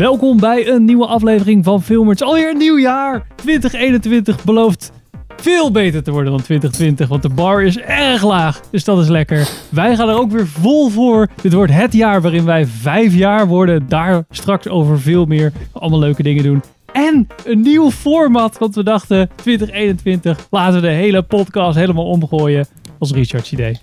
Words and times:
Welkom 0.00 0.36
bij 0.36 0.68
een 0.68 0.84
nieuwe 0.84 1.06
aflevering 1.06 1.64
van 1.64 1.82
Filmers. 1.82 2.22
Alweer 2.22 2.50
een 2.50 2.56
nieuw 2.56 2.78
jaar. 2.78 3.26
2021 3.34 4.44
belooft 4.44 4.92
veel 5.36 5.70
beter 5.70 6.02
te 6.02 6.10
worden 6.10 6.32
dan 6.32 6.42
2020, 6.42 7.08
want 7.08 7.22
de 7.22 7.28
bar 7.28 7.62
is 7.62 7.78
erg 7.78 8.22
laag. 8.22 8.60
Dus 8.70 8.84
dat 8.84 8.98
is 8.98 9.08
lekker. 9.08 9.48
Wij 9.68 9.96
gaan 9.96 10.08
er 10.08 10.18
ook 10.18 10.30
weer 10.30 10.46
vol 10.46 10.88
voor. 10.88 11.28
Dit 11.42 11.52
wordt 11.52 11.72
het 11.72 11.92
jaar 11.92 12.22
waarin 12.22 12.44
wij 12.44 12.66
vijf 12.66 13.14
jaar 13.14 13.46
worden. 13.46 13.88
Daar 13.88 14.24
straks 14.30 14.68
over 14.68 15.00
veel 15.00 15.24
meer. 15.24 15.52
Allemaal 15.72 15.98
leuke 15.98 16.22
dingen 16.22 16.42
doen. 16.42 16.62
En 16.92 17.26
een 17.44 17.60
nieuw 17.60 17.90
format, 17.90 18.58
want 18.58 18.74
we 18.74 18.82
dachten 18.82 19.30
2021, 19.34 20.46
laten 20.50 20.74
we 20.74 20.86
de 20.86 20.92
hele 20.92 21.22
podcast 21.22 21.76
helemaal 21.76 22.08
omgooien. 22.08 22.66
Als 22.98 23.12
Richard's 23.12 23.52
idee. 23.52 23.78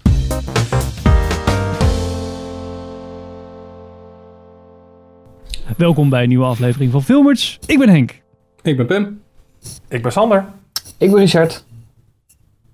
Welkom 5.75 6.09
bij 6.09 6.23
een 6.23 6.29
nieuwe 6.29 6.45
aflevering 6.45 6.91
van 6.91 7.03
Filmers. 7.03 7.59
Ik 7.65 7.79
ben 7.79 7.89
Henk. 7.89 8.21
Ik 8.61 8.77
ben 8.77 8.85
Pim. 8.85 9.21
Ik 9.89 10.01
ben 10.01 10.11
Sander. 10.11 10.45
Ik 10.97 11.11
ben 11.11 11.19
Richard. 11.19 11.65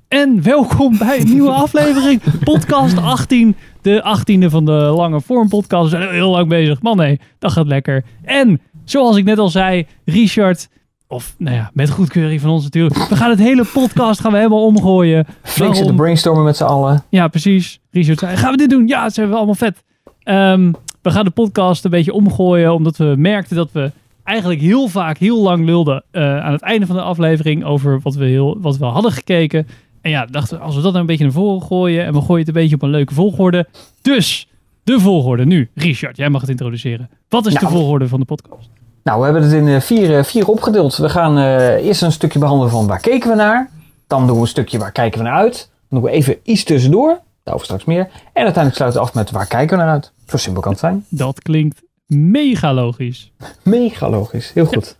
En 0.07 0.43
welkom 0.43 0.97
bij 0.97 1.19
een 1.19 1.29
nieuwe 1.29 1.51
aflevering. 1.51 2.21
Podcast 2.43 2.97
18. 2.97 3.55
De 3.81 4.17
18e 4.19 4.45
van 4.45 4.65
de 4.65 4.71
lange 4.71 5.21
vorm 5.21 5.49
podcast. 5.49 5.91
We 5.91 5.97
zijn 5.97 6.13
heel 6.13 6.29
lang 6.29 6.49
bezig. 6.49 6.81
Man 6.81 6.97
nee, 6.97 7.19
dat 7.39 7.51
gaat 7.51 7.67
lekker. 7.67 8.03
En 8.23 8.61
zoals 8.83 9.17
ik 9.17 9.23
net 9.23 9.37
al 9.37 9.49
zei, 9.49 9.87
Richard... 10.05 10.69
Of 11.07 11.35
nou 11.37 11.55
ja, 11.55 11.71
met 11.73 11.89
goedkeuring 11.89 12.41
van 12.41 12.49
ons 12.49 12.63
natuurlijk. 12.63 12.95
We 13.09 13.15
gaan 13.15 13.29
het 13.29 13.39
hele 13.39 13.65
podcast 13.65 14.19
gaan 14.19 14.31
we 14.31 14.37
helemaal 14.37 14.65
omgooien. 14.65 15.25
Flink 15.41 15.75
zitten 15.75 15.95
brainstormen 15.95 16.43
met 16.43 16.57
z'n 16.57 16.63
allen. 16.63 17.03
Ja, 17.09 17.27
precies. 17.27 17.79
Richard 17.91 18.19
zei, 18.19 18.37
gaan 18.37 18.51
we 18.51 18.57
dit 18.57 18.69
doen? 18.69 18.87
Ja, 18.87 19.09
zijn 19.09 19.29
we 19.29 19.35
allemaal 19.35 19.55
vet. 19.55 19.83
Ehm, 20.23 20.71
we 21.03 21.11
gaan 21.11 21.25
de 21.25 21.31
podcast 21.31 21.85
een 21.85 21.91
beetje 21.91 22.13
omgooien, 22.13 22.73
omdat 22.73 22.97
we 22.97 23.13
merkten 23.17 23.55
dat 23.55 23.69
we 23.71 23.91
eigenlijk 24.23 24.61
heel 24.61 24.87
vaak 24.87 25.17
heel 25.17 25.41
lang 25.41 25.65
lulden 25.65 26.03
eh, 26.11 26.39
aan 26.39 26.51
het 26.51 26.61
einde 26.61 26.85
van 26.85 26.95
de 26.95 27.01
aflevering 27.01 27.65
over 27.65 27.99
wat 28.03 28.15
we, 28.15 28.25
heel, 28.25 28.57
wat 28.61 28.77
we 28.77 28.85
hadden 28.85 29.11
gekeken. 29.11 29.67
En 30.01 30.11
ja, 30.11 30.25
dachten 30.25 30.59
als 30.59 30.75
we 30.75 30.81
dat 30.81 30.89
nou 30.91 30.99
een 31.01 31.05
beetje 31.09 31.23
naar 31.23 31.33
voren 31.33 31.61
gooien 31.67 32.05
en 32.05 32.13
we 32.13 32.19
gooien 32.21 32.37
het 32.45 32.47
een 32.47 32.53
beetje 32.61 32.75
op 32.75 32.81
een 32.81 32.89
leuke 32.89 33.13
volgorde. 33.13 33.67
Dus, 34.01 34.47
de 34.83 34.99
volgorde 34.99 35.45
nu. 35.45 35.69
Richard, 35.75 36.17
jij 36.17 36.29
mag 36.29 36.41
het 36.41 36.49
introduceren. 36.49 37.09
Wat 37.29 37.45
is 37.45 37.53
de 37.53 37.59
Nou. 37.61 37.73
volgorde 37.73 38.07
van 38.07 38.19
de 38.19 38.25
podcast? 38.25 38.69
Nou, 39.03 39.17
we 39.19 39.23
hebben 39.23 39.43
het 39.43 39.51
in 39.51 39.67
eh, 39.67 39.79
vier, 39.81 40.17
eh, 40.17 40.23
vier 40.23 40.47
opgedeeld. 40.47 40.95
We 40.97 41.09
gaan 41.09 41.37
eerst 41.77 42.01
een 42.01 42.11
stukje 42.11 42.39
behandelen 42.39 42.71
van 42.71 42.87
waar 42.87 42.99
keken 42.99 43.29
we 43.29 43.35
naar. 43.35 43.69
Dan 44.07 44.27
doen 44.27 44.35
we 44.35 44.41
een 44.41 44.47
stukje 44.47 44.77
waar 44.77 44.91
kijken 44.91 45.19
we 45.19 45.25
naar 45.25 45.37
uit. 45.37 45.69
Dan 45.89 46.01
doen 46.01 46.09
we 46.09 46.15
even 46.15 46.37
iets 46.43 46.63
tussendoor. 46.63 47.19
Daarover 47.43 47.65
straks 47.67 47.85
meer. 47.85 48.09
En 48.33 48.43
uiteindelijk 48.43 48.75
sluiten 48.75 49.01
we 49.01 49.07
af 49.07 49.13
met 49.13 49.31
waar 49.31 49.47
kijken 49.47 49.77
we 49.77 49.83
naar 49.83 49.93
uit. 49.93 50.12
Zo 50.27 50.37
simpel 50.37 50.61
kan 50.61 50.71
het 50.71 50.81
zijn. 50.81 51.05
Dat 51.09 51.41
klinkt 51.41 51.81
mega 52.05 52.73
logisch. 52.73 53.31
Mega 53.63 54.09
logisch. 54.09 54.51
Heel 54.53 54.65
goed. 54.65 54.97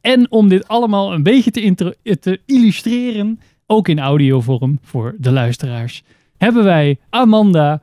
En 0.00 0.30
om 0.30 0.48
dit 0.48 0.68
allemaal 0.68 1.12
een 1.12 1.22
beetje 1.22 1.74
te, 2.20 2.40
illustreren, 2.46 3.40
ook 3.66 3.88
in 3.88 3.98
audiovorm 3.98 4.78
voor 4.82 5.14
de 5.18 5.30
luisteraars, 5.30 6.02
hebben 6.36 6.64
wij 6.64 6.98
Amanda, 7.10 7.80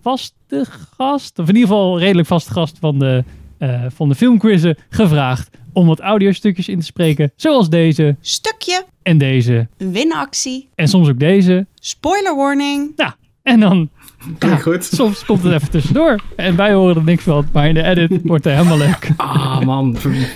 vaste 0.00 0.66
gast, 0.96 1.38
of 1.38 1.48
in 1.48 1.54
ieder 1.54 1.68
geval 1.68 1.98
redelijk 1.98 2.28
vaste 2.28 2.52
gast 2.52 2.78
van 2.78 2.98
de, 2.98 3.24
eh 3.58 3.84
van 3.88 4.08
de 4.08 4.14
filmquizzen, 4.14 4.76
gevraagd 4.88 5.50
om 5.72 5.86
wat 5.86 6.00
audiostukjes 6.00 6.68
in 6.68 6.78
te 6.78 6.84
spreken, 6.84 7.32
zoals 7.36 7.68
deze 7.68 8.16
Stukje, 8.20 8.84
en 9.02 9.18
deze 9.18 9.68
winactie, 9.76 10.68
en 10.74 10.88
soms 10.88 11.08
ook 11.08 11.18
deze. 11.18 11.66
spoiler 11.74 12.36
warning. 12.36 12.92
Nou, 12.96 13.12
en 13.42 13.60
dan 13.60 13.90
Klinkt 14.38 14.62
goed. 14.62 14.84
soms 14.84 15.24
komt 15.24 15.42
het 15.42 15.52
even 15.52 15.70
tussendoor 15.70 16.20
en 16.36 16.56
wij 16.56 16.72
horen 16.72 16.96
er 16.96 17.04
niks 17.04 17.22
van, 17.22 17.46
maar 17.52 17.68
in 17.68 17.74
de 17.74 17.82
edit 17.82 18.20
wordt 18.24 18.44
het 18.44 18.54
helemaal 18.54 18.78
leuk. 18.78 19.10
Ah 19.16 19.60
man, 19.60 19.96
ver, 19.96 20.30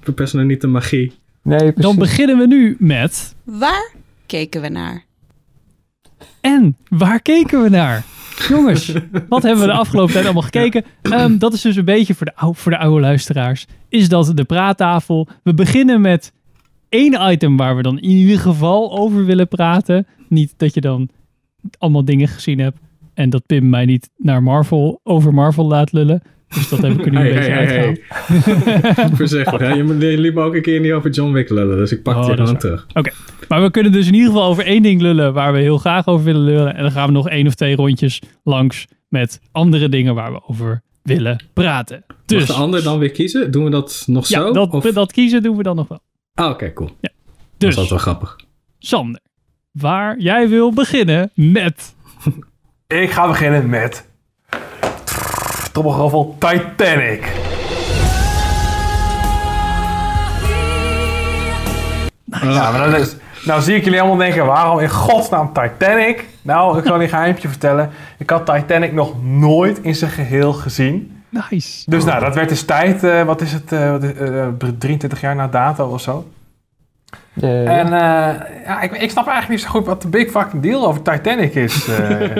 verpest 0.00 0.34
nou 0.34 0.46
niet 0.46 0.60
de 0.60 0.66
magie. 0.66 1.12
Nee, 1.42 1.58
precies. 1.58 1.82
Dan 1.82 1.96
beginnen 1.96 2.38
we 2.38 2.46
nu 2.46 2.76
met 2.78 3.34
Waar 3.44 3.92
keken 4.26 4.60
we 4.60 4.68
naar? 4.68 5.04
En 6.40 6.76
waar 6.88 7.20
keken 7.20 7.62
we 7.62 7.68
naar? 7.68 8.04
Jongens, 8.48 8.92
wat 9.28 9.42
hebben 9.42 9.60
we 9.60 9.70
de 9.70 9.78
afgelopen 9.78 10.12
tijd 10.12 10.24
allemaal 10.24 10.42
gekeken? 10.42 10.84
Ehm, 11.02 11.38
dat 11.38 11.52
is 11.52 11.60
dus 11.60 11.76
een 11.76 11.84
beetje 11.84 12.14
voor 12.14 12.26
de, 12.26 12.36
oude, 12.36 12.58
voor 12.58 12.72
de 12.72 12.78
oude 12.78 13.00
luisteraars. 13.00 13.66
Is 13.88 14.08
dat 14.08 14.32
de 14.34 14.44
praattafel. 14.44 15.28
We 15.42 15.54
beginnen 15.54 16.00
met 16.00 16.32
één 16.88 17.30
item 17.32 17.56
waar 17.56 17.76
we 17.76 17.82
dan 17.82 17.98
in 17.98 18.10
ieder 18.10 18.38
geval 18.38 18.98
over 18.98 19.24
willen 19.24 19.48
praten. 19.48 20.06
Niet 20.28 20.54
dat 20.56 20.74
je 20.74 20.80
dan 20.80 21.08
allemaal 21.78 22.04
dingen 22.04 22.28
gezien 22.28 22.58
hebt. 22.58 22.78
En 23.14 23.30
dat 23.30 23.46
Pim 23.46 23.68
mij 23.68 23.84
niet 23.84 24.10
naar 24.16 24.42
Marvel, 24.42 25.00
over 25.02 25.34
Marvel 25.34 25.66
laat 25.66 25.92
lullen. 25.92 26.22
Dus 26.48 26.68
dat 26.68 26.78
heb 26.82 26.98
ik 26.98 27.04
er 27.06 27.10
nu 27.10 27.18
een 27.18 27.34
beetje 27.34 27.50
hey, 27.50 27.66
hey. 27.66 29.10
Voorzichtig, 29.16 29.60
hè? 29.60 29.68
Je, 29.72 30.18
liep 30.18 30.34
me 30.34 30.40
ook 30.42 30.54
een 30.54 30.62
keer 30.62 30.80
niet 30.80 30.92
over 30.92 31.10
John 31.10 31.32
Wick 31.32 31.50
lullen, 31.50 31.76
dus 31.76 31.92
ik 31.92 32.02
pak 32.02 32.14
Oh, 32.16 32.26
die 32.26 32.36
dat 32.36 32.48
is 32.48 32.54
gewoon 32.60 32.82
terug. 32.92 33.08
Maar 33.48 33.62
we 33.62 33.70
kunnen 33.70 33.92
dus 33.92 34.06
in 34.06 34.14
ieder 34.14 34.28
geval 34.28 34.44
over 34.48 34.66
één 34.66 34.82
ding 34.82 35.00
lullen 35.00 35.32
waar 35.32 35.52
we 35.52 35.58
heel 35.58 35.78
graag 35.78 36.06
over 36.06 36.24
willen 36.24 36.44
lullen. 36.44 36.74
En 36.74 36.82
dan 36.82 36.90
gaan 36.92 37.06
we 37.06 37.12
nog 37.12 37.28
één 37.28 37.46
of 37.46 37.54
twee 37.54 37.76
rondjes 37.76 38.22
langs 38.42 38.86
met 39.08 39.40
andere 39.52 39.88
dingen 39.88 40.14
waar 40.14 40.32
we 40.32 40.40
over 40.48 40.82
willen 41.02 41.40
praten. 41.52 42.04
Dus 42.26 42.38
Dus 42.38 42.46
de 42.46 42.52
ander 42.52 42.82
dan 42.82 42.98
weer 42.98 43.10
kiezen? 43.10 43.50
Doen 43.50 43.64
we 43.64 43.70
dat 43.70 44.04
nog 44.06 44.26
ja, 44.28 44.40
zo? 44.40 44.52
dat, 44.52 44.70
Of- 44.72 44.84
dat 44.84 45.12
kiezen 45.12 45.42
doen 45.42 45.56
we 45.56 45.62
dan 45.62 45.76
nog 45.76 45.88
wel. 45.88 46.00
Ah, 46.34 46.50
oké, 46.50 46.72
cool. 46.72 46.90
Dat 47.00 47.10
Dus 47.58 47.68
is 47.68 47.74
altijd 47.76 47.90
wel 47.90 47.98
grappig. 48.14 48.36
Sander, 48.78 49.20
waar 49.72 50.18
jij 50.18 50.48
wil 50.48 50.72
beginnen 50.72 51.30
met... 51.34 51.94
Ik 52.86 53.10
ga 53.10 53.26
beginnen 53.26 53.68
met... 53.68 54.04
Trommelgeroffel 55.72 56.36
Titanic. 56.38 57.32
Maar 62.42 62.90
dat 62.90 63.00
is, 63.00 63.16
nou 63.44 63.60
zie 63.62 63.74
ik 63.76 63.84
jullie 63.84 64.00
allemaal 64.00 64.18
denken, 64.18 64.46
waarom 64.46 64.78
in 64.78 64.88
godsnaam 64.90 65.52
Titanic? 65.52 66.24
Nou, 66.42 66.78
ik 66.78 66.84
zal 66.86 66.96
je 66.96 67.02
een 67.02 67.08
geheimtje 67.08 67.48
vertellen. 67.48 67.90
Ik 68.18 68.30
had 68.30 68.46
Titanic 68.46 68.92
nog 68.92 69.22
nooit 69.22 69.78
in 69.82 69.94
zijn 69.94 70.10
geheel 70.10 70.52
gezien. 70.52 71.22
Nice. 71.28 71.90
Dus 71.90 72.04
nou, 72.04 72.20
dat 72.24 72.34
werd 72.34 72.48
dus 72.48 72.64
tijd, 72.64 73.04
eh, 73.04 73.22
wat 73.22 73.40
is 73.40 73.52
het, 73.52 73.72
eh, 73.72 73.90
wat 73.90 74.02
is- 74.02 74.12
eh, 74.14 74.46
23 74.78 75.20
jaar 75.20 75.36
na 75.36 75.46
dato 75.48 75.86
of 75.88 76.00
zo. 76.00 76.26
En 77.40 77.86
eh, 77.86 78.34
ja, 78.66 78.80
ik, 78.80 78.92
ik 78.92 79.10
snap 79.10 79.26
eigenlijk 79.26 79.48
niet 79.48 79.60
zo 79.60 79.68
goed 79.68 79.86
wat 79.86 80.02
de 80.02 80.08
big 80.08 80.30
fucking 80.30 80.62
deal 80.62 80.86
over 80.86 81.02
Titanic 81.02 81.54
is. 81.54 81.88
eh. 81.88 82.36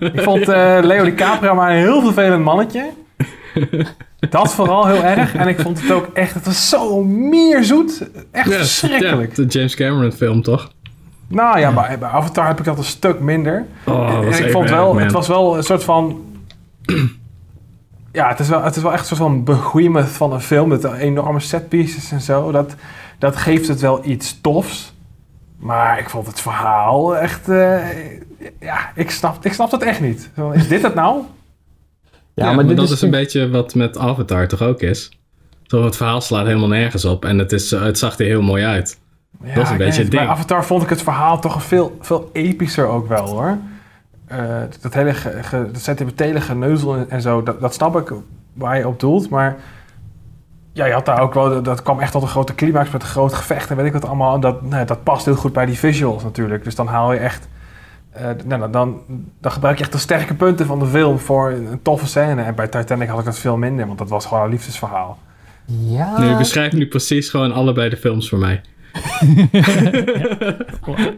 ik 0.14 0.20
vond 0.20 0.48
eh, 0.48 0.78
Leo 0.82 1.04
DiCaprio 1.04 1.54
maar 1.54 1.70
een 1.70 1.76
heel 1.76 2.02
vervelend 2.02 2.44
mannetje. 2.44 2.90
Dat 4.30 4.54
vooral 4.54 4.86
heel 4.86 5.02
erg. 5.02 5.34
En 5.34 5.48
ik 5.48 5.60
vond 5.60 5.80
het 5.82 5.92
ook 5.92 6.08
echt, 6.14 6.34
het 6.34 6.44
was 6.46 6.68
zo 6.68 7.02
mierzoet. 7.04 8.08
Echt 8.30 8.50
Ja, 8.50 8.56
verschrikkelijk. 8.56 9.36
Ja, 9.36 9.42
de 9.42 9.48
James 9.48 9.74
Cameron 9.74 10.12
film, 10.12 10.42
toch? 10.42 10.70
Nou 11.28 11.58
ja, 11.58 11.72
bij, 11.72 11.98
bij 11.98 12.08
Avatar 12.08 12.46
heb 12.46 12.58
ik 12.58 12.64
dat 12.64 12.78
een 12.78 12.84
stuk 12.84 13.20
minder. 13.20 13.64
Oh, 13.84 14.10
en 14.30 14.44
ik 14.44 14.50
vond 14.50 14.70
wel, 14.70 14.92
man. 14.94 15.02
het 15.02 15.12
was 15.12 15.28
wel 15.28 15.56
een 15.56 15.62
soort 15.62 15.84
van... 15.84 16.22
Ja, 18.14 18.28
het 18.28 18.38
is 18.38 18.48
wel, 18.48 18.62
het 18.62 18.76
is 18.76 18.82
wel 18.82 18.92
echt 18.92 19.00
een 19.00 19.16
soort 19.16 19.30
van 19.30 19.44
behemoth 19.44 20.08
van 20.08 20.32
een 20.32 20.40
film. 20.40 20.68
Met 20.68 20.84
enorme 20.84 21.40
setpieces 21.40 22.10
en 22.12 22.20
zo. 22.20 22.50
Dat, 22.50 22.74
dat 23.18 23.36
geeft 23.36 23.68
het 23.68 23.80
wel 23.80 24.04
iets 24.04 24.40
tofs. 24.40 24.94
Maar 25.58 25.98
ik 25.98 26.10
vond 26.10 26.26
het 26.26 26.40
verhaal 26.40 27.16
echt... 27.16 27.48
eh, 27.48 27.78
ja, 28.60 28.92
ik 28.94 29.10
snap, 29.10 29.44
ik 29.44 29.52
snap 29.52 29.70
het 29.70 29.82
echt 29.82 30.00
niet. 30.00 30.30
Zo, 30.36 30.50
Is 30.50 30.68
dit 30.68 30.82
het 30.82 30.94
nou? 30.94 31.22
Ja, 32.34 32.52
maar, 32.52 32.74
dat 32.74 32.90
is, 32.90 33.02
een 33.02 33.10
beetje 33.10 33.50
wat 33.50 33.74
met 33.74 33.98
Avatar 33.98 34.48
toch 34.48 34.62
ook 34.62 34.80
is. 34.80 35.18
Zo, 35.62 35.84
het 35.84 35.96
verhaal 35.96 36.20
slaat 36.20 36.46
helemaal 36.46 36.68
nergens 36.68 37.04
op 37.04 37.24
en 37.24 37.38
het, 37.38 37.52
is, 37.52 37.70
het 37.70 37.98
zag 37.98 38.18
er 38.18 38.26
heel 38.26 38.42
mooi 38.42 38.64
uit. 38.64 38.98
Ja, 39.44 39.54
Dat 39.54 39.64
is 39.64 39.70
een 39.70 39.76
beetje 39.76 39.92
het 39.92 40.02
niet. 40.02 40.10
Bij 40.10 40.20
ding. 40.20 40.30
Avatar 40.30 40.64
vond 40.64 40.82
ik 40.82 40.88
het 40.88 41.02
verhaal 41.02 41.40
toch 41.40 41.62
veel, 41.62 41.96
veel 42.00 42.30
epischer 42.32 42.86
ook 42.86 43.08
wel, 43.08 43.26
hoor. 43.26 43.58
Eh, 44.26 44.62
dat 44.80 44.94
hele 44.94 45.14
ge, 45.14 45.42
ge, 45.42 45.68
dat 45.72 45.82
sentimentele 45.82 46.40
geneuzel 46.40 46.96
en, 46.96 47.10
en 47.10 47.22
zo, 47.22 47.42
dat, 47.42 47.60
dat 47.60 47.74
snap 47.74 47.96
ik 47.96 48.12
waar 48.52 48.78
je 48.78 48.88
op 48.88 49.00
doelt. 49.00 49.28
Maar 49.28 49.56
ja, 50.72 50.84
je 50.84 50.92
had 50.92 51.06
daar 51.06 51.20
ook 51.20 51.34
wel, 51.34 51.62
dat 51.62 51.82
kwam 51.82 52.00
echt 52.00 52.12
tot 52.12 52.22
een 52.22 52.28
grote 52.28 52.54
climax 52.54 52.90
met 52.90 53.02
een 53.02 53.08
groot 53.08 53.34
gevecht 53.34 53.70
en 53.70 53.76
weet 53.76 53.86
ik 53.86 53.92
wat 53.92 54.04
allemaal. 54.06 54.34
En 54.34 54.40
dat, 54.40 54.62
nee, 54.62 54.84
dat 54.84 55.02
past 55.02 55.24
heel 55.24 55.34
goed 55.34 55.52
bij 55.52 55.66
die 55.66 55.78
visuals 55.78 56.22
natuurlijk. 56.22 56.64
Dus 56.64 56.74
dan 56.74 56.86
haal 56.86 57.12
je 57.12 57.18
echt, 57.18 57.48
eh, 58.10 58.28
nou, 58.44 58.70
dan, 58.70 59.00
dan 59.40 59.52
gebruik 59.52 59.76
je 59.76 59.82
echt 59.82 59.92
de 59.92 59.98
sterke 59.98 60.34
punten 60.34 60.66
van 60.66 60.78
de 60.78 60.86
film 60.86 61.18
voor 61.18 61.50
een 61.50 61.82
toffe 61.82 62.06
scène. 62.06 62.42
En 62.42 62.54
bij 62.54 62.68
Titanic 62.68 63.08
had 63.08 63.18
ik 63.18 63.24
dat 63.24 63.38
veel 63.38 63.56
minder, 63.56 63.86
want 63.86 63.98
dat 63.98 64.08
was 64.08 64.26
gewoon 64.26 64.44
een 64.44 64.50
liefdesverhaal. 64.50 65.18
Ja. 65.66 66.18
Nu 66.18 66.36
beschrijf 66.36 66.72
nu 66.72 66.88
precies 66.88 67.28
gewoon 67.28 67.52
allebei 67.52 67.88
de 67.88 67.96
films 67.96 68.28
voor 68.28 68.38
mij. 68.38 68.60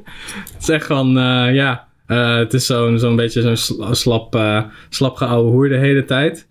Het 0.52 0.60
is 0.60 0.68
echt 0.68 0.86
van, 0.86 1.18
eh, 1.18 1.54
ja, 1.54 1.85
eh, 2.06 2.36
het 2.36 2.54
is 2.54 2.66
zo'n 2.66 2.98
zo'n 2.98 3.16
beetje 3.16 3.42
zo'n 3.42 3.56
sla- 3.56 3.94
slap, 3.94 4.34
eh 4.34 4.62
slap 4.88 5.16
geouwe 5.16 5.50
hoer 5.50 5.68
de 5.68 5.76
hele 5.76 6.04
tijd. 6.04 6.46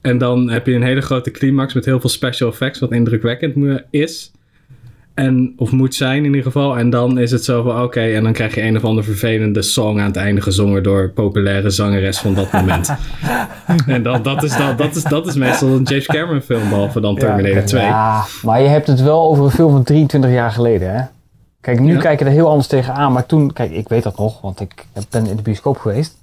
En 0.00 0.18
dan 0.18 0.50
heb 0.50 0.66
je 0.66 0.74
een 0.74 0.82
hele 0.82 1.00
grote 1.00 1.30
climax 1.30 1.74
met 1.74 1.84
heel 1.84 2.00
veel 2.00 2.10
special 2.10 2.50
effects, 2.50 2.78
wat 2.78 2.92
indrukwekkend 2.92 3.82
is. 3.90 4.32
En, 5.14 5.52
of 5.56 5.70
moet 5.70 5.94
zijn 5.94 6.16
in 6.16 6.24
ieder 6.24 6.42
geval. 6.42 6.78
En 6.78 6.90
dan 6.90 7.18
is 7.18 7.30
het 7.30 7.44
zo 7.44 7.62
van 7.62 7.82
oké, 7.82 8.00
en 8.00 8.22
dan 8.22 8.32
krijg 8.32 8.54
je 8.54 8.62
een 8.62 8.76
of 8.76 8.84
andere 8.84 9.06
vervelende 9.06 9.62
song 9.62 9.98
aan 9.98 10.06
het 10.06 10.16
einde 10.16 10.40
gezongen 10.40 10.82
door 10.82 11.10
populaire 11.10 11.70
zangeres 11.70 12.18
van 12.18 12.34
dat 12.34 12.52
moment. 12.52 12.94
en 13.86 14.02
dat, 14.02 14.24
dat, 14.24 14.42
is, 14.42 14.56
dat, 14.56 14.78
dat, 14.78 14.96
is, 14.96 15.02
dat 15.02 15.26
is 15.26 15.34
meestal 15.34 15.68
een 15.68 15.82
James 15.82 16.06
Cameron 16.06 16.40
film, 16.40 16.68
behalve 16.68 17.00
dan 17.00 17.16
Terminator 17.16 17.56
ja, 17.56 17.64
2. 17.64 17.82
Ja, 17.82 18.24
maar 18.42 18.62
je 18.62 18.68
hebt 18.68 18.86
het 18.86 19.00
wel 19.00 19.30
over 19.30 19.44
een 19.44 19.50
film 19.50 19.70
van 19.70 19.84
23 19.84 20.30
jaar 20.30 20.50
geleden, 20.50 20.94
hè? 20.94 21.02
Kijk, 21.60 21.80
nu 21.80 21.98
kijk 21.98 22.18
je 22.18 22.24
er 22.24 22.30
heel 22.30 22.48
anders 22.48 22.66
tegenaan. 22.66 23.12
Maar 23.12 23.26
toen, 23.26 23.52
kijk, 23.52 23.70
ik 23.70 23.88
weet 23.88 24.02
dat 24.02 24.18
nog, 24.18 24.40
want 24.40 24.60
ik 24.60 24.86
ben 25.10 25.26
in 25.26 25.36
de 25.36 25.42
bioscoop 25.42 25.78
geweest. 25.78 26.18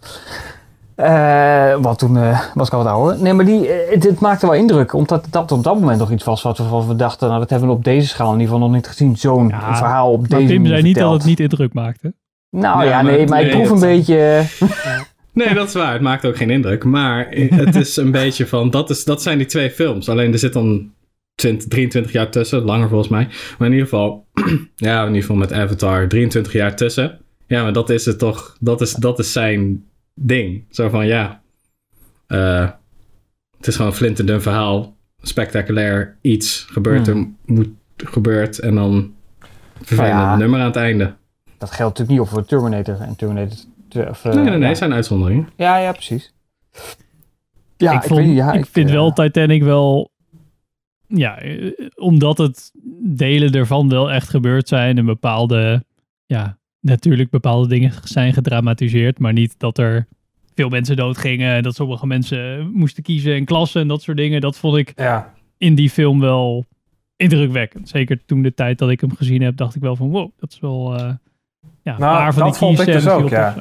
Uh, 0.98 1.76
wat 1.76 2.00
toen 2.00 2.16
uh, 2.16 2.40
was 2.54 2.68
ik 2.68 2.74
al 2.74 2.84
wat 2.84 2.94
ouder. 2.94 3.22
Nee, 3.22 3.34
maar 3.34 3.46
die, 3.46 3.70
het, 3.90 4.04
het, 4.04 4.20
maakte 4.20 4.46
wel 4.46 4.56
indruk. 4.56 4.94
Omdat 4.94 5.28
dat 5.30 5.52
op 5.52 5.64
dat 5.64 5.80
moment 5.80 6.00
nog 6.00 6.12
iets 6.12 6.24
was 6.24 6.42
wat 6.42 6.58
we, 6.58 6.86
we 6.88 6.96
dachten, 6.96 7.28
nou 7.28 7.40
dat 7.40 7.50
hebben 7.50 7.70
we 7.70 7.76
op 7.76 7.84
deze 7.84 8.08
schaal 8.08 8.34
in 8.34 8.40
ieder 8.40 8.54
geval 8.54 8.68
nog 8.68 8.76
niet 8.76 8.88
gezien. 8.88 9.18
Zo'n 9.18 9.50
verhaal 9.50 10.12
op 10.12 10.30
deze 10.30 10.54
manier 10.54 10.68
zei 10.68 10.82
niet 10.82 10.98
dat 10.98 11.14
het 11.14 11.26
niet 11.26 11.40
indruk 11.40 11.74
maakte. 11.74 12.14
Nou 12.50 12.86
ja, 12.86 13.02
nee, 13.02 13.28
maar, 13.28 13.42
ik 13.42 13.52
proef 13.52 13.70
een 13.70 13.80
beetje... 13.80 14.44
nee, 15.34 15.54
dat 15.54 15.68
is 15.68 15.74
waar. 15.74 15.94
Het 15.94 16.02
maakt 16.02 16.26
ook 16.26 16.38
geen 16.38 16.50
indruk. 16.50 16.84
Maar 16.84 17.28
het 17.50 17.76
is 17.76 17.96
een 17.96 18.12
beetje 18.12 18.48
van, 18.48 18.70
dat, 18.70 18.90
is, 18.90 19.04
dat 19.04 19.22
zijn 19.22 19.38
die 19.38 19.48
twee 19.48 19.72
films. 19.72 20.10
Alleen 20.10 20.34
er 20.34 20.40
zit 20.40 20.54
dan 20.54 20.92
20, 21.38 21.68
23 21.68 22.12
jaar 22.12 22.30
tussen. 22.30 22.62
Langer 22.62 22.90
volgens 22.90 23.10
mij. 23.10 23.28
Maar 23.58 23.68
in 23.68 23.74
ieder 23.74 23.88
geval, 23.88 24.28
ja, 24.76 25.02
in 25.02 25.08
ieder 25.08 25.22
geval 25.22 25.36
met 25.36 25.54
Avatar 25.54 26.08
23 26.08 26.54
jaar 26.54 26.76
tussen. 26.76 27.20
Ja, 27.48 27.64
maar 27.64 27.74
dat 27.74 27.90
is 27.90 28.06
het 28.06 28.20
toch, 28.20 28.58
dat 28.60 28.82
is, 28.82 28.94
dat 28.94 29.20
is 29.20 29.32
zijn 29.32 29.86
ding. 30.14 30.66
Zo 30.70 30.90
van 30.90 31.08
ja, 31.08 31.42
uh, 32.28 32.70
het 33.58 33.68
is 33.68 33.76
gewoon 33.76 33.92
een 33.92 33.98
flinterdun 33.98 34.42
verhaal. 34.42 34.96
Spectaculair 35.22 36.18
iets 36.22 36.68
gebeurt 36.70 37.08
hmm. 37.08 37.38
er, 37.46 37.54
moet 37.54 37.70
gebeurt 37.98 38.60
en 38.60 38.76
dan 38.76 39.14
vervelend 39.82 40.14
ja, 40.14 40.36
nummer 40.36 40.60
aan 40.60 40.66
het 40.66 40.76
einde. 40.76 41.16
Dat 41.58 41.72
geldt 41.72 41.98
natuurlijk 41.98 42.10
niet 42.10 42.20
op 42.20 42.28
voor 42.28 42.46
Terminator 42.46 43.02
en 43.02 43.16
Terminator. 43.16 43.58
Of, 44.10 44.26
uh, 44.26 44.34
nee, 44.34 44.44
nee, 44.44 44.58
nee, 44.58 44.70
ja. 44.70 44.76
zijn 44.76 44.94
uitzonderingen. 44.94 45.50
Ja, 45.56 45.78
ja, 45.78 45.92
precies. 45.92 46.34
Ja, 47.78 47.92
ik, 47.92 48.04
vond, 48.04 48.36
ja, 48.36 48.52
ik, 48.54 48.60
ik 48.60 48.72
vind 48.72 48.90
uh, 48.90 48.96
wel 48.96 49.14
Titanic 49.14 49.64
wel 49.64 50.12
ja, 51.08 51.40
omdat 51.96 52.38
het 52.38 52.72
delen 53.04 53.52
ervan 53.52 53.90
wel 53.90 54.12
echt 54.12 54.30
gebeurd 54.30 54.68
zijn 54.68 54.98
en 54.98 55.06
bepaalde 55.06 55.86
ja, 56.26 56.58
natuurlijk 56.80 57.30
bepaalde 57.30 57.68
dingen 57.68 57.92
zijn 58.04 58.34
gedramatiseerd, 58.34 59.20
maar 59.20 59.34
niet 59.34 59.60
dat 59.60 59.78
er 59.78 60.08
veel 60.56 60.70
mensen 60.70 60.96
doodgingen 60.96 61.54
en 61.54 61.64
dat 61.64 61.76
sommige 61.76 62.08
mensen 62.08 62.72
moesten 62.72 63.04
kiezen 63.04 63.36
in 63.36 63.46
klassen 63.46 63.82
en 63.82 63.88
dat 63.88 64.02
soort 64.02 64.18
dingen. 64.18 64.42
Dat 64.42 64.58
vond 64.58 64.78
ik 64.78 64.94
ja. 64.96 65.34
in 65.58 65.76
die 65.76 65.90
film 65.90 66.20
wel 66.20 66.66
indrukwekkend. 67.16 67.90
Zeker 67.90 68.26
toen 68.26 68.42
de 68.42 68.54
tijd 68.54 68.78
dat 68.78 68.90
ik 68.90 69.02
hem 69.02 69.16
gezien 69.16 69.42
heb, 69.42 69.58
dacht 69.58 69.76
ik 69.76 69.82
wel 69.82 69.96
van 69.96 70.10
wow, 70.10 70.32
dat 70.38 70.52
is 70.52 70.60
wel 70.60 70.94
uh, 70.94 71.10
ja, 71.82 71.98
nou, 71.98 72.18
paar 72.18 72.34
van 72.34 72.44
dat 72.44 72.52
die 72.52 72.60
vond 72.60 72.80
ik 72.80 72.86
dus 72.86 73.08
ook, 73.08 73.30
ja. 73.30 73.56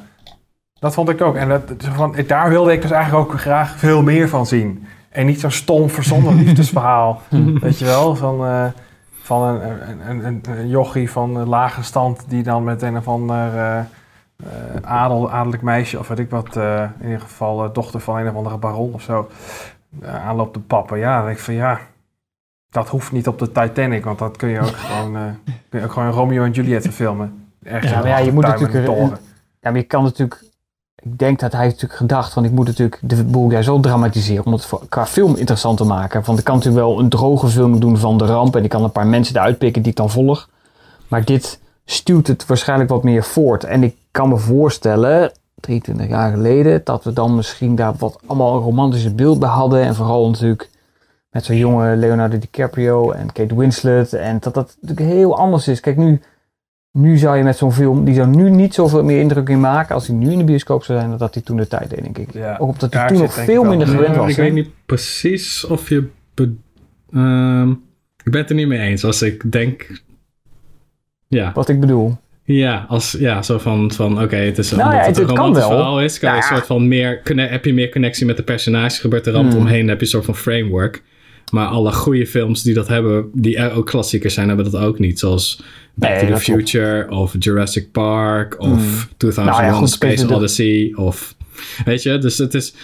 Dat 0.78 0.94
vond 0.94 1.08
ik 1.08 1.20
ook. 1.20 1.36
En 1.36 1.48
dat, 1.48 1.74
van, 1.78 2.16
daar 2.26 2.48
wilde 2.48 2.72
ik 2.72 2.82
dus 2.82 2.90
eigenlijk 2.90 3.32
ook 3.32 3.40
graag 3.40 3.78
veel 3.78 4.02
meer 4.02 4.28
van 4.28 4.46
zien. 4.46 4.86
En 5.16 5.26
niet 5.26 5.40
zo'n 5.40 5.50
stom 5.50 5.90
verzonnen 5.90 6.34
liefdesverhaal. 6.44 7.20
Weet 7.60 7.78
je 7.78 7.84
wel, 7.84 8.16
van... 8.16 8.44
Uh, 8.44 8.66
van 9.22 9.42
een, 9.42 10.08
een, 10.10 10.26
een, 10.26 10.42
een 10.48 10.68
jochie 10.68 11.10
van 11.10 11.48
lage 11.48 11.82
stand 11.82 12.24
die 12.28 12.42
dan 12.42 12.64
met 12.64 12.82
een 12.82 12.96
of 12.96 13.08
ander 13.08 13.54
uh, 13.54 13.80
adel, 14.82 15.30
adellijk 15.30 15.62
meisje, 15.62 15.98
of 15.98 16.08
weet 16.08 16.18
ik 16.18 16.30
wat, 16.30 16.56
in 16.56 16.90
ieder 17.02 17.20
geval 17.20 17.72
dochter 17.72 18.00
van 18.00 18.16
een 18.16 18.28
of 18.28 18.34
andere 18.34 18.58
baron 18.58 18.92
of 18.92 19.02
zo, 19.02 19.30
aanloopt 20.04 20.52
te 20.52 20.60
pappen. 20.60 20.98
Ja, 20.98 21.16
dan 21.16 21.24
denk 21.24 21.36
ik 21.36 21.44
van 21.44 21.54
ja, 21.54 21.80
dat 22.70 22.88
hoeft 22.88 23.12
niet 23.12 23.28
op 23.28 23.38
de 23.38 23.52
Titanic, 23.52 24.04
want 24.04 24.18
dat 24.18 24.36
kun 24.36 24.48
je 24.48 24.60
ook 24.60 24.76
gewoon, 24.86 25.12
kun 25.68 25.78
je 25.78 25.84
ook 25.84 25.92
gewoon 25.92 26.10
Romeo 26.10 26.44
en 26.44 26.50
Juliet 26.50 26.88
filmen. 26.88 27.48
Ergens 27.62 27.92
ja, 27.92 27.98
maar 27.98 28.08
ja, 28.08 28.18
je 28.18 28.32
moet 28.32 28.44
natuurlijk... 28.46 28.86
Ja, 29.60 29.70
maar 29.70 29.76
je 29.76 29.82
kan 29.82 30.02
natuurlijk 30.02 30.44
ik 31.10 31.18
denk 31.18 31.40
dat 31.40 31.52
hij 31.52 31.66
natuurlijk 31.66 31.94
gedacht 31.94 32.32
van 32.32 32.44
ik 32.44 32.50
moet 32.50 32.66
natuurlijk 32.66 32.98
de 33.02 33.24
boel 33.24 33.50
jij 33.50 33.62
zo 33.62 33.80
dramatiseren 33.80 34.44
om 34.44 34.52
het 34.52 34.68
qua 34.88 35.06
film 35.06 35.36
interessant 35.36 35.76
te 35.76 35.84
maken. 35.84 36.22
Want 36.24 36.38
ik 36.38 36.44
kan 36.44 36.54
natuurlijk 36.56 36.86
wel 36.86 36.98
een 36.98 37.08
droge 37.08 37.48
film 37.48 37.80
doen 37.80 37.98
van 37.98 38.18
de 38.18 38.26
ramp 38.26 38.56
en 38.56 38.64
ik 38.64 38.70
kan 38.70 38.84
een 38.84 38.92
paar 38.92 39.06
mensen 39.06 39.36
eruit 39.36 39.58
pikken 39.58 39.82
die 39.82 39.90
ik 39.90 39.96
dan 39.96 40.10
volg. 40.10 40.48
Maar 41.08 41.24
dit 41.24 41.60
stuurt 41.84 42.26
het 42.26 42.46
waarschijnlijk 42.46 42.90
wat 42.90 43.02
meer 43.02 43.24
voort. 43.24 43.64
En 43.64 43.82
ik 43.82 43.96
kan 44.10 44.28
me 44.28 44.36
voorstellen, 44.36 45.32
23 45.60 46.08
jaar 46.08 46.30
geleden, 46.30 46.80
dat 46.84 47.04
we 47.04 47.12
dan 47.12 47.34
misschien 47.34 47.74
daar 47.74 47.94
wat 47.98 48.18
allemaal 48.26 48.56
een 48.56 48.62
romantische 48.62 49.14
beeld 49.14 49.38
bij 49.38 49.48
hadden. 49.48 49.82
En 49.82 49.94
vooral 49.94 50.30
natuurlijk 50.30 50.70
met 51.30 51.44
zo'n 51.44 51.56
jonge 51.56 51.96
Leonardo 51.96 52.38
DiCaprio 52.38 53.10
en 53.10 53.32
Kate 53.32 53.56
Winslet. 53.56 54.12
En 54.12 54.38
dat 54.40 54.54
dat 54.54 54.76
natuurlijk 54.80 55.08
heel 55.08 55.36
anders 55.36 55.68
is. 55.68 55.80
Kijk, 55.80 55.96
nu 55.96 56.20
nu 56.96 57.16
zou 57.16 57.36
je 57.36 57.42
met 57.42 57.56
zo'n 57.56 57.72
film, 57.72 58.04
die 58.04 58.14
zou 58.14 58.28
nu 58.28 58.50
niet 58.50 58.74
zoveel 58.74 59.04
meer 59.04 59.20
indruk 59.20 59.48
in 59.48 59.60
maken 59.60 59.94
als 59.94 60.06
hij 60.06 60.16
nu 60.16 60.30
in 60.30 60.38
de 60.38 60.44
bioscoop 60.44 60.84
zou 60.84 60.98
zijn, 60.98 61.10
dan 61.10 61.18
dat 61.18 61.34
hij 61.34 61.42
toen 61.42 61.56
de 61.56 61.68
tijd 61.68 61.90
deed, 61.90 62.02
denk 62.02 62.18
ik. 62.18 62.32
Ja. 62.32 62.56
Ook 62.58 62.68
omdat 62.68 62.94
hij 62.94 63.08
toen 63.08 63.18
nog 63.18 63.34
veel 63.34 63.64
minder 63.64 63.86
gewend 63.86 64.16
was. 64.16 64.30
Ik 64.30 64.36
weet 64.36 64.52
niet 64.52 64.68
precies 64.86 65.64
of 65.64 65.88
je. 65.88 66.04
Uh, 67.10 67.68
ik 68.24 68.32
ben 68.32 68.40
het 68.40 68.50
er 68.50 68.56
niet 68.56 68.68
mee 68.68 68.78
eens. 68.78 69.04
Als 69.04 69.22
ik 69.22 69.52
denk. 69.52 70.02
Ja. 71.28 71.52
Wat 71.54 71.68
ik 71.68 71.80
bedoel. 71.80 72.16
Ja, 72.44 72.84
als, 72.88 73.16
ja 73.18 73.42
zo 73.42 73.58
van, 73.58 73.92
van 73.92 74.22
oké, 74.22 74.36
het 74.36 74.58
is 74.58 74.70
nou, 74.70 74.82
omdat 74.82 74.98
ja, 74.98 75.06
het, 75.06 75.16
het 75.16 75.28
een 75.28 75.36
romantisch 75.36 75.64
verhaal 75.64 76.02
is, 76.02 76.18
kan 76.18 76.30
je 76.30 76.36
een 76.36 76.42
soort 76.42 76.66
van 76.66 76.88
meer, 76.88 77.20
heb 77.24 77.64
je 77.64 77.74
meer 77.74 77.90
connectie 77.90 78.26
met 78.26 78.36
de 78.36 78.42
personages, 78.42 78.98
gebeurt 78.98 79.26
er 79.26 79.32
ramp 79.32 79.50
hmm. 79.50 79.60
omheen, 79.60 79.88
heb 79.88 79.96
je 79.96 80.04
een 80.04 80.10
soort 80.10 80.24
van 80.24 80.36
framework. 80.36 81.02
Maar 81.52 81.66
alle 81.66 81.92
goede 81.92 82.26
films 82.26 82.62
die 82.62 82.74
dat 82.74 82.88
hebben, 82.88 83.30
die 83.32 83.70
ook 83.70 83.86
klassiekers 83.86 84.34
zijn, 84.34 84.48
hebben 84.48 84.70
dat 84.70 84.82
ook 84.82 84.98
niet. 84.98 85.18
Zoals 85.18 85.62
Back 85.94 86.18
to 86.18 86.26
the 86.26 86.40
Future 86.40 87.10
of 87.10 87.34
Jurassic 87.38 87.90
Park 87.90 88.60
of 88.60 89.08
2001 89.16 89.70
nou 89.70 89.80
ja, 89.80 89.86
Space 89.86 90.34
Odyssey 90.34 90.92
of... 90.94 91.36
Weet 91.84 92.02
je, 92.02 92.18
dus 92.18 92.38
het 92.38 92.54
is... 92.54 92.74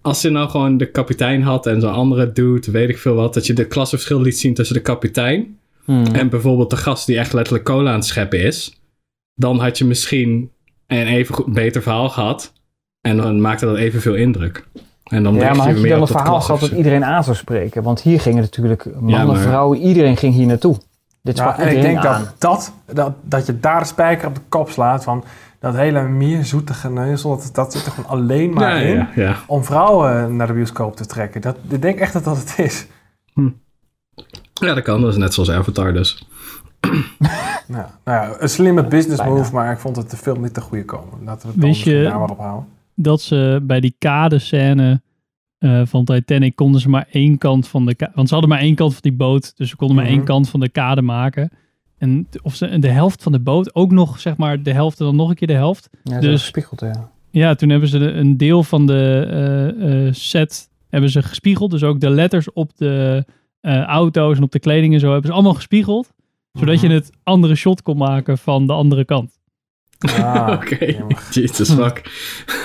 Als 0.00 0.22
je 0.22 0.30
nou 0.30 0.48
gewoon 0.48 0.76
de 0.76 0.90
kapitein 0.90 1.42
had 1.42 1.66
en 1.66 1.80
zo'n 1.80 1.92
andere 1.92 2.32
dude, 2.32 2.70
weet 2.70 2.88
ik 2.88 2.98
veel 2.98 3.14
wat, 3.14 3.34
dat 3.34 3.46
je 3.46 3.52
de 3.52 3.66
klassenverschil 3.66 4.20
liet 4.20 4.38
zien 4.38 4.54
tussen 4.54 4.76
de 4.76 4.82
kapitein 4.82 5.58
hmm. 5.84 6.04
en 6.04 6.28
bijvoorbeeld 6.28 6.70
de 6.70 6.76
gast 6.76 7.06
die 7.06 7.18
echt 7.18 7.32
letterlijk 7.32 7.64
cola 7.64 7.90
aan 7.90 7.96
het 7.96 8.06
scheppen 8.06 8.40
is, 8.40 8.80
dan 9.34 9.58
had 9.58 9.78
je 9.78 9.84
misschien 9.84 10.50
een 10.86 11.06
even 11.06 11.34
goed, 11.34 11.52
beter 11.52 11.82
verhaal 11.82 12.08
gehad 12.08 12.52
en 13.00 13.16
dan 13.16 13.40
maakte 13.40 13.64
dat 13.64 13.76
evenveel 13.76 14.14
indruk. 14.14 14.66
En 15.04 15.22
dan 15.22 15.34
ja, 15.34 15.52
maar 15.54 15.66
had 15.66 15.80
je 15.80 15.88
dan 15.88 16.00
een 16.00 16.06
verhaal 16.06 16.40
gehad 16.40 16.60
dat 16.60 16.70
iedereen 16.70 17.04
aan 17.04 17.24
zou 17.24 17.36
spreken? 17.36 17.82
Want 17.82 18.00
hier 18.00 18.20
gingen 18.20 18.42
natuurlijk 18.42 19.00
mannen, 19.00 19.38
vrouwen, 19.38 19.78
iedereen 19.78 20.16
ging 20.16 20.34
hier 20.34 20.46
naartoe. 20.46 20.76
Dit 21.22 21.36
nou, 21.36 21.60
en 21.60 21.76
ik 21.76 21.82
denk 21.82 22.02
dat, 22.02 22.34
dat, 22.38 22.72
dat, 22.92 23.12
dat 23.22 23.46
je 23.46 23.60
daar 23.60 23.78
de 23.80 23.86
spijker 23.86 24.28
op 24.28 24.34
de 24.34 24.40
kop 24.48 24.70
slaat 24.70 25.04
van 25.04 25.24
dat 25.58 25.74
hele 25.74 26.02
mierzoete 26.02 26.74
geneuzel, 26.74 27.30
dat, 27.30 27.50
dat 27.52 27.72
zit 27.72 27.86
er 27.86 27.92
gewoon 27.92 28.10
alleen 28.10 28.52
maar 28.52 28.82
in 28.82 28.96
ja, 28.96 29.08
ja. 29.14 29.36
om 29.46 29.64
vrouwen 29.64 30.36
naar 30.36 30.46
de 30.46 30.52
bioscoop 30.52 30.96
te 30.96 31.06
trekken. 31.06 31.40
Dat, 31.40 31.56
ik 31.68 31.82
denk 31.82 31.98
echt 31.98 32.12
dat 32.12 32.24
dat 32.24 32.38
het 32.38 32.54
is. 32.58 32.86
Hm. 33.32 33.48
Ja, 34.54 34.74
dat 34.74 34.82
kan. 34.82 35.00
Dat 35.00 35.10
is 35.10 35.16
net 35.16 35.34
zoals 35.34 35.50
Avatar 35.50 35.92
dus. 35.92 36.28
nou, 37.66 37.84
nou 38.04 38.26
ja, 38.26 38.34
een 38.38 38.48
slimme 38.48 38.86
business 38.86 39.24
move, 39.24 39.52
maar 39.52 39.72
ik 39.72 39.78
vond 39.78 39.96
het 39.96 40.10
de 40.10 40.16
film 40.16 40.42
niet 40.42 40.54
te 40.54 40.60
goede 40.60 40.84
komen. 40.84 41.24
Laten 41.24 41.48
we 41.48 41.54
het 41.54 41.64
Wist 41.64 41.84
je 41.84 42.02
daar 42.02 42.18
wat 42.18 42.30
ophouden. 42.30 42.68
dat 42.94 43.20
ze 43.20 43.60
bij 43.62 43.80
die 43.80 43.94
kadescène 43.98 45.02
uh, 45.64 45.82
van 45.84 46.04
Titanic 46.04 46.56
konden 46.56 46.80
ze 46.80 46.88
maar 46.88 47.06
één 47.10 47.38
kant 47.38 47.68
van 47.68 47.86
de 47.86 47.94
kade... 47.94 48.12
Want 48.14 48.28
ze 48.28 48.34
hadden 48.34 48.52
maar 48.52 48.62
één 48.62 48.74
kant 48.74 48.92
van 48.92 49.02
die 49.02 49.12
boot, 49.12 49.56
dus 49.56 49.68
ze 49.68 49.76
konden 49.76 49.96
maar 49.96 50.06
één 50.06 50.16
mhm. 50.16 50.24
kant 50.24 50.48
van 50.48 50.60
de 50.60 50.68
kade 50.68 51.02
maken. 51.02 51.50
En 51.98 52.28
of 52.42 52.54
ze 52.54 52.78
de 52.78 52.88
helft 52.88 53.22
van 53.22 53.32
de 53.32 53.40
boot, 53.40 53.74
ook 53.74 53.90
nog 53.90 54.20
zeg 54.20 54.36
maar 54.36 54.62
de 54.62 54.72
helft 54.72 54.98
en 55.00 55.04
dan 55.04 55.16
nog 55.16 55.28
een 55.28 55.34
keer 55.34 55.48
de 55.48 55.54
helft. 55.54 55.90
Ja, 56.02 56.20
dus 56.20 56.40
gespiegeld, 56.40 56.80
ja. 56.80 57.10
Ja, 57.30 57.54
toen 57.54 57.68
hebben 57.68 57.88
ze 57.88 57.98
de, 57.98 58.12
een 58.12 58.36
deel 58.36 58.62
van 58.62 58.86
de 58.86 59.72
uh, 59.78 60.04
uh, 60.04 60.12
set 60.12 60.68
hebben 60.88 61.10
ze 61.10 61.22
gespiegeld. 61.22 61.70
Dus 61.70 61.82
ook 61.82 62.00
de 62.00 62.10
letters 62.10 62.52
op 62.52 62.76
de 62.76 63.24
auto's 63.86 64.36
en 64.36 64.42
op 64.42 64.52
de 64.52 64.58
kleding 64.58 64.94
en 64.94 65.00
zo 65.00 65.10
hebben 65.10 65.26
ze 65.26 65.32
allemaal 65.32 65.54
gespiegeld. 65.54 66.12
Zodat 66.52 66.80
je 66.80 66.86
mhm. 66.86 66.96
het 66.96 67.10
andere 67.22 67.54
shot 67.54 67.82
kon 67.82 67.96
maken 67.96 68.38
van 68.38 68.66
de 68.66 68.72
andere 68.72 69.04
kant. 69.04 69.38
Ah, 69.98 70.48
Oké, 70.54 70.74
okay. 70.74 71.04
Jesus 71.30 71.72
fuck. 71.72 72.02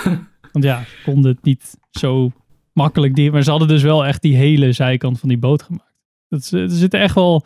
Want 0.51 0.65
ja, 0.65 0.83
konden 1.03 1.31
het 1.31 1.43
niet 1.43 1.77
zo 1.91 2.31
makkelijk 2.73 3.15
die. 3.15 3.31
Maar 3.31 3.43
ze 3.43 3.49
hadden 3.49 3.67
dus 3.67 3.83
wel 3.83 4.05
echt 4.05 4.21
die 4.21 4.35
hele 4.35 4.71
zijkant 4.71 5.19
van 5.19 5.29
die 5.29 5.37
boot 5.37 5.63
gemaakt. 5.63 5.95
Dat, 6.27 6.51
er 6.51 6.69
zitten 6.69 6.99
echt 6.99 7.15
wel 7.15 7.45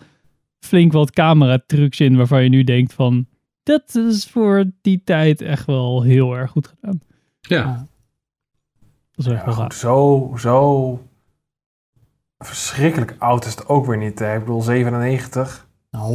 flink 0.60 0.92
wat 0.92 1.12
cameratrucs 1.12 2.00
in 2.00 2.18
waarvan 2.18 2.44
je 2.44 2.50
nu 2.50 2.64
denkt 2.64 2.94
van... 2.94 3.28
Dat 3.64 3.96
is 3.96 4.26
voor 4.26 4.66
die 4.82 5.02
tijd 5.04 5.42
echt 5.42 5.66
wel 5.66 6.02
heel 6.02 6.34
erg 6.34 6.52
goed 6.52 6.68
gedaan. 6.68 7.02
Ja. 7.42 7.88
Dat 9.16 9.26
is 9.26 9.32
echt 9.32 9.46
wel 9.46 9.54
goed, 9.54 9.74
Zo, 9.74 10.34
zo 10.38 11.08
verschrikkelijk 12.38 13.16
oud 13.20 13.46
is 13.46 13.52
het 13.52 13.68
ook 13.68 13.86
weer 13.86 13.98
niet. 13.98 14.20
Hè? 14.20 14.34
Ik 14.34 14.40
bedoel, 14.40 14.62
97. 14.62 15.68
Nou. 15.92 16.14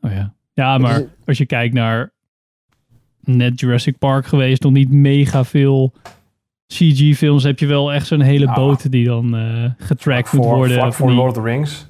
Oh 0.00 0.12
ja. 0.12 0.34
Ja, 0.52 0.78
maar 0.78 1.04
als 1.26 1.38
je 1.38 1.46
kijkt 1.46 1.74
naar 1.74 2.12
net 3.20 3.60
Jurassic 3.60 3.98
Park 3.98 4.26
geweest, 4.26 4.62
nog 4.62 4.72
niet 4.72 4.90
mega 4.90 5.44
veel 5.44 5.92
CG-films 6.72 7.42
heb 7.42 7.58
je 7.58 7.66
wel 7.66 7.92
echt 7.92 8.06
zo'n 8.06 8.20
hele 8.20 8.52
boot 8.52 8.90
die 8.90 9.06
dan 9.06 9.34
uh, 9.34 9.70
getracked 9.78 10.32
moet 10.32 10.44
worden. 10.44 10.76
Vlak 10.76 10.92
voor 10.94 11.12
Lord 11.12 11.28
of 11.36 11.42
the 11.42 11.48
Rings. 11.50 11.86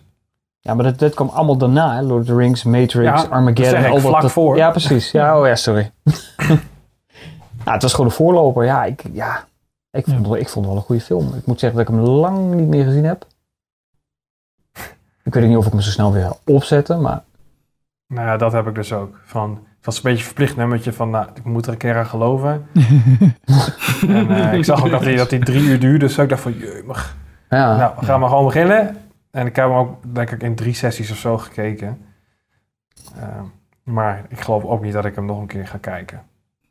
Ja, 0.61 0.75
maar 0.75 0.85
dat, 0.85 0.99
dat 0.99 1.15
kwam 1.15 1.29
allemaal 1.29 1.57
daarna. 1.57 1.95
hè. 1.95 2.03
Lord 2.03 2.21
of 2.21 2.27
the 2.27 2.37
Rings, 2.37 2.63
Matrix, 2.63 3.23
Ja, 3.23 3.29
Armageddon. 3.29 3.65
zeg 3.65 3.81
ik, 3.81 3.87
al 3.87 3.93
wat 3.93 4.03
vlak 4.11 4.23
dat- 4.23 4.33
voor. 4.33 4.57
Ja, 4.57 4.71
precies. 4.71 5.11
Ja, 5.11 5.41
oh 5.41 5.47
ja, 5.47 5.55
sorry. 5.57 5.91
ja, 7.65 7.73
het 7.73 7.83
was 7.83 7.91
gewoon 7.91 8.07
een 8.07 8.13
voorloper. 8.17 8.65
Ja, 8.65 8.85
ik, 8.85 9.03
ja, 9.13 9.45
ik, 9.91 10.05
vond, 10.05 10.27
wel- 10.27 10.37
ik 10.37 10.49
vond 10.49 10.65
het 10.65 10.75
wel 10.75 10.77
een 10.77 10.87
goede 10.87 11.03
film. 11.03 11.35
Ik 11.35 11.47
moet 11.47 11.61
zeggen 11.61 11.79
dat 11.79 11.89
ik 11.89 11.95
hem 11.95 12.05
lang 12.05 12.55
niet 12.55 12.69
meer 12.69 12.85
gezien 12.85 13.05
heb. 13.05 13.27
Ik 15.25 15.35
weet 15.35 15.49
niet 15.49 15.57
of 15.57 15.67
ik 15.67 15.73
hem 15.73 15.81
zo 15.81 15.91
snel 15.91 16.13
weer 16.13 16.23
ga 16.23 16.37
opzetten, 16.45 17.01
maar 17.01 17.23
Nou 18.07 18.27
ja, 18.27 18.37
dat 18.37 18.53
heb 18.53 18.67
ik 18.67 18.75
dus 18.75 18.93
ook. 18.93 19.21
Van, 19.25 19.59
was 19.85 19.97
een 19.97 20.03
beetje 20.03 20.25
verplicht 20.25 20.57
nummertje 20.57 20.93
van, 20.93 21.11
nou, 21.11 21.27
ik 21.35 21.45
moet 21.45 21.67
er 21.67 21.73
een 21.73 21.79
keer 21.79 21.97
aan 21.97 22.07
geloven. 22.07 22.67
en 24.09 24.31
eh, 24.31 24.55
ik 24.55 24.65
zag 24.65 24.85
ook 24.85 24.91
dat 24.91 25.05
hij 25.05 25.17
dat 25.17 25.31
die 25.31 25.39
drie 25.39 25.63
uur 25.63 25.81
duurde, 25.81 25.99
dus 25.99 26.19
ik 26.19 26.29
dacht 26.29 26.43
van, 26.43 26.55
jeumig. 26.59 27.17
ja. 27.49 27.77
Nou, 27.77 27.93
we 28.01 28.07
gaan 28.07 28.21
maar 28.21 28.29
gewoon 28.29 28.45
beginnen. 28.45 28.97
En 29.31 29.47
ik 29.47 29.57
heb 29.57 29.65
hem 29.65 29.75
ook, 29.75 30.15
denk 30.15 30.31
ik, 30.31 30.43
in 30.43 30.55
drie 30.55 30.75
sessies 30.75 31.11
of 31.11 31.17
zo 31.17 31.39
gekeken. 31.39 31.99
Ehm, 33.17 33.45
maar 33.83 34.25
ik 34.29 34.41
geloof 34.41 34.65
ook 34.65 34.83
niet 34.83 34.93
dat 34.93 35.05
ik 35.05 35.15
hem 35.15 35.27
nog 35.27 35.41
een 35.41 35.47
keer 35.47 35.67
ga 35.67 35.79
kijken. 35.79 36.23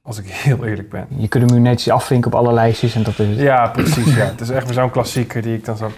Als 0.01 0.18
ik 0.18 0.25
heel 0.48 0.65
eerlijk 0.65 0.89
ben. 0.89 1.08
je 1.18 1.27
kunt 1.27 1.50
hem 1.50 1.53
nu 1.53 1.70
netjes 1.70 1.94
afvinken 1.94 2.32
op 2.34 2.39
alle 2.39 2.53
lijstjes 2.53 2.96
en 2.96 3.03
dat 3.03 3.20
is 3.20 3.27
het. 3.27 3.38
Ja, 3.38 3.68
precies. 3.68 4.15
Ja. 4.15 4.25
Het 4.25 4.41
is 4.41 4.50
echt 4.50 4.65
weer 4.65 4.74
zo'n 4.74 4.89
klassieker 4.89 5.41
die 5.41 5.56
ik 5.56 5.65
dan 5.65 5.77
zo... 5.77 5.91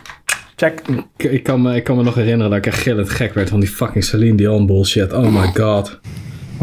Check. 0.56 0.82
Ik, 1.18 1.32
ik, 1.32 1.44
kan 1.44 1.62
me, 1.62 1.76
ik 1.76 1.84
kan 1.84 1.96
me 1.96 2.04
nog 2.04 2.16
herinneren 2.16 2.50
dat 2.50 2.60
ik 2.60 2.66
echt 2.66 2.82
gillend 2.82 3.10
gek 3.10 3.34
werd 3.34 3.50
van 3.50 3.60
die 3.60 3.70
fucking 3.70 4.04
Celine 4.04 4.36
Dion 4.36 4.66
bullshit. 4.66 5.14
Oh 5.14 5.26
my 5.26 5.48
god. 5.48 6.00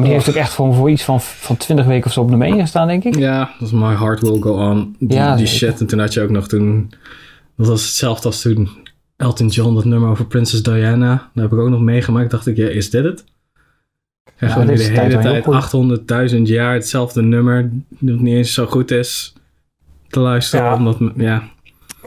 Maar 0.01 0.09
die 0.09 0.19
heeft 0.19 0.37
ook 0.37 0.43
echt 0.43 0.53
voor, 0.53 0.75
voor 0.75 0.91
iets 0.91 1.03
van, 1.03 1.21
van 1.21 1.57
20 1.57 1.87
weken 1.87 2.07
of 2.07 2.13
zo 2.13 2.21
op 2.21 2.29
nummer 2.29 2.47
1 2.47 2.61
gestaan, 2.61 2.87
denk 2.87 3.05
ik. 3.05 3.17
Ja, 3.17 3.39
dat 3.39 3.71
was 3.71 3.73
My 3.73 3.97
Heart 3.97 4.21
Will 4.21 4.41
Go 4.41 4.53
On. 4.53 4.97
Die, 4.99 5.17
Ja, 5.17 5.37
die 5.37 5.47
shit. 5.47 5.81
En 5.81 5.87
toen 5.87 5.99
had 5.99 6.15
je 6.15 6.23
ook 6.23 6.31
nog 6.31 6.49
toen... 6.49 6.93
Dat 7.57 7.69
was 7.69 7.83
hetzelfde 7.83 8.27
als 8.27 8.41
toen 8.41 8.69
Elton 9.17 9.47
John 9.47 9.75
dat 9.75 9.85
nummer 9.85 10.09
over 10.09 10.27
Princess 10.27 10.63
Diana. 10.63 11.31
Dat 11.35 11.43
heb 11.43 11.53
ik 11.53 11.59
ook 11.59 11.69
nog 11.69 11.81
meegemaakt. 11.81 12.31
Dacht 12.31 12.47
ik, 12.47 12.57
ja, 12.57 12.69
is 12.69 12.91
dit 12.91 13.05
het? 13.05 13.25
En 14.37 14.49
Ja, 14.49 14.53
gewoon 14.53 14.67
de 14.67 14.73
is 14.73 14.87
de 14.87 14.93
tijd 14.93 15.13
hele 15.13 15.35
je 15.35 16.01
tijd 16.09 16.33
800.000 16.35 16.43
jaar 16.43 16.73
hetzelfde 16.73 17.23
nummer. 17.23 17.71
Dat 17.89 18.19
niet 18.19 18.35
eens 18.35 18.55
zo 18.55 18.67
goed 18.67 18.91
is 18.91 19.35
te 20.09 20.21
luisteren. 20.21 20.65
Ja. 20.65 20.77
Omdat, 20.77 20.99
ja. 21.17 21.43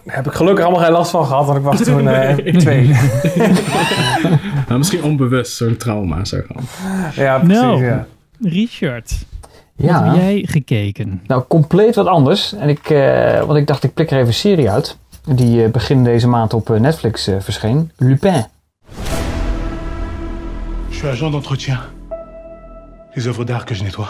Daar 0.03 0.15
heb 0.15 0.25
ik 0.27 0.33
gelukkig 0.33 0.63
allemaal 0.65 0.83
geen 0.83 0.91
last 0.91 1.11
van 1.11 1.25
gehad, 1.25 1.45
want 1.45 1.57
ik 1.57 1.63
was 1.63 1.81
toen 1.81 2.07
eh, 2.07 2.35
twee. 2.63 2.87
Maar 4.67 4.77
misschien 4.77 5.03
onbewust 5.03 5.55
zo'n 5.55 5.77
trauma. 5.77 6.25
Zo 6.25 6.37
gewoon. 6.47 6.63
ja, 7.15 7.37
precies. 7.39 7.61
Nou. 7.61 7.83
Ja. 7.85 8.05
Richard, 8.41 9.25
wat 9.75 9.87
Ja. 9.89 10.03
heb 10.05 10.15
jij 10.15 10.45
gekeken? 10.49 11.21
Nou, 11.27 11.43
compleet 11.47 11.95
wat 11.95 12.05
anders. 12.07 12.53
En 12.53 12.69
ik, 12.69 12.89
eh, 12.89 13.41
want 13.41 13.57
ik 13.59 13.67
dacht, 13.67 13.83
ik 13.83 13.93
plik 13.93 14.07
er 14.11 14.15
even 14.15 14.27
een 14.27 14.33
serie 14.33 14.69
uit. 14.71 14.97
Die 15.25 15.63
eh, 15.63 15.71
begin 15.71 16.03
deze 16.03 16.27
maand 16.27 16.53
op 16.53 16.69
eh, 16.69 16.79
Netflix 16.79 17.27
eh, 17.27 17.35
verscheen. 17.39 17.91
Lupin. 17.97 18.45
Je 20.89 20.95
suis 20.95 21.11
agent 21.11 21.31
d'entretien. 21.31 21.77
Les 23.13 23.25
œuvres 23.25 23.45
d'art 23.45 23.63
que 23.63 23.75
je 23.75 23.83
nettoie. 23.83 24.07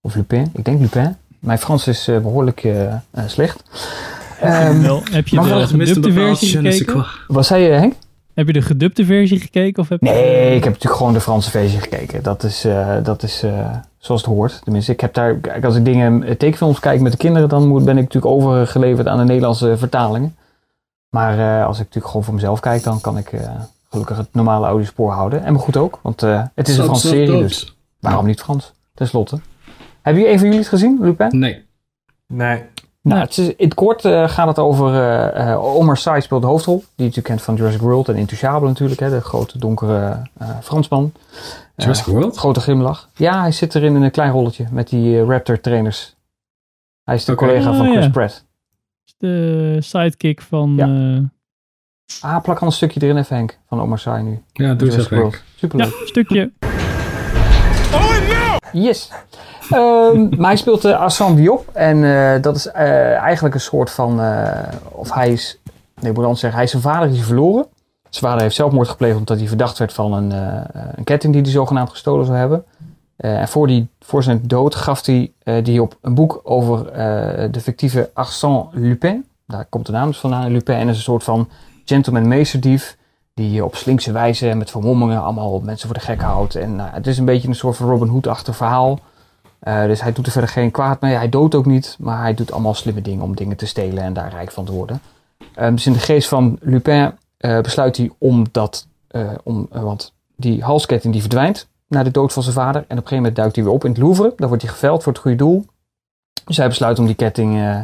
Of 0.00 0.14
Lupin. 0.14 0.50
Ik 0.54 0.64
denk 0.64 0.80
Lupin. 0.80 1.16
Mijn 1.38 1.58
Frans 1.58 1.86
is 1.86 2.08
eh, 2.08 2.18
behoorlijk 2.18 2.64
eh, 2.64 2.82
eh, 2.92 2.98
slecht. 3.26 3.62
Ehm, 4.40 4.80
Wel, 4.82 5.02
heb 5.10 5.28
je 5.28 5.36
de 5.36 5.66
gedubte 5.66 6.12
versie 6.12 6.48
gekeken? 6.84 7.06
wat 7.26 7.46
zei 7.46 7.62
je, 7.64 7.70
Henk? 7.70 7.94
Heb 8.34 8.46
je 8.46 8.52
de 8.52 8.62
gedubte 8.62 9.04
versie 9.04 9.40
gekeken? 9.40 9.82
Of 9.82 9.88
heb 9.88 10.00
je- 10.00 10.06
Nee, 10.10 10.46
ik 10.56 10.64
heb 10.64 10.72
natuurlijk 10.72 10.96
gewoon 10.96 11.12
de 11.12 11.20
Franse 11.20 11.50
versie 11.50 11.80
gekeken. 11.80 12.22
Dat 12.22 12.42
is, 12.42 12.64
eh, 12.64 12.96
dat 13.02 13.22
is 13.22 13.42
eh, 13.42 13.70
zoals 13.98 14.20
het 14.22 14.30
hoort. 14.30 14.60
Tenminste, 14.64 14.92
ik 14.92 15.00
heb 15.00 15.14
daar, 15.14 15.40
als 15.62 15.76
ik 15.76 15.84
dingen, 15.84 16.22
eh, 16.22 16.34
tekenfilms 16.34 16.80
kijk 16.80 17.00
met 17.00 17.12
de 17.12 17.18
kinderen, 17.18 17.48
dan 17.48 17.66
moet, 17.68 17.84
ben 17.84 17.96
ik 17.96 18.02
natuurlijk 18.04 18.32
overgeleverd 18.34 19.06
aan 19.06 19.18
de 19.18 19.24
Nederlandse 19.24 19.76
vertalingen. 19.76 20.36
Maar 21.08 21.38
eh, 21.38 21.66
als 21.66 21.74
ik 21.76 21.80
natuurlijk 21.84 22.06
gewoon 22.06 22.24
voor 22.24 22.34
mezelf 22.34 22.60
kijk, 22.60 22.82
dan 22.82 23.00
kan 23.00 23.18
ik 23.18 23.32
eh, 23.32 23.50
gelukkig 23.90 24.16
het 24.16 24.28
normale 24.32 24.66
audiospoor 24.66 25.12
houden. 25.12 25.44
En 25.44 25.52
me 25.52 25.58
goed 25.58 25.76
ook, 25.76 25.98
want 26.02 26.22
eh, 26.22 26.42
het 26.54 26.68
is 26.68 26.76
een 26.78 26.84
Franse 26.84 27.08
serie, 27.08 27.26
dus 27.42 27.76
waarom 28.00 28.26
niet 28.26 28.40
Frans? 28.40 28.72
Ten 28.94 29.06
slotte. 29.08 29.40
Hebben 30.02 30.22
jullie 30.22 30.28
een 30.28 30.38
van 30.38 30.46
jullie 30.46 30.62
het 30.62 30.72
gezien, 30.72 30.98
Lupin? 31.00 31.38
Nee. 31.38 31.64
Nee. 32.26 32.62
Nou, 33.02 33.20
het 33.20 33.38
is, 33.38 33.46
in 33.46 33.64
het 33.64 33.74
kort 33.74 34.04
eh, 34.04 34.28
gaat 34.28 34.46
het 34.46 34.58
over 34.58 35.02
eh, 35.34 35.64
Omar 35.64 35.96
Sy 35.96 36.18
speelt 36.20 36.42
de 36.42 36.48
hoofdrol. 36.48 36.76
Die 36.76 36.86
je 36.86 37.02
natuurlijk 37.02 37.26
kent 37.26 37.42
van 37.42 37.54
Jurassic 37.54 37.80
World 37.80 38.08
en 38.08 38.16
Intouchable 38.16 38.68
natuurlijk. 38.68 39.00
Hè, 39.00 39.10
de 39.10 39.20
grote 39.20 39.58
donkere 39.58 40.26
Fransman. 40.62 41.12
Jurassic 41.76 42.04
World? 42.06 42.36
grote 42.36 42.60
glimlach. 42.60 43.08
Ja, 43.16 43.40
hij 43.40 43.52
zit 43.52 43.74
erin 43.74 43.96
in 43.96 44.02
een 44.02 44.10
klein 44.10 44.30
rolletje 44.32 44.66
met 44.70 44.88
die 44.88 45.24
Raptor 45.24 45.60
trainers. 45.60 46.16
Hij 47.04 47.14
is 47.14 47.24
de 47.24 47.34
collega 47.34 47.72
van 47.74 47.86
Oh, 47.86 47.92
Chris 47.92 48.04
ja. 48.04 48.10
Pratt. 48.10 48.44
De 49.18 49.76
sidekick 49.80 50.42
van... 50.42 50.74
Ja. 50.76 51.30
Ah, 52.20 52.42
plak 52.42 52.58
al 52.60 52.66
een 52.66 52.72
stukje 52.72 53.02
erin 53.02 53.16
even 53.16 53.36
Henk. 53.36 53.58
Van 53.68 53.80
Omar 53.80 53.98
Sy 53.98 54.20
nu. 54.22 54.42
Ja, 54.52 54.74
doe 54.74 54.88
Jurassic. 54.88 55.18
World. 55.18 55.42
Superleuk. 55.56 55.88
ja, 56.00 56.06
stukje. 56.06 56.52
Yes. 58.72 59.10
Ehm, 59.70 60.28
maar 60.28 60.46
hij 60.48 60.56
speelt 60.56 60.84
uh, 60.84 61.00
Assam 61.00 61.34
Diop. 61.34 61.68
En 61.72 62.04
eh, 62.04 62.42
dat 62.42 62.56
is 62.56 62.66
eh, 62.66 63.12
eigenlijk 63.16 63.54
een 63.54 63.60
soort 63.60 63.90
van... 63.90 64.20
eh, 64.20 64.48
of 64.90 65.12
hij 65.14 65.32
is... 65.32 65.58
Nee, 66.00 66.10
ik 66.12 66.16
moet 66.18 66.38
zeggen. 66.38 66.54
Hij 66.54 66.64
is 66.64 66.70
zijn 66.70 66.82
vader 66.82 67.08
die 67.08 67.18
is 67.18 67.24
verloren. 67.24 67.66
Zijn 68.08 68.24
vader 68.24 68.42
heeft 68.42 68.54
zelfmoord 68.54 68.88
gepleegd 68.88 69.16
omdat 69.16 69.38
hij 69.38 69.48
verdacht 69.48 69.78
werd 69.78 69.92
van 69.92 70.12
een, 70.12 70.32
eh, 70.32 70.82
een 70.94 71.04
ketting 71.04 71.32
die 71.32 71.42
hij 71.42 71.50
zogenaamd 71.50 71.90
gestolen 71.90 72.26
zou 72.26 72.38
hebben. 72.38 72.64
Eh, 73.16 73.40
en 73.40 73.48
voor, 73.48 73.66
die, 73.66 73.88
voor 74.00 74.22
zijn 74.22 74.40
dood 74.42 74.74
gaf 74.74 75.06
hij 75.06 75.32
eh, 75.42 75.64
die 75.64 75.82
op 75.82 75.96
een 76.00 76.14
boek 76.14 76.40
over 76.44 76.88
eh, 76.88 77.48
de 77.50 77.60
fictieve 77.60 78.10
Arsène 78.14 78.66
Lupin. 78.72 79.24
Daar 79.46 79.64
komt 79.68 79.86
de 79.86 79.92
naam 79.92 80.06
dus 80.06 80.18
vandaan. 80.18 80.52
Lupin 80.52 80.88
is 80.88 80.96
een 80.96 81.02
soort 81.02 81.24
van 81.24 81.48
gentleman 81.84 82.28
meesterdief. 82.28 82.96
Die 83.34 83.64
op 83.64 83.76
slinkse 83.76 84.12
wijze 84.12 84.54
met 84.54 84.70
vermommingen 84.70 85.22
allemaal 85.22 85.60
mensen 85.60 85.88
voor 85.88 85.98
de 85.98 86.04
gek 86.04 86.20
houdt. 86.20 86.54
En 86.54 86.76
nou, 86.76 86.90
het 86.92 87.06
is 87.06 87.18
een 87.18 87.24
beetje 87.24 87.48
een 87.48 87.54
soort 87.54 87.76
van 87.76 87.88
Robin 87.88 88.08
Hood-achtig 88.08 88.56
verhaal. 88.56 88.98
Uh, 89.62 89.84
dus 89.84 90.02
hij 90.02 90.12
doet 90.12 90.26
er 90.26 90.32
verder 90.32 90.50
geen 90.50 90.70
kwaad 90.70 91.00
mee. 91.00 91.14
Hij 91.14 91.28
doodt 91.28 91.54
ook 91.54 91.66
niet. 91.66 91.96
Maar 91.98 92.20
hij 92.20 92.34
doet 92.34 92.52
allemaal 92.52 92.74
slimme 92.74 93.02
dingen 93.02 93.22
om 93.22 93.36
dingen 93.36 93.56
te 93.56 93.66
stelen 93.66 94.02
en 94.02 94.12
daar 94.12 94.30
rijk 94.30 94.50
van 94.50 94.64
te 94.64 94.72
worden. 94.72 95.00
Um, 95.58 95.74
dus 95.74 95.86
in 95.86 95.92
de 95.92 95.98
geest 95.98 96.28
van 96.28 96.58
Lupin 96.60 97.12
uh, 97.40 97.60
besluit 97.60 97.96
hij 97.96 98.10
om 98.18 98.46
dat... 98.52 98.86
Uh, 99.10 99.30
om, 99.42 99.66
want 99.70 100.12
die 100.36 100.62
halsketting 100.62 101.12
die 101.12 101.22
verdwijnt 101.22 101.68
na 101.86 102.02
de 102.02 102.10
dood 102.10 102.32
van 102.32 102.42
zijn 102.42 102.54
vader. 102.54 102.76
En 102.76 102.80
op 102.80 102.90
een 102.90 102.96
gegeven 102.96 103.16
moment 103.16 103.36
duikt 103.36 103.54
hij 103.54 103.64
weer 103.64 103.72
op 103.74 103.84
in 103.84 103.90
het 103.90 104.00
Louvre. 104.00 104.32
Daar 104.36 104.48
wordt 104.48 104.62
hij 104.62 104.72
geveld 104.72 105.02
voor 105.02 105.12
het 105.12 105.20
goede 105.20 105.36
doel. 105.36 105.66
Dus 106.44 106.56
hij 106.56 106.68
besluit 106.68 106.98
om 106.98 107.06
die 107.06 107.14
ketting 107.14 107.76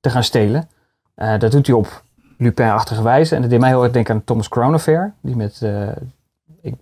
te 0.00 0.10
gaan 0.10 0.24
stelen. 0.24 0.68
Dat 1.14 1.50
doet 1.50 1.66
hij 1.66 1.76
op 1.76 2.02
Lupin-achtige 2.38 3.02
wijze. 3.02 3.34
En 3.34 3.40
dat 3.40 3.50
deed 3.50 3.60
mij 3.60 3.68
heel 3.68 3.82
erg 3.82 3.92
denken 3.92 4.14
aan 4.14 4.24
Thomas 4.24 4.48
Crown 4.48 4.74
Affair. 4.74 5.14
Die 5.20 5.36
met, 5.36 5.60
ik 6.60 6.74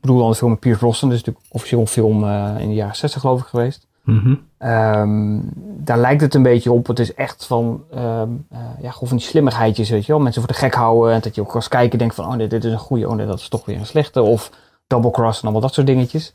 bedoel 0.00 0.18
dan 0.18 0.30
de 0.30 0.36
film 0.36 0.50
met 0.50 0.60
Pierce 0.60 0.80
Brosnan. 0.80 1.10
Dus 1.10 1.18
natuurlijk 1.18 1.46
officieel 1.54 1.80
een 1.80 1.86
film 1.86 2.24
in 2.58 2.68
de 2.68 2.74
jaren 2.74 2.96
60 2.96 3.20
geloof 3.20 3.40
ik 3.40 3.46
geweest. 3.46 3.86
-hmm. 4.04 4.40
um, 4.58 5.50
daar 5.84 5.98
lijkt 5.98 6.20
het 6.20 6.34
een 6.34 6.42
beetje 6.42 6.72
op. 6.72 6.86
Het 6.86 6.98
is 6.98 7.14
echt 7.14 7.46
van, 7.46 7.84
um, 7.94 8.46
uh, 8.52 8.58
ja, 8.80 8.90
gewoon 8.90 9.08
van 9.08 9.16
die 9.16 9.26
slimmigheidjes, 9.26 9.90
weet 9.90 10.06
je 10.06 10.12
wel. 10.12 10.20
Mensen 10.20 10.42
voor 10.42 10.52
de 10.52 10.58
gek 10.58 10.74
houden. 10.74 11.14
En 11.14 11.20
dat 11.20 11.34
je 11.34 11.40
ook 11.40 11.54
als 11.54 11.68
kijker 11.68 11.98
denkt 11.98 12.14
van, 12.14 12.26
oh 12.26 12.34
nee, 12.34 12.46
dit 12.46 12.64
is 12.64 12.72
een 12.72 12.78
goede. 12.78 13.08
Oh 13.08 13.14
nee, 13.14 13.26
dat 13.26 13.38
is 13.38 13.48
toch 13.48 13.64
weer 13.64 13.78
een 13.78 13.86
slechte. 13.86 14.22
Of 14.22 14.50
double 14.86 15.10
cross 15.10 15.36
en 15.36 15.42
allemaal 15.42 15.60
dat 15.60 15.74
soort 15.74 15.86
dingetjes. 15.86 16.34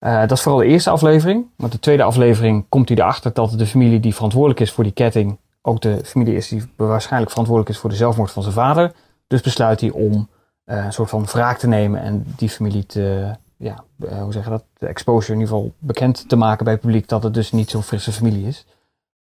Uh, 0.00 0.20
dat 0.20 0.30
is 0.30 0.40
vooral 0.40 0.60
de 0.60 0.66
eerste 0.66 0.90
aflevering. 0.90 1.46
Want 1.56 1.72
de 1.72 1.78
tweede 1.78 2.02
aflevering 2.02 2.66
komt 2.68 2.88
hij 2.88 2.98
erachter 2.98 3.32
dat 3.32 3.58
de 3.58 3.66
familie 3.66 4.00
die 4.00 4.14
verantwoordelijk 4.14 4.60
is 4.60 4.72
voor 4.72 4.84
die 4.84 4.92
ketting 4.92 5.38
ook 5.68 5.80
de 5.80 6.00
familie 6.04 6.36
is 6.36 6.48
die 6.48 6.62
waarschijnlijk 6.76 7.30
verantwoordelijk 7.30 7.74
is 7.74 7.80
voor 7.80 7.90
de 7.90 7.96
zelfmoord 7.96 8.30
van 8.30 8.42
zijn 8.42 8.54
vader. 8.54 8.92
Dus 9.26 9.40
besluit 9.40 9.80
hij 9.80 9.90
om 9.90 10.28
uh, 10.66 10.84
een 10.84 10.92
soort 10.92 11.10
van 11.10 11.24
wraak 11.24 11.58
te 11.58 11.66
nemen 11.66 12.00
en 12.00 12.24
die 12.36 12.48
familie 12.48 12.86
te, 12.86 13.34
ja, 13.58 13.84
uh, 13.96 14.22
hoe 14.22 14.32
zeg 14.32 14.44
je 14.44 14.50
dat, 14.50 14.64
de 14.78 14.86
exposure 14.86 15.32
in 15.32 15.40
ieder 15.40 15.54
geval 15.54 15.72
bekend 15.78 16.28
te 16.28 16.36
maken 16.36 16.64
bij 16.64 16.72
het 16.72 16.82
publiek 16.82 17.08
dat 17.08 17.22
het 17.22 17.34
dus 17.34 17.52
niet 17.52 17.70
zo'n 17.70 17.82
frisse 17.82 18.12
familie 18.12 18.46
is. 18.46 18.66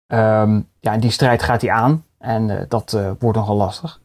Um, 0.06 0.68
ja, 0.80 0.92
en 0.92 1.00
die 1.00 1.10
strijd 1.10 1.42
gaat 1.42 1.60
hij 1.60 1.70
aan 1.70 2.04
en 2.18 2.48
uh, 2.48 2.60
dat 2.68 2.98
wordt 3.18 3.38
nogal 3.38 3.56
lastig. 3.56 4.00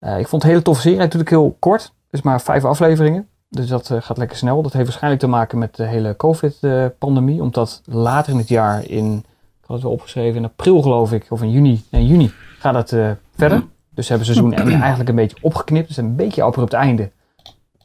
ik 0.00 0.28
vond 0.28 0.42
het 0.42 0.50
hele 0.50 0.62
toffe 0.62 0.82
serie, 0.82 1.18
ook 1.18 1.28
heel 1.28 1.56
kort, 1.58 1.92
is 2.10 2.22
maar 2.22 2.40
vijf 2.40 2.64
afleveringen. 2.64 3.28
Dus 3.48 3.66
dat 3.66 3.94
gaat 3.98 4.16
lekker 4.16 4.36
snel. 4.36 4.62
Dat 4.62 4.72
heeft 4.72 4.84
waarschijnlijk 4.84 5.22
te 5.22 5.28
maken 5.28 5.58
met 5.58 5.76
de 5.76 5.84
hele 5.84 6.16
COVID-pandemie. 6.16 7.42
Omdat 7.42 7.82
later 7.84 8.32
in 8.32 8.38
het 8.38 8.48
jaar 8.48 8.84
in 8.84 9.16
ik 9.60 9.68
had 9.68 9.76
het 9.76 9.82
wel 9.82 9.92
opgeschreven, 9.92 10.36
in 10.36 10.44
april 10.44 10.82
geloof 10.82 11.12
ik, 11.12 11.26
of 11.30 11.42
in 11.42 11.50
juni, 11.50 11.84
nee, 11.90 12.06
juni 12.06 12.32
gaat 12.58 12.74
het 12.74 13.16
verder. 13.34 13.64
Dus 13.94 14.06
ze 14.06 14.12
hebben 14.12 14.34
seizoen 14.34 14.52
1 14.52 14.80
eigenlijk 14.80 15.08
een 15.08 15.14
beetje 15.14 15.36
opgeknipt. 15.40 15.88
Dus 15.88 15.96
een 15.96 16.16
beetje 16.16 16.42
abrupt 16.42 16.72
einde. 16.72 17.10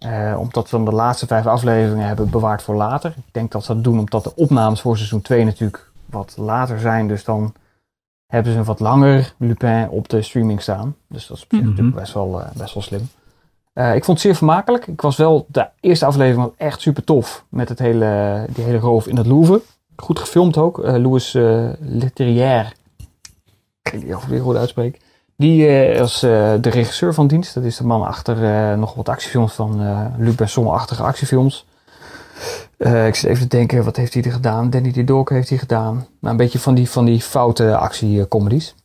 Uh, 0.06 0.36
omdat 0.40 0.70
we 0.70 0.78
dan 0.78 0.86
de 0.86 0.92
laatste 0.92 1.28
vijf 1.28 1.46
afleveringen 1.46 2.08
hebben 2.08 2.30
bewaard 2.30 2.62
voor 2.62 2.76
later. 2.76 3.14
Ik 3.18 3.34
denk 3.34 3.52
dat 3.52 3.64
ze 3.64 3.74
dat 3.74 3.84
doen 3.84 4.00
omdat 4.00 4.24
de 4.24 4.36
opnames 4.36 4.82
voor 4.82 4.98
seizoen 4.98 5.22
2 5.22 5.46
natuurlijk 5.46 5.92
wat 6.06 6.34
later 6.38 6.80
zijn. 6.80 7.08
Dus 7.08 7.24
dan 7.24 7.54
hebben 8.28 8.52
ze 8.52 8.58
een 8.58 8.66
wat 8.66 8.80
langer 8.80 9.34
Lupin 9.38 9.90
op 9.90 10.10
de 10.10 10.22
streaming 10.22 10.62
staan. 10.62 10.96
Dus 11.08 11.28
dat 11.28 11.38
is 11.38 11.46
mm 11.50 11.60
-hmm. 11.60 11.70
natuurlijk 11.70 11.96
best 11.96 12.14
wel, 12.14 12.40
uh, 12.40 12.48
best 12.56 12.74
wel 12.74 12.84
slim. 12.84 13.10
Uh, 13.74 13.96
ik 13.96 14.04
vond 14.04 14.18
het 14.18 14.28
zeer 14.28 14.36
vermakelijk. 14.36 14.88
Ik 14.88 15.02
was 15.02 15.18
wel, 15.18 15.46
de 15.50 15.70
eerste 15.80 16.06
aflevering 16.06 16.44
was 16.44 16.54
echt 16.58 16.82
super 16.82 17.04
tof. 17.04 17.46
Met 17.50 17.70
het 17.70 17.80
hele, 17.80 18.46
die 18.50 18.64
hele 18.64 18.80
roof 18.80 19.08
in 19.08 19.18
het 19.18 19.28
Louvre. 19.28 19.62
Goed 19.96 20.20
gefilmd 20.20 20.58
ook. 20.58 20.78
Louis 20.78 21.34
Leterrière. 21.80 22.72
Ik 23.82 23.92
weet 23.92 24.04
niet 24.04 24.16
of 24.16 24.24
ik 24.24 24.30
het 24.32 24.42
goed 24.42 24.56
uitspreek. 24.56 25.00
Die 25.38 25.68
eh, 25.68 26.00
was 26.00 26.24
eh, 26.24 26.54
de 26.62 26.70
regisseur 26.70 27.14
van 27.14 27.28
dienst. 27.28 27.54
Dat 27.54 27.64
is 27.64 27.78
de 27.78 27.86
man 27.86 28.06
achter 28.06 28.44
eh, 28.44 28.78
nog 28.78 28.94
wat 28.94 29.10
actiefilms 29.10 29.54
van 29.54 29.82
eh 29.82 30.06
Luc 30.18 30.36
Besson-achtige 30.36 31.04
actiefilms. 31.04 31.66
Eh, 32.78 33.08
ik 33.08 33.16
zit 33.16 33.30
even 33.30 33.50
te 33.50 33.58
denken, 33.58 33.84
wat 33.84 33.96
heeft 33.96 34.14
hij 34.14 34.24
er 34.24 34.32
gedaan? 34.32 34.70
Danny 34.70 34.92
de 34.92 35.04
Dork 35.04 35.30
heeft 35.30 35.50
hij 35.50 35.58
gedaan. 35.58 35.94
Nou, 35.96 36.06
een 36.20 36.38
beetje 36.38 36.60
van 36.60 36.76
die, 36.76 36.90
van 36.90 37.06
die 37.06 37.22
foute 37.22 37.76
actiecomedies. 37.76 38.76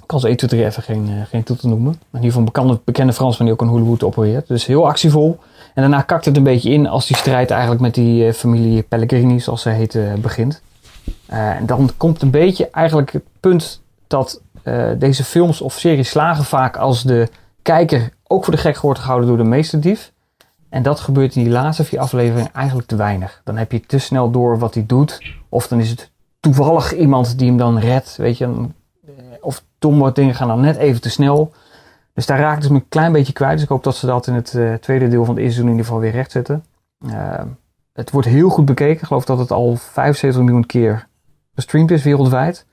Ik 0.00 0.06
kan 0.06 0.20
ze 0.20 0.26
1, 0.26 0.36
2, 0.36 0.50
3 0.50 0.64
even 0.64 0.82
geen, 0.82 1.08
eh, 1.08 1.26
geen 1.28 1.42
titel 1.42 1.68
noemen. 1.68 1.92
Maar 2.10 2.20
in 2.20 2.26
ieder 2.26 2.42
geval 2.42 2.70
een 2.70 2.80
bekende, 2.84 3.12
Fransman 3.12 3.46
die 3.46 3.54
ook 3.54 3.62
in 3.62 3.68
Hollywood 3.68 4.02
opereert. 4.02 4.48
Dus 4.48 4.66
heel 4.66 4.86
actievol. 4.86 5.38
En 5.74 5.82
daarna 5.82 6.02
kakt 6.02 6.24
het 6.24 6.36
een 6.36 6.42
beetje 6.42 6.70
in 6.70 6.86
als 6.86 7.06
die 7.06 7.16
strijd 7.16 7.50
eigenlijk 7.50 7.80
met 7.80 7.94
die 7.94 8.26
eh, 8.26 8.32
familie 8.32 8.82
Pellegrini, 8.82 9.40
zoals 9.40 9.62
ze 9.62 9.68
heet, 9.68 9.94
eh, 9.94 10.14
begint. 10.14 10.62
Eh, 11.26 11.50
en 11.50 11.66
dan 11.66 11.90
komt 11.96 12.22
een 12.22 12.30
beetje 12.30 12.70
eigenlijk 12.70 13.12
het 13.12 13.24
punt 13.40 13.80
dat 14.06 14.40
eh, 14.62 14.90
deze 14.98 15.24
films 15.24 15.60
of 15.60 15.72
series 15.72 16.10
slagen 16.10 16.44
vaak 16.44 16.76
als 16.76 17.02
de 17.02 17.28
kijker 17.62 18.12
ook 18.26 18.44
voor 18.44 18.54
de 18.54 18.60
gek 18.60 18.78
wordt 18.78 19.00
gehouden 19.00 19.28
door 19.28 19.36
de 19.36 19.44
meesterdief. 19.44 20.12
En 20.68 20.82
dat 20.82 21.00
gebeurt 21.00 21.36
in 21.36 21.42
die 21.42 21.52
laatste 21.52 21.84
vier 21.84 21.98
afleveringen 22.00 22.52
eigenlijk 22.52 22.88
te 22.88 22.96
weinig. 22.96 23.40
Dan 23.44 23.56
heb 23.56 23.72
je 23.72 23.80
te 23.80 23.98
snel 23.98 24.30
door 24.30 24.58
wat 24.58 24.74
hij 24.74 24.86
doet. 24.86 25.34
Of 25.48 25.68
dan 25.68 25.80
is 25.80 25.90
het 25.90 26.10
toevallig 26.40 26.94
iemand 26.94 27.38
die 27.38 27.48
hem 27.48 27.56
dan 27.56 27.78
redt. 27.78 28.16
Weet 28.16 28.38
je, 28.38 28.44
eh, 28.44 29.12
of 29.40 29.64
domme 29.78 30.12
dingen 30.12 30.34
gaan 30.34 30.48
dan 30.48 30.60
net 30.60 30.76
even 30.76 31.00
te 31.00 31.10
snel. 31.10 31.52
Dus 32.14 32.26
daar 32.26 32.38
raakt 32.38 32.62
het 32.62 32.72
me 32.72 32.78
een 32.78 32.88
klein 32.88 33.12
beetje 33.12 33.32
kwijt. 33.32 33.52
Dus 33.52 33.62
ik 33.62 33.68
hoop 33.68 33.84
dat 33.84 33.96
ze 33.96 34.06
dat 34.06 34.26
in 34.26 34.34
het 34.34 34.54
eh, 34.54 34.74
tweede 34.74 35.08
deel 35.08 35.24
van 35.24 35.34
het 35.34 35.44
eerste 35.44 35.60
seizoen 35.60 35.64
in 35.64 35.70
ieder 35.70 35.84
geval 35.84 36.00
weer 36.00 36.10
rechtzetten. 36.10 36.64
Uh, 37.06 37.40
het 37.92 38.10
wordt 38.10 38.28
heel 38.28 38.48
goed 38.48 38.64
bekeken. 38.64 39.00
Ik 39.00 39.06
geloof 39.06 39.24
dat 39.24 39.38
het 39.38 39.50
al 39.50 39.76
75 39.76 40.42
miljoen 40.42 40.66
keer 40.66 41.06
gestreamd 41.54 41.90
is 41.90 42.02
wereldwijd. 42.02 42.66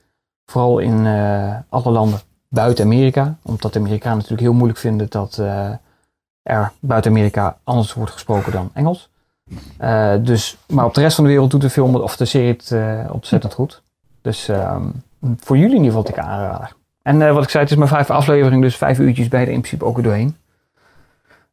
Vooral 0.50 0.80
in 0.80 1.06
uh, 1.06 1.56
alle 1.70 1.92
landen 1.92 2.20
buiten 2.48 2.86
Amerika. 2.86 3.38
Omdat 3.42 3.74
de 3.74 3.80
Amerikanen 3.80 4.16
natuurlijk 4.16 4.42
heel 4.42 4.54
moeilijk 4.54 4.80
vinden 4.80 5.10
dat 5.10 5.38
uh, 5.40 5.70
er 6.42 6.72
buiten 6.80 7.12
Amerika 7.12 7.58
anders 7.64 7.94
wordt 7.94 8.12
gesproken 8.12 8.52
dan 8.52 8.70
Engels. 8.74 9.10
Uh, 9.82 10.14
dus, 10.22 10.58
maar 10.68 10.86
op 10.86 10.94
de 10.94 11.02
rest 11.02 11.16
van 11.16 11.24
de 11.24 11.30
wereld 11.30 11.52
doet 11.52 11.62
de 11.62 11.70
film 11.70 11.96
of 11.96 12.18
de 12.18 12.26
serie 12.26 12.48
het 12.48 12.74
ontzettend 13.12 13.54
goed. 13.54 13.82
Dus 14.22 14.48
um, 14.48 15.04
voor 15.40 15.58
jullie 15.58 15.76
in 15.76 15.84
ieder 15.84 15.98
geval 15.98 16.04
dikke 16.04 16.22
aanrader. 16.22 16.74
En 17.02 17.34
wat 17.34 17.44
ik 17.44 17.50
zei, 17.50 17.64
het 17.64 17.72
is 17.72 17.78
maar 17.80 17.88
vijf 17.88 18.10
afleveringen, 18.10 18.62
dus 18.62 18.78
vijf 18.78 19.00
uurtjes 19.00 19.28
bij 19.28 19.46
de 19.46 19.52
in 19.52 19.60
principe 19.60 19.86
ook 19.86 19.96
weer 19.96 20.04
doorheen. 20.04 20.38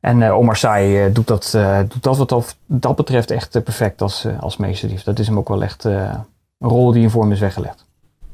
En 0.00 0.22
Omar 0.22 0.56
Sy 0.56 1.10
doet, 1.12 1.26
dat, 1.26 1.58
doet 1.88 2.02
dat 2.02 2.16
wat 2.16 2.28
dat, 2.28 2.56
dat 2.66 2.96
betreft 2.96 3.30
echt 3.30 3.50
perfect 3.50 4.02
als, 4.02 4.26
als 4.40 4.56
meesterdief. 4.56 5.02
Dat 5.02 5.18
is 5.18 5.26
hem 5.26 5.38
ook 5.38 5.48
wel 5.48 5.62
echt 5.62 5.84
een 5.84 6.24
rol 6.58 6.92
die 6.92 7.02
in 7.02 7.10
vorm 7.10 7.32
is 7.32 7.40
weggelegd. 7.40 7.84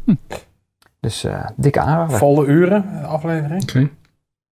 Hm. 0.04 0.14
Dus 1.02 1.26
dikke 1.56 1.80
aanrader. 1.80 2.18
Volle 2.18 2.46
uren 2.46 3.04
aflevering? 3.04 3.62
Oké. 3.62 3.70
Okay. 3.70 3.90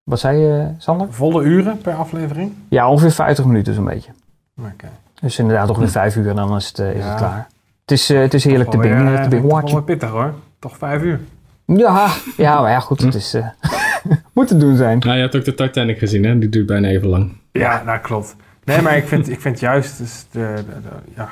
Wat 0.03 0.19
zei 0.19 0.37
je, 0.37 0.67
Sander? 0.77 1.13
Volle 1.13 1.43
uren 1.43 1.77
per 1.77 1.93
aflevering? 1.93 2.53
Ja, 2.67 2.89
ongeveer 2.89 3.11
50 3.11 3.45
minuten 3.45 3.73
zo'n 3.73 3.85
beetje. 3.85 4.11
Oké. 4.57 4.71
Okay. 4.73 4.89
Dus 5.21 5.39
inderdaad 5.39 5.67
nog 5.67 5.77
weer 5.77 5.89
vijf 5.89 6.15
uur 6.15 6.29
en 6.29 6.35
dan 6.35 6.55
is 6.55 6.67
het, 6.67 6.79
is 6.79 7.03
ja. 7.03 7.09
het 7.09 7.17
klaar. 7.17 7.47
Het 7.81 7.91
is, 7.91 8.07
het 8.07 8.33
is 8.33 8.43
heerlijk 8.43 8.69
te 8.69 8.77
bingen, 8.77 9.23
te 9.23 9.29
bingen. 9.29 9.71
Wel 9.71 9.81
pittig 9.81 10.09
hoor. 10.09 10.33
Toch 10.59 10.77
vijf 10.77 11.01
uur. 11.01 11.19
Ja, 11.65 12.07
ja, 12.37 12.61
maar 12.61 12.71
ja, 12.71 12.79
goed, 12.79 13.01
het 13.01 13.15
is, 13.15 13.35
uh, 13.35 13.47
moet 14.33 14.47
te 14.47 14.57
doen 14.57 14.75
zijn. 14.75 14.99
Nou, 14.99 15.15
je 15.15 15.21
hebt 15.21 15.35
ook 15.35 15.45
de 15.45 15.53
Titanic 15.53 15.97
gezien, 15.97 16.23
hè? 16.23 16.39
Die 16.39 16.49
duurt 16.49 16.65
bijna 16.65 16.87
even 16.87 17.07
lang. 17.07 17.31
Ja, 17.51 17.83
nou 17.85 17.99
klopt. 17.99 18.35
Nee, 18.63 18.81
maar 18.81 18.97
ik 18.97 19.07
vind, 19.07 19.29
ik 19.29 19.41
vind 19.41 19.59
juist 19.59 19.97
dus 19.97 20.25
de, 20.31 20.53
de, 20.55 20.81
de, 20.81 21.13
ja, 21.15 21.29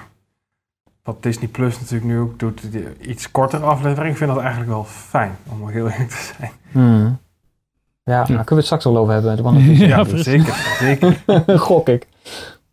wat 1.04 1.24
Disney 1.24 1.48
Plus 1.48 1.80
natuurlijk 1.80 2.12
nu 2.12 2.20
ook 2.20 2.40
doet, 2.40 2.72
die 2.72 2.98
iets 3.00 3.32
kortere 3.32 3.66
aflevering. 3.66 4.12
Ik 4.12 4.18
vind 4.18 4.30
dat 4.30 4.40
eigenlijk 4.40 4.70
wel 4.72 4.84
fijn, 4.84 5.38
om 5.48 5.70
heel 5.70 5.90
eerlijk 5.90 6.10
te 6.10 6.34
zijn. 6.38 6.52
Hmm. 6.72 7.20
Ja, 8.04 8.16
ja. 8.16 8.18
Nou, 8.18 8.28
kunnen 8.28 8.46
we 8.48 8.56
het 8.56 8.66
straks 8.66 8.84
wel 8.84 8.98
over 8.98 9.14
hebben. 9.14 9.64
ja, 9.76 9.88
ja 9.88 10.04
zeker, 10.04 10.78
zeker. 10.80 11.24
Gok 11.68 11.90
ik. 11.90 12.08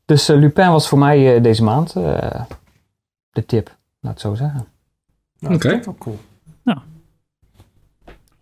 Dus 0.05 0.31
uh, 0.31 0.37
Lupin 0.37 0.71
was 0.71 0.89
voor 0.89 0.99
mij 0.99 1.37
uh, 1.37 1.43
deze 1.43 1.65
maand 1.65 1.95
uh, 1.97 2.45
de 3.31 3.47
tip, 3.47 3.77
laat 4.01 4.13
het 4.13 4.21
zo 4.21 4.35
zeggen. 4.35 4.67
Nou, 5.39 5.55
Oké. 5.55 5.67
Okay. 5.67 5.95
cool. 5.99 6.19
Nou. 6.63 6.79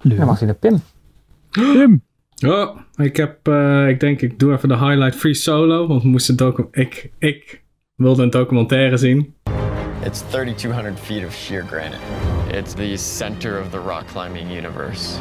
Leuk. 0.00 0.18
Dan 0.18 0.26
mag 0.26 0.38
hij 0.38 0.46
naar 0.46 0.56
Pim. 0.56 0.82
Pim. 1.50 2.02
Oh, 2.46 2.78
ik 2.96 3.16
heb, 3.16 3.48
uh, 3.48 3.88
ik 3.88 4.00
denk 4.00 4.20
ik 4.20 4.38
doe 4.38 4.52
even 4.52 4.68
de 4.68 4.78
highlight 4.78 5.14
free 5.14 5.34
solo, 5.34 5.86
want 5.86 6.02
we 6.02 6.08
moesten 6.08 6.68
ik, 6.70 7.10
ik 7.18 7.62
wilde 7.94 8.22
een 8.22 8.30
documentaire 8.30 8.96
zien. 8.96 9.34
It's 10.04 10.20
3200 10.20 10.98
feet 10.98 11.24
of 11.24 11.34
sheer 11.34 11.62
granite. 11.62 12.00
It's 12.48 12.74
the 12.74 12.96
center 12.96 13.60
of 13.60 13.70
the 13.70 13.78
rock 13.78 14.06
climbing 14.06 14.50
universe. 14.50 15.18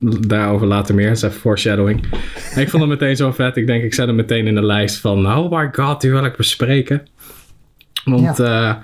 Daarover 0.00 0.66
later 0.66 0.94
meer, 0.94 1.08
dat 1.08 1.16
is 1.16 1.22
even 1.22 1.40
foreshadowing. 1.40 2.04
ik 2.62 2.70
vond 2.70 2.82
het 2.82 2.90
meteen 2.90 3.16
zo 3.16 3.32
vet, 3.32 3.56
ik 3.56 3.66
denk 3.66 3.82
ik 3.82 3.94
zet 3.94 4.06
hem 4.06 4.16
meteen 4.16 4.46
in 4.46 4.54
de 4.54 4.62
lijst 4.62 4.98
van, 4.98 5.26
oh 5.26 5.50
my 5.50 5.68
god, 5.72 6.00
die 6.00 6.10
wil 6.10 6.24
ik 6.24 6.36
bespreken. 6.36 7.06
Want 8.04 8.36
ja. 8.36 8.82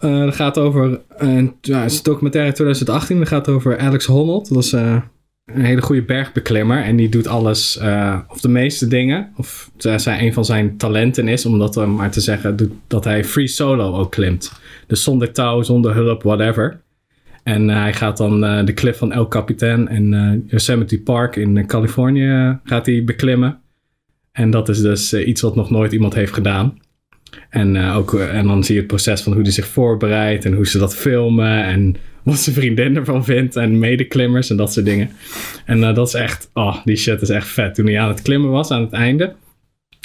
uh, 0.00 0.10
uh, 0.10 0.24
het 0.24 0.34
gaat 0.34 0.58
over, 0.58 1.00
uh, 1.20 1.38
is 1.62 1.96
een 1.96 2.02
documentaire 2.02 2.52
2018, 2.52 3.18
het 3.18 3.28
gaat 3.28 3.48
over 3.48 3.78
Alex 3.78 4.06
Honnold. 4.06 4.54
Dat 4.54 4.64
is 4.64 4.72
uh, 4.72 4.96
een 5.44 5.64
hele 5.64 5.82
goede 5.82 6.02
bergbeklimmer 6.02 6.82
en 6.82 6.96
die 6.96 7.08
doet 7.08 7.26
alles, 7.26 7.78
uh, 7.82 8.18
of 8.28 8.40
de 8.40 8.48
meeste 8.48 8.88
dingen. 8.88 9.32
Of 9.36 9.70
zijn 9.76 10.24
een 10.24 10.32
van 10.32 10.44
zijn 10.44 10.76
talenten 10.76 11.28
is, 11.28 11.46
om 11.46 11.58
dat 11.58 11.86
maar 11.86 12.10
te 12.10 12.20
zeggen, 12.20 12.56
doet, 12.56 12.72
dat 12.86 13.04
hij 13.04 13.24
free 13.24 13.46
solo 13.46 13.94
ook 13.94 14.10
klimt. 14.10 14.52
Dus 14.86 15.02
zonder 15.02 15.32
touw, 15.32 15.62
zonder 15.62 15.94
hulp, 15.94 16.22
whatever. 16.22 16.80
En 17.42 17.68
uh, 17.68 17.76
hij 17.80 17.92
gaat 17.92 18.16
dan 18.16 18.44
uh, 18.44 18.64
de 18.64 18.74
cliff 18.74 18.98
van 18.98 19.12
El 19.12 19.28
Capitan 19.28 19.90
in 19.90 20.44
Yosemite 20.46 21.00
Park 21.00 21.36
in 21.36 21.66
Californië 21.66 22.58
gaat 22.64 22.86
hij 22.86 23.04
beklimmen. 23.04 23.58
En 24.32 24.50
dat 24.50 24.68
is 24.68 24.80
dus 24.80 25.14
iets 25.14 25.40
wat 25.40 25.56
nog 25.56 25.70
nooit 25.70 25.92
iemand 25.92 26.14
heeft 26.14 26.32
gedaan. 26.32 26.78
En, 27.50 27.76
ook, 27.76 28.14
en 28.14 28.46
dan 28.46 28.64
zie 28.64 28.74
je 28.74 28.80
het 28.80 28.90
proces 28.90 29.22
van 29.22 29.32
hoe 29.32 29.42
hij 29.42 29.50
zich 29.50 29.66
voorbereidt 29.66 30.44
en 30.44 30.52
hoe 30.52 30.66
ze 30.66 30.78
dat 30.78 30.96
filmen 30.96 31.64
en 31.64 31.96
wat 32.24 32.38
zijn 32.38 32.54
vriendin 32.54 32.96
ervan 32.96 33.24
vindt 33.24 33.56
en 33.56 33.78
medeklimmers 33.78 34.50
en 34.50 34.56
dat 34.56 34.72
soort 34.72 34.86
dingen. 34.86 35.10
En 35.64 35.80
dat 35.80 36.08
is 36.08 36.14
echt, 36.14 36.50
oh, 36.52 36.76
die 36.84 36.96
shit 36.96 37.22
is 37.22 37.28
echt 37.28 37.48
vet. 37.48 37.74
Toen 37.74 37.86
hij 37.86 38.00
aan 38.00 38.08
het 38.08 38.22
klimmen 38.22 38.50
was 38.50 38.70
aan 38.70 38.80
het 38.80 38.92
einde, 38.92 39.34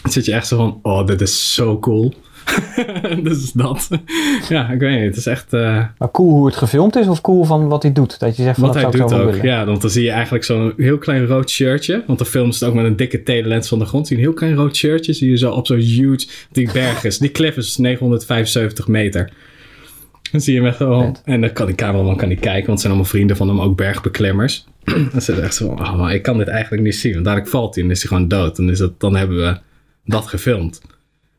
zit 0.10 0.26
je 0.26 0.34
echt 0.34 0.48
zo 0.48 0.58
van, 0.58 0.80
oh, 0.82 1.06
dit 1.06 1.22
is 1.22 1.54
zo 1.54 1.80
cool. 1.80 2.14
dus 3.24 3.52
dat. 3.52 3.90
ja, 4.50 4.70
ik 4.70 4.80
weet 4.80 4.96
niet. 4.96 5.08
Het 5.08 5.18
is 5.18 5.26
echt. 5.26 5.54
Uh... 5.54 5.86
Maar 5.98 6.12
cool 6.12 6.30
hoe 6.30 6.46
het 6.46 6.56
gefilmd 6.56 6.96
is 6.96 7.08
of 7.08 7.22
cool 7.22 7.44
van 7.44 7.68
wat 7.68 7.84
hij 7.84 7.92
doet? 7.92 8.20
Dat 8.20 8.36
je 8.36 8.44
zegt 8.44 8.60
van 8.60 8.68
wat 8.68 8.82
dat 8.82 8.94
hij 8.94 9.02
doet 9.02 9.14
ook. 9.14 9.42
Ja, 9.42 9.66
want 9.66 9.82
dan 9.82 9.90
zie 9.90 10.04
je 10.04 10.12
eigenlijk 10.12 10.44
zo'n 10.44 10.74
heel 10.78 10.98
klein 10.98 11.26
rood 11.26 11.50
shirtje. 11.50 12.04
Want 12.08 12.20
de 12.20 12.26
film 12.26 12.50
is 12.50 12.60
het 12.60 12.70
ook 12.70 12.76
met 12.76 12.86
een 12.86 12.96
dikke 12.96 13.24
telelens 13.24 13.68
van 13.68 13.80
de 13.80 13.86
grond. 13.86 14.08
Zie 14.08 14.16
je 14.18 14.22
een 14.22 14.30
heel 14.30 14.38
klein 14.38 14.56
rood 14.56 14.76
shirtje. 14.76 15.14
Zie 15.14 15.30
je 15.30 15.38
zo 15.38 15.52
op 15.52 15.68
zo'n 15.68 15.78
huge. 15.78 16.28
Die 16.52 16.72
berg 16.72 17.04
is. 17.04 17.18
Die 17.18 17.32
cliff 17.32 17.58
is 17.58 17.78
975 17.78 18.88
meter. 18.88 19.32
Dan 20.32 20.42
zie 20.42 20.54
je 20.54 20.62
hem 20.62 20.70
echt 20.70 21.24
En 21.24 21.42
dan 21.42 21.54
kan 21.54 21.66
die 21.66 21.76
cameraman 21.76 22.16
kan 22.16 22.28
niet 22.28 22.40
kijken, 22.40 22.66
want 22.66 22.70
het 22.70 22.80
zijn 22.80 22.94
allemaal 22.94 23.12
vrienden 23.12 23.38
van 23.38 23.48
hem, 23.48 23.62
ook 23.62 23.78
bergbeklimmers. 23.78 24.66
dan 25.12 25.22
zit 25.22 25.40
echt 25.40 25.56
zo 25.56 25.68
oh, 25.68 26.12
ik 26.12 26.22
kan 26.22 26.38
dit 26.38 26.48
eigenlijk 26.48 26.84
niet 26.84 26.96
zien. 26.96 27.14
Want 27.14 27.26
dadelijk 27.26 27.50
valt 27.50 27.76
hij 27.76 27.84
en 27.84 27.92
is 27.92 28.00
hij 28.00 28.08
gewoon 28.08 28.28
dood. 28.28 28.56
Dan, 28.56 28.70
is 28.70 28.78
dat, 28.78 29.00
dan 29.00 29.16
hebben 29.16 29.38
we 29.38 29.58
dat 30.06 30.28
gefilmd. 30.28 30.82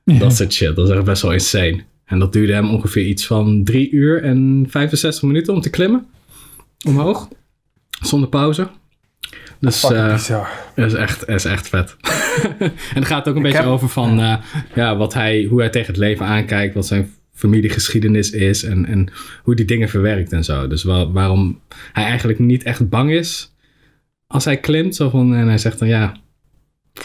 Ja. 0.04 0.18
Dat 0.18 0.36
soort 0.36 0.52
shit. 0.52 0.76
Dat 0.76 0.88
is 0.88 0.94
echt 0.94 1.04
best 1.04 1.22
wel 1.22 1.32
insane. 1.32 1.84
En 2.04 2.18
dat 2.18 2.32
duurde 2.32 2.52
hem 2.52 2.70
ongeveer 2.70 3.04
iets 3.04 3.26
van 3.26 3.64
3 3.64 3.90
uur 3.90 4.22
en 4.22 4.66
65 4.68 5.22
minuten 5.22 5.54
om 5.54 5.60
te 5.60 5.70
klimmen. 5.70 6.06
Omhoog. 6.86 7.28
Zonder 8.02 8.28
pauze. 8.28 8.68
Dus 9.60 9.90
uh, 9.90 10.18
is 10.74 10.94
echt, 10.94 11.28
is 11.28 11.44
echt 11.44 11.68
vet. 11.68 11.96
en 12.60 12.72
het 12.94 13.04
gaat 13.04 13.28
ook 13.28 13.34
een 13.34 13.40
ik 13.40 13.42
beetje 13.42 13.58
heb... 13.58 13.68
over 13.68 13.88
van 13.88 14.20
uh, 14.20 14.36
ja, 14.74 14.96
wat 14.96 15.14
hij, 15.14 15.46
hoe 15.50 15.60
hij 15.60 15.70
tegen 15.70 15.86
het 15.86 15.96
leven 15.96 16.26
aankijkt. 16.26 16.74
Wat 16.74 16.86
zijn 16.86 17.10
familiegeschiedenis 17.32 18.30
is. 18.30 18.62
En, 18.62 18.86
en 18.86 19.08
hoe 19.42 19.54
die 19.54 19.64
dingen 19.64 19.88
verwerkt 19.88 20.32
en 20.32 20.44
zo. 20.44 20.66
Dus 20.66 20.82
waar, 20.82 21.12
waarom 21.12 21.60
hij 21.92 22.04
eigenlijk 22.04 22.38
niet 22.38 22.62
echt 22.62 22.88
bang 22.88 23.12
is 23.12 23.54
als 24.26 24.44
hij 24.44 24.56
klimt. 24.56 24.94
Zo 24.94 25.10
van, 25.10 25.34
en 25.34 25.46
hij 25.48 25.58
zegt 25.58 25.78
dan 25.78 25.88
ja, 25.88 26.16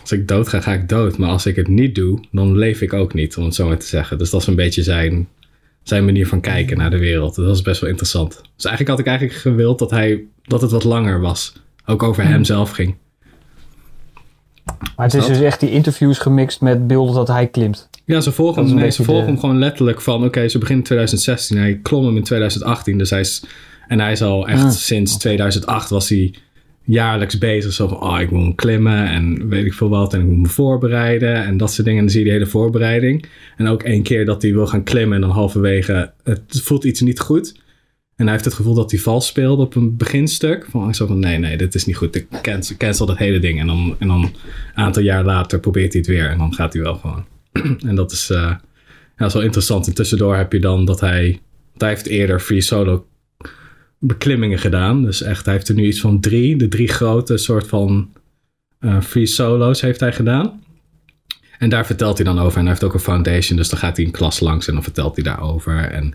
als 0.02 0.12
ik 0.12 0.28
dood 0.28 0.48
ga, 0.48 0.62
ga 0.62 0.74
ik 0.74 0.90
dood. 0.90 1.18
Maar 1.18 1.30
als 1.30 1.46
ik 1.46 1.56
het 1.56 1.68
niet 1.68 1.96
doe, 1.96 2.20
dan 2.32 2.58
leef 2.58 2.82
ik 2.82 2.94
ook 2.94 3.14
niet, 3.14 3.38
om 3.38 3.44
het 3.44 3.56
zo 3.56 3.68
maar 3.68 3.78
te 3.78 3.86
zeggen. 3.86 4.18
Dus 4.18 4.30
dat 4.30 4.42
is 4.42 4.48
een 4.48 4.56
beetje 4.56 4.84
zijn, 4.84 5.28
zijn 5.84 6.06
manier 6.06 6.28
van 6.28 6.42
kijken 6.42 6.78
naar 6.78 6.90
de 6.90 7.00
wereld. 7.00 7.36
Dat 7.36 7.56
is 7.56 7.62
best 7.62 7.82
wel 7.82 7.90
interessant. 7.90 8.42
Dus 8.56 8.66
eigenlijk 8.66 8.90
had 8.90 9.00
ik 9.00 9.08
eigenlijk 9.08 9.40
gewild 9.40 9.80
dat, 9.80 9.92
hij, 9.92 10.24
dat 10.42 10.62
het 10.62 10.72
wat 10.72 10.84
langer 10.84 11.20
was. 11.20 11.54
Ook 11.86 12.04
over 12.04 12.24
hem 12.24 12.44
zelf 12.44 12.72
ging. 12.72 12.96
Maar 14.96 15.06
het 15.06 15.14
is 15.14 15.26
dus 15.26 15.40
echt 15.40 15.60
die 15.60 15.72
interviews 15.72 16.18
gemixt 16.18 16.62
met 16.62 16.88
beelden 16.88 17.16
dat 17.16 17.28
hij 17.28 17.48
klimt. 17.48 17.90
Ja, 18.06 18.22
ze 18.22 18.32
volgen, 18.32 18.66
hem, 18.66 18.76
nee, 18.76 18.92
ze 18.92 19.04
volgen 19.04 19.26
de... 19.26 19.32
hem 19.32 19.40
gewoon 19.40 19.60
letterlijk 19.60 20.02
van... 20.02 20.16
Oké, 20.16 20.26
okay, 20.26 20.50
ze 20.50 20.58
beginnen 20.58 20.84
in 20.84 20.90
2016. 20.90 21.58
Hij 21.58 21.80
klom 21.82 22.06
hem 22.06 22.18
in 22.18 22.24
2018. 22.24 22.98
Dus 22.98 23.10
hij 23.10 23.20
is... 23.20 23.44
En 23.88 24.00
hij 24.00 24.12
is 24.12 24.22
al 24.22 24.48
echt 24.48 24.64
ah, 24.64 24.70
sinds 24.70 25.12
okay. 25.16 25.22
2008 25.22 25.90
was 25.90 26.10
hij 26.10 26.34
jaarlijks 26.86 27.38
bezig. 27.38 27.74
Zo 27.74 27.88
van, 27.88 28.02
oh, 28.02 28.22
ik 28.22 28.32
moet 28.32 28.56
klimmen 28.56 29.08
en 29.08 29.50
weet 29.50 29.66
ik 29.66 29.74
veel 29.74 29.90
wat. 29.90 30.14
En 30.14 30.20
ik 30.20 30.26
moet 30.26 30.38
me 30.38 30.48
voorbereiden 30.48 31.44
en 31.44 31.58
dat 31.58 31.74
soort 31.74 31.86
dingen. 31.88 32.00
En 32.00 32.06
dan 32.06 32.14
zie 32.14 32.24
je 32.24 32.30
de 32.30 32.34
hele 32.34 32.48
voorbereiding. 32.48 33.26
En 33.58 33.68
ook 33.68 33.84
één 33.84 34.04
keer 34.04 34.26
dat 34.26 34.42
hij 34.42 34.54
wil 34.54 34.68
gaan 34.68 34.84
klimmen 34.84 35.16
en 35.16 35.22
dan 35.22 35.30
halverwege, 35.30 36.14
het 36.24 36.62
voelt 36.64 36.84
iets 36.84 37.02
niet 37.02 37.20
goed. 37.20 37.64
En 38.16 38.24
hij 38.24 38.32
heeft 38.32 38.46
het 38.46 38.54
gevoel 38.54 38.74
dat 38.74 38.92
hij 38.92 39.00
vals 39.00 39.28
speelde 39.28 39.62
op 39.62 39.76
een 39.76 39.98
beginstuk. 39.98 40.66
Van 40.70 40.96
zo 40.96 41.06
van, 41.06 41.20
nee, 41.20 41.38
nee, 41.38 41.58
dit 41.58 41.76
is 41.76 41.86
niet 41.86 41.96
goed. 41.96 42.16
Ik 42.16 42.28
cancel, 42.42 42.76
cancel 42.78 43.06
dat 43.06 43.18
hele 43.18 43.40
ding. 43.40 43.60
En 43.60 43.68
dan, 43.68 43.96
en 44.00 44.08
dan 44.08 44.24
een 44.24 44.34
aantal 44.74 45.04
jaar 45.04 45.24
later 45.24 45.60
probeert 45.60 45.94
hij 45.94 46.02
het 46.02 46.10
weer. 46.10 46.30
En 46.30 46.38
dan 46.38 46.54
gaat 46.54 46.74
hij 46.74 46.82
wel 46.82 46.96
gewoon. 46.96 47.26
en 47.90 47.96
dat 47.96 48.12
is, 48.12 48.30
eh, 48.30 48.56
ja, 49.18 49.26
is 49.26 49.34
wel 49.34 49.44
interessant. 49.44 49.88
En 49.88 49.94
tussendoor 49.94 50.36
heb 50.36 50.52
je 50.52 50.60
dan 50.60 50.86
dat 50.86 51.00
hij... 51.00 51.40
Hij 51.78 51.90
heeft 51.90 52.08
eerder 52.08 52.40
free 52.40 52.62
solo 52.62 53.06
beklimmingen 54.00 54.60
gedaan. 54.60 55.02
Dus 55.02 55.22
echt, 55.22 55.46
hij 55.46 55.54
heeft 55.54 55.70
er 55.70 55.76
nu 55.76 55.86
iets 55.86 56.00
van 56.00 56.20
drie. 56.20 56.56
De 56.56 56.68
drie 56.68 56.88
grote 56.88 57.38
soort 57.38 57.68
van 57.68 58.10
eh, 58.80 59.02
free 59.02 59.26
solo's 59.26 59.82
heeft 59.82 60.00
hij 60.00 60.14
gedaan. 60.14 60.64
En 61.60 61.70
daar 61.70 61.86
vertelt 61.86 62.18
hij 62.18 62.26
dan 62.26 62.40
over. 62.40 62.58
En 62.58 62.62
hij 62.62 62.70
heeft 62.70 62.84
ook 62.84 62.94
een 62.94 63.00
foundation. 63.00 63.58
Dus 63.58 63.70
dan 63.70 63.80
gaat 63.80 63.98
hij 63.98 64.06
een 64.06 64.12
klas 64.12 64.40
langs 64.40 64.68
en 64.68 64.74
dan 64.74 64.84
vertelt 64.84 65.16
hij 65.16 65.24
daarover. 65.24 65.78
En, 65.78 66.14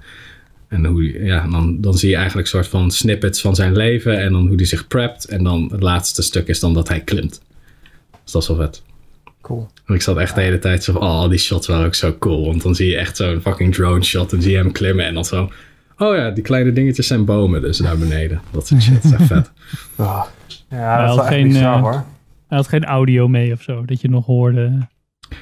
en 0.68 0.85
hoe, 0.85 1.24
ja, 1.24 1.46
dan, 1.48 1.81
dan 1.81 1.94
zie 1.94 2.09
je 2.09 2.16
eigenlijk 2.16 2.46
een 2.46 2.53
soort 2.53 2.68
van 2.68 2.90
snippets 2.90 3.40
van 3.40 3.55
zijn 3.55 3.76
leven. 3.76 4.18
En 4.18 4.33
dan 4.33 4.46
hoe 4.46 4.57
hij 4.57 4.66
zich 4.66 4.87
prept. 4.87 5.24
En 5.24 5.44
dan 5.44 5.68
het 5.72 5.83
laatste 5.83 6.22
stuk 6.22 6.48
is 6.48 6.61
dan 6.61 6.74
dat 6.74 6.88
hij 6.88 7.00
klimt. 7.00 7.42
Dus 8.24 8.33
dat 8.33 8.42
is 8.42 8.48
wel 8.48 8.57
vet. 8.57 8.83
Cool. 9.42 9.68
En 9.87 9.94
ik 9.94 10.03
zat 10.03 10.16
echt 10.16 10.35
de 10.35 10.40
hele 10.40 10.59
tijd 10.59 10.85
zo 10.85 10.92
van, 10.92 11.03
oh, 11.03 11.29
die 11.29 11.38
shots 11.38 11.66
waren 11.66 11.87
ook 11.87 11.94
zo 11.94 12.16
cool. 12.18 12.46
Want 12.46 12.62
dan 12.62 12.74
zie 12.74 12.90
je 12.90 12.96
echt 12.96 13.16
zo'n 13.16 13.40
fucking 13.40 13.74
drone 13.74 14.05
shot 14.05 14.33
en 14.33 14.42
zie 14.42 14.50
je 14.53 14.57
hem 14.57 14.72
klimmen. 14.72 15.05
En 15.05 15.14
dan 15.14 15.24
zo, 15.24 15.50
oh 15.98 16.16
ja, 16.16 16.31
die 16.31 16.42
kleine 16.42 16.72
dingetjes 16.72 17.07
zijn 17.07 17.24
bomen 17.24 17.62
dus 17.62 17.79
daar 17.79 17.98
beneden. 17.98 18.40
Dat 18.50 18.66
soort 18.66 18.83
shit, 18.83 19.03
dat 19.03 19.05
is 19.05 19.18
echt 19.18 19.26
vet. 19.26 19.50
Ah. 19.96 20.24
Ja, 20.68 20.96
Hij 20.96 21.07
dat 21.07 21.18
is 21.20 21.26
geen, 21.26 21.48
bizar 21.48 21.74
eh, 21.74 21.81
hoor. 21.81 22.05
Hij 22.48 22.59
had 22.59 22.68
geen 22.68 22.85
audio 22.85 23.29
mee 23.29 23.53
of 23.53 23.62
zo, 23.62 23.85
dat 23.85 24.00
je 24.00 24.09
nog 24.09 24.26
hoorde. 24.26 24.88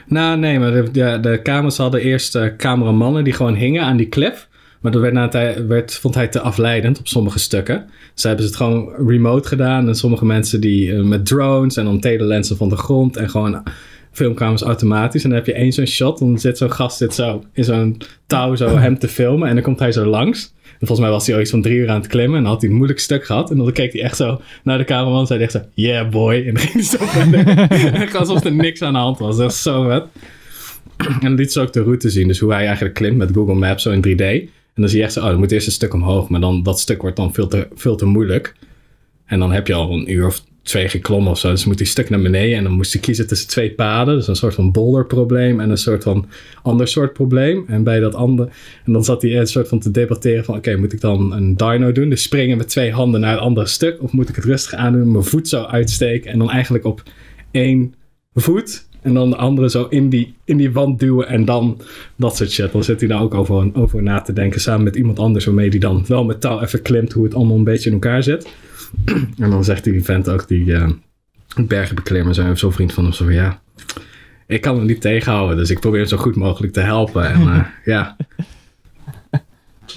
Nou, 0.07 0.39
nee, 0.39 0.59
maar 0.59 0.71
de, 0.71 0.91
de, 0.91 1.19
de 1.21 1.43
kamers 1.43 1.77
hadden 1.77 2.01
eerst 2.01 2.35
eh, 2.35 2.57
cameramannen 2.57 3.25
die 3.25 3.33
gewoon 3.33 3.55
hingen 3.55 3.83
aan 3.83 3.97
die 3.97 4.09
cliff. 4.09 4.48
Maar 4.81 4.93
dat 4.93 5.01
werd, 5.01 5.15
na 5.15 5.23
een 5.23 5.31
tijd- 5.31 5.67
werd, 5.67 5.95
vond 5.95 6.15
hij 6.15 6.29
te 6.29 6.41
afleidend 6.41 6.99
op 6.99 7.09
sommige 7.09 7.39
stukken. 7.39 7.87
Dus 8.15 8.23
hebben 8.23 8.43
ze 8.43 8.49
het 8.49 8.59
gewoon 8.59 9.07
remote 9.07 9.49
gedaan. 9.49 9.89
En 9.89 9.95
sommige 9.95 10.25
mensen 10.25 10.61
die 10.61 10.95
eh, 10.95 11.03
met 11.03 11.27
drones 11.27 11.77
en 11.77 11.85
dan 11.85 12.01
telelensen 12.01 12.57
van 12.57 12.69
de 12.69 12.77
grond. 12.77 13.17
En 13.17 13.31
gewoon 13.31 13.63
filmkamers 14.13 14.63
automatisch. 14.63 15.23
En 15.23 15.29
dan 15.29 15.39
heb 15.39 15.47
je 15.47 15.53
één 15.53 15.73
zo'n 15.73 15.87
shot. 15.87 16.19
Dan 16.19 16.39
zit 16.39 16.59
zo'n 16.59 16.73
gast 16.73 16.97
zit 16.97 17.15
zo 17.15 17.43
in 17.53 17.65
zo'n 17.65 17.97
touw 18.27 18.55
zo 18.55 18.77
hem 18.77 18.99
te 18.99 19.09
filmen. 19.09 19.49
En 19.49 19.55
dan 19.55 19.65
komt 19.65 19.79
hij 19.79 19.93
zo 19.93 20.05
langs. 20.05 20.55
En 20.63 20.87
volgens 20.87 21.01
mij 21.01 21.11
was 21.11 21.27
hij 21.27 21.35
al 21.35 21.41
iets 21.41 21.51
van 21.51 21.63
drie 21.63 21.77
uur 21.77 21.89
aan 21.89 22.01
het 22.01 22.07
klimmen. 22.07 22.37
En 22.37 22.43
dan 22.43 22.53
had 22.53 22.61
hij 22.61 22.71
een 22.71 22.77
moeilijk 22.77 23.01
stuk 23.01 23.25
gehad. 23.25 23.51
En 23.51 23.57
dan 23.57 23.73
keek 23.73 23.93
hij 23.93 24.03
echt 24.03 24.17
zo 24.17 24.41
naar 24.65 24.79
de 24.79 24.85
cameraman. 24.85 25.21
En 25.21 25.27
zei 25.27 25.39
hij 25.39 25.49
echt 25.49 25.57
zo, 25.57 25.71
yeah 25.75 26.09
boy. 26.09 26.35
En 26.35 26.55
dan 26.55 26.63
ging 26.63 26.73
hij 26.73 26.83
zo 26.83 26.99
verder. 27.01 28.17
alsof 28.19 28.45
er 28.45 28.53
niks 28.53 28.83
aan 28.83 28.93
de 28.93 28.99
hand 28.99 29.19
was. 29.19 29.37
Dat 29.37 29.51
is 29.51 29.63
zo 29.63 29.89
vet. 29.89 30.05
En 31.09 31.21
dan 31.21 31.35
liet 31.35 31.53
ze 31.53 31.61
ook 31.61 31.73
de 31.73 31.83
route 31.83 32.11
zien. 32.11 32.29
Dus 32.29 32.39
hoe 32.39 32.53
hij 32.53 32.67
eigenlijk 32.67 32.95
klimt 32.95 33.17
met 33.17 33.31
Google 33.33 33.55
Maps 33.55 33.83
zo 33.83 33.91
in 33.91 34.05
3D. 34.07 34.57
En 34.79 34.85
dan 34.85 34.93
zie 34.93 34.99
je 34.99 35.05
echt 35.05 35.15
zo, 35.15 35.21
oh, 35.21 35.27
dan 35.27 35.39
moet 35.39 35.53
eerst 35.53 35.67
een 35.67 35.73
stuk 35.73 35.95
omhoog. 35.95 36.29
Maar 36.29 36.41
dan, 36.41 36.63
dat 36.63 36.81
stuk 36.81 37.01
wordt 37.01 37.17
dan 37.17 37.35
veel 37.35 37.49
te, 37.49 37.69
veel 37.75 37.97
te 37.97 38.05
moeilijk. 38.05 38.55
En 39.25 39.39
dan 39.39 39.53
heb 39.53 39.67
je 39.67 39.75
al 39.75 39.93
een 39.93 40.13
uur 40.13 40.27
of 40.27 40.45
twee 40.63 40.89
geklommen 40.89 41.31
of 41.31 41.39
zo. 41.39 41.51
Dus 41.51 41.65
moet 41.65 41.79
hij 41.79 41.87
stuk 41.87 42.11
naar 42.11 42.21
beneden. 42.23 42.57
En 42.57 42.63
dan 42.63 42.73
moest 42.73 42.93
hij 42.93 43.03
kiezen 43.03 43.27
tussen 43.27 43.49
twee 43.49 43.71
paden. 43.71 44.15
Dus 44.15 44.29
een 44.29 44.37
soort 44.37 44.55
van 44.55 44.73
boulderprobleem 44.73 45.61
en 45.61 45.71
een 45.71 45.79
soort 45.79 46.03
van 46.03 46.27
ander 46.63 46.89
soort 46.89 47.13
probleem. 47.13 47.65
En 47.67 47.83
bij 47.83 48.01
dat 48.01 48.15
andere... 48.15 48.51
En 48.85 48.93
dan 48.93 49.05
zat 49.05 49.23
hij 49.23 49.39
een 49.39 49.47
soort 49.47 49.69
van 49.69 49.79
te 49.79 49.91
debatteren 49.91 50.45
van... 50.45 50.57
Oké, 50.57 50.77
moet 50.77 50.93
ik 50.93 51.01
dan 51.01 51.33
een 51.33 51.57
dino 51.57 51.93
doen? 51.93 52.09
Dus 52.09 52.23
springen 52.23 52.57
met 52.57 52.69
twee 52.69 52.93
handen 52.93 53.21
naar 53.21 53.33
het 53.33 53.41
andere 53.41 53.67
stuk? 53.67 54.03
Of 54.03 54.13
moet 54.13 54.29
ik 54.29 54.37
het 54.37 54.45
rustig 54.45 54.75
aandoen, 54.75 55.13
mijn 55.13 55.25
voet 55.25 55.49
zo 55.49 55.63
uitsteken... 55.63 56.31
en 56.31 56.39
dan 56.39 56.51
eigenlijk 56.51 56.85
op 56.85 57.03
één 57.51 57.95
voet... 58.35 58.88
En 59.03 59.15
dan 59.15 59.31
de 59.31 59.37
andere 59.37 59.71
zo 59.71 59.87
in 59.91 60.09
die, 60.09 60.35
in 60.45 60.57
die 60.57 60.73
wand 60.73 60.99
duwen 60.99 61.29
en 61.29 61.45
dan 61.45 61.81
dat 62.17 62.37
soort 62.37 62.51
shit. 62.51 62.73
Dan 62.73 62.85
zit 62.85 63.01
hij 63.01 63.09
daar 63.09 63.23
ook 63.23 63.35
over, 63.35 63.71
over 63.75 64.03
na 64.03 64.21
te 64.21 64.33
denken 64.33 64.61
samen 64.61 64.85
met 64.85 64.97
iemand 64.97 65.19
anders 65.19 65.45
waarmee 65.45 65.69
hij 65.69 65.79
dan 65.79 66.05
wel 66.07 66.25
met 66.25 66.41
touw 66.41 66.61
even 66.61 66.83
klimt 66.83 67.13
hoe 67.13 67.25
het 67.25 67.35
allemaal 67.35 67.57
een 67.57 67.65
beetje 67.65 67.89
in 67.89 67.95
elkaar 67.95 68.23
zit. 68.23 68.49
en 69.39 69.51
dan 69.51 69.65
zegt 69.65 69.85
die 69.85 70.05
vent 70.05 70.31
ook, 70.31 70.49
die 70.49 70.65
uh, 70.65 70.89
bergenbeklimmer, 71.57 72.35
zo, 72.35 72.55
zo'n 72.55 72.73
vriend 72.73 72.93
van 72.93 73.05
hem, 73.05 73.13
zo 73.13 73.25
van 73.25 73.35
ja, 73.35 73.61
ik 74.47 74.61
kan 74.61 74.77
hem 74.77 74.87
niet 74.87 75.01
tegenhouden, 75.01 75.57
dus 75.57 75.71
ik 75.71 75.81
probeer 75.81 76.01
hem 76.01 76.09
zo 76.09 76.17
goed 76.17 76.37
mogelijk 76.37 76.73
te 76.73 76.81
helpen. 76.81 77.33
En 77.33 77.41
uh, 77.41 77.65
ja, 77.95 78.17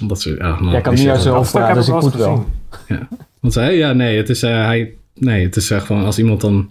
dat 0.00 0.20
soort, 0.20 0.38
ja, 0.38 0.60
nou, 0.60 0.70
Jij 0.70 0.80
kan 0.80 0.94
niet 0.94 1.08
uit 1.08 1.24
Dat 1.24 1.46
stuk 1.46 1.66
heb 1.66 1.74
dus 1.74 1.88
ik 1.88 2.00
moet 2.00 2.14
wel. 2.14 2.46
gezien. 2.70 3.08
wat 3.40 3.52
zei 3.52 3.66
hij? 3.66 3.76
Ja, 3.76 3.92
nee, 3.92 4.16
het 4.16 4.28
is, 4.28 4.42
eh, 4.42 4.64
hij, 4.64 4.94
nee, 5.14 5.44
het 5.44 5.56
is 5.56 5.68
gewoon 5.68 6.04
als 6.04 6.18
iemand 6.18 6.40
dan... 6.40 6.70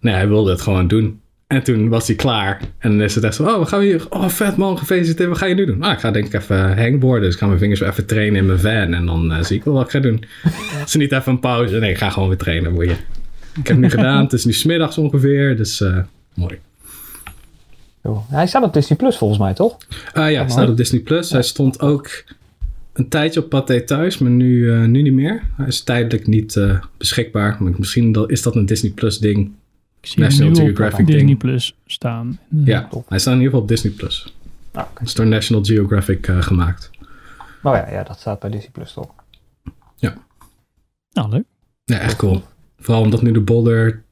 Nee, 0.00 0.14
hij 0.14 0.28
wilde 0.28 0.50
het 0.50 0.60
gewoon 0.60 0.88
doen. 0.88 1.20
En 1.50 1.62
toen 1.62 1.88
was 1.88 2.06
hij 2.06 2.16
klaar. 2.16 2.60
En 2.78 2.90
dan 2.90 3.00
is 3.00 3.14
het 3.14 3.24
echt 3.24 3.34
zo, 3.34 3.44
oh, 3.44 3.58
wat 3.58 3.68
gaan 3.68 3.78
we 3.78 3.84
hier... 3.84 4.06
Oh, 4.10 4.28
vet 4.28 4.56
man, 4.56 4.78
gefeliciteerd. 4.78 5.28
Wat 5.28 5.38
ga 5.38 5.46
je 5.46 5.54
nu 5.54 5.66
doen? 5.66 5.78
Nou, 5.78 5.92
ik 5.92 5.98
ga 5.98 6.10
denk 6.10 6.26
ik 6.26 6.32
even 6.32 6.78
hangboarden. 6.78 7.24
Dus 7.24 7.32
ik 7.32 7.40
ga 7.40 7.46
mijn 7.46 7.58
vingers 7.58 7.80
weer 7.80 7.88
even 7.88 8.06
trainen 8.06 8.40
in 8.40 8.46
mijn 8.46 8.58
van. 8.58 8.94
En 8.94 9.06
dan 9.06 9.32
eh, 9.32 9.42
zie 9.42 9.56
ik 9.56 9.64
wel 9.64 9.74
wat 9.74 9.84
ik 9.84 9.90
ga 9.90 9.98
doen. 9.98 10.24
Er 10.92 10.98
niet 10.98 11.12
even 11.12 11.32
een 11.32 11.40
pauze? 11.40 11.78
Nee, 11.78 11.90
ik 11.90 11.98
ga 11.98 12.10
gewoon 12.10 12.28
weer 12.28 12.38
trainen. 12.38 12.74
Boeien. 12.74 12.96
Ik 13.56 13.66
heb 13.66 13.66
het 13.66 13.78
nu 13.78 13.90
gedaan. 13.98 14.22
Het 14.22 14.32
is 14.32 14.44
nu 14.44 14.52
smiddags 14.52 14.98
ongeveer. 14.98 15.56
Dus 15.56 15.80
eh, 15.80 15.98
mooi. 16.34 16.58
Hij 18.28 18.46
staat 18.46 18.62
op 18.62 18.72
Disney 18.72 18.98
Plus 18.98 19.16
volgens 19.16 19.40
mij, 19.40 19.54
toch? 19.54 19.76
Ah 20.12 20.30
ja, 20.30 20.40
hij 20.40 20.50
staat 20.50 20.68
op 20.68 20.76
Disney+. 20.76 21.00
Plus. 21.00 21.30
Hij 21.30 21.42
stond 21.42 21.80
ook 21.80 22.24
een 22.92 23.08
tijdje 23.08 23.40
op 23.40 23.48
Pathé 23.48 23.80
thuis, 23.80 24.18
maar 24.18 24.30
nu, 24.30 24.72
eh, 24.72 24.84
nu 24.84 25.02
niet 25.02 25.12
meer. 25.12 25.42
Hij 25.56 25.66
is 25.66 25.82
tijdelijk 25.82 26.26
niet 26.26 26.56
eh, 26.56 26.80
beschikbaar. 26.96 27.56
Maar 27.60 27.72
misschien 27.76 28.24
is 28.26 28.42
dat 28.42 28.56
een 28.56 28.66
Disney 28.66 28.90
Plus 28.90 29.18
ding. 29.18 29.52
Ik 30.00 30.06
zie 30.06 30.22
hem 30.22 30.30
National 30.30 30.54
Geographic 30.54 31.06
Disney 31.06 31.24
ding. 31.24 31.38
Plus 31.38 31.74
staan. 31.86 32.38
Ja, 32.48 32.88
hij 33.08 33.18
staat 33.18 33.34
in 33.34 33.40
ieder 33.40 33.44
geval 33.44 33.60
op 33.60 33.68
Disney 33.68 33.92
Plus. 33.92 34.34
Ah. 34.72 34.86
Het 34.94 35.08
is 35.08 35.14
door 35.14 35.26
National 35.26 35.64
Geographic 35.64 36.28
eh, 36.28 36.42
gemaakt. 36.42 36.90
Oh 37.62 37.74
ja, 37.74 37.90
ja, 37.90 38.02
dat 38.02 38.18
staat 38.18 38.40
bij 38.40 38.50
Disney 38.50 38.70
Plus 38.70 38.92
toch? 38.92 39.08
Nou, 41.12 41.28
leuk. 41.28 41.44
Ja, 41.84 41.98
echt 41.98 42.16
cool. 42.16 42.42
Vooral 42.78 43.02
omdat 43.02 43.22
nu 43.22 43.32
de 43.32 43.40
Boulder 43.40 44.02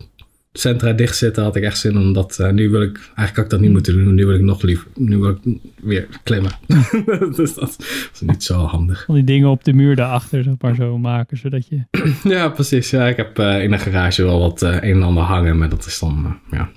centra 0.58 0.92
dicht 0.92 1.16
zitten, 1.16 1.42
had 1.42 1.56
ik 1.56 1.62
echt 1.62 1.78
zin 1.78 1.98
om 1.98 2.12
dat... 2.12 2.38
eh, 2.38 2.50
nu 2.50 2.70
wil 2.70 2.82
ik... 2.82 2.96
Eigenlijk 2.96 3.36
had 3.36 3.44
ik 3.44 3.50
dat 3.50 3.60
niet 3.60 3.70
moeten 3.70 4.04
doen. 4.04 4.14
Nu 4.14 4.26
wil 4.26 4.34
ik 4.34 4.40
nog 4.40 4.62
liever... 4.62 4.86
Nu 4.94 5.18
wil 5.18 5.30
ik 5.30 5.58
weer 5.82 6.08
klimmen. 6.22 6.52
dus 7.36 7.54
dat 7.54 7.76
is 8.12 8.20
niet 8.20 8.44
zo 8.44 8.64
handig. 8.64 9.04
Al 9.08 9.14
die 9.14 9.24
dingen 9.24 9.48
op 9.48 9.64
de 9.64 9.72
muur 9.72 9.96
daarachter, 9.96 10.42
zeg 10.42 10.54
maar 10.60 10.74
zo 10.74 10.98
maken, 10.98 11.36
zodat 11.36 11.66
je... 11.68 11.84
Ja, 12.34 12.48
precies. 12.48 12.90
Ja, 12.90 13.06
ik 13.06 13.16
heb 13.16 13.38
eh, 13.38 13.62
in 13.62 13.70
de 13.70 13.78
garage 13.78 14.22
wel 14.22 14.38
wat 14.38 14.62
eh, 14.62 14.74
een 14.74 14.80
en 14.80 15.02
ander 15.02 15.22
hangen, 15.22 15.58
maar 15.58 15.68
dat 15.68 15.86
is 15.86 15.98
dan, 15.98 16.38
eh, 16.50 16.58
ja. 16.58 16.70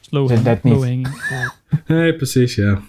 Slow, 0.00 0.30
hanging. 0.62 1.08
Nee, 1.86 2.14
precies, 2.14 2.54
ja. 2.54 2.80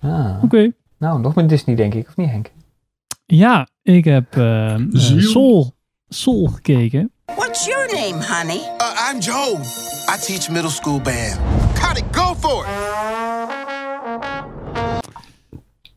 Ah. 0.00 0.42
Oké. 0.42 0.72
Nou, 0.98 1.20
nog 1.20 1.34
met 1.34 1.48
Disney 1.48 1.76
denk 1.76 1.94
ik, 1.94 2.08
of 2.08 2.16
niet 2.16 2.30
Henk? 2.30 2.50
Ja, 3.26 3.68
ik 3.82 4.04
heb 4.04 4.26
Ziel. 4.90 5.20
Soul, 5.20 5.74
Soul 6.12 6.46
gekeken. 6.46 7.10
What's 7.36 7.66
your 7.66 7.86
name, 7.92 8.24
honey? 8.24 8.60
Uh, 8.60 9.10
I'm 9.12 9.20
Joe. 9.20 9.58
I 10.14 10.16
teach 10.20 10.48
middle 10.50 10.70
school 10.70 11.00
band. 11.00 11.38
Got 11.80 11.96
it, 11.98 12.04
go 12.12 12.34
for 12.34 12.64
it. 12.66 12.70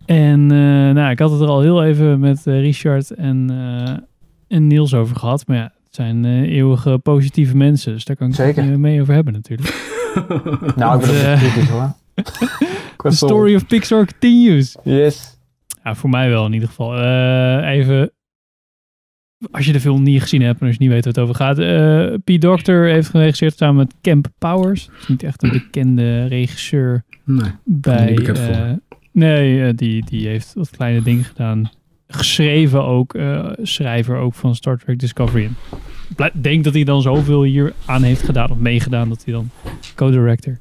En 0.06 0.52
eh, 0.52 0.58
nou, 0.94 1.10
ik 1.12 1.20
had 1.20 1.32
het 1.32 1.42
er 1.42 1.48
al 1.48 1.62
heel 1.62 1.84
even 1.84 2.20
met 2.20 2.48
eh, 2.48 2.60
Richard 2.60 3.12
en, 3.12 3.50
eh, 3.50 3.98
en 4.58 4.68
Niels 4.68 4.94
over 4.94 5.16
gehad. 5.16 5.48
Maar 5.48 5.58
ja, 5.58 5.64
het 5.64 5.96
zijn 5.96 6.26
eh, 6.26 6.42
eeuwige 6.42 6.98
positieve 6.98 7.58
mensen. 7.58 7.94
Dus 7.94 8.06
daar 8.06 8.16
kan 8.16 8.28
ik 8.28 8.36
Zeker. 8.36 8.62
het 8.62 8.72
niet 8.72 8.80
mee 8.80 9.02
over 9.02 9.14
hebben 9.14 9.34
natuurlijk. 9.34 9.74
Nou, 10.76 11.00
ik 11.00 11.06
ben 11.06 11.30
niet 11.32 11.40
kritisch 11.40 11.70
hoor. 11.70 11.94
The 13.10 13.12
story 13.12 13.56
of 13.56 13.68
Pixar 13.68 14.06
continues. 14.06 14.76
Yes. 14.84 15.38
Ja, 15.84 15.96
voor 15.96 16.10
mij 16.10 16.30
wel 16.30 16.46
in 16.46 16.54
ieder 16.54 16.68
geval. 16.68 16.98
Eh, 16.98 17.70
even, 17.70 18.12
als 19.52 19.66
je 19.66 19.72
de 19.72 19.80
film 19.80 20.04
niet 20.04 20.22
gezien 20.22 20.42
hebt 20.42 20.60
en 20.62 20.68
als 20.68 20.76
je 20.76 20.82
niet 20.82 20.92
weet 20.92 21.06
waar 21.06 21.14
het 21.14 21.24
over 21.24 21.36
gaat. 21.36 21.60
eh 21.60 22.36
P. 22.38 22.42
Doctor 22.42 22.86
heeft 22.86 23.10
geregisseerd 23.10 23.58
samen 23.58 23.76
met 23.76 23.94
Camp 24.02 24.28
Powers. 24.38 24.86
Dat 24.86 24.96
is 25.02 25.08
niet 25.08 25.24
echt 25.24 25.44
een 25.44 25.50
bekende 25.52 26.26
regisseur 26.26 27.04
Nee. 27.26 27.52
bij... 27.64 28.06
niet 28.06 28.16
bekend 28.16 28.38
eh, 28.38 28.46
voor. 28.46 28.80
nee, 29.12 29.64
eh, 29.68 29.74
die, 29.76 30.06
die 30.06 30.28
heeft 30.28 30.54
wat 30.54 30.70
kleine 30.70 31.02
dingen 31.02 31.24
gedaan. 31.24 31.70
Geschreven 32.08 32.84
ook, 32.86 33.16
schrijver 33.62 34.18
ook 34.18 34.34
van 34.34 34.56
Star 34.56 34.78
Trek 34.78 35.00
Discovery. 35.00 35.50
Ik 36.18 36.32
denk 36.44 36.64
dat 36.64 36.74
hij 36.74 36.84
dan 36.84 37.02
zoveel 37.02 37.44
hier 37.44 37.74
aan 37.86 38.04
heeft 38.04 38.24
gedaan 38.24 38.50
of 38.52 38.58
meegedaan 38.58 39.10
dat 39.10 39.24
hij 39.26 39.34
dan 39.34 39.50
co-director 39.96 40.58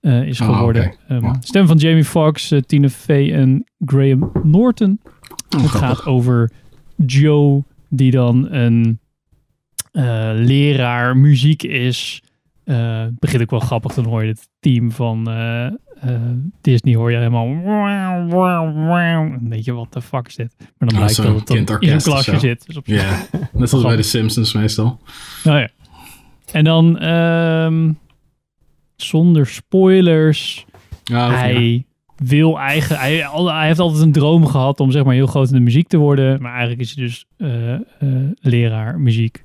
is 0.00 0.40
Ah, 0.40 0.56
geworden. 0.56 0.94
Ehm, 1.08 1.24
Ja. 1.24 1.36
Stem 1.40 1.66
van 1.66 1.76
Jamie 1.76 2.04
Foxx, 2.04 2.50
eh, 2.50 2.60
Tina 2.60 2.88
Fey 2.88 3.34
en 3.34 3.64
Graham 3.84 4.32
Norton. 4.42 5.00
Oh, 5.56 5.60
Het 5.62 5.70
gaat 5.70 6.06
over 6.06 6.50
Joe, 7.06 7.62
die 7.94 8.10
dan 8.10 8.52
een 8.52 9.00
eh, 9.92 10.30
leraar 10.34 11.16
muziek 11.16 11.62
is. 11.62 12.22
Eh, 12.64 13.04
begint 13.18 13.42
ook 13.42 13.50
wel 13.50 13.60
grappig, 13.60 13.94
dan 13.94 14.04
hoor 14.04 14.22
je 14.22 14.28
het 14.28 14.48
team 14.60 14.92
van 14.92 15.30
eh, 15.30 15.66
Disney, 16.60 16.94
hoor 16.94 17.10
je 17.10 17.16
helemaal. 17.16 17.46
Dan 19.38 19.48
denk 19.48 19.64
je, 19.64 19.72
wat 19.72 19.92
de 19.92 20.02
fuck 20.02 20.26
is 20.26 20.34
dit? 20.34 20.54
Maar 20.58 20.88
dan 20.88 20.88
blijkt 20.88 21.14
zo'n 21.14 21.24
dat 21.24 21.34
het 21.34 21.46
dan 21.46 21.80
in 21.80 21.92
een 21.92 22.02
klasje 22.02 22.30
zo. 22.30 22.38
zit. 22.38 22.66
Dus 22.66 22.76
op 22.76 22.86
Ja, 22.86 23.26
net 23.52 23.68
zoals 23.68 23.84
bij 23.84 23.96
de 23.96 24.02
Simpsons 24.02 24.52
meestal. 24.52 25.00
Nou 25.44 25.58
ja. 25.58 25.68
En 26.52 26.64
dan, 26.64 26.98
ehm, 26.98 27.92
zonder 28.96 29.46
spoilers, 29.46 30.64
Ja, 31.04 31.30
hij 31.30 31.86
wil 32.24 32.58
eigen, 32.58 32.98
hij, 32.98 33.16
hij 33.32 33.66
heeft 33.66 33.78
altijd 33.78 34.02
een 34.02 34.12
droom 34.12 34.46
gehad 34.46 34.80
om 34.80 34.90
zeg 34.90 35.04
maar 35.04 35.14
heel 35.14 35.26
groot 35.26 35.48
in 35.48 35.54
de 35.54 35.60
muziek 35.60 35.88
te 35.88 35.96
worden. 35.96 36.42
Maar 36.42 36.50
eigenlijk 36.50 36.80
is 36.80 36.94
hij 36.94 37.04
dus 37.04 37.26
eh, 37.36 37.74
eh, 37.74 37.80
leraar 38.40 39.00
muziek. 39.00 39.44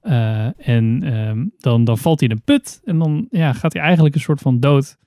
Eh, 0.00 0.68
en 0.68 1.02
ehm, 1.02 1.44
dan, 1.58 1.84
dan 1.84 1.98
valt 1.98 2.20
hij 2.20 2.28
in 2.28 2.34
een 2.34 2.42
put 2.42 2.80
en 2.84 2.98
dan 2.98 3.26
ja, 3.30 3.52
gaat 3.52 3.72
hij 3.72 3.82
eigenlijk 3.82 4.14
een 4.14 4.20
soort 4.20 4.40
van 4.40 4.60
dood. 4.60 4.98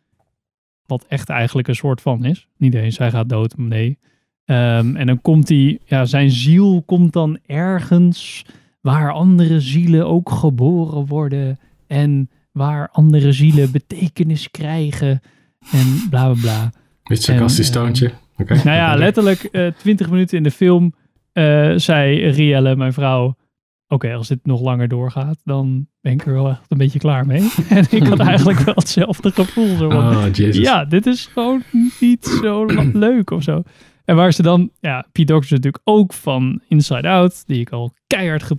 Wat 0.86 1.06
echt 1.08 1.30
eigenlijk 1.30 1.68
een 1.68 1.76
soort 1.76 2.02
van 2.02 2.26
is. 2.26 2.48
Niet 2.58 2.74
eens, 2.74 2.98
hij 2.98 3.12
gaat 3.12 3.30
dood, 3.30 3.58
nee. 3.58 3.98
Ehm, 4.46 4.96
en 4.96 5.08
dan 5.08 5.22
komt 5.22 5.50
hij, 5.50 5.80
ja, 5.86 6.06
zijn 6.06 6.30
ziel 6.30 6.84
komt 6.86 7.14
dan 7.14 7.40
ergens 7.46 8.46
waar 8.82 9.12
andere 9.12 9.60
zielen 9.60 10.08
ook 10.08 10.30
geboren 10.30 11.06
worden. 11.06 11.60
En 11.88 12.30
waar 12.52 12.90
andere 12.92 13.32
zielen 13.32 13.72
betekenis 13.72 14.52
krijgen. 14.52 15.22
En 15.72 16.10
bla 16.10 16.32
bla 16.32 16.42
bla. 16.42 16.72
Beetje 17.08 17.24
sarcastisch 17.24 17.68
eh, 17.68 17.74
toontje. 17.74 18.12
Oké. 18.38 18.54
Nou 18.64 18.78
ja, 18.78 18.96
letterlijk 18.96 19.44
eh 19.44 19.68
20 19.68 20.10
minuten 20.10 20.38
in 20.38 20.44
de 20.44 20.52
film 20.52 20.94
eh, 21.32 21.74
zei 21.76 22.30
Rielle, 22.30 22.76
mijn 22.76 22.94
vrouw... 22.94 23.36
Oké, 23.88 24.14
als 24.14 24.28
dit 24.28 24.40
nog 24.46 24.62
langer 24.62 24.88
doorgaat, 24.88 25.42
dan 25.44 25.88
ben 26.02 26.12
ik 26.12 26.26
er 26.26 26.34
wel 26.34 26.50
echt 26.50 26.66
een 26.68 26.78
beetje 26.78 27.00
klaar 27.00 27.26
mee. 27.26 27.52
en 27.70 27.86
ik 27.90 28.08
had 28.08 28.20
eigenlijk 28.20 28.60
wel 28.60 28.74
hetzelfde 28.74 29.32
gevoel. 29.32 29.78
Zo 29.78 29.90
van, 29.90 30.16
Oh, 30.16 30.26
jezus. 30.34 30.58
ja, 30.64 30.86
dit 30.86 31.06
is 31.06 31.26
gewoon 31.26 31.64
niet 32.00 32.26
zo 32.26 32.66
leuk 33.08 33.32
of 33.32 33.44
zo. 33.44 33.64
En 34.06 34.16
waar 34.16 34.34
ze 34.34 34.42
dan, 34.42 34.70
ja, 34.80 35.06
Pete 35.12 35.36
is 35.36 35.50
natuurlijk 35.50 35.84
ook 35.84 36.14
van 36.14 36.62
Inside 36.68 37.08
Out, 37.08 37.44
die 37.48 37.60
ik 37.60 37.70
al 37.70 37.94
keihard 38.08 38.54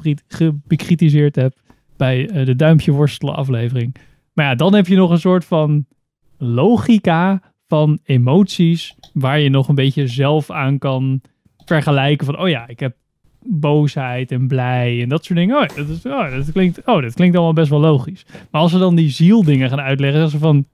bekritiseerd 0.66 1.36
heb 1.36 1.54
bij 1.96 2.44
de 2.44 2.56
duimpje 2.56 2.92
worstelen 2.92 3.34
aflevering. 3.34 3.94
Maar 4.32 4.46
ja, 4.46 4.54
dan 4.54 4.74
heb 4.74 4.86
je 4.86 4.96
nog 4.96 5.10
een 5.10 5.18
soort 5.20 5.44
van 5.44 5.86
logica 6.38 7.40
van 7.68 7.98
emoties 8.04 8.94
waar 9.12 9.40
je 9.40 9.48
nog 9.48 9.68
een 9.68 9.74
beetje 9.74 10.06
zelf 10.06 10.50
aan 10.50 10.78
kan 10.78 11.20
vergelijken 11.64 12.26
van, 12.26 12.38
oh 12.38 12.48
ja, 12.48 12.68
ik 12.68 12.80
heb 12.80 12.96
boosheid 13.48 14.32
en 14.32 14.48
blij 14.48 15.02
en 15.02 15.08
dat 15.08 15.24
soort 15.24 15.38
dingen. 15.38 15.56
Oh, 15.56 15.76
dat, 15.76 15.88
is, 15.88 16.06
oh, 16.06 16.30
dat, 16.30 16.52
klinkt, 16.52 16.86
oh, 16.86 17.02
dat 17.02 17.14
klinkt 17.14 17.36
allemaal 17.36 17.54
best 17.54 17.70
wel 17.70 17.80
logisch. 17.80 18.26
Maar 18.50 18.60
als 18.60 18.72
we 18.72 18.78
dan 18.78 18.94
die 18.94 19.10
zieldingen 19.10 19.68
gaan 19.68 19.80
uitleggen, 19.80 20.20
zeggen 20.20 20.38
ze 20.38 20.44
van, 20.44 20.66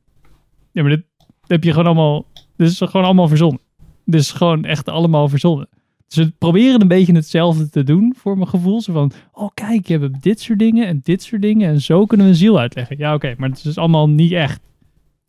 ja, 0.72 0.83
maar 0.83 0.90
dit 0.90 1.05
heb 1.46 1.64
je 1.64 1.70
gewoon 1.70 1.87
allemaal, 1.87 2.26
dit 2.57 2.68
is 2.68 2.78
gewoon 2.78 3.07
allemaal 3.07 3.28
verzonnen. 3.28 3.61
Dit 4.05 4.20
is 4.20 4.31
gewoon 4.31 4.64
echt 4.64 4.88
allemaal 4.88 5.28
verzonnen. 5.28 5.68
Dus 6.09 6.24
we 6.24 6.33
proberen 6.38 6.81
een 6.81 6.88
beetje 6.88 7.12
hetzelfde 7.12 7.68
te 7.68 7.83
doen 7.83 8.14
voor 8.16 8.37
mijn 8.37 8.48
gevoel. 8.48 8.81
Zo 8.81 8.92
van, 8.92 9.12
oh 9.33 9.50
kijk, 9.55 9.87
je 9.87 9.98
hebt 9.98 10.22
dit 10.22 10.40
soort 10.40 10.59
dingen 10.59 10.87
en 10.87 11.00
dit 11.02 11.22
soort 11.22 11.42
dingen 11.42 11.68
en 11.68 11.81
zo 11.81 12.07
kunnen 12.07 12.26
we 12.26 12.33
een 12.33 12.38
ziel 12.38 12.59
uitleggen. 12.59 12.98
Ja, 12.98 13.14
oké, 13.14 13.35
maar 13.38 13.48
het 13.48 13.64
is 13.64 13.78
allemaal 13.78 14.09
niet 14.09 14.33
echt. 14.33 14.61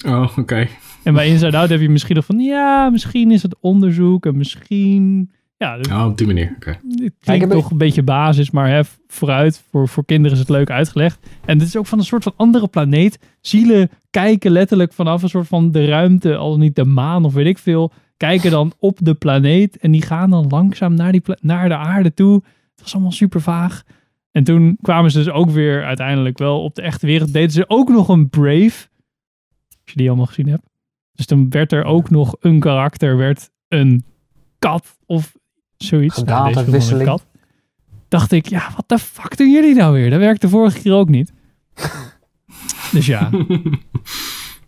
Oh, 0.05 0.37
oké. 0.37 0.67
En 1.03 1.13
bij 1.13 1.27
Inside 1.27 1.57
Out 1.57 1.69
heb 1.69 1.81
je 1.81 1.89
misschien 1.89 2.15
nog 2.15 2.25
van, 2.25 2.39
ja, 2.39 2.89
misschien 2.89 3.31
is 3.31 3.41
het 3.41 3.55
onderzoek 3.59 4.25
en 4.25 4.37
misschien, 4.37 5.31
ja, 5.57 5.79
Oh, 5.91 6.05
op 6.05 6.17
die 6.17 6.27
manier. 6.27 6.55
Ik 6.59 6.65
heb 6.65 7.13
klinkt 7.19 7.51
toch 7.51 7.71
een 7.71 7.77
beetje 7.77 8.03
basis, 8.03 8.51
maar 8.51 8.69
hè, 8.69 8.81
vooruit, 9.07 9.63
voor, 9.69 9.87
voor 9.87 10.05
kinderen 10.05 10.33
is 10.33 10.39
het 10.39 10.49
leuk 10.49 10.69
uitgelegd. 10.69 11.27
En 11.45 11.57
dit 11.57 11.67
is 11.67 11.77
ook 11.77 11.85
van 11.85 11.99
een 11.99 12.05
soort 12.05 12.23
van 12.23 12.33
andere 12.35 12.67
planeet. 12.67 13.19
Zielen 13.41 13.89
kijken 14.09 14.51
letterlijk 14.51 14.93
vanaf 14.93 15.23
een 15.23 15.29
soort 15.29 15.47
van 15.47 15.71
de 15.71 15.85
ruimte, 15.85 16.35
al 16.35 16.57
niet 16.57 16.75
de 16.75 16.85
maan 16.85 17.25
of 17.25 17.33
weet 17.33 17.45
ik 17.45 17.57
veel, 17.57 17.91
kijken 18.17 18.51
dan 18.51 18.73
op 18.79 18.97
de 19.01 19.13
planeet 19.13 19.77
en 19.77 19.91
die 19.91 20.01
gaan 20.01 20.29
dan 20.29 20.47
langzaam 20.49 20.93
naar, 20.93 21.11
die 21.11 21.21
naar 21.41 21.69
de 21.69 21.77
aarde 21.77 22.13
toe. 22.13 22.33
Het 22.71 22.81
was 22.81 22.93
allemaal 22.93 23.11
super 23.11 23.41
vaag. 23.41 23.83
En 24.31 24.43
toen 24.43 24.77
kwamen 24.81 25.11
ze 25.11 25.17
dus 25.17 25.29
ook 25.29 25.49
weer 25.49 25.83
uiteindelijk 25.83 26.37
wel 26.37 26.63
op 26.63 26.75
de 26.75 26.81
echte 26.81 27.05
wereld. 27.05 27.33
Deden 27.33 27.51
ze 27.51 27.65
ook 27.67 27.89
nog 27.89 28.09
een 28.09 28.29
Brave, 28.29 28.87
als 29.83 29.91
je 29.91 29.97
die 29.97 30.07
allemaal 30.07 30.25
gezien 30.25 30.47
hebt. 30.49 30.63
Dus 31.13 31.25
dan 31.25 31.49
werd 31.49 31.71
er 31.71 31.83
ook 31.83 32.09
nog 32.09 32.35
een 32.39 32.59
karakter, 32.59 33.17
werd 33.17 33.49
een 33.67 34.05
kat 34.59 34.97
of 35.05 35.33
zoiets. 35.77 36.23
Nou, 36.23 36.47
Gedaantewisseling. 36.47 37.05
kat. 37.07 37.25
Dacht 38.07 38.31
ik, 38.31 38.45
ja, 38.47 38.69
wat 38.75 38.89
de 38.89 38.99
fuck 38.99 39.37
doen 39.37 39.51
jullie 39.51 39.75
nou 39.75 39.93
weer? 39.93 40.09
Dat 40.09 40.19
werkte 40.19 40.49
vorige 40.49 40.81
keer 40.81 40.93
ook 40.93 41.09
niet. 41.09 41.33
dus 42.91 43.05
ja. 43.05 43.29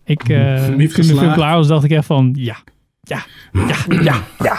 Ik, 0.04 0.28
eh, 0.28 0.68
Niet 0.68 0.68
toen 0.68 0.76
de 0.78 0.88
film 0.90 1.04
geslaagd. 1.08 1.34
klaar 1.34 1.56
was, 1.56 1.66
dacht 1.66 1.84
ik 1.84 1.90
echt 1.90 2.06
van, 2.06 2.32
ja, 2.38 2.56
ja, 3.02 3.24
ja, 3.52 3.76
ja. 4.02 4.22
Ja. 4.38 4.58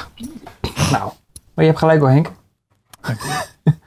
Nou, 0.92 1.12
maar 1.54 1.66
je 1.66 1.66
hebt 1.66 1.78
gelijk 1.78 2.00
hoor, 2.00 2.10
Henk. 2.10 2.32
nou, 3.04 3.78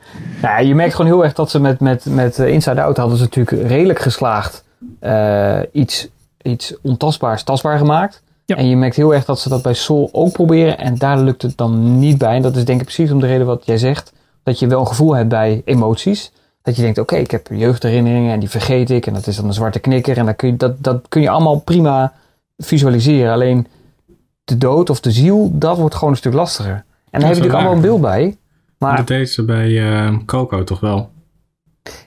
ja, 0.42 0.58
je 0.58 0.74
merkt 0.74 0.94
gewoon 0.94 1.10
heel 1.10 1.24
erg 1.24 1.32
dat 1.32 1.50
ze 1.50 1.60
met, 1.60 1.80
met, 1.80 2.04
met 2.04 2.38
eh, 2.38 2.52
Inside 2.52 2.82
Out 2.82 2.96
hadden 2.96 3.16
ze 3.16 3.22
natuurlijk 3.22 3.66
redelijk 3.68 3.98
geslaagd 3.98 4.64
eh, 5.00 5.60
iets, 5.72 6.08
iets 6.42 6.74
ontastbaars 6.82 7.42
tastbaar 7.42 7.78
gemaakt. 7.78 8.22
Ja. 8.44 8.56
En 8.56 8.68
je 8.68 8.76
merkt 8.76 8.96
heel 8.96 9.14
erg 9.14 9.24
dat 9.24 9.40
ze 9.40 9.48
dat 9.48 9.62
bij 9.62 9.74
Soul 9.74 10.08
ook 10.12 10.32
proberen 10.32 10.78
en 10.78 10.94
daar 10.94 11.18
lukt 11.18 11.42
het 11.42 11.56
dan 11.56 11.98
niet 11.98 12.18
bij. 12.18 12.36
En 12.36 12.42
dat 12.42 12.56
is 12.56 12.64
denk 12.64 12.80
ik 12.80 12.84
precies 12.84 13.10
om 13.10 13.20
de 13.20 13.26
reden 13.26 13.46
wat 13.46 13.66
jij 13.66 13.78
zegt. 13.78 14.12
Dat 14.42 14.58
je 14.58 14.66
wel 14.66 14.80
een 14.80 14.86
gevoel 14.86 15.14
hebt 15.14 15.28
bij 15.28 15.62
emoties. 15.64 16.32
Dat 16.62 16.76
je 16.76 16.82
denkt, 16.82 16.98
oké, 16.98 17.16
ik 17.16 17.30
heb 17.30 17.48
jeugdherinneringen 17.50 18.32
en 18.32 18.40
die 18.40 18.50
vergeet 18.50 18.90
ik. 18.90 19.06
En 19.06 19.14
dat 19.14 19.26
is 19.26 19.36
dan 19.36 19.44
een 19.44 19.52
zwarte 19.52 19.78
knikker. 19.78 20.18
En 20.18 20.26
dat 20.26 20.36
kun 20.36 20.48
je, 20.48 20.56
dat, 20.56 20.82
dat 20.82 21.08
kun 21.08 21.22
je 21.22 21.30
allemaal 21.30 21.60
prima 21.60 22.12
visualiseren. 22.58 23.32
Alleen 23.32 23.66
de 24.44 24.58
dood 24.58 24.90
of 24.90 25.00
de 25.00 25.10
ziel, 25.10 25.50
dat 25.52 25.78
wordt 25.78 25.94
gewoon 25.94 26.10
een 26.10 26.16
stuk 26.16 26.32
lastiger. 26.32 26.84
En 27.10 27.20
daar 27.20 27.20
heb 27.20 27.22
je 27.22 27.26
natuurlijk 27.28 27.54
allemaal 27.54 27.72
een 27.72 27.80
beeld 27.80 28.00
bij. 28.00 28.36
Maar 28.78 28.96
Dat 28.96 29.06
deed 29.06 29.30
ze 29.30 29.44
bij 29.44 29.92
eh, 29.92 30.16
Coco 30.26 30.64
toch 30.64 30.80
wel. 30.80 31.10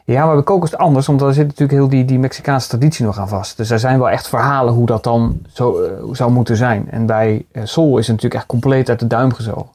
Ja, 0.06 0.26
maar 0.26 0.34
bij 0.36 0.43
Coco 0.43 0.63
is 0.65 0.72
het 0.72 0.80
anders, 0.80 1.10
omdat 1.10 1.28
er 1.28 1.34
zit 1.34 1.46
natuurlijk 1.48 1.72
heel 1.80 1.89
die, 1.89 2.06
die 2.06 2.19
Mexicaanse 2.19 2.67
traditie 2.69 3.06
nog 3.06 3.17
aan 3.17 3.28
vast. 3.28 3.58
Dus 3.58 3.69
er 3.69 3.80
zijn 3.80 3.98
wel 3.98 4.10
echt 4.10 4.28
verhalen 4.30 4.74
hoe 4.74 4.86
dat 4.86 5.04
dan 5.04 5.41
zo, 5.54 5.82
eh, 5.82 6.04
zou 6.12 6.32
moeten 6.32 6.56
zijn. 6.58 6.89
En 6.91 7.06
bij 7.06 7.46
eh, 7.52 7.63
Soul 7.65 7.91
is 7.98 8.08
het 8.08 8.15
natuurlijk 8.15 8.34
echt 8.34 8.46
compleet 8.46 8.89
uit 8.89 9.00
de 9.00 9.08
duim 9.08 9.34
gezogen. 9.34 9.72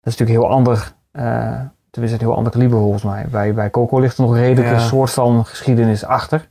Dat 0.00 0.12
is 0.12 0.18
natuurlijk 0.18 0.38
heel 0.46 0.56
ander, 0.56 0.92
eh 1.12 1.60
tenminste 1.90 2.18
een 2.20 2.26
heel 2.26 2.36
ander 2.36 2.52
kaliber 2.52 2.78
volgens 2.78 3.02
mij. 3.02 3.26
Bij, 3.30 3.54
bij 3.54 3.70
Coco 3.70 3.98
ligt 4.00 4.16
er 4.18 4.24
nog 4.24 4.34
redelijk 4.36 4.66
Ja. 4.68 4.74
een 4.74 4.80
soort 4.80 5.10
van 5.10 5.44
geschiedenis 5.46 6.04
achter. 6.04 6.48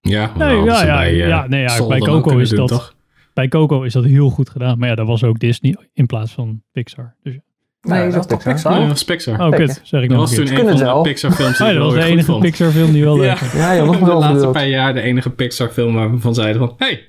Ja, 0.00 0.30
Nee, 0.36 0.56
hadden 0.56 0.64
ja, 0.74 0.84
ja, 0.84 0.96
bij, 0.96 1.14
ja, 1.14 1.46
nee, 1.46 1.60
ja, 1.62 1.86
bij 1.86 1.98
Coco 1.98 2.38
is 2.38 2.48
doen, 2.48 2.58
dat- 2.58 2.68
toch? 2.68 2.94
Bij 3.34 3.48
Coco 3.48 3.82
is 3.82 3.92
dat 3.92 4.04
heel 4.04 4.30
goed 4.30 4.50
gedaan. 4.50 4.78
Maar 4.78 4.88
ja, 4.88 4.94
dat 4.94 5.06
was 5.06 5.24
ook 5.24 5.38
Disney 5.38 5.76
in 5.92 6.06
plaats 6.06 6.32
van 6.32 6.62
Pixar. 6.72 7.14
Dus, 7.22 7.34
ja. 7.34 7.40
Nee, 7.86 8.10
dat 8.10 8.20
is 8.20 8.26
toch 8.26 8.42
Pixar. 8.42 8.52
Pixar? 8.52 8.72
Ja, 8.72 8.78
dat 8.78 8.88
was 8.88 9.04
Pixar. 9.04 9.40
oh, 9.40 9.50
kut. 9.50 9.80
Zeg 9.82 10.02
ik 10.02 10.08
dat 10.08 10.18
nog 10.18 10.28
was 10.28 10.30
een 10.30 10.36
toen 10.36 10.46
een 10.46 10.54
kunnen 10.54 10.78
van 10.78 10.86
de 10.86 10.92
wel. 10.92 11.02
Pixar 11.02 11.32
films 11.32 11.58
die 11.58 11.66
Oh, 11.66 11.74
dat 11.74 11.82
was 11.82 11.94
de 11.94 12.02
enige 12.02 12.24
vond. 12.24 12.42
Pixar 12.42 12.70
film 12.70 12.92
die 12.92 13.04
wel 13.04 13.16
leuk 13.16 13.26
Ja. 13.26 13.38
was. 13.40 13.54
Ja, 13.76 13.84
nog 13.84 13.98
de 13.98 14.12
laatste 14.14 14.48
paar 14.48 14.68
jaar 14.68 14.94
de 14.94 15.00
enige 15.00 15.30
Pixar 15.30 15.68
film 15.68 15.94
waar 15.94 16.10
we 16.10 16.18
van 16.18 16.34
zeiden 16.34 16.58
van... 16.58 16.74
Hey, 16.78 17.04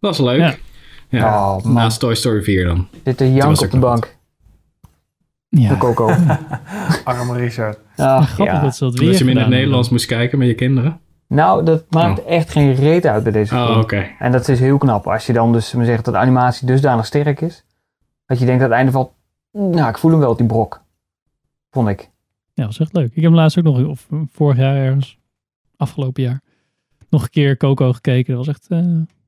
dat 0.00 0.12
is 0.12 0.18
leuk. 0.20 0.38
Ja. 0.38 0.54
Ja. 1.08 1.54
Oh. 1.54 1.64
Naast 1.64 2.00
Toy 2.00 2.14
Story 2.14 2.42
4 2.42 2.64
dan. 2.64 2.88
Zit 3.04 3.18
de 3.18 3.32
was 3.32 3.42
jank 3.44 3.60
op 3.60 3.70
de 3.70 3.78
bank. 3.78 4.16
Ja, 5.48 5.68
De 5.68 5.76
Coco. 5.76 6.06
Arme 7.04 7.36
Richard. 7.36 7.78
Ach, 7.96 8.30
grappig 8.30 8.54
ja. 8.54 8.60
dat 8.62 8.76
ze 8.76 8.84
dat 8.84 8.92
Toen 8.92 9.00
weer 9.00 9.08
als 9.08 9.18
je 9.18 9.24
hem 9.24 9.36
in 9.36 9.40
het 9.40 9.48
Nederlands 9.50 9.88
moest 9.88 10.06
kijken 10.06 10.38
met 10.38 10.48
je 10.48 10.54
kinderen. 10.54 11.00
Nou, 11.28 11.64
dat 11.64 11.84
maakt 11.90 12.24
echt 12.24 12.50
geen 12.50 12.74
reet 12.74 13.06
uit 13.06 13.22
bij 13.22 13.32
deze 13.32 13.54
film. 13.54 13.68
Oh, 13.68 13.78
oké. 13.78 14.06
En 14.18 14.32
dat 14.32 14.48
is 14.48 14.60
heel 14.60 14.78
knap. 14.78 15.06
Als 15.06 15.26
je 15.26 15.32
dan 15.32 15.52
dus 15.52 15.70
zegt 15.70 16.04
dat 16.04 16.14
de 16.14 16.20
animatie 16.20 16.66
dusdanig 16.66 17.06
sterk 17.06 17.40
is. 17.40 17.64
Dat 18.26 18.38
je 18.38 18.44
denkt 18.46 18.62
aan 18.62 18.68
het 18.68 18.78
einde 18.78 18.92
van. 18.92 19.10
Nou, 19.52 19.88
ik 19.88 19.98
voel 19.98 20.10
hem 20.10 20.20
wel, 20.20 20.36
die 20.36 20.46
brok. 20.46 20.82
Vond 21.70 21.88
ik. 21.88 22.10
Ja, 22.54 22.62
dat 22.62 22.72
is 22.72 22.78
echt 22.78 22.92
leuk. 22.92 23.06
Ik 23.08 23.14
heb 23.14 23.24
hem 23.24 23.34
laatst 23.34 23.58
ook 23.58 23.64
nog, 23.64 23.84
of 23.86 24.08
vorig 24.32 24.56
jaar 24.58 24.76
ergens, 24.76 25.18
afgelopen 25.76 26.22
jaar, 26.22 26.40
nog 27.10 27.22
een 27.22 27.30
keer 27.30 27.56
Coco 27.56 27.92
gekeken. 27.92 28.34
Dat 28.36 28.46
was 28.46 28.54
echt, 28.54 28.66
eh 28.68 28.78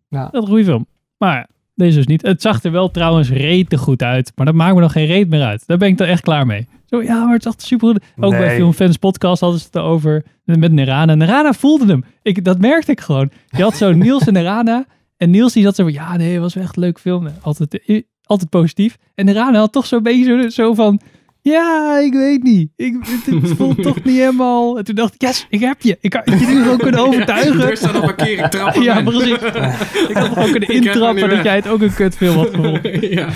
Ja. 0.08 0.24
echt 0.24 0.34
een 0.34 0.46
goede 0.46 0.64
film. 0.64 0.86
Maar 1.18 1.34
ja, 1.36 1.46
deze 1.74 1.96
dus 1.96 2.06
niet. 2.06 2.22
Het 2.22 2.42
zag 2.42 2.62
er 2.62 2.70
wel 2.72 2.90
trouwens 2.90 3.30
rete 3.30 3.78
goed 3.78 4.02
uit, 4.02 4.32
maar 4.34 4.46
dat 4.46 4.54
maakt 4.54 4.74
me 4.74 4.80
nog 4.80 4.92
geen 4.92 5.06
reet 5.06 5.28
meer 5.28 5.42
uit. 5.42 5.66
Daar 5.66 5.78
ben 5.78 5.88
ik 5.88 5.98
dan 5.98 6.06
echt 6.06 6.22
klaar 6.22 6.46
mee. 6.46 6.68
Zo, 6.86 7.02
ja, 7.02 7.24
maar 7.24 7.34
het 7.34 7.42
zag 7.42 7.54
er 7.54 7.60
super 7.60 7.88
goed 7.88 8.02
Ook 8.20 8.30
bij 8.30 8.46
Nee. 8.46 8.56
Filmfans 8.56 8.96
Podcast 8.96 9.40
hadden 9.40 9.60
ze 9.60 9.66
het 9.66 9.74
erover 9.74 10.24
met 10.44 10.72
Nerana. 10.72 11.14
Nerana 11.14 11.52
voelde 11.52 11.86
hem. 11.86 12.04
Ik, 12.22 12.44
dat 12.44 12.58
merkte 12.58 12.90
ik 12.90 13.00
gewoon. 13.00 13.30
Je 13.48 13.62
had 13.62 13.74
zo 13.76 13.92
Niels 14.02 14.26
en 14.26 14.32
Nerana. 14.32 14.86
En 15.16 15.30
Niels 15.30 15.52
die 15.52 15.62
zat 15.62 15.74
zo 15.74 15.82
van, 15.84 15.92
ja 15.92 16.16
nee, 16.16 16.32
het 16.32 16.40
was 16.40 16.56
echt 16.56 16.76
een 16.76 16.82
leuk 16.82 16.98
film. 17.00 17.28
Altijd, 17.40 17.84
eh, 17.84 18.02
altijd 18.24 18.50
positief. 18.50 18.96
En 19.14 19.24
Nerana 19.24 19.58
had 19.58 19.72
toch 19.72 19.86
zo'n 19.86 20.02
beetje 20.02 20.24
zo, 20.24 20.48
zo 20.48 20.74
van, 20.74 21.00
ja, 21.40 21.98
ik 21.98 22.12
weet 22.12 22.42
niet. 22.42 22.70
Ik, 22.76 22.96
het, 23.00 23.42
het 23.42 23.50
voelt 23.56 23.82
toch 23.88 24.04
niet 24.04 24.16
helemaal... 24.16 24.78
En 24.78 24.84
toen 24.84 24.94
dacht 24.94 25.14
ik, 25.14 25.20
yes, 25.22 25.46
ik 25.50 25.60
heb 25.60 25.80
je. 25.82 25.98
Ik 26.00 26.12
had 26.14 26.40
je 26.40 26.46
nu 26.46 26.62
gewoon 26.62 26.78
kunnen 26.78 27.00
overtuigen. 27.06 27.68
Er 27.70 27.76
staat 27.76 27.96
op 27.96 28.08
een 28.08 28.14
keer, 28.16 28.38
ik 28.38 28.46
trap 28.50 28.74
Ja, 28.74 29.02
precies. 29.02 29.28
Ik 30.08 30.16
had 30.16 30.28
gewoon 30.28 30.50
kunnen 30.50 30.68
intrappen 30.68 31.28
dat 31.28 31.44
jij 31.44 31.54
het 31.56 31.68
ook 31.68 31.80
een 31.80 31.94
kutfilm 31.94 32.36
had 32.36 32.48
gevonden. 32.54 33.10
ja. 33.10 33.28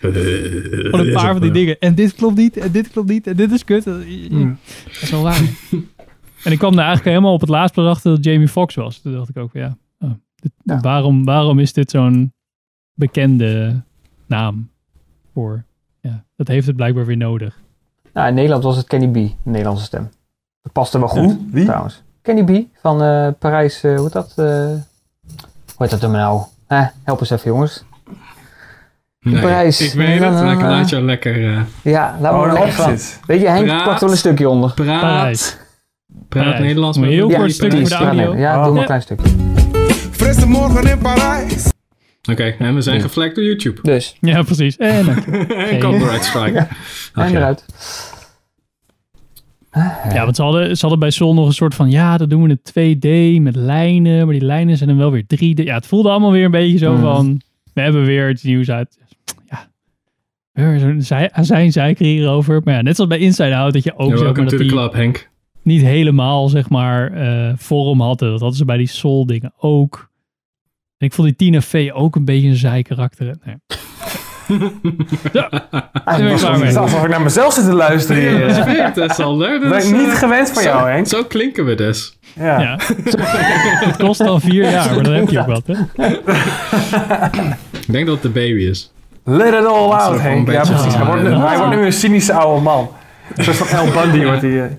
Gewoon 0.00 1.06
een 1.06 1.12
paar 1.12 1.32
van 1.32 1.40
die 1.40 1.50
dingen. 1.50 1.78
En 1.78 1.94
dit 1.94 2.14
klopt 2.14 2.36
niet, 2.36 2.56
en 2.56 2.70
dit 2.72 2.90
klopt 2.90 3.08
niet, 3.08 3.26
en 3.26 3.36
dit 3.36 3.52
is 3.52 3.64
kut. 3.64 3.84
Dat 3.84 4.00
is 5.00 5.10
wel 5.10 5.22
waar. 5.22 5.40
en 6.44 6.52
ik 6.52 6.58
kwam 6.58 6.72
er 6.72 6.78
eigenlijk 6.78 7.08
helemaal 7.08 7.32
op 7.32 7.40
het 7.40 7.48
laatst 7.50 7.74
pas 7.74 7.86
achter 7.86 8.10
dat 8.14 8.24
Jamie 8.24 8.48
Foxx 8.48 8.74
was. 8.74 8.98
Toen 9.00 9.12
dacht 9.12 9.28
ik 9.28 9.36
ook, 9.36 9.50
van, 9.50 9.60
ja, 9.60 9.76
oh, 9.98 10.10
dit- 10.36 10.52
Ja. 10.62 10.80
Waarom, 10.80 11.24
waarom 11.24 11.58
is 11.58 11.72
dit 11.72 11.90
zo'n 11.90 12.32
bekende 12.94 13.82
naam 14.26 14.68
voor? 15.32 15.62
Ja, 16.00 16.24
dat 16.36 16.48
heeft 16.48 16.66
het 16.66 16.76
blijkbaar 16.76 17.06
weer 17.06 17.16
nodig. 17.16 17.58
Nou, 18.12 18.28
in 18.28 18.34
Nederland 18.34 18.62
was 18.64 18.76
het 18.76 18.86
Kenny 18.86 19.08
B, 19.08 19.14
de 19.14 19.30
Nederlandse 19.42 19.84
stem. 19.84 20.08
Dat 20.62 20.72
paste 20.72 20.98
wel 20.98 21.08
goed? 21.08 21.36
Wie? 21.50 21.64
trouwens. 21.64 22.02
Kenny 22.22 22.44
B 22.44 22.66
van 22.80 23.02
eh, 23.02 23.28
Parijs, 23.38 23.82
eh, 23.84 23.94
hoe 23.94 24.02
heet 24.02 24.12
dat? 24.12 24.32
eh, 24.36 24.44
hoe 24.46 24.80
heet 25.76 25.90
dat 25.90 26.00
hem 26.00 26.10
nou? 26.10 26.42
Eh, 26.66 26.86
help 27.02 27.20
eens 27.20 27.30
even 27.30 27.50
jongens. 27.50 27.84
Nee, 29.20 29.40
Parijs. 29.42 29.80
Ik 29.80 29.92
weet 29.92 30.20
het, 30.20 30.32
maar 30.32 30.56
na. 30.56 30.70
laat 30.70 30.88
jou 30.88 31.02
lekker 31.04 31.54
eh, 31.56 31.60
Ja, 31.82 32.16
laat 32.20 32.32
Oh, 32.32 32.40
me 32.42 32.48
een 32.50 32.56
exit. 32.56 33.20
Weet 33.26 33.40
je, 33.40 33.48
Henk 33.48 33.66
Praat. 33.66 33.84
pakt 33.84 34.00
wel 34.00 34.10
een 34.10 34.16
stukje 34.16 34.48
onder. 34.48 34.72
praat. 34.74 35.00
Parijs. 35.00 35.56
Praat 36.28 36.44
Parijs. 36.44 36.60
Nederlands. 36.60 36.98
Je 36.98 37.04
heel 37.06 37.28
maar 37.28 37.38
kort 37.38 37.52
stukje 37.52 37.68
Parijs. 37.82 37.94
voor 37.96 38.10
de 38.10 38.20
audio. 38.22 38.36
Ja, 38.36 38.62
doe 38.64 38.72
maar 38.72 38.80
een 38.80 38.86
klein 38.86 39.02
stukje. 39.02 39.28
Frisse 40.10 40.46
morgen 40.46 40.86
in 40.90 40.98
Parijs. 40.98 41.70
Oké, 42.30 42.42
en 42.58 42.74
we 42.74 42.80
zijn 42.80 43.00
geflagd 43.00 43.34
door 43.34 43.44
YouTube. 43.44 43.82
Dus, 43.82 44.16
Ja, 44.20 44.42
precies. 44.42 44.76
En 44.76 45.06
en 45.70 45.78
copyright 45.80 46.24
strike. 46.24 46.58
En 47.14 47.30
ja. 47.30 47.36
eruit. 47.36 47.64
Ja, 50.12 50.24
want 50.24 50.36
ze 50.36 50.42
hadden, 50.42 50.68
ze 50.76 50.80
hadden 50.80 50.98
bij 50.98 51.10
Sol 51.10 51.34
nog 51.34 51.46
een 51.46 51.52
soort 51.52 51.74
van, 51.74 51.90
ja, 51.90 52.16
dat 52.16 52.30
doen 52.30 52.42
we 52.42 52.48
in 52.48 52.58
2D 53.38 53.42
met 53.42 53.56
lijnen, 53.56 54.24
maar 54.24 54.34
die 54.34 54.44
lijnen 54.44 54.76
zijn 54.76 54.88
dan 54.88 54.98
wel 54.98 55.10
weer 55.10 55.22
3D. 55.26 55.62
Ja, 55.64 55.74
het 55.74 55.86
voelde 55.86 56.10
allemaal 56.10 56.30
weer 56.32 56.44
een 56.44 56.50
beetje 56.50 56.78
zo 56.78 56.92
Mhm. 56.92 57.00
van, 57.02 57.40
we 57.74 57.80
hebben 57.80 58.04
weer 58.04 58.30
iets 58.30 58.42
nieuws 58.42 58.70
uit. 58.70 58.98
Ja, 60.54 61.00
zij- 61.00 61.30
zijn 61.40 61.72
zeiker 61.72 62.06
hierover. 62.06 62.60
Maar 62.64 62.74
ja, 62.74 62.82
net 62.82 62.94
zoals 62.96 63.10
bij 63.10 63.18
Inside 63.18 63.56
Out, 63.56 63.72
dat 63.72 63.84
je 63.84 63.92
ook 63.96 64.08
Ja, 64.08 64.14
maar, 64.14 64.24
welcome 64.24 64.42
dat 64.42 64.50
to 64.50 64.56
the 64.56 64.62
die 64.62 64.72
club, 64.72 64.92
Henk. 64.92 65.28
niet 65.62 65.82
helemaal, 65.82 66.48
zeg 66.48 66.68
maar, 66.68 67.12
eh, 67.12 67.52
vorm 67.56 68.00
hadden. 68.00 68.30
Dat 68.30 68.40
hadden 68.40 68.58
ze 68.58 68.64
bij 68.64 68.76
die 68.76 68.86
Soul 68.88 69.26
dingen 69.26 69.52
ook. 69.58 70.10
En 70.98 71.06
ik 71.06 71.12
vond 71.12 71.26
die 71.28 71.36
Tina 71.36 71.60
Fey 71.60 71.92
ook 71.92 72.16
een 72.16 72.24
beetje 72.24 72.48
een 72.48 72.56
zijkarakter. 72.56 73.36
Nee. 73.44 73.56
ja, 75.32 75.48
ben 76.04 76.26
ik 76.26 76.32
is 76.64 76.76
alsof 76.76 77.02
ik 77.02 77.08
naar 77.10 77.20
mezelf 77.22 77.52
zit 77.54 77.64
te 77.64 77.72
luisteren 77.72 78.22
hier. 78.22 78.40
Dat 78.48 78.56
is 78.58 78.64
weer, 78.64 78.92
dat 78.94 79.10
is 79.10 79.18
al 79.18 79.36
leuk. 79.36 79.60
Dat 79.60 79.70
ben 79.70 79.86
ik 79.88 79.96
niet 79.96 80.14
gewend 80.14 80.50
van 80.52 80.62
jou, 80.62 80.88
Henk. 80.90 81.06
Zo 81.06 81.24
klinken 81.24 81.64
we 81.64 81.74
dus. 81.74 82.18
Ja. 82.34 82.60
Ja. 82.60 82.76
het 83.86 83.96
kost 83.96 84.18
dan 84.24 84.40
vier 84.40 84.70
jaar, 84.70 84.94
maar 84.94 85.04
dan 85.04 85.12
heb 85.12 85.28
je 85.28 85.40
ook 85.40 85.46
wat. 85.46 85.66
Hè? 85.66 85.74
Ik 87.80 87.92
denk 87.92 88.06
dat 88.06 88.14
het 88.14 88.22
de 88.22 88.28
baby 88.40 88.60
is. 88.62 88.92
Let 89.24 89.46
it 89.54 89.66
all 89.66 89.90
out, 89.90 90.20
Henk. 90.20 90.50
Ja, 90.50 90.62
precies. 90.62 90.94
Hij 90.94 91.04
wordt, 91.06 91.22
nu, 91.22 91.30
Ah. 91.30 91.48
hij 91.48 91.58
wordt 91.58 91.74
nu 91.76 91.84
een 91.84 91.92
cynische 91.92 92.32
oude 92.32 92.62
man. 92.62 92.88
Een 93.34 93.44
soort 93.44 93.56
van 93.56 93.78
El 93.78 94.02
Bundy 94.02 94.24
wordt 94.24 94.42
hij. 94.42 94.62
eh. 94.64 94.70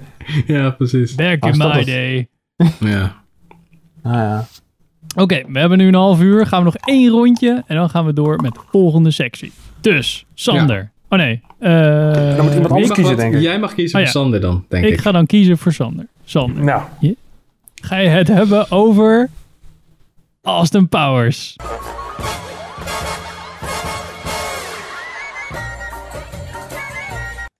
Ja, 0.57 0.69
precies. 0.69 1.15
Back 1.15 1.43
Ah, 1.43 1.49
in 1.51 1.57
my 1.57 1.83
day. 1.83 2.27
Ja. 2.79 3.15
Ah, 4.03 4.13
ja. 4.13 4.45
Oké, 5.21 5.43
we 5.47 5.59
hebben 5.59 5.77
nu 5.77 5.87
een 5.87 5.93
half 5.93 6.21
uur. 6.21 6.45
Gaan 6.47 6.59
we 6.59 6.65
nog 6.65 6.75
één 6.75 7.09
rondje 7.09 7.63
en 7.67 7.75
dan 7.75 7.89
gaan 7.89 8.05
we 8.05 8.13
door 8.13 8.41
met 8.41 8.53
de 8.53 8.59
volgende 8.71 9.11
sectie. 9.11 9.51
Dus, 9.81 10.25
Sander. 10.33 10.91
Oh 11.09 11.19
nee. 11.19 11.41
eh, 11.59 11.71
Dan 12.35 12.45
moet 12.45 12.53
iemand 12.53 12.71
anders 12.71 12.91
kiezen, 12.91 13.03
wat- 13.03 13.17
denk 13.17 13.33
ik. 13.33 13.41
Jij 13.41 13.59
mag 13.59 13.73
kiezen 13.73 13.99
Oh, 13.99 14.05
voor 14.05 14.13
ja. 14.13 14.21
Sander 14.21 14.41
dan, 14.41 14.65
denk 14.69 14.85
ik 14.85 14.93
ik. 14.93 14.99
ga 15.01 15.11
dan 15.11 15.25
kiezen 15.25 15.57
voor 15.57 15.73
Sander. 15.73 16.07
Sander, 16.25 16.63
Nou, 16.63 16.81
ga 17.81 17.97
je 17.97 18.09
het 18.09 18.27
hebben 18.27 18.71
over 18.71 19.29
Austin 20.41 20.87
Powers? 20.89 21.55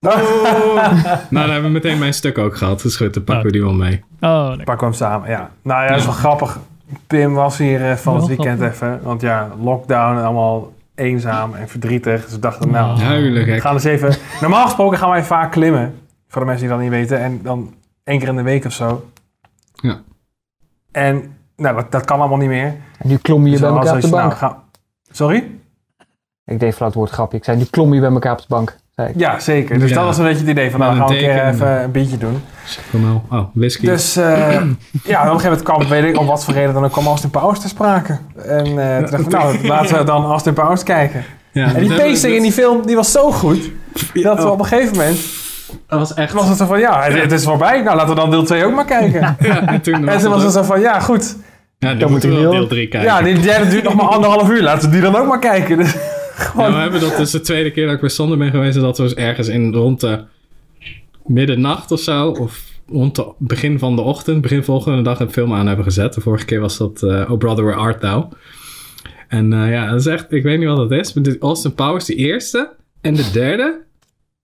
Nou, 0.00 0.18
dan 1.30 1.50
hebben 1.50 1.62
we 1.62 1.68
meteen 1.68 1.98
mijn 1.98 2.14
stuk 2.14 2.38
ook 2.38 2.56
gehad. 2.56 2.82
Dus 2.82 2.96
goed, 2.96 3.14
dan 3.14 3.24
pakken 3.24 3.46
we 3.46 3.52
die 3.52 3.62
wel 3.62 3.72
mee. 3.72 4.04
Oh, 4.20 4.44
lekker. 4.48 4.64
pakken 4.64 4.78
we 4.78 4.84
hem 4.84 4.94
samen. 4.94 5.28
Ja. 5.30 5.50
Nou 5.62 5.82
ja, 5.82 5.88
dat 5.88 5.98
is 5.98 6.04
wel 6.04 6.14
grappig. 6.14 6.58
Pim 7.06 7.34
was 7.34 7.58
hier 7.58 7.90
eh, 7.90 7.96
van 7.96 8.12
Wel 8.12 8.22
het 8.22 8.36
weekend 8.36 8.58
grappig. 8.58 8.76
even. 8.80 9.02
Want 9.02 9.20
ja, 9.20 9.50
lockdown 9.60 10.16
en 10.18 10.24
allemaal 10.24 10.72
eenzaam 10.94 11.54
en 11.54 11.68
verdrietig. 11.68 12.22
Dus 12.24 12.32
we 12.32 12.38
dachten, 12.38 12.70
nou, 12.70 12.98
we 13.44 13.60
gaan 13.60 13.74
eens 13.74 13.84
even... 13.84 14.14
Normaal 14.40 14.64
gesproken 14.64 14.98
gaan 14.98 15.10
wij 15.10 15.24
vaak 15.24 15.52
klimmen. 15.52 15.98
Voor 16.28 16.40
de 16.40 16.46
mensen 16.46 16.66
die 16.66 16.74
dat 16.76 16.84
niet 16.84 16.92
weten. 16.94 17.18
En 17.20 17.42
dan 17.42 17.74
één 18.04 18.18
keer 18.18 18.28
in 18.28 18.36
de 18.36 18.42
week 18.42 18.64
of 18.64 18.72
zo. 18.72 19.10
Ja. 19.72 20.00
En 20.92 21.36
nou, 21.56 21.76
dat, 21.76 21.90
dat 21.92 22.04
kan 22.04 22.18
allemaal 22.18 22.38
niet 22.38 22.48
meer. 22.48 22.74
En 22.98 23.08
nu 23.08 23.16
klom 23.16 23.44
je 23.44 23.50
Dus 23.50 23.60
bij 23.60 23.68
elkaar 23.68 23.94
op 23.94 24.00
de 24.00 24.08
bank. 24.08 24.22
nou, 24.22 24.34
ga- 24.34 24.62
Sorry? 25.10 25.50
Ik 26.44 26.60
deed 26.60 26.74
flauw 26.74 26.88
het 26.88 26.96
woord 26.98 27.10
grapje. 27.10 27.36
Ik 27.38 27.44
zei, 27.44 27.56
nu 27.56 27.64
klom 27.64 27.94
je 27.94 28.00
bij 28.00 28.10
elkaar 28.10 28.32
op 28.32 28.38
de 28.38 28.44
bank. 28.48 28.76
Ja, 29.16 29.38
zeker. 29.38 29.78
Dus 29.78 29.88
Ja. 29.90 29.94
dat 29.96 30.04
was 30.04 30.18
een 30.18 30.24
beetje 30.24 30.40
het 30.40 30.48
idee 30.48 30.70
van, 30.70 30.80
nou, 30.80 30.96
gaan 30.96 31.06
we 31.06 31.12
een 31.12 31.18
keer 31.18 31.28
teken. 31.34 31.48
even 31.54 31.82
een 31.82 31.90
biertje 31.90 32.18
doen. 32.18 32.42
Kom 32.90 33.00
nou. 33.02 33.18
Oh, 33.42 33.48
whisky. 33.52 33.86
Dus 33.86 34.16
eh, 34.16 34.26
ja, 35.04 35.20
op 35.20 35.32
een 35.34 35.40
gegeven 35.40 35.42
moment 35.42 35.62
kwam, 35.62 35.88
weet 35.88 36.04
ik 36.04 36.18
om 36.18 36.26
wat 36.26 36.44
voor 36.44 36.54
reden 36.54 36.74
dan 36.74 36.84
ook, 36.84 36.92
kwam 36.92 37.06
Austin 37.06 37.30
Powers 37.30 37.60
te 37.60 37.68
sprake. 37.68 38.18
En 38.46 38.66
eh 38.66 38.96
toen 38.96 39.10
dacht 39.30 39.54
ik, 39.54 39.62
nou, 39.62 39.66
laten 39.66 39.98
we 39.98 40.04
dan 40.04 40.24
Austin 40.24 40.52
Powers 40.52 40.82
kijken. 40.82 41.24
ja, 41.52 41.74
En 41.74 41.80
die 41.80 41.94
pacing 41.94 42.34
in 42.34 42.42
die 42.42 42.52
film, 42.52 42.86
die 42.86 42.96
was 42.96 43.12
zo 43.12 43.30
goed, 43.32 43.70
dat 44.14 44.42
we 44.42 44.50
op 44.50 44.58
een 44.58 44.64
gegeven 44.66 44.96
moment, 44.96 45.18
Dat 45.86 45.98
was 45.98 46.14
echt... 46.14 46.32
was 46.32 46.48
het 46.48 46.56
zo 46.58 46.66
van, 46.66 46.78
ja, 46.78 47.02
het, 47.02 47.20
het 47.20 47.32
is 47.32 47.44
voorbij, 47.44 47.82
nou 47.82 47.96
laten 47.96 48.14
we 48.14 48.20
dan 48.20 48.30
deel 48.30 48.44
2 48.44 48.64
ook 48.64 48.74
maar 48.74 48.84
kijken. 48.84 49.36
Ja, 49.40 49.66
en 49.66 49.80
toen 49.80 49.94
En 49.94 50.04
was 50.04 50.22
toen 50.22 50.30
was 50.30 50.42
het 50.42 50.52
zo 50.52 50.62
van, 50.62 50.80
ja 50.80 51.00
goed, 51.00 51.36
Ja, 51.78 51.94
Dan 51.94 52.10
moeten 52.10 52.28
we 52.28 52.34
wel 52.34 52.44
deel 52.50 52.52
heel- 52.60 52.68
3 52.68 52.88
kijken. 52.88 53.08
ja, 53.10 53.22
die 53.22 53.40
derde 53.40 53.68
duurt 53.68 53.84
nog 53.84 53.94
maar 53.94 54.06
anderhalf 54.06 54.50
uur, 54.50 54.62
laten 54.62 54.88
we 54.88 54.94
die 54.94 55.00
dan 55.04 55.16
ook 55.16 55.26
maar 55.28 55.38
kijken. 55.38 55.76
Dus, 55.76 55.94
Ja, 56.56 56.72
we 56.72 56.78
hebben 56.78 57.00
dat 57.00 57.16
dus 57.16 57.30
de 57.30 57.40
tweede 57.40 57.70
keer 57.70 57.84
dat 57.84 57.94
ik 57.94 58.00
bij 58.00 58.08
Sander 58.08 58.38
ben 58.38 58.50
geweest. 58.50 58.80
Dat 58.80 58.96
we 58.98 59.02
dus 59.02 59.14
ergens 59.14 59.48
in 59.48 59.74
rond 59.74 60.00
de 60.00 60.24
middernacht 61.26 61.90
of 61.92 62.00
zo. 62.00 62.30
Of 62.30 62.64
rond 62.88 63.16
het 63.16 63.26
begin 63.38 63.78
van 63.78 63.96
de 63.96 64.02
ochtend. 64.02 64.40
Begin 64.40 64.64
volgende 64.64 65.02
dag 65.02 65.20
een 65.20 65.32
film 65.32 65.54
aan 65.54 65.66
hebben 65.66 65.84
gezet. 65.84 66.14
De 66.14 66.20
vorige 66.20 66.44
keer 66.44 66.60
was 66.60 66.76
dat 66.76 67.02
eh 67.02 67.30
Oh 67.30 67.38
Brother 67.38 67.64
Where 67.64 67.80
Art 67.80 68.00
Thou. 68.00 68.26
En 69.28 69.52
eh, 69.52 69.70
ja, 69.70 69.90
dat 69.90 70.00
is 70.00 70.06
echt... 70.06 70.32
Ik 70.32 70.42
weet 70.42 70.58
niet 70.58 70.68
wat 70.68 70.88
dat 70.88 71.00
is. 71.00 71.12
Maar 71.12 71.36
Austin 71.40 71.74
Powers, 71.74 72.04
de 72.04 72.14
eerste 72.14 72.74
en 73.00 73.14
de 73.14 73.30
derde. 73.32 73.84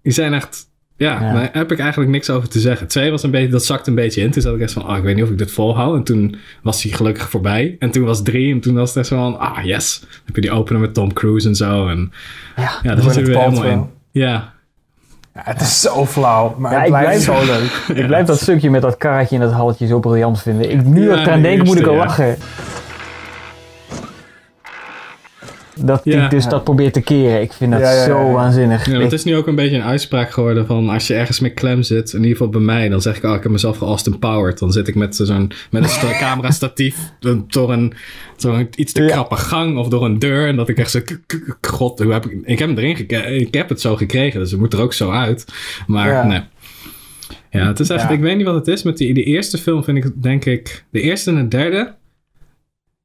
Die 0.03 0.13
zijn 0.13 0.35
echt... 0.35 0.73
Ja, 0.97 1.21
Ja. 1.21 1.33
daar 1.35 1.49
heb 1.53 1.73
ik 1.73 1.79
eigenlijk 1.79 2.11
niks 2.11 2.31
over 2.31 2.49
te 2.49 2.61
zeggen. 2.61 2.87
Twee 2.87 3.11
was 3.11 3.23
een 3.23 3.31
beetje... 3.31 3.49
Dat 3.49 3.65
zakte 3.65 3.91
een 3.91 3.97
beetje 3.97 4.21
in. 4.23 4.31
Toen 4.31 4.43
zat 4.43 4.55
ik 4.55 4.61
echt 4.61 4.73
van... 4.73 4.89
Oh, 4.91 4.97
ik 4.97 5.03
weet 5.03 5.15
niet 5.15 5.25
of 5.25 5.31
ik 5.31 5.39
dit 5.39 5.51
volhoud. 5.53 5.97
En 5.97 6.03
toen 6.05 6.37
was 6.63 6.83
hij 6.83 6.93
gelukkig 6.93 7.31
voorbij. 7.31 7.77
En 7.79 7.91
toen 7.91 8.05
was 8.05 8.23
drie. 8.23 8.53
En 8.53 8.61
toen 8.61 8.75
was 8.75 8.89
het 8.89 8.99
echt 8.99 9.07
zo 9.07 9.17
van... 9.17 9.39
Ah, 9.39 9.65
yes. 9.65 9.99
Dan 10.01 10.09
heb 10.25 10.35
je 10.35 10.41
die 10.41 10.51
opener 10.51 10.81
met 10.81 10.95
Tom 10.95 11.13
Cruise 11.13 11.49
en 11.49 11.55
zo. 11.55 11.89
En 11.89 12.13
Ja. 12.57 12.67
Gwyneth 12.67 13.03
zit 13.03 13.17
er 13.17 13.25
weer 13.25 13.39
helemaal 13.39 13.65
in. 13.65 13.87
Ja, 14.11 14.53
ja, 15.35 15.41
het 15.45 15.61
is 15.61 15.81
zo 15.81 16.07
flauw, 16.07 16.55
maar 16.59 16.73
Ja, 16.73 16.77
het 16.79 16.87
ik 16.87 16.93
blijft 16.93 17.25
blijf- 17.25 17.47
zo 17.47 17.53
leuk. 17.53 17.71
Ik 18.01 18.07
blijf 18.07 18.27
dat 18.27 18.41
stukje 18.41 18.71
met 18.71 18.83
dat 18.83 18.97
karretje 18.97 19.35
en 19.37 19.41
dat 19.43 19.53
halletje 19.53 19.87
zo 19.87 20.01
briljant 20.01 20.43
vinden. 20.43 20.71
Ik, 20.71 20.85
nu 20.85 21.03
Ja, 21.03 21.09
dat 21.09 21.19
ik 21.19 21.27
eraan 21.27 21.43
de 21.43 21.49
denk, 21.49 21.65
moet 21.65 21.79
ik 21.79 21.87
al 21.87 21.93
ja. 21.93 21.99
lachen. 21.99 22.37
Dat 25.77 26.01
Ja. 26.05 26.29
dus 26.29 26.49
dat 26.49 26.65
probeert 26.65 26.93
te 26.93 27.01
keren. 27.01 27.41
Ik 27.41 27.53
vind 27.53 27.73
dat 27.73 27.81
Ja, 27.81 27.91
ja, 27.91 27.99
ja, 27.99 28.05
zo 28.05 28.33
waanzinnig. 28.33 28.87
ja 28.91 29.01
het 29.01 29.13
is 29.13 29.25
nu 29.25 29.37
ook 29.37 29.47
een 29.47 29.55
beetje 29.55 29.77
een 29.77 29.83
uitspraak 29.83 30.31
geworden 30.31 30.67
van 30.67 30.89
als 30.89 31.07
je 31.07 31.15
ergens 31.15 31.41
met 31.41 31.55
klem 31.55 31.83
zit, 31.83 32.13
in 32.13 32.19
ieder 32.19 32.31
geval 32.37 32.49
bij 32.49 32.61
mij, 32.61 32.89
dan 32.89 33.01
zeg 33.03 33.17
ik, 33.17 33.25
oh, 33.25 33.35
ik 33.35 33.43
heb 33.43 33.53
mezelf 33.53 33.79
ge-Austin 33.79 34.19
Powered. 34.19 34.59
Dan 34.59 34.73
zit 34.73 34.89
ik 34.89 34.95
met 34.95 35.17
zo'n 35.17 35.51
met 35.71 35.83
een 36.03 36.11
camera 36.19 36.51
statief 36.51 36.97
door 37.49 37.73
een 37.73 37.93
iets 38.77 38.93
te 38.93 39.03
Ja. 39.03 39.09
krappe 39.09 39.37
gang 39.37 39.79
of 39.79 39.89
door 39.89 40.05
een 40.05 40.19
deur 40.19 40.49
en 40.49 40.57
dat 40.57 40.69
ik 40.69 40.79
echt 40.79 40.91
zo, 40.91 41.01
god, 41.61 41.99
hoe 41.99 42.13
heb 42.13 42.27
ik, 42.27 42.39
ik 42.45 42.59
heb 42.59 42.69
hem 42.69 42.79
erin 42.79 42.97
gekregen, 42.97 43.41
ik 43.41 43.55
heb 43.55 43.69
het 43.69 43.81
zo 43.81 43.97
gekregen, 43.97 44.41
dus 44.41 44.51
het 44.51 44.61
moet 44.61 44.73
er 44.73 44.81
ook 44.81 44.93
zo 44.93 45.11
uit. 45.11 45.45
Maar 45.87 46.09
Ja. 46.09 46.27
nee. 46.27 46.41
Ja, 47.51 47.67
het 47.67 47.81
is 47.81 47.91
echt, 47.91 48.03
Ja. 48.03 48.09
ik 48.11 48.21
weet 48.21 48.37
niet 48.37 48.47
wat 48.47 48.55
het 48.55 48.69
is. 48.69 48.83
Met 48.83 48.97
die, 48.99 49.15
de 49.15 49.23
eerste 49.23 49.59
film 49.59 49.85
vind 49.85 50.05
ik, 50.05 50.23
denk 50.23 50.45
ik, 50.45 50.85
de 50.91 51.01
eerste 51.01 51.31
en 51.31 51.37
de 51.37 51.49
derde, 51.49 51.95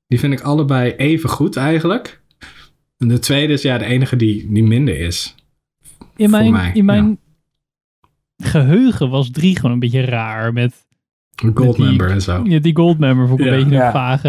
die 0.08 0.20
vind 0.20 0.34
ik 0.34 0.42
allebei 0.42 0.94
even 0.98 1.30
goed 1.30 1.56
eigenlijk. 1.56 2.19
En 3.00 3.08
de 3.08 3.20
tweede 3.20 3.54
is 3.54 3.62
ja 3.62 3.78
de 3.78 3.86
enige 3.86 4.16
die, 4.16 4.48
die 4.54 4.64
minder 4.64 5.00
is. 5.00 5.36
In 6.16 6.30
Voor 6.30 6.40
mijn, 6.40 6.52
mij, 6.52 6.72
in 6.74 6.86
mijn 6.86 7.20
geheugen 8.38 9.10
was 9.10 9.32
drie 9.32 9.56
gewoon 9.56 9.72
een 9.72 9.80
beetje 9.80 10.02
raar. 10.06 10.54
Met 10.54 10.88
Goldmember 11.54 12.10
en 12.10 12.22
zo. 12.22 12.42
ja, 12.44 12.60
die 12.60 12.76
Goldmember 12.76 13.28
vond 13.28 13.40
ik 13.40 13.46
Ja. 13.46 13.52
een 13.54 13.58
beetje 13.64 13.76
Ja. 13.76 13.86
een 13.86 13.92
vage... 13.92 14.28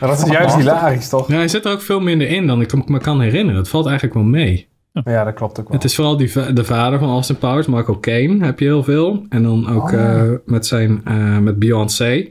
Maar 0.00 0.08
dat 0.08 0.22
is 0.26 0.30
juist 0.32 0.54
hilarisch, 0.56 1.08
toch? 1.08 1.28
Ja, 1.28 1.34
hij 1.34 1.48
zit 1.48 1.64
er 1.64 1.72
ook 1.72 1.80
veel 1.80 2.00
minder 2.00 2.28
in 2.28 2.46
dan 2.46 2.60
ik 2.60 2.88
me 2.88 2.98
kan 2.98 3.20
herinneren. 3.20 3.60
Het 3.60 3.68
valt 3.68 3.84
eigenlijk 3.86 4.14
wel 4.14 4.24
mee. 4.24 4.68
Ja, 5.04 5.24
dat 5.24 5.34
klopt 5.34 5.60
ook 5.60 5.66
wel. 5.68 5.76
Het 5.76 5.84
is 5.84 5.94
vooral 5.94 6.16
die, 6.16 6.52
de 6.52 6.64
vader 6.64 6.98
van 6.98 7.08
Austin 7.08 7.38
Powers, 7.38 7.66
Michael 7.66 8.00
Caine, 8.00 8.44
heb 8.44 8.58
je 8.58 8.64
heel 8.64 8.82
veel. 8.84 9.26
En 9.28 9.42
dan 9.42 9.68
ook 9.68 9.82
Oh, 9.82 9.90
ja. 9.92 10.16
eh, 10.24 10.30
met 10.44 10.66
zijn, 10.66 11.00
eh, 11.04 11.38
met 11.38 11.58
Beyoncé. 11.58 12.28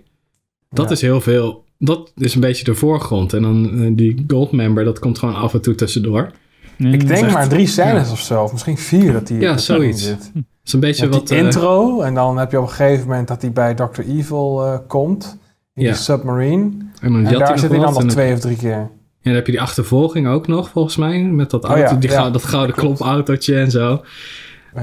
Dat 0.70 0.86
Ja. 0.86 0.91
is 0.91 1.02
heel 1.02 1.22
veel, 1.22 1.65
dat 1.84 2.12
is 2.17 2.36
een 2.36 2.41
beetje 2.41 2.63
de 2.63 2.76
voorgrond. 2.76 3.34
En 3.34 3.41
dan 3.41 3.82
eh, 3.84 3.91
die 3.94 4.24
Goldmember, 4.28 4.84
dat 4.84 5.00
komt 5.00 5.20
gewoon 5.20 5.36
af 5.36 5.54
en 5.54 5.62
toe 5.62 5.76
tussendoor. 5.76 6.32
Ik 6.78 7.08
denk 7.08 7.24
echt- 7.24 7.34
maar 7.34 7.48
drie 7.48 7.67
scènes 7.67 8.12
of 8.12 8.20
zo, 8.20 8.44
of 8.44 8.52
misschien 8.52 8.78
vier 8.78 9.13
dat 9.13 9.28
die 9.28 9.39
Ja, 9.39 9.48
erin 9.48 9.60
zoiets. 9.60 10.04
zit. 10.04 10.32
Het 10.34 10.44
is 10.63 10.74
een 10.74 10.80
beetje 10.80 11.10
wat... 11.10 11.28
die 11.28 11.38
eh, 11.38 11.44
intro 11.44 12.02
en 12.02 12.13
dan 12.13 12.38
heb 12.38 12.52
je 12.52 12.58
op 12.58 12.63
een 12.63 12.70
gegeven 12.70 13.08
moment 13.08 13.28
dat 13.28 13.41
hij 13.41 13.52
bij 13.52 13.74
Dr. 13.74 14.02
Evil 14.08 14.65
eh, 14.65 14.78
komt. 14.88 15.38
In 15.74 15.84
Ja. 15.84 15.91
die 15.91 16.02
submarine. 16.02 16.72
en 17.02 17.12
dan 17.12 17.26
En 17.26 17.39
daar 17.39 17.60
zit 17.60 17.70
hij 17.70 17.80
dan 17.80 17.94
nog 17.94 18.02
en 18.02 18.08
twee 18.08 18.34
of 18.34 18.39
drie 18.39 18.58
keer. 18.58 18.70
Ja, 18.70 18.89
dan 19.22 19.34
heb 19.34 19.46
je 19.46 19.52
die 19.52 19.62
achtervolging 19.62 20.28
ook 20.28 20.48
nog, 20.48 20.70
volgens 20.70 20.96
mij. 20.98 21.24
Met 21.24 21.50
dat, 21.50 21.63
Oh 21.63 21.70
auto, 21.70 21.94
ja, 21.94 22.00
die 22.00 22.10
ja. 22.10 22.20
gou- 22.20 22.32
dat 22.32 22.44
gouden 22.44 22.76
klopautootje 22.76 23.55
en 23.60 23.72
zo. 23.72 24.01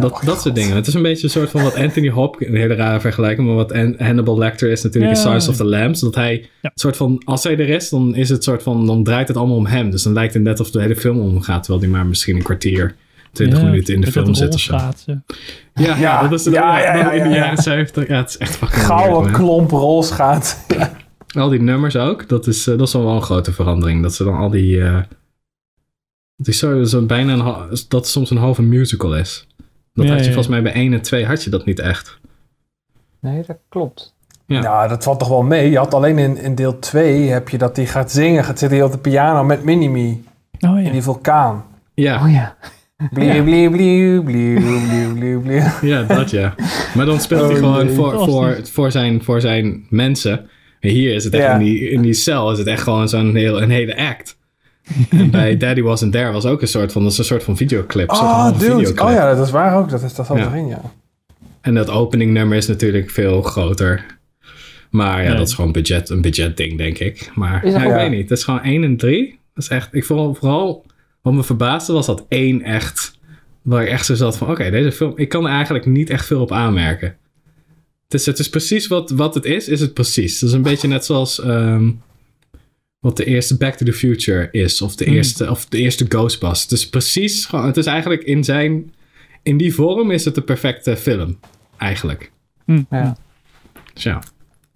Dat 0.01 0.13
oh, 0.13 0.25
dat 0.25 0.41
soort 0.43 0.55
dingen. 0.55 0.75
Het 0.77 0.87
is 0.87 0.95
een 0.95 1.03
beetje 1.03 1.25
een 1.25 1.31
soort 1.31 1.51
van 1.51 1.63
wat 1.63 1.75
Anthony 1.75 2.09
Hopkins... 2.11 2.51
Een 2.51 2.57
hele 2.57 2.75
rare 2.75 3.01
vergelijking, 3.01 3.47
maar 3.47 3.57
wat 3.57 3.73
An- 3.73 3.95
Hannibal 3.99 4.39
Lecter 4.39 4.71
is 4.71 4.83
natuurlijk 4.83 5.15
in. 5.17 5.21
Silence 5.21 5.51
of 5.51 5.57
the 5.57 5.65
Lambs. 5.65 6.01
Dat 6.01 6.15
hij 6.15 6.49
soort 6.75 6.97
van... 6.97 7.23
Als 7.25 7.43
hij 7.45 7.53
er 7.59 7.69
is, 7.69 7.89
dan 7.89 8.15
is 8.15 8.29
het 8.29 8.45
soort 8.45 8.63
van... 8.63 8.87
Dan 8.87 9.05
draait 9.05 9.29
het 9.29 9.37
allemaal 9.37 9.57
om 9.57 9.67
hem. 9.67 9.91
Dus 9.91 10.03
dan 10.03 10.13
lijkt 10.13 10.35
het 10.35 10.43
net 10.43 10.61
of 10.61 10.71
de 10.71 10.81
hele 10.81 10.97
film 10.97 11.19
omgaat. 11.21 11.63
Terwijl 11.63 11.85
hij 11.85 11.93
maar 11.93 12.07
misschien 12.07 12.37
een 12.37 12.43
kwartier, 12.43 12.97
twintig 13.33 13.59
Ja, 13.59 13.65
minuten 13.65 13.95
in 13.95 14.01
de 14.01 14.13
film 14.13 14.35
zit 14.35 14.55
of 14.55 14.61
zo. 14.61 14.73
Ja, 14.77 14.93
ja, 15.75 15.97
Ja, 15.97 16.29
dat 16.29 16.39
is 16.39 16.45
het. 16.45 16.55
ja, 16.55 16.79
Ja, 16.79 16.97
ja, 16.97 17.13
in 17.13 17.23
de 17.23 17.29
ja. 17.29 17.35
jaren 17.35 17.63
70. 17.63 18.09
Ja, 18.09 18.17
het 18.17 18.29
is 18.29 18.37
echt 18.39 18.57
fucking 18.57 18.83
Gouden 18.85 19.33
klomp 19.33 19.71
rolschaat. 19.71 20.67
Al 21.39 21.49
die 21.49 21.61
nummers 21.61 21.97
ook. 21.97 22.29
Dat 22.29 22.47
is, 22.47 22.67
eh, 22.67 22.79
dat 22.79 22.87
is 22.87 22.93
wel 22.93 23.09
een 23.09 23.23
grote 23.23 23.53
verandering. 23.53 24.03
Dat 24.03 24.15
ze 24.15 24.25
dan 24.25 24.37
al 24.37 24.51
die... 24.51 24.83
eh, 24.83 25.01
Het 26.37 26.49
is 26.49 26.59
zo, 26.59 26.85
zo 26.85 27.03
bijna 27.07 27.33
een, 27.33 27.69
dat 27.69 28.01
het 28.01 28.07
soms 28.07 28.31
een 28.31 28.37
halve 28.37 28.63
musical 28.63 29.17
is. 29.17 29.47
Dat 29.99 30.07
Ja, 30.07 30.13
had 30.13 30.25
je 30.25 30.29
ja, 30.29 30.35
volgens 30.35 30.55
mij 30.55 30.63
bij 30.63 30.73
1 30.73 30.93
en 30.93 31.03
2 31.03 31.27
had 31.27 31.45
je 31.45 31.51
dat 31.51 31.65
niet 31.65 31.79
echt. 31.79 32.19
Nee, 33.21 33.43
dat 33.47 33.57
klopt. 33.69 34.15
Ja. 34.47 34.61
Ja, 34.63 34.89
dat 34.89 35.05
valt 35.05 35.19
toch 35.19 35.29
wel 35.29 35.43
mee. 35.43 35.71
Je 35.71 35.79
had 35.79 35.95
alleen 35.95 36.19
in, 36.19 36.37
in 36.39 36.55
deel 36.55 36.79
2 36.79 37.29
heb 37.29 37.49
je 37.49 37.59
dat 37.59 37.77
hij 37.77 37.87
gaat 37.87 38.13
zingen. 38.13 38.45
Gaat 38.45 38.59
zitten 38.59 38.79
hij 38.79 38.87
op 38.87 38.93
de 38.93 38.99
piano 38.99 39.45
met 39.45 39.65
Minimi 39.65 40.25
Oh 40.61 40.79
in 40.79 40.85
ja. 40.85 40.91
die 40.91 41.03
vulkaan. 41.03 41.65
Ja, 41.95 42.23
Oh 42.25 42.33
ja. 42.33 42.57
Ja, 45.81 46.03
dat 46.03 46.31
ja. 46.31 46.55
Maar 46.95 47.07
dan 47.07 47.21
speelt 47.21 47.41
hij 47.41 47.51
Oh, 47.51 47.57
gewoon 47.57 47.87
nee. 47.87 47.95
voor, 47.95 48.25
voor, 48.25 48.59
voor, 48.63 48.91
zijn, 48.91 49.23
voor 49.25 49.41
zijn 49.41 49.87
mensen. 49.91 50.49
En 50.81 50.91
hier 50.91 51.15
is 51.15 51.25
het 51.25 51.35
echt 51.35 51.43
Ja. 51.43 51.53
in, 51.53 51.59
die, 51.65 51.91
in 51.91 52.03
die 52.03 52.13
cel 52.13 52.53
is 52.53 52.59
het 52.59 52.67
echt 52.67 52.83
gewoon 52.83 53.09
zo'n 53.09 53.35
heel, 53.35 53.63
een 53.63 53.71
hele 53.71 53.97
act. 53.97 54.38
En 55.11 55.31
bij 55.41 55.57
Daddy 55.57 55.83
Wasn't 55.83 56.13
There 56.13 56.33
was 56.33 56.45
ook 56.45 56.61
een 56.63 56.69
soort 56.69 56.93
van, 56.93 57.03
dat 57.03 57.13
is 57.13 57.19
een 57.19 57.25
soort 57.25 57.43
van 57.43 57.57
videoclip. 57.57 58.11
Oh, 58.11 58.47
dude. 58.47 58.59
videoclip. 58.65 59.01
Oh 59.01 59.11
ja, 59.11 59.35
dat 59.35 59.47
is 59.47 59.53
waar 59.53 59.77
ook. 59.79 59.91
Dat, 59.91 60.03
is, 60.03 60.15
dat 60.15 60.27
zat 60.27 60.37
Ja. 60.39 60.47
erin, 60.47 60.67
ja. 60.67 60.81
En 61.61 61.75
dat 61.75 61.91
openingnummer 61.91 62.57
is 62.57 62.67
natuurlijk 62.67 63.11
veel 63.11 63.43
groter. 63.43 64.05
Maar 64.91 65.23
ja, 65.23 65.29
Nee. 65.29 65.37
dat 65.37 65.49
is 65.49 65.55
gewoon 65.55 65.73
budget, 65.73 66.09
een 66.11 66.21
budget 66.21 66.57
ding, 66.57 66.79
denk 66.79 66.99
ik. 66.99 67.31
Maar 67.35 67.65
Is 67.65 67.73
dat 67.73 67.81
ja, 67.81 67.87
ik 67.87 67.93
ook- 67.93 67.99
weet 68.01 68.11
niet. 68.11 68.29
Het 68.29 68.39
is 68.39 68.45
gewoon 68.45 68.63
1 68.63 68.85
en 68.85 68.97
3. 68.97 69.39
Dat 69.55 69.65
is 69.65 69.71
echt, 69.71 69.95
ik 69.95 70.05
vond 70.05 70.39
vooral, 70.39 70.85
wat 71.23 71.33
me 71.33 71.43
verbaasde 71.45 71.93
was 71.93 72.07
dat 72.07 72.25
1 72.29 72.63
echt, 72.63 73.19
waar 73.63 73.83
ik 73.83 73.89
echt 73.89 74.07
zo 74.07 74.15
zat 74.15 74.37
van, 74.37 74.51
oké, 74.51 74.71
deze 74.71 74.93
film, 74.93 75.13
ik 75.17 75.29
kan 75.29 75.45
er 75.47 75.53
eigenlijk 75.53 75.87
niet 75.87 76.11
echt 76.11 76.27
veel 76.27 76.41
op 76.41 76.53
aanmerken. 76.53 77.17
Het 78.05 78.21
is, 78.21 78.27
het 78.27 78.39
is 78.39 78.49
precies 78.49 78.87
wat, 78.87 79.11
wat 79.11 79.35
het 79.35 79.45
is, 79.45 79.69
is 79.69 79.81
het 79.81 79.95
precies. 79.95 80.41
Het 80.41 80.49
is 80.49 80.55
een 80.55 80.63
beetje 80.63 80.89
net 80.89 81.05
zoals 81.05 81.41
ehm, 81.41 81.91
wat 82.99 83.17
de 83.17 83.25
eerste 83.25 83.57
Back 83.57 83.75
to 83.75 83.85
the 83.85 83.93
Future 83.93 84.49
is. 84.51 84.83
Of 84.83 84.95
de, 84.97 85.05
eerste, 85.05 85.51
of 85.51 85.67
de 85.67 85.79
eerste 85.79 86.05
Ghostbusters. 86.09 86.63
Het 86.63 86.73
is 86.73 86.89
precies, 86.89 87.47
gewoon, 87.47 87.67
het 87.67 87.77
is 87.77 87.87
eigenlijk 87.87 88.23
in 88.23 88.45
zijn, 88.45 88.95
in 89.43 89.57
die 89.57 89.75
vorm 89.75 90.11
is 90.11 90.25
het 90.25 90.35
de 90.35 90.43
perfecte 90.43 90.97
film. 90.97 91.39
Eigenlijk. 91.77 92.33
Hm. 92.65 92.83
Ja. 92.91 93.17
Dus 93.95 94.03
ja, 94.03 94.23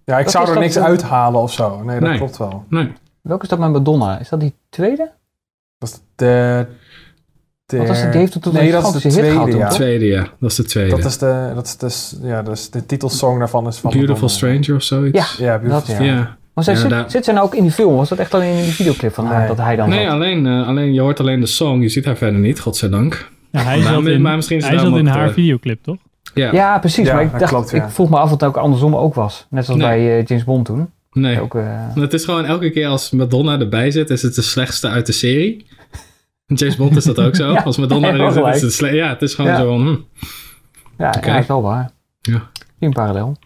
Ja, 0.05 0.17
ik 0.17 0.23
Wat 0.23 0.33
zou 0.33 0.49
er 0.49 0.59
niks 0.59 0.77
uithalen 0.77 1.41
of 1.41 1.53
zo. 1.53 1.83
Nee, 1.83 1.99
dat 1.99 2.09
Nee. 2.09 2.17
klopt 2.17 2.37
wel. 2.37 2.65
nee. 2.69 2.91
Welke 3.21 3.43
is 3.43 3.49
dat 3.49 3.59
met 3.59 3.71
Madonna? 3.71 4.19
Is 4.19 4.29
dat 4.29 4.39
die 4.39 4.53
tweede? 4.69 5.11
Dat 5.77 5.89
is 5.89 5.95
de... 6.15 6.65
de 7.65 7.77
dat 7.77 7.89
is- 7.89 8.01
die 8.01 8.09
heeft 8.19 8.31
tot 8.31 8.45
een 8.45 8.53
nee, 8.53 8.71
dat 8.71 8.95
is 8.95 9.01
de 9.01 9.09
gehad 9.11 9.13
tweede, 9.23 9.51
toen, 9.51 9.59
ja. 9.59 9.69
Tweede, 9.69 10.05
ja. 10.05 10.27
Dat 10.39 10.49
is 10.49 10.55
de 10.55 10.63
tweede. 10.63 10.89
Dat 10.95 11.05
is 11.05 11.17
de, 11.17 11.51
dat 11.55 11.83
is 11.83 12.09
de, 12.09 12.27
ja, 12.27 12.41
dat 12.41 12.57
is 12.57 12.69
de 12.69 12.85
titelsong 12.85 13.39
daarvan 13.39 13.67
is 13.67 13.77
van 13.77 13.91
Beautiful 13.91 14.21
Madonna. 14.27 14.57
Stranger 14.57 14.75
of 14.75 14.83
zoiets. 14.83 15.37
Ja, 15.37 15.45
Ja, 15.45 15.59
Beautiful 15.59 15.79
dat 15.79 15.87
ja. 15.87 15.93
Stranger. 15.93 16.15
Ja. 16.15 16.37
Maar 16.53 16.63
zij 16.63 16.73
Ja, 16.73 16.79
zit, 16.79 16.89
daar- 16.89 17.11
zit 17.11 17.25
zij 17.25 17.33
nou 17.33 17.45
ook 17.45 17.55
in 17.55 17.61
die 17.61 17.71
film? 17.71 17.95
Was 17.95 18.09
dat 18.09 18.17
echt 18.17 18.33
alleen 18.33 18.57
in 18.57 18.63
die 18.63 18.73
videoclip 18.73 19.13
van 19.13 19.25
haar 19.25 19.37
Nee. 19.39 19.47
dat 19.47 19.57
hij 19.57 19.75
dan 19.75 19.89
Nee, 19.89 20.09
alleen, 20.09 20.45
eh, 20.47 20.67
alleen, 20.67 20.93
je 20.93 21.01
hoort 21.01 21.19
alleen 21.19 21.39
de 21.39 21.45
song. 21.45 21.81
Je 21.81 21.89
ziet 21.89 22.05
haar 22.05 22.17
verder 22.17 22.39
niet, 22.39 22.59
godzijdank. 22.59 23.29
Ja, 23.51 23.61
hij 23.63 23.77
Maar- 23.79 23.93
zat 23.93 24.05
in, 24.05 24.21
maar 24.21 24.35
misschien 24.35 24.57
is 24.57 24.63
hij 24.63 24.73
het 24.75 24.81
zat 24.87 24.97
in 24.97 25.07
haar 25.07 25.27
eh, 25.27 25.33
videoclip, 25.33 25.83
toch? 25.83 25.97
Ja. 26.33 26.51
Ja, 26.51 26.79
precies. 26.79 27.07
Ja, 27.07 27.13
maar 27.13 27.23
ik, 27.23 27.31
dat 27.31 27.39
dacht, 27.39 27.51
klopt, 27.51 27.71
ja. 27.71 27.83
ik 27.83 27.89
vroeg 27.89 28.09
me 28.09 28.17
af 28.17 28.23
of 28.23 28.29
het 28.31 28.43
ook 28.43 28.57
andersom 28.57 28.95
ook 28.95 29.13
was. 29.13 29.47
Net 29.49 29.65
zoals 29.65 29.79
Nee. 29.81 29.89
bij 29.89 30.19
eh, 30.19 30.25
James 30.25 30.43
Bond 30.43 30.65
toen. 30.65 30.89
Nee. 31.11 31.41
Ook, 31.41 31.55
eh, 31.55 31.63
Het 31.95 32.13
is 32.13 32.25
gewoon 32.25 32.45
elke 32.45 32.69
keer 32.69 32.87
als 32.87 33.11
Madonna 33.11 33.59
erbij 33.59 33.91
zit, 33.91 34.09
is 34.09 34.21
het 34.21 34.35
de 34.35 34.41
slechtste 34.41 34.87
uit 34.87 35.05
de 35.05 35.11
serie. 35.11 35.65
James 36.45 36.75
Bond 36.75 36.95
is 36.95 37.03
dat 37.03 37.19
ook 37.19 37.35
zo. 37.35 37.51
Ja, 37.53 37.61
als 37.61 37.77
Madonna 37.77 38.11
erin 38.13 38.31
zit, 38.31 38.45
is 38.55 38.61
het 38.61 38.73
slecht. 38.73 38.93
Ja, 38.93 39.09
het 39.09 39.21
is 39.21 39.33
gewoon 39.35 39.51
Ja. 39.51 39.57
zo 39.57 39.65
van... 39.67 39.81
hm. 39.87 39.95
ja, 40.97 41.13
Oké. 41.17 41.27
ja, 41.31 41.37
is 41.37 41.47
wel 41.47 41.61
waar. 41.61 41.91
Ja. 42.21 42.49
In 42.79 42.93
parallel. 42.93 43.37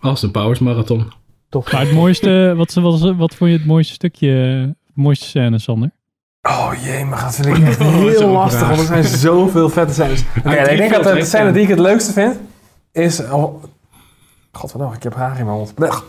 Als 0.00 0.22
een 0.22 0.30
Powers 0.30 0.58
Marathon. 0.58 1.12
Toch. 1.48 1.72
Maar 1.72 1.80
het 1.80 1.92
mooiste, 1.92 2.52
wat, 2.56 2.72
wat, 2.72 3.16
wat 3.16 3.34
vond 3.34 3.50
je 3.50 3.56
het 3.56 3.66
mooiste 3.66 3.92
stukje, 3.92 4.74
mooiste 4.94 5.26
scène, 5.26 5.58
Sander? 5.58 5.90
Oh 6.42 6.72
jee, 6.84 7.04
maar 7.04 7.22
dat 7.22 7.34
vind 7.34 7.46
ik 7.56 7.66
echt 7.66 7.78
heel 7.82 8.18
zo'n 8.18 8.30
lastig, 8.30 8.68
want 8.68 8.80
er 8.80 8.86
zijn 8.86 9.04
zoveel 9.04 9.68
vette 9.68 9.92
scènes. 9.92 10.24
Oké, 10.38 10.70
ik 10.70 10.76
denk 10.76 10.92
dat 10.92 11.04
de 11.04 11.24
scène 11.24 11.52
die 11.52 11.62
ik 11.62 11.68
het 11.68 11.78
leukste 11.78 12.12
vind, 12.12 12.36
is... 12.92 13.20
Oh, 13.30 13.62
Godverdomme, 14.52 14.96
ik 14.96 15.02
heb 15.02 15.14
haar 15.14 15.38
in 15.38 15.44
mijn 15.44 15.56
mond. 15.56 15.74
Blech. 15.74 16.04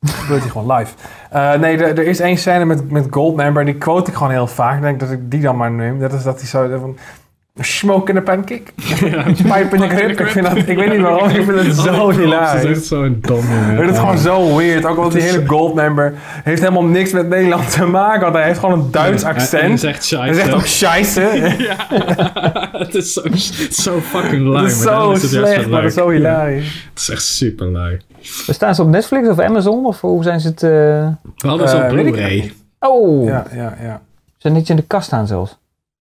Dat 0.00 0.10
gebeurt 0.10 0.42
hier 0.42 0.50
gewoon 0.50 0.76
live. 0.76 0.94
Eh, 1.30 1.54
nee, 1.54 1.76
er, 1.76 1.98
er 1.98 2.06
is 2.06 2.20
één 2.20 2.36
scène 2.36 2.64
met, 2.64 2.90
met 2.90 3.06
Goldmember, 3.10 3.64
die 3.64 3.74
quote 3.74 4.10
ik 4.10 4.16
gewoon 4.16 4.32
heel 4.32 4.46
vaak. 4.46 4.76
Ik 4.76 4.82
denk 4.82 5.00
dat 5.00 5.10
ik 5.10 5.30
die 5.30 5.40
dan 5.40 5.56
maar 5.56 5.70
neem. 5.70 5.98
Dat 5.98 6.12
is 6.12 6.22
dat 6.22 6.38
hij 6.38 6.48
zo 6.48 6.78
van... 6.78 6.96
Smoke 7.60 8.10
in 8.10 8.16
a 8.16 8.20
pancake. 8.20 8.62
Pipe 9.42 9.68
in 9.76 9.82
a 9.82 9.88
grip. 9.88 10.20
Ik, 10.20 10.26
vind 10.28 10.46
dat, 10.46 10.56
ik 10.56 10.76
weet 10.78 10.90
niet 10.92 11.00
waarom, 11.00 11.28
ik 11.28 11.44
vind 11.44 11.58
het 11.66 11.76
zo 11.76 11.92
Dat 12.06 12.10
is 12.10 12.16
hilarisch. 12.16 12.64
echt 12.64 12.84
zo'n 12.84 13.18
dom, 13.20 13.44
jongen. 13.44 13.76
Het 13.76 13.90
is 13.90 13.98
gewoon 13.98 14.18
zo 14.18 14.56
weird. 14.56 14.84
Ook 14.84 14.96
omdat 14.96 15.12
die 15.12 15.22
hele 15.22 15.46
Goldmember 15.46 16.14
heeft 16.44 16.60
helemaal 16.60 16.84
niks 16.84 17.12
met 17.12 17.28
Nederland 17.28 17.70
te 17.72 17.84
maken. 17.84 18.20
Want 18.20 18.34
hij 18.34 18.44
heeft 18.44 18.58
gewoon 18.58 18.78
een 18.80 18.90
Duits 18.90 19.22
En 19.22 19.28
hij 19.28 19.38
accent. 19.42 19.80
zegt 19.80 20.10
Hij 20.10 20.32
zegt 20.32 20.52
ook 20.54 20.66
scheisse. 20.66 21.20
het 22.84 22.94
is 22.94 23.12
zo, 23.12 23.22
zo 23.70 24.00
fucking 24.00 24.42
lui. 24.46 24.62
Dat 24.62 24.70
is 24.70 24.82
zo 24.82 25.10
is 25.10 25.22
het 25.22 25.30
slecht, 25.30 25.62
zo 25.62 25.68
maar 25.68 25.80
dat 25.82 25.90
is 25.90 25.96
zo 25.96 26.08
hilarisch. 26.10 26.88
Het 26.90 26.98
is 27.00 27.08
echt 27.10 27.24
super 27.24 27.66
lui. 27.66 28.00
Staan 28.48 28.74
ze 28.74 28.82
op 28.82 28.88
Netflix 28.88 29.28
of 29.28 29.38
Amazon? 29.38 29.86
Of 29.86 30.00
hoe 30.00 30.22
zijn 30.22 30.40
ze 30.40 30.48
het... 30.48 30.62
eh, 30.62 30.70
We 31.36 31.48
hadden 31.48 31.68
ze 31.68 31.76
Eh, 31.76 31.90
op 31.92 31.96
ik 31.98 32.10
Blu-ray. 32.12 32.52
Oh, 32.80 33.26
Ja, 33.26 33.44
ja, 33.54 33.76
ja. 33.82 34.00
ze 34.26 34.34
zijn 34.38 34.52
niet 34.54 34.68
in 34.68 34.76
de 34.76 34.84
kast 34.86 35.06
staan 35.06 35.26
zelfs. 35.26 35.58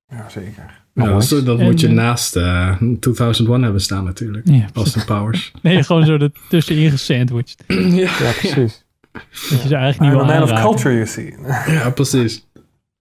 Ja, 0.10 0.26
zeker. 0.28 0.77
Ja, 1.06 1.12
dat 1.14 1.24
is- 1.24 1.30
dat 1.30 1.60
En, 1.60 1.66
moet 1.66 1.80
je 1.80 1.88
eh, 1.88 1.94
naast 1.94 2.36
eh, 2.36 2.76
2001 3.00 3.62
hebben 3.64 3.82
staan 3.82 4.04
natuurlijk. 4.04 4.48
Ja, 4.50 4.66
Austin 4.74 5.06
Powers. 5.06 5.52
Nee, 5.62 5.84
gewoon 5.84 6.06
zo 6.06 6.18
ertussenin 6.18 6.92
gesandwiched. 6.92 7.64
ja, 7.68 8.10
Ja, 8.20 8.32
precies. 8.40 8.86
Dat 9.12 9.62
je 9.62 9.68
ze 9.68 9.76
eigenlijk 9.76 10.00
niet 10.00 10.10
I'm 10.10 10.28
wil 10.28 10.36
a 10.36 10.40
man 10.40 10.44
of 10.44 10.62
culture, 10.62 10.94
you 10.94 11.06
see. 11.08 11.36
ja, 11.68 11.90
precies. 11.90 12.46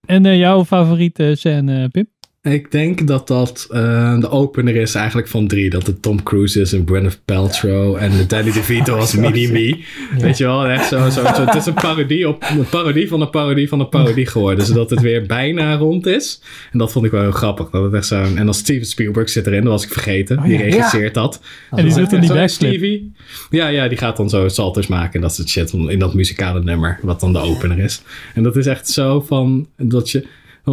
En 0.06 0.26
eh, 0.26 0.38
jouw 0.38 0.64
favoriete 0.64 1.34
scène, 1.38 1.88
Pim? 1.88 2.06
Ik 2.52 2.70
denk 2.70 3.06
dat 3.06 3.26
dat 3.26 3.66
eh, 3.70 4.20
de 4.20 4.30
opener 4.30 4.76
is 4.76 4.94
eigenlijk 4.94 5.28
van 5.28 5.48
drie. 5.48 5.70
Dat 5.70 5.86
het 5.86 6.02
Tom 6.02 6.22
Cruise 6.22 6.60
is 6.60 6.72
en 6.72 6.82
Gwyneth 6.86 7.20
Paltrow 7.24 7.96
en 7.96 8.12
Danny 8.28 8.52
DeVito 8.56 8.96
als 8.96 9.14
Mini-Me. 9.14 9.84
Weet 10.18 10.38
je 10.38 10.44
wel, 10.44 10.66
echt 10.66 10.88
zo, 10.88 11.10
zo, 11.10 11.24
zo. 11.34 11.44
Het 11.44 11.54
is 11.54 11.66
een 11.66 11.74
parodie, 11.74 12.28
op, 12.28 12.44
een 12.58 12.68
parodie 12.68 13.08
van 13.08 13.20
een 13.20 13.30
parodie 13.30 13.68
van 13.68 13.80
een 13.80 13.88
parodie 13.88 14.26
geworden. 14.26 14.66
Zodat 14.66 14.90
het 14.90 15.00
weer 15.00 15.26
bijna 15.26 15.76
rond 15.76 16.06
is. 16.06 16.40
En 16.72 16.78
dat 16.78 16.92
vond 16.92 17.04
ik 17.04 17.10
wel 17.10 17.20
heel 17.20 17.30
grappig. 17.30 17.70
Dat 17.70 17.82
het 17.82 17.92
echt 17.92 18.06
zo, 18.06 18.22
en 18.22 18.44
dan 18.44 18.54
Steven 18.54 18.86
Spielberg 18.86 19.28
zit 19.28 19.46
erin, 19.46 19.62
dat 19.62 19.72
was 19.72 19.84
ik 19.84 19.92
vergeten. 19.92 20.42
Die 20.42 20.52
ja. 20.52 20.64
regisseert 20.64 21.14
dat. 21.14 21.40
En 21.70 21.84
die 21.84 21.94
doet 21.94 22.10
dan 22.10 22.20
die. 22.20 22.48
Stevie. 22.48 23.12
Ja, 23.50 23.68
ja, 23.68 23.88
die 23.88 23.98
gaat 23.98 24.16
dan 24.16 24.30
zo 24.30 24.48
salters 24.48 24.86
maken 24.86 25.14
en 25.14 25.20
dat 25.20 25.34
soort 25.34 25.48
shit 25.48 25.72
in 25.72 25.98
dat 25.98 26.14
muzikale 26.14 26.62
nummer, 26.62 26.98
wat 27.02 27.20
dan 27.20 27.32
de 27.32 27.38
opener 27.38 27.78
is. 27.78 28.02
En 28.34 28.42
dat 28.42 28.56
is 28.56 28.66
echt 28.66 28.88
zo 28.88 29.20
van, 29.20 29.66
dat 29.76 30.10
je, 30.10 30.26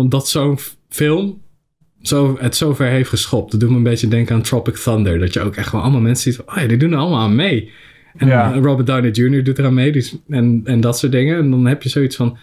dat 0.09 0.29
zo'n 0.29 0.57
film 0.89 1.41
zo, 2.03 2.37
het 2.39 2.55
zo 2.55 2.73
ver 2.73 2.87
heeft 2.87 3.09
geschopt. 3.09 3.51
Dat 3.51 3.59
doet 3.59 3.69
me 3.69 3.75
een 3.75 3.83
beetje 3.83 4.07
denken 4.07 4.35
aan 4.35 4.41
Tropic 4.41 4.75
Thunder. 4.75 5.19
Dat 5.19 5.33
je 5.33 5.41
ook 5.41 5.55
echt 5.55 5.67
gewoon 5.67 5.83
allemaal 5.83 6.01
mensen 6.01 6.31
ziet 6.31 6.41
van, 6.45 6.55
oh 6.55 6.61
ja, 6.61 6.67
die 6.67 6.77
doen 6.77 6.91
er 6.91 6.97
allemaal 6.97 7.19
aan 7.19 7.35
mee. 7.35 7.71
En 8.17 8.27
Ja. 8.27 8.53
eh, 8.53 8.61
Robert 8.61 8.87
Downey 8.87 9.09
Jr. 9.11 9.43
doet 9.43 9.59
eraan 9.59 9.73
mee. 9.73 9.91
Dus, 9.91 10.15
en, 10.27 10.61
en 10.65 10.81
dat 10.81 10.97
soort 10.97 11.11
dingen. 11.11 11.37
En 11.37 11.49
dan 11.51 11.65
heb 11.65 11.83
je 11.83 11.89
zoiets 11.89 12.15
van, 12.15 12.37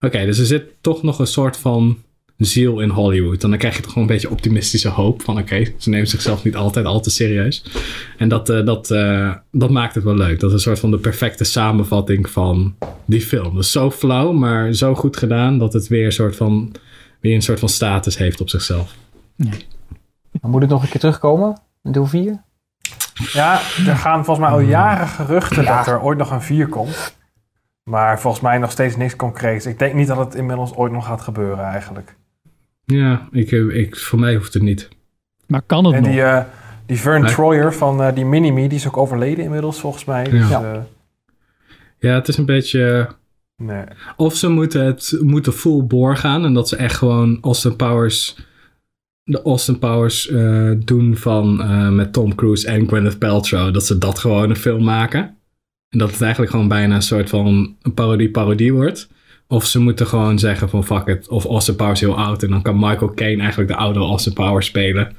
oké, 0.00 0.24
dus 0.24 0.38
er 0.38 0.46
zit 0.46 0.64
toch 0.80 1.02
nog 1.02 1.18
een 1.18 1.26
soort 1.26 1.56
van 1.56 1.98
ziel 2.36 2.80
in 2.80 2.88
Hollywood. 2.88 3.42
En 3.44 3.48
dan 3.50 3.58
krijg 3.58 3.76
je 3.76 3.82
toch 3.82 3.92
gewoon 3.92 4.08
een 4.08 4.14
beetje 4.14 4.30
optimistische 4.30 4.88
hoop 4.88 5.22
van, 5.22 5.38
oké, 5.38 5.64
ze 5.78 5.90
nemen 5.90 6.06
zichzelf 6.08 6.44
niet 6.44 6.56
altijd 6.56 6.86
al 6.86 7.00
te 7.00 7.10
serieus. 7.10 7.64
En 8.18 8.28
dat, 8.28 8.48
eh, 8.50 8.64
dat, 8.64 8.90
eh, 8.90 9.34
dat 9.52 9.70
maakt 9.70 9.94
het 9.94 10.04
wel 10.04 10.16
leuk. 10.16 10.40
Dat 10.40 10.48
is 10.48 10.54
een 10.54 10.62
soort 10.62 10.78
van 10.78 10.90
de 10.90 10.98
perfecte 10.98 11.44
samenvatting 11.44 12.30
van 12.30 12.74
die 13.06 13.20
film. 13.20 13.56
Dus 13.56 13.70
zo 13.70 13.90
flauw, 13.90 14.32
maar 14.32 14.72
zo 14.74 14.94
goed 14.94 15.16
gedaan 15.16 15.58
dat 15.58 15.72
het 15.72 15.88
weer 15.88 16.04
een 16.04 16.12
soort 16.12 16.36
van, 16.36 16.72
weer 17.24 17.34
een 17.34 17.42
soort 17.42 17.58
van 17.58 17.68
status 17.68 18.18
heeft 18.18 18.40
op 18.40 18.48
zichzelf. 18.48 18.94
Maar 20.40 20.50
moet 20.50 20.60
het 20.60 20.70
nog 20.70 20.82
een 20.82 20.88
keer 20.88 21.00
terugkomen? 21.00 21.60
Deel 21.82 22.06
4? 22.06 22.42
Ja, 23.32 23.52
er 23.86 23.96
gaan 23.96 24.24
volgens 24.24 24.46
mij 24.46 24.54
al 24.56 24.60
jaren 24.60 25.08
geruchten 25.08 25.64
dat 25.64 25.86
er 25.86 26.02
ooit 26.02 26.18
nog 26.18 26.30
een 26.30 26.42
4 26.42 26.68
komt. 26.68 27.16
Maar 27.82 28.20
volgens 28.20 28.42
mij 28.42 28.58
nog 28.58 28.70
steeds 28.70 28.96
niks 28.96 29.16
concreets. 29.16 29.66
Ik 29.66 29.78
denk 29.78 29.94
niet 29.94 30.06
dat 30.06 30.16
het 30.18 30.34
inmiddels 30.34 30.74
ooit 30.74 30.92
nog 30.92 31.06
gaat 31.06 31.20
gebeuren 31.20 31.64
eigenlijk. 31.64 32.16
Ja, 32.84 33.28
ik, 33.30 33.52
eh, 33.52 33.76
ik, 33.76 33.96
voor 33.96 34.18
mij 34.18 34.34
hoeft 34.34 34.54
het 34.54 34.62
niet. 34.62 34.88
Maar 35.46 35.62
kan 35.62 35.84
het 35.84 35.94
En 35.94 36.02
nog? 36.02 36.10
die, 36.10 36.22
eh, 36.22 36.44
die 36.86 37.00
Vern 37.00 37.22
Nee. 37.22 37.32
Troyer 37.32 37.74
van 37.74 38.02
eh, 38.02 38.14
die 38.14 38.24
Mini-Me, 38.24 38.68
die 38.68 38.78
is 38.78 38.86
ook 38.86 38.96
overleden 38.96 39.44
inmiddels 39.44 39.80
volgens 39.80 40.04
mij. 40.04 40.24
Dus, 40.24 40.48
Ja. 40.48 40.62
eh, 40.72 40.80
Ja, 41.98 42.14
het 42.14 42.28
is 42.28 42.36
een 42.36 42.46
beetje... 42.46 43.08
nee. 43.56 43.84
Of 44.16 44.36
ze 44.36 44.48
moeten 44.48 44.84
het 44.84 45.18
moeten 45.20 45.52
full 45.52 45.84
bore 45.84 46.16
gaan 46.16 46.44
en 46.44 46.54
dat 46.54 46.68
ze 46.68 46.76
echt 46.76 46.96
gewoon 46.96 47.38
Austin 47.40 47.76
Powers, 47.76 48.36
de 49.24 49.42
Austin 49.42 49.78
Powers 49.78 50.28
eh, 50.28 50.70
doen 50.78 51.16
van 51.16 51.62
eh, 51.62 51.90
met 51.90 52.12
Tom 52.12 52.34
Cruise 52.34 52.66
en 52.66 52.88
Gwyneth 52.88 53.18
Paltrow, 53.18 53.74
dat 53.74 53.86
ze 53.86 53.98
dat 53.98 54.18
gewoon 54.18 54.50
een 54.50 54.56
film 54.56 54.84
maken. 54.84 55.36
En 55.88 55.98
dat 55.98 56.10
het 56.10 56.20
eigenlijk 56.20 56.50
gewoon 56.52 56.68
bijna 56.68 56.94
een 56.94 57.02
soort 57.02 57.28
van 57.28 57.76
een 57.82 57.94
parodie-parodie 57.94 58.72
wordt. 58.72 59.08
Of 59.46 59.64
ze 59.64 59.80
moeten 59.80 60.06
gewoon 60.06 60.38
zeggen 60.38 60.68
van 60.68 60.84
fuck 60.84 61.06
it, 61.06 61.28
of 61.28 61.44
Austin 61.44 61.76
Powers 61.76 62.00
heel 62.00 62.18
oud 62.18 62.42
en 62.42 62.50
dan 62.50 62.62
kan 62.62 62.78
Michael 62.78 63.14
Caine 63.14 63.40
eigenlijk 63.40 63.70
de 63.70 63.76
oudere 63.76 64.04
Austin 64.04 64.32
Powers 64.32 64.66
spelen. 64.66 65.12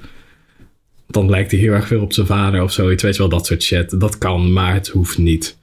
Dan 1.07 1.29
lijkt 1.29 1.51
hij 1.51 1.59
heel 1.59 1.73
erg 1.73 1.87
veel 1.87 2.01
op 2.01 2.13
zijn 2.13 2.27
vader 2.27 2.63
of 2.63 2.71
zoiets, 2.71 3.03
weet 3.03 3.13
je 3.13 3.19
wel, 3.19 3.29
dat 3.29 3.45
soort 3.45 3.63
shit. 3.63 3.99
Dat 3.99 4.17
kan, 4.17 4.53
maar 4.53 4.73
het 4.73 4.87
hoeft 4.87 5.17
niet. 5.17 5.57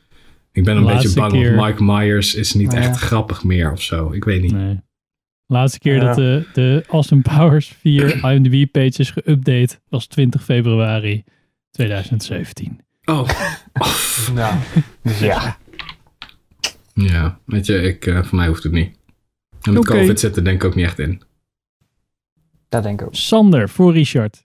Ik 0.52 0.64
ben 0.64 0.76
een 0.76 0.82
Laatste 0.82 1.02
beetje 1.08 1.20
bang, 1.20 1.32
keer. 1.32 1.54
want 1.54 1.68
Mike 1.80 1.84
Myers 1.84 2.34
is 2.34 2.54
niet 2.54 2.72
Ja. 2.72 2.78
echt 2.78 2.96
grappig 2.98 3.44
meer 3.44 3.72
of 3.72 3.82
zo. 3.82 4.12
Ik 4.12 4.24
weet 4.24 4.42
niet. 4.42 4.52
Nee. 4.52 4.80
Laatste 5.46 5.78
keer 5.78 5.94
Ja. 5.94 6.00
dat 6.04 6.16
de, 6.16 6.46
de 6.52 6.84
Austin 6.88 7.22
Powers 7.22 7.68
4 7.80 8.16
IMDb-page 8.32 8.98
is 8.98 9.10
geüpdate 9.20 9.78
was 9.88 10.06
20 10.06 10.44
februari 10.44 11.24
2017. 11.70 12.80
Oh, 13.04 13.28
Ja. 14.34 14.58
Dus 15.02 15.18
ja, 15.18 15.56
ja. 16.94 17.38
Weet 17.44 17.66
je, 17.66 17.82
ik, 17.82 18.06
eh, 18.06 18.22
voor 18.22 18.36
mij 18.38 18.46
hoeft 18.48 18.62
het 18.62 18.72
niet. 18.72 18.96
En 19.62 19.72
met 19.72 19.82
Oké. 19.82 19.92
COVID 19.98 20.20
zit 20.20 20.36
er 20.36 20.44
denk 20.44 20.62
ik 20.62 20.68
ook 20.68 20.74
niet 20.74 20.84
echt 20.84 20.98
in. 20.98 21.22
dat 22.68 22.82
denk 22.82 23.00
ik 23.00 23.06
ook. 23.06 23.14
Sander 23.14 23.68
voor 23.68 23.92
Richard. 23.92 24.42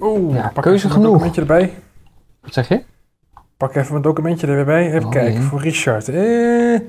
Oeh, 0.00 0.34
Ja, 0.36 0.48
pak 0.54 0.62
keuze 0.64 0.90
genoeg. 0.90 1.12
documentje 1.12 1.40
erbij. 1.40 1.74
Wat 2.40 2.52
zeg 2.52 2.68
je? 2.68 2.82
Pak 3.60 3.74
even 3.74 3.90
mijn 3.90 4.02
documentje 4.02 4.46
er 4.46 4.54
weer 4.54 4.64
bij. 4.64 4.86
Even 4.86 5.04
Oh, 5.04 5.10
kijken, 5.10 5.42
voor 5.42 5.60
Richard. 5.60 6.08
Eh. 6.08 6.80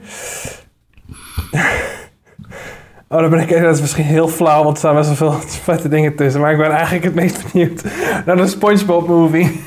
Oh, 3.10 3.20
dan 3.20 3.30
ben 3.30 3.40
ik 3.40 3.50
dat 3.62 3.76
is 3.76 3.82
misschien 3.82 4.04
heel 4.06 4.28
flauw, 4.28 4.64
want 4.64 4.72
er 4.72 4.78
staan 4.78 4.96
best 4.96 5.20
wel 5.20 5.32
veel 5.32 5.40
vette 5.64 5.88
dingen 5.88 6.16
tussen. 6.16 6.42
Maar 6.42 6.52
ik 6.52 6.58
ben 6.58 6.72
eigenlijk 6.72 7.04
het 7.04 7.16
meest 7.16 7.52
benieuwd 7.52 7.82
naar 8.26 8.36
de 8.36 8.48
SpongeBob 8.48 9.08
movie. 9.08 9.46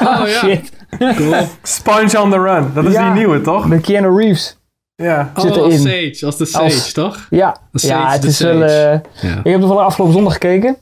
Oh 0.00 0.26
ja, 0.28 0.38
Shit. 0.38 0.72
cool. 0.98 1.34
Sponge 1.62 2.20
on 2.20 2.30
the 2.30 2.38
Run. 2.40 2.70
Dat 2.74 2.84
is 2.84 2.92
Ja. 2.92 3.04
die 3.04 3.12
nieuwe, 3.18 3.40
toch? 3.40 3.68
Met 3.68 3.80
Keanu 3.80 4.16
Reeves. 4.16 4.58
Ja. 4.94 5.32
Oh, 5.34 5.42
Zit 5.42 5.56
als 5.56 5.84
erin. 5.84 6.14
Sage, 6.14 6.26
als 6.26 6.36
de 6.36 6.44
Sage, 6.44 6.64
Als- 6.64 6.92
toch? 6.92 7.26
Ja, 7.30 7.56
Sage, 7.72 7.94
ja 8.02 8.10
het 8.12 8.24
is 8.24 8.40
wel... 8.40 8.62
Eh, 8.62 8.70
Ja. 8.70 9.38
ik 9.42 9.50
heb 9.50 9.60
toevallig 9.60 9.82
afgelopen 9.84 10.14
zondag 10.14 10.32
gekeken. 10.32 10.76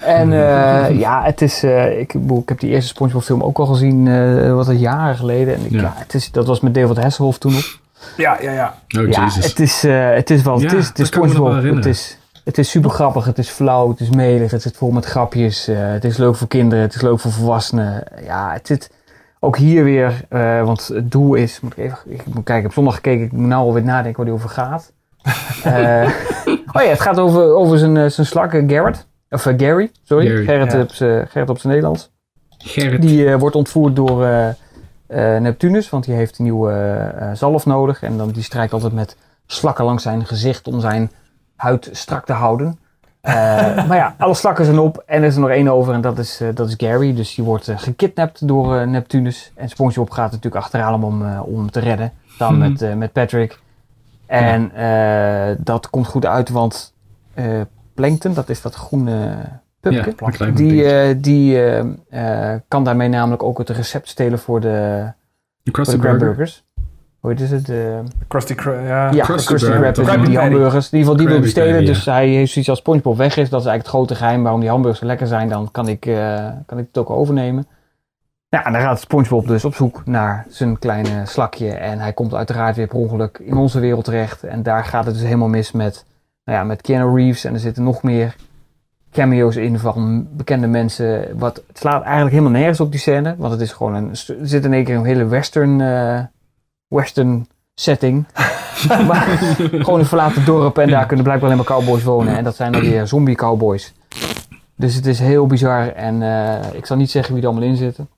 En 0.00 0.32
eh, 0.32 0.98
ja, 1.04 1.22
het 1.24 1.42
is... 1.42 1.62
eh, 1.62 1.98
ik, 2.00 2.12
bedoel, 2.12 2.38
ik 2.40 2.48
heb 2.48 2.60
die 2.60 2.70
eerste 2.70 2.88
SpongeBob 2.88 3.22
film 3.22 3.42
ook 3.42 3.58
al 3.58 3.66
gezien, 3.66 4.08
eh, 4.08 4.54
wat 4.54 4.68
een 4.68 4.78
jaren 4.78 5.16
geleden. 5.16 5.54
En 5.54 5.64
ik, 5.64 5.70
Ja. 5.70 5.80
ja. 5.80 5.92
het 5.96 6.14
is, 6.14 6.30
dat 6.30 6.46
was 6.46 6.60
met 6.60 6.74
David 6.74 6.96
Hasselhoff 7.02 7.38
toen 7.38 7.52
nog. 7.52 7.78
Ja, 8.16 8.36
ja, 8.40 8.52
ja. 8.52 8.74
Oh, 8.98 9.08
ja, 9.08 9.22
Jesus. 9.24 9.44
het 9.44 9.60
is, 9.60 9.84
eh, 9.84 10.10
het 10.10 10.30
is 10.30 10.42
wel... 10.42 10.58
Ja, 10.58 10.64
het 10.64 10.72
is, 10.72 10.88
het 10.88 10.98
is 10.98 11.06
SpongeBob. 11.06 11.62
Het 11.62 11.86
is, 11.86 12.18
het 12.44 12.58
is 12.58 12.70
super 12.70 12.90
grappig, 12.90 13.24
het 13.24 13.38
is 13.38 13.48
flauw, 13.48 13.88
het 13.90 14.00
is 14.00 14.10
melig, 14.10 14.50
het 14.50 14.62
zit 14.62 14.76
vol 14.76 14.90
met 14.90 15.04
grapjes. 15.04 15.68
eh, 15.68 15.76
het 15.78 16.04
is 16.04 16.16
leuk 16.16 16.34
voor 16.36 16.48
kinderen, 16.48 16.84
het 16.84 16.94
is 16.94 17.00
leuk 17.00 17.20
voor 17.20 17.30
volwassenen. 17.32 18.04
Ja, 18.24 18.52
het 18.52 18.66
zit 18.66 18.90
ook 19.40 19.56
hier 19.56 19.84
weer, 19.84 20.24
eh, 20.28 20.62
want 20.62 20.86
het 20.88 21.10
doel 21.10 21.34
is, 21.34 21.60
moet 21.60 21.72
ik 21.76 21.84
even, 21.84 21.98
ik 22.06 22.24
moet 22.24 22.34
kijken, 22.34 22.56
ik 22.56 22.62
heb 22.62 22.72
zondag 22.72 22.94
gekeken, 22.94 23.24
ik 23.24 23.32
moet 23.32 23.46
nou 23.46 23.62
alweer 23.62 23.82
nadenken 23.84 24.16
waar 24.16 24.24
die 24.24 24.34
over 24.34 24.48
gaat. 24.50 24.92
Eh, 25.64 26.08
oh 26.74 26.82
ja, 26.82 26.88
het 26.88 27.00
gaat 27.00 27.18
over, 27.18 27.54
over 27.54 27.78
zijn, 27.78 28.10
zijn 28.10 28.26
slak, 28.26 28.50
Garrett. 28.66 29.06
Of 29.30 29.46
eh, 29.46 29.54
Gary, 29.56 29.90
sorry. 30.02 30.26
Gary, 30.26 30.44
Gerrit, 30.44 30.72
ja. 30.72 30.80
op 30.80 30.90
z'n- 30.92 31.24
Gerrit 31.28 31.50
op 31.50 31.58
zijn 31.58 31.72
Nederlands. 31.72 32.10
Gerrit. 32.58 33.02
Die 33.02 33.28
eh, 33.30 33.38
wordt 33.38 33.56
ontvoerd 33.56 33.96
door 33.96 34.24
eh, 34.24 34.48
eh, 35.06 35.42
Neptunus, 35.42 35.90
want 35.90 36.04
die 36.04 36.14
heeft 36.14 36.38
een 36.38 36.44
nieuwe 36.44 36.70
eh, 36.70 37.30
eh, 37.30 37.36
zalf 37.36 37.66
nodig. 37.66 38.02
En 38.02 38.16
dan, 38.16 38.30
die 38.30 38.42
strijkt 38.42 38.72
altijd 38.72 38.92
met 38.92 39.16
slakken 39.46 39.84
langs 39.84 40.02
zijn 40.02 40.26
gezicht 40.26 40.66
om 40.66 40.80
zijn 40.80 41.10
huid 41.56 41.88
strak 41.92 42.24
te 42.26 42.32
houden. 42.32 42.78
Eh, 43.20 43.34
maar 43.88 43.96
ja, 43.96 44.14
alle 44.18 44.34
slakken 44.34 44.64
zijn 44.64 44.78
op 44.78 45.02
en 45.06 45.20
er 45.22 45.28
is 45.28 45.34
er 45.34 45.40
nog 45.40 45.50
één 45.50 45.68
over 45.68 45.94
en 45.94 46.00
dat 46.00 46.18
is, 46.18 46.40
eh, 46.40 46.48
dat 46.54 46.68
is 46.68 46.74
Gary. 46.76 47.14
Dus 47.14 47.34
die 47.34 47.44
wordt 47.44 47.68
eh, 47.68 47.78
gekidnapt 47.78 48.48
door 48.48 48.76
eh, 48.76 48.86
Neptunus. 48.86 49.52
En 49.54 49.68
SpongeBob 49.68 50.10
gaat 50.10 50.30
natuurlijk 50.30 50.62
achteraan 50.64 50.92
hem 50.92 51.04
om, 51.04 51.26
eh, 51.26 51.40
om 51.44 51.56
hem 51.58 51.70
te 51.70 51.80
redden. 51.80 52.12
Dan 52.38 52.58
Mhm. 52.58 52.70
met, 52.70 52.82
eh, 52.82 52.94
met 52.94 53.12
Patrick. 53.12 53.58
En 54.26 54.70
eh, 54.74 55.56
dat 55.58 55.90
komt 55.90 56.06
goed 56.06 56.26
uit, 56.26 56.48
want 56.48 56.92
eh 57.34 57.60
Plankton, 57.98 58.34
dat 58.34 58.48
is 58.48 58.62
dat 58.62 58.74
groene. 58.74 59.36
Ja, 59.80 60.06
klein 60.30 60.54
Die, 60.54 60.84
eh, 60.84 61.16
die 61.18 61.62
eh, 61.62 62.52
eh, 62.52 62.60
kan 62.68 62.84
daarmee 62.84 63.08
namelijk 63.08 63.42
ook 63.42 63.58
het 63.58 63.68
recept 63.68 64.08
stelen 64.08 64.38
voor 64.38 64.60
de, 64.60 64.68
De 64.68 65.12
voor 65.64 65.72
Krusty 65.72 65.94
de 65.94 66.00
Burger. 66.00 66.18
Crabburgers. 66.18 66.64
Hoe 67.20 67.30
heet 67.30 67.50
het? 67.50 67.66
De, 67.66 68.02
Krusty 68.28 68.54
Krab, 68.54 68.86
ja. 68.86 69.10
ja, 69.10 69.24
Krusty 69.24 69.54
Krab, 69.54 70.24
die, 70.24 70.38
hamburgers. 70.38 70.92
In 70.92 70.98
ieder 70.98 71.12
geval, 71.12 71.16
die 71.16 71.26
wil 71.26 71.26
hij 71.26 71.26
Krabby 71.26 71.48
stelen. 71.48 71.72
Patty, 71.72 71.86
Dus 71.86 72.04
hij 72.04 72.28
heeft 72.28 72.52
zoiets 72.52 72.70
als 72.70 72.78
SpongeBob 72.78 73.16
weg 73.16 73.36
is. 73.36 73.48
Dat 73.50 73.60
is 73.60 73.66
eigenlijk 73.66 73.82
het 73.82 73.88
grote 73.88 74.14
geheim 74.14 74.42
waarom 74.42 74.60
die 74.60 74.68
hamburgers 74.68 75.00
zo 75.00 75.06
lekker 75.06 75.26
zijn. 75.26 75.48
Dan 75.48 75.70
kan 75.70 75.88
ik, 75.88 76.06
eh, 76.06 76.48
kan 76.66 76.78
ik 76.78 76.86
het 76.86 76.98
ook 76.98 77.10
overnemen. 77.10 77.66
Ja, 78.48 78.64
en 78.64 78.72
dan 78.72 78.80
gaat 78.80 79.00
SpongeBob 79.00 79.46
dus 79.46 79.64
op 79.64 79.74
zoek 79.74 80.02
naar 80.04 80.46
zijn 80.48 80.78
kleine 80.78 81.26
slakje. 81.26 81.70
En 81.70 81.98
hij 81.98 82.12
komt 82.12 82.34
uiteraard 82.34 82.76
weer 82.76 82.86
per 82.86 82.98
ongeluk 82.98 83.38
in 83.38 83.56
onze 83.56 83.80
wereld 83.80 84.04
terecht. 84.04 84.42
En 84.42 84.62
daar 84.62 84.84
gaat 84.84 85.04
het 85.04 85.14
dus 85.14 85.22
helemaal 85.22 85.48
mis 85.48 85.72
met, 85.72 86.04
nou 86.48 86.60
ja, 86.60 86.66
met 86.66 86.82
Keanu 86.82 87.14
Reeves. 87.14 87.44
En 87.44 87.54
er 87.54 87.60
zitten 87.60 87.82
nog 87.82 88.02
meer 88.02 88.36
cameo's 89.12 89.56
in 89.56 89.78
van 89.78 90.28
bekende 90.30 90.66
mensen. 90.66 91.38
Wat, 91.38 91.62
het 91.66 91.78
slaat 91.78 92.02
eigenlijk 92.02 92.30
helemaal 92.30 92.58
nergens 92.58 92.80
op 92.80 92.90
die 92.90 93.00
scène. 93.00 93.34
Want 93.38 93.52
het 93.52 93.60
is 93.60 93.72
gewoon 93.72 93.94
een, 93.94 94.08
er 94.10 94.48
zit 94.48 94.64
in 94.64 94.72
één 94.72 94.84
keer 94.84 94.96
een 94.96 95.04
hele 95.04 95.26
western, 95.26 95.80
eh, 95.80 96.20
western 96.86 97.46
setting. 97.74 98.26
maar 99.08 99.26
gewoon 99.70 99.98
een 99.98 100.06
verlaten 100.06 100.44
dorp 100.44 100.78
en 100.78 100.90
daar 100.90 101.06
kunnen 101.06 101.24
blijkbaar 101.24 101.50
alleen 101.50 101.64
maar 101.64 101.76
cowboys 101.76 102.02
wonen. 102.02 102.36
En 102.36 102.44
dat 102.44 102.56
zijn 102.56 102.72
dan 102.72 102.80
weer 102.80 103.06
zombie 103.06 103.36
cowboys. 103.36 103.94
Dus 104.76 104.94
het 104.94 105.06
is 105.06 105.18
heel 105.18 105.46
bizar 105.46 105.88
en 105.88 106.22
eh, 106.22 106.72
ik 106.72 106.86
zal 106.86 106.96
niet 106.96 107.10
zeggen 107.10 107.34
wie 107.34 107.42
er 107.42 107.48
allemaal 107.48 107.68
in 107.68 107.76
zitten. 107.76 108.08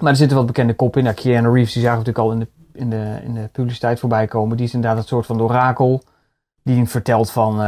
Maar 0.00 0.10
er 0.10 0.16
zitten 0.16 0.36
wat 0.36 0.46
bekende 0.46 0.74
koppen 0.74 1.00
in. 1.00 1.06
Ja, 1.06 1.12
Keanu 1.12 1.52
Reeves, 1.52 1.72
die 1.72 1.82
zagen 1.82 1.98
we 1.98 2.04
natuurlijk 2.04 2.18
al 2.18 2.32
in 2.32 2.38
de, 2.38 2.48
in, 2.72 2.90
de, 2.90 3.20
in 3.24 3.34
de 3.34 3.48
publiciteit 3.52 4.00
voorbij 4.00 4.26
komen. 4.26 4.56
Die 4.56 4.66
is 4.66 4.74
inderdaad 4.74 4.98
een 4.98 5.08
soort 5.08 5.26
van 5.26 5.40
orakel. 5.40 6.02
Die 6.64 6.76
hem 6.76 6.86
vertelt 6.86 7.30
van, 7.30 7.52
eh, 7.52 7.66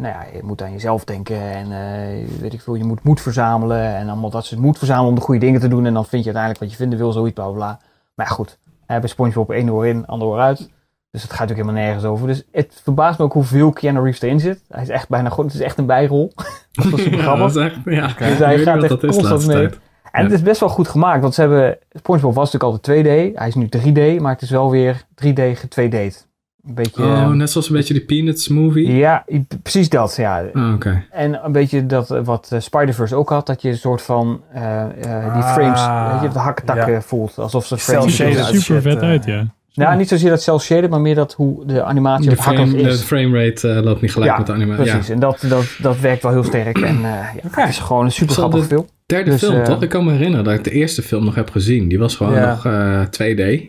nou 0.00 0.06
ja, 0.06 0.24
je 0.32 0.40
moet 0.42 0.62
aan 0.62 0.72
jezelf 0.72 1.04
denken 1.04 1.40
en 1.40 1.72
eh, 1.72 2.40
weet 2.40 2.52
ik 2.52 2.60
veel, 2.60 2.74
je 2.74 2.84
moet 2.84 3.02
moed 3.02 3.20
verzamelen. 3.20 3.96
En 3.96 4.08
allemaal 4.08 4.30
dat 4.30 4.44
soort 4.44 4.60
moed 4.60 4.78
verzamelen 4.78 5.08
om 5.08 5.14
de 5.14 5.20
goede 5.20 5.40
dingen 5.40 5.60
te 5.60 5.68
doen. 5.68 5.86
En 5.86 5.94
dan 5.94 6.04
vind 6.04 6.24
je 6.24 6.32
uiteindelijk 6.32 6.60
wat 6.60 6.70
je 6.70 6.76
vinden 6.76 6.98
wil, 6.98 7.12
zoiets, 7.12 7.34
bla 7.34 7.44
bla 7.44 7.54
bla. 7.54 7.80
Maar 8.14 8.26
ja, 8.26 8.32
goed. 8.32 8.58
Hij 8.86 9.00
bij 9.00 9.08
SpongeBob 9.08 9.50
één 9.50 9.70
oor 9.70 9.86
in, 9.86 10.06
ander 10.06 10.28
oor 10.28 10.38
uit. 10.38 10.70
Dus 11.10 11.22
het 11.22 11.30
gaat 11.30 11.40
natuurlijk 11.40 11.68
helemaal 11.68 11.84
nergens 11.86 12.04
over. 12.04 12.26
Dus 12.26 12.44
het 12.52 12.80
verbaast 12.82 13.18
me 13.18 13.24
ook 13.24 13.32
hoeveel 13.32 13.72
Keanu 13.72 14.00
Reeves 14.00 14.20
erin 14.20 14.40
zit. 14.40 14.62
Hij 14.68 14.82
is 14.82 14.88
echt 14.88 15.08
bijna 15.08 15.28
goed. 15.28 15.44
Het 15.44 15.54
is 15.54 15.60
echt 15.60 15.78
een 15.78 15.86
bijrol. 15.86 16.32
dat 16.72 16.84
is 16.84 17.02
super 17.02 17.18
Ja, 17.18 17.22
grappig. 17.22 17.52
dat 17.52 17.64
is 17.64 17.72
echt, 17.72 17.78
ja. 17.84 18.26
Dus 18.28 18.38
hij 18.38 18.58
gaat 18.58 18.82
echt 18.82 18.98
constant 18.98 19.46
mee. 19.46 19.56
tijd. 19.56 19.78
En 20.12 20.24
het 20.24 20.32
is 20.32 20.42
best 20.42 20.60
wel 20.60 20.68
goed 20.68 20.88
gemaakt. 20.88 21.22
Want 21.22 21.34
ze 21.34 21.40
hebben... 21.40 21.78
SpongeBob 21.90 22.34
was 22.34 22.52
natuurlijk 22.52 22.86
altijd 22.86 23.06
2D. 23.06 23.36
Hij 23.36 23.48
is 23.48 23.54
nu 23.54 23.68
3D. 23.76 24.20
Maar 24.22 24.32
het 24.32 24.42
is 24.42 24.50
wel 24.50 24.70
weer 24.70 25.04
3D 25.14 25.40
ge-2D'd. 25.54 26.27
Een 26.68 26.74
beetje... 26.74 27.02
Oh, 27.02 27.10
ehm, 27.12 27.36
net 27.36 27.50
zoals 27.50 27.68
een 27.68 27.74
beetje 27.76 27.94
die 27.94 28.04
Peanuts 28.04 28.48
movie. 28.48 28.92
ja, 28.96 29.24
precies 29.62 29.88
dat. 29.88 30.16
Ja. 30.16 30.42
Oh, 30.54 30.72
Oké. 30.74 31.04
En 31.10 31.44
een 31.44 31.52
beetje 31.52 31.86
dat 31.86 32.10
eh, 32.10 32.20
wat 32.24 32.48
eh, 32.52 32.60
Spider-Verse 32.60 33.14
ook 33.14 33.28
had. 33.28 33.46
Dat 33.46 33.62
je 33.62 33.68
een 33.68 33.76
soort 33.76 34.02
van 34.02 34.42
eh, 34.52 34.82
eh, 34.82 34.90
die 35.34 35.42
Ah, 35.42 35.52
frames, 35.52 36.12
weet 36.12 36.22
je, 36.22 36.28
de 36.34 36.38
haktakken 36.42 36.92
ja. 36.92 37.00
voelt. 37.00 37.38
Alsof 37.38 37.66
ze 37.66 37.76
Cel 37.76 37.94
frames... 38.08 38.18
er 38.38 38.44
uit 38.44 38.60
super 38.60 38.82
vet 38.82 39.00
uit, 39.00 39.24
ja. 39.24 39.44
Nou, 39.74 39.96
niet 39.96 40.08
zozeer 40.08 40.30
dat 40.30 40.42
cel 40.42 40.60
shaded, 40.60 40.90
maar 40.90 41.00
meer 41.00 41.14
dat 41.14 41.32
hoe 41.34 41.66
de 41.66 41.82
animatie 41.82 42.30
De 42.30 42.36
frame, 42.36 42.70
de 42.70 42.78
is. 42.82 43.02
framerate 43.02 43.68
eh, 43.70 43.82
loopt 43.82 44.00
niet 44.00 44.12
gelijk 44.12 44.30
Ja, 44.30 44.38
met 44.38 44.46
de 44.46 44.52
animatie. 44.52 44.84
Ja. 44.84 44.92
Precies, 44.92 45.10
en 45.10 45.20
dat, 45.20 45.44
dat, 45.48 45.64
dat 45.82 46.00
werkt 46.00 46.22
wel 46.22 46.32
heel 46.32 46.44
sterk. 46.44 46.78
En 46.78 46.96
eh, 46.96 47.02
ja, 47.02 47.50
het 47.50 47.68
is 47.68 47.78
gewoon 47.78 48.04
een 48.04 48.12
super 48.12 48.34
grappig 48.34 48.60
de- 48.60 48.66
film. 48.66 48.86
Derde 49.06 49.30
Dus, 49.30 49.40
film, 49.40 49.64
toch? 49.64 49.82
Ik 49.82 49.88
kan 49.88 50.04
me 50.04 50.12
herinneren 50.12 50.44
dat 50.44 50.54
ik 50.54 50.64
de 50.64 50.70
eerste 50.70 51.02
film 51.02 51.24
nog 51.24 51.34
heb 51.34 51.50
gezien. 51.50 51.88
Die 51.88 51.98
was 51.98 52.16
gewoon 52.16 52.34
Ja. 52.34 52.48
nog 52.50 52.66
eh 52.66 53.00
2D. 53.10 53.62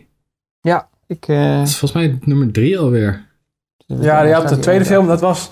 Ja, 0.60 0.88
ik... 1.10 1.28
eh, 1.28 1.58
Dat 1.58 1.66
is 1.68 1.76
volgens 1.78 1.92
mij 2.02 2.18
nummer 2.24 2.52
drie 2.52 2.78
alweer. 2.78 3.28
Ja, 3.86 4.22
die 4.22 4.32
had 4.32 4.48
de 4.48 4.58
tweede 4.58 4.84
film, 4.84 5.06
dat 5.06 5.20
was 5.20 5.50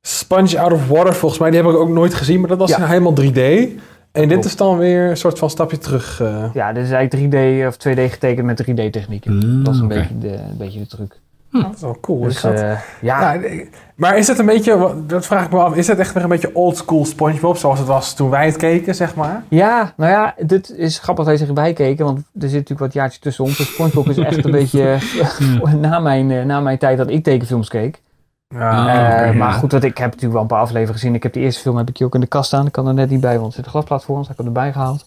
Sponge 0.00 0.58
Out 0.60 0.72
of 0.72 0.88
Water 0.88 1.14
volgens 1.14 1.40
mij. 1.40 1.50
Die 1.50 1.60
heb 1.62 1.68
ik 1.70 1.76
ook 1.76 1.88
nooit 1.88 2.14
gezien, 2.14 2.40
maar 2.40 2.48
dat 2.48 2.58
was 2.58 2.70
Ja. 2.70 2.78
nou 2.78 2.88
helemaal 2.90 3.14
3D. 3.20 3.68
En 4.12 4.28
dit 4.28 4.44
is 4.44 4.56
dan 4.56 4.78
weer 4.78 5.10
een 5.10 5.16
soort 5.16 5.38
van 5.38 5.50
stapje 5.50 5.78
terug. 5.78 6.20
eh. 6.20 6.44
Ja, 6.54 6.72
dit 6.72 6.84
is 6.84 6.90
eigenlijk 6.90 7.32
3D 7.32 7.66
of 7.66 7.76
2D 7.76 8.10
getekend 8.10 8.46
met 8.46 8.62
3D-technieken. 8.62 9.32
Mm, 9.34 9.64
dat 9.64 9.74
is 9.74 9.80
een, 9.80 9.88
beetje 9.88 10.18
de, 10.18 10.32
een 10.34 10.56
beetje 10.56 10.78
de 10.78 10.86
truc. 10.86 11.20
Dat 11.62 11.74
is 11.74 11.80
wel 11.80 11.98
cool. 12.00 12.20
Dus 12.20 12.40
dat. 12.40 12.52
eh, 12.60 12.78
ja, 13.00 13.32
ik- 13.32 13.70
maar 13.94 14.18
is 14.18 14.26
het 14.28 14.38
een 14.38 14.46
beetje, 14.46 14.78
wat- 14.78 15.08
dat 15.08 15.26
vraag 15.26 15.44
ik 15.44 15.50
me 15.52 15.58
af, 15.58 15.74
is 15.76 15.86
het 15.86 15.98
echt 15.98 16.12
weer 16.14 16.22
een 16.22 16.28
beetje 16.28 16.54
old 16.54 16.76
school 16.76 17.04
SpongeBob 17.04 17.56
zoals 17.56 17.78
het 17.78 17.88
was 17.88 18.14
toen 18.14 18.30
wij 18.30 18.46
het 18.46 18.56
keken, 18.56 18.94
zeg 18.94 19.14
maar? 19.14 19.42
Ja, 19.48 19.92
nou 19.96 20.10
ja, 20.10 20.34
dit 20.46 20.70
is 20.70 20.98
grappig 20.98 21.24
dat 21.24 21.38
je 21.38 21.44
zich 21.44 21.54
bijkeken, 21.54 22.04
want 22.04 22.18
er 22.18 22.24
zit 22.34 22.52
natuurlijk 22.52 22.80
wat 22.80 22.92
jaartjes 22.92 23.20
tussen 23.20 23.44
ons. 23.44 23.56
Dus 23.56 23.66
SpongeBob 23.72 24.08
is 24.08 24.16
echt 24.18 24.44
een 24.44 24.50
beetje 24.60 24.98
na, 25.80 25.98
mijn, 25.98 26.30
eh, 26.30 26.44
na 26.44 26.60
mijn 26.60 26.78
tijd 26.78 26.98
dat 26.98 27.10
ik 27.10 27.22
tekenfilms 27.24 27.68
keek. 27.68 28.02
Ja, 28.48 28.70
Ah, 28.70 29.28
Eh, 29.28 29.34
maar 29.36 29.52
goed, 29.52 29.70
dat 29.70 29.84
ik 29.84 29.98
heb 29.98 30.06
natuurlijk 30.06 30.32
wel 30.32 30.42
een 30.42 30.48
paar 30.48 30.60
afleveringen 30.60 30.92
gezien. 30.94 31.14
Ik 31.14 31.22
heb 31.22 31.32
de 31.32 31.40
eerste 31.40 31.60
film 31.60 31.76
heb 31.76 31.88
ik 31.88 31.96
hier 31.96 32.06
ook 32.06 32.14
in 32.14 32.20
de 32.20 32.26
kast 32.26 32.46
staan. 32.46 32.66
Ik 32.66 32.72
kan 32.72 32.86
er 32.86 32.94
net 32.94 33.10
niet 33.10 33.20
bij, 33.20 33.34
want 33.38 33.46
er 33.48 33.52
zit 33.54 33.64
een 33.64 33.70
glasplaat 33.70 34.04
voor 34.04 34.14
ons. 34.16 34.22
Ik 34.28 34.28
heb 34.28 34.46
hem 34.46 34.46
erbij 34.46 34.72
gehaald. 34.72 35.06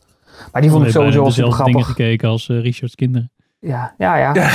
Maar 0.52 0.62
die 0.62 0.72
vond 0.72 0.86
ik 0.86 0.93
Nee, 0.93 1.04
sowieso 1.04 1.24
al 1.24 1.32
super 1.32 1.43
dezelfde 1.43 1.64
dingen 1.64 1.84
grappig. 1.84 2.04
gekeken 2.06 2.30
als 2.30 2.47
Richards 2.47 2.95
kinderen. 2.95 3.32
Ja, 3.62 3.93
ja, 3.97 4.16
ja. 4.18 4.34
ja, 4.34 4.49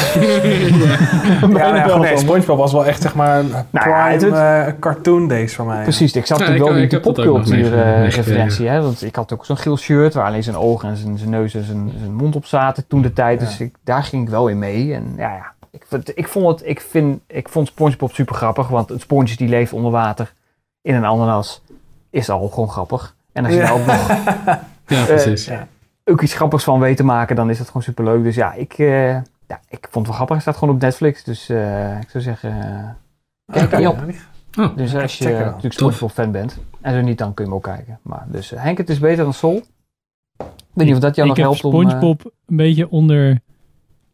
nou 1.40 1.58
ja, 1.76 1.96
nee, 1.98 2.16
SpongeBob 2.18 2.58
was 2.58 2.72
wel 2.72 2.86
echt 2.86 3.02
zeg 3.02 3.14
maar 3.14 3.38
een 3.38 3.48
ja, 3.48 3.62
prime 3.70 4.10
het- 4.10 4.22
eh, 4.22 4.80
cartoon 4.80 5.28
days 5.28 5.54
voor 5.54 5.66
mij. 5.66 5.82
Precies, 5.82 6.12
ik 6.12 6.26
zat 6.26 6.38
Ja, 6.38 6.44
natuurlijk 6.44 6.70
ik- 6.70 6.74
wel 6.74 6.82
in 6.82 6.88
de 6.88 7.00
popcultuur 7.00 7.78
eh, 7.82 8.08
referentie. 8.10 8.68
Hè? 8.68 8.82
Want 8.82 9.02
ik 9.02 9.16
had 9.16 9.32
ook 9.32 9.44
zo'n 9.44 9.56
geel 9.56 9.76
shirt 9.76 10.14
waar 10.14 10.26
alleen 10.26 10.42
zijn 10.42 10.56
ogen 10.56 10.88
en 10.88 10.96
zijn, 10.96 11.18
zijn 11.18 11.30
neus 11.30 11.54
en 11.54 11.64
zijn, 11.64 11.92
zijn 11.98 12.14
mond 12.14 12.36
op 12.36 12.46
zaten 12.46 12.86
toen 12.86 13.02
de 13.02 13.12
tijd. 13.12 13.40
Dus 13.40 13.60
ik, 13.60 13.74
daar 13.84 14.02
ging 14.02 14.22
ik 14.22 14.28
wel 14.28 14.48
in 14.48 14.58
mee. 14.58 14.94
En 14.94 15.14
ja, 15.16 15.32
ja 15.34 15.52
ik, 15.70 15.84
vond- 15.88 16.18
ik, 16.18 16.28
vond 16.28 16.46
het, 16.60 16.68
ik, 16.68 16.80
vind, 16.80 17.20
ik 17.26 17.48
vond 17.48 17.66
SpongeBob 17.68 18.12
super 18.12 18.34
grappig. 18.34 18.68
Want 18.68 18.90
een 18.90 19.00
sponsje 19.00 19.36
die 19.36 19.48
leeft 19.48 19.72
onder 19.72 19.90
water 19.90 20.32
in 20.82 20.94
een 20.94 21.04
ananas 21.04 21.62
is 22.10 22.30
al 22.30 22.48
gewoon 22.48 22.70
grappig. 22.70 23.14
En 23.32 23.44
als 23.44 23.54
je 23.54 23.60
Ja. 23.60 23.66
daar 23.66 23.74
ook 23.74 23.86
nog 23.86 24.06
Ja, 24.86 25.04
precies. 25.04 25.44
ja. 25.44 25.66
Ook 26.04 26.22
iets 26.22 26.34
grappigs 26.34 26.64
van 26.64 26.80
weet 26.80 26.96
te 26.96 27.04
maken, 27.04 27.36
dan 27.36 27.50
is 27.50 27.58
het 27.58 27.66
gewoon 27.66 27.82
super 27.82 28.04
leuk. 28.04 28.22
Dus 28.22 28.34
ja, 28.34 28.52
ik, 28.52 28.72
eh, 28.72 29.12
ja, 29.46 29.60
ik 29.68 29.88
vond 29.90 29.94
het 29.94 30.06
wel 30.06 30.14
grappig. 30.14 30.34
Het 30.34 30.42
staat 30.44 30.56
gewoon 30.56 30.74
op 30.74 30.80
Netflix. 30.80 31.24
Dus 31.24 31.48
eh, 31.48 32.00
ik 32.00 32.10
zou 32.10 32.24
zeggen, 32.24 32.52
kijk 33.52 33.64
Oké, 33.64 33.76
niet 33.76 33.86
op. 33.86 33.98
Oh, 34.58 34.76
Dus 34.76 34.94
als 34.94 35.18
je 35.18 35.28
natuurlijk 35.28 35.72
SpongeBob 35.74 36.10
fan 36.10 36.30
bent. 36.32 36.58
En 36.80 36.94
zo 36.94 37.00
niet, 37.00 37.18
dan 37.18 37.34
kun 37.34 37.44
je 37.44 37.50
hem 37.50 37.58
ook 37.58 37.64
kijken. 37.64 37.98
Maar 38.02 38.26
dus 38.28 38.52
eh, 38.52 38.62
Henk, 38.62 38.78
het 38.78 38.90
is 38.90 38.98
beter 38.98 39.24
dan 39.24 39.32
Sol. 39.34 39.56
Ik 40.36 40.44
weet 40.72 40.86
niet 40.86 40.94
of 40.94 41.00
dat 41.00 41.16
jou 41.16 41.30
ik 41.30 41.36
nog 41.36 41.44
helpt 41.46 41.64
om... 41.64 41.74
eh, 41.74 41.80
SpongeBob 41.80 42.32
een 42.46 42.56
beetje 42.56 42.90
onder, 42.90 43.40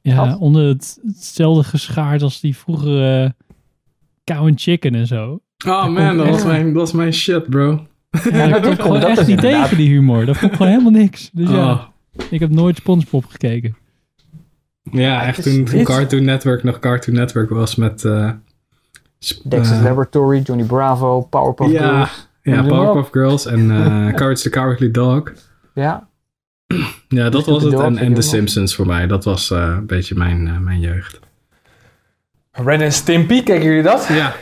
ja, 0.00 0.26
Wat? 0.28 0.38
onder 0.38 0.66
het, 0.66 0.98
hetzelfde 1.06 1.62
geschaard 1.64 2.22
als 2.22 2.40
die 2.40 2.56
vroegere 2.56 3.24
uh, 3.24 3.30
Cow 4.24 4.46
and 4.46 4.60
Chicken 4.60 4.94
en 4.94 5.06
zo. 5.06 5.40
Oh 5.66 5.86
man, 5.86 6.16
dat 6.16 6.28
was, 6.28 6.44
mijn, 6.44 6.64
dat 6.64 6.74
was 6.74 6.92
mijn 6.92 7.12
shit, 7.12 7.50
bro. 7.50 7.86
Ja, 8.32 8.56
ik 8.56 8.62
kom 8.62 8.76
gewoon 8.78 9.02
echt 9.02 9.18
niet 9.20 9.28
inderdaad- 9.28 9.62
tegen 9.62 9.76
die 9.76 9.88
humor. 9.88 10.26
Dat 10.26 10.36
vond 10.36 10.50
ik 10.52 10.56
gewoon 10.56 10.72
helemaal 10.72 11.00
niks. 11.00 11.30
Dus 11.32 11.50
ja, 11.50 11.72
Oh. 11.72 11.82
ik 12.30 12.40
heb 12.40 12.50
nooit 12.50 12.76
SpongeBob 12.76 13.24
gekeken. 13.26 13.76
Ja, 14.92 15.22
echt 15.24 15.42
toen, 15.42 15.84
Cartoon 15.84 16.24
Network 16.24 16.62
nog 16.62 16.78
Cartoon 16.78 17.14
Network 17.14 17.50
was 17.50 17.74
met... 17.74 18.04
eh, 18.04 18.30
sp- 19.18 19.40
Dexter's 19.50 19.78
eh, 19.78 19.84
Laboratory, 19.84 20.40
Johnny 20.40 20.64
Bravo, 20.64 21.20
Powerpuff 21.20 21.70
Ja, 21.70 21.88
Girls. 22.04 22.28
ja 22.42 22.62
Powerpuff 22.62 23.08
Girls 23.10 23.46
en 23.46 23.70
eh 23.70 24.14
Courage 24.18 24.42
the 24.42 24.50
Cowardly 24.50 24.90
Dog. 24.90 25.32
Ja, 25.74 26.08
Ja, 27.08 27.28
dat 27.30 27.46
was 27.46 27.62
het. 27.62 27.72
En, 27.72 27.96
en 27.98 28.14
The. 28.14 28.20
Simpsons 28.22 28.74
voor 28.74 28.86
mij. 28.86 29.06
Dat 29.06 29.24
was 29.24 29.50
eh, 29.50 29.58
een 29.78 29.86
beetje 29.86 30.14
mijn, 30.14 30.46
eh, 30.48 30.58
mijn 30.58 30.80
jeugd. 30.80 31.20
Ren 32.52 32.80
en 32.80 32.92
Stimpy, 32.92 33.42
keken 33.42 33.64
jullie 33.64 33.82
dat? 33.82 34.06
Ja. 34.08 34.34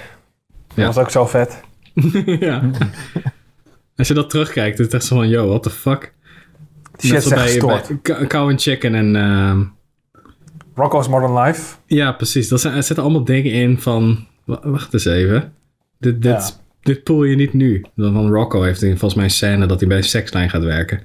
Dat 0.67 0.77
Ja. 0.77 0.87
was 0.87 0.99
ook 0.99 1.11
zo 1.11 1.27
vet. 1.27 1.61
ja. 2.41 2.61
Als 3.99 4.09
je 4.09 4.15
dat 4.15 4.31
terugkijkt, 4.31 4.79
is 4.79 4.85
het 4.85 4.95
echt 4.95 5.05
zo 5.05 5.17
van, 5.17 5.29
yo, 5.29 5.47
what 5.49 5.63
the 5.63 5.71
fuck? 5.71 6.15
Die 6.97 7.11
shit 7.11 7.23
is 7.25 7.29
bij- 7.29 8.27
Cow- 8.27 8.49
and 8.51 8.63
Chicken 8.63 8.95
en... 8.95 9.17
ehm, 9.17 9.63
Rocco's 10.75 11.09
Modern 11.09 11.39
Life. 11.39 11.77
ja, 11.87 12.13
precies. 12.13 12.49
Dat 12.49 12.61
zijn, 12.61 12.75
er 12.75 12.83
zitten 12.83 13.05
allemaal 13.05 13.25
dingen 13.25 13.53
in 13.53 13.79
van... 13.79 14.27
wa- 14.45 14.61
Wacht 14.63 14.93
eens 14.93 15.05
even. 15.05 15.53
Dit, 15.99 16.23
dit, 16.23 16.33
Ja. 16.33 16.51
dit 16.83 17.03
poel 17.03 17.25
je 17.25 17.37
niet 17.37 17.53
nu. 17.53 17.85
Dan 17.95 18.13
Van 18.13 18.31
Rocco 18.33 18.63
heeft 18.63 18.83
in- 18.83 18.89
volgens 18.91 19.15
mij 19.15 19.25
een 19.25 19.31
scène 19.31 19.67
dat 19.67 19.79
hij 19.81 19.89
bij 19.89 19.97
een 19.97 20.05
sekslijn 20.05 20.51
gaat 20.51 20.63
werken. 20.65 21.01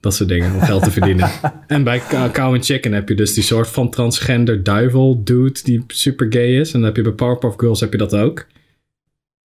Dat 0.00 0.14
soort 0.14 0.28
dingen, 0.28 0.54
om 0.54 0.60
geld 0.60 0.82
te 0.82 0.90
verdienen. 0.90 1.30
en 1.66 1.84
bij 1.84 2.02
Cow 2.08 2.30
Cow 2.32 2.54
and 2.54 2.64
Chicken 2.64 2.92
heb 2.92 3.08
je 3.08 3.14
dus 3.14 3.34
die 3.34 3.42
soort 3.44 3.68
van 3.68 3.90
transgender 3.90 4.62
duivel 4.62 5.24
dude 5.24 5.60
die 5.62 5.84
super 5.86 6.26
gay 6.30 6.58
is. 6.60 6.66
En 6.72 6.78
dan 6.78 6.82
heb 6.88 6.96
je 6.96 7.02
bij 7.02 7.12
Powerpuff 7.12 7.54
Girls 7.56 7.80
heb 7.80 7.92
je 7.92 7.98
dat 7.98 8.14
ook. 8.14 8.46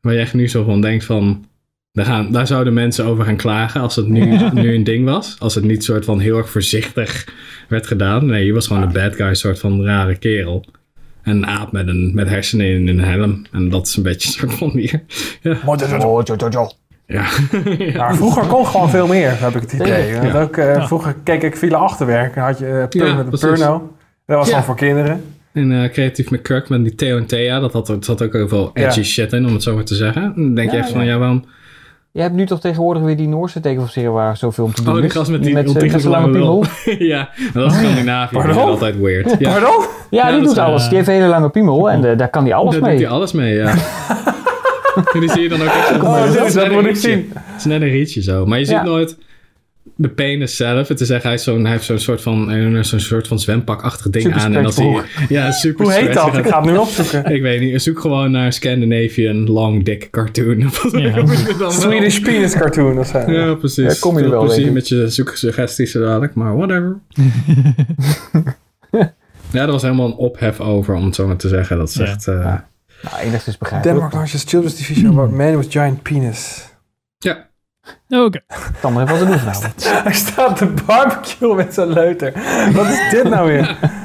Waar 0.02 0.14
je 0.14 0.20
echt 0.20 0.34
nu 0.34 0.48
zo 0.48 0.64
van 0.64 0.82
denkt 0.82 1.06
van... 1.06 1.46
Daar, 1.94 2.06
gaan, 2.06 2.32
daar 2.32 2.48
zouden 2.48 2.74
mensen 2.74 3.06
over 3.06 3.26
gaan 3.26 3.36
klagen 3.36 3.82
als 3.82 3.96
het 3.96 4.08
nu, 4.08 4.38
nu 4.54 4.74
een 4.76 4.84
ding 4.84 5.06
was. 5.06 5.36
Als 5.40 5.56
het 5.56 5.64
niet 5.64 5.84
soort 5.84 6.06
van 6.06 6.20
heel 6.20 6.38
erg 6.38 6.50
voorzichtig 6.50 7.28
werd 7.68 7.88
gedaan. 7.88 8.26
Nee, 8.26 8.46
je 8.46 8.54
was 8.54 8.68
gewoon 8.68 8.82
een 8.84 8.92
bad 8.92 9.16
guy, 9.16 9.34
soort 9.34 9.60
van 9.60 9.84
rare 9.84 10.16
kerel. 10.16 10.66
En 11.24 11.36
een 11.36 11.48
aap 11.48 11.72
met, 11.72 11.88
een, 11.88 12.12
met 12.14 12.30
hersenen 12.30 12.68
in 12.68 12.88
een 12.88 13.00
helm. 13.00 13.42
En 13.52 13.70
dat 13.70 13.88
is 13.88 13.96
een 13.96 14.04
beetje 14.04 14.28
een 14.28 14.34
soort 14.50 14.54
van 14.60 14.72
die... 14.74 15.04
Ja. 15.42 15.58
Ja. 17.08 17.26
Maar 17.98 18.16
vroeger 18.16 18.46
kon 18.46 18.66
gewoon 18.66 18.90
veel 18.90 19.08
meer, 19.08 19.40
heb 19.42 19.56
ik 19.56 19.62
het 19.62 19.74
idee. 19.74 20.08
Ja. 20.08 20.42
ook, 20.42 20.58
eh, 20.58 20.88
Vroeger 20.88 21.16
keek 21.24 21.44
ik 21.44 21.56
Villa 21.56 21.78
Achterwerk. 21.78 22.36
Dan 22.36 22.44
had 22.44 22.60
je 22.60 22.66
uh, 22.66 22.88
Pur 22.88 23.08
Ja, 23.08 23.14
met 23.16 23.32
de 23.32 23.38
precies. 23.38 23.60
Purno. 23.60 23.96
Dat 24.26 24.38
was 24.38 24.46
Ja. 24.46 24.52
gewoon 24.52 24.64
voor 24.66 24.76
kinderen. 24.76 25.24
En 25.54 25.84
eh, 25.84 25.90
creatief 25.92 26.30
met 26.30 26.42
Kirk 26.42 26.70
met 26.70 26.84
die 26.84 26.96
Theo 26.96 27.18
en 27.18 27.26
Thea. 27.26 27.60
Dat 27.60 27.74
had, 27.74 27.98
zat 28.00 28.22
ook 28.24 28.34
heel 28.34 28.48
veel 28.48 28.72
edgy 28.74 29.00
Ja. 29.00 29.06
shit 29.06 29.34
in, 29.34 29.46
om 29.46 29.54
het 29.54 29.64
zo 29.64 29.76
maar 29.76 29.84
te 29.84 29.96
zeggen. 29.96 30.34
Dan 30.36 30.54
denk 30.56 30.72
je 30.72 30.78
echt 30.78 30.90
van, 30.90 31.04
ja. 31.06 31.12
ja, 31.12 31.18
waarom... 31.18 31.46
Je 32.14 32.22
hebt 32.22 32.34
nu 32.34 32.46
toch 32.46 32.60
tegenwoordig 32.60 33.04
weer 33.04 33.18
die 33.18 33.28
Noorse 33.28 33.60
tekenofficieren 33.60 34.14
waar 34.14 34.38
zoveel 34.38 34.64
om 34.64 34.74
te 34.74 34.84
doen 34.84 34.96
Oh, 34.96 35.02
die 35.02 35.10
gast 35.10 35.32
met 35.32 35.44
die 35.44 35.54
met, 35.54 35.70
z'n 36.02 36.08
lange 36.08 36.30
piemel. 36.30 36.64
ja, 37.14 37.30
dat 37.54 37.72
is 37.72 37.78
Scandinavië. 37.78 38.36
Pardon? 38.36 38.56
is 38.58 38.64
altijd 38.64 39.00
weird. 39.00 39.36
Ja, 39.40 39.52
Pardon? 39.52 39.86
Ja, 40.10 40.24
die 40.24 40.32
dat 40.36 40.44
doet 40.44 40.52
is, 40.52 40.58
alles. 40.58 40.82
eh, 40.84 40.88
Die 40.88 40.98
heeft 40.98 41.10
een 41.10 41.14
hele 41.16 41.28
lange 41.28 41.50
piemel 41.50 41.90
en 41.90 42.06
eh, 42.06 42.18
daar 42.18 42.30
kan 42.30 42.44
hij 42.44 42.54
alles 42.54 42.74
daar 42.74 42.82
mee. 42.84 42.92
doet 42.92 43.02
hij 43.02 43.10
alles 43.12 43.32
mee, 43.32 43.54
ja. 43.56 43.70
En 45.14 45.20
die 45.20 45.30
zie 45.32 45.42
je 45.42 45.50
dan 45.50 45.62
ook 45.62 45.68
echt 45.68 45.88
zo. 45.88 45.94
Oh, 45.96 46.54
dat 46.54 46.72
moet 46.72 46.86
ik 46.86 46.96
zien. 46.96 47.32
Het 47.36 47.58
is 47.58 47.66
net 47.66 47.82
een 47.82 47.88
rietje 47.90 48.22
zo. 48.22 48.46
Maar 48.46 48.60
je 48.60 48.66
ziet 48.66 48.84
nooit 48.84 49.18
de 49.96 50.10
penis 50.10 50.56
zelf. 50.56 50.88
Het 50.88 51.00
is 51.02 51.10
echt, 51.10 51.24
hij, 51.24 51.34
is 51.34 51.44
zo'n, 51.44 51.62
hij 51.64 51.72
heeft 51.72 51.84
zo'n 51.86 52.00
soort 52.00 52.22
van, 52.22 52.84
zo'n 52.84 53.00
soort 53.00 53.28
van 53.28 53.40
zwempakachtig 53.40 54.10
ding 54.10 54.24
Super 54.26 54.40
aan. 54.42 54.54
En 54.56 54.64
dan 54.64 54.74
zie 54.74 54.86
je, 54.86 54.92
stretchbroek. 54.98 55.30
ja, 55.30 55.52
super 55.52 55.86
Hoe 55.86 55.94
heet 55.94 56.14
dat? 56.14 56.28
Ik 56.28 56.34
gaat- 56.34 56.48
ga 56.48 56.62
het 56.62 56.72
nu 56.72 56.78
opzoeken. 56.78 57.26
Ik 57.36 57.42
weet 57.42 57.62
niet. 57.62 57.82
Zoek 57.82 58.00
gewoon 58.00 58.32
naar 58.32 58.54
Scandinavian 58.54 59.50
long 59.50 59.84
dick 59.86 60.08
cartoon. 60.12 60.60
Ja. 60.92 61.26
Swedish 61.70 62.20
Penis 62.20 62.54
Cartoon 62.54 63.00
of 63.00 63.08
zo. 63.08 63.32
Ja, 63.32 63.54
precies. 63.56 63.94
Ja, 63.94 64.00
kom 64.00 64.18
je 64.18 64.24
er 64.24 64.30
wel, 64.30 64.44
plezier 64.46 64.72
met 64.72 64.88
je 64.88 65.10
zoeksuggesties 65.10 65.92
zo 65.92 66.02
dadelijk, 66.02 66.34
maar 66.34 66.56
whatever. 66.58 67.00
ja, 69.52 69.62
er 69.62 69.72
was 69.72 69.82
helemaal 69.82 70.06
een 70.06 70.14
ophef 70.16 70.60
over, 70.60 70.96
om 70.96 71.06
het 71.06 71.16
zo 71.16 71.28
maar 71.28 71.36
te 71.38 71.48
zeggen. 71.48 71.78
Dat 71.78 71.90
is 71.90 71.96
Ja. 71.96 72.04
echt... 72.06 72.28
eh, 72.28 72.34
Ja. 72.44 72.70
Nou, 73.02 73.16
enigszins 73.24 73.58
begrijpelijk. 73.58 73.96
Denmark 73.98 74.14
largest 74.14 74.50
children's 74.50 74.78
division 74.78 75.12
about 75.12 75.32
man 75.32 75.58
with 75.58 75.72
giant 75.72 76.02
penis. 76.02 76.68
ja. 77.18 77.50
Oké. 78.10 78.40
kan 78.82 78.96
er 78.98 79.02
even 79.02 79.10
wat 79.14 79.20
te 79.20 79.26
doen 79.26 79.38
vanavond. 79.40 79.92
Hij 80.04 80.14
staat 80.14 80.58
te 80.58 80.74
barbecue 80.86 81.56
met 81.56 81.74
zijn 81.74 81.88
leuter. 81.94 82.32
Wat 82.74 82.88
is 82.88 83.10
dit 83.12 83.24
nou 83.30 83.48
weer? 83.48 83.78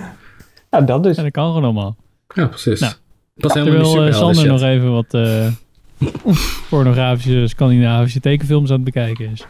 Nou, 0.70 0.84
dat 0.84 1.03
dus. 1.03 1.16
Ja, 1.16 1.22
dat 1.22 1.32
kan 1.32 1.47
gewoon 1.47 1.64
allemaal. 1.64 1.97
ja, 2.34 2.47
precies. 2.47 2.80
Nou, 2.80 2.93
Pas 3.34 3.55
helemaal 3.55 3.78
niet 3.78 3.84
Terwijl 3.91 4.09
eh, 4.12 4.14
Sander 4.18 4.34
shit. 4.37 4.47
nog 4.51 4.62
even 4.62 4.93
wat 4.93 5.14
eh, 5.14 5.47
pornografische 6.70 7.47
Scandinavische 7.49 8.20
tekenfilms 8.20 8.68
aan 8.70 8.74
het 8.76 8.84
bekijken 8.84 9.30
is. 9.30 9.47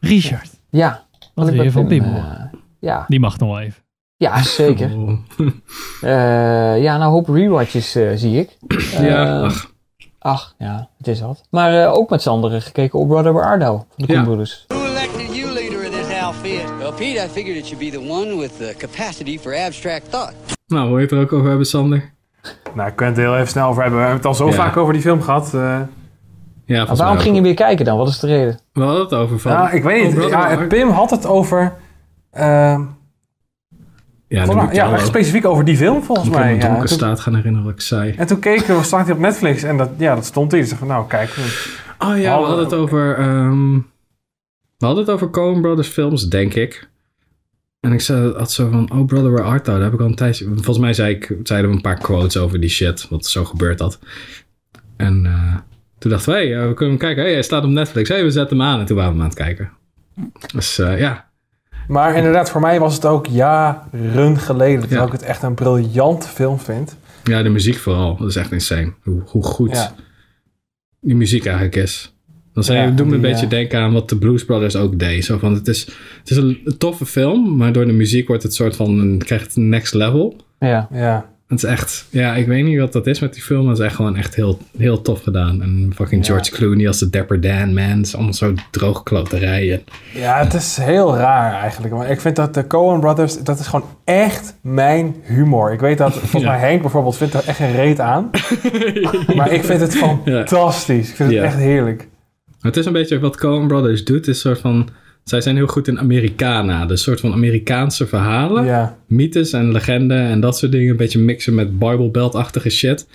Richard, 0.00 0.50
Ja. 0.70 1.04
wat 1.34 1.50
wil 1.50 1.62
je 1.62 1.70
van 1.70 1.86
Pim, 1.86 2.04
eh, 2.04 2.22
ja. 2.80 3.04
Die 3.08 3.20
mag 3.20 3.38
nog 3.38 3.48
wel 3.48 3.60
even. 3.60 3.82
ja, 4.16 4.42
zeker. 4.42 4.90
Oh. 4.96 5.18
Ja, 6.00 6.76
nou, 6.96 7.00
een 7.00 7.00
hoop 7.00 7.28
rewatches 7.28 7.94
eh, 7.94 8.10
zie 8.14 8.38
ik. 8.38 8.56
ja, 9.00 9.40
ach, 9.40 9.70
Ach, 10.26 10.54
ja, 10.58 10.88
het 10.98 11.06
is 11.08 11.20
wat. 11.20 11.42
Maar 11.50 11.82
eh, 11.82 11.92
ook 11.92 12.10
met 12.10 12.22
Sander 12.22 12.62
gekeken 12.62 12.98
op 12.98 13.08
Brother 13.08 13.32
Thou 13.58 13.58
van 13.76 13.84
de 13.96 14.04
Ja. 14.06 14.14
Koen 14.14 14.24
Brothers. 14.24 14.64
Who 14.68 14.84
elected 14.84 15.36
you 15.36 15.52
leader 15.52 15.78
of 15.78 15.90
this 15.94 16.18
outfit? 16.22 16.62
Well, 16.78 16.92
Pete, 16.92 17.24
I 17.24 17.28
figured 17.28 17.56
it 17.56 17.66
should 17.66 17.78
be 17.90 17.98
the 17.98 18.10
one 18.10 18.36
with 18.38 18.56
the 18.58 18.74
capacity 18.78 19.38
for 19.38 19.54
abstract 19.66 20.10
thought. 20.10 20.32
nou, 20.66 20.86
wil 20.88 20.96
je 20.96 21.02
het 21.02 21.12
er 21.12 21.20
ook 21.20 21.32
over 21.32 21.48
hebben, 21.48 21.66
Sander? 21.66 22.12
Nou, 22.74 22.88
ik 22.88 22.96
kan 22.96 23.06
het 23.06 23.16
er 23.16 23.22
heel 23.22 23.34
even 23.36 23.48
snel 23.48 23.68
over 23.68 23.82
hebben. 23.82 24.00
We 24.00 24.06
hebben 24.06 24.22
het 24.26 24.38
al 24.40 24.46
zo 24.46 24.46
Ja. 24.46 24.52
vaak 24.64 24.76
over 24.76 24.92
die 24.92 25.02
film 25.02 25.22
gehad. 25.22 25.54
eh. 25.54 25.80
Ja, 26.66 26.94
waarom 26.94 27.18
ging 27.18 27.36
je 27.36 27.42
weer 27.42 27.54
kijken 27.54 27.84
dan? 27.84 27.96
Wat 27.98 28.08
is 28.08 28.18
de 28.18 28.26
reden? 28.26 28.58
We 28.72 28.82
hadden 28.82 29.02
het 29.02 29.12
over 29.14 29.38
van... 29.40 29.52
ja, 29.52 29.70
ik 29.70 29.82
weet 29.82 30.00
Oh, 30.00 30.06
niet. 30.06 30.14
Brother 30.14 30.60
Ja. 30.60 30.66
Pim 30.66 30.88
had 30.90 31.10
het 31.10 31.26
over... 31.26 31.72
ehm, 32.30 32.82
Ja, 34.28 34.44
volgens 34.44 34.66
ik 34.66 34.74
ja, 34.74 34.98
specifiek 34.98 35.44
over 35.44 35.64
die 35.64 35.76
film 35.76 36.02
volgens 36.02 36.28
ik 36.28 36.34
mij. 36.34 36.54
Ja. 36.54 36.60
donker 36.60 36.80
En 36.80 36.86
toen, 36.86 36.96
staat 36.96 37.20
gaan 37.20 37.34
herinneren 37.34 37.66
wat 37.66 37.74
ik 37.74 37.80
zei. 37.80 38.10
en 38.16 38.26
toen 38.26 38.38
keken 38.38 38.76
we, 38.76 38.82
staat 38.82 39.06
hij 39.06 39.14
op 39.14 39.20
Netflix 39.20 39.62
en 39.62 39.76
dat, 39.76 39.90
ja, 39.98 40.14
dat 40.14 40.24
stond 40.24 40.52
hier. 40.52 40.60
Ik 40.60 40.68
van, 40.68 40.86
nou 40.86 41.06
kijk. 41.08 41.36
Oh 41.98 42.18
ja, 42.18 42.38
we 42.38 42.44
hadden- 42.44 42.64
het 42.64 42.74
over... 42.74 43.18
ehm, 43.18 43.74
we 44.78 44.86
hadden 44.86 45.04
het 45.04 45.12
over 45.14 45.30
Coen 45.30 45.60
Brothers 45.60 45.88
films, 45.88 46.28
denk 46.28 46.54
ik. 46.54 46.88
En 47.80 47.92
ik 47.92 48.00
zei, 48.00 48.32
had 48.32 48.52
zo 48.52 48.70
van, 48.70 48.92
oh 48.92 49.06
brother, 49.06 49.30
where 49.32 49.48
art 49.48 49.64
thou? 49.64 49.76
Daar 49.76 49.86
heb 49.86 49.94
ik 49.94 50.00
al 50.00 50.06
een 50.06 50.14
tijdje... 50.14 50.44
Volgens 50.44 50.78
mij 50.78 50.92
zei 50.92 51.14
ik, 51.14 51.36
zeiden 51.42 51.70
we 51.70 51.76
een 51.76 51.82
paar 51.82 51.98
quotes 51.98 52.36
over 52.36 52.60
die 52.60 52.70
shit, 52.70 53.08
wat 53.08 53.26
zo 53.26 53.44
gebeurd 53.44 53.80
had. 53.80 53.98
En 54.96 55.26
eh, 55.26 55.56
toen 55.98 56.10
dachten 56.10 56.32
we, 56.32 56.38
hey, 56.38 56.54
eh, 56.60 56.66
we 56.68 56.74
kunnen 56.74 56.88
hem 56.94 56.98
kijken. 56.98 57.22
hey, 57.22 57.32
hij 57.32 57.42
staat 57.42 57.64
op 57.64 57.70
Netflix. 57.70 58.08
hey, 58.08 58.22
we 58.24 58.30
zetten 58.30 58.58
hem 58.58 58.66
aan. 58.66 58.80
En 58.80 58.86
toen 58.86 58.96
waren 58.96 59.12
we 59.12 59.16
hem 59.18 59.26
aan 59.30 59.34
het 59.34 59.44
kijken. 59.44 59.70
Dus 60.54 60.78
eh, 60.78 60.98
ja, 60.98 61.23
Maar 61.88 62.16
inderdaad, 62.16 62.50
voor 62.50 62.60
mij 62.60 62.80
was 62.80 62.94
het 62.94 63.04
ook 63.06 63.26
jaren 63.26 64.38
geleden. 64.38 64.80
Dat 64.80 64.90
Ja. 64.90 65.04
ik 65.04 65.12
het 65.12 65.22
echt 65.22 65.42
een 65.42 65.54
briljante 65.54 66.28
film 66.28 66.58
vind. 66.58 66.96
ja, 67.24 67.42
de 67.42 67.48
muziek 67.48 67.76
vooral. 67.76 68.16
Dat 68.16 68.28
is 68.28 68.36
echt 68.36 68.52
insane. 68.52 68.92
Hoe, 69.02 69.22
hoe 69.26 69.42
goed 69.42 69.70
Ja. 69.70 69.94
die 71.00 71.14
muziek 71.16 71.44
eigenlijk 71.46 71.76
is. 71.76 72.14
Dan 72.52 72.64
zei 72.64 72.78
Ja, 72.78 72.90
doet 72.90 73.06
me 73.06 73.14
een 73.14 73.20
beetje 73.20 73.44
eh, 73.44 73.50
denken 73.50 73.80
aan 73.80 73.92
wat 73.92 74.08
de 74.08 74.18
Blues 74.18 74.44
Brothers 74.44 74.76
ook 74.76 74.98
deed. 74.98 75.24
Zo 75.24 75.38
van, 75.38 75.54
het, 75.54 75.68
is, 75.68 75.84
het 76.18 76.30
is 76.30 76.36
een, 76.36 76.74
toffe 76.78 77.06
film, 77.06 77.56
maar 77.56 77.72
door 77.72 77.86
de 77.86 77.92
muziek 77.92 78.26
wordt 78.28 78.42
het 78.42 78.54
soort 78.54 78.76
van, 78.76 78.98
een, 78.98 79.18
krijgt 79.18 79.46
het 79.46 79.56
next 79.56 79.94
level. 79.94 80.36
Ja. 80.58 80.88
Ja. 80.92 81.32
Het 81.48 81.62
is 81.62 81.70
echt, 81.70 82.06
ja, 82.10 82.34
ik 82.34 82.46
weet 82.46 82.64
niet 82.64 82.78
wat 82.78 82.92
dat 82.92 83.06
is 83.06 83.20
met 83.20 83.34
die 83.34 83.42
film, 83.42 83.60
maar 83.60 83.70
het 83.70 83.78
is 83.78 83.84
echt 83.86 83.94
gewoon 83.94 84.16
echt 84.16 84.34
heel, 84.34 84.58
heel 84.78 85.02
tof 85.02 85.22
gedaan. 85.22 85.62
En 85.62 85.92
fucking 85.94 86.26
Ja. 86.26 86.32
George 86.32 86.50
Clooney 86.50 86.86
als 86.86 86.98
de 86.98 87.10
Dapper 87.10 87.40
Dan, 87.40 87.74
man. 87.74 87.84
Het 87.84 88.06
is 88.06 88.14
allemaal 88.14 88.32
zo 88.32 88.54
droogkloterijen. 88.70 89.82
ja, 90.14 90.38
het 90.38 90.54
is 90.54 90.76
heel 90.76 91.16
raar 91.16 91.52
eigenlijk. 91.60 91.94
Maar 91.94 92.10
ik 92.10 92.20
vind 92.20 92.36
dat 92.36 92.54
de 92.54 92.66
Coen 92.66 93.00
Brothers, 93.00 93.38
dat 93.42 93.58
is 93.58 93.66
gewoon 93.66 93.86
echt 94.04 94.54
mijn 94.62 95.14
humor. 95.22 95.72
Ik 95.72 95.80
weet 95.80 95.98
dat, 95.98 96.12
volgens 96.18 96.42
Ja. 96.42 96.50
mij 96.50 96.58
Henk 96.58 96.80
bijvoorbeeld 96.82 97.16
vindt 97.16 97.34
er 97.34 97.42
echt 97.46 97.56
geen 97.56 97.72
reet 97.74 98.00
aan. 98.00 98.30
maar 99.36 99.52
ik 99.52 99.64
vind 99.64 99.80
het 99.80 99.96
fantastisch. 99.96 101.08
Ik 101.10 101.14
vind 101.16 101.30
het 101.32 101.42
echt 101.42 101.56
heerlijk. 101.56 102.08
Het 102.60 102.76
is 102.76 102.86
een 102.86 102.92
beetje 102.92 103.18
wat 103.18 103.36
Coen 103.36 103.66
Brothers 103.66 104.04
doet, 104.04 104.20
is 104.20 104.26
een 104.26 104.34
soort 104.34 104.60
van, 104.60 104.88
zij 105.24 105.40
zijn 105.40 105.56
heel 105.56 105.66
goed 105.66 105.88
in 105.88 105.98
Americana. 105.98 106.86
Dus 106.86 107.02
soort 107.02 107.20
van 107.20 107.32
Amerikaanse 107.32 108.06
verhalen. 108.06 108.64
Ja. 108.64 108.96
mythes 109.06 109.52
en 109.52 109.72
legenden 109.72 110.26
en 110.26 110.40
dat 110.40 110.58
soort 110.58 110.72
dingen. 110.72 110.90
Een 110.90 110.96
beetje 110.96 111.18
mixen 111.18 111.54
met 111.54 111.78
Bible 111.78 112.10
Belt-achtige 112.10 112.70
shit. 112.70 113.06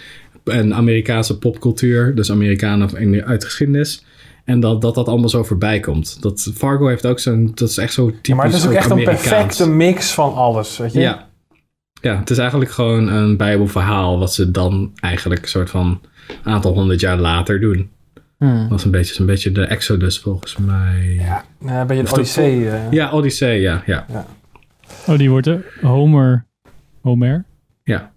En 0.44 0.74
Amerikaanse 0.74 1.38
popcultuur, 1.38 2.16
dus 2.16 2.32
Amerikanen 2.32 3.26
uit 3.26 3.44
geschiedenis. 3.44 4.06
En 4.46 4.60
dat, 4.60 4.82
dat 4.82 4.96
dat 4.96 5.08
allemaal 5.08 5.30
zo 5.30 5.44
voorbij 5.44 5.80
komt. 5.80 6.22
Dat 6.22 6.52
Fargo 6.56 6.88
heeft 6.88 7.06
ook 7.06 7.20
zo'n, 7.20 7.52
dat 7.56 7.70
is 7.70 7.78
echt 7.78 7.94
zo 7.94 8.06
typisch 8.06 8.28
Ja, 8.28 8.36
maar 8.36 8.46
het 8.46 8.56
is 8.56 8.68
ook 8.68 8.74
echt 8.74 8.90
een 8.90 9.04
perfecte 9.04 9.70
mix 9.70 10.12
van 10.12 10.34
alles. 10.34 10.78
Weet 10.78 10.94
je? 10.94 11.00
Ja. 11.00 11.28
Ja, 12.02 12.20
het 12.20 12.30
is 12.30 12.38
eigenlijk 12.38 12.72
gewoon 12.72 13.08
een 13.08 13.38
bijbelverhaal 13.38 14.20
wat 14.20 14.34
ze 14.34 14.52
dan 14.52 14.92
eigenlijk 14.96 15.42
een 15.42 15.50
soort 15.50 15.70
van 15.70 16.02
aantal 16.44 16.74
honderd 16.74 17.00
jaar 17.00 17.18
later 17.18 17.60
doen. 17.60 17.90
Hmm. 18.40 18.60
Dat 18.62 18.70
was 18.70 18.86
een 18.86 18.92
beetje, 18.92 19.20
een 19.20 19.26
beetje 19.26 19.52
de 19.52 19.66
Exodus 19.66 20.20
volgens 20.20 20.58
mij. 20.58 21.14
Ja, 21.60 21.86
de- 21.86 22.08
Odyssee. 22.12 22.70
eh. 22.70 22.92
Ja, 22.92 23.12
Odyssee, 23.12 23.62
ja. 23.62 23.84
ja. 23.86 24.06
Oh, 25.08 25.18
die 25.18 25.30
wordt 25.30 25.48
er. 25.48 25.66
Homer. 25.82 26.46
Homer? 27.02 27.46
Ja. 27.84 28.12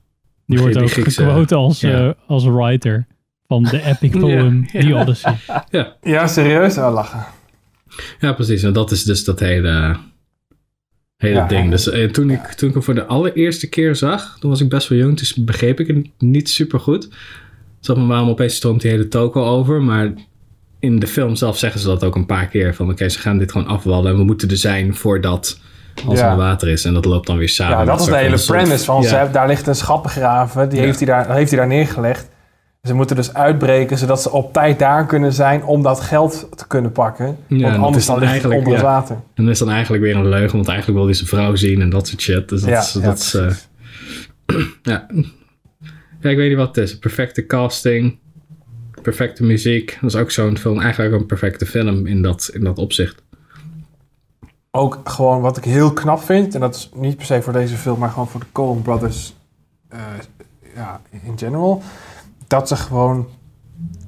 Die 0.46 0.58
wordt 0.58 0.76
ook 0.76 0.90
Griekse- 0.90 1.22
gequote 1.22 1.54
als, 1.54 1.80
ja. 1.80 2.06
eh, 2.08 2.12
als 2.26 2.44
writer 2.44 3.06
van 3.46 3.62
de 3.62 3.82
epic 3.82 4.10
poem 4.10 4.66
Ja, 4.72 4.80
The 4.80 4.86
ja. 4.86 5.00
Odyssey. 5.00 5.36
Ja. 5.70 5.96
Ja, 6.02 6.26
serieus? 6.26 6.78
Oh, 6.78 6.92
lachen. 6.92 7.24
Ja, 8.20 8.32
precies. 8.32 8.62
En 8.62 8.72
dat 8.72 8.90
is 8.90 9.04
dus 9.04 9.24
dat 9.24 9.40
hele, 9.40 9.96
hele 11.16 11.34
Ja, 11.34 11.46
ding. 11.46 11.64
ja. 11.64 11.70
Dus 11.70 11.90
eh, 11.90 12.08
toen, 12.10 12.30
ik, 12.30 12.40
toen 12.46 12.68
ik 12.68 12.74
hem 12.74 12.82
voor 12.82 12.94
de 12.94 13.04
allereerste 13.04 13.68
keer 13.68 13.96
zag, 13.96 14.36
toen 14.38 14.50
was 14.50 14.60
ik 14.60 14.68
best 14.68 14.88
wel 14.88 14.98
jong, 14.98 15.16
dus 15.18 15.34
begreep 15.34 15.80
ik 15.80 15.86
het 15.86 16.06
niet 16.18 16.48
super 16.48 16.80
goed. 16.80 17.08
Zag 17.82 17.96
me 17.96 18.06
waarom 18.06 18.28
opeens 18.28 18.54
stroomt 18.54 18.80
die 18.80 18.90
hele 18.90 19.08
toko 19.08 19.44
over, 19.44 19.82
maar 19.82 20.12
in 20.78 20.98
de 20.98 21.06
film 21.06 21.34
zelf 21.36 21.58
zeggen 21.58 21.80
ze 21.80 21.86
dat 21.86 22.04
ook 22.04 22.14
een 22.14 22.26
paar 22.26 22.46
keer. 22.46 22.74
Van 22.74 22.90
oké, 22.90 23.08
ze 23.08 23.18
gaan 23.18 23.38
dit 23.38 23.52
gewoon 23.52 23.66
afwallen 23.66 24.10
en 24.12 24.18
we 24.18 24.24
moeten 24.24 24.48
er 24.50 24.56
zijn 24.56 24.94
voordat 24.94 25.60
als 26.06 26.18
Ja. 26.18 26.30
er 26.30 26.36
water 26.36 26.68
is. 26.68 26.84
En 26.84 26.94
dat 26.94 27.04
loopt 27.04 27.26
dan 27.26 27.36
weer 27.36 27.48
samen. 27.48 27.78
Ja, 27.78 27.84
dat 27.84 28.00
is 28.00 28.06
de 28.06 28.16
hele 28.16 28.38
van- 28.38 28.56
premise 28.56 28.84
van 28.84 29.02
ja. 29.02 29.24
ze 29.26 29.30
Daar 29.32 29.46
ligt 29.46 29.66
een 29.66 29.74
schat 29.74 30.02
begraven. 30.02 30.68
Die 30.68 30.78
Ja. 30.78 30.84
heeft, 30.84 30.98
hij 30.98 31.06
daar, 31.06 31.34
heeft 31.34 31.50
hij 31.50 31.58
daar 31.58 31.68
neergelegd. 31.68 32.30
Ze 32.82 32.94
moeten 32.94 33.16
dus 33.16 33.34
uitbreken 33.34 33.98
zodat 33.98 34.22
ze 34.22 34.30
op 34.30 34.52
tijd 34.52 34.78
daar 34.78 35.06
kunnen 35.06 35.32
zijn 35.32 35.64
om 35.64 35.82
dat 35.82 36.00
geld 36.00 36.48
te 36.56 36.66
kunnen 36.66 36.92
pakken. 36.92 37.36
Ja, 37.46 37.70
Want 37.70 37.82
anders 37.84 38.06
dan 38.06 38.20
dan 38.20 38.28
ligt 38.28 38.42
het 38.42 38.52
onder 38.52 38.72
het 38.72 38.82
water. 38.82 39.16
En 39.34 39.44
dat 39.44 39.52
is 39.52 39.58
dan 39.58 39.70
eigenlijk 39.70 40.02
weer 40.02 40.16
een 40.16 40.28
leugen, 40.28 40.52
want 40.56 40.68
eigenlijk 40.68 40.98
wil 40.98 41.06
hij 41.06 41.16
zijn 41.16 41.28
vrouw 41.28 41.54
zien 41.54 41.80
en 41.80 41.90
dat 41.90 42.06
soort 42.08 42.20
shit. 42.20 42.48
Dus 42.48 42.60
dat 42.62 42.82
is... 42.82 42.92
Dat 42.92 43.18
is 43.18 43.34
eh, 43.34 43.50
ja. 44.92 45.06
Ja, 46.22 46.30
ik 46.30 46.36
weet 46.36 46.48
niet 46.48 46.58
wat 46.58 46.76
het 46.76 46.84
is. 46.84 46.98
Perfecte 46.98 47.46
casting, 47.46 48.18
perfecte 49.02 49.44
muziek. 49.44 49.98
Dat 50.00 50.14
is 50.14 50.20
ook 50.20 50.30
zo'n 50.30 50.58
film, 50.58 50.80
eigenlijk 50.80 51.14
een 51.14 51.26
perfecte 51.26 51.66
film 51.66 52.06
in 52.06 52.22
dat, 52.22 52.50
in 52.52 52.64
dat 52.64 52.78
opzicht. 52.78 53.22
Ook 54.70 55.00
gewoon 55.04 55.40
wat 55.40 55.56
ik 55.56 55.64
heel 55.64 55.92
knap 55.92 56.20
vind, 56.20 56.54
en 56.54 56.60
dat 56.60 56.74
is 56.74 56.90
niet 56.94 57.16
per 57.16 57.26
se 57.26 57.42
voor 57.42 57.52
deze 57.52 57.76
film, 57.76 57.98
maar 57.98 58.10
gewoon 58.10 58.28
voor 58.28 58.40
de 58.40 58.46
Coen 58.52 58.82
Brothers 58.82 59.34
eh, 59.88 60.00
ja, 60.74 61.00
in 61.10 61.38
general. 61.38 61.82
Dat 62.46 62.68
ze 62.68 62.76
gewoon 62.76 63.28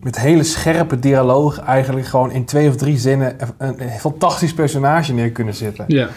met 0.02 0.18
hele 0.20 0.42
scherpe 0.42 0.98
dialoog 0.98 1.58
eigenlijk 1.58 2.06
gewoon 2.06 2.30
in 2.30 2.44
twee 2.44 2.68
of 2.68 2.76
drie 2.76 2.98
zinnen 2.98 3.36
een, 3.58 3.82
een 3.82 3.98
fantastisch 3.98 4.54
personage 4.54 5.12
neer 5.12 5.30
kunnen 5.30 5.54
zetten. 5.54 5.84
Ja. 5.88 6.08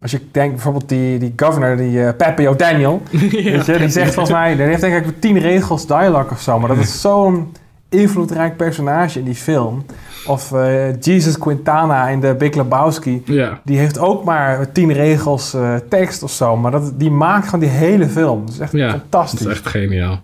Als 0.00 0.10
je 0.10 0.20
denkt 0.30 0.52
bijvoorbeeld 0.54 0.88
die, 0.88 1.18
die 1.18 1.32
governor, 1.36 1.76
die 1.76 2.04
eh 2.04 2.16
Pepe 2.16 2.48
O'Daniel, 2.50 3.02
je, 3.10 3.74
die 3.78 3.88
zegt 3.88 4.14
volgens 4.14 4.34
mij, 4.36 4.56
die 4.56 4.64
heeft 4.64 4.80
denk 4.80 5.06
ik 5.06 5.20
tien 5.20 5.38
regels 5.38 5.86
dialogue 5.86 6.30
of 6.30 6.40
zo, 6.40 6.58
maar 6.58 6.68
dat 6.68 6.78
is 6.78 7.00
zo'n 7.00 7.52
invloedrijk 7.88 8.56
personage 8.56 9.18
in 9.18 9.24
die 9.24 9.34
film. 9.34 9.84
Of 10.26 10.52
eh, 10.52 11.00
Jesus 11.00 11.38
Quintana 11.38 12.08
in 12.08 12.20
de 12.20 12.34
Big 12.34 12.54
Lebowski, 12.54 13.22
Ja. 13.24 13.60
die 13.64 13.78
heeft 13.78 13.98
ook 13.98 14.24
maar 14.24 14.72
tien 14.72 14.92
regels 14.92 15.54
eh, 15.54 15.74
tekst 15.88 16.22
of 16.22 16.30
zo, 16.30 16.56
maar 16.56 16.70
dat, 16.70 16.92
die 17.00 17.10
maakt 17.10 17.44
gewoon 17.44 17.60
die 17.60 17.68
hele 17.68 18.08
film. 18.08 18.40
Dat 18.46 18.54
is 18.54 18.60
echt 18.60 18.72
Ja, 18.72 18.90
fantastisch. 18.90 19.40
Dat 19.40 19.52
is 19.52 19.58
echt 19.58 19.68
geniaal. 19.68 20.20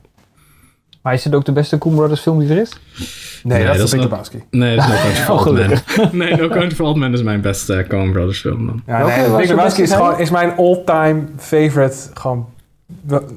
Maar 1.02 1.12
is 1.14 1.24
het 1.24 1.34
ook 1.34 1.44
de 1.44 1.52
beste 1.52 1.78
Coen 1.78 1.94
Brothers 1.94 2.20
film 2.20 2.38
die 2.38 2.48
er 2.48 2.60
is? 2.60 2.70
Nee, 3.42 3.66
dat 3.66 3.74
is 3.74 3.90
de 3.90 3.96
Big 3.96 4.04
Lebowski. 4.04 4.42
Nee, 4.50 4.76
dat 4.76 4.84
is 4.84 4.90
No 4.90 4.96
Country 5.02 5.22
for 5.24 5.46
Old 5.46 5.52
Men. 5.52 5.78
Nee, 6.18 6.36
No 6.36 6.48
Country 6.48 6.74
for 6.74 6.86
Old 6.86 6.96
Men 6.96 7.12
is 7.12 7.22
mijn 7.22 7.40
beste 7.40 7.74
uh, 7.74 7.88
Coen 7.88 8.12
Brothers 8.12 8.40
film 8.40 8.66
dan. 8.66 8.82
Ja, 8.86 9.06
nee, 9.06 9.36
Big 9.36 9.48
Lebowski 9.48 9.82
is, 9.82 9.92
gewoon, 9.92 10.18
is 10.18 10.30
mijn 10.30 10.56
all-time 10.56 11.24
favorite. 11.36 11.96
Gewoon, 12.14 12.48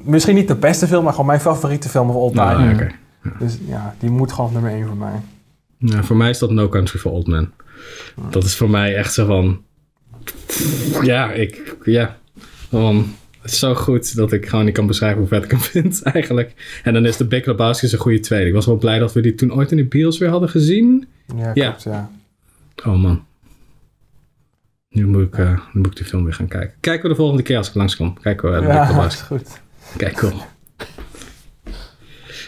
misschien 0.04 0.34
niet 0.34 0.48
de 0.48 0.54
beste 0.54 0.86
film, 0.86 1.02
maar 1.02 1.12
gewoon 1.12 1.26
mijn 1.26 1.40
favoriete 1.40 1.88
film 1.88 2.10
of 2.10 2.16
all 2.16 2.30
time. 2.30 2.64
Nou, 2.64 2.68
ja, 2.68 2.74
oké. 2.74 2.90
Dus 3.38 3.58
ja, 3.68 3.94
die 3.98 4.10
moet 4.10 4.32
gewoon 4.32 4.46
op 4.46 4.52
nummer 4.52 4.70
1 4.70 4.86
voor 4.86 4.96
mij. 4.96 5.20
Ja, 5.78 6.02
voor 6.02 6.16
mij 6.16 6.30
is 6.30 6.38
dat 6.38 6.50
No 6.50 6.68
Country 6.68 6.98
for 6.98 7.12
Old 7.12 7.26
Men. 7.26 7.52
Dat 8.30 8.44
is 8.44 8.56
voor 8.56 8.70
mij 8.70 8.94
echt 8.96 9.12
zo 9.12 9.26
van... 9.26 9.60
Ja, 11.02 11.30
ik... 11.32 11.76
Ja. 11.84 12.16
Zo 13.50 13.74
goed 13.74 14.16
dat 14.16 14.32
ik 14.32 14.48
gewoon 14.48 14.64
niet 14.64 14.74
kan 14.74 14.86
beschrijven 14.86 15.18
hoe 15.18 15.28
vet 15.28 15.44
ik 15.44 15.50
hem 15.50 15.60
vind, 15.74 16.02
eigenlijk. 16.02 16.52
En 16.82 16.92
dan 16.92 17.06
is 17.06 17.16
de 17.16 17.24
Big 17.26 17.46
Lebowski 17.46 17.88
een 17.92 17.98
goede 17.98 18.20
tweede. 18.20 18.46
Ik 18.46 18.54
was 18.54 18.66
wel 18.66 18.76
blij 18.76 18.98
dat 18.98 19.12
we 19.12 19.20
die 19.20 19.34
toen 19.34 19.52
ooit 19.54 19.70
in 19.70 19.76
de 19.76 19.84
bios 19.84 20.18
weer 20.18 20.28
hadden 20.28 20.48
gezien. 20.48 21.06
Ja, 21.36 21.50
Ja. 21.54 21.66
klopt, 21.68 21.82
ja. 21.82 22.10
Oh 22.84 23.02
man. 23.02 23.24
Nu 24.88 25.06
moet 25.06 25.22
ik, 25.22 25.38
eh, 25.38 25.50
nu 25.72 25.80
moet 25.80 25.86
ik 25.86 25.96
die 25.96 26.04
film 26.04 26.24
weer 26.24 26.34
gaan 26.34 26.48
kijken. 26.48 26.74
Kijken 26.80 27.02
we 27.02 27.08
de 27.08 27.14
volgende 27.14 27.42
keer 27.42 27.56
als 27.56 27.68
ik 27.68 27.74
langskom. 27.74 28.18
Kijken 28.20 28.50
we 28.52 28.56
uh, 28.60 28.66
Ja, 28.66 28.80
Big 28.80 28.88
is 28.88 28.88
Lebowski. 28.96 29.22
goed. 29.24 29.60
Kijk, 29.96 30.14
cool. 30.16 30.32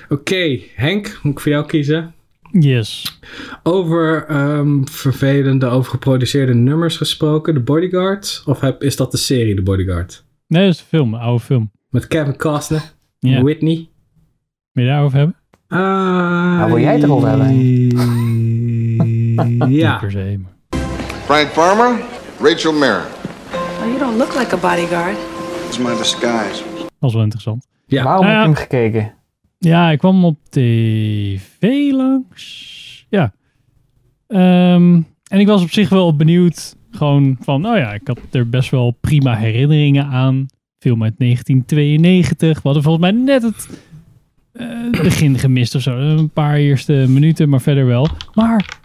Oké, 0.08 0.58
Henk, 0.74 1.18
moet 1.22 1.32
ik 1.32 1.40
voor 1.40 1.52
jou 1.52 1.66
kiezen? 1.66 2.14
Yes. 2.52 3.18
Over 3.62 4.24
ehm, 4.28 4.84
vervelende, 4.84 5.66
overgeproduceerde 5.66 6.54
nummers 6.54 6.96
gesproken, 6.96 7.54
The 7.54 7.60
Bodyguard? 7.60 8.42
Of 8.46 8.60
heb, 8.60 8.82
is 8.82 8.96
dat 8.96 9.10
de 9.10 9.16
serie 9.16 9.54
The 9.54 9.62
Bodyguard? 9.62 10.24
Nee, 10.48 10.64
dat 10.64 10.74
is 10.74 10.80
een 10.80 10.86
film, 10.86 11.14
een 11.14 11.20
oude 11.20 11.44
film. 11.44 11.70
Met 11.90 12.06
Kevin 12.06 12.36
Costner, 12.36 12.92
Ja. 13.18 13.42
Whitney. 13.42 13.88
Wil 14.72 14.84
je 14.84 14.90
daarover 14.90 15.18
hebben? 15.18 15.36
Ah, 15.68 15.78
Nou, 15.78 16.70
wil 16.72 16.80
jij 16.80 16.92
het 16.94 17.02
erover 17.02 17.28
hebben? 17.28 17.56
Ja. 19.70 19.98
per 19.98 20.10
se. 20.10 20.38
maar- 20.42 20.80
Frank 21.24 21.48
Farmer, 21.48 22.00
Rachel 22.40 22.72
Marin. 22.72 23.06
Oh, 23.80 23.86
you 23.86 23.98
don't 23.98 24.16
look 24.16 24.34
like 24.38 24.54
a 24.54 24.58
bodyguard. 24.58 25.16
It's 25.66 25.78
my 25.78 25.96
disguise. 25.96 26.62
Dat 26.76 26.90
was 26.98 27.12
wel 27.14 27.22
interessant. 27.22 27.66
Ja. 27.86 28.04
Waarom 28.04 28.24
Nou 28.24 28.36
heb 28.36 28.46
je 28.46 28.52
hem 28.52 28.60
gekeken? 28.62 29.14
Ja, 29.58 29.90
ik 29.90 29.98
kwam 29.98 30.24
op 30.24 30.38
tv 30.50 31.62
langs. 31.92 33.06
Ja. 33.08 33.32
Ehm, 34.26 35.00
en 35.28 35.40
ik 35.40 35.46
was 35.46 35.62
op 35.62 35.70
zich 35.70 35.88
wel 35.88 36.16
benieuwd. 36.16 36.76
Gewoon 36.90 37.36
van, 37.40 37.66
oh 37.66 37.76
ja, 37.76 37.92
ik 37.92 38.06
had 38.06 38.20
er 38.30 38.48
best 38.48 38.70
wel 38.70 38.96
prima 39.00 39.34
herinneringen 39.34 40.06
aan. 40.06 40.46
Film 40.78 41.02
uit 41.02 41.14
1992. 41.18 42.56
We 42.56 42.60
hadden 42.62 42.82
volgens 42.82 43.04
mij 43.04 43.22
net 43.22 43.42
het 43.42 43.68
eh, 44.58 44.66
het 44.90 45.02
begin 45.02 45.38
gemist 45.38 45.74
of 45.74 45.82
zo. 45.82 45.96
Een 45.96 46.30
paar 46.30 46.56
eerste 46.56 46.92
minuten, 47.08 47.48
maar 47.48 47.60
verder 47.60 47.86
wel. 47.86 48.08
Maar 48.34 48.78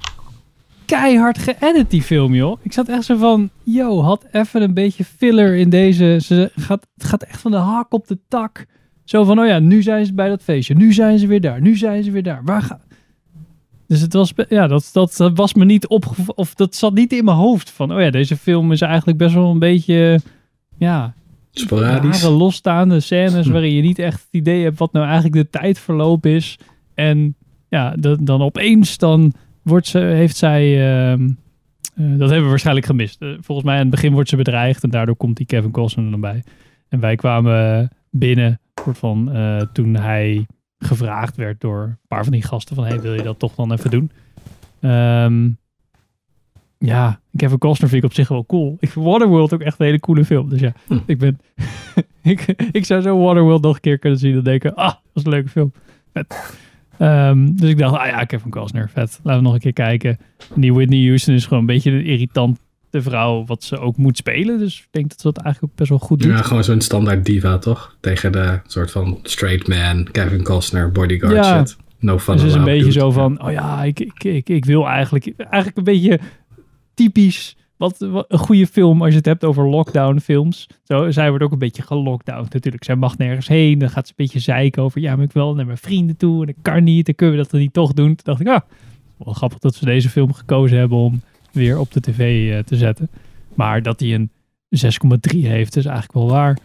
keihard 0.85 1.37
geëdit 1.37 1.89
die 1.89 2.01
film, 2.01 2.33
joh. 2.33 2.59
Ik 2.61 2.73
zat 2.73 2.87
echt 2.87 3.03
zo 3.03 3.17
van, 3.17 3.49
yo, 3.63 4.01
had 4.01 4.25
even 4.31 4.61
een 4.61 4.73
beetje 4.73 5.03
filler 5.03 5.55
in 5.55 5.69
deze. 5.69 6.17
Ze 6.21 6.51
gaat, 6.55 6.87
het 6.93 7.03
gaat 7.03 7.23
echt 7.23 7.41
van 7.41 7.51
de 7.51 7.57
hak 7.57 7.93
op 7.93 8.07
de 8.07 8.19
tak. 8.27 8.65
Zo 9.03 9.23
van, 9.23 9.39
oh 9.39 9.47
ja, 9.47 9.59
nu 9.59 9.81
zijn 9.81 10.05
ze 10.05 10.13
bij 10.13 10.29
dat 10.29 10.43
feestje. 10.43 10.75
Nu 10.75 10.93
zijn 10.93 11.19
ze 11.19 11.27
weer 11.27 11.41
daar. 11.41 11.61
Nu 11.61 11.75
zijn 11.75 12.03
ze 12.03 12.11
weer 12.11 12.23
daar. 12.23 12.41
Waar 12.43 12.61
ga... 12.61 12.79
Dus 13.93 14.01
het 14.01 14.13
was, 14.13 14.33
ja, 14.49 14.67
dat, 14.67 14.89
dat, 14.93 15.31
was 15.33 15.53
me 15.53 15.65
niet 15.65 15.87
opgevallen. 15.87 16.37
Of 16.37 16.53
dat 16.53 16.75
zat 16.75 16.93
niet 16.93 17.13
in 17.13 17.25
mijn 17.25 17.37
hoofd. 17.37 17.69
Van, 17.69 17.93
oh 17.93 18.01
ja, 18.01 18.09
deze 18.09 18.37
film 18.37 18.71
is 18.71 18.81
eigenlijk 18.81 19.17
best 19.17 19.33
wel 19.33 19.51
een 19.51 19.59
beetje, 19.59 20.19
ja, 20.77 21.13
Sporadisch. 21.51 22.21
rare 22.21 22.33
losstaande 22.33 22.99
scènes 22.99 23.47
waarin 23.47 23.73
je 23.73 23.81
niet 23.81 23.99
echt 23.99 24.21
het 24.21 24.27
idee 24.31 24.63
hebt 24.63 24.77
wat 24.79 24.91
nou 24.91 25.05
eigenlijk 25.05 25.35
de 25.35 25.59
tijdverloop 25.59 26.25
is. 26.25 26.59
En 26.93 27.35
ja, 27.69 27.95
da- 27.99 28.17
dan 28.19 28.41
opeens 28.41 28.97
dan 28.97 29.33
wordt 29.61 29.87
ze, 29.87 29.99
heeft 29.99 30.37
zij, 30.37 30.63
ehm, 31.11 31.29
eh, 31.95 32.05
dat 32.05 32.27
hebben 32.29 32.43
we 32.43 32.49
waarschijnlijk 32.49 32.85
gemist. 32.85 33.21
Eh, 33.21 33.29
volgens 33.39 33.67
mij 33.67 33.75
aan 33.75 33.81
het 33.81 33.89
begin 33.89 34.13
wordt 34.13 34.29
ze 34.29 34.35
bedreigd 34.35 34.83
en 34.83 34.89
daardoor 34.89 35.15
komt 35.15 35.37
die 35.37 35.45
Kevin 35.45 35.71
Costner 35.71 36.05
er 36.05 36.11
dan 36.11 36.21
bij. 36.21 36.43
En 36.89 36.99
wij 36.99 37.15
kwamen 37.15 37.89
binnen 38.09 38.59
soort 38.83 38.97
van, 38.97 39.31
eh, 39.31 39.61
toen 39.73 39.95
hij 39.95 40.45
gevraagd 40.83 41.35
werd 41.35 41.61
door 41.61 41.81
een 41.83 41.97
paar 42.07 42.23
van 42.23 42.31
die 42.33 42.43
gasten 42.43 42.75
van, 42.75 42.85
hey, 42.85 43.01
wil 43.01 43.13
je 43.13 43.21
dat 43.23 43.39
toch 43.39 43.55
dan 43.55 43.71
even 43.71 43.89
doen? 43.91 44.11
Ehm, 44.81 45.49
ja, 46.77 47.19
Kevin 47.35 47.57
Costner 47.57 47.89
vind 47.89 48.03
ik 48.03 48.09
op 48.09 48.15
zich 48.15 48.27
wel 48.27 48.45
cool. 48.45 48.77
Ik 48.79 48.89
vind 48.89 49.05
Waterworld 49.05 49.53
ook 49.53 49.61
echt 49.61 49.79
een 49.79 49.85
hele 49.85 49.99
coole 49.99 50.25
film. 50.25 50.49
Dus 50.49 50.59
ja, 50.59 50.73
Hm. 50.87 50.97
ik 51.05 51.17
ben... 51.17 51.39
ik, 52.21 52.41
ik 52.71 52.85
zou 52.85 53.01
zo 53.01 53.17
Waterworld 53.19 53.61
nog 53.61 53.75
een 53.75 53.81
keer 53.81 53.99
kunnen 53.99 54.19
zien 54.19 54.35
en 54.35 54.43
denken, 54.43 54.75
ah, 54.75 54.85
dat 54.87 54.99
is 55.13 55.23
een 55.23 55.29
leuke 55.31 55.49
film. 55.49 55.71
Vet. 56.13 56.57
Ehm, 56.97 57.55
dus 57.55 57.69
ik 57.69 57.77
dacht, 57.77 57.95
ah 57.95 58.07
ja, 58.07 58.23
Kevin 58.23 58.51
Costner, 58.51 58.89
vet. 58.89 59.19
Laten 59.23 59.41
we 59.41 59.47
nog 59.47 59.53
een 59.53 59.59
keer 59.61 59.73
kijken. 59.73 60.17
En 60.55 60.61
die 60.61 60.73
Whitney 60.73 61.05
Houston 61.05 61.33
is 61.33 61.43
gewoon 61.43 61.59
een 61.59 61.65
beetje 61.65 61.91
een 61.91 62.29
irritante 62.93 63.01
vrouw 63.01 63.45
wat 63.45 63.63
ze 63.63 63.77
ook 63.79 63.97
moet 63.97 64.17
spelen. 64.17 64.59
Dus 64.59 64.79
ik 64.79 64.87
denk 64.91 65.09
dat 65.09 65.21
ze 65.21 65.31
dat 65.31 65.37
eigenlijk 65.43 65.73
ook 65.73 65.77
best 65.77 65.89
wel 65.89 65.99
goed 65.99 66.21
doet. 66.21 66.31
Ja, 66.31 66.41
gewoon 66.41 66.63
zo'n 66.63 66.81
standaard 66.81 67.25
diva, 67.25 67.57
toch? 67.57 67.95
Tegen 67.99 68.31
de 68.31 68.59
soort 68.67 68.91
van 68.91 69.19
straight 69.23 69.67
man, 69.67 70.07
Kevin 70.11 70.43
Costner, 70.43 70.91
bodyguard 70.91 71.35
Ja. 71.35 71.57
shit. 71.57 71.77
No 71.99 72.19
fun 72.19 72.35
Dus 72.35 72.43
is 72.45 72.53
een 72.53 72.63
beetje 72.63 72.79
dude. 72.79 72.99
zo 72.99 73.11
van, 73.11 73.43
oh 73.43 73.51
ja, 73.51 73.83
ik, 73.83 73.99
ik, 73.99 74.23
ik, 74.23 74.49
ik 74.49 74.65
wil 74.65 74.87
eigenlijk, 74.87 75.33
eigenlijk 75.37 75.77
een 75.77 75.83
beetje 75.83 76.19
typisch 76.93 77.55
wat, 77.77 77.97
wat 77.99 78.25
een 78.27 78.37
goede 78.37 78.67
film 78.67 79.01
als 79.01 79.09
je 79.09 79.17
het 79.17 79.25
hebt 79.25 79.43
over 79.45 79.69
lockdown 79.69 80.19
films. 80.19 80.67
Zo, 80.83 81.11
zij 81.11 81.29
wordt 81.29 81.43
ook 81.43 81.51
een 81.51 81.57
beetje 81.59 81.81
gelockdowned 81.81 82.53
natuurlijk. 82.53 82.83
Zij 82.83 82.95
mag 82.95 83.17
nergens 83.17 83.47
heen, 83.47 83.79
dan 83.79 83.89
gaat 83.89 84.07
ze 84.07 84.13
een 84.17 84.25
beetje 84.25 84.39
zeiken 84.39 84.83
over, 84.83 85.01
ja, 85.01 85.15
maar 85.15 85.25
ik 85.25 85.31
wil 85.31 85.55
naar 85.55 85.65
mijn 85.65 85.77
vrienden 85.77 86.17
toe 86.17 86.39
en 86.39 86.45
dat 86.45 86.55
kan 86.61 86.83
niet, 86.83 87.05
dan 87.05 87.15
kunnen 87.15 87.35
we 87.35 87.41
dat 87.41 87.51
dan 87.51 87.59
niet 87.59 87.73
toch 87.73 87.93
doen. 87.93 88.05
Toen 88.07 88.17
dacht 88.23 88.39
ik, 88.39 88.47
ah, 88.47 88.61
wel 89.17 89.33
grappig 89.33 89.59
dat 89.59 89.75
ze 89.75 89.85
deze 89.85 90.09
film 90.09 90.33
gekozen 90.33 90.77
hebben 90.77 90.97
om 90.97 91.21
weer 91.53 91.79
op 91.79 91.91
de 91.91 91.99
tv 92.01 92.51
eh, 92.51 92.59
te 92.59 92.75
zetten. 92.75 93.09
Maar 93.55 93.81
dat 93.81 93.99
hij 93.99 94.13
een 94.13 94.29
6,3 95.33 95.39
heeft, 95.39 95.75
is 95.75 95.85
eigenlijk 95.85 96.13
wel 96.13 96.29
waar. 96.29 96.57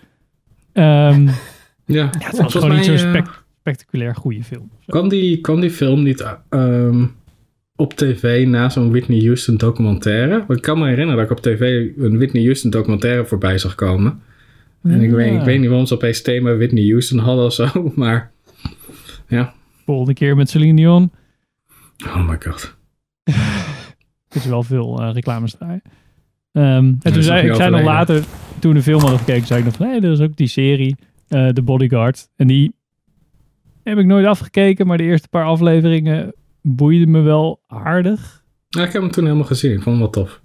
Ehm, 0.73 1.29
Ja, 1.85 2.11
ja, 2.19 2.27
het 2.27 2.39
was 2.39 2.53
gewoon 2.55 2.75
niet 2.77 2.85
zo'n 2.85 2.99
spec- 2.99 3.45
spectaculair 3.61 4.15
goede 4.15 4.45
film. 4.45 4.71
Kwam 4.87 5.09
die, 5.09 5.41
kwam 5.41 5.61
die 5.61 5.71
film 5.71 6.03
niet 6.03 6.25
ehm, 6.49 7.07
op 7.77 7.95
tv 7.95 8.47
na 8.47 8.69
zo'n 8.69 8.91
Whitney 8.91 9.21
Houston 9.21 9.57
documentaire? 9.57 10.39
Want 10.47 10.59
ik 10.59 10.63
kan 10.63 10.79
me 10.79 10.89
herinneren 10.89 11.17
dat 11.17 11.31
ik 11.31 11.37
op 11.37 11.43
tv 11.43 11.89
een 11.97 12.17
Whitney 12.17 12.43
Houston 12.43 12.71
documentaire 12.71 13.25
voorbij 13.27 13.59
zag 13.59 13.75
komen. 13.75 14.21
En 14.83 15.01
ik, 15.03 15.11
weet, 15.11 15.35
ik 15.35 15.43
weet 15.45 15.59
niet 15.61 15.69
waarom 15.69 15.87
ze 15.87 15.95
opeens 15.95 16.23
thema 16.23 16.57
Whitney 16.57 16.85
Houston 16.89 17.19
hadden 17.19 17.45
of 17.45 17.53
zo, 17.53 17.67
maar 17.95 18.31
ja. 19.29 19.55
Volgende 19.85 20.15
keer 20.15 20.37
met 20.37 20.51
Celine 20.51 20.77
Dion. 20.77 21.11
Oh 22.07 22.29
my 22.29 22.37
god. 22.41 22.75
Er 24.29 24.37
is 24.37 24.47
wel 24.47 24.63
veel 24.63 25.03
eh, 25.03 25.13
reclames 25.13 25.55
draaien. 25.55 25.83
Ehm, 26.53 26.67
en 26.67 26.99
dat 26.99 27.13
toen 27.13 27.23
zei, 27.23 27.49
ik 27.49 27.55
zei 27.55 27.71
nog 27.71 27.83
later, 27.83 28.25
toen 28.59 28.75
de 28.75 28.83
film 28.83 29.01
hadden 29.01 29.19
gekeken, 29.19 29.47
zei 29.47 29.61
ik 29.61 29.65
nog, 29.67 29.79
nee, 29.79 30.01
er 30.01 30.13
is 30.13 30.21
ook 30.21 30.37
die 30.37 30.47
serie, 30.47 30.97
eh 31.29 31.49
The 31.49 31.63
Bodyguard. 31.63 32.29
En 32.37 32.47
die 32.47 32.75
heb 33.83 33.99
ik 33.99 34.07
nooit 34.07 34.27
afgekeken, 34.27 34.87
maar 34.87 34.97
de 34.97 35.03
eerste 35.05 35.29
paar 35.29 35.45
afleveringen 35.45 36.35
boeiden 36.63 37.11
me 37.11 37.21
wel 37.21 37.61
aardig. 37.67 38.43
Ja, 38.69 38.85
ik 38.85 38.93
heb 38.93 39.03
hem 39.03 39.11
toen 39.11 39.25
helemaal 39.25 39.47
gezien. 39.47 39.71
Ik 39.71 39.83
vond 39.83 39.87
hem 39.87 39.99
wel 39.99 40.11
tof. 40.11 40.41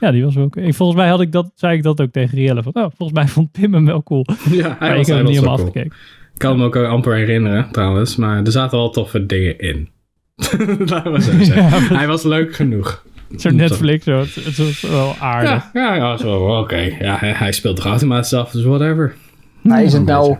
Ja, 0.00 0.10
die 0.10 0.24
was 0.24 0.36
ook. 0.36 0.56
Ik, 0.56 0.74
volgens 0.74 0.98
mij 0.98 1.08
had 1.08 1.20
ik 1.20 1.32
dat, 1.32 1.52
zei 1.54 1.76
ik 1.76 1.82
dat 1.82 2.00
ook 2.00 2.12
tegen 2.12 2.38
Rielle. 2.38 2.62
Van, 2.62 2.74
oh, 2.74 2.86
volgens 2.96 3.18
mij 3.18 3.28
vond 3.28 3.52
Pim 3.52 3.74
hem 3.74 3.84
wel 3.84 4.02
cool. 4.02 4.26
Ja, 4.50 4.76
hij 4.78 4.90
ik 4.90 4.96
was, 4.96 5.06
heb 5.06 5.06
hij 5.06 5.16
hem 5.16 5.24
niet 5.24 5.34
helemaal 5.34 5.56
cool. 5.56 5.66
afgekeken. 5.66 5.96
Ik 6.32 6.38
kan 6.38 6.58
me 6.58 6.64
ook 6.64 6.76
amper 6.76 7.14
herinneren 7.14 7.68
trouwens, 7.72 8.16
maar 8.16 8.44
er 8.44 8.52
zaten 8.52 8.78
wel 8.78 8.90
toffe 8.90 9.26
dingen 9.26 9.58
in. 9.58 9.88
Laten 10.90 11.12
we 11.12 11.22
zo 11.22 11.42
zeggen. 11.42 11.80
Ja. 11.88 11.96
Hij 11.96 12.06
was 12.06 12.22
leuk 12.22 12.54
genoeg. 12.54 13.04
Zo'n 13.36 13.56
Netflix, 13.56 14.04
zo, 14.04 14.18
het, 14.18 14.34
het 14.34 14.56
was 14.56 14.80
wel 14.80 15.14
aardig. 15.20 15.50
Ja, 15.50 15.70
ja, 15.72 15.94
ja 15.94 16.16
zo, 16.16 16.58
oké. 16.58 16.96
Ja, 17.00 17.16
hij, 17.18 17.32
hij 17.32 17.52
speelt 17.52 17.76
toch 17.76 17.86
automatisch 17.86 18.34
af, 18.34 18.50
dus 18.50 18.64
whatever. 18.64 19.14
Maar 19.62 19.82
is 19.82 19.92
het 19.92 20.04
nou 20.04 20.36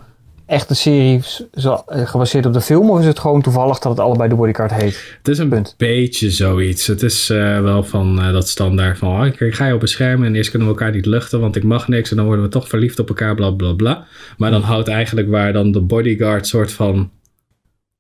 echt 0.47 0.71
een 0.71 0.77
serie 0.77 1.21
zo, 1.55 1.83
eh, 1.87 2.07
gebaseerd 2.07 2.47
op 2.47 2.53
de 2.53 2.61
film? 2.61 2.91
Of 2.91 3.01
is 3.01 3.07
het 3.07 3.19
gewoon 3.19 3.43
toevallig 3.43 3.79
dat 3.79 3.93
het 3.93 4.01
allebei 4.01 4.29
de 4.29 4.35
bodyguard 4.35 4.75
heet? 4.75 5.17
Het 5.19 5.29
is 5.29 5.39
een 5.39 5.67
beetje 5.77 6.31
zoiets. 6.31 6.87
Het 6.87 7.03
is 7.03 7.31
eh, 7.31 7.61
wel 7.61 7.85
van 7.85 8.21
eh, 8.21 8.33
dat 8.33 8.49
standaard 8.49 8.99
van... 8.99 9.21
Oh, 9.21 9.27
ik, 9.27 9.41
ik 9.41 9.55
ga 9.55 9.67
je 9.67 9.75
op 9.75 9.83
een 9.83 9.89
scherm 9.89 10.25
en 10.25 10.35
eerst 10.35 10.51
kunnen 10.51 10.69
we 10.69 10.75
elkaar 10.75 10.95
niet 10.95 11.07
luchten... 11.07 11.41
want 11.41 11.57
ik 11.57 11.65
mag 11.65 11.89
niks 11.89 12.11
en 12.11 12.17
dan 12.17 12.27
worden 12.27 12.45
we 12.45 12.51
toch 12.51 12.69
verliefd 12.69 12.99
op 12.99 13.09
elkaar, 13.09 13.35
bla 13.35 13.51
bla 13.51 13.73
bla. 13.73 14.05
Maar 14.37 14.51
dan 14.51 14.63
houdt 14.63 14.89
eigenlijk 14.89 15.29
waar 15.29 15.53
dan 15.53 15.73
de 15.73 15.81
bodyguard 15.81 16.47
soort 16.47 16.73
van... 16.73 17.11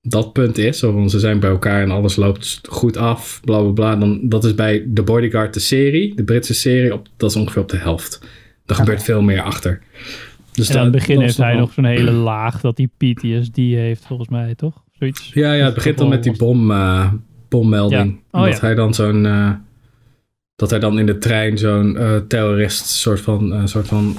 dat 0.03 0.32
punt 0.32 0.59
is, 0.59 0.78
van 0.78 1.11
ze 1.11 1.18
zijn 1.18 1.40
bij 1.40 1.50
elkaar 1.50 1.82
en 1.82 1.90
alles 1.90 2.16
loopt 2.16 2.61
goed 2.68 2.96
af, 2.96 3.40
bla 3.44 3.61
bla 3.61 3.70
bla. 3.70 3.96
Dan, 3.96 4.20
dat 4.22 4.44
is 4.44 4.55
bij 4.55 4.88
The 4.94 5.03
Bodyguard 5.03 5.55
de 5.55 5.61
serie, 5.61 6.14
de 6.14 6.24
Britse 6.24 6.55
serie, 6.55 6.92
op, 6.92 7.09
dat 7.16 7.30
is 7.30 7.36
ongeveer 7.36 7.62
op 7.62 7.68
de 7.68 7.76
helft. 7.76 8.20
Er 8.66 8.74
gebeurt 8.74 9.03
veel 9.03 9.22
meer 9.22 9.42
achter. 9.42 9.82
Dus 10.53 10.68
en 10.68 10.76
aan 10.76 10.82
het 10.82 10.92
begin 10.92 11.20
heeft 11.20 11.36
hij 11.36 11.55
nog 11.55 11.72
zo'n 11.72 11.84
hele 11.84 12.11
laag 12.11 12.61
dat 12.61 12.78
hij 12.78 12.88
PTSD 12.96 13.57
heeft, 13.57 14.07
volgens 14.07 14.28
mij, 14.28 14.55
toch? 14.55 14.82
Zoiets. 14.92 15.30
Ja, 15.34 15.53
ja, 15.53 15.64
het 15.64 15.74
begint 15.74 15.98
dan 15.98 16.09
met 16.09 16.22
die 16.22 16.36
bom, 16.36 16.70
eh, 16.70 17.12
bommelding. 17.48 18.20
Ja. 18.32 18.40
Oh, 18.40 18.44
dat 18.44 18.55
ja. 18.55 18.61
hij 18.61 18.74
dan 18.74 18.94
zo'n... 18.94 19.26
eh, 19.26 19.50
dat 20.57 20.70
hij 20.70 20.78
dan 20.78 20.98
in 20.98 21.07
de 21.07 21.18
trein 21.18 21.59
zo'n 21.59 21.96
eh, 21.96 22.16
terrorist 22.28 22.86
soort 22.86 23.20
van, 23.20 23.68
soort 23.68 23.88
van 23.88 24.16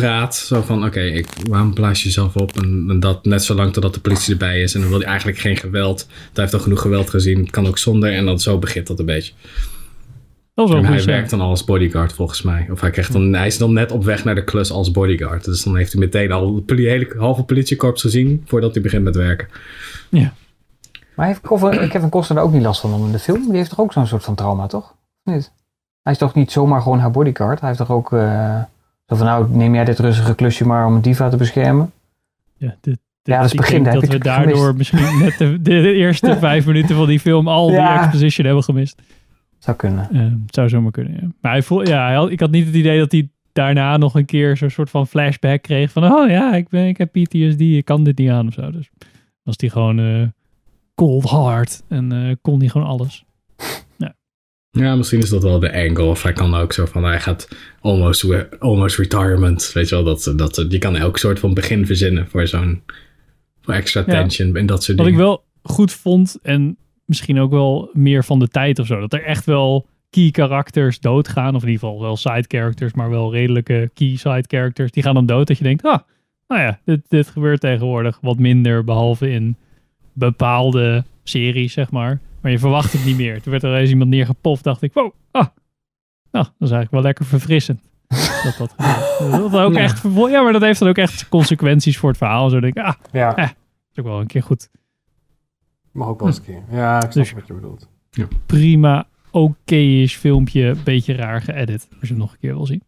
praat. 0.00 0.34
Zo 0.36 0.62
van, 0.62 0.84
oké, 0.84 1.00
ik 1.00 1.26
waarom 1.48 1.74
blaas 1.74 1.98
je 1.98 2.04
jezelf 2.04 2.36
op? 2.36 2.56
En, 2.56 2.86
en 2.88 3.00
dat 3.00 3.24
net 3.24 3.44
zolang 3.44 3.72
totdat 3.72 3.94
de 3.94 4.00
politie 4.00 4.32
erbij 4.32 4.60
is. 4.60 4.74
En 4.74 4.80
dan 4.80 4.88
wil 4.88 4.98
hij 4.98 5.08
eigenlijk 5.08 5.38
geen 5.38 5.56
geweld. 5.56 6.06
Hij 6.08 6.42
heeft 6.42 6.54
al 6.54 6.60
genoeg 6.60 6.80
geweld 6.80 7.10
gezien. 7.10 7.38
Het 7.38 7.50
kan 7.50 7.66
ook 7.66 7.78
zonder. 7.78 8.12
En 8.12 8.24
dan 8.24 8.38
zo 8.40 8.58
begint 8.58 8.86
dat 8.86 8.98
een 8.98 9.06
beetje. 9.06 9.32
Dat 10.54 10.66
is 10.66 10.72
wel 10.72 10.80
en 10.82 10.86
een 10.86 10.92
hij 10.92 10.98
goede 10.98 11.12
werkt 11.12 11.30
dan 11.30 11.40
al 11.40 11.48
als 11.48 11.64
bodyguard 11.64 12.12
volgens 12.12 12.42
mij. 12.42 12.68
Of 12.70 12.80
hij, 12.80 12.90
krijgt 12.90 13.12
dan, 13.12 13.32
hij 13.32 13.46
is 13.46 13.58
dan 13.58 13.72
net 13.72 13.92
op 13.92 14.04
weg 14.04 14.24
naar 14.24 14.34
de 14.34 14.44
klus 14.44 14.70
als 14.70 14.90
bodyguard. 14.90 15.44
Dus 15.44 15.62
dan 15.62 15.76
heeft 15.76 15.92
hij 15.92 16.00
meteen 16.00 16.32
al 16.32 16.54
het 16.54 16.66
poli- 16.66 16.88
hele 16.88 17.14
halve 17.18 17.42
politiekorps 17.42 18.02
gezien 18.02 18.42
voordat 18.46 18.74
hij 18.74 18.82
begint 18.82 19.04
met 19.04 19.16
werken. 19.16 19.48
Maar 21.14 21.26
heeft 21.26 21.40
Kevin, 21.40 21.88
Kevin 21.88 22.08
Costner 22.08 22.36
daar 22.38 22.46
ook 22.46 22.52
niet 22.52 22.62
last 22.62 22.80
van 22.80 23.04
in 23.04 23.12
de 23.12 23.18
film? 23.18 23.42
Die 23.48 23.56
heeft 23.56 23.70
toch 23.70 23.80
ook 23.80 23.92
zo'n 23.92 24.06
soort 24.06 24.24
van 24.24 24.34
trauma, 24.34 24.66
toch? 24.66 24.94
Of 25.24 25.34
niet? 25.34 25.52
Hij 26.02 26.12
is 26.12 26.18
toch 26.18 26.34
niet 26.34 26.52
zomaar 26.52 26.82
gewoon 26.82 26.98
haar 26.98 27.10
bodyguard? 27.10 27.60
Hij 27.60 27.68
heeft 27.68 27.80
toch 27.80 27.96
ook... 27.96 28.12
eh, 28.12 28.60
zo 29.08 29.16
van, 29.16 29.26
nou, 29.26 29.50
neem 29.56 29.74
jij 29.74 29.84
dit 29.84 29.98
rustige 29.98 30.34
klusje 30.34 30.66
maar 30.66 30.86
om 30.86 30.94
een 30.94 31.00
diva 31.02 31.28
te 31.28 31.36
beschermen? 31.36 31.90
Ja, 32.56 32.74
dit, 32.80 32.98
Ja, 33.22 33.36
dat 33.36 33.44
is 33.46 33.52
ik 33.52 33.56
begin, 33.58 33.82
denk 33.82 34.00
dat 34.00 34.10
we 34.10 34.18
daardoor 34.18 34.66
gemist. 34.66 34.76
misschien 34.92 35.18
net 35.24 35.38
de, 35.38 35.62
de, 35.62 35.80
de 35.80 35.92
eerste 35.92 36.36
vijf 36.48 36.66
minuten 36.66 36.96
van 36.96 37.06
die 37.06 37.20
film 37.20 37.48
al 37.48 37.70
Ja. 37.70 37.92
die 37.92 37.98
exposition 38.02 38.46
hebben 38.46 38.64
gemist. 38.64 39.02
Zou 39.58 39.76
kunnen. 39.76 40.08
Eh, 40.12 40.20
het 40.20 40.54
zou 40.54 40.68
zomaar 40.68 40.90
kunnen, 40.90 41.12
ja. 41.12 41.28
Maar 41.40 41.52
hij 41.52 41.62
voel, 41.62 41.86
ja, 41.88 42.04
hij 42.06 42.14
had, 42.14 42.30
ik 42.30 42.40
had 42.40 42.50
niet 42.50 42.66
het 42.66 42.74
idee 42.74 42.98
dat 42.98 43.12
hij 43.12 43.28
daarna 43.52 43.96
nog 43.96 44.14
een 44.14 44.24
keer 44.24 44.56
zo'n 44.56 44.70
soort 44.70 44.90
van 44.90 45.06
flashback 45.06 45.62
kreeg 45.62 45.90
van, 45.92 46.04
oh 46.12 46.28
ja, 46.30 46.54
ik, 46.54 46.68
ben, 46.68 46.86
ik 46.86 46.98
heb 46.98 47.12
PTSD, 47.12 47.60
ik 47.60 47.84
kan 47.84 48.04
dit 48.04 48.18
niet 48.18 48.30
aan 48.30 48.46
of 48.46 48.52
zo. 48.52 48.70
Dus 48.70 48.90
was 49.42 49.54
hij 49.56 49.68
gewoon 49.68 49.98
eh, 49.98 50.22
cold 50.94 51.24
hard 51.24 51.82
en 51.88 52.12
eh, 52.12 52.34
kon 52.42 52.58
hij 52.58 52.68
gewoon 52.68 52.86
alles. 52.86 53.24
Ja, 54.78 54.96
misschien 54.96 55.18
is 55.18 55.28
dat 55.28 55.42
wel 55.42 55.58
de 55.58 55.72
angle. 55.72 56.04
Of 56.04 56.22
hij 56.22 56.32
kan 56.32 56.54
ook 56.54 56.72
zo 56.72 56.86
van, 56.86 57.04
hij 57.04 57.20
gaat 57.20 57.48
almost, 57.80 58.26
almost 58.58 58.98
retirement. 58.98 59.70
Weet 59.72 59.88
je 59.88 59.94
wel, 59.94 60.04
dat, 60.04 60.32
dat, 60.36 60.66
je 60.68 60.78
kan 60.78 60.96
elk 60.96 61.18
soort 61.18 61.38
van 61.38 61.54
begin 61.54 61.86
verzinnen 61.86 62.28
voor 62.28 62.46
zo'n 62.46 62.82
voor 63.60 63.74
extra 63.74 64.02
Ja. 64.06 64.12
tension 64.12 64.56
en 64.56 64.66
dat 64.66 64.82
soort 64.84 64.98
Wat 64.98 65.06
ik 65.06 65.16
wel 65.16 65.44
goed 65.62 65.92
vond, 65.92 66.38
en 66.42 66.76
misschien 67.04 67.40
ook 67.40 67.50
wel 67.50 67.90
meer 67.92 68.24
van 68.24 68.38
de 68.38 68.48
tijd 68.48 68.78
of 68.78 68.86
zo, 68.86 69.00
dat 69.00 69.12
er 69.12 69.24
echt 69.24 69.44
wel 69.44 69.86
key 70.10 70.28
characters 70.32 71.00
doodgaan. 71.00 71.54
Of 71.54 71.62
in 71.62 71.68
ieder 71.68 71.86
geval 71.88 72.00
wel 72.00 72.16
side 72.16 72.44
characters, 72.48 72.92
maar 72.92 73.10
wel 73.10 73.32
redelijke 73.32 73.90
key 73.94 74.16
side 74.16 74.44
characters. 74.46 74.90
Die 74.90 75.02
gaan 75.02 75.14
dan 75.14 75.26
dood 75.26 75.46
dat 75.46 75.58
je 75.58 75.64
denkt, 75.64 75.84
ah, 75.84 75.98
nou 76.48 76.60
ja, 76.60 76.80
dit, 76.84 77.00
dit 77.08 77.28
gebeurt 77.28 77.60
tegenwoordig 77.60 78.18
wat 78.22 78.38
minder, 78.38 78.84
behalve 78.84 79.30
in 79.30 79.56
bepaalde 80.12 81.04
series, 81.24 81.72
zeg 81.72 81.90
maar. 81.90 82.20
Maar 82.40 82.50
je 82.50 82.58
verwacht 82.58 82.92
het 82.92 83.04
niet 83.04 83.16
meer. 83.16 83.42
Toen 83.42 83.50
werd 83.50 83.62
er 83.64 83.74
eens 83.74 83.90
iemand 83.90 84.10
neergepoft, 84.10 84.64
dacht 84.64 84.82
ik, 84.82 84.92
wow, 84.92 85.12
ah, 85.30 85.46
nou, 86.32 86.44
dat 86.44 86.68
is 86.68 86.70
eigenlijk 86.70 86.90
wel 86.90 87.02
lekker 87.02 87.24
verfrissend. 87.24 87.80
dat 88.44 88.54
dat 88.58 88.74
gebeurt. 88.78 89.52
Dat 89.52 89.60
ook 89.60 89.72
Ja. 89.74 89.78
echt, 89.80 90.00
vervol- 90.00 90.28
ja, 90.28 90.42
maar 90.42 90.52
dat 90.52 90.62
heeft 90.62 90.78
dan 90.78 90.88
ook 90.88 90.96
echt 90.98 91.28
consequenties 91.28 91.98
voor 91.98 92.08
het 92.08 92.18
verhaal. 92.18 92.50
Zo 92.50 92.60
denk 92.60 92.76
ik, 92.76 92.84
ah, 92.84 92.94
Ja. 93.12 93.36
eh, 93.36 93.48
is 93.92 93.98
ook 93.98 94.04
wel 94.06 94.20
een 94.20 94.26
keer 94.26 94.42
goed. 94.42 94.68
Mag 95.92 96.08
ook 96.08 96.18
wel 96.18 96.28
eens 96.28 96.38
een 96.38 96.44
keer. 96.44 96.62
Ja, 96.70 96.96
ik 96.96 97.00
snap 97.10 97.12
Dus- 97.24 97.32
wat 97.32 97.46
je 97.46 97.52
bedoelt. 97.54 97.88
prima, 98.46 99.06
oké-ish 99.30 100.16
filmpje. 100.16 100.74
Beetje 100.84 101.14
raar 101.14 101.42
geëdit. 101.42 101.88
Als 101.90 102.00
je 102.00 102.06
hem 102.08 102.16
nog 102.18 102.32
een 102.32 102.38
keer 102.38 102.54
wil 102.54 102.66
zien. 102.66 102.82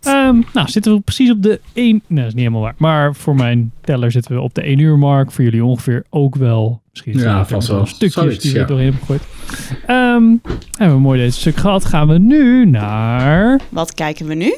Ehm, 0.00 0.40
nou, 0.52 0.68
zitten 0.68 0.94
we 0.94 1.00
precies 1.00 1.30
op 1.30 1.42
de 1.42 1.60
1... 1.72 2.02
Nee, 2.06 2.18
dat 2.18 2.26
is 2.26 2.32
niet 2.34 2.42
helemaal 2.42 2.60
waar. 2.62 2.74
Maar 2.78 3.14
voor 3.14 3.34
mijn 3.34 3.72
teller 3.80 4.10
zitten 4.10 4.34
we 4.34 4.40
op 4.40 4.54
de 4.54 4.62
1 4.66 4.78
uur 4.78 4.98
mark. 4.98 5.30
Voor 5.32 5.44
jullie 5.44 5.64
ongeveer 5.64 6.04
ook 6.10 6.34
wel. 6.36 6.82
Misschien 7.04 7.28
Ja, 7.28 7.46
vast 7.46 7.68
wel. 7.68 7.86
stukjes 7.86 8.12
Zoiets, 8.12 8.38
die 8.38 8.50
we 8.52 8.56
ja. 8.56 8.62
er 8.62 8.68
doorheen 8.68 8.92
hebben 8.92 9.06
gegooid. 9.06 9.22
Ehm, 9.86 10.52
hebben 10.78 10.96
we 10.96 11.02
mooi 11.02 11.20
deze 11.20 11.40
stuk 11.40 11.56
gehad. 11.56 11.84
Gaan 11.84 12.08
we 12.08 12.18
nu 12.18 12.66
naar... 12.66 13.60
Wat 13.68 13.94
kijken 13.94 14.26
we 14.26 14.34
nu? 14.34 14.56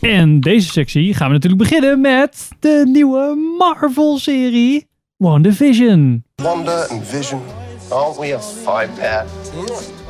En 0.00 0.40
deze 0.40 0.68
sectie 0.68 1.14
gaan 1.14 1.26
we 1.26 1.32
natuurlijk 1.32 1.62
beginnen 1.62 2.00
met 2.00 2.48
de 2.60 2.88
nieuwe 2.92 3.54
Marvel-serie 3.58 4.86
WandaVision. 5.16 6.24
Wanda 6.34 6.86
and 6.90 7.06
Vision, 7.06 7.40
aren't 7.90 8.18
we 8.18 8.34
a 8.34 8.40
five 8.40 8.88
pair? 8.98 9.24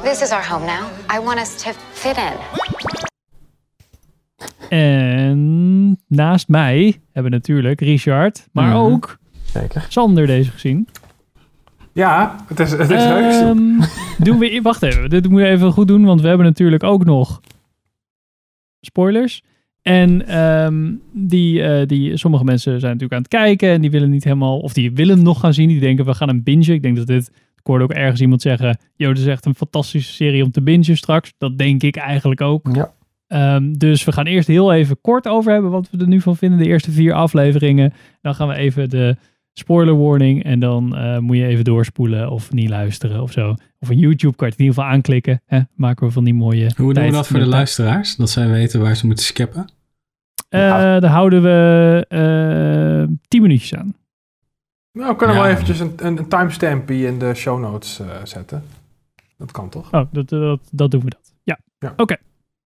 This 0.02 0.22
is 0.22 0.30
our 0.30 0.48
home 0.48 0.64
now. 0.64 0.84
I 1.20 1.24
want 1.24 1.38
us 1.38 1.62
to 1.62 1.70
fit 1.92 2.16
in. 2.16 2.68
En 4.68 6.00
naast 6.06 6.48
mij 6.48 7.00
hebben 7.12 7.30
we 7.32 7.36
natuurlijk 7.38 7.80
Richard, 7.80 8.48
maar 8.52 8.76
ook 8.76 9.18
Zeker. 9.52 9.86
Sander 9.88 10.26
deze 10.26 10.50
gezien. 10.50 10.88
Ja, 11.92 12.36
het 12.46 12.60
is, 12.60 12.70
het 12.70 12.90
is. 12.90 13.02
Ehm, 13.02 13.80
doen 14.18 14.38
we, 14.38 14.60
wacht 14.62 14.82
even, 14.82 15.10
dit 15.10 15.28
moeten 15.28 15.48
we 15.48 15.54
even 15.54 15.72
goed 15.72 15.88
doen, 15.88 16.04
want 16.04 16.20
we 16.20 16.28
hebben 16.28 16.46
natuurlijk 16.46 16.82
ook 16.82 17.04
nog 17.04 17.40
spoilers. 18.80 19.42
En 19.82 20.26
ehm, 20.26 20.92
die, 21.12 21.62
eh, 21.62 21.86
die, 21.86 22.16
sommige 22.16 22.44
mensen 22.44 22.80
zijn 22.80 22.92
natuurlijk 22.92 23.12
aan 23.12 23.18
het 23.18 23.28
kijken 23.28 23.68
en 23.68 23.80
die 23.80 23.90
willen 23.90 24.10
niet 24.10 24.24
helemaal, 24.24 24.58
of 24.58 24.72
die 24.72 24.92
willen 24.92 25.22
nog 25.22 25.40
gaan 25.40 25.54
zien. 25.54 25.68
Die 25.68 25.80
denken 25.80 26.04
we 26.04 26.14
gaan 26.14 26.28
een 26.28 26.42
bingen. 26.42 26.74
Ik 26.74 26.82
denk 26.82 26.96
dat 26.96 27.06
dit, 27.06 27.28
ik 27.56 27.66
hoorde 27.66 27.84
ook 27.84 27.92
ergens 27.92 28.20
iemand 28.20 28.42
zeggen, 28.42 28.78
joh, 28.96 29.08
dit 29.08 29.18
is 29.18 29.26
echt 29.26 29.46
een 29.46 29.54
fantastische 29.54 30.12
serie 30.12 30.44
om 30.44 30.50
te 30.50 30.62
bingen 30.62 30.96
straks. 30.96 31.32
Dat 31.38 31.58
denk 31.58 31.82
ik 31.82 31.96
eigenlijk 31.96 32.40
ook. 32.40 32.68
Ja. 32.72 32.92
Ehm, 33.26 33.72
dus 33.72 34.04
we 34.04 34.12
gaan 34.12 34.26
eerst 34.26 34.48
heel 34.48 34.72
even 34.72 35.00
kort 35.00 35.28
over 35.28 35.52
hebben 35.52 35.70
wat 35.70 35.88
we 35.90 35.98
er 35.98 36.08
nu 36.08 36.20
van 36.20 36.36
vinden. 36.36 36.58
De 36.58 36.66
eerste 36.66 36.90
vier 36.90 37.12
afleveringen. 37.12 37.92
Dan 38.20 38.34
gaan 38.34 38.48
we 38.48 38.54
even 38.54 38.90
de 38.90 39.16
spoiler 39.60 39.96
warning. 39.98 40.44
En 40.44 40.60
dan 40.60 40.96
eh, 40.96 41.18
moet 41.18 41.36
je 41.36 41.46
even 41.46 41.64
doorspoelen 41.64 42.30
of 42.30 42.52
niet 42.52 42.68
luisteren 42.68 43.22
of 43.22 43.32
zo. 43.32 43.54
Of 43.78 43.88
een 43.88 43.98
YouTube 43.98 44.36
kan 44.36 44.46
je 44.46 44.52
het 44.52 44.60
in 44.60 44.66
ieder 44.66 44.74
geval 44.80 44.94
aanklikken. 44.96 45.42
Hè? 45.46 45.60
Maken 45.74 46.06
we 46.06 46.12
van 46.12 46.24
die 46.24 46.34
mooie 46.34 46.70
Hoe 46.76 46.94
doen 46.94 47.04
we 47.04 47.10
dat 47.10 47.26
voor 47.26 47.38
de 47.38 47.46
luisteraars? 47.46 48.16
Dat 48.16 48.30
zij 48.30 48.48
weten 48.48 48.80
waar 48.80 48.96
ze 48.96 49.06
moeten 49.06 49.24
skippen? 49.24 49.68
Eh, 50.48 50.60
Daar 50.60 51.04
houden 51.04 51.42
we 51.42 52.06
eh 52.08 53.16
10 53.28 53.42
minuutjes 53.42 53.74
aan. 53.78 53.94
Nou, 54.92 55.10
we 55.10 55.16
kunnen 55.16 55.36
Ja. 55.36 55.42
wel 55.42 55.50
eventjes 55.50 55.80
een, 55.80 55.92
een, 55.96 56.18
een 56.18 56.28
timestampie 56.28 57.06
in 57.06 57.18
de 57.18 57.34
show 57.34 57.60
notes 57.60 58.00
eh, 58.00 58.06
zetten. 58.24 58.62
Dat 59.38 59.50
kan 59.50 59.68
toch? 59.68 59.92
Oh, 59.92 60.02
dat, 60.12 60.28
dat, 60.28 60.60
dat 60.70 60.90
doen 60.90 61.00
we 61.00 61.10
dat. 61.10 61.34
Ja, 61.42 61.58
Ja. 61.78 61.92
oké. 61.96 62.16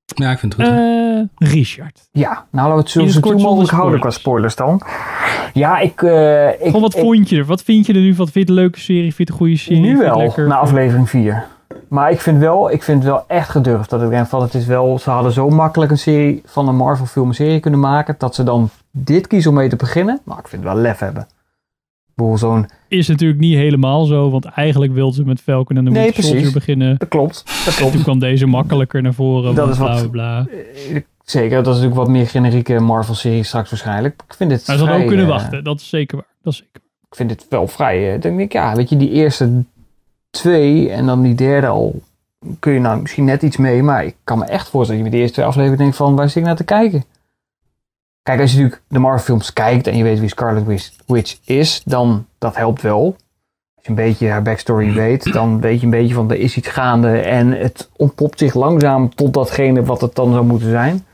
Ja, 0.06 0.30
ik 0.30 0.38
vind 0.38 0.56
het 0.56 0.66
goed. 0.66 0.76
Eh, 0.76 1.50
Richard. 1.52 2.08
Ja, 2.12 2.44
nou 2.50 2.68
laten 2.68 2.72
we 2.74 2.80
het 2.80 2.90
zo, 2.90 3.20
het 3.20 3.26
zo 3.38 3.38
mogelijk 3.48 3.70
houden 3.72 4.00
qua 4.00 4.10
spoilers 4.10 4.56
dan. 4.56 4.80
Ja, 5.52 5.78
ik... 5.78 6.02
eh, 6.02 6.48
ik 6.48 6.56
Gewoon, 6.62 6.80
wat 6.80 6.94
ik- 6.94 7.00
vond 7.00 7.28
je 7.28 7.36
er? 7.36 7.44
Wat 7.44 7.62
vind 7.62 7.86
je 7.86 7.92
er 7.92 8.00
nu? 8.00 8.14
Wat 8.14 8.30
vind 8.30 8.46
je 8.48 8.54
een 8.54 8.60
leuke 8.60 8.80
serie? 8.80 9.02
Vind 9.14 9.16
je 9.16 9.22
het 9.22 9.32
een 9.32 9.36
goede 9.38 9.56
serie? 9.56 9.80
Nu 9.80 9.86
Vind 9.88 9.98
het 9.98 10.08
wel, 10.08 10.18
lekker? 10.18 10.46
na 10.46 10.56
aflevering 10.56 11.10
4. 11.10 11.44
Maar 11.88 12.10
ik 12.10 12.20
vind, 12.20 12.38
wel, 12.38 12.70
ik 12.70 12.82
vind 12.82 13.04
wel 13.04 13.24
echt 13.28 13.48
gedurfd 13.48 13.90
dat 13.90 14.02
ik 14.02 14.08
denk 14.08 14.26
van 14.26 14.42
het 14.42 14.54
is 14.54 14.66
wel, 14.66 14.98
ze 14.98 15.10
hadden 15.10 15.32
zo 15.32 15.48
makkelijk 15.50 15.90
een 15.90 15.98
serie 15.98 16.42
van 16.46 16.68
een 16.68 16.76
Marvel 16.76 17.06
film 17.06 17.28
een 17.28 17.34
serie 17.34 17.60
kunnen 17.60 17.80
maken, 17.80 18.14
dat 18.18 18.34
ze 18.34 18.42
dan 18.42 18.68
dit 18.90 19.26
kiezen 19.26 19.50
om 19.50 19.56
mee 19.56 19.68
te 19.68 19.76
beginnen. 19.76 20.20
Nou, 20.24 20.38
ik 20.38 20.48
vind 20.48 20.64
het 20.64 20.72
wel 20.72 20.82
lef 20.82 20.98
hebben. 20.98 21.26
Zo'n, 22.34 22.66
Is 22.88 23.08
natuurlijk 23.08 23.40
niet 23.40 23.54
helemaal 23.56 24.04
zo, 24.04 24.30
want 24.30 24.44
eigenlijk 24.44 24.92
wilden 24.92 25.14
ze 25.14 25.24
met 25.24 25.40
Falcon 25.40 25.76
en 25.76 25.84
de 25.84 25.90
Nee, 25.90 26.12
Soldier 26.22 26.52
beginnen. 26.52 26.94
dat 26.98 27.08
klopt, 27.08 27.42
dat 27.46 27.66
En 27.66 27.72
klopt. 27.74 27.92
toen 27.92 28.02
kwam 28.02 28.18
deze 28.18 28.46
makkelijker 28.46 29.02
naar 29.02 29.14
voren. 29.14 29.54
Dat 29.54 29.68
is 29.68 29.78
wat- 29.78 30.10
bla. 30.10 30.46
Eh, 30.90 31.00
Zeker, 31.24 31.50
dat 31.56 31.66
is 31.66 31.72
natuurlijk 31.72 31.96
wat 31.96 32.08
meer 32.08 32.26
generieke 32.26 32.80
Marvel 32.80 33.14
serie 33.14 33.42
straks 33.42 33.70
waarschijnlijk. 33.70 34.22
Ik 34.28 34.34
vind 34.34 34.50
dit 34.50 34.66
Maar 34.66 34.76
ze 34.76 34.82
hadden 34.84 35.00
ook 35.02 35.08
kunnen 35.08 35.26
eh, 35.26 35.30
wachten, 35.32 35.64
dat 35.64 35.80
is 35.80 35.88
zeker 35.88 36.16
waar. 36.16 36.26
Dat 36.42 36.52
is 36.52 36.58
zeker. 36.58 36.72
waar. 36.82 37.08
ik 37.10 37.16
vind 37.16 37.28
dit 37.28 37.46
wel 37.48 37.66
vrij. 37.68 38.14
eh, 38.14 38.20
denk 38.20 38.40
ik, 38.40 38.52
ja, 38.52 38.74
weet 38.74 38.88
je, 38.88 38.96
die 38.96 39.10
eerste 39.10 39.64
twee 40.30 40.90
en 40.90 41.06
dan 41.06 41.22
die 41.22 41.34
derde 41.34 41.66
al 41.66 42.02
kun 42.58 42.72
je 42.72 42.80
nou 42.80 43.00
misschien 43.00 43.24
net 43.24 43.42
iets 43.42 43.56
mee, 43.56 43.82
maar 43.82 44.04
ik 44.04 44.14
kan 44.24 44.38
me 44.38 44.44
echt 44.44 44.68
voorstellen 44.68 44.86
dat 44.88 44.96
je 44.96 45.02
met 45.02 45.12
de 45.12 45.18
eerste 45.18 45.34
twee 45.34 45.46
afleveringen 45.46 45.78
denkt 45.82 45.96
van 45.96 46.16
waar 46.16 46.28
zit 46.28 46.36
ik 46.36 46.44
naar 46.44 46.56
te 46.56 46.64
kijken? 46.64 47.04
Kijk, 48.24 48.40
als 48.40 48.50
je 48.52 48.56
natuurlijk 48.56 48.82
de 48.88 48.98
Marvel 48.98 49.24
films 49.24 49.52
kijkt 49.52 49.86
en 49.86 49.96
je 49.96 50.02
weet 50.02 50.20
wie 50.20 50.28
Scarlet 50.28 50.92
Witch- 51.06 51.38
is, 51.44 51.82
dan 51.84 52.26
dat 52.38 52.56
helpt 52.56 52.82
wel. 52.82 53.16
Als 53.74 53.84
je 53.84 53.88
een 53.88 53.94
beetje 53.94 54.28
haar 54.28 54.42
backstory 54.42 54.92
weet, 54.92 55.32
dan 55.32 55.60
weet 55.60 55.78
je 55.78 55.84
een 55.84 55.90
beetje 55.90 56.14
van 56.14 56.30
er 56.30 56.38
is 56.38 56.56
iets 56.56 56.68
gaande 56.68 57.18
en 57.18 57.50
het 57.60 57.90
ontpopt 57.96 58.38
zich 58.38 58.54
langzaam 58.54 59.14
tot 59.14 59.34
datgene 59.34 59.84
wat 59.84 60.00
het 60.00 60.14
dan 60.14 60.32
zou 60.32 60.44
moeten 60.44 60.70
zijn. 60.70 61.06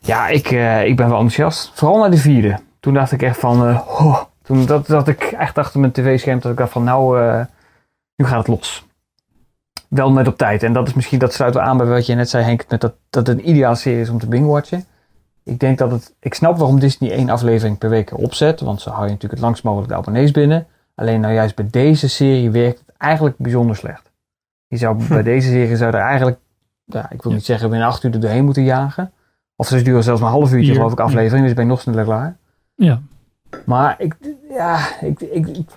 Ja, 0.00 0.28
ik, 0.28 0.50
eh, 0.50 0.84
ik 0.84 0.96
ben 0.96 1.08
wel 1.08 1.18
enthousiast. 1.20 1.70
Vooral 1.74 1.98
naar 1.98 2.10
de 2.10 2.16
vierde. 2.16 2.58
Toen 2.80 2.94
dacht 2.94 3.12
ik 3.12 3.22
echt 3.22 3.38
van, 3.38 3.60
oh, 3.78 4.20
toen 4.42 4.66
dat, 4.66 4.86
dat 4.86 5.08
ik 5.08 5.22
echt 5.22 5.58
achter 5.58 5.80
mijn 5.80 5.92
tv-scherm 5.92 6.40
dat 6.40 6.52
ik 6.52 6.58
dacht 6.58 6.72
van 6.72 6.84
nou, 6.84 7.20
eh, 7.20 7.44
nu 8.16 8.26
gaat 8.26 8.38
het 8.38 8.48
los. 8.48 8.86
Wel 9.88 10.10
met 10.10 10.26
op 10.26 10.36
tijd. 10.36 10.62
En 10.62 10.72
dat 10.72 10.86
is 10.86 10.94
misschien, 10.94 11.18
dat 11.18 11.32
sluit 11.34 11.54
wel 11.54 11.62
aan 11.62 11.76
bij 11.76 11.86
wat 11.86 12.06
je 12.06 12.14
net 12.14 12.30
zei 12.30 12.44
Henk, 12.44 12.64
met 12.68 12.80
dat, 12.80 12.94
dat 13.10 13.26
het 13.26 13.38
een 13.38 13.48
ideale 13.48 13.74
serie 13.76 14.00
is 14.00 14.08
om 14.08 14.18
te 14.18 14.26
binge-watchen. 14.28 14.84
Ik 15.48 15.60
denk 15.60 15.78
dat 15.78 15.90
het, 15.90 16.14
ik 16.20 16.34
snap 16.34 16.56
waarom 16.58 16.78
Disney 16.78 17.10
één 17.12 17.28
aflevering 17.28 17.78
per 17.78 17.90
week 17.90 18.10
erop 18.10 18.34
zet, 18.34 18.60
want 18.60 18.80
zo 18.80 18.90
hou 18.90 19.02
je 19.04 19.06
natuurlijk 19.12 19.32
het 19.34 19.42
langst 19.42 19.62
mogelijk 19.62 19.88
de 19.88 19.94
abonnees 19.96 20.30
binnen. 20.30 20.66
Alleen 20.94 21.20
nou 21.20 21.34
juist 21.34 21.54
bij 21.54 21.66
deze 21.70 22.08
serie 22.08 22.50
werkt 22.50 22.78
het 22.86 22.94
eigenlijk 22.98 23.36
bijzonder 23.38 23.76
slecht. 23.76 24.10
Je 24.66 24.76
zou, 24.76 25.02
bij 25.08 25.22
deze 25.22 25.48
serie 25.48 25.76
zou 25.76 25.92
er 25.94 26.00
eigenlijk, 26.00 26.38
ja, 26.84 27.10
ik 27.10 27.22
wil 27.22 27.32
niet 27.32 27.44
zeggen 27.44 27.70
binnen 27.70 27.88
acht 27.88 28.02
uur 28.04 28.12
er 28.12 28.20
doorheen 28.20 28.44
moeten 28.44 28.62
jagen. 28.64 29.12
Of 29.56 29.66
ze 29.66 29.82
duren 29.82 30.02
zelfs 30.02 30.20
maar 30.20 30.30
een 30.30 30.36
half 30.36 30.52
uurtje 30.52 30.72
geloof 30.74 30.92
ik 30.92 31.00
aflevering, 31.00 31.44
dus 31.46 31.54
ben 31.54 31.64
ik 31.64 31.70
nog 31.70 31.80
sneller 31.80 32.04
klaar. 32.04 32.36
Ja. 32.74 33.00
Maar 33.64 33.94
ik, 33.98 34.16
ja, 34.50 34.78
ik, 35.00 35.20
ik, 35.20 35.46
ik- 35.46 35.68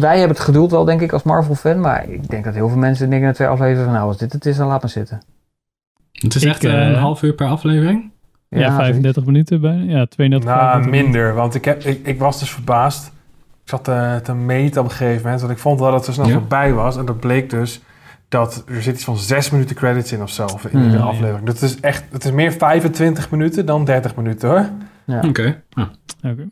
wij 0.00 0.18
hebben 0.18 0.36
het 0.36 0.44
geduld 0.46 0.70
wel, 0.70 0.84
denk 0.84 1.00
ik, 1.00 1.12
als 1.12 1.22
Marvel-fan. 1.22 1.80
Maar 1.80 2.08
ik 2.08 2.28
denk 2.28 2.44
dat 2.44 2.54
heel 2.54 2.68
veel 2.68 2.78
mensen 2.78 3.10
denken 3.10 3.28
na 3.28 3.34
twee 3.34 3.48
afleveringen 3.48 3.84
van, 3.84 3.94
nou, 3.94 4.06
als 4.08 4.16
dit 4.18 4.32
het 4.32 4.46
is, 4.46 4.56
dan 4.56 4.66
laat 4.66 4.80
maar 4.82 4.90
zitten. 4.90 5.22
Het 6.12 6.34
is 6.34 6.42
Ik, 6.42 6.48
echt 6.48 6.64
eh, 6.64 6.72
eh, 6.82 6.88
een 6.88 6.94
half 6.94 7.22
uur 7.22 7.32
per 7.34 7.46
aflevering. 7.46 8.10
Ja, 8.48 8.76
35 8.76 9.24
minuten 9.24 9.60
bijna. 9.60 9.82
Ja, 9.98 10.06
32 10.06 10.48
Nou, 10.50 10.60
35 10.60 10.90
minuten. 10.90 11.10
minder. 11.12 11.34
Want 11.34 11.54
ik, 11.54 11.64
heb, 11.64 11.82
ik, 11.82 12.06
ik 12.06 12.18
was 12.18 12.38
dus 12.38 12.50
verbaasd. 12.50 13.06
Ik 13.62 13.72
zat 13.72 13.84
te, 13.84 14.20
te 14.22 14.34
meten 14.34 14.80
op 14.82 14.86
een 14.88 14.94
gegeven 14.94 15.22
moment. 15.22 15.40
Want 15.40 15.52
ik 15.52 15.58
vond 15.58 15.80
wel 15.80 15.90
dat 15.90 16.06
het 16.06 16.14
zo 16.14 16.22
snel 16.22 16.26
Ja. 16.34 16.38
voorbij 16.40 16.72
was. 16.72 16.96
En 16.96 17.04
dat 17.04 17.20
bleek 17.20 17.50
dus 17.50 17.80
dat 18.28 18.64
er 18.68 18.82
zit 18.82 18.94
iets 18.94 19.04
van 19.04 19.16
zes 19.18 19.50
minuten 19.50 19.76
credits 19.76 20.12
in 20.12 20.22
of 20.22 20.30
zo. 20.30 20.44
Of 20.44 20.64
in 20.64 20.78
Hmm. 20.80 20.90
de 20.90 20.96
Ja, 20.96 21.02
aflevering. 21.02 21.46
Dat 21.46 21.62
is 21.62 21.80
echt, 21.80 22.04
het 22.10 22.24
is 22.24 22.30
meer 22.30 22.52
25 22.52 23.30
minuten 23.30 23.66
dan 23.66 23.84
30 23.84 24.16
minuten 24.16 24.48
hoor. 24.48 24.68
Ja. 25.06 25.20
Oké. 25.28 25.62
Ah. 25.72 25.86
Oké. 26.24 26.48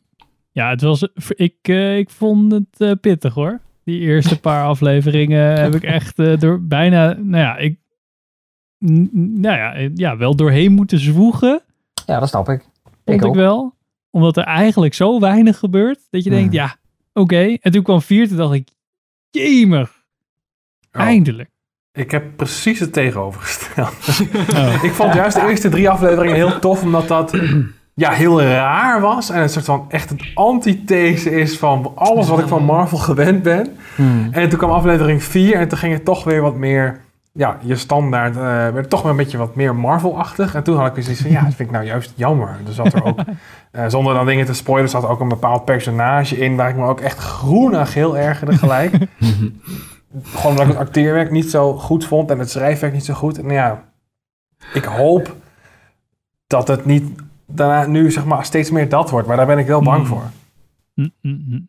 Ja, 0.53 0.69
het 0.71 0.83
was, 0.83 1.09
ik, 1.29 1.55
eh, 1.63 1.99
ik 1.99 2.11
vond 2.11 2.53
het 2.53 2.67
eh, 2.79 2.93
pittig 3.01 3.35
hoor. 3.35 3.61
Die 3.85 4.01
eerste 4.01 4.41
paar 4.41 4.65
afleveringen 4.75 5.61
heb 5.61 5.75
ik 5.75 5.83
echt 5.83 6.19
eh, 6.19 6.39
door 6.39 6.63
bijna, 6.63 7.07
nou 7.19 7.43
ja, 7.43 7.57
ik, 7.57 7.79
nou 9.13 9.57
ja, 9.57 9.75
eh, 9.75 9.91
ja, 9.95 10.17
wel 10.17 10.37
doorheen 10.37 10.73
moeten 10.73 10.99
zwoegen. 10.99 11.61
Ja, 12.07 12.19
dat 12.21 12.29
snap 12.29 12.49
ik. 12.49 12.69
Vond 13.05 13.21
ik, 13.21 13.25
ook. 13.25 13.35
wel. 13.35 13.75
Omdat 14.11 14.37
er 14.37 14.45
eigenlijk 14.45 14.95
zo 14.95 15.21
weinig 15.21 15.59
gebeurt. 15.59 16.01
Dat 16.11 16.25
je 16.25 16.31
denkt, 16.31 16.53
ja, 16.53 16.77
oké. 17.13 17.57
En 17.61 17.73
toen 17.73 17.83
kwam 17.83 18.03
vier, 18.03 18.29
toen 18.29 18.37
dacht 18.37 18.55
ik, 18.55 18.69
jemig. 19.31 20.05
Oh. 20.93 21.03
Eindelijk. 21.03 21.51
Ik 21.93 22.11
heb 22.11 22.37
precies 22.37 22.81
het 22.81 22.93
tegenovergesteld. 22.93 23.95
Oh. 24.55 24.85
ik 24.85 24.93
vond 24.93 25.15
juist 25.15 25.41
de 25.41 25.49
eerste 25.49 25.69
drie 25.69 25.91
afleveringen 25.91 26.35
heel 26.35 26.59
tof. 26.59 26.83
Omdat 26.83 27.09
dat 27.09 27.33
ja, 27.95 28.11
heel 28.11 28.43
raar 28.43 29.01
was. 29.01 29.31
En 29.31 29.43
een 29.43 29.49
soort 29.49 29.65
van 29.65 29.85
echt 29.89 30.11
een 30.11 30.21
antithese 30.35 31.31
is 31.31 31.59
van 31.59 31.93
alles 31.95 32.29
wat 32.29 32.39
ik 32.39 32.47
van 32.47 32.65
Marvel 32.65 32.99
gewend 32.99 33.43
ben. 33.43 33.77
Hmm. 33.95 34.29
En 34.31 34.49
toen 34.49 34.59
kwam 34.59 34.71
aflevering 34.71 35.23
4 35.23 35.55
en 35.55 35.69
toen 35.69 35.79
ging 35.79 35.93
het 35.93 36.05
toch 36.05 36.25
weer 36.25 36.41
wat 36.41 36.57
meer, 36.57 37.04
ja, 37.37 37.59
je 37.63 37.77
standaard, 37.77 38.37
eh 38.37 38.43
werd 38.43 38.91
toch 38.91 39.03
weer 39.03 39.11
een 39.11 39.17
beetje 39.17 39.39
wat 39.39 39.55
meer 39.55 39.75
Marvel-achtig. 39.75 40.55
En 40.55 40.63
toen 40.63 40.77
had 40.77 40.87
ik 40.87 40.95
dus 40.95 41.09
iets 41.09 41.21
van, 41.21 41.31
ja, 41.31 41.43
dat 41.45 41.55
vind 41.55 41.69
ik 41.69 41.75
nou 41.75 41.85
juist 41.85 42.13
jammer. 42.15 42.49
Er 42.67 42.73
zat 42.73 42.93
er 42.93 43.05
ook, 43.05 43.21
eh, 43.71 43.85
zonder 43.89 44.15
dan 44.15 44.27
dingen 44.27 44.47
te 44.47 44.55
spoilen, 44.55 44.91
zat 44.91 45.03
er 45.03 45.09
ook 45.09 45.21
een 45.21 45.29
bepaald 45.29 45.65
personage 45.65 46.37
in 46.37 46.57
waar 46.57 46.69
ik 46.69 46.77
me 46.77 46.87
ook 46.87 47.01
echt 47.01 47.19
groen 47.19 47.75
en 47.75 47.87
geel 47.87 48.17
ergerde 48.19 48.59
gelijk. 48.59 48.93
Gewoon 50.23 50.51
omdat 50.51 50.67
ik 50.67 50.73
het 50.73 50.81
acteerwerk 50.81 51.31
niet 51.31 51.51
zo 51.51 51.75
goed 51.75 52.05
vond 52.05 52.31
en 52.31 52.39
het 52.39 52.51
schrijfwerk 52.51 52.93
niet 52.93 53.05
zo 53.05 53.15
goed. 53.15 53.39
En 53.39 53.51
ja, 53.51 53.85
ik 54.75 54.85
hoop 54.85 55.37
dat 56.47 56.69
het 56.69 56.85
niet 56.85 57.23
daarna 57.47 57.87
nu 57.87 58.11
zeg 58.11 58.25
maar 58.25 58.45
steeds 58.45 58.71
meer 58.71 58.89
dat 58.89 59.11
wordt. 59.11 59.27
Maar 59.27 59.37
daar 59.37 59.47
ben 59.47 59.59
ik 59.59 59.67
wel 59.67 59.83
bang 59.83 60.07
voor. 60.07 60.23
Hm, 60.95 61.09
hm, 61.21 61.39
hm. 61.49 61.61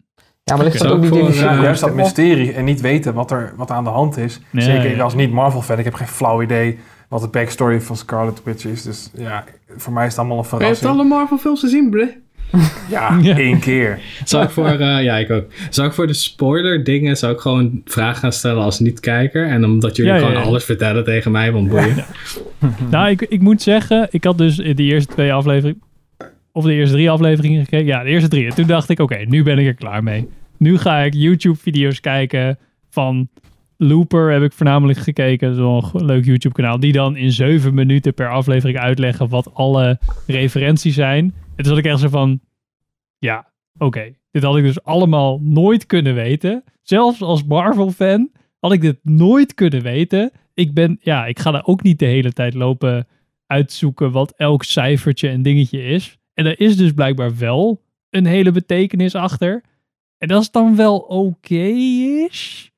Ja, 0.49 0.55
maar 0.55 0.65
ligt 0.65 0.77
dat 0.79 0.87
Oké. 0.91 0.95
ook 0.95 1.01
niet 1.01 1.15
in 1.15 1.31
die 1.31 1.45
eh? 1.45 1.61
Juist 1.61 1.81
dat 1.81 1.93
mysterie 1.93 2.51
en 2.53 2.65
niet 2.65 2.81
weten 2.81 3.13
wat 3.13 3.31
er 3.31 3.53
wat 3.57 3.71
aan 3.71 3.83
de 3.83 3.89
hand 3.89 4.17
is. 4.17 4.39
Zeker 4.51 4.95
ja. 4.95 5.03
als 5.03 5.15
niet 5.15 5.31
Marvel-fan, 5.31 5.79
ik 5.79 5.83
heb 5.85 5.93
geen 5.93 6.07
flauw 6.07 6.41
idee 6.41 6.77
wat 7.09 7.21
de 7.21 7.27
backstory 7.27 7.81
van 7.81 7.95
Scarlet 7.95 8.41
Witch 8.43 8.65
is. 8.65 8.81
Dus 8.83 9.09
ja, 9.17 9.43
voor 9.77 9.93
mij 9.93 10.03
is 10.05 10.09
het 10.09 10.19
allemaal 10.19 10.37
een 10.37 10.43
Je 10.43 10.49
hebt 10.49 10.63
verrassing. 10.63 10.91
alle 10.91 11.03
Marvel 11.03 11.37
films 11.37 11.59
gezien, 11.59 11.89
bre? 11.89 12.13
Ja, 12.89 13.17
Ja. 13.21 13.37
één 13.37 13.59
keer. 13.59 13.99
Zou 14.23 14.43
ik 14.43 14.49
voor, 14.49 14.65
eh, 14.67 15.03
ja, 15.03 15.15
ik 15.17 15.29
ook. 15.31 15.45
Zou 15.69 15.87
ik 15.87 15.93
voor 15.93 16.07
de 16.07 16.13
spoiler 16.13 16.83
dingen, 16.83 17.17
zou 17.17 17.33
ik 17.33 17.39
gewoon 17.39 17.81
vragen 17.85 18.15
gaan 18.19 18.31
stellen 18.33 18.63
als 18.63 18.79
niet-kijker. 18.79 19.47
En 19.47 19.65
omdat 19.65 19.95
jullie 19.95 20.11
Ja, 20.11 20.17
ja, 20.17 20.25
gewoon 20.25 20.41
ja. 20.41 20.47
alles 20.47 20.63
vertellen 20.63 21.03
tegen 21.03 21.31
mij, 21.31 21.51
want 21.51 21.69
boeien. 21.69 22.05
Nou, 22.89 23.09
ik, 23.09 23.21
ik 23.21 23.41
moet 23.41 23.61
zeggen, 23.61 24.07
ik 24.11 24.23
had 24.23 24.37
dus 24.37 24.57
in 24.59 24.75
de 24.75 24.83
eerste 24.83 25.13
twee 25.13 25.33
afleveringen, 25.33 25.81
of 26.55 26.63
de 26.63 26.73
eerste 26.73 26.95
drie 26.95 27.11
afleveringen 27.11 27.63
gekeken. 27.63 27.85
Ja, 27.85 28.03
de 28.03 28.09
eerste 28.09 28.29
drie. 28.29 28.45
En 28.45 28.55
toen 28.55 28.67
dacht 28.67 28.89
ik, 28.89 28.99
oké, 28.99 29.17
nu 29.17 29.43
ben 29.43 29.57
ik 29.57 29.65
er 29.65 29.73
klaar 29.73 30.03
mee. 30.03 30.27
Nu 30.57 30.77
ga 30.77 30.99
ik 30.99 31.13
YouTube-video's 31.13 31.99
kijken 31.99 32.57
van 32.89 33.29
Looper 33.77 34.31
heb 34.31 34.41
ik 34.41 34.53
voornamelijk 34.53 34.99
gekeken. 34.99 35.55
Zo'n 35.55 35.83
leuk 35.93 36.25
YouTube-kanaal. 36.25 36.79
Die 36.79 36.91
dan 36.91 37.15
in 37.15 37.31
zeven 37.31 37.73
minuten 37.73 38.13
per 38.13 38.29
aflevering 38.29 38.77
uitleggen 38.77 39.29
wat 39.29 39.53
alle 39.53 39.99
referenties 40.27 40.95
zijn. 40.95 41.23
En 41.25 41.63
toen 41.63 41.65
zat 41.65 41.77
ik 41.77 41.85
echt 41.85 41.99
zo 41.99 42.09
van, 42.09 42.39
ja, 43.17 43.51
oké. 43.77 44.13
Dit 44.31 44.43
had 44.43 44.57
ik 44.57 44.63
dus 44.63 44.83
allemaal 44.83 45.39
nooit 45.41 45.85
kunnen 45.85 46.15
weten. 46.15 46.63
Zelfs 46.81 47.21
als 47.21 47.43
Marvel-fan 47.43 48.29
had 48.59 48.71
ik 48.71 48.81
dit 48.81 48.99
nooit 49.03 49.53
kunnen 49.53 49.81
weten. 49.81 50.31
Ik 50.53 50.73
ben, 50.73 50.97
ja, 51.01 51.25
ik 51.25 51.39
ga 51.39 51.51
daar 51.51 51.65
ook 51.65 51.83
niet 51.83 51.99
de 51.99 52.05
hele 52.05 52.33
tijd 52.33 52.53
lopen 52.53 53.07
uitzoeken 53.47 54.11
wat 54.11 54.33
elk 54.37 54.63
cijfertje 54.63 55.29
en 55.29 55.41
dingetje 55.41 55.83
is. 55.83 56.17
En 56.36 56.45
er 56.45 56.59
is 56.59 56.77
dus 56.77 56.91
blijkbaar 56.91 57.38
wel 57.38 57.81
een 58.09 58.25
hele 58.25 58.51
betekenis 58.51 59.15
achter. 59.15 59.63
En 60.17 60.27
dat 60.27 60.41
is 60.41 60.51
dan 60.51 60.75
wel 60.75 60.97
oké 60.97 61.55
is. 62.29 62.71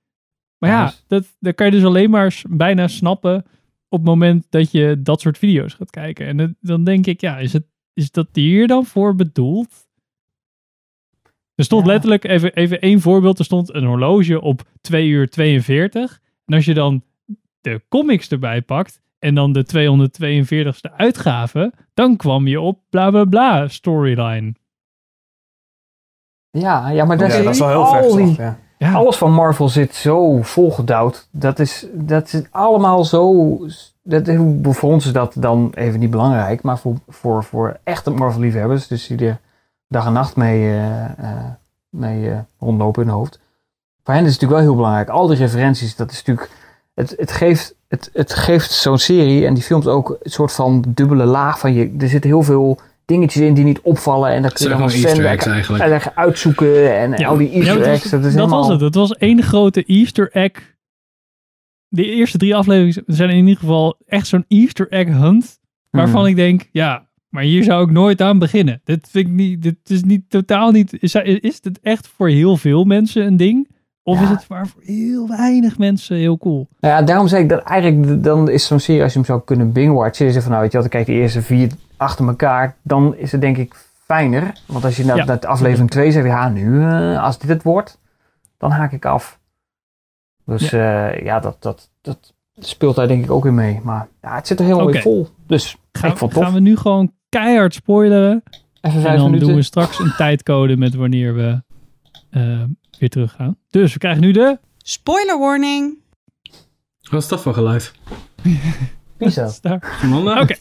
Maar 0.57 0.69
ja, 0.69 0.79
Ja, 0.79 0.85
dus- 0.85 1.03
dat, 1.07 1.35
dat 1.39 1.55
kan 1.55 1.65
je 1.65 1.71
dus 1.71 1.83
alleen 1.83 2.09
maar 2.09 2.41
bijna 2.49 2.87
snappen 2.87 3.45
op 3.89 3.99
het 3.99 4.07
moment 4.07 4.45
dat 4.49 4.71
je 4.71 5.01
dat 5.01 5.21
soort 5.21 5.37
video's 5.37 5.73
gaat 5.73 5.89
kijken. 5.89 6.27
En 6.27 6.37
het- 6.37 6.55
dan 6.61 6.83
denk 6.83 7.05
ik, 7.05 7.21
ja, 7.21 7.37
is, 7.37 7.53
het, 7.53 7.65
is 7.93 8.11
dat 8.11 8.27
hier 8.33 8.67
dan 8.67 8.85
voor 8.85 9.15
bedoeld? 9.15 9.87
Er 11.55 11.63
stond 11.63 11.85
Ja. 11.85 11.91
letterlijk, 11.91 12.23
even, 12.23 12.53
even 12.55 12.81
één 12.81 13.01
voorbeeld, 13.01 13.39
er 13.39 13.45
stond 13.45 13.73
een 13.73 13.85
horloge 13.85 14.41
op 14.41 14.63
2 14.81 15.07
uur 15.07 15.29
42. 15.29 16.19
En 16.45 16.53
als 16.53 16.65
je 16.65 16.73
dan 16.73 17.03
de 17.61 17.81
comics 17.89 18.29
erbij 18.29 18.61
pakt 18.61 19.01
en 19.19 19.35
dan 19.35 19.53
de 19.53 19.65
242ste 19.65 20.95
uitgave, 20.95 21.73
dan 21.93 22.15
kwam 22.15 22.47
je 22.47 22.61
op 22.61 22.79
bla 22.89 23.09
bla 23.09 23.23
bla 23.25 23.67
storyline. 23.67 24.53
Ja, 26.49 26.89
ja, 26.89 27.05
maar 27.05 27.17
dat, 27.17 27.31
Ja, 27.31 27.37
is, 27.37 27.43
dat 27.43 27.53
is 27.53 27.59
wel 27.59 27.69
heel 27.69 27.85
al 27.85 28.11
ver 28.11 28.17
die, 28.25 28.35
ja. 28.37 28.57
Ja, 28.79 28.93
Alles 28.93 29.15
van 29.17 29.33
Marvel 29.33 29.69
zit 29.69 29.95
zo 29.95 30.41
volgedouwd. 30.41 31.27
Dat 31.31 31.59
is, 31.59 31.85
dat 31.93 32.33
is 32.33 32.41
allemaal 32.51 33.03
zo. 33.05 33.57
Dat, 34.03 34.27
is- 34.27 34.37
voor 34.77 34.91
ons 34.91 35.05
is 35.05 35.11
dat 35.11 35.33
dan 35.37 35.71
even 35.73 35.99
niet 35.99 36.09
belangrijk. 36.11 36.61
Maar 36.61 36.77
voor, 36.79 36.95
voor, 37.07 37.43
voor 37.43 37.79
echte 37.83 38.09
Marvel-liefhebbers, 38.09 38.87
dus 38.87 39.07
die 39.07 39.27
er 39.27 39.39
dag 39.87 40.05
en 40.05 40.13
nacht 40.13 40.35
mee, 40.35 40.61
eh, 40.69 41.03
eh, 41.19 41.45
mee 41.89 42.29
eh, 42.31 42.39
rondlopen 42.59 43.01
in 43.01 43.07
hun 43.07 43.17
hoofd. 43.17 43.39
Voor 44.03 44.13
hen 44.13 44.25
is 44.25 44.31
het 44.31 44.41
natuurlijk 44.41 44.51
wel 44.51 44.69
heel 44.69 44.75
belangrijk. 44.75 45.09
Al 45.09 45.27
die 45.27 45.37
referenties, 45.37 45.95
dat 45.95 46.11
is 46.11 46.17
natuurlijk. 46.17 46.51
Het, 46.93 47.13
het 47.17 47.31
geeft 47.31 47.75
het, 47.87 48.09
het 48.13 48.33
geeft 48.33 48.71
zo'n 48.71 48.97
serie 48.97 49.45
en 49.45 49.53
die 49.53 49.63
films 49.63 49.87
ook 49.87 50.17
een 50.21 50.31
soort 50.31 50.51
van 50.53 50.83
dubbele 50.87 51.25
laag 51.25 51.59
van 51.59 51.73
je. 51.73 51.95
Er 51.99 52.07
zitten 52.09 52.29
heel 52.29 52.43
veel 52.43 52.79
dingetjes 53.05 53.41
in 53.43 53.53
die 53.53 53.63
niet 53.63 53.79
opvallen. 53.81 54.29
En 54.31 54.41
dan 54.41 54.51
kun 54.51 54.65
je 54.65 54.71
dan 54.71 54.81
als 54.81 54.93
fan 54.95 55.03
easter 55.03 55.25
eggs 55.25 55.45
eigenlijk. 55.45 55.83
en 55.83 55.89
dan 55.89 55.99
uitzoeken 56.15 56.97
en 56.99 57.25
al 57.25 57.37
die 57.37 57.49
easter 57.51 57.73
Ja, 57.73 57.79
dat 57.79 57.87
eggs. 57.87 58.01
was- 58.01 58.11
Dat, 58.11 58.19
is 58.19 58.25
dat 58.25 58.33
helemaal... 58.35 58.59
was 58.61 58.69
het. 58.71 58.81
Het 58.81 58.95
was 58.95 59.13
één 59.17 59.43
grote 59.43 59.83
Easter 59.85 60.31
egg. 60.31 60.75
De 61.87 62.05
eerste 62.05 62.37
drie 62.37 62.55
afleveringen 62.55 63.03
zijn 63.05 63.29
in 63.29 63.35
ieder 63.47 63.57
geval 63.59 63.97
echt 64.05 64.27
zo'n 64.27 64.45
Easter 64.47 64.87
egg 64.89 65.07
hunt. 65.07 65.59
Waarvan 65.89 66.21
Mhm. 66.21 66.29
ik 66.29 66.35
denk, 66.35 66.69
ja, 66.71 67.07
maar 67.29 67.43
hier 67.43 67.63
zou 67.63 67.83
ik 67.83 67.91
nooit 67.91 68.21
aan 68.21 68.39
beginnen. 68.39 68.81
Dit 68.83 69.07
vind 69.11 69.27
ik 69.27 69.33
niet, 69.33 69.61
dit 69.61 69.75
is 69.85 70.03
niet 70.03 70.29
totaal 70.29 70.71
niet. 70.71 70.97
Is, 71.03 71.15
is 71.15 71.59
het 71.63 71.79
echt 71.81 72.07
voor 72.07 72.29
heel 72.29 72.57
veel 72.57 72.83
mensen 72.83 73.25
een 73.25 73.37
ding? 73.37 73.67
Of 74.07 74.21
is 74.21 74.29
het 74.29 74.45
maar 74.49 74.67
voor 74.67 74.81
heel 74.83 75.27
weinig 75.27 75.77
mensen 75.77 76.17
heel 76.17 76.37
cool? 76.37 76.67
Nou 76.79 76.93
ja, 76.93 77.01
daarom 77.01 77.27
zei 77.27 77.43
ik 77.43 77.49
dat 77.49 77.63
eigenlijk, 77.63 78.23
dan 78.23 78.49
is 78.49 78.65
zo'n 78.65 78.79
serie, 78.79 79.01
als 79.03 79.11
je 79.11 79.17
hem 79.17 79.27
zou 79.27 79.41
kunnen 79.45 79.71
binge-watchen, 79.71 80.25
is 80.27 80.33
het 80.33 80.43
van, 80.43 80.51
nou 80.51 80.63
weet 80.63 80.71
je 80.71 80.77
wat, 80.81 80.91
dan 80.91 81.01
kijk 81.01 81.15
de 81.15 81.21
eerste 81.21 81.41
vier 81.41 81.71
achter 81.97 82.27
elkaar, 82.27 82.75
dan 82.81 83.15
is 83.15 83.31
het 83.31 83.41
denk 83.41 83.57
ik 83.57 83.75
fijner. 84.05 84.53
Want 84.65 84.83
als 84.85 84.97
je 84.97 85.05
naar, 85.05 85.17
Ja. 85.17 85.25
naar 85.25 85.39
aflevering 85.39 85.89
2 85.89 86.11
zegt, 86.11 86.25
ja, 86.25 86.49
nu, 86.49 86.81
eh, 86.83 87.23
als 87.23 87.39
dit 87.39 87.49
het 87.49 87.63
wordt, 87.63 87.99
dan 88.57 88.71
haak 88.71 88.91
ik 88.91 89.05
af. 89.05 89.39
Dus 90.45 90.69
ja, 90.69 91.13
ja 91.15 91.39
dat, 91.39 91.55
dat, 91.59 91.89
dat 92.01 92.33
speelt 92.59 92.95
daar 92.95 93.07
denk 93.07 93.23
ik 93.23 93.31
ook 93.31 93.45
in 93.45 93.55
mee. 93.55 93.79
Maar 93.83 94.07
ja, 94.21 94.35
het 94.35 94.47
zit 94.47 94.59
er 94.59 94.75
Oké. 94.75 94.95
in 94.95 95.01
vol. 95.01 95.27
Dus 95.47 95.77
Gaan, 95.91 96.11
ik 96.11 96.17
vond 96.17 96.33
gaan 96.33 96.53
we 96.53 96.59
nu 96.59 96.77
gewoon 96.77 97.11
keihard 97.29 97.73
spoileren? 97.73 98.43
Even 98.81 99.05
en 99.05 99.15
dan 99.17 99.25
minuten. 99.25 99.47
doen 99.47 99.55
we 99.57 99.61
straks 99.63 99.99
een 99.99 100.13
tijdcode 100.17 100.77
met 100.77 100.95
wanneer 100.95 101.35
we 101.35 101.61
eh, 102.29 102.63
weer 102.99 103.09
teruggaan. 103.09 103.57
Dus 103.69 103.93
we 103.93 103.99
krijgen 103.99 104.21
nu 104.21 104.31
de... 104.31 104.59
Spoiler 104.77 105.39
warning. 105.39 105.97
Wat 107.09 107.21
is 107.21 107.27
dat 107.27 107.41
voor 107.41 107.53
geluid? 107.53 107.91
Amanda? 110.01 110.39
Oké. 110.41 110.55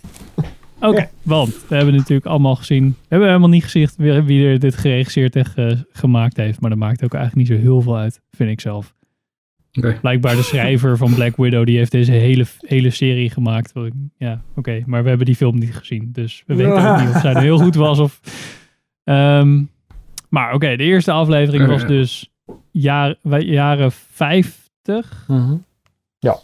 Oké, 0.80 1.08
want 1.22 1.64
we 1.68 1.76
hebben 1.76 1.94
natuurlijk 1.94 2.26
allemaal 2.26 2.56
gezien. 2.56 2.88
We 2.88 3.06
hebben 3.08 3.28
helemaal 3.28 3.48
niet 3.48 3.64
gezien 3.64 3.88
wie, 3.96 4.20
wie 4.22 4.46
er 4.46 4.58
dit 4.58 4.76
geregisseerd 4.76 5.36
en 5.36 5.44
ge- 5.44 5.86
gemaakt 5.92 6.36
heeft. 6.36 6.60
Maar 6.60 6.70
dat 6.70 6.78
maakt 6.78 7.04
ook 7.04 7.14
eigenlijk 7.14 7.48
niet 7.48 7.58
zo 7.58 7.64
heel 7.64 7.80
veel 7.80 7.96
uit, 7.96 8.20
vind 8.30 8.50
ik 8.50 8.60
zelf. 8.60 8.94
Oké. 9.72 9.98
Blijkbaar 10.00 10.36
de 10.36 10.42
schrijver 10.42 10.96
van 10.96 11.14
Black 11.14 11.36
Widow, 11.36 11.66
die 11.66 11.76
heeft 11.76 11.90
deze 11.90 12.12
hele, 12.12 12.44
hele 12.60 12.90
serie 12.90 13.30
gemaakt. 13.30 13.72
Ja, 14.18 14.42
oké, 14.56 14.82
maar 14.86 15.02
we 15.02 15.08
hebben 15.08 15.26
die 15.26 15.36
film 15.36 15.58
niet 15.58 15.74
gezien. 15.76 16.08
Dus 16.12 16.42
we 16.46 16.54
weten 16.54 16.90
ook 16.90 17.00
niet 17.00 17.14
of 17.14 17.20
zij 17.20 17.34
er 17.34 17.40
heel 17.42 17.58
goed 17.58 17.74
was. 17.74 17.98
Of, 17.98 18.20
Ehm, 19.04 19.62
maar 20.29 20.55
oké, 20.55 20.77
de 20.77 20.85
eerste 20.85 21.12
aflevering 21.12 21.66
was 21.66 21.87
dus 21.87 22.31
jaar, 22.70 23.16
jaren 23.39 23.93
50. 23.93 25.24
Mhm. 25.29 25.57
Ja. 26.18 26.37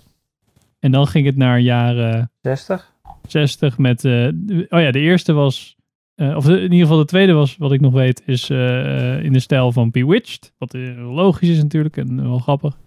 En 0.78 0.90
dan 0.92 1.06
ging 1.06 1.26
het 1.26 1.36
naar 1.36 1.58
jaren 1.60 2.30
60. 2.40 2.92
60 3.28 3.78
met. 3.78 4.04
eh, 4.04 4.26
oh 4.68 4.80
ja, 4.80 4.90
de 4.90 4.98
eerste 5.00 5.32
was. 5.32 5.76
eh, 6.14 6.36
of 6.36 6.44
de- 6.44 6.56
in 6.56 6.62
ieder 6.62 6.78
geval 6.78 6.96
de 6.98 7.04
tweede 7.04 7.32
was, 7.32 7.56
wat 7.56 7.72
ik 7.72 7.80
nog 7.80 7.92
weet, 7.92 8.22
is 8.26 8.50
eh, 8.50 9.22
in 9.24 9.32
de 9.32 9.40
stijl 9.40 9.72
van 9.72 9.90
Bewitched. 9.90 10.52
Wat 10.58 10.74
logisch 10.96 11.48
is 11.48 11.62
natuurlijk 11.62 11.96
en 11.96 12.22
wel 12.28 12.38
grappig. 12.38 12.78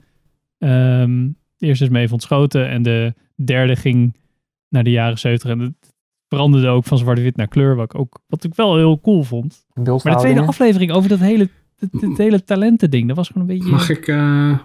Ehm, 0.58 1.28
de 1.58 1.66
eerste 1.68 1.84
is 1.84 1.89
mee 1.89 2.08
van 2.08 2.20
Schoten 2.20 2.70
en 2.70 2.82
de 2.84 3.14
derde 3.36 3.76
ging 3.76 4.16
naar 4.70 4.84
de 4.84 4.91
jaren 4.91 5.18
70. 5.20 5.50
En 5.50 5.60
het 5.60 5.95
veranderde 6.36 6.67
ook 6.67 6.83
van 6.86 6.97
zwart-wit 6.97 7.36
naar 7.36 7.47
kleur, 7.47 7.75
wat 7.75 7.93
ik, 7.93 7.99
ook, 7.99 8.19
wat 8.27 8.43
ik 8.43 8.55
wel 8.55 8.75
heel 8.77 8.99
cool 9.01 9.23
vond. 9.23 9.65
Maar 9.73 10.13
de 10.13 10.19
tweede 10.19 10.41
aflevering 10.47 10.91
over 10.91 11.09
dat 11.09 11.19
hele, 11.19 11.49
het, 11.79 12.01
het 12.01 12.17
hele 12.17 12.43
talentending, 12.43 13.07
dat 13.07 13.17
was 13.17 13.27
gewoon 13.27 13.49
een 13.49 13.55
beetje... 13.57 13.71
Mag 13.71 13.89
ik 13.89 14.07
eh 14.07 14.59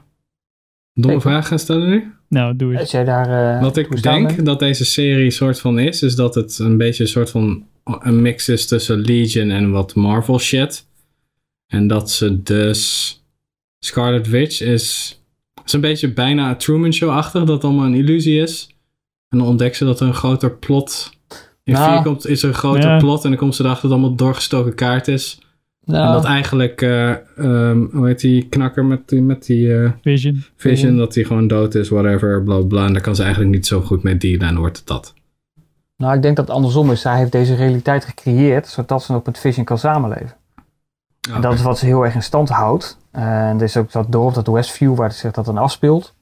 domme 0.95 1.21
vragen 1.21 1.45
gaan 1.45 1.59
stellen 1.59 1.89
nu? 1.91 2.13
Nou, 2.29 2.57
doe 2.57 2.79
eens. 2.79 2.91
Jij 2.91 3.05
daar... 3.05 3.57
eh, 3.57 3.63
Wat 3.63 3.77
ik 3.77 4.03
denk 4.03 4.45
dat 4.45 4.59
deze 4.59 4.85
serie 4.85 5.31
soort 5.31 5.61
van 5.61 5.79
is, 5.79 6.03
is 6.03 6.15
dat 6.15 6.35
het 6.35 6.59
een 6.59 6.77
beetje 6.77 7.03
een 7.03 7.09
soort 7.09 7.31
van 7.31 7.65
een 7.85 8.23
mix 8.23 8.49
is 8.49 8.67
tussen 8.67 8.99
Legion 8.99 9.51
en 9.51 9.71
wat 9.71 9.95
Marvel 9.95 10.39
shit. 10.39 10.87
En 11.67 11.87
dat 11.87 12.11
ze 12.11 12.43
dus 12.43 13.15
Scarlet 13.79 14.29
Witch 14.29 14.61
is, 14.61 15.19
is 15.65 15.73
een 15.73 15.81
beetje 15.81 16.13
bijna 16.13 16.55
Truman 16.57 16.93
Show-achtig, 16.93 17.45
dat 17.45 17.55
het 17.55 17.65
allemaal 17.65 17.87
een 17.87 17.95
illusie 17.95 18.41
is. 18.41 18.69
En 19.29 19.39
dan 19.39 19.47
ontdekt 19.47 19.77
ze 19.77 19.85
dat 19.85 20.01
er 20.01 20.07
een 20.07 20.15
groter 20.15 20.57
plot 20.57 21.19
in 21.65 21.73
Nou. 21.73 21.93
4 21.93 22.03
komt, 22.03 22.27
is 22.27 22.43
er 22.43 22.49
een 22.49 22.55
groter 22.55 22.91
Ja. 22.91 22.99
plot 22.99 23.25
en 23.25 23.31
dan 23.31 23.39
komt 23.39 23.55
ze 23.55 23.63
erachter 23.65 23.89
dat 23.89 23.91
het 23.99 24.01
allemaal 24.01 24.17
doorgestoken 24.27 24.75
kaart 24.75 25.09
is. 25.09 25.41
Nou, 25.85 26.07
En 26.07 26.13
dat 26.13 26.25
eigenlijk, 26.25 26.83
eh, 26.83 27.11
ehm, 27.39 27.85
hoe 27.93 28.07
heet 28.07 28.21
die 28.21 28.49
knakker 28.49 28.85
met 28.85 29.09
die, 29.09 29.23
met 29.23 29.47
die 29.47 29.75
eh, 29.83 29.91
Vision. 30.03 30.45
Vision, 30.57 30.97
dat 30.97 31.15
hij 31.15 31.25
gewoon 31.25 31.47
dood 31.47 31.75
is, 31.75 31.89
whatever, 31.89 32.43
bla 32.43 32.61
bla. 32.63 32.87
En 32.87 32.93
daar 32.93 33.03
kan 33.03 33.17
ze 33.17 33.23
eigenlijk 33.23 33.53
niet 33.53 33.67
zo 33.67 33.81
goed 33.81 34.03
mee 34.03 34.17
dealen 34.17 34.49
en 34.49 34.59
wordt 34.59 34.77
het 34.77 34.87
dat. 34.87 35.15
Nou, 35.97 36.15
ik 36.15 36.23
denk 36.23 36.37
dat 36.37 36.47
het 36.47 36.57
andersom 36.57 36.91
is. 36.91 37.01
Zij 37.01 37.17
heeft 37.19 37.33
deze 37.33 37.55
realiteit 37.55 38.05
gecreëerd, 38.05 38.69
zodat 38.69 39.03
ze 39.03 39.13
op 39.15 39.27
het 39.27 39.39
Vision 39.39 39.65
kan 39.65 39.79
samenleven. 39.79 40.37
En 41.35 41.41
dat 41.41 41.53
is 41.55 41.63
wat 41.63 41.79
ze 41.79 41.87
heel 41.87 42.05
erg 42.05 42.15
in 42.15 42.23
stand 42.23 42.49
houdt. 42.49 42.99
Eh, 43.11 43.49
En 43.49 43.57
er 43.57 43.63
is 43.63 43.77
ook 43.77 43.93
dat 43.93 44.13
dorp, 44.13 44.35
dat 44.35 44.47
Westview, 44.47 44.95
waar 44.97 45.13
zich 45.13 45.33
dat 45.33 45.45
dan 45.45 45.59
afspeelt. 45.59 46.15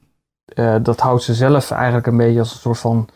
Dat 0.81 0.99
houdt 0.99 1.23
ze 1.23 1.33
zelf 1.33 1.71
eigenlijk 1.71 2.07
een 2.07 2.17
beetje 2.17 2.39
als 2.39 2.53
een 2.53 2.59
soort 2.59 2.77
van 2.79 3.07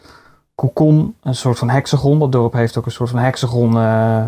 kokon, 0.55 1.15
een 1.23 1.35
soort 1.35 1.57
van 1.57 1.69
hexagon. 1.69 2.19
Dat 2.19 2.31
dorp 2.31 2.53
heeft 2.53 2.77
ook 2.77 2.85
een 2.85 2.91
soort 2.91 3.09
van 3.09 3.19
hexagon, 3.19 3.77
eh, 3.77 4.17
eh, 4.17 4.27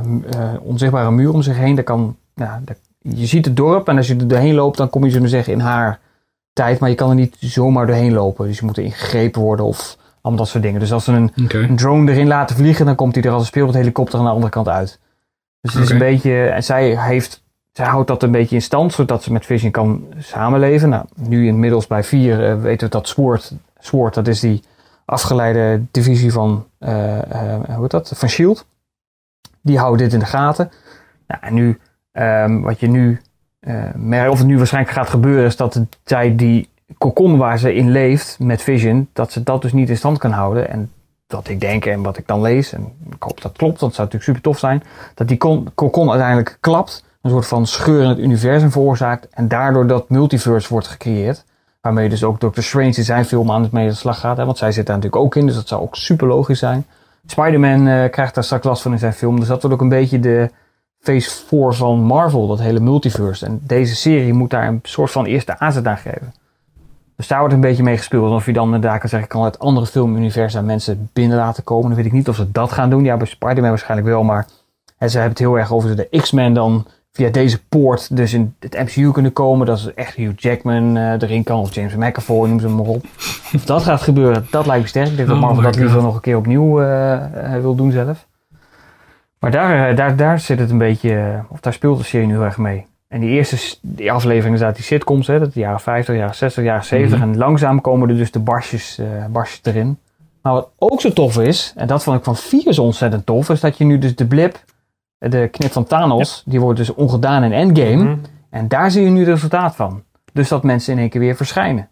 onzichtbare 0.61 1.11
muur 1.11 1.33
om 1.33 1.41
zich 1.41 1.57
heen. 1.57 1.75
Daar 1.75 1.83
kan, 1.83 2.15
ja, 2.33 2.61
daar- 2.63 2.77
je 3.01 3.25
ziet 3.25 3.45
het 3.45 3.55
dorp 3.55 3.87
en 3.87 3.97
als 3.97 4.07
je 4.07 4.15
er 4.15 4.27
doorheen 4.27 4.53
loopt, 4.55 4.77
dan 4.77 4.89
kom 4.89 5.03
je, 5.05 5.11
zullen 5.11 5.29
zeggen, 5.29 5.53
in 5.53 5.59
haar 5.59 5.99
tijd. 6.53 6.79
Maar 6.79 6.89
je 6.89 6.95
kan 6.95 7.09
er 7.09 7.15
niet 7.15 7.35
zomaar 7.39 7.85
doorheen 7.87 8.13
lopen. 8.13 8.47
Dus 8.47 8.59
je 8.59 8.65
moet 8.65 8.77
er 8.77 8.83
ingegrepen 8.83 9.41
worden 9.41 9.65
of 9.65 9.97
allemaal 10.21 10.43
dat 10.43 10.51
soort 10.51 10.63
dingen. 10.63 10.79
Dus 10.79 10.93
als 10.93 11.03
ze 11.03 11.11
een, 11.11 11.31
drone 11.75 12.11
erin 12.11 12.27
laten 12.27 12.55
vliegen, 12.55 12.85
dan 12.85 12.95
komt 12.95 13.15
hij 13.15 13.23
er 13.23 13.31
als 13.31 13.41
een 13.41 13.47
speelgoedhelikopter 13.47 14.19
aan 14.19 14.25
de 14.25 14.31
andere 14.31 14.51
kant 14.51 14.67
uit. 14.67 14.99
Dus 15.61 15.73
het 15.73 15.83
is 15.83 15.89
een 15.89 15.97
beetje, 15.97 16.45
en 16.45 16.63
zij 16.63 16.97
heeft, 16.99 17.43
zij 17.71 17.85
houdt 17.85 18.07
dat 18.07 18.23
een 18.23 18.31
beetje 18.31 18.55
in 18.55 18.61
stand, 18.61 18.93
zodat 18.93 19.23
ze 19.23 19.31
met 19.31 19.45
Vision 19.45 19.71
kan 19.71 20.03
samenleven. 20.17 20.89
Nou, 20.89 21.05
nu 21.15 21.47
inmiddels 21.47 21.87
bij 21.87 22.03
vier 22.03 22.49
eh, 22.49 22.61
weten 22.61 22.87
we 22.87 22.93
dat 22.93 23.07
Sword, 23.07 23.53
Sword, 23.79 24.13
dat 24.13 24.27
is 24.27 24.39
die 24.39 24.63
afgeleide 25.05 25.81
divisie 25.91 26.31
van, 26.31 26.65
eh, 26.77 27.17
eh, 27.31 27.63
hoe 27.65 27.81
heet 27.81 27.91
dat, 27.91 28.11
van 28.15 28.29
S.H.I.E.L.D. 28.29 28.65
Die 29.61 29.77
houden 29.77 30.03
dit 30.05 30.13
in 30.13 30.19
de 30.19 30.25
gaten. 30.25 30.71
Nou, 31.27 31.41
en 31.43 31.53
nu, 31.53 31.79
ehm, 32.11 32.61
wat 32.61 32.79
je 32.79 32.87
nu, 32.87 33.21
eh, 33.59 33.83
mer- 33.95 34.29
of 34.29 34.37
het 34.37 34.47
nu 34.47 34.57
waarschijnlijk 34.57 34.93
gaat 34.93 35.09
gebeuren, 35.09 35.45
is 35.45 35.55
dat 35.55 35.81
zij 36.03 36.35
die 36.35 36.69
kokon 36.97 37.37
waar 37.37 37.59
ze 37.59 37.73
in 37.73 37.89
leeft 37.89 38.39
met 38.39 38.61
Vision, 38.61 39.09
dat 39.13 39.31
ze 39.31 39.43
dat 39.43 39.61
dus 39.61 39.73
niet 39.73 39.89
in 39.89 39.97
stand 39.97 40.17
kan 40.17 40.31
houden. 40.31 40.69
En 40.69 40.91
wat 41.27 41.47
ik 41.47 41.59
denk 41.59 41.85
en 41.85 42.01
wat 42.01 42.17
ik 42.17 42.27
dan 42.27 42.41
lees, 42.41 42.73
en 42.73 42.93
ik 43.09 43.23
hoop 43.23 43.33
dat 43.33 43.41
dat 43.43 43.57
klopt, 43.57 43.79
want 43.79 43.95
het 43.95 43.95
zou 43.95 44.07
natuurlijk 44.07 44.23
super 44.23 44.41
tof 44.41 44.59
zijn, 44.59 44.83
dat 45.13 45.27
die 45.27 45.37
kon- 45.37 45.69
kokon 45.75 46.09
uiteindelijk 46.09 46.57
klapt, 46.59 47.03
een 47.21 47.29
soort 47.29 47.47
van 47.47 47.67
scheur 47.67 48.01
in 48.01 48.09
het 48.09 48.19
universum 48.19 48.71
veroorzaakt 48.71 49.27
en 49.29 49.47
daardoor 49.47 49.87
dat 49.87 50.09
multiverse 50.09 50.69
wordt 50.69 50.87
gecreëerd. 50.87 51.45
Waarmee 51.85 52.09
dus 52.09 52.23
ook 52.23 52.39
Doctor 52.39 52.63
Strange 52.63 52.95
in 52.95 53.03
zijn 53.03 53.25
film 53.25 53.51
aan 53.51 53.61
het 53.61 53.71
mee 53.71 53.83
aan 53.83 53.89
de 53.89 53.95
slag 53.95 54.19
gaat. 54.19 54.37
Hè? 54.37 54.45
Want 54.45 54.57
zij 54.57 54.71
zit 54.71 54.85
daar 54.85 54.95
natuurlijk 54.95 55.23
ook 55.23 55.35
in, 55.35 55.45
dus 55.45 55.55
dat 55.55 55.67
zou 55.67 55.81
ook 55.81 55.95
super 55.95 56.27
logisch 56.27 56.59
zijn. 56.59 56.85
Spider-Man 57.25 57.87
eh, 57.87 58.09
krijgt 58.09 58.35
daar 58.35 58.43
straks 58.43 58.65
last 58.65 58.81
van 58.81 58.91
in 58.91 58.99
zijn 58.99 59.13
film. 59.13 59.39
Dus 59.39 59.47
dat 59.47 59.61
wordt 59.61 59.75
ook 59.75 59.81
een 59.81 59.89
beetje 59.89 60.19
de 60.19 60.51
phase 60.99 61.29
4 61.29 61.73
van 61.73 61.99
Marvel, 61.99 62.47
dat 62.47 62.59
hele 62.59 62.79
multiverse. 62.79 63.45
En 63.45 63.59
deze 63.63 63.95
serie 63.95 64.33
moet 64.33 64.49
daar 64.49 64.67
een 64.67 64.79
soort 64.83 65.11
van 65.11 65.25
eerste 65.25 65.59
aanzet 65.59 65.87
aan 65.87 65.97
geven. 65.97 66.33
Dus 67.15 67.27
daar 67.27 67.39
wordt 67.39 67.53
een 67.53 67.61
beetje 67.61 67.83
mee 67.83 67.97
gespeeld. 67.97 68.29
En 68.29 68.35
of 68.35 68.45
je 68.45 68.53
dan 68.53 68.65
inderdaad 68.65 68.99
kan 68.99 69.09
zeggen, 69.09 69.27
ik 69.27 69.35
kan 69.35 69.43
uit 69.43 69.59
andere 69.59 69.85
filmuniversa 69.85 70.61
mensen 70.61 71.09
binnen 71.13 71.37
laten 71.37 71.63
komen. 71.63 71.87
Dan 71.87 71.95
weet 71.95 72.05
ik 72.05 72.11
niet 72.11 72.29
of 72.29 72.35
ze 72.35 72.51
dat 72.51 72.71
gaan 72.71 72.89
doen. 72.89 73.03
Ja, 73.03 73.17
bij 73.17 73.27
Spider-Man 73.27 73.69
waarschijnlijk 73.69 74.09
wel. 74.09 74.23
Maar 74.23 74.47
hè, 74.97 75.07
ze 75.07 75.17
hebben 75.17 75.37
het 75.37 75.47
heel 75.47 75.57
erg 75.57 75.73
over 75.73 75.95
de 75.95 76.07
X-Men 76.17 76.53
dan 76.53 76.85
via 77.15 77.29
deze 77.29 77.63
poort 77.63 78.15
dus 78.15 78.33
in 78.33 78.55
het 78.59 78.73
MCU 78.73 79.11
kunnen 79.11 79.33
komen. 79.33 79.65
Dat 79.65 79.77
is 79.77 79.93
echt 79.93 80.15
Hugh 80.15 80.33
Jackman 80.35 80.97
eh, 80.97 81.21
erin 81.21 81.43
kan. 81.43 81.59
Of 81.59 81.73
James 81.73 81.95
McAvoy, 81.95 82.47
noem 82.47 82.59
ze 82.59 82.67
maar 82.67 82.85
op. 82.85 83.05
Of 83.55 83.65
dat 83.65 83.83
gaat 83.83 84.01
gebeuren, 84.01 84.47
dat 84.49 84.65
lijkt 84.65 84.81
me 84.81 84.87
sterk. 84.87 85.07
Ik 85.07 85.15
denk 85.15 85.27
dat 85.27 85.37
Oh 85.37 85.43
Marvel 85.43 85.63
dat 85.63 85.75
liever 85.75 86.01
nog 86.01 86.15
een 86.15 86.21
keer 86.21 86.37
opnieuw 86.37 86.81
eh, 86.81 87.55
eh, 87.55 87.61
wil 87.61 87.75
doen 87.75 87.91
zelf. 87.91 88.27
Maar 89.39 89.51
daar, 89.51 89.95
daar, 89.95 90.15
daar 90.15 90.39
zit 90.39 90.59
het 90.59 90.69
een 90.69 90.77
beetje, 90.77 91.43
of 91.49 91.59
daar 91.59 91.73
speelt 91.73 91.97
de 91.97 92.03
serie 92.03 92.27
nu 92.27 92.33
heel 92.33 92.43
erg 92.43 92.57
mee. 92.57 92.85
En 93.07 93.19
die 93.19 93.29
eerste 93.29 93.77
die 93.81 94.11
afleveringen 94.11 94.59
zaten 94.59 94.75
die 94.75 94.83
sitcoms, 94.83 95.27
hè, 95.27 95.39
dat 95.39 95.53
de 95.53 95.59
jaren 95.59 95.79
50, 95.79 96.15
jaren 96.15 96.35
60, 96.35 96.63
jaren 96.63 96.85
70. 96.85 97.19
Mhm. 97.19 97.29
En 97.29 97.37
langzaam 97.37 97.81
komen 97.81 98.09
er 98.09 98.17
dus 98.17 98.31
de 98.31 98.39
barsjes, 98.39 98.99
barsjes 99.29 99.59
erin. 99.63 99.97
Maar 100.41 100.53
wat 100.53 100.69
ook 100.77 101.01
zo 101.01 101.13
tof 101.13 101.39
is, 101.39 101.73
en 101.75 101.87
dat 101.87 102.03
vond 102.03 102.17
ik 102.17 102.23
van 102.23 102.35
4 102.35 102.73
zo 102.73 102.83
ontzettend 102.83 103.25
tof, 103.25 103.49
is 103.49 103.59
dat 103.59 103.77
je 103.77 103.83
nu 103.85 103.99
dus 103.99 104.15
de 104.15 104.25
blip, 104.25 104.59
de 105.29 105.47
knip 105.51 105.71
van 105.71 105.83
Thanos, 105.85 106.43
die 106.45 106.59
wordt 106.59 106.79
dus 106.79 106.93
ongedaan 106.93 107.43
in 107.43 107.51
Endgame. 107.51 108.03
Mhm. 108.03 108.17
En 108.49 108.67
daar 108.67 108.91
zie 108.91 109.03
je 109.03 109.09
nu 109.09 109.19
het 109.19 109.27
resultaat 109.27 109.75
van. 109.75 110.03
Dus 110.33 110.49
dat 110.49 110.63
mensen 110.63 110.93
in 110.93 110.99
één 110.99 111.09
keer 111.09 111.21
weer 111.21 111.35
verschijnen. 111.35 111.89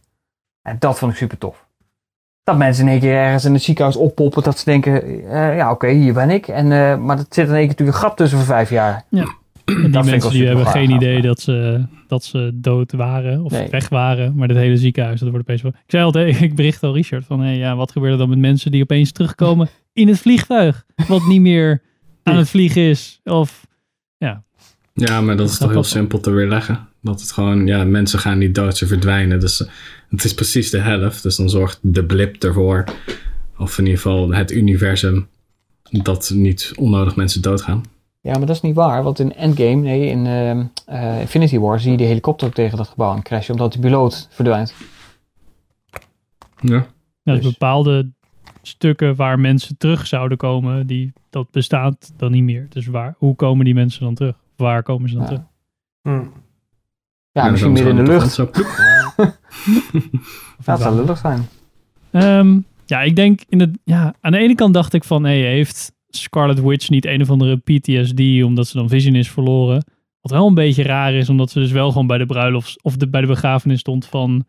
En 0.61 0.75
dat 0.79 0.97
vond 0.97 1.11
ik 1.11 1.17
super 1.17 1.37
tof. 1.37 1.65
Dat 2.43 2.57
mensen 2.57 2.85
in 2.85 2.91
één 2.91 2.99
keer 2.99 3.15
ergens 3.15 3.45
in 3.45 3.53
het 3.53 3.63
ziekenhuis 3.63 3.95
oppoppen. 3.95 4.43
Dat 4.43 4.57
ze 4.59 4.65
denken, 4.65 5.03
eh, 5.29 5.55
ja 5.55 5.71
oké, 5.71 5.87
hier 5.87 6.13
ben 6.13 6.29
ik. 6.29 6.47
En, 6.47 6.71
eh, 6.71 6.97
maar 6.97 7.15
dat 7.17 7.25
zit 7.29 7.47
in 7.47 7.53
één 7.53 7.59
keer 7.59 7.67
natuurlijk 7.67 7.97
een 7.97 8.03
gat 8.03 8.17
tussen 8.17 8.37
voor 8.37 8.47
vijf 8.47 8.69
jaar. 8.69 9.03
Ja. 9.09 9.25
En 9.65 9.91
die 9.91 10.03
mensen 10.03 10.31
die 10.31 10.47
hebben 10.47 10.67
geen 10.67 10.89
idee 10.89 11.21
dat 11.21 11.39
ze, 11.39 11.85
dat 12.07 12.23
ze 12.23 12.51
dood 12.53 12.91
waren 12.91 13.43
of 13.43 13.51
Nee. 13.51 13.69
weg 13.69 13.89
waren. 13.89 14.35
Maar 14.35 14.47
het 14.47 14.57
hele 14.57 14.77
ziekenhuis, 14.77 15.19
dat 15.19 15.29
wordt 15.29 15.43
opeens 15.47 15.61
wel... 15.61 15.71
Ik 15.71 15.91
zei 15.91 16.03
altijd, 16.03 16.41
ik 16.41 16.55
bericht 16.55 16.83
al 16.83 16.93
Richard 16.93 17.25
van, 17.25 17.39
hey, 17.39 17.57
ja, 17.57 17.75
wat 17.75 17.91
gebeurt 17.91 18.11
er 18.11 18.17
dan 18.17 18.29
met 18.29 18.37
mensen 18.39 18.71
die 18.71 18.81
opeens 18.81 19.11
terugkomen 19.11 19.67
in 19.93 20.07
het 20.07 20.19
vliegtuig? 20.19 20.85
Wat 21.07 21.25
niet 21.27 21.41
meer 21.41 21.81
aan 22.23 22.37
het 22.37 22.49
vliegen 22.49 22.81
is. 22.81 23.19
Of, 23.23 23.67
ja. 24.17 24.43
Ja, 24.93 25.21
maar 25.21 25.37
dat 25.37 25.49
is 25.49 25.57
toch 25.57 25.71
heel 25.71 25.83
simpel 25.83 26.19
te 26.19 26.31
weerleggen. 26.31 26.87
Dat 27.01 27.21
het 27.21 27.31
gewoon, 27.31 27.67
ja, 27.67 27.83
mensen 27.83 28.19
gaan 28.19 28.37
niet 28.37 28.55
dood, 28.55 28.77
ze 28.77 28.87
verdwijnen. 28.87 29.39
Dus 29.39 29.57
het 30.09 30.23
is 30.23 30.33
precies 30.33 30.69
de 30.69 30.79
helft. 30.79 31.23
Dus 31.23 31.35
dan 31.35 31.49
zorgt 31.49 31.79
de 31.81 32.05
blip 32.05 32.43
ervoor, 32.43 32.83
of 33.57 33.77
in 33.77 33.83
ieder 33.85 33.99
geval 34.01 34.33
het 34.33 34.51
universum, 34.51 35.27
dat 35.89 36.31
niet 36.33 36.71
onnodig 36.75 37.15
mensen 37.15 37.41
doodgaan. 37.41 37.83
Ja, 38.21 38.31
maar 38.31 38.45
dat 38.45 38.55
is 38.55 38.61
niet 38.61 38.75
waar. 38.75 39.03
Want 39.03 39.19
in 39.19 39.35
Endgame, 39.35 39.75
nee, 39.75 40.09
in 40.09 40.25
ehm, 40.25 40.65
eh, 40.85 41.19
Infinity 41.19 41.59
War 41.59 41.79
zie 41.79 41.91
je 41.91 41.97
die 41.97 42.07
helikopter 42.07 42.47
ook 42.47 42.53
tegen 42.53 42.77
dat 42.77 42.87
gebouw 42.87 43.11
aan 43.11 43.21
crashen. 43.21 43.53
Omdat 43.53 43.73
de 43.73 43.79
piloot 43.79 44.27
verdwijnt. 44.31 44.73
Ja. 46.61 46.87
Ja, 47.23 47.33
dus 47.33 47.43
bepaalde 47.43 48.11
stukken 48.67 49.15
waar 49.15 49.39
mensen 49.39 49.77
terug 49.77 50.07
zouden 50.07 50.37
komen, 50.37 50.87
die, 50.87 51.13
dat 51.29 51.51
bestaat 51.51 52.13
dan 52.17 52.31
niet 52.31 52.43
meer. 52.43 52.65
Dus 52.69 52.87
waar, 52.87 53.15
hoe 53.17 53.35
komen 53.35 53.65
die 53.65 53.73
mensen 53.73 54.03
dan 54.03 54.13
terug? 54.13 54.35
Waar 54.55 54.83
komen 54.83 55.09
ze 55.09 55.15
dan 55.15 55.25
terug? 55.25 55.41
Ja, 57.31 57.49
misschien 57.49 57.71
midden 57.71 57.97
in 57.97 58.05
de 58.05 58.11
lucht. 58.11 58.33
Zo, 58.33 58.45
dat 60.65 60.81
zou 60.81 60.95
lullig 60.95 61.17
zijn. 61.17 61.47
Ehm, 62.11 62.59
ja, 62.85 63.01
ik 63.01 63.15
denk 63.15 63.41
in 63.49 63.59
het, 63.59 63.77
ja, 63.83 64.13
aan 64.21 64.31
de 64.31 64.37
ene 64.37 64.55
kant 64.55 64.73
dacht 64.73 64.93
ik 64.93 65.03
van, 65.03 65.23
hey, 65.23 65.41
heeft 65.41 65.93
Scarlet 66.07 66.61
Witch 66.61 66.89
niet 66.89 67.05
een 67.05 67.21
of 67.21 67.29
andere 67.29 67.57
PTSD 67.57 68.43
omdat 68.43 68.67
ze 68.67 68.77
dan 68.77 68.89
Vision 68.89 69.15
is 69.15 69.31
verloren? 69.31 69.85
Wat 70.21 70.31
wel 70.31 70.47
een 70.47 70.53
beetje 70.53 70.83
raar 70.83 71.13
is, 71.13 71.29
omdat 71.29 71.51
ze 71.51 71.59
dus 71.59 71.71
wel 71.71 71.91
gewoon 71.91 72.07
bij 72.07 72.17
de 72.17 72.25
bruiloft 72.25 72.83
of 72.83 72.97
de, 72.97 73.07
bij 73.07 73.21
de 73.21 73.27
begrafenis 73.27 73.79
stond 73.79 74.05
van 74.05 74.45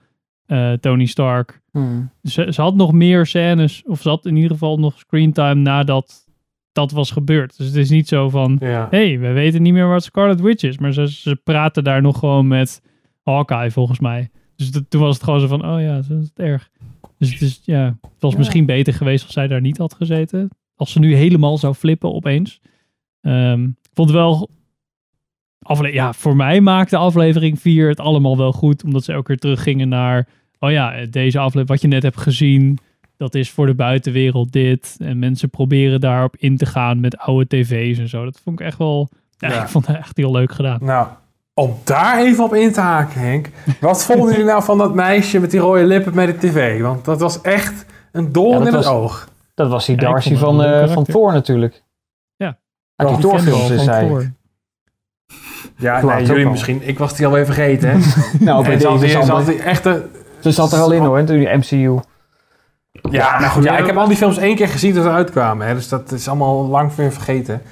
eh, 0.47 0.73
Tony 0.73 1.07
Stark. 1.07 1.61
Hmm. 1.71 2.11
Ze, 2.23 2.47
ze 2.53 2.61
had 2.63 2.75
nog 2.75 2.93
meer 2.93 3.27
scènes, 3.27 3.83
of 3.87 4.01
ze 4.03 4.09
had 4.09 4.27
in 4.27 4.35
ieder 4.37 4.51
geval 4.51 4.79
nog 4.79 4.99
screentime 4.99 5.55
nadat 5.55 6.25
dat 6.73 6.91
was 6.93 7.11
gebeurd. 7.11 7.57
Dus 7.57 7.67
het 7.67 7.77
is 7.77 7.91
niet 7.91 8.09
zo 8.09 8.29
van, 8.29 8.57
Ja. 8.61 8.87
hey, 8.91 9.19
we 9.19 9.33
weten 9.33 9.63
niet 9.63 9.73
meer 9.73 9.89
wat 9.89 10.05
Scarlet 10.05 10.41
Witch 10.41 10.63
is. 10.63 10.79
Maar 10.79 10.93
ze, 10.93 11.09
ze 11.13 11.37
praten 11.45 11.85
daar 11.85 12.03
nog 12.03 12.19
gewoon 12.19 12.47
met 12.47 12.83
Hawkeye, 13.23 13.71
volgens 13.71 14.01
mij. 14.01 14.31
Dus 14.57 14.71
toen 14.89 15.01
was 15.01 15.15
het 15.15 15.25
gewoon 15.25 15.41
zo 15.41 15.47
van, 15.47 15.67
oh 15.67 15.81
ja, 15.81 15.95
dat 15.95 16.11
is 16.11 16.29
het 16.35 16.39
erg. 16.39 16.71
Dus 17.19 17.33
het, 17.33 17.41
is, 17.41 17.61
ja, 17.65 17.85
het 18.01 18.21
was 18.23 18.37
misschien 18.37 18.67
beter 18.67 18.95
geweest 18.95 19.25
als 19.25 19.33
zij 19.33 19.47
daar 19.47 19.61
niet 19.61 19.79
had 19.79 19.95
gezeten. 19.95 20.49
Als 20.77 20.93
ze 20.93 20.99
nu 20.99 21.15
helemaal 21.15 21.59
zou 21.59 21.75
flippen 21.75 22.15
opeens. 22.15 22.61
Ehm, 23.21 23.63
ik 23.65 23.91
vond 23.95 24.09
het 24.09 24.19
wel... 24.19 24.51
Afle 25.65 25.93
ja, 25.93 26.13
voor 26.13 26.37
mij 26.37 26.61
maakte 26.61 26.97
aflevering 26.97 27.61
4 27.61 27.89
het 27.89 28.01
allemaal 28.01 28.37
wel 28.37 28.53
goed. 28.53 28.85
Omdat 28.85 29.05
ze 29.05 29.13
elke 29.13 29.27
keer 29.27 29.39
teruggingen 29.39 29.89
naar... 29.89 30.27
Oh 30.59 30.71
ja, 30.71 31.07
deze 31.11 31.39
aflevering, 31.39 31.69
wat 31.69 31.81
je 31.81 31.89
net 31.89 32.03
hebt 32.03 32.21
gezien... 32.21 32.79
Dat 33.17 33.35
is 33.35 33.51
voor 33.51 33.67
de 33.67 33.75
buitenwereld 33.75 34.53
dit. 34.53 34.97
En 34.99 35.19
mensen 35.19 35.51
proberen 35.51 36.01
daarop 36.01 36.37
in 36.37 36.57
te 36.57 36.67
gaan 36.67 37.01
met 37.01 37.19
oude 37.19 37.47
tv's 37.47 37.99
en 37.99 38.09
zo. 38.09 38.25
Dat 38.25 38.41
vond 38.43 38.61
ik 38.61 38.67
echt 38.67 38.79
wel... 38.79 39.09
Ja, 39.39 39.49
Ja. 39.49 39.63
ik 39.63 39.69
vond 39.69 39.87
het 39.87 39.97
echt 39.97 40.17
heel 40.17 40.31
leuk 40.33 40.53
gedaan. 40.53 40.79
Nou, 40.83 41.07
om 41.55 41.77
daar 41.85 42.19
even 42.19 42.45
op 42.45 42.55
in 42.55 42.73
te 42.73 42.81
haken, 42.81 43.21
Henk. 43.21 43.51
Wat 43.81 44.05
vonden 44.05 44.31
jullie 44.31 44.45
nou 44.45 44.63
van 44.63 44.79
dat 44.79 44.95
meisje 44.95 45.41
met 45.41 45.51
die 45.51 45.61
rode 45.61 45.85
lippen 45.85 46.15
met 46.15 46.41
de 46.41 46.49
tv? 46.49 46.81
Want 46.81 47.05
dat 47.05 47.21
was 47.21 47.41
echt 47.41 47.87
een 48.13 48.33
doorn 48.33 48.63
Ja, 48.63 48.69
in 48.69 48.75
het 48.75 48.87
oog. 48.87 49.29
Dat 49.55 49.69
was 49.69 49.87
die 49.87 49.97
Darcy 49.97 50.35
van, 50.35 50.63
eh, 50.63 50.89
van. 50.93 51.05
Thor 51.05 51.33
natuurlijk. 51.33 51.83
Ja. 52.37 52.59
Uit 52.97 53.09
die 53.09 53.19
Thor-films 53.19 53.71
is 53.71 53.85
zij. 53.85 54.33
Ja, 55.77 56.03
nee, 56.05 56.25
jullie 56.25 56.51
misschien. 56.51 56.89
Ik 56.89 56.99
was 56.99 57.17
die 57.17 57.27
alweer 57.27 57.45
vergeten, 57.45 57.91
hè? 57.91 57.99
Nou, 58.45 58.65
bij 58.65 58.77
deze 58.77 59.05
is 59.05 59.13
ze 59.13 59.19
al- 59.19 59.27
had 59.27 59.47
die 59.47 59.63
echte... 59.63 60.07
Ze 60.41 60.51
zat 60.51 60.73
er 60.73 60.79
al 60.81 60.93
in 60.93 61.03
hoor, 61.03 61.25
toen 61.25 61.39
die 61.39 61.57
MCU. 61.57 61.99
Ja, 63.11 63.39
nou 63.41 63.51
goed, 63.53 63.65
ja, 63.65 63.77
ik 63.79 63.87
heb 63.87 63.97
al 63.97 64.09
die 64.09 64.17
films 64.17 64.37
één 64.39 64.57
keer 64.57 64.69
gezien 64.69 64.95
toen 64.95 65.03
ze 65.03 65.11
uitkwamen. 65.11 65.67
Hè, 65.67 65.75
dus 65.75 65.89
dat 65.89 66.13
is 66.13 66.29
allemaal 66.29 66.67
lang 66.67 66.95
weer 66.95 67.13
vergeten. 67.13 67.63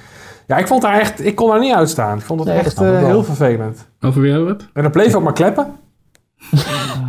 Ja, 0.47 0.57
ik 0.57 0.67
vond 0.67 0.83
haar 0.83 0.99
echt... 0.99 1.25
Ik 1.25 1.35
kon 1.35 1.49
haar 1.49 1.59
niet 1.59 1.73
uitstaan. 1.73 2.17
Ik 2.17 2.23
vond 2.23 2.39
het 2.39 2.47
Nee, 2.49 2.57
dat 2.57 2.65
echt 2.65 2.81
eh, 2.81 3.05
heel 3.05 3.23
vervelend. 3.23 3.87
Over 4.01 4.21
wie 4.21 4.29
hebben 4.31 4.47
we 4.49 4.53
het? 4.53 4.69
En 4.73 4.81
dan 4.83 4.91
bleef 4.91 5.13
ook 5.15 5.23
maar 5.23 5.33
kleppen. 5.33 5.67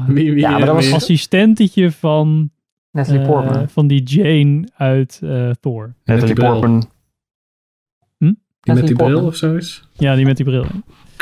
Wie, 0.06 0.32
wie, 0.32 0.38
Ja, 0.40 0.50
maar 0.50 0.66
dat 0.66 0.74
was 0.74 0.84
wie- 0.86 0.94
assistentetje 0.94 1.92
van, 1.92 2.50
Natalie 2.90 3.20
eh, 3.20 3.26
Portman. 3.26 3.68
van 3.68 3.86
die 3.86 4.02
Jane 4.02 4.68
uit 4.76 5.20
eh, 5.22 5.50
Thor. 5.60 5.94
Natalie 6.04 6.34
bril. 6.34 6.50
Portman. 6.50 6.88
Die 8.64 8.74
met 8.74 8.86
die 8.86 8.96
bril 8.96 9.24
of 9.26 9.34
zoiets? 9.36 9.88
Ja, 9.92 10.14
die 10.14 10.24
met 10.24 10.36
die 10.36 10.44
bril. 10.46 10.62
Oh, 10.62 10.70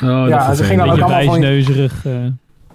Ja, 0.02 0.26
dat 0.28 0.40
ze 0.40 0.44
vervelend. 0.46 0.66
ging 0.66 0.78
dan 0.80 0.88
ook 0.90 0.94
allemaal 1.00 1.24
van 1.24 1.40
die- 1.40 1.90
eh. 2.04 2.30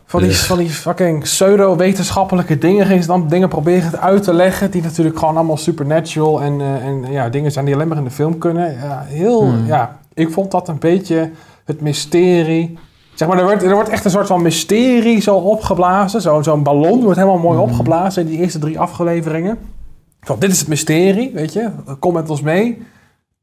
Van 0.05 0.21
die, 0.21 0.29
Ugh. 0.29 0.39
van 0.39 0.57
die 0.57 0.69
fucking 0.69 1.23
pseudo-wetenschappelijke 1.23 2.57
dingen 2.57 2.85
ging 2.85 3.01
ze 3.01 3.07
dan 3.07 3.27
dingen 3.27 3.49
proberen 3.49 3.99
uit 4.01 4.23
te 4.23 4.33
leggen. 4.33 4.71
Die 4.71 4.81
natuurlijk 4.81 5.19
gewoon 5.19 5.35
allemaal 5.37 5.57
supernatural 5.57 6.41
en, 6.41 6.61
eh, 6.61 6.85
en 6.85 7.11
ja, 7.11 7.29
dingen 7.29 7.51
zijn 7.51 7.65
die 7.65 7.73
alleen 7.73 7.87
maar 7.87 7.97
in 7.97 8.03
de 8.03 8.09
film 8.11 8.37
kunnen. 8.37 8.73
Ja, 8.73 9.03
heel, 9.07 9.43
Hmm. 9.43 9.65
ja, 9.65 9.99
ik 10.13 10.31
vond 10.31 10.51
dat 10.51 10.67
een 10.67 10.79
beetje 10.79 11.31
het 11.65 11.81
mysterie. 11.81 12.77
Zeg 13.13 13.27
maar, 13.27 13.37
er 13.37 13.43
wordt, 13.43 13.63
er 13.63 13.73
wordt 13.73 13.89
echt 13.89 14.05
een 14.05 14.11
soort 14.11 14.27
van 14.27 14.41
mysterie 14.41 15.21
zo 15.21 15.35
opgeblazen. 15.35 16.21
Zo- 16.21 16.41
Zo'n 16.41 16.63
ballon 16.63 17.01
wordt 17.03 17.17
helemaal 17.19 17.39
mooi 17.39 17.59
opgeblazen 17.59 18.21
in 18.21 18.27
die 18.29 18.39
eerste 18.39 18.59
drie 18.59 18.79
afleveringen. 18.79 19.57
Van, 20.21 20.39
dit 20.39 20.51
is 20.51 20.59
het 20.59 20.67
mysterie, 20.67 21.31
weet 21.33 21.53
je. 21.53 21.69
Kom 21.99 22.13
met 22.13 22.29
ons 22.29 22.41
mee. 22.41 22.81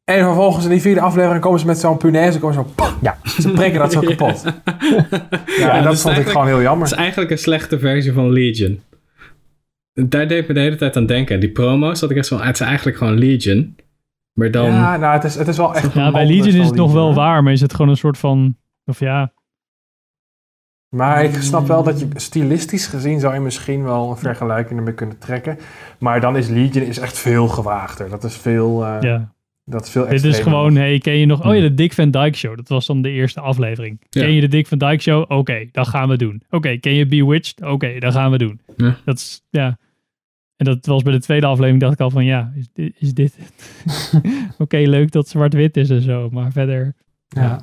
En 0.05 0.24
vervolgens 0.24 0.64
in 0.64 0.70
die 0.70 0.81
vierde 0.81 1.01
aflevering 1.01 1.40
komen 1.43 1.60
ze 1.60 1.66
met 1.66 1.78
zo'n 1.78 1.97
punaise. 1.97 2.39
Komen 2.39 2.55
ze 2.55 2.62
zo, 2.76 2.93
Ja. 3.01 3.16
ze 3.24 3.51
prikken 3.52 3.81
dat 3.81 3.93
zo 3.93 4.01
kapot. 4.10 4.43
Ja, 4.43 4.52
Ja, 5.59 5.72
en 5.76 5.82
dat 5.82 5.93
dus 5.93 6.02
vond 6.02 6.16
ik 6.18 6.26
gewoon 6.28 6.47
heel 6.47 6.62
jammer. 6.62 6.82
Het 6.86 6.93
is 6.97 7.02
eigenlijk 7.02 7.31
een 7.31 7.39
slechte 7.39 7.78
versie 7.78 8.12
van 8.12 8.31
Legion. 8.32 8.82
Daar 9.93 10.28
deed 10.28 10.48
me 10.48 10.55
de 10.55 10.60
hele 10.60 10.76
tijd 10.76 10.97
aan 10.97 11.06
denken. 11.06 11.40
Die 11.40 11.51
promo's 11.51 12.01
had 12.01 12.10
ik 12.10 12.16
echt 12.16 12.26
zo 12.26 12.39
het 12.39 12.55
is 12.60 12.66
eigenlijk 12.66 12.97
gewoon 12.97 13.18
Legion. 13.18 13.76
Maar 14.39 14.51
dan... 14.51 14.66
Ja, 14.70 14.97
nou, 14.97 15.14
het 15.14 15.24
is, 15.24 15.35
het 15.35 15.48
is 15.48 15.56
wel 15.56 15.74
echt... 15.74 15.93
Ja, 15.93 16.10
bij 16.10 16.26
Legion 16.26 16.60
is 16.60 16.66
het 16.66 16.74
nog 16.74 16.93
wel 16.93 17.14
waar, 17.14 17.43
maar 17.43 17.52
is 17.52 17.60
het 17.60 17.74
gewoon 17.74 17.90
een 17.90 17.97
soort 17.97 18.18
van... 18.18 18.56
Of 18.85 18.98
ja, 19.01 19.32
Maar 20.97 21.24
ik 21.24 21.35
snap 21.35 21.66
wel 21.66 21.82
dat 21.82 22.01
je 22.01 22.09
stilistisch 22.14 22.86
gezien 22.86 23.20
zou 23.20 23.35
je 23.35 23.40
misschien 23.40 23.82
wel 23.82 24.10
een 24.10 24.16
vergelijking 24.16 24.78
ermee 24.78 24.94
kunnen 24.94 25.18
trekken. 25.18 25.59
Maar 25.98 26.20
dan 26.20 26.36
is 26.36 26.48
Legion 26.48 26.85
is 26.85 26.98
echt 26.98 27.18
veel 27.18 27.48
gewaagder. 27.48 28.09
Dat 28.10 28.24
is 28.24 28.36
veel... 28.36 28.85
eh, 28.85 28.97
ja. 29.01 29.34
Dat 29.64 29.84
is 29.84 29.90
veel 29.90 30.08
Dit 30.08 30.24
is 30.24 30.38
gewoon, 30.38 30.76
hey, 30.76 30.98
ken 30.98 31.16
je 31.16 31.26
nog... 31.26 31.46
Oh 31.46 31.54
ja, 31.54 31.60
de 31.60 31.74
Dick 31.74 31.92
Van 31.92 32.10
Dyke 32.10 32.36
Show. 32.36 32.56
Dat 32.56 32.68
was 32.68 32.86
dan 32.86 33.02
de 33.02 33.10
eerste 33.10 33.40
aflevering. 33.40 34.00
Ja. 34.10 34.20
Ken 34.20 34.32
je 34.32 34.40
de 34.40 34.48
Dick 34.48 34.66
Van 34.66 34.78
Dyke 34.78 35.02
Show? 35.02 35.30
Oké, 35.30 35.66
dat 35.72 35.88
gaan 35.88 36.08
we 36.08 36.16
doen. 36.16 36.42
Oké, 36.50 36.76
ken 36.76 36.92
je 36.92 37.06
Bewitched? 37.06 37.62
Oké, 37.62 37.98
dat 37.98 38.12
gaan 38.12 38.30
we 38.30 38.38
doen. 38.38 38.60
Ja. 38.76 38.96
Dat 39.04 39.16
is, 39.16 39.42
ja... 39.50 39.78
En 40.56 40.64
dat 40.64 40.86
was 40.86 41.02
bij 41.02 41.12
de 41.12 41.20
tweede 41.20 41.46
aflevering, 41.46 41.80
dacht 41.80 41.92
ik 41.92 42.00
al 42.00 42.10
van, 42.10 42.24
ja, 42.24 42.52
is 42.56 42.68
dit... 42.72 42.94
Is 42.98 43.14
dit 43.14 43.36
het? 43.38 44.12
Oké, 44.58 44.76
leuk 44.76 45.12
dat 45.12 45.28
zwart-wit 45.28 45.76
is 45.76 45.90
en 45.90 46.02
zo, 46.02 46.28
maar 46.32 46.52
verder... 46.52 46.94
Ja. 47.28 47.62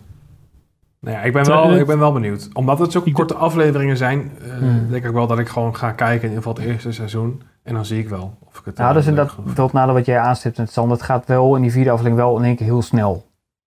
Nou 1.00 1.16
ja, 1.16 1.24
ik 1.24 1.34
ben, 1.34 1.46
wel, 1.46 1.76
ik 1.78 1.86
ben 1.86 2.00
wel 2.00 2.12
benieuwd. 2.14 2.50
Omdat 2.54 2.80
het 2.80 2.92
zulke 2.92 3.12
korte 3.12 3.34
afleveringen 3.34 3.98
zijn, 3.98 4.32
eh, 4.42 4.58
Hmm. 4.58 4.88
denk 4.90 5.06
ik 5.06 5.12
wel 5.12 5.28
dat 5.28 5.40
ik 5.40 5.48
gewoon 5.48 5.76
ga 5.76 5.92
kijken 5.92 6.30
in 6.30 6.36
ieder 6.36 6.44
geval 6.44 6.64
het 6.64 6.74
eerste 6.74 6.92
seizoen. 6.92 7.42
En 7.64 7.74
dan 7.74 7.86
zie 7.86 8.00
ik 8.00 8.10
wel 8.10 8.38
of 8.46 8.60
ik 8.60 8.66
het... 8.66 8.78
Nou, 8.78 8.88
eh, 8.90 8.94
dat 8.96 9.04
is 9.04 9.10
leuk 9.10 9.18
inderdaad 9.20 9.44
vind. 9.46 9.56
dat 9.58 9.74
nadeel 9.74 9.94
wat 9.94 10.06
jij 10.06 10.20
aanstipt 10.20 10.58
met 10.58 10.72
Sander. 10.72 10.98
Het 10.98 11.06
gaat 11.06 11.26
wel 11.26 11.56
in 11.56 11.62
die 11.62 11.72
vierde 11.72 11.90
aflevering 11.90 12.22
wel 12.22 12.38
in 12.38 12.44
één 12.44 12.56
keer 12.56 12.66
heel 12.66 12.82
snel. 12.82 13.30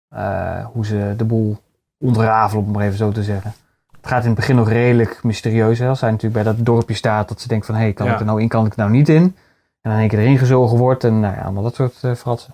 eh, 0.09 0.65
hoe 0.65 0.85
ze 0.85 1.13
de 1.17 1.23
boel 1.25 1.57
ontrafelen, 1.99 2.61
om 2.63 2.67
het 2.69 2.77
maar 2.77 2.85
even 2.85 2.97
zo 2.97 3.11
te 3.11 3.23
zeggen. 3.23 3.53
Het 4.01 4.09
gaat 4.09 4.21
in 4.21 4.29
het 4.29 4.35
begin 4.35 4.55
nog 4.55 4.69
redelijk 4.69 5.19
mysterieus. 5.23 5.79
Hè? 5.79 5.87
Als 5.87 6.01
hij 6.01 6.11
natuurlijk 6.11 6.43
bij 6.43 6.53
dat 6.53 6.65
dorpje 6.65 6.95
staat, 6.95 7.27
dat 7.29 7.41
ze 7.41 7.47
denkt 7.47 7.65
van... 7.65 7.75
hé, 7.75 7.81
hey, 7.81 7.93
kan 7.93 8.05
Ja. 8.05 8.13
ik 8.13 8.19
er 8.19 8.25
nou 8.25 8.41
in, 8.41 8.47
kan 8.47 8.65
ik 8.65 8.71
er 8.71 8.77
nou 8.79 8.91
niet 8.91 9.09
in? 9.09 9.21
En 9.23 9.33
dan 9.81 9.91
in 9.93 9.99
één 9.99 10.07
keer 10.09 10.19
erin 10.19 10.37
gezogen 10.37 10.77
wordt 10.77 11.03
en 11.03 11.19
nou 11.19 11.35
ja, 11.35 11.41
allemaal 11.41 11.63
dat 11.63 11.75
soort 11.75 11.97
eh 12.01 12.13
fratsen. 12.13 12.53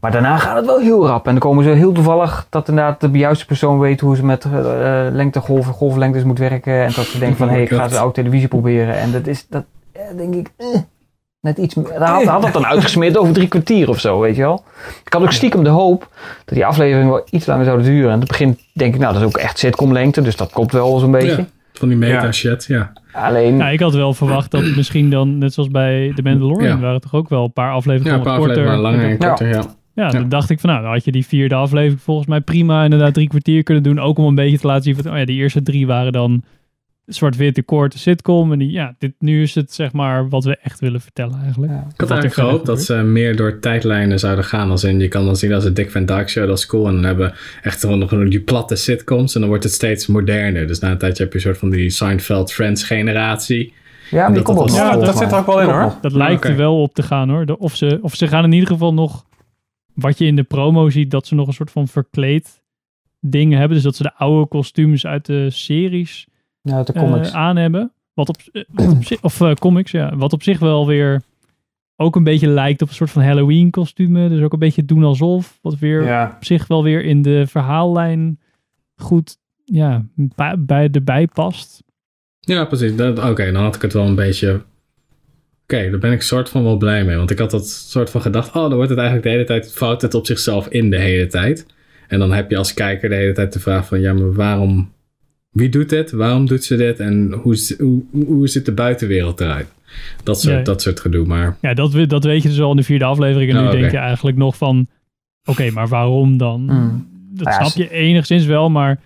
Maar 0.00 0.10
daarna 0.10 0.38
gaat 0.38 0.56
het 0.56 0.66
wel 0.66 0.78
heel 0.78 1.06
rap. 1.06 1.26
En 1.26 1.30
dan 1.32 1.40
komen 1.40 1.64
ze 1.64 1.70
heel 1.70 1.92
toevallig 1.92 2.46
dat 2.50 2.68
inderdaad 2.68 3.00
de 3.00 3.08
juiste 3.10 3.46
persoon 3.46 3.78
weet 3.78 4.00
hoe 4.00 4.16
ze 4.16 4.24
met 4.24 4.44
eh 4.44 4.50
lengtegolven, 5.10 5.72
golflengtes 5.74 6.24
moet 6.24 6.38
werken. 6.38 6.72
En 6.84 6.92
dat 6.94 7.04
ze 7.04 7.18
denkt 7.18 7.36
van, 7.36 7.48
hé, 7.48 7.54
hey, 7.54 7.62
ik 7.62 7.68
ga 7.72 7.82
eens 7.84 7.96
oude 7.96 8.14
televisie 8.14 8.48
proberen. 8.48 8.98
En 8.98 9.12
dat 9.12 9.26
is, 9.26 9.46
dat 9.48 9.62
eh, 9.62 9.68
denk 10.16 10.34
ik, 10.34 10.50
eh, 10.56 10.66
net 11.40 11.58
iets... 11.58 11.74
had, 11.98 12.24
had 12.24 12.42
dat 12.42 12.52
dan 12.52 12.66
uitgesmeerd 12.72 13.16
over 13.16 13.32
drie 13.34 13.48
kwartier 13.48 13.88
of 13.88 14.00
zo, 14.00 14.20
weet 14.20 14.36
je 14.36 14.42
wel. 14.42 14.64
Ik 15.04 15.12
had 15.12 15.22
ook 15.22 15.32
stiekem 15.32 15.64
de 15.64 15.70
hoop 15.70 16.08
dat 16.44 16.54
die 16.54 16.66
aflevering 16.66 17.08
wel 17.10 17.26
iets 17.30 17.46
langer 17.46 17.64
zouden 17.64 17.86
duren. 17.86 18.06
En 18.08 18.12
in 18.14 18.18
het 18.20 18.28
begin 18.28 18.58
denk 18.72 18.94
ik, 18.94 19.00
nou, 19.00 19.12
dat 19.12 19.22
is 19.22 19.28
ook 19.28 19.36
echt 19.36 19.58
sitcom-lengte. 19.58 20.20
Dus 20.22 20.36
dat 20.36 20.50
klopt 20.52 20.72
wel 20.72 20.98
zo'n 20.98 21.10
beetje. 21.10 21.36
Ja, 21.36 21.46
van 21.72 21.88
die 21.88 21.96
meta 21.96 22.22
Ja. 22.24 22.32
shit, 22.32 22.64
ja. 22.68 22.92
Alleen, 23.12 23.56
Nou, 23.56 23.72
ik 23.72 23.80
had 23.80 23.94
wel 23.94 24.14
verwacht 24.14 24.50
dat 24.50 24.62
het 24.62 24.76
misschien 24.76 25.10
dan, 25.10 25.38
net 25.38 25.52
zoals 25.54 25.68
bij 25.70 26.12
The 26.16 26.22
Mandalorian, 26.22 26.68
Ja. 26.68 26.78
waren 26.78 27.00
toch 27.00 27.14
ook 27.14 27.28
wel 27.28 27.44
een 27.44 27.52
paar 27.52 27.68
Ja, 27.68 27.72
afleveringen 27.72 28.18
een 28.18 28.22
paar 28.24 28.36
korter. 28.38 28.50
afleveringen 28.56 28.82
langer 28.82 29.04
en 29.04 29.16
Ja. 29.20 29.28
korter, 29.28 29.48
ja. 29.48 29.62
Ja, 29.94 30.04
Ja. 30.04 30.08
dan 30.10 30.28
dacht 30.28 30.50
ik 30.50 30.60
van 30.60 30.70
nou, 30.70 30.82
dan 30.82 30.92
had 30.92 31.04
je 31.04 31.12
die 31.12 31.26
vierde 31.26 31.54
aflevering 31.54 32.00
volgens 32.02 32.26
mij 32.26 32.40
prima 32.40 32.84
inderdaad 32.84 33.14
drie 33.14 33.28
kwartier 33.28 33.62
kunnen 33.62 33.82
doen. 33.82 33.98
Ook 34.00 34.18
om 34.18 34.24
een 34.24 34.34
beetje 34.34 34.58
te 34.58 34.66
laten 34.66 34.82
zien 34.82 34.96
van, 34.96 35.12
oh 35.12 35.18
ja, 35.18 35.24
die 35.24 35.38
eerste 35.40 35.62
drie 35.62 35.86
waren 35.86 36.12
dan 36.12 36.42
zwart-witte 37.06 37.62
korte 37.62 37.98
sitcom. 37.98 38.52
En 38.52 38.58
die, 38.58 38.70
ja, 38.70 38.94
dit, 38.98 39.12
nu 39.18 39.42
is 39.42 39.54
het 39.54 39.72
zeg 39.72 39.92
maar 39.92 40.28
wat 40.28 40.44
we 40.44 40.56
echt 40.56 40.80
willen 40.80 41.00
vertellen 41.00 41.40
eigenlijk. 41.42 41.72
Ik 41.72 41.78
had 42.00 42.10
eigenlijk 42.10 42.34
gehoopt 42.34 42.66
dat 42.66 42.82
ze 42.82 42.94
meer 42.94 43.36
door 43.36 43.58
tijdlijnen 43.58 44.18
zouden 44.18 44.44
gaan. 44.44 44.70
Als 44.70 44.84
in, 44.84 45.00
je 45.00 45.08
kan 45.08 45.24
dan 45.24 45.36
zien 45.36 45.52
als 45.52 45.64
een 45.64 45.74
Dick 45.74 45.90
Van 45.90 46.04
Dyke 46.06 46.28
Show, 46.28 46.46
dat 46.46 46.58
is 46.58 46.66
cool. 46.66 46.86
En 46.88 46.94
dan 46.94 47.04
hebben 47.04 47.28
we 47.30 47.36
echt 47.62 47.80
gewoon 47.80 47.98
nog 47.98 48.10
die 48.28 48.40
platte 48.40 48.76
sitcoms. 48.76 49.34
En 49.34 49.40
dan 49.40 49.48
wordt 49.48 49.64
het 49.64 49.72
steeds 49.72 50.06
moderner. 50.06 50.66
Dus 50.66 50.78
na 50.78 50.90
een 50.90 50.98
tijdje 50.98 51.22
heb 51.22 51.32
je 51.32 51.38
een 51.38 51.44
soort 51.44 51.58
van 51.58 51.70
die 51.70 51.90
Seinfeld 51.90 52.52
Friends 52.52 52.84
generatie. 52.84 53.72
Ja, 54.10 54.30
die 54.30 54.42
komt 54.42 54.58
dat 54.58 54.68
dat-. 54.68 54.76
Ja, 54.76 54.96
dat 54.96 55.18
zit 55.18 55.32
er 55.32 55.38
ook 55.38 55.46
wel 55.46 55.60
in 55.60 55.68
hoor. 55.68 55.94
Dat 56.00 56.12
lijkt 56.12 56.44
er 56.44 56.56
wel 56.56 56.82
op 56.82 56.94
te 56.94 57.02
gaan 57.02 57.28
hoor. 57.30 57.46
De- 57.46 57.58
Of 57.58 57.76
ze, 57.76 57.98
of 58.02 58.14
ze 58.14 58.28
gaan 58.28 58.44
in 58.44 58.52
ieder 58.52 58.68
geval 58.68 58.94
nog, 58.94 59.24
wat 59.94 60.18
je 60.18 60.24
in 60.26 60.36
de 60.36 60.42
promo 60.42 60.90
ziet, 60.90 61.10
dat 61.10 61.26
ze 61.26 61.34
nog 61.34 61.46
een 61.46 61.52
soort 61.52 61.70
van 61.70 61.88
verkleed 61.88 62.62
dingen 63.20 63.58
hebben. 63.58 63.74
Dus 63.76 63.84
dat 63.84 63.96
ze 63.96 64.02
de 64.02 64.14
oude 64.14 64.48
kostuums 64.48 65.06
uit 65.06 65.26
de 65.26 65.50
series 65.50 66.26
Ja, 66.62 66.82
de 66.82 66.92
comics. 66.92 67.32
aan 67.32 67.56
hebben. 67.56 67.92
Wat 68.14 68.28
op, 68.28 68.36
eh, 68.52 68.62
wat 68.68 68.88
op 68.96 69.04
zich, 69.04 69.22
of 69.22 69.40
eh, 69.40 69.52
comics, 69.54 69.90
ja. 69.90 70.16
Wat 70.16 70.32
op 70.32 70.42
zich 70.42 70.58
wel 70.58 70.86
weer 70.86 71.22
ook 71.96 72.16
een 72.16 72.24
beetje 72.24 72.48
lijkt 72.48 72.82
op 72.82 72.88
een 72.88 72.94
soort 72.94 73.10
van 73.10 73.22
Halloween 73.22 73.70
kostumen. 73.70 74.30
Dus 74.30 74.42
ook 74.42 74.52
een 74.52 74.58
beetje 74.58 74.84
doen 74.84 75.04
alsof. 75.04 75.58
Wat 75.62 75.78
weer 75.78 76.04
Ja. 76.04 76.32
op 76.36 76.44
zich 76.44 76.66
wel 76.66 76.82
weer 76.82 77.04
in 77.04 77.22
de 77.22 77.46
verhaallijn 77.46 78.40
goed 78.96 79.36
ja, 79.64 80.04
bij, 80.14 80.54
bij 80.58 80.88
erbij 80.92 81.26
past. 81.26 81.82
Ja, 82.40 82.64
precies. 82.64 82.96
Dat- 82.96 83.24
Oké, 83.30 83.52
dan 83.52 83.62
had 83.62 83.74
ik 83.76 83.82
het 83.82 83.92
wel 83.92 84.06
een 84.06 84.14
beetje... 84.14 84.62
Oké, 85.62 85.90
daar 85.90 85.98
ben 85.98 86.12
ik 86.12 86.22
soort 86.22 86.48
van 86.48 86.62
wel 86.62 86.76
blij 86.76 87.04
mee. 87.04 87.16
Want 87.16 87.30
ik 87.30 87.38
had 87.38 87.50
dat 87.50 87.68
soort 87.68 88.10
van 88.10 88.20
gedacht... 88.20 88.48
Oh, 88.48 88.54
dan 88.62 88.74
wordt 88.74 88.88
het 88.90 88.98
eigenlijk 88.98 89.26
de 89.28 89.32
hele 89.32 89.44
tijd... 89.44 89.72
Fout 89.72 90.02
het 90.02 90.14
op 90.14 90.26
zichzelf 90.26 90.66
in 90.68 90.90
de 90.90 90.98
hele 90.98 91.26
tijd. 91.26 91.66
En 92.08 92.18
dan 92.18 92.32
heb 92.32 92.50
je 92.50 92.56
als 92.56 92.74
kijker 92.74 93.08
de 93.08 93.14
hele 93.14 93.32
tijd 93.32 93.52
de 93.52 93.60
vraag 93.60 93.86
van... 93.86 94.00
Ja, 94.00 94.12
maar 94.12 94.32
waarom... 94.32 94.92
Wie 95.52 95.68
doet 95.68 95.88
dit? 95.88 96.10
Waarom 96.10 96.46
doet 96.46 96.64
ze 96.64 96.76
dit? 96.76 97.00
En 97.00 97.32
hoe, 97.32 97.74
hoe, 97.78 98.02
hoe 98.26 98.48
ziet 98.48 98.64
de 98.64 98.72
buitenwereld 98.72 99.40
eruit? 99.40 99.68
Dat 100.22 100.40
soort, 100.40 100.56
Ja. 100.56 100.62
dat 100.62 100.82
soort 100.82 101.00
gedoe. 101.00 101.26
Maar 101.26 101.56
Ja, 101.60 101.74
dat, 101.74 102.08
dat 102.08 102.24
weet 102.24 102.42
je 102.42 102.48
dus 102.48 102.60
al 102.60 102.70
in 102.70 102.76
de 102.76 102.82
vierde 102.82 103.04
aflevering. 103.04 103.50
En 103.50 103.56
Oh, 103.56 103.62
nu 103.62 103.68
oké. 103.68 103.78
denk 103.78 103.90
je 103.92 103.98
eigenlijk 103.98 104.36
nog 104.36 104.56
van... 104.56 104.86
Oké, 105.44 105.70
maar 105.70 105.88
waarom 105.88 106.36
dan? 106.36 106.60
Mm. 106.60 107.08
Dat 107.34 107.46
ja, 107.46 107.52
snap 107.52 107.66
ze- 107.68 107.78
je 107.82 107.90
enigszins 107.90 108.44
wel, 108.44 108.70
maar 108.70 109.00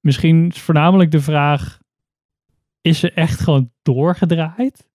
misschien 0.00 0.48
is 0.48 0.60
voornamelijk 0.60 1.10
de 1.10 1.20
vraag... 1.20 1.78
Is 2.80 2.98
ze 2.98 3.10
echt 3.12 3.40
gewoon 3.40 3.70
doorgedraaid? 3.82 4.86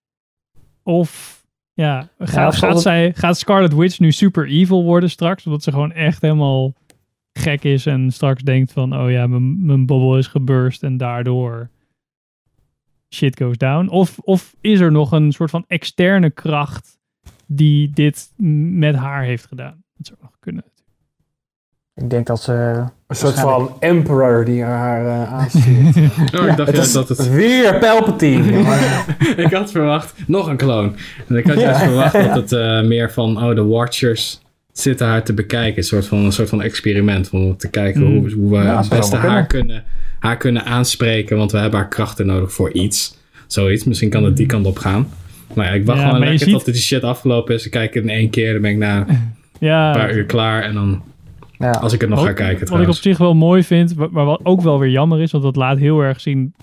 Of 0.84 1.42
ja, 1.74 2.10
gaat, 2.20 2.30
zal 2.30 2.52
gaat, 2.52 2.74
het- 2.74 2.82
zij, 2.82 3.12
gaat 3.16 3.38
Scarlet 3.38 3.76
Witch 3.76 4.00
nu 4.00 4.12
super 4.12 4.48
evil 4.48 4.84
worden 4.84 5.10
straks? 5.10 5.46
Omdat 5.46 5.64
ze 5.64 5.72
gewoon 5.72 5.92
echt 5.92 6.22
helemaal 6.22 6.74
gek 7.34 7.64
is 7.64 7.86
en 7.86 8.12
straks 8.12 8.44
denkt 8.44 8.72
van... 8.72 8.98
Oh 8.98 9.12
ja, 9.12 9.28
mijn 9.28 9.66
mijn 9.66 9.86
bobbel 9.86 10.18
is 10.18 10.28
geburst 10.28 10.84
en 10.84 10.98
daardoor 10.98 11.70
shit 13.14 13.38
goes 13.42 13.58
down. 13.58 13.88
Of, 13.88 14.20
of 14.20 14.56
is 14.62 14.80
er 14.80 14.92
nog 14.92 15.12
een 15.12 15.32
soort 15.32 15.50
van 15.50 15.64
externe 15.68 16.30
kracht 16.30 16.98
die 17.48 17.90
dit 17.90 18.32
met 18.78 18.96
haar 18.96 19.24
heeft 19.24 19.46
gedaan? 19.46 19.84
Dat 19.98 20.08
zou 20.08 20.20
nog 20.22 20.32
kunnen. 20.40 20.64
Ik 21.96 22.10
denk 22.10 22.28
dat 22.28 22.42
ze... 22.42 22.84
Een 23.08 23.16
soort 23.16 23.40
van 23.40 23.76
emperor 23.80 24.46
die 24.46 24.64
haar 24.64 25.06
uh, 25.22 25.34
aanstuurt. 25.34 25.96
Oh, 25.98 26.48
ik 26.48 26.58
dacht 26.58 26.58
het 26.58 26.58
juist 26.58 26.78
is 26.78 26.92
dat 26.92 27.08
het- 27.10 27.30
weer 27.30 27.80
Palpatine. 27.80 28.60
ik 29.46 29.52
had 29.54 29.72
verwacht... 29.72 30.28
Nog 30.28 30.48
een 30.48 30.58
kloon. 30.58 30.96
En 31.28 31.36
ik 31.36 31.46
had 31.48 31.60
juist 31.60 31.80
Ja. 31.80 31.86
verwacht 31.86 32.14
dat 32.14 32.36
het 32.36 32.52
eh, 32.52 32.82
meer 32.84 33.12
van... 33.12 33.44
Oh, 33.44 33.56
de 33.56 33.64
Watchers 33.66 34.42
zitten 34.74 35.08
haar 35.08 35.24
te 35.24 35.34
bekijken. 35.34 35.78
Een 35.78 35.84
soort 35.84 36.08
van, 36.08 36.18
een 36.26 36.32
soort 36.32 36.50
van 36.50 36.62
experiment. 36.62 37.30
Om 37.30 37.58
te 37.58 37.70
kijken 37.70 38.02
Mm. 38.02 38.18
hoe, 38.18 38.32
hoe 38.32 38.50
we 38.58 38.64
Ja, 38.64 38.78
het 38.78 38.90
beste 38.90 39.16
haar 39.16 39.48
kunnen, 39.48 39.84
haar 40.20 40.38
kunnen 40.38 40.66
aanspreken. 40.66 41.38
Want 41.38 41.52
we 41.52 41.58
hebben 41.58 41.80
haar 41.80 41.88
krachten 41.90 42.26
nodig 42.26 42.54
voor 42.54 42.72
iets. 42.72 43.18
Zoiets. 43.48 43.84
Misschien 43.84 44.10
kan 44.10 44.24
het 44.24 44.38
die 44.38 44.46
kant 44.46 44.66
op 44.66 44.78
gaan. 44.78 45.08
Maar 45.56 45.66
ja, 45.66 45.72
ik 45.72 45.86
wacht 45.86 46.00
Ja, 46.00 46.06
gewoon 46.06 46.20
lekker 46.20 46.40
ziet- 46.40 46.52
tot 46.54 46.66
die 46.66 46.76
shit 46.76 47.04
afgelopen 47.04 47.56
is. 47.56 47.66
Ik 47.66 47.72
kijk 47.72 47.94
het 47.94 48.04
in 48.04 48.10
één 48.10 48.30
keer. 48.30 48.54
Dan 48.54 48.62
ben 48.62 48.72
ik 48.72 48.78
na 48.78 48.98
een 49.08 49.18
Ja, 49.60 49.92
paar 49.92 50.16
uur 50.16 50.26
klaar. 50.26 50.62
En 50.64 50.74
dan... 50.74 51.04
Ja. 51.58 51.72
Als 51.72 51.94
ik 51.94 52.02
het 52.02 52.10
nog 52.10 52.20
Wat- 52.20 52.28
ga 52.28 52.34
kijken 52.34 52.70
Wat 52.70 52.82
ik 52.82 52.88
op 52.88 52.94
zich 52.94 53.18
wel 53.18 53.36
mooi 53.36 53.64
vind, 53.64 53.96
maar 53.96 54.26
wat 54.26 54.40
ook 54.44 54.62
wel 54.62 54.80
weer 54.80 54.90
jammer 54.90 55.22
is, 55.22 55.32
want 55.32 55.44
dat 55.44 55.56
laat 55.56 55.78
heel 55.78 56.00
erg 56.00 56.22
zien 56.22 56.54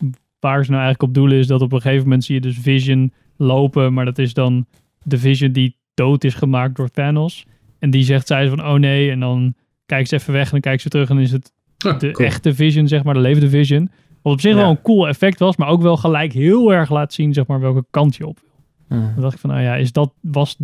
waar 0.41 0.65
ze 0.65 0.71
nou 0.71 0.83
eigenlijk 0.83 1.03
op 1.03 1.15
doelen 1.15 1.39
is. 1.39 1.47
Dat 1.47 1.61
op 1.61 1.73
een 1.73 1.81
gegeven 1.81 2.03
moment 2.05 2.25
zie 2.25 2.35
je 2.35 2.41
dus 2.41 2.59
Vision 2.63 3.13
lopen, 3.37 3.93
maar 3.93 4.05
dat 4.05 4.19
is 4.19 4.35
dan 4.35 4.67
de 5.03 5.19
Vision 5.19 5.53
die 5.53 5.77
dood 5.95 6.25
is 6.25 6.35
gemaakt 6.35 6.77
door 6.77 6.89
Thanos. 6.91 7.47
En 7.81 7.91
die 7.91 8.03
zegt 8.05 8.27
zij 8.27 8.49
van, 8.49 8.61
oh 8.67 8.75
nee, 8.75 9.11
en 9.11 9.21
dan 9.21 9.55
kijkt 9.87 10.09
ze 10.09 10.15
even 10.15 10.33
weg 10.33 10.45
en 10.45 10.51
dan 10.51 10.61
kijkt 10.61 10.83
ze 10.83 10.89
terug 10.89 11.09
en 11.09 11.15
dan 11.15 11.25
is 11.25 11.33
het 11.33 11.53
Ah, 11.87 11.99
de 11.99 12.11
cool. 12.11 12.27
echte 12.29 12.55
Vision, 12.55 12.89
zeg 12.89 13.03
maar, 13.03 13.15
de 13.15 13.21
levende 13.21 13.49
Vision. 13.49 13.91
Wat 14.23 14.33
op 14.33 14.41
zich 14.41 14.51
Ja. 14.55 14.57
wel 14.57 14.71
een 14.71 14.83
cool 14.83 15.09
effect 15.09 15.39
was, 15.39 15.57
maar 15.57 15.69
ook 15.69 15.83
wel 15.83 15.97
gelijk 15.97 16.33
heel 16.33 16.73
erg 16.73 16.91
laat 16.91 17.13
zien, 17.13 17.33
zeg 17.33 17.47
maar, 17.47 17.61
welke 17.61 17.85
kant 17.91 18.17
je 18.17 18.27
op 18.27 18.39
wil. 18.41 18.49
Dan 19.01 19.23
dacht 19.23 19.35
ik 19.35 19.41
van, 19.41 19.51
nou 19.51 19.63
ja, 19.63 19.75
is 19.75 19.93
dat, 19.93 20.13
was 20.21 20.57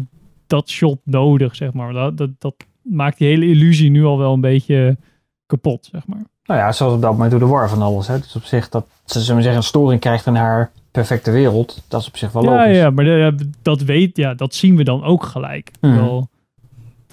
dat 0.47 0.68
shot 0.70 0.98
nodig, 1.05 1.55
zeg 1.56 1.72
maar. 1.72 1.93
Dat, 1.93 2.16
dat, 2.16 2.30
dat 2.38 2.55
maakt 2.82 3.18
die 3.18 3.28
hele 3.28 3.47
illusie 3.47 3.90
nu 3.90 4.05
al 4.05 4.18
wel 4.18 4.32
een 4.32 4.40
beetje 4.40 4.97
kapot, 5.47 5.88
zeg 5.93 6.06
maar. 6.06 6.24
Nou 6.44 6.60
ja, 6.60 6.72
zoals 6.72 6.94
op 6.94 7.02
dat 7.02 7.10
moment 7.12 7.30
door 7.30 7.40
de 7.40 7.47
war 7.47 7.68
van 7.68 7.82
alles. 7.82 8.06
Hè. 8.06 8.18
Dus 8.18 8.36
op 8.36 8.43
zich 8.44 8.68
dat 8.68 8.86
ze 9.05 9.20
zullen 9.20 9.36
we 9.36 9.43
zeggen, 9.43 9.60
een 9.60 9.66
storing 9.66 10.01
krijgt 10.01 10.26
in 10.26 10.34
haar 10.34 10.70
perfecte 10.90 11.30
wereld. 11.30 11.84
Dat 11.88 12.01
is 12.01 12.06
op 12.09 12.16
zich 12.16 12.32
wel 12.32 12.43
Ja, 12.43 12.51
logisch. 12.56 12.76
ja, 12.76 12.90
maar 12.90 13.05
de- 13.05 13.51
dat 13.62 13.80
weet, 13.82 14.16
ja, 14.16 14.34
dat 14.34 14.55
zien 14.55 14.76
we 14.76 14.84
dan 14.84 15.05
ook 15.05 15.22
gelijk. 15.24 15.70
Mhm. 15.80 15.94
Wel, 15.94 16.28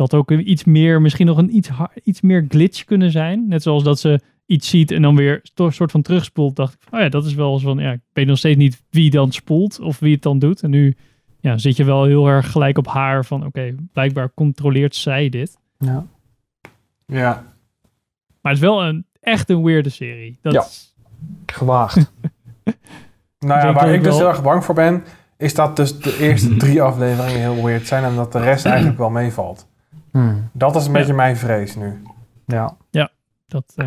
dat 0.10 0.20
ook 0.20 0.32
een 0.32 0.50
iets 0.52 0.64
meer, 0.64 1.02
misschien 1.02 1.26
nog 1.26 1.38
een 1.38 1.56
iets, 1.56 1.70
iets 2.04 2.22
meer 2.22 2.46
glitch 2.50 2.84
kunnen 2.84 3.12
zijn. 3.12 3.48
Net 3.48 3.64
zoals 3.64 3.84
dat 3.84 4.00
ze 4.00 4.20
iets 4.46 4.70
ziet 4.70 4.92
en 4.92 5.02
dan 5.02 5.16
weer 5.16 5.42
toch 5.54 5.68
een 5.68 5.74
soort 5.74 5.92
van 5.92 6.02
terugspoelt. 6.02 6.56
Dacht 6.56 6.74
ik, 6.74 6.80
van, 6.90 6.98
oh 7.00 7.04
ja, 7.04 7.10
dat 7.10 7.26
is 7.26 7.34
wel 7.34 7.54
eens 7.54 7.64
van, 7.64 7.78
ja, 7.78 7.92
ik 7.92 8.00
weet 8.14 8.26
nog 8.28 8.38
steeds 8.38 8.58
niet 8.58 8.84
wie 8.90 9.10
dan 9.10 9.32
spoelt 9.32 9.80
of 9.80 10.00
wie 10.00 10.14
het 10.14 10.22
dan 10.22 10.40
doet. 10.40 10.62
En 10.64 10.70
nu 10.70 10.96
ja, 11.40 11.58
zit 11.58 11.78
je 11.78 11.84
wel 11.84 12.04
heel 12.04 12.28
erg 12.28 12.52
gelijk 12.52 12.78
op 12.78 12.88
haar 12.88 13.26
van, 13.26 13.46
oké, 13.46 13.76
blijkbaar 13.94 14.34
controleert 14.34 14.96
zij 14.96 15.30
dit. 15.30 15.58
Ja. 15.78 16.06
ja. 17.06 17.44
Maar 18.42 18.52
het 18.54 18.62
is 18.62 18.68
wel 18.68 18.84
een, 18.84 19.06
echt 19.22 19.50
een 19.50 19.64
weirde 19.64 19.90
serie. 19.90 20.38
Dat 20.42 20.54
Ja. 20.54 20.62
is- 20.62 20.96
Gewaagd. 21.46 21.98
Nou 23.40 23.68
ja, 23.68 23.74
waar 23.74 23.94
ik 23.94 24.00
dus 24.04 24.10
wel- 24.10 24.18
heel 24.18 24.28
erg 24.28 24.44
bang 24.44 24.64
voor 24.64 24.76
ben, 24.76 25.04
is 25.38 25.54
dat 25.54 25.76
dus 25.76 26.00
de 26.00 26.18
eerste 26.20 26.56
drie 26.64 26.82
afleveringen 26.82 27.40
heel 27.40 27.64
weird 27.64 27.88
zijn 27.88 28.04
en 28.04 28.16
dat 28.16 28.32
de 28.32 28.40
rest 28.40 28.66
eigenlijk 28.66 28.98
wel 28.98 29.10
meevalt. 29.10 29.68
Hmm. 30.14 30.49
Dat 30.53 30.76
is 30.76 30.85
een 30.85 30.91
Ja. 30.91 30.98
beetje 30.98 31.14
mijn 31.14 31.38
vrees 31.38 31.76
nu. 31.76 32.02
Ja. 32.45 32.76
Dat, 33.48 33.73
eh, 33.76 33.85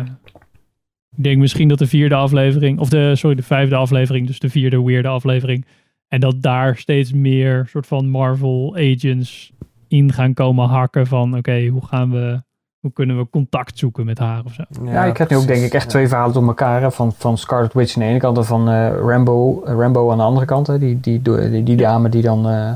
ik 1.15 1.23
denk 1.23 1.37
misschien 1.37 1.67
dat 1.67 1.79
de 1.79 1.87
vierde 1.87 2.15
aflevering, 2.15 2.79
of 2.79 2.89
de, 2.89 3.15
sorry, 3.15 3.35
de 3.35 3.43
vijfde 3.43 3.75
aflevering, 3.75 4.27
dus 4.27 4.39
de 4.39 4.49
vierde 4.49 4.83
weirde 4.83 5.07
aflevering, 5.07 5.65
en 6.07 6.19
dat 6.19 6.41
daar 6.41 6.75
steeds 6.75 7.13
meer 7.13 7.65
soort 7.69 7.87
van 7.87 8.09
Marvel 8.09 8.75
agents 8.75 9.53
in 9.87 10.13
gaan 10.13 10.33
komen 10.33 10.67
hakken 10.67 11.07
van, 11.07 11.37
oké, 11.37 11.65
hoe 11.67 11.85
gaan 11.85 12.11
we, 12.11 12.41
hoe 12.79 12.91
kunnen 12.93 13.17
we 13.17 13.29
contact 13.29 13.77
zoeken 13.77 14.05
met 14.05 14.17
haar 14.17 14.41
of 14.45 14.53
zo. 14.53 14.63
Ja, 14.83 15.03
ik 15.05 15.17
heb 15.17 15.29
nu 15.29 15.35
ook 15.35 15.47
denk 15.47 15.63
ik 15.63 15.73
echt 15.73 15.89
twee 15.89 16.07
verhalen 16.07 16.33
door 16.33 16.47
elkaar. 16.47 16.81
Hè. 16.81 16.91
Van, 16.91 17.11
van 17.13 17.37
Scarlet 17.37 17.73
Witch 17.73 17.95
aan 17.95 18.01
de 18.01 18.07
ene 18.09 18.19
kant 18.19 18.37
en 18.37 18.45
van 18.45 18.69
eh, 18.69 18.89
Rambo, 18.89 19.61
Rambo 19.65 20.11
aan 20.11 20.17
de 20.17 20.23
andere 20.23 20.45
kant. 20.45 20.67
Hè. 20.67 20.79
Die, 20.79 20.99
die, 20.99 21.21
die, 21.21 21.63
die 21.63 21.75
dame 21.77 22.09
die 22.09 22.21
dan... 22.21 22.47
eh, 22.49 22.71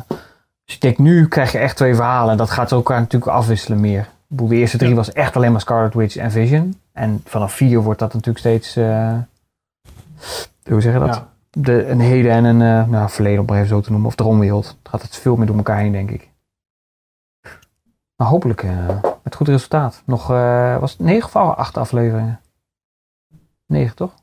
dus 0.72 0.80
ik 0.80 0.98
denk, 0.98 1.10
nu 1.10 1.28
krijg 1.28 1.52
je 1.52 1.58
echt 1.58 1.76
twee 1.76 1.96
verhalen. 1.96 2.32
En 2.32 2.38
dat 2.38 2.50
gaat 2.50 2.72
elkaar 2.72 3.00
natuurlijk 3.00 3.32
afwisselen 3.32 3.80
meer. 3.80 4.10
De 4.28 4.56
eerste 4.56 4.78
drie 4.78 4.96
was 4.96 5.12
echt 5.12 5.36
alleen 5.36 5.52
maar 5.52 5.62
Scarlet 5.62 5.94
Witch 5.94 6.16
en 6.16 6.32
Vision. 6.32 6.80
En 6.92 7.22
vanaf 7.26 7.54
vier 7.54 7.82
wordt 7.82 8.00
dat 8.00 8.14
natuurlijk 8.14 8.40
steeds... 8.40 8.76
eh, 8.76 9.18
hoe 10.64 10.82
zeg 10.82 10.94
je 10.94 11.00
dat? 11.00 11.16
Ja. 11.16 11.30
De, 11.50 11.88
een 11.88 12.00
heden 12.00 12.32
en 12.32 12.44
een 12.44 12.62
eh, 12.62 12.90
nou, 12.90 13.10
verleden, 13.10 13.40
om 13.40 13.46
het 13.46 13.56
even 13.56 13.68
zo 13.68 13.82
te 13.82 13.92
noemen. 13.92 14.08
Of 14.08 14.16
de. 14.16 14.68
Het 14.68 14.90
gaat 14.90 15.02
het 15.02 15.16
veel 15.16 15.36
meer 15.36 15.46
door 15.46 15.58
elkaar 15.58 15.78
heen, 15.78 15.92
denk 15.92 16.12
ik. 16.12 16.30
Maar 18.16 18.28
hopelijk 18.28 18.64
eh, 18.64 18.88
met 19.24 19.36
goed 19.36 19.48
resultaat. 19.48 20.02
Nog, 20.06 20.28
was 20.80 20.92
het 20.92 21.00
negen 21.00 21.30
of 21.30 21.56
acht 21.56 21.78
afleveringen? 21.78 22.40
Negen, 23.66 23.96
toch? 23.96 24.14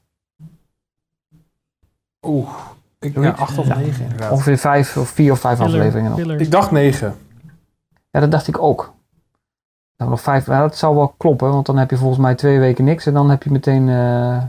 Oeh, 2.22 2.50
ik, 3.00 3.14
ja, 3.14 3.30
acht 3.30 3.58
of 3.58 3.66
Ja. 3.66 3.76
negen 3.78 4.02
inderdaad. 4.02 4.30
Ongeveer 4.30 4.58
vijf 4.58 4.96
of 4.96 5.08
vier 5.08 5.32
of 5.32 5.40
vijf 5.40 5.58
Filler- 5.58 5.72
afleveringen 5.74 6.10
nog. 6.10 6.38
Ik 6.40 6.50
dacht 6.50 6.70
negen. 6.70 7.14
Ja, 8.10 8.20
dat 8.20 8.30
dacht 8.30 8.48
ik 8.48 8.62
ook. 8.62 8.94
Nou, 9.96 10.10
nog 10.10 10.20
vijf, 10.20 10.46
ja, 10.46 10.60
dat 10.60 10.76
zou 10.76 10.94
wel 10.96 11.14
kloppen, 11.16 11.48
want 11.50 11.66
dan 11.66 11.76
heb 11.78 11.90
je 11.90 11.96
volgens 11.96 12.20
mij 12.20 12.34
twee 12.34 12.58
weken 12.58 12.84
niks 12.84 13.06
en 13.06 13.14
dan 13.14 13.30
heb 13.30 13.42
je 13.42 13.50
meteen 13.50 13.88
eh 13.88 14.42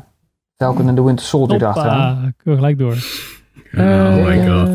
Falcon 0.56 0.88
en 0.88 0.96
de 0.96 1.04
Winter 1.04 1.26
Soldier 1.26 1.62
erachteraan. 1.62 2.26
Ik 2.28 2.44
wil 2.44 2.56
gelijk 2.56 2.78
door. 2.78 2.96
Oh 3.74 4.26
my 4.26 4.48
god. 4.48 4.68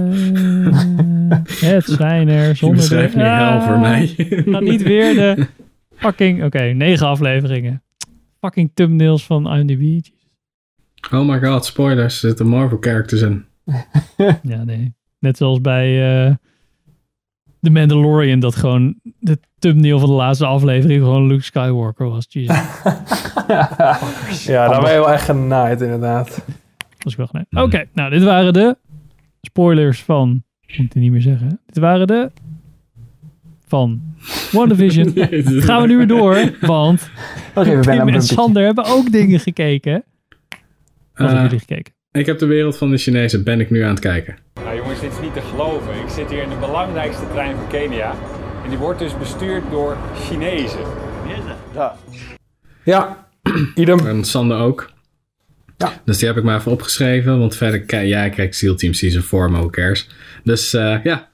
Eh, 1.62 1.70
het 1.70 1.84
zijn 1.84 2.28
er 2.28 2.48
Je 2.48 2.54
zonder 2.54 2.76
beschrijft 2.78 3.12
de... 3.12 3.18
nu 3.18 3.24
hel 3.24 3.60
voor 3.62 3.72
Ah, 3.74 3.80
mij. 3.80 4.06
Gaat 4.46 4.60
niet 4.62 4.82
weer 4.82 5.14
de 5.14 5.46
fucking... 5.96 6.44
Oké, 6.44 6.62
negen 6.62 7.06
afleveringen. 7.06 7.82
Fucking 8.40 8.70
thumbnails 8.74 9.26
van 9.26 9.46
IMDb. 9.56 10.06
Oh 11.12 11.28
my 11.28 11.40
god, 11.40 11.64
spoilers. 11.64 12.22
Er 12.22 12.28
zitten 12.28 12.46
Marvel 12.46 12.76
characters 12.80 13.20
in. 13.22 13.44
Ja, 14.42 14.64
nee. 14.64 14.94
Net 15.18 15.36
zoals 15.36 15.60
bij 15.60 16.24
eh 16.26 16.34
The 17.60 17.70
Mandalorian, 17.70 18.40
dat 18.40 18.56
gewoon 18.56 18.94
de 19.18 19.38
thumbnail 19.58 19.98
van 19.98 20.08
de 20.08 20.14
laatste 20.14 20.46
aflevering 20.46 21.02
gewoon 21.02 21.26
Luke 21.26 21.42
Skywalker 21.42 22.08
was. 22.08 22.26
Jesus. 22.28 22.56
Ja, 24.46 24.68
daar 24.68 24.80
ben 24.80 24.92
je 24.92 24.98
wel 24.98 25.12
echt 25.12 25.24
genaaid 25.24 25.80
inderdaad. 25.80 26.44
Was 26.98 27.12
ik 27.12 27.18
wel 27.18 27.26
genaaid. 27.26 27.46
Oké, 27.66 27.84
nou 27.92 28.10
dit 28.10 28.22
waren 28.22 28.52
de 28.52 28.76
spoilers 29.42 30.02
van... 30.02 30.28
Moet 30.28 30.70
ik 30.86 30.92
het 30.92 30.94
niet 30.94 31.10
meer 31.12 31.20
zeggen. 31.22 31.60
Dit 31.66 31.78
waren 31.78 32.06
de... 32.06 32.30
Van 33.66 34.02
WandaVision. 34.52 35.12
Gaan 35.66 35.80
we 35.82 35.86
nu 35.88 35.96
weer 35.96 36.06
door, 36.06 36.50
want... 36.60 37.10
Ben 37.54 37.80
Pim 37.80 38.00
aan 38.00 38.08
en 38.08 38.22
Sander 38.22 38.64
hebben 38.64 38.84
ook 38.84 39.12
dingen 39.12 39.40
gekeken. 39.40 39.92
Wat 39.92 40.58
Eh, 41.12 41.24
hebben 41.26 41.42
jullie 41.42 41.58
gekeken? 41.58 41.92
Ik 42.18 42.26
heb 42.26 42.38
de 42.38 42.46
wereld 42.46 42.76
van 42.76 42.90
de 42.90 42.96
Chinezen, 42.96 43.44
ben 43.44 43.60
ik 43.60 43.70
nu 43.70 43.82
aan 43.82 43.90
het 43.90 44.00
kijken. 44.00 44.38
Nou 44.54 44.76
jongens, 44.76 45.00
dit 45.00 45.12
is 45.12 45.20
niet 45.20 45.34
te 45.34 45.40
geloven. 45.40 45.94
Ik 45.94 46.08
zit 46.08 46.30
hier 46.30 46.42
in 46.42 46.48
de 46.48 46.56
belangrijkste 46.56 47.24
trein 47.32 47.56
van 47.56 47.68
Kenia. 47.68 48.14
En 48.64 48.68
die 48.68 48.78
wordt 48.78 48.98
dus 48.98 49.18
bestuurd 49.18 49.70
door 49.70 49.96
Chinezen. 50.14 50.78
Ja. 51.74 51.96
Ja, 52.84 53.28
idem. 53.74 54.06
En 54.06 54.24
Sander 54.24 54.58
ook. 54.58 54.90
Ja. 55.76 55.92
Dus 56.04 56.18
die 56.18 56.28
heb 56.28 56.36
ik 56.36 56.44
maar 56.44 56.58
even 56.58 56.72
opgeschreven, 56.72 57.38
want 57.38 57.56
verder, 57.56 57.80
kijk, 57.80 58.06
ja, 58.06 58.22
ik 58.22 58.32
kijk 58.32 58.54
SEAL 58.54 58.74
Team 58.74 58.92
Season 58.92 59.22
4, 59.22 59.50
maar 59.50 59.60
who 59.60 59.70
cares. 59.70 60.08
Dus 60.44 60.74
eh, 60.74 61.04
ja, 61.04 61.28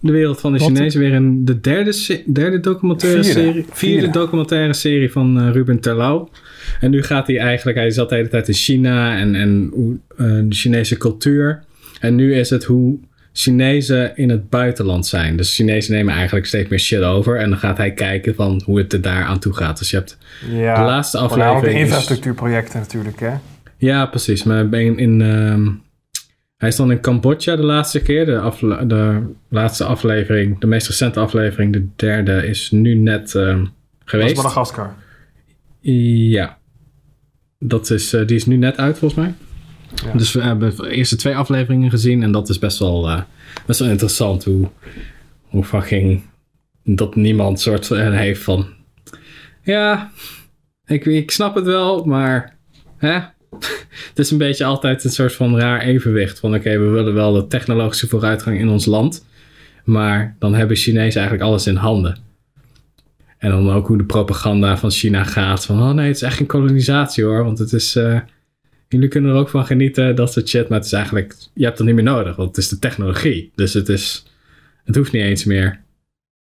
de 0.00 0.12
wereld 0.12 0.40
van 0.40 0.52
de 0.52 0.58
Wat? 0.58 0.68
Chinezen 0.68 1.00
weer 1.00 1.12
in 1.12 1.44
de 1.44 1.60
derde, 1.60 2.22
derde 2.32 2.60
documentaire 2.60 3.24
Vierde. 3.24 3.40
serie. 3.40 3.52
Vierde, 3.52 3.74
Vierde. 3.74 4.10
documentaire 4.10 4.72
serie 4.74 5.12
van 5.12 5.40
eh, 5.40 5.50
Ruben 5.52 5.80
Terlouw. 5.80 6.30
En 6.80 6.90
nu 6.90 7.02
gaat 7.02 7.26
hij 7.26 7.38
eigenlijk, 7.38 7.78
hij 7.78 7.90
zat 7.90 8.08
de 8.08 8.14
hele 8.14 8.28
tijd 8.28 8.48
in 8.48 8.54
China 8.54 9.16
en, 9.18 9.34
en 9.34 9.70
eh, 10.16 10.26
de 10.26 10.54
Chinese 10.54 10.96
cultuur. 10.96 11.62
En 12.00 12.14
nu 12.14 12.34
is 12.34 12.50
het 12.50 12.64
hoe 12.64 12.98
Chinezen 13.32 14.16
in 14.16 14.30
het 14.30 14.48
buitenland 14.50 15.06
zijn. 15.06 15.36
Dus 15.36 15.54
Chinezen 15.54 15.94
nemen 15.94 16.14
eigenlijk 16.14 16.46
steeds 16.46 16.68
meer 16.68 16.78
shit 16.78 17.02
over. 17.02 17.36
En 17.36 17.48
dan 17.50 17.58
gaat 17.58 17.76
hij 17.76 17.92
kijken 17.92 18.34
van 18.34 18.62
hoe 18.64 18.78
het 18.78 18.92
er 18.92 19.00
daar 19.00 19.24
aan 19.24 19.38
toe 19.38 19.52
gaat. 19.54 19.78
Dus 19.78 19.90
je 19.90 19.96
hebt 19.96 20.18
Ja, 20.50 20.74
de 20.74 20.80
laatste 20.82 21.18
voornamelijk 21.18 21.46
aflevering. 21.54 21.78
de 21.78 21.80
is- 21.80 21.86
infrastructuurprojecten 21.90 22.78
natuurlijk, 22.80 23.20
hè? 23.20 23.30
ja, 23.76 24.06
precies. 24.06 24.42
Maar 24.42 24.68
ben 24.68 24.98
in, 24.98 25.22
ehm, 25.22 25.66
hij 26.58 26.68
is 26.68 26.76
dan 26.76 26.90
in 26.90 27.00
Cambodja 27.00 27.56
de 27.56 27.62
laatste 27.62 28.02
keer. 28.02 28.26
De, 28.26 28.38
afle- 28.38 28.86
de 28.86 29.22
laatste 29.48 29.84
aflevering, 29.84 30.58
de 30.60 30.66
meest 30.66 30.86
recente 30.86 31.20
aflevering, 31.20 31.72
de 31.72 31.86
derde, 31.96 32.46
is 32.46 32.70
nu 32.70 32.94
net 32.94 33.34
ehm, 33.34 33.58
Dat 33.58 33.66
is 33.66 33.70
geweest. 34.04 34.36
Madagaskar. 34.36 34.94
Ja. 35.80 36.58
Dat 37.58 37.90
is, 37.90 38.12
eh, 38.12 38.26
die 38.26 38.36
is 38.36 38.46
nu 38.46 38.56
net 38.56 38.76
uit 38.76 38.98
volgens 38.98 39.20
mij. 39.20 39.34
Ja. 40.04 40.18
Dus 40.18 40.32
we 40.32 40.42
hebben 40.42 40.76
de 40.76 40.90
eerste 40.90 41.16
twee 41.16 41.36
afleveringen 41.36 41.90
gezien. 41.90 42.22
En 42.22 42.32
dat 42.32 42.48
is 42.48 42.58
best 42.58 42.78
wel, 42.78 43.08
eh, 43.08 43.20
best 43.66 43.80
wel 43.80 43.88
interessant 43.88 44.44
hoe, 44.44 44.68
hoe 45.42 45.64
fucking 45.64 46.22
dat 46.84 47.14
niemand 47.16 47.60
soort 47.60 47.86
van 47.86 48.12
heeft 48.12 48.42
van... 48.42 48.66
Ja, 49.62 50.10
ik, 50.86 51.04
ik 51.04 51.30
snap 51.30 51.54
het 51.54 51.64
wel, 51.64 52.04
maar... 52.04 52.56
Hè? 52.96 53.18
het 54.08 54.18
is 54.18 54.30
een 54.30 54.38
beetje 54.38 54.64
altijd 54.64 55.04
een 55.04 55.10
soort 55.10 55.34
van 55.34 55.58
raar 55.58 55.80
evenwicht. 55.80 56.38
Van 56.38 56.54
oké, 56.54 56.78
we 56.78 56.86
willen 56.86 57.14
wel 57.14 57.32
de 57.32 57.46
technologische 57.46 58.08
vooruitgang 58.08 58.58
in 58.58 58.68
ons 58.68 58.86
land. 58.86 59.26
Maar 59.84 60.36
dan 60.38 60.54
hebben 60.54 60.76
Chinezen 60.76 61.20
eigenlijk 61.20 61.50
alles 61.50 61.66
in 61.66 61.76
handen. 61.76 62.18
En 63.38 63.50
dan 63.50 63.70
ook 63.70 63.86
hoe 63.86 63.96
de 63.98 64.04
propaganda 64.04 64.76
van 64.78 64.90
China 64.90 65.24
gaat. 65.24 65.64
Van, 65.66 65.82
oh 65.82 65.90
nee, 65.90 66.06
het 66.06 66.16
is 66.16 66.22
echt 66.22 66.36
geen 66.36 66.46
kolonisatie 66.46 67.24
hoor. 67.24 67.44
Want 67.44 67.58
het 67.58 67.72
is, 67.72 67.96
eh, 67.96 68.20
jullie 68.88 69.08
kunnen 69.08 69.30
er 69.30 69.36
ook 69.36 69.48
van 69.48 69.66
genieten, 69.66 70.16
dat 70.16 70.32
soort 70.32 70.48
shit. 70.48 70.68
Maar 70.68 70.78
het 70.78 70.86
is 70.86 70.92
eigenlijk, 70.92 71.34
je 71.54 71.64
hebt 71.64 71.78
het 71.78 71.86
niet 71.86 71.96
meer 71.96 72.04
nodig. 72.04 72.36
Want 72.36 72.48
het 72.48 72.58
is 72.58 72.68
de 72.68 72.78
technologie. 72.78 73.52
Dus 73.54 73.74
het 73.74 73.88
is, 73.88 74.24
het 74.84 74.96
hoeft 74.96 75.12
niet 75.12 75.22
eens 75.22 75.44
meer. 75.44 75.80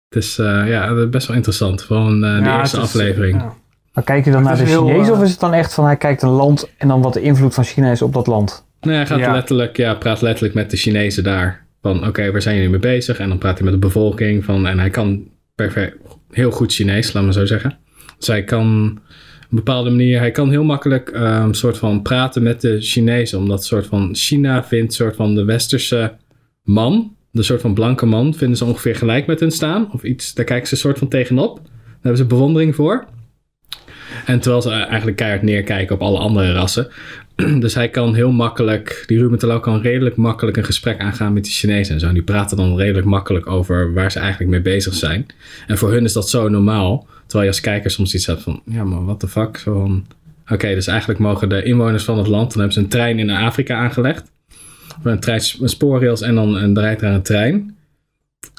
Het 0.09 0.23
is, 0.23 0.37
eh, 0.39 0.67
ja, 0.67 1.05
best 1.07 1.27
wel 1.27 1.35
interessant. 1.35 1.81
Gewoon 1.81 2.23
eh, 2.23 2.37
de 2.37 2.43
Ja, 2.43 2.59
eerste 2.59 2.77
is, 2.77 2.83
aflevering. 2.83 3.41
ja. 3.41 3.55
Maar 3.93 4.03
kijk 4.03 4.25
je 4.25 4.31
dan 4.31 4.43
naar 4.43 4.57
de 4.57 4.65
Chinezen 4.65 5.05
eh, 5.05 5.11
of 5.11 5.21
is 5.23 5.31
het 5.31 5.39
dan 5.39 5.53
echt 5.53 5.73
van 5.73 5.85
hij 5.85 5.97
kijkt 5.97 6.21
een 6.21 6.29
land 6.29 6.69
en 6.77 6.87
dan 6.87 7.01
wat 7.01 7.13
de 7.13 7.21
invloed 7.21 7.53
van 7.53 7.63
China 7.63 7.91
is 7.91 8.01
op 8.01 8.13
dat 8.13 8.27
land? 8.27 8.65
Nee, 8.81 8.95
hij 8.95 9.05
gaat 9.05 9.19
Ja. 9.19 9.31
letterlijk, 9.31 9.77
ja, 9.77 9.93
praat 9.93 10.21
letterlijk 10.21 10.53
met 10.53 10.71
de 10.71 10.77
Chinezen 10.77 11.23
daar. 11.23 11.65
Van 11.81 12.07
oké, 12.07 12.31
waar 12.31 12.41
zijn 12.41 12.55
jullie 12.55 12.69
mee 12.69 12.79
bezig? 12.79 13.19
En 13.19 13.29
dan 13.29 13.37
praat 13.37 13.55
hij 13.55 13.63
met 13.63 13.73
de 13.73 13.79
bevolking. 13.79 14.45
Van, 14.45 14.67
en 14.67 14.79
hij 14.79 14.89
kan 14.89 15.27
perfect, 15.55 15.97
heel 16.31 16.51
goed 16.51 16.73
Chinees, 16.73 17.13
laat 17.13 17.23
maar 17.23 17.33
zo 17.33 17.45
zeggen. 17.45 17.77
Dus 18.17 18.27
hij 18.27 18.43
kan 18.43 18.91
op 19.43 19.49
een 19.49 19.55
bepaalde 19.65 19.89
manier, 19.89 20.19
hij 20.19 20.31
kan 20.31 20.49
heel 20.49 20.63
makkelijk 20.63 21.09
ehm 21.09 21.53
soort 21.53 21.77
van 21.77 22.01
praten 22.01 22.43
met 22.43 22.61
de 22.61 22.81
Chinezen. 22.81 23.37
Omdat 23.37 23.65
soort 23.65 23.85
van 23.85 24.09
China 24.15 24.63
vindt 24.63 24.93
soort 24.93 25.15
van 25.15 25.35
de 25.35 25.43
westerse 25.43 26.15
man, 26.63 27.15
de 27.31 27.43
soort 27.43 27.61
van 27.61 27.73
blanke 27.73 28.05
man, 28.05 28.33
vinden 28.33 28.57
ze 28.57 28.65
ongeveer 28.65 28.95
gelijk 28.95 29.25
met 29.25 29.39
hun 29.39 29.51
staan. 29.51 29.91
Of 29.91 30.03
iets, 30.03 30.33
daar 30.33 30.45
kijken 30.45 30.67
ze 30.67 30.75
soort 30.75 30.97
van 30.97 31.07
tegenop. 31.07 31.55
Daar 31.55 31.93
hebben 32.01 32.17
ze 32.17 32.25
bewondering 32.25 32.75
voor. 32.75 33.05
En 34.25 34.39
terwijl 34.39 34.61
ze 34.61 34.69
eigenlijk 34.69 35.17
keihard 35.17 35.41
neerkijken 35.41 35.95
op 35.95 36.01
alle 36.01 36.17
andere 36.19 36.53
rassen. 36.53 36.87
Dus 37.59 37.73
hij 37.73 37.89
kan 37.89 38.13
heel 38.15 38.31
makkelijk, 38.31 39.03
die 39.05 39.19
Ruben 39.19 39.61
kan 39.61 39.81
redelijk 39.81 40.15
makkelijk 40.15 40.57
een 40.57 40.63
gesprek 40.63 40.99
aangaan 40.99 41.33
met 41.33 41.43
die 41.43 41.53
Chinezen 41.53 41.93
en 41.93 41.99
zo. 41.99 42.07
En 42.07 42.13
die 42.13 42.23
praten 42.23 42.57
dan 42.57 42.77
redelijk 42.77 43.05
makkelijk 43.05 43.47
over 43.47 43.93
waar 43.93 44.11
ze 44.11 44.19
eigenlijk 44.19 44.51
mee 44.51 44.61
bezig 44.61 44.93
zijn. 44.93 45.25
En 45.67 45.77
voor 45.77 45.91
hun 45.91 46.03
is 46.03 46.13
dat 46.13 46.29
zo 46.29 46.49
normaal. 46.49 47.07
Terwijl 47.21 47.43
je 47.43 47.49
als 47.49 47.61
kijker 47.61 47.91
soms 47.91 48.13
iets 48.13 48.25
hebt 48.25 48.41
van, 48.41 48.61
ja 48.65 48.83
maar 48.83 49.05
what 49.05 49.19
the 49.19 49.27
fuck. 49.27 49.59
Van, 49.59 50.05
oké, 50.47 50.73
dus 50.73 50.87
eigenlijk 50.87 51.19
mogen 51.19 51.49
de 51.49 51.63
inwoners 51.63 52.03
van 52.03 52.17
het 52.17 52.27
land, 52.27 52.49
dan 52.49 52.57
hebben 52.57 52.73
ze 52.73 52.79
een 52.79 52.87
trein 52.87 53.19
in 53.19 53.29
Afrika 53.29 53.75
aangelegd. 53.75 54.31
Een, 55.03 55.19
trein, 55.19 55.41
een 55.59 55.69
spoorrails 55.69 56.21
en 56.21 56.35
dan 56.35 56.55
een 56.55 56.73
draait 56.73 57.01
er 57.01 57.11
een 57.11 57.21
trein. 57.21 57.75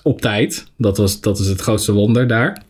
Op 0.02 0.20
tijd. 0.20 0.66
Dat, 0.76 0.96
was, 0.96 1.20
dat 1.20 1.38
is 1.38 1.46
het 1.46 1.60
grootste 1.60 1.92
wonder 1.92 2.26
daar. 2.26 2.62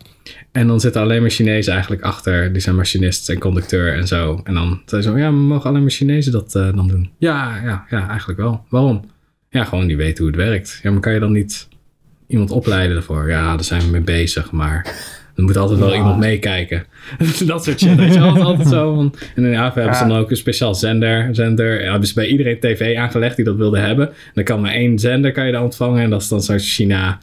En 0.53 0.67
dan 0.67 0.81
zitten 0.81 1.01
alleen 1.03 1.21
maar 1.21 1.31
Chinezen 1.31 1.73
eigenlijk 1.73 2.03
achter. 2.03 2.53
Die 2.53 2.63
zijn 2.63 2.77
machinist 2.77 3.29
en 3.29 3.39
conducteur 3.39 3.95
en 3.95 4.07
zo. 4.07 4.41
En 4.45 4.55
dan 4.55 4.83
zei 4.87 5.03
ze, 5.03 5.11
ja, 5.11 5.31
maar 5.31 5.33
mogen 5.33 5.71
alleen 5.71 5.83
maar 5.83 5.91
Chinezen 5.91 6.33
dat 6.33 6.55
eh, 6.55 6.77
dan 6.77 6.89
doen? 6.89 7.11
Ja, 7.19 7.61
ja, 7.65 7.85
ja, 7.91 8.09
eigenlijk 8.09 8.39
wel. 8.39 8.65
Waarom? 8.69 9.05
Ja, 9.51 9.65
gewoon 9.65 9.87
die 9.87 9.97
weten 9.97 10.25
hoe 10.25 10.33
het 10.33 10.43
werkt. 10.43 10.81
Ja, 10.83 10.91
maar 10.91 11.01
kan 11.01 11.13
je 11.13 11.21
dan 11.21 11.33
niet 11.33 11.69
iemand 12.27 12.51
opleiden 12.51 12.97
ervoor? 12.97 13.29
Ja, 13.29 13.55
daar 13.55 13.65
zijn 13.65 13.81
we 13.83 13.87
mee 13.91 14.01
bezig, 14.01 14.51
maar 14.51 14.87
er 15.37 15.43
moet 15.43 15.57
altijd 15.57 15.79
wel 15.79 15.89
Ja. 15.91 15.97
iemand 15.97 16.19
meekijken. 16.19 16.85
dat 17.47 17.65
soort 17.65 17.81
shit. 17.81 17.97
Weet 17.97 18.15
je, 18.15 18.21
altijd, 18.21 18.45
altijd 18.45 18.69
zo. 18.69 18.95
Van, 18.95 19.15
en 19.35 19.45
in 19.45 19.55
Haven 19.55 19.81
hebben 19.83 19.99
ze 19.99 20.07
dan 20.07 20.17
ook 20.19 20.31
een 20.31 20.37
speciaal 20.37 20.75
zender. 20.75 21.35
zender 21.35 21.83
ja, 21.83 21.91
hebben 21.91 22.09
ze 22.09 22.15
bij 22.15 22.27
iedereen 22.27 22.61
tv 22.61 22.97
aangelegd 22.97 23.37
die 23.37 23.45
dat 23.45 23.57
wilde 23.57 23.79
hebben. 23.79 24.09
En 24.09 24.15
dan 24.35 24.45
kan 24.45 24.61
maar 24.61 24.73
één 24.73 24.99
zender 24.99 25.33
kan 25.33 25.47
je 25.47 25.53
dan 25.53 25.63
ontvangen. 25.63 26.03
En 26.03 26.11
dat 26.11 26.23
is 26.23 26.29
dan 26.29 26.43
zo'n 26.43 26.59
China 26.59 27.19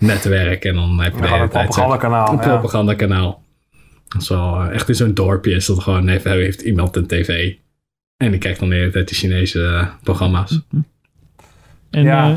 netwerk. 0.00 0.64
En 0.64 0.74
dan 0.74 1.00
heb 1.00 1.14
je 1.14 1.20
de 1.20 1.28
hele 1.28 1.42
een 1.42 1.48
propagandakanaal, 1.48 2.28
Een 2.28 2.36
ja. 2.36 2.40
propagandakanaal. 2.48 3.42
Dat 4.08 4.22
is 4.22 4.28
wel 4.28 4.60
eh, 4.62 4.74
echt 4.74 4.88
in 4.88 4.94
zo'n 4.94 5.14
dorpje 5.14 5.50
is 5.54 5.66
dat 5.66 5.78
gewoon 5.78 6.08
heeft, 6.08 6.24
heeft 6.24 6.60
iemand 6.60 6.96
een 6.96 7.06
tv. 7.06 7.54
En 8.16 8.30
die 8.30 8.38
kijkt 8.40 8.60
dan 8.60 8.68
de 8.68 8.74
hele 8.74 8.90
tijd 8.90 9.08
die 9.08 9.16
Chinese 9.16 9.64
eh, 9.64 9.86
programma's. 10.02 10.60
En 11.90 12.02
Ja. 12.02 12.30
eh, 12.30 12.36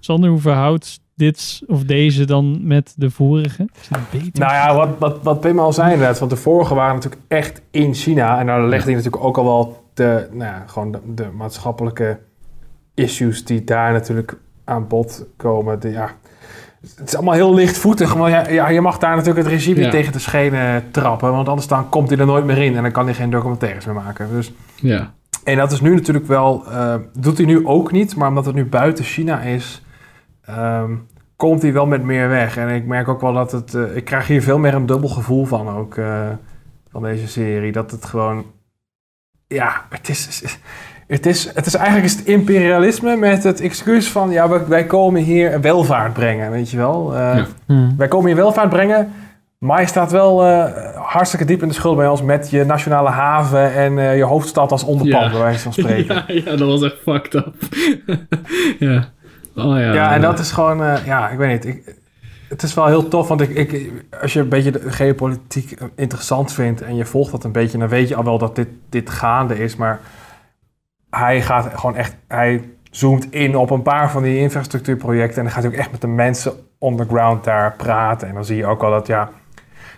Sander, 0.00 0.30
hoe 0.30 0.40
verhoudt 0.40 1.00
dit 1.14 1.62
of 1.66 1.84
deze 1.84 2.24
dan 2.24 2.66
met 2.66 2.94
de 2.96 3.10
vorige? 3.10 3.68
Is 3.80 3.88
het 3.88 4.10
beter? 4.10 4.40
Nou 4.40 4.52
ja, 4.52 4.74
wat, 4.74 4.88
wat, 4.98 5.22
wat 5.22 5.40
Pim 5.40 5.58
al 5.58 5.72
zei 5.72 5.92
inderdaad, 5.92 6.18
want 6.18 6.30
de 6.30 6.36
vorige 6.36 6.74
waren 6.74 6.94
natuurlijk 6.94 7.22
echt 7.28 7.62
in 7.70 7.94
China. 7.94 8.38
En 8.40 8.46
daar 8.46 8.68
legde 8.68 8.84
hij 8.86 8.94
natuurlijk 8.94 9.24
ook 9.24 9.38
al 9.38 9.44
wel 9.44 9.84
de, 9.94 10.28
nou 10.30 10.44
ja, 10.44 10.64
gewoon 10.66 10.92
de, 10.92 10.98
de 11.14 11.26
maatschappelijke 11.36 12.18
issues 12.94 13.44
die 13.44 13.64
daar 13.64 13.92
natuurlijk 13.92 14.38
aan 14.64 14.86
bod 14.88 15.26
komen. 15.36 15.80
De, 15.80 15.88
ja, 15.90 16.10
het 16.80 17.08
is 17.08 17.14
allemaal 17.16 17.34
heel 17.34 17.54
lichtvoetig, 17.54 18.16
maar 18.16 18.30
ja, 18.30 18.48
ja, 18.48 18.68
je 18.68 18.80
mag 18.80 18.98
daar 18.98 19.16
natuurlijk 19.16 19.44
het 19.44 19.54
regime 19.54 19.80
Ja. 19.80 19.90
tegen 19.90 20.12
de 20.12 20.18
schenen 20.18 20.90
trappen. 20.90 21.30
Want 21.32 21.48
anders 21.48 21.66
dan 21.66 21.88
komt 21.88 22.08
hij 22.10 22.18
er 22.18 22.26
nooit 22.26 22.44
meer 22.44 22.58
in 22.58 22.76
en 22.76 22.82
dan 22.82 22.92
kan 22.92 23.04
hij 23.04 23.14
geen 23.14 23.30
documentaires 23.30 23.84
meer 23.84 23.94
maken. 23.94 24.28
Dus, 24.30 24.52
Ja. 24.74 25.12
en 25.44 25.56
dat 25.56 25.72
is 25.72 25.80
nu 25.80 25.94
natuurlijk 25.94 26.26
wel, 26.26 26.64
eh, 26.70 26.94
doet 27.18 27.36
hij 27.36 27.46
nu 27.46 27.66
ook 27.66 27.92
niet, 27.92 28.16
maar 28.16 28.28
omdat 28.28 28.44
het 28.44 28.54
nu 28.54 28.64
buiten 28.66 29.04
China 29.04 29.40
is, 29.40 29.82
ehm, 30.44 30.92
komt 31.36 31.62
hij 31.62 31.72
wel 31.72 31.86
met 31.86 32.02
meer 32.02 32.28
weg. 32.28 32.56
En 32.56 32.68
ik 32.68 32.86
merk 32.86 33.08
ook 33.08 33.20
wel 33.20 33.32
dat 33.32 33.52
het, 33.52 33.74
eh, 33.74 33.96
ik 33.96 34.04
krijg 34.04 34.26
hier 34.26 34.42
veel 34.42 34.58
meer 34.58 34.74
een 34.74 34.86
dubbel 34.86 35.08
gevoel 35.08 35.44
van 35.44 35.68
ook, 35.68 35.96
eh, 35.96 36.28
van 36.90 37.02
deze 37.02 37.28
serie. 37.28 37.72
Dat 37.72 37.90
het 37.90 38.04
gewoon, 38.04 38.44
ja, 39.46 39.84
het 39.90 40.08
is, 40.08 40.42
het 41.10 41.26
is, 41.26 41.50
het 41.54 41.66
is 41.66 41.74
eigenlijk 41.74 42.06
is 42.06 42.16
het 42.16 42.24
imperialisme 42.26 43.16
met 43.16 43.44
het 43.44 43.60
excuus 43.60 44.08
van, 44.10 44.30
ja, 44.30 44.48
wij, 44.48 44.66
wij 44.66 44.84
komen 44.84 45.22
hier 45.22 45.60
welvaart 45.60 46.12
brengen, 46.12 46.50
weet 46.50 46.70
je 46.70 46.76
wel. 46.76 47.14
Eh, 47.16 47.36
Ja. 47.66 47.88
Wij 47.96 48.08
komen 48.08 48.26
hier 48.26 48.36
welvaart 48.36 48.68
brengen, 48.68 49.12
maar 49.58 49.80
je 49.80 49.86
staat 49.86 50.10
wel 50.10 50.44
eh, 50.46 50.64
hartstikke 50.94 51.44
diep 51.44 51.62
in 51.62 51.68
de 51.68 51.74
schuld 51.74 51.96
bij 51.96 52.08
ons 52.08 52.22
met 52.22 52.50
je 52.50 52.64
nationale 52.64 53.08
haven 53.10 53.72
en 53.74 53.98
eh, 53.98 54.16
je 54.16 54.22
hoofdstad 54.24 54.72
als 54.72 54.84
onderpand, 54.84 55.24
Ja. 55.24 55.30
bij 55.30 55.40
wijze 55.40 55.58
van 55.62 55.72
spreken. 55.72 56.14
Ja, 56.26 56.34
ja, 56.50 56.56
dat 56.56 56.68
was 56.68 56.82
echt 56.82 56.96
fucked 57.02 57.34
up. 57.34 57.54
ja. 58.78 59.08
Oh 59.56 59.78
ja. 59.78 59.92
Ja, 59.92 60.12
en 60.14 60.20
dat 60.20 60.38
is 60.38 60.52
gewoon, 60.52 60.82
eh, 60.84 61.06
ja, 61.06 61.28
ik 61.28 61.38
weet 61.38 61.50
niet. 61.50 61.64
Ik, 61.74 61.94
het 62.48 62.62
is 62.62 62.74
wel 62.74 62.86
heel 62.86 63.08
tof, 63.08 63.28
want 63.28 63.40
ik, 63.40 63.48
ik, 63.50 63.92
als 64.22 64.32
je 64.32 64.40
een 64.40 64.48
beetje 64.48 64.70
de 64.70 64.80
geopolitiek 64.92 65.78
interessant 65.96 66.52
vindt 66.52 66.82
en 66.82 66.96
je 66.96 67.04
volgt 67.04 67.30
dat 67.30 67.44
een 67.44 67.52
beetje, 67.52 67.78
dan 67.78 67.88
weet 67.88 68.08
je 68.08 68.14
al 68.14 68.24
wel 68.24 68.38
dat 68.38 68.56
dit, 68.56 68.68
dit 68.88 69.10
gaande 69.10 69.58
is. 69.58 69.76
Maar 69.76 70.00
hij 71.10 71.42
gaat 71.42 71.70
gewoon 71.74 71.96
echt, 71.96 72.16
hij 72.28 72.68
zoomt 72.90 73.32
in 73.32 73.56
op 73.56 73.70
een 73.70 73.82
paar 73.82 74.10
van 74.10 74.22
die 74.22 74.38
infrastructuurprojecten 74.38 75.38
en 75.38 75.44
dan 75.44 75.52
gaat 75.52 75.66
ook 75.66 75.72
echt 75.72 75.90
met 75.90 76.00
de 76.00 76.06
mensen 76.06 76.52
on 76.78 76.96
the 76.96 77.04
ground 77.04 77.44
daar 77.44 77.74
praten. 77.76 78.28
En 78.28 78.34
dan 78.34 78.44
zie 78.44 78.56
je 78.56 78.66
ook 78.66 78.82
al 78.82 78.90
dat, 78.90 79.06
ja, 79.06 79.30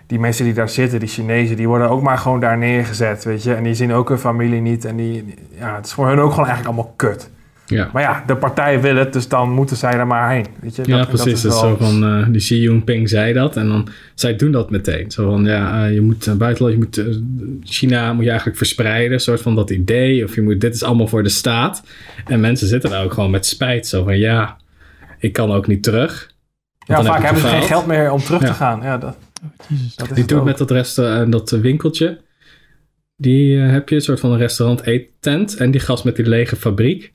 die 0.06 0.18
mensen 0.18 0.44
die 0.44 0.54
daar 0.54 0.68
zitten, 0.68 1.00
die 1.00 1.08
Chinezen, 1.08 1.56
die 1.56 1.68
worden 1.68 1.90
ook 1.90 2.02
maar 2.02 2.18
gewoon 2.18 2.40
daar 2.40 2.58
neergezet, 2.58 3.24
weet 3.24 3.42
je. 3.42 3.54
En 3.54 3.62
die 3.62 3.74
zien 3.74 3.92
ook 3.92 4.08
hun 4.08 4.18
familie 4.18 4.60
niet. 4.60 4.84
En 4.84 4.96
die, 4.96 5.34
ja, 5.50 5.74
het 5.74 5.86
is 5.86 5.92
voor 5.92 6.08
hun 6.08 6.18
ook 6.18 6.30
gewoon 6.30 6.46
eigenlijk 6.46 6.76
allemaal 6.76 6.94
kut. 6.96 7.30
Ja. 7.72 7.90
Maar 7.92 8.02
ja, 8.02 8.24
de 8.26 8.36
partij 8.36 8.80
wil 8.80 8.96
het, 8.96 9.12
dus 9.12 9.28
dan 9.28 9.50
moeten 9.50 9.76
zij 9.76 9.92
er 9.92 10.06
maar 10.06 10.30
heen. 10.30 10.46
Weet 10.60 10.76
je? 10.76 10.82
ja, 10.86 10.96
Dat- 10.98 11.08
precies. 11.08 11.42
Dat 11.42 11.52
is 11.52 11.60
wel- 11.60 11.76
zo 11.76 11.84
van, 11.84 12.04
eh, 12.04 12.26
die 12.30 12.40
Xi 12.40 12.60
Jinping 12.60 13.08
zei 13.08 13.32
dat. 13.32 13.56
En 13.56 13.68
dan, 13.68 13.88
zij 14.14 14.36
doen 14.36 14.52
dat 14.52 14.70
meteen. 14.70 15.10
Zo 15.10 15.30
van, 15.30 15.44
ja, 15.44 15.84
eh, 15.86 15.94
je 15.94 16.00
moet 16.00 16.26
uh, 16.26 16.34
buitenland, 16.34 16.74
je 16.78 16.84
moet, 16.84 16.98
eh, 16.98 17.16
China 17.62 18.12
moet 18.12 18.22
je 18.22 18.28
eigenlijk 18.28 18.58
verspreiden. 18.58 19.12
Een 19.12 19.20
soort 19.20 19.40
van 19.42 19.54
dat 19.54 19.70
idee. 19.70 20.24
Of 20.24 20.34
je 20.34 20.42
moet, 20.42 20.60
dit 20.60 20.74
is 20.74 20.82
allemaal 20.82 21.08
voor 21.08 21.22
de 21.22 21.28
staat. 21.28 21.82
En 22.26 22.40
mensen 22.40 22.66
zitten 22.66 22.90
daar 22.90 23.04
ook 23.04 23.12
gewoon 23.12 23.30
met 23.30 23.46
spijt. 23.46 23.86
Zo 23.86 24.04
van, 24.04 24.18
ja, 24.18 24.56
ik 25.18 25.32
kan 25.32 25.50
ook 25.52 25.66
niet 25.66 25.82
terug. 25.82 26.30
Ja, 26.86 27.02
vaak 27.02 27.14
heb 27.14 27.22
hebben 27.24 27.42
ze 27.42 27.48
geen 27.48 27.62
geld 27.62 27.86
meer 27.86 28.10
om 28.10 28.18
terug 28.20 28.40
Ja. 28.40 28.46
te 28.46 28.52
gaan. 28.52 28.80
Ja, 28.82 28.98
dat, 28.98 29.16
dat 29.96 30.08
is 30.08 30.14
Die 30.14 30.24
doet 30.24 30.44
met 30.44 30.58
dat, 30.58 30.70
eh, 30.98 31.22
dat 31.28 31.50
winkeltje. 31.50 32.20
Die 33.16 33.62
eh, 33.62 33.70
heb 33.70 33.88
je, 33.88 33.94
een 33.94 34.00
soort 34.00 34.20
van 34.20 34.32
een 34.32 34.38
restaurant 34.38 34.82
eettent. 34.86 35.56
En 35.56 35.70
die 35.70 35.80
gast 35.80 36.04
met 36.04 36.16
die 36.16 36.26
lege 36.26 36.56
fabriek. 36.56 37.12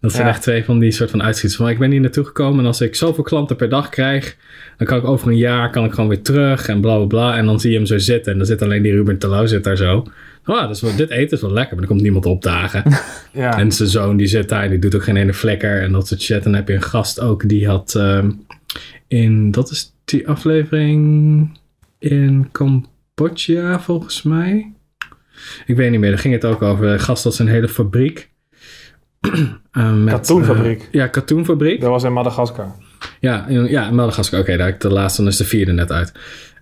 Dat 0.00 0.12
zijn 0.12 0.26
Ja. 0.26 0.32
echt 0.32 0.42
twee 0.42 0.64
van 0.64 0.78
die 0.78 0.90
soort 0.90 1.10
van 1.10 1.22
uitschieters. 1.22 1.60
Van 1.60 1.68
ik 1.70 1.78
ben 1.78 1.90
hier 1.90 2.00
naartoe 2.00 2.24
gekomen 2.24 2.60
en 2.60 2.66
als 2.66 2.80
ik 2.80 2.94
zoveel 2.94 3.24
klanten 3.24 3.56
per 3.56 3.68
dag 3.68 3.88
krijg, 3.88 4.36
dan 4.76 4.86
kan 4.86 4.98
ik 4.98 5.04
over 5.04 5.28
een 5.28 5.36
jaar 5.36 5.70
kan 5.70 5.84
ik 5.84 5.92
gewoon 5.92 6.08
weer 6.08 6.22
terug 6.22 6.68
en 6.68 6.80
bla 6.80 6.96
bla 6.96 7.06
bla. 7.06 7.36
En 7.36 7.46
dan 7.46 7.60
zie 7.60 7.70
je 7.70 7.76
hem 7.76 7.86
zo 7.86 7.98
zitten 7.98 8.32
en 8.32 8.38
dan 8.38 8.46
zit 8.46 8.62
alleen 8.62 8.82
die 8.82 8.92
Ruben 8.92 9.18
Terlouw 9.18 9.46
zit 9.46 9.64
daar 9.64 9.76
zo. 9.76 10.06
Dus 10.44 10.80
wel- 10.80 10.96
dit 10.96 11.10
eten 11.10 11.36
is 11.36 11.42
wel 11.42 11.52
lekker, 11.52 11.72
maar 11.74 11.82
er 11.82 11.88
komt 11.90 12.02
niemand 12.02 12.26
opdagen. 12.26 12.82
Ja. 13.32 13.58
En 13.58 13.72
zijn 13.72 13.88
zoon 13.88 14.16
die 14.16 14.26
zit 14.26 14.48
daar 14.48 14.62
en 14.62 14.70
die 14.70 14.78
doet 14.78 14.94
ook 14.94 15.02
geen 15.04 15.16
ene 15.16 15.34
flikker 15.34 15.82
en 15.82 15.92
dat 15.92 16.08
soort 16.08 16.20
shit. 16.22 16.36
En 16.36 16.42
dan 16.42 16.54
heb 16.54 16.68
je 16.68 16.74
een 16.74 16.82
gast 16.82 17.20
ook 17.20 17.48
die 17.48 17.66
had 17.68 17.94
ehm, 17.94 18.30
in, 19.08 19.50
dat 19.50 19.70
is 19.70 19.92
die 20.04 20.28
aflevering 20.28 21.58
in 21.98 22.48
Cambodja 22.52 23.80
volgens 23.80 24.22
mij. 24.22 24.72
Ik 25.66 25.76
weet 25.76 25.90
niet 25.90 26.00
meer, 26.00 26.10
daar 26.10 26.18
ging 26.18 26.34
het 26.34 26.44
ook 26.44 26.62
over. 26.62 27.00
Gast 27.00 27.24
had 27.24 27.34
zijn 27.34 27.48
hele 27.48 27.68
fabriek. 27.68 28.30
Eh, 29.72 29.94
met, 29.94 30.14
Katoenfabriek. 30.14 30.80
eh, 30.80 30.86
ja, 30.90 31.06
katoenfabriek. 31.06 31.80
Dat 31.80 31.90
was 31.90 32.04
in 32.04 32.12
Madagaskar. 32.12 32.74
Ja, 33.20 33.46
in, 33.48 33.70
ja, 33.70 33.88
in 33.88 33.94
Madagaskar. 33.94 34.40
Oké, 34.40 34.74
de 34.78 34.88
laatste, 34.88 35.22
dan 35.22 35.30
is 35.30 35.36
de 35.36 35.44
vierde 35.44 35.72
net 35.72 35.92
uit. 35.92 36.12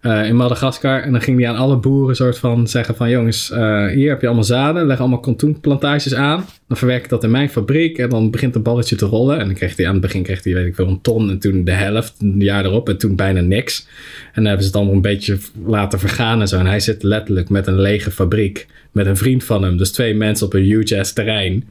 Eh, 0.01 0.27
in 0.27 0.37
Madagaskar. 0.37 1.03
En 1.03 1.13
dan 1.13 1.21
ging 1.21 1.41
hij 1.41 1.49
aan 1.49 1.57
alle 1.57 1.77
boeren 1.77 2.17
soort 2.17 2.39
van 2.39 2.67
zeggen 2.67 2.97
van... 2.97 3.11
Jongens, 3.11 3.49
hier 3.95 4.09
heb 4.09 4.21
je 4.21 4.27
allemaal 4.27 4.45
zaden. 4.45 4.87
Leg 4.87 5.01
allemaal 5.01 5.21
katoenplantages 5.21 6.15
aan. 6.15 6.45
Dan 6.69 6.77
verwerk 6.77 7.05
ik 7.05 7.09
dat 7.09 7.25
in 7.25 7.31
mijn 7.31 7.51
fabriek. 7.51 7.99
En 7.99 8.09
dan 8.09 8.31
begint 8.31 8.55
het 8.55 8.63
balletje 8.63 8.97
te 8.97 9.07
rollen. 9.07 9.39
En 9.39 9.47
dan 9.47 9.55
kreeg 9.55 9.77
hij 9.77 9.87
aan 9.87 9.93
het 9.93 10.03
begin 10.03 10.23
kreeg 10.23 10.45
hij, 10.45 10.55
weet 10.55 10.67
ik 10.67 10.75
veel, 10.75 10.89
een 10.89 11.01
ton. 11.01 11.31
En 11.31 11.39
toen 11.39 11.65
de 11.65 11.73
helft, 11.73 12.15
een 12.21 12.41
jaar 12.41 12.65
erop. 12.65 12.89
En 12.89 12.99
toen 12.99 13.17
bijna 13.17 13.41
niks. 13.41 13.87
En 14.27 14.33
dan 14.35 14.45
hebben 14.45 14.63
ze 14.63 14.69
het 14.69 14.77
allemaal 14.77 14.95
een 14.95 15.01
beetje 15.01 15.39
laten 15.65 15.99
vergaan 15.99 16.41
en 16.41 16.49
zo. 16.49 16.59
En 16.59 16.67
hij 16.67 16.81
zit 16.81 17.03
letterlijk 17.03 17.49
met 17.49 17.67
een 17.67 17.81
lege 17.81 18.11
fabriek. 18.11 18.67
Met 18.93 19.07
een 19.07 19.17
vriend 19.17 19.45
van 19.45 19.63
hem. 19.63 19.77
Dus 19.77 19.93
twee 19.93 20.15
mensen 20.15 20.47
op 20.47 20.55
een 20.55 20.63
huge 20.63 21.13
terrein. 21.15 21.65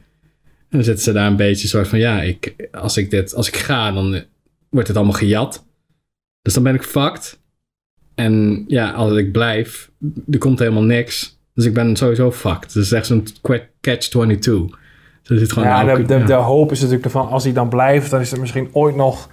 En 0.70 0.76
dan 0.76 0.84
zitten 0.84 1.04
ze 1.04 1.12
daar 1.12 1.26
een 1.26 1.36
beetje 1.36 1.68
soort 1.68 1.88
van... 1.88 1.98
Ja, 1.98 2.22
ik, 2.22 2.68
als, 2.72 2.96
ik 2.96 3.10
dit, 3.10 3.34
als 3.34 3.48
ik 3.48 3.56
ga, 3.56 3.92
dan 3.92 4.22
wordt 4.68 4.88
het 4.88 4.96
allemaal 4.96 5.14
gejat. 5.14 5.64
Dus 6.42 6.54
dan 6.54 6.62
ben 6.62 6.74
ik 6.74 6.82
fucked. 6.82 7.38
En 8.14 8.64
ja, 8.66 8.90
als 8.90 9.12
ik 9.12 9.32
blijf, 9.32 9.90
er 10.30 10.38
komt 10.38 10.58
helemaal 10.58 10.82
niks. 10.82 11.38
Dus 11.54 11.64
ik 11.64 11.74
ben 11.74 11.96
sowieso 11.96 12.32
fucked. 12.32 12.72
Dus 12.72 12.74
het 12.74 12.84
is 12.84 12.92
echt 12.92 13.06
zo'n 13.06 13.26
que- 13.40 13.68
catch-22. 13.80 14.76
Dus 15.22 15.38
zit 15.38 15.52
gewoon 15.52 15.68
ja, 15.68 15.94
de, 15.94 16.02
de, 16.02 16.14
ja. 16.14 16.24
de 16.24 16.32
hoop 16.32 16.70
is 16.70 16.78
natuurlijk 16.78 17.04
ervan, 17.04 17.28
als 17.28 17.44
hij 17.44 17.52
dan 17.52 17.68
blijft, 17.68 18.10
dan 18.10 18.20
is 18.20 18.32
er 18.32 18.40
misschien 18.40 18.68
ooit 18.72 18.96
nog 18.96 19.28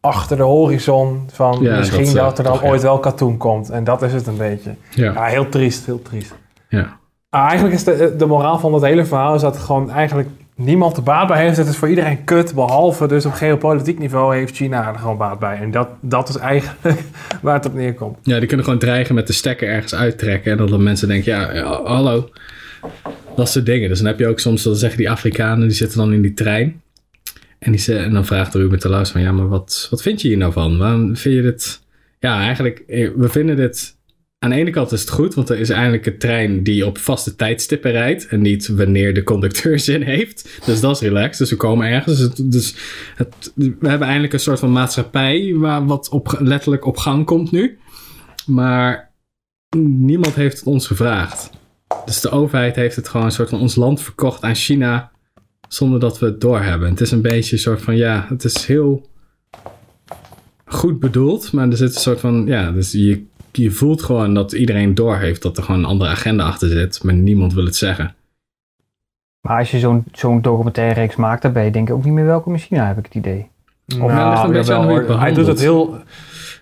achter 0.00 0.36
de 0.36 0.42
horizon 0.42 1.28
van 1.32 1.58
Ja, 1.62 1.76
misschien 1.76 2.04
dat, 2.04 2.14
dat, 2.14 2.32
eh, 2.32 2.38
er 2.38 2.44
dan 2.44 2.52
toch, 2.52 2.64
ooit 2.64 2.82
wel 2.82 2.98
katoen 2.98 3.36
komt. 3.36 3.70
En 3.70 3.84
dat 3.84 4.02
is 4.02 4.12
het 4.12 4.26
een 4.26 4.36
beetje. 4.36 4.74
Ja. 4.90 5.24
heel 5.24 5.48
triest, 5.48 5.86
heel 5.86 6.02
triest. 6.02 6.34
Ja. 6.68 6.98
Ah, 7.30 7.44
eigenlijk 7.44 7.74
is 7.74 7.84
de, 7.84 8.14
de 8.16 8.26
moraal 8.26 8.58
van 8.58 8.72
dat 8.72 8.82
hele 8.82 9.04
verhaal 9.04 9.34
is 9.34 9.40
dat 9.40 9.56
gewoon 9.58 9.90
eigenlijk 9.90 10.28
niemand 10.58 10.96
er 10.96 11.02
baat 11.02 11.26
bij 11.26 11.44
heeft. 11.44 11.56
Het 11.56 11.66
is 11.66 11.76
voor 11.76 11.88
iedereen 11.88 12.24
kut, 12.24 12.54
behalve 12.54 13.06
dus 13.06 13.26
op 13.26 13.32
geopolitiek 13.32 13.98
niveau 13.98 14.36
heeft 14.36 14.56
China 14.56 14.88
er 14.88 14.98
gewoon 14.98 15.16
baat 15.16 15.38
bij. 15.38 15.58
En 15.58 15.70
dat, 15.70 15.88
dat 16.00 16.28
is 16.28 16.36
eigenlijk 16.36 17.00
waar 17.42 17.54
het 17.54 17.66
op 17.66 17.74
neerkomt. 17.74 18.18
Ja, 18.22 18.38
die 18.38 18.46
kunnen 18.46 18.64
gewoon 18.64 18.80
dreigen 18.80 19.14
met 19.14 19.26
de 19.26 19.32
stekker 19.32 19.68
ergens 19.68 19.94
uittrekken. 19.94 20.52
En 20.52 20.58
dat 20.58 20.68
dan 20.68 20.82
mensen 20.82 21.08
denken, 21.08 21.32
ja, 21.32 21.64
hallo. 21.84 22.30
Dat 23.36 23.48
soort 23.48 23.66
dingen. 23.66 23.88
Dus 23.88 23.98
dan 23.98 24.06
heb 24.06 24.18
je 24.18 24.26
ook 24.26 24.40
soms, 24.40 24.62
dan 24.62 24.76
zeggen 24.76 24.98
die 24.98 25.10
Afrikanen, 25.10 25.68
die 25.68 25.76
zitten 25.76 25.98
dan 25.98 26.12
in 26.12 26.22
die 26.22 26.34
trein. 26.34 26.82
En, 27.58 27.72
die, 27.72 27.94
en 27.94 28.12
dan 28.12 28.26
vraagt 28.26 28.54
Ruben 28.54 28.78
Terlouws 28.78 29.10
van, 29.10 29.20
ja, 29.20 29.32
maar 29.32 29.48
wat, 29.48 29.86
wat 29.90 30.02
vind 30.02 30.22
je 30.22 30.28
hier 30.28 30.36
nou 30.36 30.52
van? 30.52 30.78
Waarom 30.78 31.16
vind 31.16 31.34
je 31.34 31.42
dit... 31.42 31.80
Ja, 32.20 32.40
eigenlijk, 32.40 32.78
eh, 32.78 33.10
we 33.16 33.28
vinden 33.28 33.56
dit... 33.56 33.96
Aan 34.38 34.50
de 34.50 34.56
ene 34.56 34.70
kant 34.70 34.92
is 34.92 35.00
het 35.00 35.10
goed, 35.10 35.34
want 35.34 35.48
er 35.48 35.58
is 35.58 35.70
eigenlijk 35.70 36.06
een 36.06 36.18
trein 36.18 36.62
die 36.62 36.86
op 36.86 36.98
vaste 36.98 37.36
tijdstippen 37.36 37.90
rijdt. 37.90 38.26
En 38.26 38.40
niet 38.40 38.68
wanneer 38.68 39.14
de 39.14 39.22
conducteur 39.22 39.78
zin 39.90 40.02
heeft. 40.02 40.60
Dus 40.64 40.80
dat 40.80 40.94
is 40.94 41.02
relaxed. 41.08 41.38
Dus 41.38 41.50
we 41.50 41.56
komen 41.56 41.86
ergens. 41.86 42.18
Dus, 42.18 42.28
het, 42.28 42.52
dus 42.52 42.74
we 43.54 43.88
hebben 43.88 44.06
eindelijk 44.06 44.32
een 44.32 44.40
soort 44.40 44.58
van 44.58 44.72
maatschappij 44.72 45.54
waar 45.54 45.86
wat 45.86 46.08
op, 46.08 46.36
letterlijk 46.40 46.84
op 46.84 46.96
gang 46.96 47.24
komt 47.24 47.50
nu. 47.50 47.78
Maar 48.46 49.12
niemand 49.76 50.34
heeft 50.34 50.58
het 50.58 50.66
ons 50.66 50.86
gevraagd. 50.86 51.50
Dus 52.04 52.20
de 52.20 52.30
overheid 52.30 52.76
heeft 52.76 52.96
het 52.96 53.08
gewoon 53.08 53.26
een 53.26 53.32
soort 53.32 53.48
van 53.48 53.60
ons 53.60 53.74
land 53.74 54.02
verkocht 54.02 54.42
aan 54.42 54.54
China 54.54 55.10
zonder 55.68 56.00
dat 56.00 56.18
we 56.18 56.26
het 56.26 56.40
doorhebben. 56.40 56.90
Het 56.90 57.00
is 57.00 57.10
een 57.10 57.22
beetje 57.22 57.52
een 57.52 57.62
soort 57.62 57.82
van, 57.82 57.96
ja, 57.96 58.26
het 58.28 58.44
is 58.44 58.66
heel 58.66 59.10
goed 60.64 60.98
bedoeld, 60.98 61.52
maar 61.52 61.68
er 61.68 61.76
zit 61.76 61.94
een 61.94 62.00
soort 62.00 62.20
van, 62.20 62.46
ja, 62.46 62.72
dus 62.72 62.92
je, 62.92 63.26
je 63.52 63.70
voelt 63.70 64.02
gewoon 64.02 64.34
dat 64.34 64.52
iedereen 64.52 64.94
doorheeft 64.94 65.42
dat 65.42 65.56
er 65.56 65.62
gewoon 65.62 65.80
een 65.80 65.86
andere 65.86 66.10
agenda 66.10 66.44
achter 66.44 66.68
zit, 66.68 67.02
maar 67.04 67.14
niemand 67.14 67.54
wil 67.54 67.64
het 67.64 67.76
zeggen. 67.76 68.14
Maar 69.40 69.58
als 69.58 69.70
je 69.70 69.78
zo'n 69.78 70.04
zo'n 70.12 70.40
documentaire 70.42 70.94
reeks 70.94 71.16
maakt, 71.16 71.42
dan 71.42 71.52
ben 71.52 71.64
je 71.64 71.70
denk 71.70 71.88
ik 71.88 71.94
ook 71.94 72.04
niet 72.04 72.12
meer 72.14 72.24
welkom 72.24 72.52
in 72.52 72.58
China, 72.58 72.86
heb 72.86 72.98
ik 72.98 73.04
het 73.04 73.14
idee. 73.14 73.50
Of 74.00 74.12
men 74.12 74.28
ligt 74.30 74.42
een 74.42 74.52
beetje 74.52 74.74
aan 74.74 74.82
hoe 74.84 74.92
je 74.92 74.98
het 74.98 75.08
Nou, 75.08 75.20
hij 75.20 75.32
doet 75.32 75.46
het 75.46 75.60
heel 75.60 75.96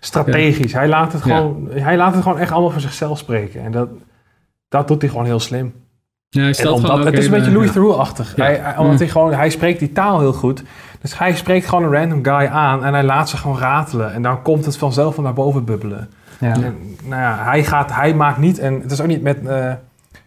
strategisch. 0.01 0.73
Hij, 0.73 0.89
laat 0.89 1.13
het 1.13 1.25
Ja. 1.25 1.37
gewoon, 1.37 1.69
hij 1.71 1.97
laat 1.97 2.15
het 2.15 2.23
gewoon 2.23 2.39
echt 2.39 2.51
allemaal 2.53 2.71
voor 2.71 2.81
zichzelf 2.81 3.19
spreken. 3.19 3.63
En 3.63 3.73
dat, 3.73 3.89
dat 4.69 4.89
doet 4.89 5.01
hij 5.01 5.11
gewoon 5.11 5.25
heel 5.25 5.41
slim. 5.41 5.73
Ja, 6.29 6.43
hij 6.43 6.53
stelt 6.53 6.77
omdat, 6.77 7.05
het 7.05 7.19
is 7.19 7.25
een 7.25 7.31
beetje 7.31 7.51
Louis 7.53 7.67
ja. 7.67 7.73
Theroux-achtig. 7.73 8.37
Ja. 8.37 8.45
Hij, 8.45 8.57
hij- 8.57 8.77
omdat 8.77 8.93
Mm. 8.93 8.99
hij, 8.99 9.09
gewoon, 9.09 9.33
hij 9.33 9.51
spreekt 9.51 9.79
die 9.79 9.93
taal 9.93 10.21
heel 10.21 10.33
goed. 10.33 10.63
Dus 11.01 11.19
hij 11.19 11.35
spreekt 11.37 11.67
gewoon 11.69 11.85
een 11.85 11.93
random 12.01 12.25
guy 12.25 12.47
aan 12.47 12.85
en 12.85 12.93
hij 12.93 13.05
laat 13.05 13.29
ze 13.29 13.37
gewoon 13.37 13.59
ratelen. 13.59 14.13
En 14.13 14.23
dan 14.23 14.43
komt 14.43 14.65
het 14.65 14.77
vanzelf 14.77 15.15
van 15.15 15.25
naar 15.25 15.33
boven 15.35 15.65
bubbelen. 15.65 16.11
Ja. 16.41 16.53
En, 16.53 16.75
nou 17.05 17.23
ja, 17.23 17.45
hij, 17.45 17.65
gaat, 17.65 17.93
hij 17.93 18.15
maakt 18.15 18.39
niet, 18.39 18.59
en 18.59 18.81
het 18.81 18.93
is 18.93 19.01
ook 19.01 19.07
niet 19.07 19.23
met, 19.23 19.39
eh, 19.47 19.67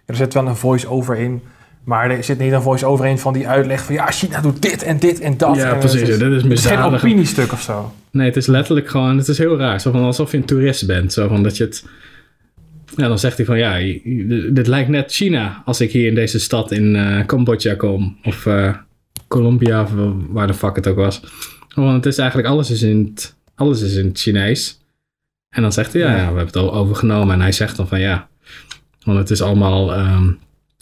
er 0.05 0.15
zit 0.15 0.33
wel 0.33 0.47
een 0.47 0.55
voice-over 0.55 1.17
in. 1.17 1.41
Maar 1.83 2.11
er 2.11 2.23
zit 2.23 2.39
niet 2.39 2.51
een 2.51 2.61
voice-over 2.61 3.05
in 3.05 3.17
van 3.17 3.33
die 3.33 3.47
uitleg 3.47 3.83
van 3.83 3.95
ja, 3.95 4.11
China 4.11 4.41
doet 4.41 4.61
dit 4.61 4.83
en 4.83 4.99
dit 4.99 5.19
en 5.19 5.37
dat. 5.37 5.55
Ja, 5.55 5.71
En 5.71 5.79
precies. 5.79 5.99
Het 6.01 6.09
is, 6.09 6.17
het 6.21 6.31
is 6.31 6.39
geen 6.39 6.47
misdadig. 6.49 7.03
opiniestuk 7.03 7.51
of 7.51 7.61
zo. 7.61 7.93
Nee, 8.11 8.27
het 8.27 8.35
is 8.35 8.47
letterlijk 8.47 8.89
gewoon, 8.89 9.17
het 9.17 9.27
is 9.27 9.37
heel 9.37 9.57
raar. 9.57 9.81
Zo 9.81 9.91
van 9.91 10.01
alsof 10.01 10.31
je 10.31 10.37
een 10.37 10.45
toerist 10.45 10.87
bent. 10.87 11.13
Zo 11.13 11.27
van 11.27 11.43
dat 11.43 11.57
je 11.57 11.63
het. 11.63 11.85
Ja, 12.95 13.07
dan 13.07 13.19
zegt 13.19 13.37
hij 13.37 13.45
van 13.45 13.57
ja, 13.57 13.77
dit 14.51 14.67
lijkt 14.67 14.89
net 14.89 15.11
China 15.11 15.61
als 15.65 15.81
ik 15.81 15.91
hier 15.91 16.07
in 16.07 16.15
deze 16.15 16.39
stad 16.39 16.71
in 16.71 16.95
eh, 16.95 17.25
Cambodja 17.25 17.75
kom. 17.75 18.17
Of 18.23 18.45
eh, 18.45 18.73
Colombia, 19.27 19.81
of 19.81 19.91
waar 20.29 20.47
de 20.47 20.53
fuck 20.53 20.75
het 20.75 20.87
ook 20.87 20.95
was. 20.95 21.21
Want 21.75 21.95
het 21.95 22.05
is 22.05 22.17
eigenlijk 22.17 22.49
alles 22.49 22.71
is 22.71 22.81
in 22.81 23.11
het, 23.13 23.35
alles 23.55 23.81
is 23.81 23.95
in 23.95 24.05
het 24.05 24.19
Chinees. 24.19 24.78
En 25.49 25.61
dan 25.61 25.73
zegt 25.73 25.93
hij 25.93 26.01
ja, 26.01 26.09
Ja. 26.09 26.17
we 26.17 26.23
hebben 26.23 26.45
het 26.45 26.55
al 26.55 26.73
overgenomen. 26.73 27.33
En 27.33 27.41
hij 27.41 27.51
zegt 27.51 27.75
dan 27.77 27.87
van 27.87 27.99
ja, 27.99 28.29
want 29.03 29.17
het 29.17 29.29
is 29.29 29.41
allemaal 29.41 29.93
ehm, 29.93 30.31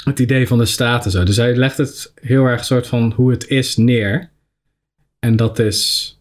het 0.03 0.19
idee 0.19 0.47
van 0.47 0.57
de 0.57 0.65
staat 0.65 1.05
en 1.05 1.11
zo. 1.11 1.23
Dus 1.23 1.37
hij 1.37 1.55
legt 1.55 1.77
het 1.77 2.13
heel 2.21 2.45
erg 2.45 2.65
soort 2.65 2.87
van 2.87 3.11
hoe 3.15 3.31
het 3.31 3.47
is 3.47 3.77
neer. 3.77 4.29
En 5.19 5.35
dat 5.35 5.59
is, 5.59 6.11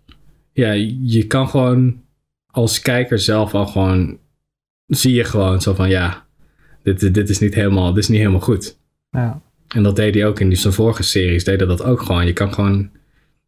ja, 0.52 0.70
je 1.02 1.26
kan 1.26 1.48
gewoon 1.48 2.02
als 2.46 2.80
kijker 2.80 3.18
zelf 3.18 3.54
al 3.54 3.66
gewoon, 3.66 4.18
zie 4.86 5.14
je 5.14 5.24
gewoon 5.24 5.60
zo 5.60 5.74
van 5.74 5.88
ja, 5.88 6.26
dit, 6.82 7.14
dit 7.14 7.28
is 7.28 7.38
niet 7.38 7.54
helemaal, 7.54 7.92
dit 7.92 8.02
is 8.02 8.08
niet 8.08 8.18
helemaal 8.18 8.40
goed. 8.40 8.78
Ja. 9.10 9.40
En 9.68 9.82
dat 9.82 9.96
deed 9.96 10.14
hij 10.14 10.26
ook 10.26 10.40
in 10.40 10.48
die 10.48 10.58
zijn 10.58 10.72
vorige 10.72 11.02
series, 11.02 11.44
deden 11.44 11.68
dat 11.68 11.82
ook 11.82 12.02
gewoon. 12.02 12.26
Je 12.26 12.32
kan 12.32 12.54
gewoon 12.54 12.90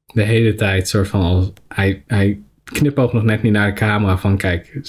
de 0.07 0.23
hele 0.23 0.55
tijd 0.55 0.89
soort 0.89 1.09
van, 1.09 1.21
als, 1.21 1.53
hij, 1.69 2.03
hij 2.07 2.41
knipoogt 2.73 3.13
nog 3.13 3.23
net 3.23 3.43
niet 3.43 3.53
naar 3.53 3.67
de 3.67 3.73
camera 3.81 4.19
van 4.19 4.37
kijk, 4.37 4.81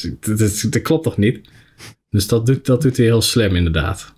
dit 0.70 0.82
klopt 0.82 1.04
toch 1.04 1.18
niet? 1.18 1.40
Dus 2.10 2.28
dat 2.28 2.46
doet, 2.46 2.66
dat 2.66 2.82
doet 2.82 2.98
hij 2.98 3.06
heel 3.06 3.22
slim 3.22 3.56
inderdaad. 3.56 4.14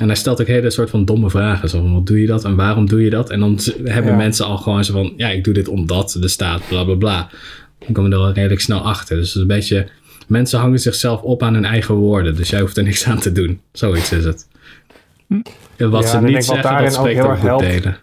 En 0.00 0.06
hij 0.06 0.16
stelt 0.16 0.40
ook 0.40 0.46
hele 0.46 0.70
soort 0.70 0.90
van 0.90 1.04
domme 1.04 1.30
vragen. 1.30 1.68
Zo 1.68 1.80
van, 1.80 1.94
wat 1.94 2.06
doe 2.06 2.20
je 2.20 2.26
dat 2.26 2.44
en 2.44 2.56
waarom 2.56 2.86
doe 2.88 3.02
je 3.04 3.10
dat? 3.10 3.30
En 3.30 3.40
dan 3.40 3.58
hebben 3.84 4.10
Ja. 4.12 4.16
mensen 4.16 4.46
al 4.46 4.56
gewoon 4.56 4.84
zo 4.84 4.92
van, 4.92 5.12
ja, 5.16 5.28
ik 5.28 5.44
doe 5.44 5.54
dit 5.54 5.68
omdat 5.68 6.16
de 6.20 6.28
staat, 6.28 6.62
bla 6.68 6.84
bla 6.84 6.94
bla. 6.94 7.30
Dan 7.78 7.92
komen 7.92 8.10
we 8.10 8.16
er 8.16 8.22
al 8.22 8.32
redelijk 8.32 8.60
snel 8.60 8.80
achter. 8.80 9.16
Dus 9.16 9.26
het 9.26 9.34
is 9.36 9.40
een 9.40 9.46
beetje, 9.46 9.88
mensen 10.28 10.58
hangen 10.58 10.78
zichzelf 10.80 11.20
op 11.22 11.42
aan 11.42 11.54
hun 11.54 11.64
eigen 11.64 11.94
woorden. 11.94 12.36
Dus 12.36 12.50
jij 12.50 12.60
hoeft 12.60 12.76
er 12.76 12.82
niks 12.82 13.04
aan 13.06 13.18
te 13.18 13.32
doen. 13.32 13.60
Zoiets 13.72 14.12
is 14.12 14.24
het. 14.24 14.48
En 15.76 15.90
wat 15.90 16.02
Ja, 16.02 16.08
ze 16.08 16.20
niet 16.20 16.44
zeggen, 16.44 16.82
dat 16.82 16.92
spreekt 16.92 17.20
ook 17.20 17.30
goed 17.32 17.42
helpt. 17.42 17.62
delen. 17.64 17.96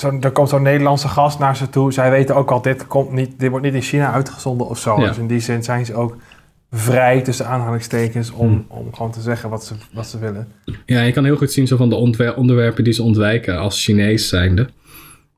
Zo, 0.00 0.18
er 0.20 0.30
komt 0.30 0.48
zo'n 0.48 0.62
Nederlandse 0.62 1.08
gast 1.08 1.38
naar 1.38 1.56
ze 1.56 1.70
toe. 1.70 1.92
Zij 1.92 2.10
weten 2.10 2.34
ook 2.36 2.50
al, 2.50 2.62
dit, 2.62 2.86
komt 2.86 3.12
niet, 3.12 3.38
dit 3.38 3.50
wordt 3.50 3.64
niet 3.64 3.74
in 3.74 3.82
China 3.82 4.12
uitgezonden 4.12 4.68
of 4.68 4.78
zo. 4.78 5.00
Ja. 5.00 5.06
Dus 5.08 5.18
in 5.18 5.26
die 5.26 5.40
zin 5.40 5.62
zijn 5.62 5.86
ze 5.86 5.94
ook 5.94 6.16
vrij 6.70 7.20
tussen 7.22 7.46
aanhalingstekens 7.46 8.30
om, 8.30 8.64
om 8.68 8.94
gewoon 8.94 9.10
te 9.12 9.20
zeggen 9.20 9.50
wat 9.50 9.64
ze, 9.64 9.74
wat 9.92 10.06
ze 10.06 10.18
willen. 10.18 10.48
Ja, 10.86 11.00
je 11.02 11.12
kan 11.12 11.24
heel 11.24 11.36
goed 11.36 11.52
zien 11.52 11.66
zo 11.66 11.76
van 11.76 11.88
de 11.88 11.94
onderwerpen 12.36 12.84
die 12.84 12.92
ze 12.92 13.02
ontwijken 13.02 13.58
als 13.58 13.84
Chinees 13.84 14.28
zijnde. 14.28 14.68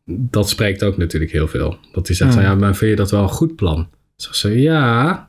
Dat 0.04 0.48
spreekt 0.48 0.84
ook 0.84 0.96
natuurlijk 0.96 1.32
heel 1.32 1.48
veel. 1.48 1.76
Dat 1.92 2.06
hij 2.06 2.16
zegt 2.16 2.34
van, 2.34 2.42
ja, 2.42 2.54
maar 2.54 2.74
vind 2.74 2.90
je 2.90 2.96
dat 2.96 3.10
wel 3.10 3.22
een 3.22 3.28
goed 3.28 3.56
plan? 3.56 3.88
Zeg 4.16 4.34
ze, 4.34 4.60
ja. 4.60 5.28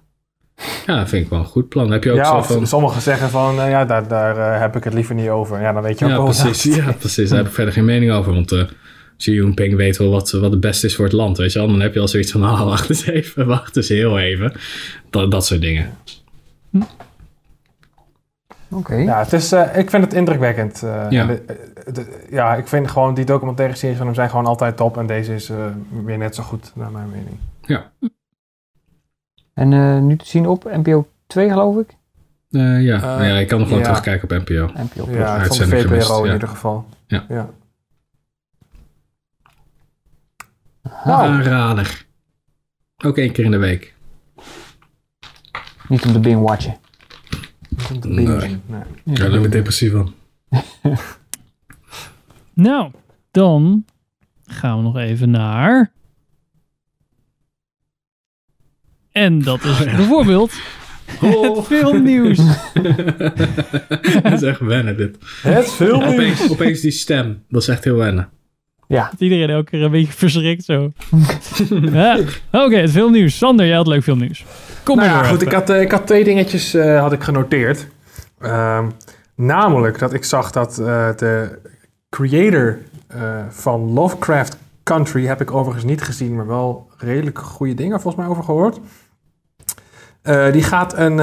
Ja, 0.85 0.97
dat 0.97 1.09
vind 1.09 1.23
ik 1.23 1.29
wel 1.29 1.39
een 1.39 1.45
goed 1.45 1.69
plan. 1.69 1.91
heb 1.91 2.03
je 2.03 2.11
ook 2.11 2.17
Ja, 2.17 2.41
zo 2.41 2.53
van... 2.53 2.67
sommigen 2.67 3.01
zeggen 3.01 3.29
van, 3.29 3.59
eh, 3.59 3.69
ja, 3.69 3.85
daar, 3.85 4.07
daar 4.07 4.37
eh, 4.53 4.59
heb 4.59 4.75
ik 4.75 4.83
het 4.83 4.93
liever 4.93 5.15
niet 5.15 5.29
over. 5.29 5.61
Ja, 5.61 5.73
dan 5.73 5.83
weet 5.83 5.99
je 5.99 6.05
ook 6.05 6.11
Ja, 6.11 6.17
wel. 6.17 6.25
precies. 6.25 6.75
Ja, 6.75 6.91
precies. 6.91 7.29
Daar 7.29 7.37
heb 7.37 7.47
ik 7.47 7.53
verder 7.53 7.73
geen 7.73 7.85
mening 7.85 8.11
over. 8.11 8.33
Want 8.33 8.51
eh 8.51 8.63
Xi 9.17 9.33
Jinping 9.33 9.75
weet 9.75 9.97
wel 9.97 10.09
wat, 10.09 10.31
wat 10.31 10.51
het 10.51 10.59
beste 10.59 10.85
is 10.85 10.95
voor 10.95 11.05
het 11.05 11.13
land. 11.13 11.37
Weet 11.37 11.53
je 11.53 11.59
wel? 11.59 11.67
Dan 11.67 11.81
heb 11.81 11.93
je 11.93 11.99
al 11.99 12.07
zoiets 12.07 12.31
van, 12.31 12.43
ah, 12.43 12.63
wacht 12.73 12.89
eens 12.89 13.05
even. 13.05 13.47
Wacht 13.47 13.75
eens 13.77 13.87
heel 13.89 14.19
even. 14.19 14.53
Dat, 15.09 15.31
dat 15.31 15.45
soort 15.45 15.61
dingen. 15.61 15.89
Oké. 18.71 18.95
Ja, 18.95 19.19
het 19.19 19.33
is, 19.33 19.51
eh, 19.51 19.77
ik 19.77 19.89
vind 19.89 20.03
het 20.03 20.13
indrukwekkend. 20.13 20.83
eh, 20.83 21.05
Ja. 21.09 21.21
en 21.21 21.27
de- 21.27 21.41
eh, 21.85 21.93
de- 21.93 22.25
ja, 22.29 22.55
ik 22.55 22.67
vind 22.67 22.91
gewoon 22.91 23.13
die 23.13 23.25
documentaire 23.25 23.75
series 23.75 23.97
van 23.97 24.05
hem 24.05 24.15
zijn 24.15 24.29
gewoon 24.29 24.45
altijd 24.45 24.77
top. 24.77 24.97
En 24.97 25.07
deze 25.07 25.33
is 25.35 25.49
eh, 25.49 25.65
weer 26.05 26.17
net 26.17 26.35
zo 26.35 26.43
goed, 26.43 26.71
naar 26.75 26.91
mijn 26.91 27.09
mening. 27.09 27.37
Ja. 27.61 27.91
En 29.53 29.73
eh, 29.73 29.99
nu 29.99 30.15
te 30.17 30.25
zien 30.27 30.47
op 30.47 30.63
NPO 30.63 31.07
2, 31.27 31.49
geloof 31.49 31.77
ik. 31.77 31.87
Eh, 32.51 32.61
ja. 32.83 33.23
Ja, 33.25 33.37
ik 33.37 33.47
kan 33.47 33.57
nog 33.59 33.67
gewoon 33.67 33.83
ja. 33.83 33.89
terugkijken 33.89 34.23
op 34.37 34.47
NPO. 34.47 34.65
NPO 34.65 35.03
Plus. 35.05 35.17
Ja, 35.17 35.45
van 35.45 35.57
de 35.57 35.67
VPRO 35.67 35.77
gemist, 35.87 36.09
in 36.19 36.25
ja. 36.25 36.33
ieder 36.33 36.47
geval. 36.47 36.85
Ja. 37.07 37.49
Ja. 41.05 41.11
Aanrader. 41.21 42.05
Ook 43.05 43.17
één 43.17 43.31
keer 43.31 43.45
in 43.45 43.51
de 43.51 43.57
week. 43.57 43.93
Niet 45.87 46.05
om 46.05 46.11
te 46.11 46.19
binge-watchen. 46.19 46.77
Om 47.91 47.99
te 47.99 48.07
Nee. 48.07 48.25
bingen. 48.25 48.61
Nee. 48.65 48.81
Ik 49.05 49.13
ben 49.19 49.33
er 49.33 49.39
weer 49.41 49.49
depressief 49.49 49.91
van. 49.91 50.13
Nou, 52.55 52.91
dan 53.31 53.85
gaan 54.43 54.77
we 54.77 54.83
nog 54.83 54.97
even 54.97 55.29
naar. 55.29 55.91
En 59.11 59.41
dat 59.41 59.63
is 59.63 59.77
bijvoorbeeld 59.83 60.51
het 61.19 61.65
filmnieuws. 61.65 62.37
dat 64.23 64.31
is 64.31 64.41
echt 64.41 64.59
wennen 64.59 64.97
dit. 64.97 65.17
Het 65.41 65.71
filmnieuws. 65.71 66.13
Opeens, 66.13 66.49
opeens 66.51 66.81
die 66.81 66.91
stem. 66.91 67.43
Dat 67.49 67.61
is 67.61 67.67
echt 67.67 67.83
heel 67.83 67.95
wennen. 67.95 68.29
Ja. 68.93 69.07
Dat 69.11 69.19
iedereen 69.19 69.49
elke 69.49 69.69
keer 69.69 69.81
een 69.81 69.91
beetje 69.91 70.13
verschrikt 70.27 70.63
zo. 70.63 70.91
ja. 71.91 72.19
Oké, 72.51 72.75
het 72.75 72.91
filmnieuws. 72.91 73.37
Sander, 73.37 73.65
jij 73.65 73.75
had 73.75 73.87
leuk 73.87 74.03
filmnieuws. 74.03 74.45
Kom 74.83 74.95
nou 74.95 75.09
maar 75.09 75.17
ja, 75.17 75.21
door 75.21 75.31
goed, 75.31 75.41
even. 75.41 75.47
ik 75.47 75.59
had, 75.59 75.69
eh, 75.69 75.81
ik 75.81 75.91
had 75.91 76.07
twee 76.07 76.23
dingetjes 76.23 76.73
eh, 76.73 76.99
had 76.99 77.11
ik 77.11 77.23
genoteerd. 77.23 77.87
Ehm, 78.39 78.85
namelijk 79.35 79.99
dat 79.99 80.13
ik 80.13 80.23
zag 80.23 80.51
dat 80.51 80.77
eh, 80.79 81.09
de 81.15 81.59
creator 82.09 82.77
eh, 83.07 83.19
van 83.49 83.93
Lovecraft 83.93 84.57
Country... 84.83 85.25
heb 85.25 85.41
ik 85.41 85.51
overigens 85.51 85.85
niet 85.85 86.01
gezien, 86.01 86.35
maar 86.35 86.47
wel 86.47 86.89
redelijk 86.97 87.39
goede 87.39 87.73
dingen 87.73 88.01
volgens 88.01 88.23
mij 88.23 88.31
over 88.31 88.43
gehoord. 88.43 88.79
Eh, 90.21 90.51
die 90.51 90.63
gaat 90.63 90.97
een, 90.97 91.17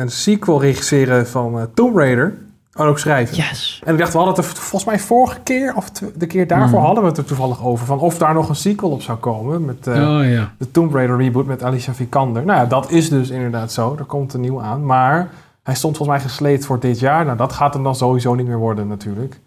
een 0.00 0.10
sequel 0.10 0.60
regisseren 0.60 1.26
van 1.26 1.70
Tomb 1.74 1.96
Raider. 1.96 2.34
En 2.74 2.86
ook 2.86 2.98
schrijven. 2.98 3.36
Yes. 3.36 3.82
En 3.84 3.92
ik 3.92 3.98
dacht, 3.98 4.12
we 4.12 4.18
hadden 4.18 4.36
het 4.36 4.44
er 4.46 4.52
volgens 4.60 4.84
mij 4.84 4.98
vorige 4.98 5.40
keer... 5.40 5.74
of 5.76 5.90
de 5.90 6.26
keer 6.26 6.46
daarvoor 6.46 6.78
Mhm. 6.78 6.86
hadden 6.86 7.02
we 7.02 7.08
het 7.08 7.18
er 7.18 7.24
toevallig 7.24 7.64
over... 7.64 7.86
van 7.86 7.98
of 7.98 8.18
daar 8.18 8.34
nog 8.34 8.48
een 8.48 8.56
sequel 8.56 8.90
op 8.90 9.02
zou 9.02 9.18
komen... 9.18 9.64
met 9.64 9.86
eh, 9.86 9.94
oh 9.94 10.30
ja. 10.30 10.52
de 10.58 10.70
Tomb 10.70 10.94
Raider 10.94 11.16
reboot 11.16 11.46
met 11.46 11.62
Alicia 11.62 11.94
Vikander. 11.94 12.44
Nou 12.44 12.58
ja, 12.60 12.66
dat 12.66 12.90
is 12.90 13.08
dus 13.08 13.30
inderdaad 13.30 13.72
zo. 13.72 13.94
Er 13.98 14.04
komt 14.04 14.34
een 14.34 14.40
nieuw 14.40 14.62
aan. 14.62 14.86
Maar 14.86 15.30
hij 15.62 15.74
stond 15.74 15.96
volgens 15.96 16.18
mij 16.18 16.28
gesleept 16.28 16.64
voor 16.64 16.80
dit 16.80 16.98
jaar. 16.98 17.24
Nou, 17.24 17.36
dat 17.36 17.52
gaat 17.52 17.74
hem 17.74 17.82
dan 17.82 17.94
sowieso 17.96 18.34
niet 18.34 18.46
meer 18.46 18.58
worden 18.58 18.88
natuurlijk. 18.88 19.40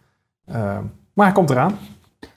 Ehm, 0.46 0.82
maar 1.14 1.26
hij 1.26 1.34
komt 1.36 1.50
eraan. 1.50 1.78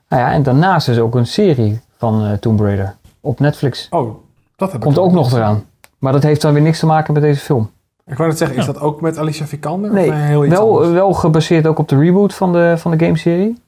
Nou 0.09 0.23
ja, 0.23 0.33
en 0.33 0.43
daarnaast 0.43 0.89
is 0.89 0.99
ook 0.99 1.15
een 1.15 1.27
serie 1.27 1.81
van 1.99 2.25
eh 2.25 2.33
Tomb 2.33 2.61
Raider 2.61 2.95
op 3.21 3.41
Netflix. 3.41 3.87
Oh, 3.91 4.15
dat 4.57 4.73
heb 4.73 4.81
Komt 4.81 4.97
ik 4.97 5.03
ook 5.03 5.13
nog 5.13 5.33
eraan. 5.33 5.65
Maar 5.99 6.13
dat 6.13 6.23
heeft 6.23 6.41
dan 6.43 6.53
weer 6.53 6.63
niks 6.63 6.79
te 6.79 6.87
maken 6.87 7.13
met 7.13 7.23
deze 7.23 7.41
film. 7.41 7.71
Ik 8.11 8.17
wou 8.17 8.29
net 8.29 8.39
zeggen, 8.39 8.57
is 8.57 8.67
dat 8.67 8.81
ook 8.81 9.01
met 9.01 9.19
Alicia 9.19 9.47
Vikander? 9.47 9.93
Nee, 9.93 10.09
of 10.09 10.15
heel 10.15 10.45
iets 10.45 10.55
wel, 10.55 10.75
anders? 10.75 10.91
wel 10.91 11.13
gebaseerd 11.13 11.67
ook 11.67 11.79
op 11.79 11.89
de 11.89 11.99
reboot 11.99 12.35
van 12.35 12.53
de, 12.53 12.75
van 12.79 12.91
de 12.91 13.05
gameserie. 13.05 13.59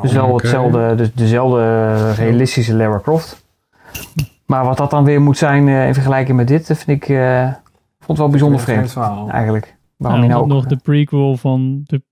Dus 0.00 0.12
wel 0.12 0.28
Oh, 0.28 0.36
hetzelfde, 0.36 0.94
dus 0.94 1.14
dezelfde 1.14 2.12
realistische 2.12 2.74
Lara 2.74 2.98
Croft. 2.98 3.46
Maar 4.46 4.64
wat 4.64 4.76
dat 4.76 4.90
dan 4.90 5.04
weer 5.04 5.20
moet 5.20 5.38
zijn 5.38 5.68
eh, 5.68 5.86
in 5.86 5.94
vergelijking 5.94 6.36
met 6.36 6.48
dit, 6.48 6.66
dat 6.66 6.78
vind 6.78 7.02
ik 7.02 7.08
eh, 7.08 7.42
vond 7.98 8.08
het 8.08 8.18
wel 8.18 8.28
bijzonder 8.28 8.60
vreemd. 8.60 8.96
Eigenlijk. 9.30 9.76
Waarom 9.96 10.20
Nou, 10.20 10.30
je 10.30 10.34
nou 10.34 10.46
nog 10.46 10.62
ook... 10.62 10.68
de 10.68 10.76
prequel 10.76 11.36
van 11.36 11.80
de 11.84 12.02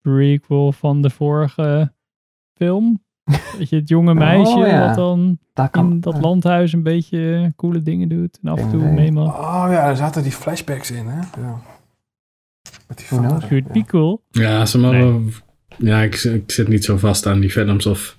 prequel 0.00 0.72
van 0.72 1.02
de 1.02 1.10
vorige 1.10 1.92
film. 2.54 3.02
Weet 3.58 3.68
je, 3.68 3.76
het 3.76 3.88
jonge 3.88 4.14
meisje 4.14 4.56
Oh, 4.56 4.66
ja. 4.66 4.86
wat 4.86 4.94
dan 4.94 5.38
Daar 5.54 5.68
kan- 5.68 5.90
in 5.90 6.00
dat 6.00 6.20
landhuis 6.20 6.72
een 6.72 6.82
beetje 6.82 7.52
coole 7.56 7.82
dingen 7.82 8.08
doet. 8.08 8.38
En 8.42 8.50
af 8.50 8.58
en 8.58 8.70
toe 8.70 8.82
mee 8.92 9.12
mag. 9.12 9.38
Oh 9.38 9.66
ja, 9.70 9.88
er 9.88 9.96
zaten 9.96 10.22
die 10.22 10.32
flashbacks 10.32 10.90
in, 10.90 11.06
hè? 11.06 11.18
Ja. 11.42 11.60
Met 12.88 12.98
die 12.98 13.06
vader. 13.06 13.62
Be 13.72 13.84
cool. 13.86 14.22
Ja, 14.30 14.66
ze 14.66 14.78
mogen... 14.78 15.32
Ja, 15.78 16.02
ik, 16.02 16.14
ik 16.24 16.50
zit 16.50 16.68
niet 16.68 16.84
zo 16.84 16.96
vast 16.96 17.26
aan 17.26 17.40
die 17.40 17.50
films 17.50 17.86
of 17.86 18.16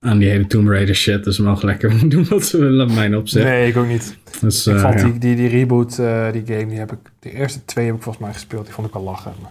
aan 0.00 0.18
die 0.18 0.28
hele 0.28 0.46
Tomb 0.46 0.68
Raider 0.68 0.94
shit. 0.94 1.24
Dus 1.24 1.36
ze 1.36 1.42
mogen 1.42 1.66
lekker 1.66 2.08
doen 2.08 2.28
wat 2.28 2.44
ze 2.44 2.58
willen, 2.58 2.88
op 2.88 2.94
mijn 2.94 3.16
opzicht. 3.16 3.44
Nee, 3.44 3.68
ik 3.68 3.76
ook 3.76 3.86
niet. 3.86 4.16
Dus, 4.40 4.66
ik 4.66 4.74
eh, 4.74 4.80
vond 4.80 5.00
ja. 5.00 5.04
die, 5.04 5.18
die, 5.18 5.36
die 5.36 5.48
reboot, 5.48 5.98
eh, 5.98 6.32
die 6.32 6.42
game, 6.46 6.66
die 6.66 6.78
heb 6.78 6.92
ik... 6.92 6.98
De 7.18 7.32
eerste 7.32 7.64
twee 7.64 7.86
heb 7.86 7.94
ik 7.94 8.02
volgens 8.02 8.24
mij 8.24 8.32
gespeeld. 8.32 8.64
Die 8.64 8.74
vond 8.74 8.88
ik 8.88 8.94
al 8.94 9.02
lachen. 9.02 9.32
Maar... 9.42 9.50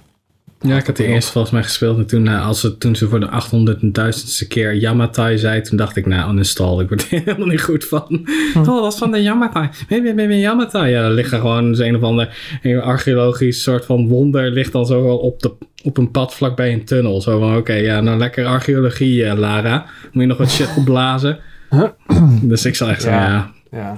Ja, 0.61 0.77
ik 0.77 0.85
had 0.85 0.97
de 0.97 1.05
eerste 1.05 1.31
volgens 1.31 1.53
mij 1.53 1.63
gespeeld. 1.63 1.97
En 1.97 2.05
toen, 2.05 2.27
eh, 2.27 2.47
als 2.47 2.59
ze, 2.59 2.77
toen 2.77 2.95
ze 2.95 3.07
voor 3.07 3.19
de 3.19 3.29
800.000ste 3.29 4.47
keer 4.47 4.75
Yamatai 4.75 5.37
zei, 5.37 5.61
toen 5.61 5.77
dacht 5.77 5.95
ik, 5.95 6.05
nou, 6.05 6.31
uninstall. 6.31 6.79
Ik 6.79 6.87
word 6.89 7.01
er 7.11 7.21
helemaal 7.25 7.47
niet 7.47 7.61
goed 7.61 7.85
van. 7.85 8.27
Oh, 8.57 8.65
dat 8.65 8.93
is 8.93 8.99
van 8.99 9.11
de 9.11 9.21
Yamatai. 9.21 9.69
Nee, 9.89 10.01
nee, 10.01 10.13
nee, 10.13 10.39
Yamatai. 10.39 10.91
Ja, 10.91 11.03
er 11.03 11.11
ligt 11.11 11.31
er 11.31 11.39
gewoon 11.39 11.79
een 11.79 11.95
of 11.95 12.01
ander 12.01 12.59
een 12.61 12.81
archeologisch 12.81 13.63
soort 13.63 13.85
van 13.85 14.07
wonder. 14.07 14.51
Ligt 14.51 14.71
dan 14.71 14.85
zo 14.85 15.03
wel 15.03 15.17
op, 15.17 15.41
de, 15.41 15.51
op 15.83 15.97
een 15.97 16.11
pad 16.11 16.35
vlakbij 16.35 16.73
een 16.73 16.85
tunnel. 16.85 17.21
Zo 17.21 17.39
van, 17.39 17.57
oké, 17.57 17.73
ja, 17.73 18.01
nou 18.01 18.17
lekker 18.17 18.45
archeologie, 18.45 19.25
eh, 19.25 19.37
Lara. 19.37 19.85
Moet 20.11 20.23
je 20.23 20.29
nog 20.29 20.37
wat 20.37 20.51
shit 20.51 20.69
opblazen? 20.77 21.39
dus 22.41 22.65
ik 22.65 22.75
zal 22.75 22.89
echt 22.89 23.03
ja. 23.03 23.51
Ja. 23.71 23.97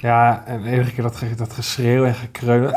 Ja, 0.00 0.44
en 0.46 0.64
iedere 0.64 0.92
keer 0.92 1.02
dat, 1.02 1.22
dat 1.36 1.52
geschreeuw 1.52 2.04
en 2.04 2.14
gekreun. 2.14 2.70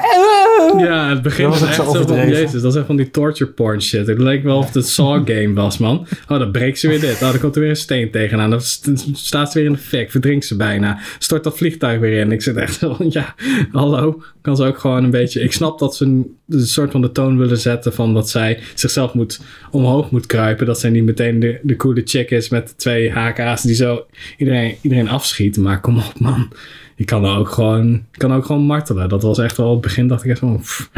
Ja, 0.77 1.09
het 1.09 1.37
was 1.37 1.37
was 1.37 1.61
echt 1.61 1.75
zo 1.75 2.03
van, 2.03 2.29
jezus, 2.29 2.61
dat 2.61 2.71
is 2.71 2.77
echt 2.77 2.85
van 2.85 2.95
die 2.95 3.11
torture 3.11 3.51
porn 3.51 3.81
shit. 3.81 4.07
Het 4.07 4.17
leek 4.17 4.43
wel 4.43 4.57
of 4.57 4.65
het 4.65 4.75
een 4.75 4.83
Saw 4.83 5.27
game 5.27 5.53
was, 5.53 5.77
man. 5.77 6.07
Oh, 6.27 6.39
dan 6.39 6.51
breekt 6.51 6.79
ze 6.79 6.87
weer 6.87 6.99
dit. 6.99 7.13
Oh, 7.13 7.19
dan 7.31 7.39
komt 7.39 7.55
er 7.55 7.61
weer 7.61 7.69
een 7.69 7.75
steen 7.75 8.11
tegenaan. 8.11 8.49
Dan 8.49 8.61
st- 8.61 8.91
staat 9.13 9.51
ze 9.51 9.57
weer 9.57 9.67
in 9.67 9.73
de 9.73 9.79
fik, 9.79 10.11
verdrinkt 10.11 10.45
ze 10.45 10.55
bijna. 10.55 10.99
Stort 11.19 11.43
dat 11.43 11.57
vliegtuig 11.57 11.99
weer 11.99 12.19
in. 12.19 12.31
Ik 12.31 12.41
zit 12.41 12.55
echt 12.55 12.73
zo 12.79 12.93
van, 12.93 13.07
ja, 13.09 13.35
hallo. 13.71 14.23
Kan 14.41 14.55
ze 14.55 14.63
ook 14.63 14.77
gewoon 14.77 15.03
een 15.03 15.09
beetje... 15.09 15.41
Ik 15.41 15.51
snap 15.51 15.79
dat 15.79 15.95
ze 15.95 16.05
een, 16.05 16.35
een 16.49 16.65
soort 16.65 16.91
van 16.91 17.01
de 17.01 17.11
toon 17.11 17.37
willen 17.37 17.57
zetten 17.57 17.93
van 17.93 18.13
dat 18.13 18.29
zij 18.29 18.59
zichzelf 18.75 19.13
moet, 19.13 19.39
omhoog 19.71 20.11
moet 20.11 20.25
kruipen. 20.25 20.65
Dat 20.65 20.79
zij 20.79 20.89
niet 20.89 21.03
meteen 21.03 21.39
de, 21.39 21.59
de 21.63 21.75
coole 21.75 22.01
chick 22.05 22.31
is 22.31 22.49
met 22.49 22.67
de 22.67 22.75
twee 22.75 23.11
HK's 23.11 23.61
die 23.61 23.75
zo 23.75 24.05
iedereen, 24.37 24.75
iedereen 24.81 25.09
afschieten. 25.09 25.61
Maar 25.61 25.81
kom 25.81 25.97
op, 25.97 26.19
man. 26.19 26.51
Je 26.95 27.05
kan 27.05 27.25
ook 27.25 27.49
gewoon, 27.49 28.03
kan 28.11 28.33
ook 28.33 28.45
gewoon 28.45 28.61
martelen. 28.61 29.09
Dat 29.09 29.23
was 29.23 29.39
echt 29.39 29.57
wel 29.57 29.71
het 29.71 29.81
begin, 29.81 30.07
dacht 30.07 30.23
ik 30.23 30.29
echt 30.29 30.39
van, 30.39 30.59
pff, 30.59 30.89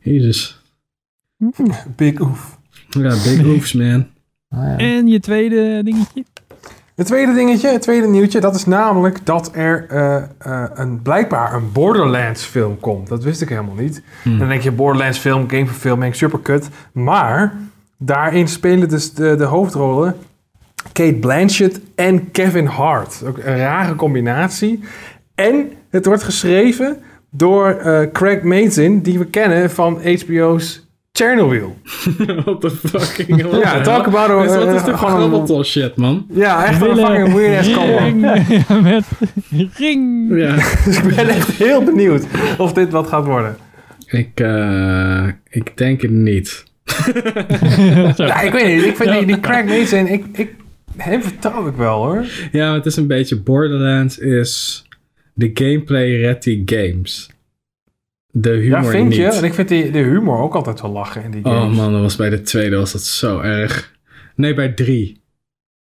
jezus. 0.00 0.62
Big 1.96 2.20
oef. 2.20 2.58
Ja, 2.88 3.08
big 3.08 3.44
oefs, 3.44 3.72
man. 3.72 4.06
En 4.76 5.08
je 5.08 5.20
tweede 5.20 5.80
dingetje? 5.84 6.24
Het 6.94 7.06
tweede 7.06 7.34
dingetje, 7.34 7.68
het 7.68 7.82
tweede 7.82 8.06
nieuwtje, 8.06 8.40
dat 8.40 8.54
is 8.54 8.66
namelijk 8.66 9.26
dat 9.26 9.50
er 9.54 9.86
eh, 9.88 10.16
eh, 10.16 10.70
een, 10.74 11.02
blijkbaar 11.02 11.54
een 11.54 11.72
Borderlands 11.72 12.44
film 12.44 12.80
komt. 12.80 13.08
Dat 13.08 13.24
wist 13.24 13.40
ik 13.40 13.48
helemaal 13.48 13.74
niet. 13.74 14.02
Hmm. 14.22 14.38
Dan 14.38 14.48
denk 14.48 14.62
je 14.62 14.72
Borderlands 14.72 15.18
film, 15.18 15.48
gameverfilming, 15.48 16.14
superkut. 16.14 16.68
Maar 16.92 17.54
daarin 17.98 18.48
spelen 18.48 18.88
dus 18.88 19.12
de, 19.12 19.36
de 19.36 19.44
hoofdrollen 19.44 20.16
Kate 20.92 21.16
Blanchett 21.20 21.80
en 21.94 22.30
Kevin 22.30 22.66
Hart. 22.66 23.22
Ook 23.26 23.38
een 23.38 23.56
rare 23.56 23.94
combinatie. 23.94 24.80
En 25.34 25.68
het 25.90 26.06
wordt 26.06 26.22
geschreven 26.22 26.96
door 27.30 27.68
eh, 27.70 28.10
Craig 28.12 28.42
Mazin, 28.42 29.00
die 29.00 29.18
we 29.18 29.26
kennen 29.26 29.70
van 29.70 30.00
HBO's 30.04 30.82
Chernobyl. 31.12 31.76
What 32.44 32.60
the 32.60 32.70
fucking 32.70 33.40
hell? 33.50 33.60
Ja, 33.60 33.80
talk 33.80 34.06
about 34.06 34.30
a- 34.30 34.42
Dus 34.42 34.54
Wat 34.64 34.74
is 34.74 34.80
eh, 34.80 34.84
dit 34.86 34.94
gewoon 34.96 35.48
een- 35.58 35.64
shit, 35.64 35.96
man? 35.96 36.26
Ja, 36.30 36.64
echt 36.66 36.80
een 36.82 36.96
fucking 36.96 37.32
weird 37.34 37.58
ass 37.58 37.74
combo. 37.74 37.96
ring 37.98 38.82
met 38.82 39.04
ring. 39.76 40.28
Ja. 40.38 40.54
Dus 40.84 40.96
ik 41.02 41.16
ben 41.16 41.28
echt 41.28 41.48
heel 41.50 41.82
benieuwd 41.84 42.24
of 42.58 42.72
dit 42.72 42.90
wat 42.90 43.06
gaat 43.08 43.24
worden. 43.24 43.56
Ik, 44.06 44.40
eh, 44.40 45.26
ik 45.50 45.76
denk 45.76 46.02
het 46.02 46.10
niet. 46.10 46.64
Ja, 48.16 48.40
ik 48.40 48.52
weet 48.52 48.74
niet. 48.76 48.84
Ik 48.84 48.96
vind 48.96 49.10
die, 49.12 49.26
die 49.26 49.40
Craig 49.40 49.64
Mason, 49.64 50.06
ik, 50.06 50.24
ik, 50.32 50.54
hem 50.96 51.22
vertrouw 51.22 51.66
ik 51.68 51.76
wel 51.76 52.04
hoor. 52.04 52.24
Ja, 52.52 52.74
het 52.74 52.86
is 52.86 52.96
een 52.96 53.06
beetje 53.06 53.36
Borderlands 53.40 54.18
is 54.18 54.84
de 55.34 55.50
gameplay 55.54 56.20
ready 56.20 56.62
games. 56.66 57.30
de 58.30 58.50
humor 58.50 58.82
Ja, 58.82 58.84
vind 58.84 59.14
je? 59.14 59.24
niet. 59.24 59.34
En 59.34 59.44
ik 59.44 59.54
vind 59.54 59.68
die, 59.68 59.90
de 59.90 59.98
humor 59.98 60.38
ook 60.38 60.54
altijd 60.54 60.80
wel 60.80 60.90
lachen 60.90 61.22
in 61.24 61.30
die 61.30 61.44
Oh 61.44 61.52
games. 61.60 61.76
man, 61.76 61.92
dat 61.92 62.00
was 62.00 62.16
bij 62.16 62.30
de 62.30 62.40
tweede 62.40 62.76
was 62.76 62.92
dat 62.92 63.02
zo 63.02 63.40
erg. 63.40 63.92
Nee, 64.34 64.54
bij 64.54 64.68
drie. 64.68 65.22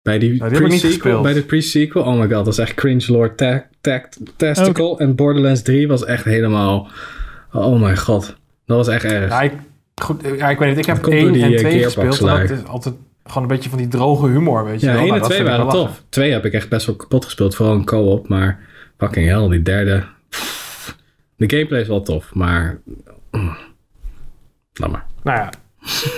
Bij 0.02 0.20
die, 0.20 0.40
Nou, 0.40 0.52
pre-sequel. 0.54 1.22
Bij 1.22 1.34
de 1.34 1.42
pre-sequel. 1.42 2.04
Oh 2.04 2.14
my 2.14 2.20
god, 2.22 2.30
dat 2.30 2.46
was 2.46 2.58
echt 2.58 2.74
cringe 2.74 3.06
lord 3.12 3.38
ta- 3.38 3.68
ta- 3.82 4.10
testicle. 4.36 4.98
En 4.98 5.16
Borderlands 5.16 5.62
3 5.62 5.88
was 5.88 6.06
echt 6.06 6.24
helemaal... 6.24 6.88
Oh 7.52 7.82
my 7.82 7.98
god. 7.98 8.36
Dat 8.66 8.78
was 8.78 8.88
echt 8.88 9.04
erg. 9.04 9.30
Ja, 9.30 9.42
ik, 9.42 9.52
goed, 10.02 10.22
ja, 10.38 10.50
ik 10.50 10.58
weet 10.60 10.70
niet. 10.70 10.78
Ik 10.78 10.86
heb 10.86 10.96
Dat 10.96 11.06
komt 11.06 11.16
door 11.16 11.26
1 11.30 11.34
die, 11.34 11.44
en 11.44 11.52
eh, 11.54 11.58
2 11.58 11.72
Gearbox 11.72 12.18
gespeeld. 12.18 12.48
Dat 12.50 12.58
is 12.58 12.66
altijd 12.66 12.96
gewoon 13.24 13.44
een 13.44 13.50
beetje 13.56 13.70
van 13.70 13.78
die 13.78 13.88
droge 13.88 14.28
humor, 14.28 14.66
weet 14.66 14.80
je 14.82 14.86
Ja. 14.86 14.92
1 14.94 15.02
Nou, 15.02 15.14
en 15.14 15.20
dat 15.20 15.30
2 15.30 15.38
vind 15.38 15.50
ik 15.50 15.56
waren 15.56 15.72
tof. 15.74 16.04
2 16.10 16.32
heb 16.32 16.46
ik 16.46 16.54
echt 16.54 16.70
best 16.70 16.86
wel 16.86 16.96
kapot 16.96 17.26
gespeeld. 17.26 17.56
Vooral 17.56 17.76
in 17.76 17.86
co-op. 17.86 18.28
Maar 18.28 18.60
fucking 18.98 19.28
hell, 19.28 19.49
die 19.49 19.61
derde... 19.61 20.03
pff. 20.30 20.98
De 21.36 21.49
gameplay 21.49 21.82
is 21.82 21.88
wel 21.88 22.02
tof, 22.02 22.34
maar... 22.34 22.80
mm. 23.32 23.56
Laat 24.74 24.91
maar. 24.91 25.06
Nou 25.24 25.38
ja, 25.38 25.49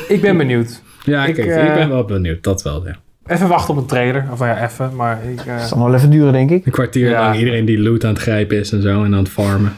ik 0.07 0.21
ben 0.21 0.37
benieuwd. 0.37 0.81
Ja, 1.03 1.25
Ik, 1.25 1.37
ik, 1.37 1.45
ik, 1.45 1.51
eh, 1.51 1.73
ben 1.73 1.89
wel 1.89 2.05
benieuwd. 2.05 2.43
Dat 2.43 2.61
wel, 2.63 2.87
ja. 2.87 2.95
Even 3.25 3.47
wachten 3.47 3.73
op 3.73 3.79
een 3.81 3.85
trailer. 3.87 4.27
Of 4.31 4.39
nou 4.39 4.51
ja, 4.57 4.63
even. 4.63 4.95
Maar 4.95 5.23
ik... 5.23 5.39
eh, 5.39 5.57
Dat 5.57 5.67
zal 5.67 5.77
nog 5.77 5.87
wel 5.87 5.95
even 5.95 6.09
duren, 6.09 6.33
denk 6.33 6.49
ik. 6.49 6.65
Een 6.65 6.71
kwartier 6.71 7.09
Ja. 7.09 7.21
lang 7.21 7.35
iedereen 7.37 7.65
die 7.65 7.79
loot 7.79 8.03
aan 8.03 8.09
het 8.13 8.21
grijpen 8.21 8.57
is 8.57 8.71
en 8.71 8.81
zo. 8.81 9.03
En 9.03 9.13
aan 9.13 9.19
het 9.23 9.29
farmen. 9.29 9.73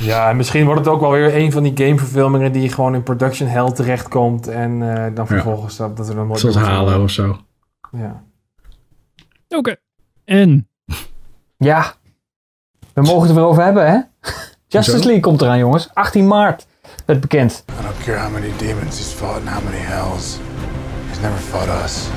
Ja, 0.00 0.30
en 0.30 0.36
misschien 0.36 0.64
wordt 0.64 0.80
het 0.80 0.88
ook 0.88 1.00
wel 1.00 1.10
weer 1.10 1.34
een 1.36 1.52
van 1.52 1.62
die 1.62 1.72
gameverfilmingen 1.74 2.52
die 2.52 2.68
gewoon 2.68 2.94
in 2.94 3.02
production 3.02 3.48
hell 3.48 3.72
terechtkomt. 3.72 4.48
En 4.48 4.94
eh, 4.96 5.14
dan 5.14 5.26
vervolgens 5.26 5.76
dat, 5.76 5.96
dat 5.96 6.08
er 6.08 6.14
dan 6.14 6.38
Zoals 6.38 6.54
wordt 6.56 6.68
Halo 6.68 6.86
gedaan. 6.86 7.02
of 7.02 7.10
zo. 7.10 7.40
Ja. 7.92 8.22
Oké. 9.48 9.76
En? 10.24 10.68
Ja. 11.56 11.94
We 12.96 13.02
mogen 13.02 13.20
het 13.20 13.28
er 13.28 13.34
weer 13.34 13.44
over 13.44 13.64
hebben, 13.64 13.86
hè? 13.86 13.98
Justice 14.74 14.98
Zo? 14.98 15.04
League 15.04 15.20
komt 15.20 15.42
eraan, 15.42 15.58
jongens. 15.58 15.90
18 15.92 16.26
maart 16.26 16.66
werd 17.04 17.20
bekend. 17.20 17.64
I 17.80 17.82
don't 17.82 18.04
care 18.04 18.18
how 18.18 18.32
many 18.32 18.52
demons 18.56 18.98
he's 18.98 19.12
fought 19.12 19.40
and 19.40 19.48
how 19.48 19.64
many 19.64 19.82
hells. 19.82 20.38
He's 21.08 21.20
never 21.20 21.38
fought 21.38 21.84
us. 21.84 22.08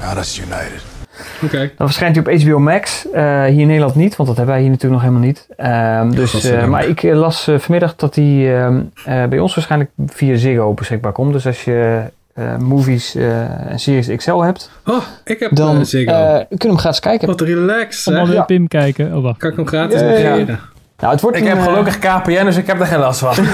Not 0.00 0.16
us 0.16 0.38
united. 0.38 0.82
Oké. 1.42 1.58
Dat 1.58 1.86
verschijnt 1.86 2.16
hij 2.16 2.34
op 2.34 2.42
HBO 2.42 2.58
Max. 2.58 3.10
Eh, 3.10 3.44
hier 3.44 3.60
in 3.60 3.66
Nederland 3.66 3.94
niet, 3.94 4.16
want 4.16 4.28
dat 4.28 4.36
hebben 4.36 4.54
wij 4.54 4.62
hier 4.62 4.72
natuurlijk 4.72 5.02
nog 5.02 5.10
helemaal 5.10 5.28
niet. 5.28 5.46
Ehm, 5.56 6.10
dus, 6.10 6.44
eh, 6.44 6.66
maar 6.66 6.86
ik 6.86 7.02
eh, 7.02 7.14
las 7.14 7.50
vanmiddag 7.56 7.96
dat 7.96 8.14
hij 8.14 8.56
ehm, 8.62 8.82
eh, 9.04 9.24
bij 9.24 9.38
ons 9.38 9.54
waarschijnlijk 9.54 9.90
via 10.06 10.36
Ziggo 10.36 10.72
beschikbaar 10.74 11.12
komt. 11.12 11.32
Dus 11.32 11.46
als 11.46 11.64
je 11.64 12.02
eh, 12.34 12.56
movies 12.56 13.14
eh, 13.14 13.70
en 13.70 13.78
series 13.78 14.16
XL 14.16 14.36
hebt, 14.40 14.70
Oh, 14.86 15.02
ik 15.24 15.38
heb 15.40 15.54
dan 15.54 15.76
eh, 15.78 15.84
Ziggo. 15.84 16.12
kun 16.48 16.58
je 16.58 16.66
hem 16.66 16.78
gratis 16.78 17.00
kijken. 17.00 17.26
Wat 17.28 17.40
relaxed, 17.40 18.06
Allemaal 18.06 18.26
zeg. 18.26 18.34
weer 18.34 18.44
Pim 18.44 18.68
kijken. 18.68 19.16
Oh, 19.16 19.22
wacht. 19.22 19.38
Kan 19.38 19.50
ik 19.50 19.56
hem 19.56 19.66
gratis 19.66 20.00
Ja, 20.00 20.06
ja, 20.10 20.18
ja. 20.18 20.30
negeren? 20.34 20.60
Nou, 20.98 21.12
het 21.12 21.20
wordt 21.22 21.36
Ik 21.36 21.42
een, 21.42 21.48
heb 21.48 21.60
gelukkig 21.60 21.98
KPN, 21.98 22.44
dus 22.44 22.56
ik 22.56 22.66
heb 22.66 22.80
er 22.80 22.86
geen 22.86 22.98
last 22.98 23.18
van. 23.20 23.34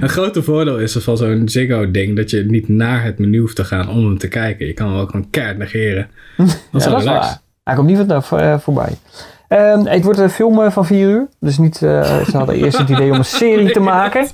Een 0.00 0.08
grote 0.08 0.42
voordeel 0.42 0.78
is 0.78 0.96
van 1.00 1.16
zo'n 1.16 1.42
Ziggo-ding 1.48 2.16
dat 2.16 2.30
je 2.30 2.44
niet 2.44 2.68
naar 2.68 3.02
het 3.04 3.18
menu 3.18 3.38
hoeft 3.38 3.56
te 3.56 3.64
gaan 3.64 3.88
om 3.88 4.04
hem 4.04 4.18
te 4.18 4.28
kijken. 4.28 4.66
Je 4.66 4.72
kan 4.72 4.88
hem 4.88 4.98
ook 5.00 5.10
gewoon 5.10 5.30
keihard 5.30 5.58
negeren. 5.58 6.08
Dat 6.36 6.46
is 6.46 6.54
ja, 6.54 6.60
wel 6.72 6.90
dat 6.90 6.98
is 7.00 7.04
relaxed. 7.04 7.06
waar. 7.30 7.40
Hij 7.64 7.74
komt 7.74 7.88
niet 7.88 8.06
wat 8.06 8.30
uh, 8.40 8.58
voorbij. 8.58 8.92
Ehm, 9.48 9.84
het 9.86 10.04
wordt 10.04 10.18
een 10.18 10.30
film 10.30 10.70
van 10.70 10.86
4 10.86 11.08
uur. 11.08 11.26
Dus 11.40 11.58
niet, 11.58 11.82
eh, 11.82 12.20
ze 12.24 12.36
hadden 12.36 12.54
eerst 12.54 12.78
het 12.78 12.88
idee 12.88 13.10
om 13.10 13.16
een 13.18 13.24
serie 13.24 13.70
te 13.72 13.80
maken. 13.94 14.26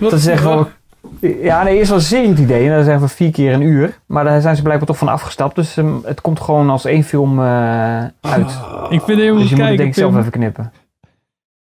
Wat 0.00 0.10
Dat 0.10 0.20
zeggen 0.20 0.58
we, 0.58 0.64
ja, 1.42 1.62
nee, 1.62 1.76
eerst 1.76 1.90
was 1.90 2.02
een 2.02 2.16
serie 2.16 2.28
het 2.28 2.38
idee. 2.38 2.64
En 2.68 2.74
dan 2.74 2.84
zeggen 2.84 3.02
we 3.02 3.08
vier 3.08 3.30
keer 3.30 3.52
een 3.52 3.62
uur. 3.62 3.98
Maar 4.06 4.24
daar 4.24 4.40
zijn 4.40 4.56
ze 4.56 4.62
blijkbaar 4.62 4.86
toch 4.86 4.98
van 4.98 5.08
afgestapt. 5.08 5.54
Dus 5.56 5.76
ehm, 5.76 5.94
het 6.04 6.20
komt 6.20 6.40
gewoon 6.40 6.70
als 6.70 6.84
één 6.84 7.02
film 7.04 7.38
eh, 7.38 7.98
uit. 8.20 8.50
Ik 8.90 9.02
vind 9.02 9.06
het 9.06 9.16
helemaal 9.18 9.40
dus 9.40 9.48
je 9.50 9.56
moet 9.56 9.58
het 9.58 9.58
kijken, 9.58 9.76
denk 9.76 9.88
ik 9.88 9.94
zelf 9.94 10.16
even 10.16 10.30
knippen. 10.30 10.72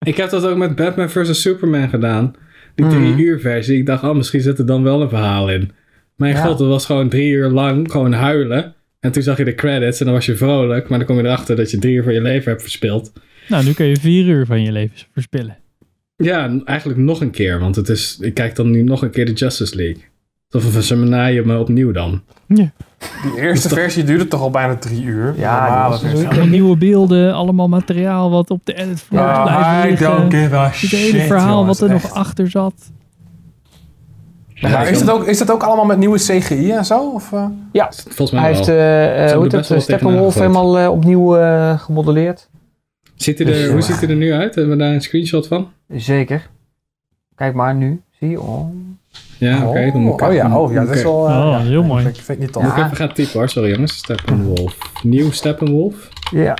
Ik 0.06 0.18
heb 0.18 0.30
dat 0.30 0.45
ook 0.45 0.58
met 0.58 0.76
Batman 0.76 1.10
vs. 1.10 1.41
Superman 1.41 1.90
gedaan. 1.90 2.36
Die 2.76 2.86
Mhm. 2.86 2.95
drie 2.95 3.26
uur 3.26 3.40
versie. 3.40 3.78
Ik 3.78 3.86
dacht, 3.86 4.03
oh, 4.03 4.16
misschien 4.16 4.41
zit 4.41 4.60
er 4.60 4.66
dan 4.66 4.84
wel 4.84 5.02
een 5.02 5.10
verhaal 5.10 5.49
in. 5.49 5.72
Mijn 6.16 6.36
Ja. 6.36 6.41
god, 6.45 6.58
dat 6.58 6.68
was 6.68 6.86
gewoon 6.86 7.10
drie 7.10 7.32
uur 7.32 7.49
lang 7.49 7.91
gewoon 7.91 8.14
huilen. 8.14 8.74
En 8.99 9.12
toen 9.12 9.24
zag 9.24 9.38
je 9.38 9.44
de 9.45 9.56
credits 9.56 9.99
en 9.99 10.06
dan 10.06 10.16
was 10.16 10.26
je 10.26 10.36
vrolijk. 10.36 10.90
Maar 10.90 10.98
dan 10.98 11.08
kom 11.08 11.18
je 11.18 11.24
erachter 11.24 11.56
dat 11.56 11.72
je 11.72 11.78
drie 11.78 11.94
uur 11.95 12.03
van 12.03 12.14
je 12.14 12.22
leven 12.22 12.49
hebt 12.49 12.62
verspild. 12.62 13.12
Nou, 13.48 13.64
nu 13.66 13.74
kun 13.74 13.86
je 13.86 13.95
vier 13.99 14.26
uur 14.26 14.45
van 14.45 14.62
je 14.64 14.72
leven 14.72 14.98
verspillen. 15.14 15.58
Ja, 16.22 16.60
eigenlijk 16.65 16.99
nog 16.99 17.22
een 17.22 17.31
keer. 17.31 17.60
Want 17.60 17.76
het 17.76 17.89
is, 17.89 18.18
ik 18.22 18.34
kijk 18.34 18.56
dan 18.56 18.72
nu 18.72 18.84
nog 18.84 19.02
een 19.02 19.11
keer 19.11 19.26
de 19.26 19.34
Justice 19.34 19.76
League. 19.76 20.03
Of 20.52 20.84
ze 20.84 20.95
naaien 20.95 21.48
me 21.48 21.57
opnieuw 21.57 21.91
dan. 21.91 22.22
Die 22.48 22.72
eerste 23.38 23.69
versie 23.69 24.03
duurde 24.03 24.27
toch 24.27 24.41
al 24.41 24.49
bijna 24.49 24.76
drie 24.76 25.03
uur. 25.03 25.34
Ja. 25.38 25.85
Allemaal 25.85 26.45
nieuwe 26.45 26.77
beelden, 26.77 27.34
allemaal 27.34 27.68
materiaal 27.68 28.30
wat 28.31 28.49
op 28.49 28.65
de 28.65 28.73
edit 28.73 29.02
floor 29.02 29.41
blijven 29.43 29.85
I 29.85 29.89
liggen. 29.89 30.07
don't 30.11 30.34
give 30.34 30.56
a 30.56 30.64
Het 30.64 30.73
hele 30.73 31.10
shit, 31.11 31.22
verhaal 31.22 31.60
jongens, 31.60 31.80
wat 31.80 31.89
er 31.89 31.95
echt. 31.95 32.03
nog 32.03 32.14
achter 32.14 32.49
zat. 32.49 32.73
Maar 34.61 34.88
is, 34.89 34.99
het 34.99 35.10
ook, 35.10 35.23
is 35.26 35.39
het 35.39 35.52
ook 35.52 35.64
allemaal 35.64 35.85
met 35.85 35.98
nieuwe 35.98 36.18
CGI 36.18 36.72
en 36.72 36.85
zo? 36.85 37.10
Of, 37.10 37.34
eh? 37.34 37.45
Ja, 37.72 37.91
Volgens 37.91 38.31
mij 38.31 38.41
hij 38.41 38.65
wel. 38.65 38.76
heeft 38.76 39.31
uh, 39.31 39.38
hoe 39.38 39.73
het, 39.76 39.81
Steppenwolf 39.84 40.34
helemaal 40.34 40.80
uh, 40.80 40.91
opnieuw 40.91 41.38
uh, 41.38 41.80
gemodelleerd. 41.80 42.49
Ziet 43.22 43.38
hij 43.38 43.48
er, 43.48 43.53
Dus, 43.53 43.69
hoe 43.72 43.81
ziet 43.81 43.99
hij 43.99 44.10
er 44.10 44.15
nu 44.15 44.34
uit? 44.34 44.56
Hebben 44.56 44.77
we 44.77 44.84
daar 44.84 44.93
een 44.93 45.02
screenshot 45.02 45.48
van? 45.48 45.72
Zeker. 45.88 46.49
Kijk 47.35 47.53
maar 47.53 47.76
nu. 47.76 48.02
Zie 48.19 48.30
je? 48.30 48.41
Oh. 48.41 48.73
Ja, 49.38 49.68
oké. 49.68 49.91
dan 49.91 50.02
moet 50.02 50.22
ik 50.22 50.27
oh 50.27 50.34
ja, 50.34 50.45
even- 50.45 50.57
oh 50.57 50.72
ja, 50.73 50.85
dat 50.85 50.95
is 50.95 51.03
wel... 51.03 51.30
uh, 51.30 51.38
Oh, 51.45 51.52
ja, 51.52 51.60
heel 51.60 51.84
mooi. 51.84 52.06
Ik 52.07 52.15
vind 52.15 52.27
het 52.27 52.39
niet 52.39 52.52
tof. 52.52 52.64
Moet 52.64 52.72
ik 52.72 52.77
even 52.77 52.95
gaan 52.95 53.14
typen 53.14 53.34
hoor. 53.39 53.49
Sorry 53.49 53.72
jongens. 53.72 53.98
Steppenwolf. 53.98 54.77
Nieuw 55.03 55.31
Steppenwolf. 55.31 56.10
Ja. 56.31 56.57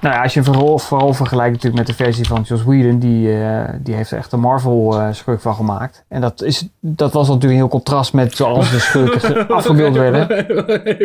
Nou 0.00 0.14
ja, 0.14 0.22
als 0.22 0.34
je 0.34 0.40
hem 0.42 0.52
vooral, 0.54 0.78
vooral 0.78 1.12
vergelijkt 1.14 1.52
natuurlijk 1.52 1.86
met 1.88 1.96
de 1.96 2.04
versie 2.04 2.24
van 2.26 2.42
Joss 2.42 2.64
Whedon, 2.64 2.98
die, 2.98 3.28
uh, 3.28 3.68
die 3.82 3.94
heeft 3.94 4.10
er 4.10 4.18
echt 4.18 4.32
een 4.32 4.40
Marvel 4.40 4.94
uh, 4.98 5.12
schurk 5.12 5.40
van 5.40 5.54
gemaakt. 5.54 6.04
En 6.08 6.20
dat, 6.20 6.42
is, 6.42 6.68
dat 6.80 7.12
was 7.12 7.26
natuurlijk 7.26 7.52
een 7.52 7.58
heel 7.58 7.68
contrast 7.68 8.12
met 8.12 8.36
zoals 8.36 8.70
de 8.70 8.78
schurken 8.78 9.48
afgebeeld 9.56 9.94
werden. 9.96 10.46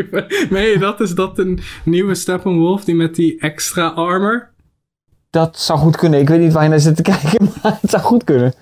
Nee, 0.50 0.78
dat 0.78 1.00
is 1.00 1.12
dat 1.16 1.38
een 1.40 1.60
nieuwe 1.84 2.16
Steppenwolf 2.16 2.84
die 2.84 2.96
met 2.96 3.16
die 3.16 3.40
extra 3.40 3.88
armor? 3.88 4.50
Dat 5.30 5.60
zou 5.60 5.80
goed 5.80 5.98
kunnen. 5.98 6.20
Ik 6.20 6.28
weet 6.30 6.40
niet 6.40 6.54
waar 6.54 6.64
je 6.64 6.70
naar 6.70 6.80
zit 6.80 6.96
te 6.96 7.02
kijken, 7.02 7.50
maar 7.64 7.78
het 7.82 7.90
zou 7.90 8.04
goed 8.04 8.24
kunnen. 8.24 8.54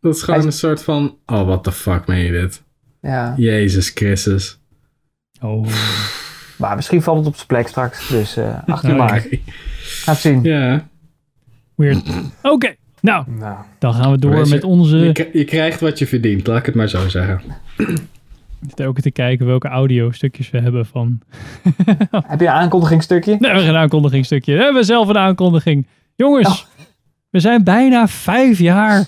Dat 0.00 0.14
is 0.14 0.22
gewoon 0.22 0.46
een 0.46 0.52
soort 0.52 0.82
van, 0.82 1.16
oh 1.26 1.46
what 1.46 1.64
the 1.64 1.72
fuck 1.72 2.06
meen 2.06 2.24
je 2.24 2.32
dit? 2.32 2.62
Ja. 3.00 3.34
Jezus 3.36 3.88
Christus. 3.88 4.60
Oh. 5.40 5.66
Maar 6.56 6.76
misschien 6.76 7.02
valt 7.02 7.18
het 7.18 7.26
op 7.26 7.34
zijn 7.34 7.46
plek 7.46 7.68
straks. 7.68 8.08
Dus 8.08 8.38
uh, 8.38 8.58
18 8.66 8.96
maart. 8.96 9.26
Oké. 9.26 9.38
Gaat 9.78 10.18
zien. 10.18 10.42
Ja. 10.42 10.88
Weird. 11.74 12.02
Oké, 12.42 12.74
nou, 13.00 13.24
Nou, 13.30 13.56
dan 13.78 13.94
gaan 13.94 14.10
we 14.10 14.18
door 14.18 14.44
je, 14.44 14.50
met 14.50 14.64
onze... 14.64 14.96
Je, 14.96 15.30
je 15.32 15.44
krijgt 15.44 15.80
wat 15.80 15.98
je 15.98 16.06
verdient, 16.06 16.46
laat 16.46 16.58
ik 16.58 16.66
het 16.66 16.74
maar 16.74 16.88
zo 16.88 17.08
zeggen. 17.08 17.40
Ik 18.62 18.68
zit 18.76 18.82
ook 18.86 19.00
te 19.00 19.10
kijken 19.10 19.46
welke 19.46 19.68
audio 19.68 20.10
stukjes 20.10 20.50
we 20.50 20.60
hebben 20.60 20.86
van... 20.86 21.20
Heb 22.26 22.40
je 22.40 22.46
een 22.46 22.52
aankondigingstukje? 22.52 23.30
Nee, 23.30 23.40
we 23.40 23.46
hebben 23.46 23.64
geen 23.64 23.76
aankondigingstukje. 23.76 24.56
We 24.56 24.62
hebben 24.62 24.84
zelf 24.84 25.08
een 25.08 25.18
aankondiging. 25.18 25.86
Jongens, 26.16 26.48
Oh. 26.48 26.56
we 27.30 27.40
zijn 27.40 27.64
bijna 27.64 28.08
vijf 28.08 28.58
jaar. 28.58 29.06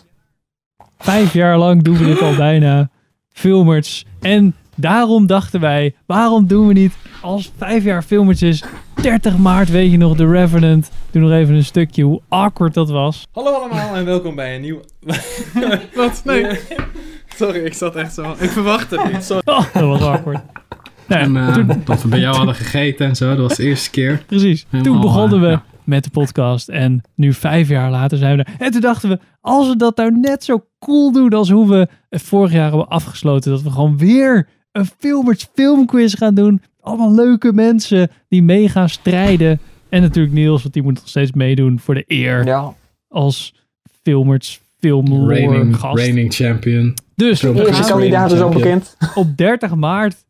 Vijf 0.98 1.32
jaar 1.32 1.58
lang 1.58 1.82
doen 1.82 1.96
we 1.96 2.04
dit 2.04 2.20
al 2.22 2.34
bijna. 2.36 2.90
Filmers. 3.28 4.04
En 4.20 4.54
daarom 4.76 5.26
dachten 5.26 5.60
wij, 5.60 5.94
waarom 6.06 6.46
doen 6.46 6.66
we 6.66 6.72
niet 6.72 6.94
als 7.20 7.52
vijf 7.56 7.84
jaar 7.84 8.02
filmers 8.02 8.42
is. 8.42 8.64
30 9.02 9.36
maart, 9.38 9.70
weet 9.70 9.90
je 9.90 9.96
nog, 9.96 10.16
The 10.16 10.26
Revenant. 10.30 10.90
Doe 11.10 11.22
nog 11.22 11.30
even 11.32 11.54
een 11.54 11.64
stukje 11.64 12.02
hoe 12.02 12.20
awkward 12.28 12.74
dat 12.74 12.90
was. 12.90 13.26
Hallo 13.32 13.52
allemaal 13.52 13.94
en 13.96 14.04
welkom 14.04 14.34
bij 14.34 14.54
een 14.54 14.60
nieuw... 14.60 14.80
Wat? 15.94 16.22
Nee. 16.24 16.46
Sorry, 17.42 17.64
ik 17.64 17.74
zat 17.74 17.96
echt 17.96 18.14
zo. 18.14 18.34
Ik 18.38 18.50
verwacht 18.50 18.90
het 18.90 19.12
niet. 19.12 19.24
Sorry. 19.24 19.42
Oh, 19.44 19.72
dat 19.74 19.82
was 19.82 20.00
awkward. 20.02 20.40
Nou, 21.08 21.22
En, 21.22 21.34
uh, 21.34 21.52
toen- 21.54 21.82
dat 21.84 22.02
we 22.02 22.08
bij 22.08 22.18
jou 22.20 22.36
hadden 22.36 22.54
gegeten 22.54 23.06
en 23.06 23.16
zo, 23.16 23.28
dat 23.28 23.48
was 23.48 23.56
de 23.56 23.62
eerste 23.64 23.90
keer. 23.90 24.22
Precies. 24.26 24.62
Toen 24.70 24.80
Helemaal, 24.80 25.00
begonnen 25.00 25.40
we 25.40 25.46
eh, 25.46 25.52
ja. 25.52 25.64
met 25.84 26.04
de 26.04 26.10
podcast. 26.10 26.68
En 26.68 27.00
nu 27.14 27.32
vijf 27.32 27.68
jaar 27.68 27.90
later 27.90 28.18
zijn 28.18 28.36
we 28.36 28.42
er. 28.44 28.52
En 28.58 28.70
toen 28.70 28.80
dachten 28.80 29.08
we, 29.08 29.18
als 29.40 29.68
we 29.68 29.76
dat 29.76 29.96
nou 29.96 30.18
net 30.20 30.44
zo 30.44 30.64
cool 30.78 31.12
doen 31.12 31.30
als 31.30 31.50
hoe 31.50 31.68
we 31.68 31.88
vorig 32.10 32.52
jaar 32.52 32.68
hebben 32.68 32.88
afgesloten. 32.88 33.50
Dat 33.50 33.62
we 33.62 33.70
gewoon 33.70 33.98
weer 33.98 34.48
een 34.72 34.86
filmers 34.98 35.48
filmquiz 35.54 36.14
gaan 36.16 36.34
doen. 36.34 36.62
Allemaal 36.80 37.14
leuke 37.14 37.52
mensen 37.52 38.10
die 38.28 38.42
mee 38.42 38.68
gaan 38.68 38.88
strijden. 38.88 39.60
En 39.88 40.02
natuurlijk 40.02 40.34
Niels, 40.34 40.62
want 40.62 40.74
die 40.74 40.82
moet 40.82 40.94
nog 40.94 41.08
steeds 41.08 41.32
meedoen 41.32 41.78
voor 41.80 41.94
de 41.94 42.04
eer. 42.06 42.44
Ja. 42.46 42.74
Als 43.08 43.54
filmers 44.02 44.60
filmlore 44.78 45.72
gast. 45.74 45.98
reigning 45.98 46.34
champion. 46.34 46.94
Dus 47.14 47.40
we 47.40 47.66
Eerste 47.66 47.92
kandidaat 47.92 48.32
is 48.32 48.40
al 48.40 48.50
bekend. 48.50 48.96
op 49.14 49.36
30 49.36 49.74
maart 49.74 50.24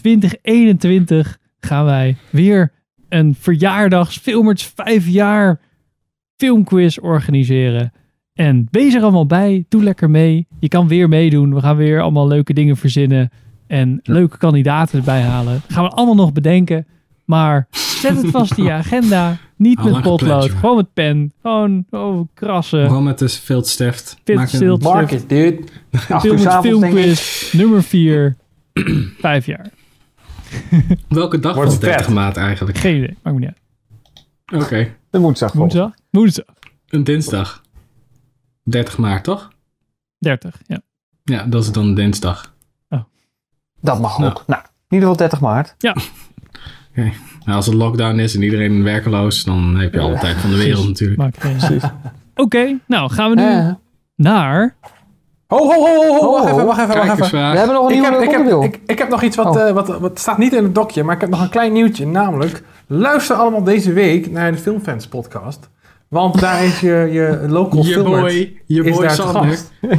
2021 0.00 1.38
gaan 1.60 1.84
wij 1.84 2.16
weer 2.30 2.72
een 3.08 3.34
verjaardags 3.38 4.18
Filmers 4.18 4.72
5 4.74 5.08
jaar 5.08 5.60
filmquiz 6.36 6.98
organiseren. 6.98 7.92
En 8.34 8.68
wees 8.70 8.94
er 8.94 9.02
allemaal 9.02 9.26
bij. 9.26 9.64
Doe 9.68 9.82
lekker 9.82 10.10
mee. 10.10 10.46
Je 10.60 10.68
kan 10.68 10.88
weer 10.88 11.08
meedoen. 11.08 11.54
We 11.54 11.60
gaan 11.60 11.76
weer 11.76 12.00
allemaal 12.00 12.28
leuke 12.28 12.52
dingen 12.52 12.76
verzinnen. 12.76 13.30
En 13.66 14.00
leuke 14.02 14.38
kandidaten 14.38 14.98
erbij 14.98 15.20
halen. 15.20 15.60
gaan 15.68 15.84
we 15.84 15.90
allemaal 15.90 16.14
nog 16.14 16.32
bedenken. 16.32 16.86
Maar 17.24 17.66
zet 17.70 18.22
het 18.22 18.30
vast 18.30 18.58
in 18.58 18.64
je 18.64 18.72
agenda. 18.82 19.36
Niet 19.62 19.82
met 19.84 19.92
potlood, 20.02 20.18
pleasure. 20.18 20.56
gewoon 20.58 20.76
met 20.76 20.92
pen. 20.92 21.32
Gewoon 21.42 21.84
oh, 21.90 22.28
krassen. 22.34 22.86
Gewoon 22.86 23.04
met 23.04 23.18
de 23.18 23.28
viltstift. 23.28 24.16
Fit 24.24 24.36
Maak 24.36 24.48
een- 24.50 24.56
stilt- 24.56 24.82
Marcus, 24.82 25.26
dude. 25.26 25.62
Film, 26.20 26.38
filmquiz 26.38 27.52
nummer 27.52 27.82
4. 27.82 28.36
Vijf 29.20 29.46
jaar. 29.46 29.70
Welke 31.08 31.38
dag 31.38 31.54
Wordt 31.54 31.70
was 31.70 31.80
30 31.80 32.04
vet. 32.04 32.14
maart 32.14 32.36
eigenlijk? 32.36 32.78
Geen 32.78 32.96
idee, 32.96 33.16
maakt 33.22 33.38
me 33.38 33.44
niet 33.46 33.54
uit. 34.50 34.62
Oké. 34.64 34.94
De 35.10 35.18
woensdag. 35.18 35.52
Woensdag? 35.52 35.90
Woensdag. 36.10 36.44
Een 36.88 37.04
dinsdag. 37.04 37.62
30 38.62 38.98
maart, 38.98 39.24
toch? 39.24 39.52
30, 40.18 40.60
ja. 40.66 40.80
Ja, 41.24 41.44
dat 41.44 41.62
is 41.62 41.72
dan 41.72 41.86
een 41.86 41.94
dinsdag. 41.94 42.54
Dat 43.80 44.00
mag 44.00 44.18
Nou. 44.18 44.30
ook. 44.30 44.42
Nou, 44.46 44.60
in 44.62 44.68
ieder 44.88 45.08
geval 45.08 45.16
30 45.16 45.40
maart. 45.40 45.74
Ja, 45.78 45.96
Oké. 46.90 47.12
Nou, 47.44 47.56
als 47.56 47.66
het 47.66 47.74
lockdown 47.74 48.18
is 48.18 48.34
en 48.34 48.42
iedereen 48.42 48.82
werkeloos, 48.82 49.44
dan 49.44 49.76
heb 49.76 49.92
je 49.94 50.00
alle 50.00 50.18
tijd 50.18 50.36
van 50.36 50.50
de 50.50 50.56
wereld 50.56 50.86
natuurlijk. 50.86 51.18
maakt 51.18 51.36
geen 51.40 51.80
Oké, 52.34 52.78
nou 52.86 53.10
gaan 53.10 53.30
we 53.30 53.36
nu 53.40 53.74
naar... 54.16 54.76
Ho, 55.46 55.58
ho, 55.58 55.66
ho, 55.70 55.96
ho, 55.96 56.18
ho, 56.20 56.30
wacht 56.32 56.48
even, 56.52 56.66
wacht 56.66 56.78
even, 56.80 56.86
wacht 56.88 56.90
even. 56.90 57.00
Kijkersvraag. 57.06 57.52
We 57.52 57.58
hebben 57.58 57.76
nog 57.76 57.84
een 57.88 57.94
Ik 57.94 58.00
nieuwe 58.00 58.14
heb, 58.16 58.24
ik, 58.24 58.30
heb, 58.30 58.38
onderdeel. 58.40 58.64
ik, 58.64 58.80
ik 58.86 58.98
heb 58.98 59.08
nog 59.08 59.22
iets 59.22 59.36
wat, 59.36 59.56
Oh. 59.56 59.68
eh, 59.68 59.74
wat, 59.74 59.98
wat 59.98 60.18
staat 60.18 60.38
niet 60.38 60.52
in 60.52 60.62
het 60.62 60.74
dokje, 60.74 61.02
maar 61.02 61.14
ik 61.14 61.20
heb 61.20 61.30
nog 61.30 61.40
een 61.42 61.48
klein 61.48 61.72
nieuwtje. 61.72 62.06
Namelijk, 62.06 62.62
luister 62.86 63.36
allemaal 63.36 63.62
deze 63.64 63.92
week 63.92 64.30
naar 64.30 64.52
de 64.52 64.58
Filmfans 64.58 65.06
podcast. 65.06 65.70
Want 66.08 66.40
daar 66.40 66.64
is 66.64 66.80
je, 66.80 67.08
je 67.12 67.46
local 67.48 67.84
Je 67.84 67.92
filmer 67.92 68.20
boy, 68.20 68.56
je 68.66 68.84
is 68.84 68.92
boy 68.94 69.02
daar 69.02 69.10
Sander. 69.10 69.44
gast. 69.44 69.70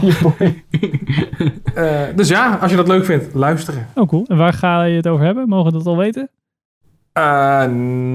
Eh, 1.74 2.02
dus 2.16 2.28
ja, 2.28 2.58
als 2.62 2.72
je 2.72 2.78
dat 2.78 2.88
leuk 2.88 3.06
vindt, 3.06 3.34
luisteren. 3.34 3.88
Oh, 3.96 4.08
cool. 4.08 4.26
En 4.28 4.38
waar 4.38 4.54
ga 4.54 4.84
je 4.84 4.96
het 4.96 5.08
over 5.08 5.26
hebben? 5.26 5.48
Mogen 5.48 5.72
we 5.72 5.78
dat 5.78 5.88
al 5.88 5.98
weten? 5.98 6.30
Eh, 7.14 7.66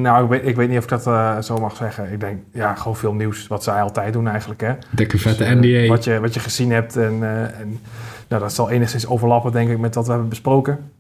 nou, 0.01 0.25
ik 0.25 0.31
weet, 0.31 0.47
ik 0.47 0.57
weet 0.57 0.69
niet 0.69 0.79
of 0.79 0.85
ik 0.85 0.91
dat 0.91 1.07
eh, 1.07 1.39
zo 1.41 1.57
mag 1.57 1.77
zeggen. 1.77 2.13
Ik 2.13 2.21
denk, 2.21 2.43
ja, 2.53 2.75
gewoon 2.75 2.97
veel 2.97 3.13
nieuws. 3.15 3.47
Wat 3.47 3.63
zij 3.63 3.83
altijd 3.83 4.13
doen 4.13 4.29
eigenlijk, 4.29 4.61
hè. 4.61 4.75
Dikke 4.91 5.19
vette 5.19 5.39
Dus, 5.45 5.49
eh, 5.53 5.55
NDA. 5.55 5.87
Wat 5.89 6.05
je, 6.05 6.21
wat 6.21 6.35
je 6.35 6.41
gezien 6.41 6.71
hebt. 6.71 6.97
En, 6.97 7.23
eh, 7.23 7.61
en 7.61 7.81
nou, 8.29 8.43
dat 8.43 8.53
zal 8.53 8.71
enigszins 8.71 9.07
overlappen, 9.07 9.53
denk 9.53 9.71
ik, 9.71 9.79
met 9.79 9.95
wat 9.95 10.05
we 10.05 10.11
hebben 10.11 10.29
besproken. 10.29 10.91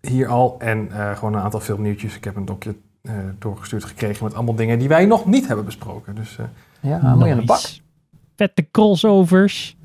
Hier 0.00 0.28
al. 0.28 0.56
En 0.58 0.92
eh, 0.92 1.16
gewoon 1.16 1.34
een 1.34 1.40
aantal 1.40 1.60
filmnieuwtjes. 1.60 2.16
Ik 2.16 2.24
heb 2.24 2.36
een 2.36 2.44
dokje 2.44 2.74
eh, 3.02 3.14
doorgestuurd 3.38 3.84
gekregen 3.84 4.24
met 4.24 4.34
allemaal 4.34 4.54
dingen 4.54 4.78
die 4.78 4.88
wij 4.88 5.06
nog 5.06 5.26
niet 5.26 5.46
hebben 5.46 5.64
besproken. 5.64 6.14
Dus 6.14 6.38
eh, 6.38 6.44
Ja, 6.80 6.96
je 6.96 7.32
aan 7.32 7.38
de 7.38 7.44
bak. 7.44 7.60
Vette 8.36 8.68
crossovers. 8.70 9.76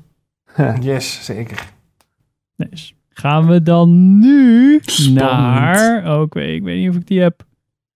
yes, 0.80 1.24
zeker. 1.24 1.68
Nice. 2.56 2.94
Gaan 3.18 3.46
we 3.46 3.62
dan 3.62 4.18
nu 4.18 4.78
Spannend. 4.82 5.20
naar... 5.24 6.20
Oké, 6.20 6.40
ik 6.40 6.62
weet 6.62 6.78
niet 6.78 6.88
of 6.90 6.94
ik 6.96 7.06
die 7.06 7.20
heb. 7.20 7.42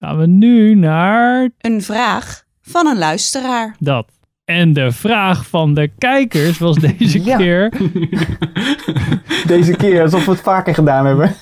Gaan 0.01 0.19
we 0.19 0.27
nu 0.27 0.75
naar 0.75 1.49
Een 1.59 1.83
vraag 1.83 2.43
van 2.63 2.87
een 2.87 2.99
luisteraar. 2.99 3.77
dat. 3.79 4.07
En 4.45 4.73
de 4.73 4.93
vraag 4.93 5.47
van 5.47 5.75
de 5.75 5.89
kijkers 5.99 6.59
was 6.59 6.77
deze 6.99 7.25
Ja. 7.25 7.37
keer... 7.37 7.73
Deze 9.47 9.77
keer, 9.77 10.03
alsof 10.03 10.25
we 10.25 10.31
het 10.31 10.41
vaker 10.41 10.75
gedaan 10.75 11.07
hebben. 11.07 11.35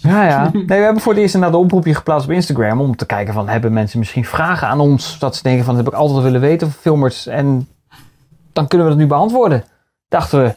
Ja, 0.00 0.24
ja. 0.24 0.50
Nee, 0.52 0.64
we 0.66 0.74
hebben 0.74 1.02
voor 1.02 1.12
het 1.12 1.22
eerst 1.22 1.34
inderdaad 1.34 1.58
een 1.58 1.64
oproepje 1.64 1.94
geplaatst 1.94 2.26
op 2.26 2.32
Instagram 2.32 2.80
om 2.80 2.96
te 2.96 3.06
kijken 3.06 3.34
van, 3.34 3.48
hebben 3.48 3.72
mensen 3.72 3.98
misschien 3.98 4.24
vragen 4.24 4.68
aan 4.68 4.80
ons? 4.80 5.18
Dat 5.18 5.36
ze 5.36 5.42
denken 5.42 5.64
van, 5.64 5.74
dat 5.76 5.84
heb 5.84 5.92
ik 5.94 5.98
altijd 6.00 6.22
willen 6.22 6.40
weten 6.40 6.70
van 6.70 6.80
filmers. 6.80 7.26
En 7.26 7.68
dan 8.52 8.66
kunnen 8.68 8.86
we 8.86 8.92
dat 8.92 9.02
nu 9.02 9.08
beantwoorden. 9.08 9.64
Dachten 10.08 10.42
we. 10.42 10.54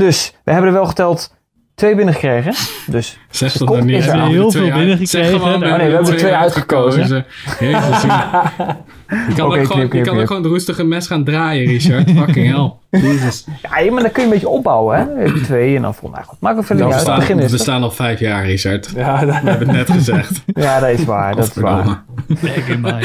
Dus, 0.00 0.34
we 0.44 0.50
hebben 0.52 0.68
er 0.70 0.76
wel 0.76 0.86
geteld 0.86 1.34
twee 1.74 1.94
binnengekregen. 1.94 2.54
Dus, 2.86 3.18
Zeg 3.30 3.52
dat 3.52 3.68
nou 3.68 3.82
niet. 3.84 3.96
is 3.96 4.04
We 4.04 4.10
er 4.10 4.16
hebben 4.18 4.34
Heel 4.34 4.50
twee 4.50 4.62
veel 4.62 4.70
uit- 4.72 4.80
binnengekregen. 4.80 5.38
Gewoon, 5.40 5.54
Oh, 5.54 5.60
nee, 5.60 5.86
we 5.86 5.92
hebben 5.94 6.12
er 6.12 6.18
twee 6.18 6.34
uitgekozen. 6.34 7.24
Jezus, 7.60 8.02
je 9.28 9.34
kan, 9.36 9.46
ook 9.46 9.52
gewoon, 9.52 9.66
knip, 9.66 9.82
je 9.82 9.88
knip, 9.88 10.04
kan 10.04 10.18
ook 10.20 10.26
gewoon 10.26 10.46
roestige 10.46 10.84
mes 10.84 11.06
gaan 11.06 11.24
draaien, 11.24 11.66
Richard. 11.66 12.10
Fucking 12.16 12.46
hell. 12.54 12.72
Jezus. 13.02 13.44
ja, 13.62 13.92
maar 13.92 14.02
dan 14.02 14.10
kun 14.12 14.22
je 14.22 14.28
een 14.28 14.30
beetje 14.30 14.48
opbouwen, 14.48 14.96
hè. 14.98 15.32
Twee 15.42 15.76
en 15.76 15.82
dan 15.82 15.94
vol. 15.94 16.10
Nou 16.10 16.24
goed, 16.24 16.38
ook 16.58 16.64
verder 16.64 16.76
We 16.86 16.92
uit. 16.92 16.92
Het 16.92 17.00
staan, 17.02 17.18
begin 17.18 17.38
is 17.38 17.50
we 17.50 17.58
staan 17.58 17.82
al 17.82 17.90
vijf 17.90 18.20
jaar, 18.20 18.44
Richard. 18.44 18.92
We 18.92 18.98
Ja, 19.00 19.24
dat- 19.24 19.34
hebben 19.34 19.58
het 19.68 19.76
net 19.76 19.90
gezegd. 19.90 20.42
Ja, 20.54 20.80
dat 20.80 20.88
is 20.88 21.04
waar, 21.04 21.36
dat 21.36 21.44
is 21.46 21.54
waar. 21.62 22.02
In. 22.28 22.80
Maar 22.80 23.00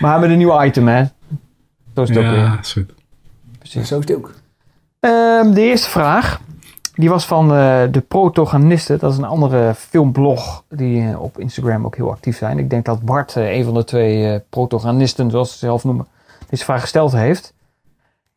we 0.00 0.06
hebben 0.08 0.30
een 0.30 0.38
nieuw 0.38 0.62
item, 0.62 0.88
hè. 0.88 1.04
Zo 1.94 2.02
is 2.02 2.08
het 2.08 2.18
ook 2.18 2.24
weer. 2.24 2.34
Ja, 2.34 2.58
is 2.62 2.72
goed. 2.72 2.92
Precies. 3.58 3.88
zo 3.88 3.98
is 3.98 4.04
het 4.08 4.16
ook. 4.16 4.32
Ehm, 5.04 5.52
de 5.52 5.60
eerste 5.60 5.90
vraag, 5.90 6.40
die 6.94 7.08
was 7.08 7.26
van 7.26 7.44
eh, 7.54 7.82
de 7.90 8.00
protagonisten. 8.08 8.98
Dat 8.98 9.12
is 9.12 9.18
een 9.18 9.24
andere 9.24 9.74
filmblog 9.74 10.64
die 10.68 11.08
eh, 11.08 11.22
op 11.22 11.38
Instagram 11.38 11.84
ook 11.84 11.96
heel 11.96 12.10
actief 12.10 12.36
zijn. 12.36 12.58
Ik 12.58 12.70
denk 12.70 12.84
dat 12.84 13.02
Bart, 13.02 13.36
eh, 13.36 13.56
een 13.56 13.64
van 13.64 13.74
de 13.74 13.84
twee 13.84 14.32
eh, 14.32 14.40
protagonisten, 14.50 15.30
zoals 15.30 15.52
ze 15.52 15.58
zelf 15.58 15.84
noemen, 15.84 16.06
deze 16.48 16.64
vraag 16.64 16.80
gesteld 16.80 17.12
heeft. 17.12 17.54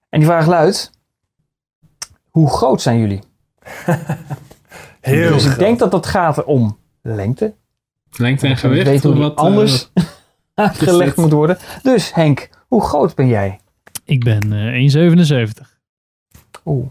En 0.10 0.20
die 0.20 0.28
vraag 0.28 0.46
luidt, 0.48 0.92
hoe 2.30 2.50
groot 2.50 2.82
zijn 2.82 3.00
jullie? 3.00 3.20
Heel 5.02 5.34
dus 5.34 5.44
ik 5.44 5.50
groot. 5.50 5.60
denk 5.60 5.80
dat 5.80 5.92
dat 5.92 6.06
gaat 6.06 6.44
om 6.44 6.78
lengte. 7.02 7.54
Lengte 8.12 8.46
en 8.46 8.52
Ik 8.52 8.58
gewicht. 8.58 8.88
weet 8.88 9.04
hoe 9.04 9.16
wat, 9.16 9.36
anders 9.36 9.92
uitgelegd 10.54 11.16
dit? 11.16 11.18
moet 11.26 11.32
worden. 11.32 11.58
Dus 11.84 12.14
Henk, 12.14 12.50
hoe 12.68 12.82
groot 12.84 13.16
ben 13.16 13.28
jij? 13.28 13.60
Ik 14.06 14.24
ben 14.24 14.54
eh 14.54 14.96
1,77. 15.62 15.77
Oeh, 16.68 16.88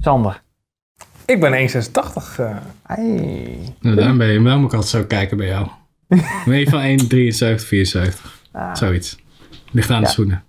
Sander. 0.00 0.42
Ik 1.26 1.40
ben 1.40 1.52
1,86. 1.52 2.38
eh. 2.38 2.56
Hey. 2.82 3.58
Nou, 3.80 3.96
daarom 3.96 4.18
ben 4.18 4.26
je. 4.26 4.42
Waarom 4.42 4.60
moet 4.60 4.72
ik 4.72 4.76
altijd 4.76 5.02
zo 5.02 5.06
kijken 5.08 5.36
bij 5.36 5.46
jou? 5.46 5.66
Ben 6.46 6.58
je 6.58 6.68
van 6.68 6.80
1,73, 7.60 7.64
74? 7.66 8.40
Ah. 8.52 8.74
Zoiets. 8.74 9.18
Ligt 9.70 9.90
aan 9.90 10.00
de 10.00 10.06
Ja. 10.06 10.12
schoenen. 10.12 10.44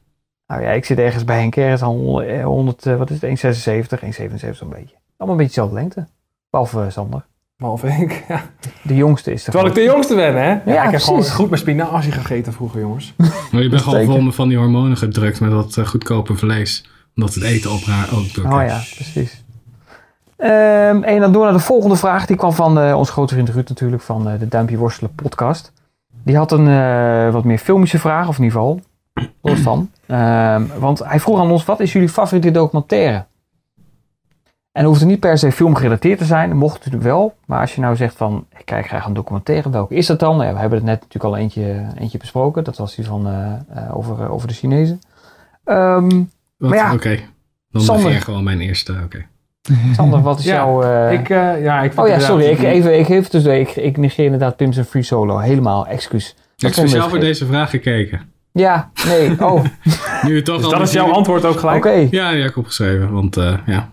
Nou 0.47 0.61
ja, 0.61 0.69
ik 0.69 0.85
zit 0.85 0.97
ergens 0.97 1.23
bij 1.23 1.39
Henk 1.39 1.55
ergens 1.55 1.81
aan 1.81 1.87
100, 1.89 2.27
eh, 2.27 2.43
100 2.43 2.85
eh, 2.85 2.97
wat 2.97 3.09
is 3.09 3.15
het, 3.21 3.23
1,76, 3.23 4.01
1,77 4.03 4.55
zo'n 4.55 4.69
beetje. 4.69 4.95
Allemaal 5.17 5.37
een 5.39 5.43
beetje 5.45 5.45
dezelfde 5.61 5.73
lengte. 5.75 6.07
Behalve 6.49 6.81
eh, 6.81 6.89
Sander. 6.89 7.25
Behalve 7.57 7.87
ik. 7.87 8.23
Ja. 8.27 8.43
De 8.83 8.95
jongste 8.95 9.31
is 9.31 9.45
er. 9.45 9.51
Terwijl 9.51 9.65
ik 9.73 9.75
de 9.77 9.83
jongste 9.83 10.15
ben, 10.15 10.35
hè? 10.35 10.49
Ja, 10.49 10.59
ik 10.63 10.65
heb 10.67 10.89
precies. 10.89 11.05
gewoon 11.05 11.23
goed 11.25 11.49
met 11.49 11.59
spinazie 11.59 12.11
gegeten 12.11 12.53
vroeger, 12.53 12.79
jongens. 12.79 13.13
Maar 13.51 13.61
je 13.61 13.69
bent 13.69 13.81
gewoon 13.81 14.05
vol 14.05 14.31
van 14.31 14.47
die 14.47 14.57
hormonen 14.57 14.97
gedrukt 14.97 15.39
met 15.39 15.51
wat 15.51 15.77
eh, 15.77 15.85
goedkope 15.87 16.35
vlees. 16.35 16.89
Omdat 17.15 17.33
het 17.33 17.43
eten 17.43 17.71
opraar 17.71 18.09
ook 18.13 18.33
door. 18.33 18.45
Oh 18.45 18.65
ja, 18.65 18.81
precies. 18.95 19.43
Ehm, 20.37 21.03
en 21.03 21.19
dan 21.19 21.31
door 21.31 21.43
naar 21.43 21.53
de 21.53 21.59
volgende 21.59 21.95
vraag. 21.95 22.25
Die 22.25 22.37
kwam 22.37 22.53
van 22.53 22.79
eh, 22.79 22.97
ons 22.97 23.09
grote 23.09 23.33
vriend 23.33 23.49
Ruud 23.49 23.69
natuurlijk, 23.69 24.01
van 24.01 24.29
eh, 24.29 24.39
de 24.39 24.47
Duimpje 24.47 24.77
Worstelen 24.77 25.15
podcast. 25.15 25.71
Die 26.23 26.37
had 26.37 26.51
een 26.51 26.67
eh, 26.67 27.33
wat 27.33 27.43
meer 27.43 27.57
filmische 27.57 27.99
vraag, 27.99 28.27
of 28.27 28.37
in 28.37 28.43
ieder 28.43 28.59
geval, 28.59 28.79
los 29.41 29.59
van. 29.59 29.91
Ehm, 30.05 30.65
want 30.79 30.99
hij 30.99 31.19
vroeg 31.19 31.39
aan 31.39 31.51
ons, 31.51 31.65
wat 31.65 31.79
is 31.79 31.93
jullie 31.93 32.09
favoriete 32.09 32.51
documentaire? 32.51 33.25
En 34.71 34.85
hoeft 34.85 35.01
er 35.01 35.07
niet 35.07 35.19
per 35.19 35.37
se 35.37 35.51
filmgerelateerd 35.51 36.17
te 36.17 36.25
zijn, 36.25 36.57
mocht 36.57 36.83
het 36.83 37.01
wel. 37.01 37.35
Maar 37.45 37.61
als 37.61 37.75
je 37.75 37.81
nou 37.81 37.95
zegt 37.95 38.15
van, 38.15 38.45
ik 38.57 38.65
kijk 38.65 38.87
graag 38.87 39.05
een 39.05 39.13
documentaire, 39.13 39.69
welke 39.69 39.95
is 39.95 40.05
dat 40.05 40.19
dan? 40.19 40.35
Ja, 40.35 40.53
we 40.53 40.59
hebben 40.59 40.77
het 40.77 40.87
net 40.87 41.01
natuurlijk 41.01 41.33
al 41.33 41.37
eentje, 41.37 41.87
eentje 41.97 42.17
besproken. 42.17 42.63
Dat 42.63 42.77
was 42.77 42.95
die 42.95 43.05
van, 43.05 43.27
over, 43.91 44.29
over 44.29 44.47
de 44.47 44.53
Chinezen. 44.53 45.01
Wat? 45.63 46.03
Maar 46.69 46.77
ja, 46.77 46.93
Oké. 46.93 47.19
Dan 47.71 47.81
Sander. 47.81 48.05
begin 48.05 48.21
gewoon 48.21 48.43
mijn 48.43 48.61
eerste. 48.61 48.95
Oké. 49.03 49.25
Sander, 49.95 50.21
wat 50.21 50.39
is 50.39 50.45
Ja, 50.45 50.53
jouw... 50.55 50.83
eh, 50.83 51.11
Ik, 51.13 51.29
eh, 51.29 51.63
ja, 51.63 51.81
ik 51.81 51.93
vind 51.93 52.05
Oh 52.05 52.07
ja, 52.13 52.19
sorry. 52.19 52.45
Ik, 52.45 52.59
even, 52.63 52.99
ik, 52.99 53.09
even 53.09 53.29
tussen, 53.29 53.59
ik, 53.59 53.69
ik 53.75 53.97
negeer 53.97 54.25
inderdaad 54.25 54.55
Pim's 54.55 54.77
en 54.77 54.85
Free 54.85 55.03
Solo. 55.03 55.37
Helemaal, 55.37 55.87
excuus. 55.87 56.35
Ik 56.55 56.61
heb 56.63 56.73
speciaal 56.73 57.09
voor 57.09 57.19
deze 57.19 57.45
vraag 57.45 57.69
gekeken. 57.69 58.21
Ja, 58.51 58.91
nee. 59.05 59.31
Oh, 59.41 59.53
oké. 59.53 59.71
Nu 60.27 60.41
toch 60.41 60.55
Dus 60.55 60.65
al 60.65 60.71
dat 60.71 60.81
is 60.81 60.91
jouw 60.93 61.11
antwoord 61.11 61.45
ook 61.45 61.59
gelijk? 61.59 61.83
Ja, 62.11 62.31
die 62.31 62.41
heb 62.41 62.49
ik 62.49 62.57
opgeschreven. 62.57 63.11
Want 63.11 63.37
eh, 63.37 63.57
ja. 63.65 63.89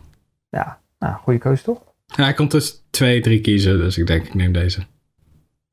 Ja, 0.50 0.78
nou, 0.98 1.14
goede 1.14 1.38
keuze 1.38 1.62
toch? 1.62 1.78
ja, 2.06 2.28
ik 2.28 2.36
kon 2.36 2.48
tussen 2.48 2.76
twee, 2.90 3.20
drie 3.20 3.40
kiezen. 3.40 3.78
Dus 3.78 3.98
ik 3.98 4.06
denk, 4.06 4.24
ik 4.26 4.34
neem 4.34 4.52
deze. 4.52 4.80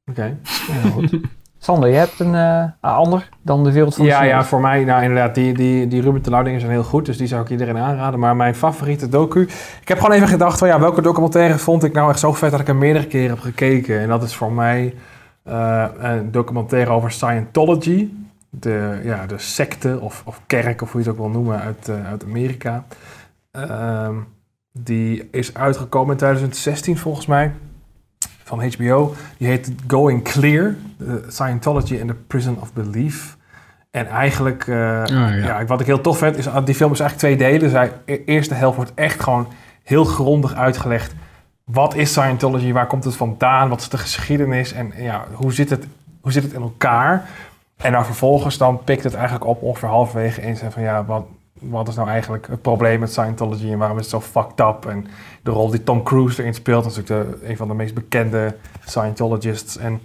Oké. 0.06 0.38
Ja, 0.68 0.90
goed. 0.90 1.10
Sander, 1.62 1.90
je 1.90 1.96
hebt 1.96 2.20
een 2.20 2.36
eh, 2.36 2.64
ander 2.82 3.30
dan 3.42 3.64
de 3.64 3.72
wereld 3.72 3.96
van 3.96 4.06
de 4.06 4.12
Ja, 4.12 4.24
ja, 4.24 4.44
voor 4.44 4.62
mij, 4.62 4.84
nou 4.84 5.02
inderdaad, 5.04 5.36
die, 5.36 5.54
die, 5.54 5.88
die 5.88 6.02
Ruben 6.02 6.24
de 6.24 6.44
dingen 6.44 6.60
zijn 6.60 6.72
heel 6.72 6.84
goed, 6.84 7.06
dus 7.06 7.18
die 7.18 7.28
zou 7.28 7.42
ik 7.42 7.50
iedereen 7.50 7.78
aanraden. 7.78 8.20
Maar 8.20 8.36
mijn 8.36 8.56
favoriete 8.56 9.10
docu, 9.10 9.42
ik 9.82 9.88
heb 9.88 10.00
gewoon 10.00 10.16
even 10.16 10.28
gedacht 10.28 10.60
van 10.60 10.68
ja, 10.68 10.80
welke 10.80 11.02
documentaire 11.02 11.58
vond 11.58 11.84
ik 11.84 11.94
nou 11.94 12.10
echt 12.10 12.20
zo 12.20 12.34
vet 12.34 12.52
dat 12.52 12.60
ik 12.60 12.68
er 12.68 12.76
meerdere 12.76 13.08
keren 13.08 13.30
heb 13.30 13.40
gekeken. 13.40 14.00
En 14.00 14.08
dat 14.08 14.24
is 14.24 14.36
voor 14.36 14.52
mij 14.52 14.96
eh, 15.44 15.86
een 15.98 16.32
documentaire 16.32 16.92
over 16.92 17.12
Scientology, 17.12 18.10
de, 18.50 19.00
ja, 19.04 19.26
de 19.26 19.38
secte 19.38 20.00
of, 20.02 20.24
of 20.26 20.42
kerk 20.48 20.82
of 20.82 20.92
hoe 20.92 21.02
je 21.02 21.10
het 21.10 21.18
ook 21.18 21.24
wil 21.24 21.34
noemen 21.34 21.60
uit, 21.60 21.90
eh, 21.90 22.08
uit 22.08 22.24
Amerika. 22.24 22.86
Ehm, 23.52 24.16
die 24.72 25.28
is 25.32 25.54
uitgekomen 25.54 26.12
in 26.12 26.18
2016 26.18 26.98
volgens 26.98 27.26
mij 27.26 27.52
van 28.50 28.72
HBO. 28.74 29.16
Die 29.38 29.48
heet 29.48 29.72
Going 29.88 30.24
Clear, 30.24 30.76
Scientology 31.28 32.00
and 32.00 32.08
the 32.08 32.16
Prison 32.28 32.58
of 32.62 32.74
Belief. 32.74 33.38
En 33.92 34.08
eigenlijk, 34.08 34.68
eh, 34.68 34.76
ja. 35.06 35.28
ja. 35.30 35.66
wat 35.66 35.80
ik 35.80 35.86
heel 35.86 36.02
tof 36.02 36.18
vind, 36.18 36.38
is 36.38 36.48
ah, 36.48 36.66
die 36.66 36.76
film 36.76 36.92
is 36.92 37.00
eigenlijk 37.00 37.38
twee 37.38 37.50
delen. 37.52 37.70
Zij, 37.70 37.92
de 38.06 38.24
eerste 38.24 38.54
helft 38.54 38.76
wordt 38.76 38.92
echt 38.96 39.24
gewoon 39.24 39.48
heel 39.84 40.04
grondig 40.04 40.54
uitgelegd. 40.54 41.14
Wat 41.64 41.96
is 41.96 42.10
Scientology? 42.10 42.72
Waar 42.72 42.88
komt 42.88 43.04
het 43.04 43.16
vandaan? 43.16 43.70
Wat 43.70 43.82
is 43.82 43.90
de 43.90 43.98
geschiedenis? 43.98 44.74
En 44.74 44.94
ja, 44.98 45.26
hoe 45.34 45.54
zit 45.54 45.70
het 45.70 45.88
hoe 46.22 46.32
zit 46.32 46.44
het 46.44 46.54
in 46.54 46.62
elkaar? 46.62 47.30
En 47.78 47.92
dan 47.92 48.06
vervolgens 48.06 48.58
dan 48.58 48.84
pikt 48.84 49.04
het 49.04 49.14
eigenlijk 49.14 49.46
op 49.46 49.62
ongeveer 49.62 49.90
halverwege 49.90 50.42
eens 50.42 50.62
en 50.62 50.72
van 50.72 50.82
ja, 50.82 51.06
wat, 51.06 51.26
wat 51.60 51.88
is 51.88 51.96
nou 51.96 52.10
eigenlijk 52.10 52.48
het 52.48 52.62
probleem 52.62 53.00
met 53.00 53.12
Scientology 53.12 53.72
en 53.72 53.78
waarom 53.78 53.98
is 53.98 54.12
het 54.12 54.22
zo 54.24 54.42
fucked 54.42 54.60
up? 54.60 54.86
En 54.86 55.08
de 55.44 55.52
rol 55.52 55.70
die 55.70 55.84
Tom 55.84 56.04
Cruise 56.04 56.42
erin 56.42 56.54
speelt, 56.54 56.84
dat 56.84 56.92
is 56.92 56.98
natuurlijk 56.98 57.42
de, 57.42 57.50
een 57.50 57.58
van 57.58 57.68
de 57.68 57.74
meest 57.74 57.94
bekende 57.94 58.56
Scientologists. 58.86 59.78
En 59.78 60.02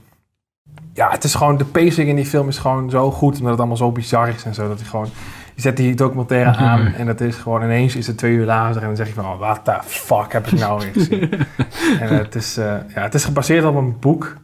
ja, 0.92 1.10
het 1.10 1.24
is 1.24 1.34
gewoon, 1.34 1.56
de 1.56 1.64
pacing 1.64 2.08
in 2.08 2.16
die 2.16 2.26
film 2.26 2.48
is 2.48 2.58
gewoon 2.58 2.90
zo 2.90 3.10
goed, 3.10 3.34
omdat 3.34 3.50
het 3.50 3.58
allemaal 3.58 3.76
zo 3.76 3.92
bizar 3.92 4.28
is 4.28 4.44
en 4.44 4.54
zo, 4.54 4.68
dat 4.68 4.78
hij 4.78 4.88
gewoon, 4.88 5.08
je 5.54 5.60
zet 5.60 5.76
die 5.76 5.94
documentaire 5.94 6.56
aan 6.70 6.86
en 6.86 7.06
het 7.06 7.20
is 7.20 7.36
gewoon 7.36 7.62
ineens 7.62 7.96
is 7.96 8.06
het 8.06 8.18
twee 8.18 8.32
uur 8.32 8.46
later 8.46 8.80
en 8.80 8.86
dan 8.86 8.96
zeg 8.96 9.06
je 9.06 9.14
van, 9.14 9.24
oh, 9.24 9.38
what 9.38 9.64
the 9.64 9.78
fuck 9.82 10.32
heb 10.32 10.46
ik 10.46 10.58
nou 10.58 10.80
weer 10.80 10.92
gezien? 10.92 11.30
en 12.00 12.16
het 12.16 12.34
is, 12.34 12.58
uh, 12.58 12.64
ja, 12.94 13.02
het 13.02 13.14
is 13.14 13.24
gebaseerd 13.24 13.64
op 13.64 13.74
een 13.74 13.98
boek 13.98 14.36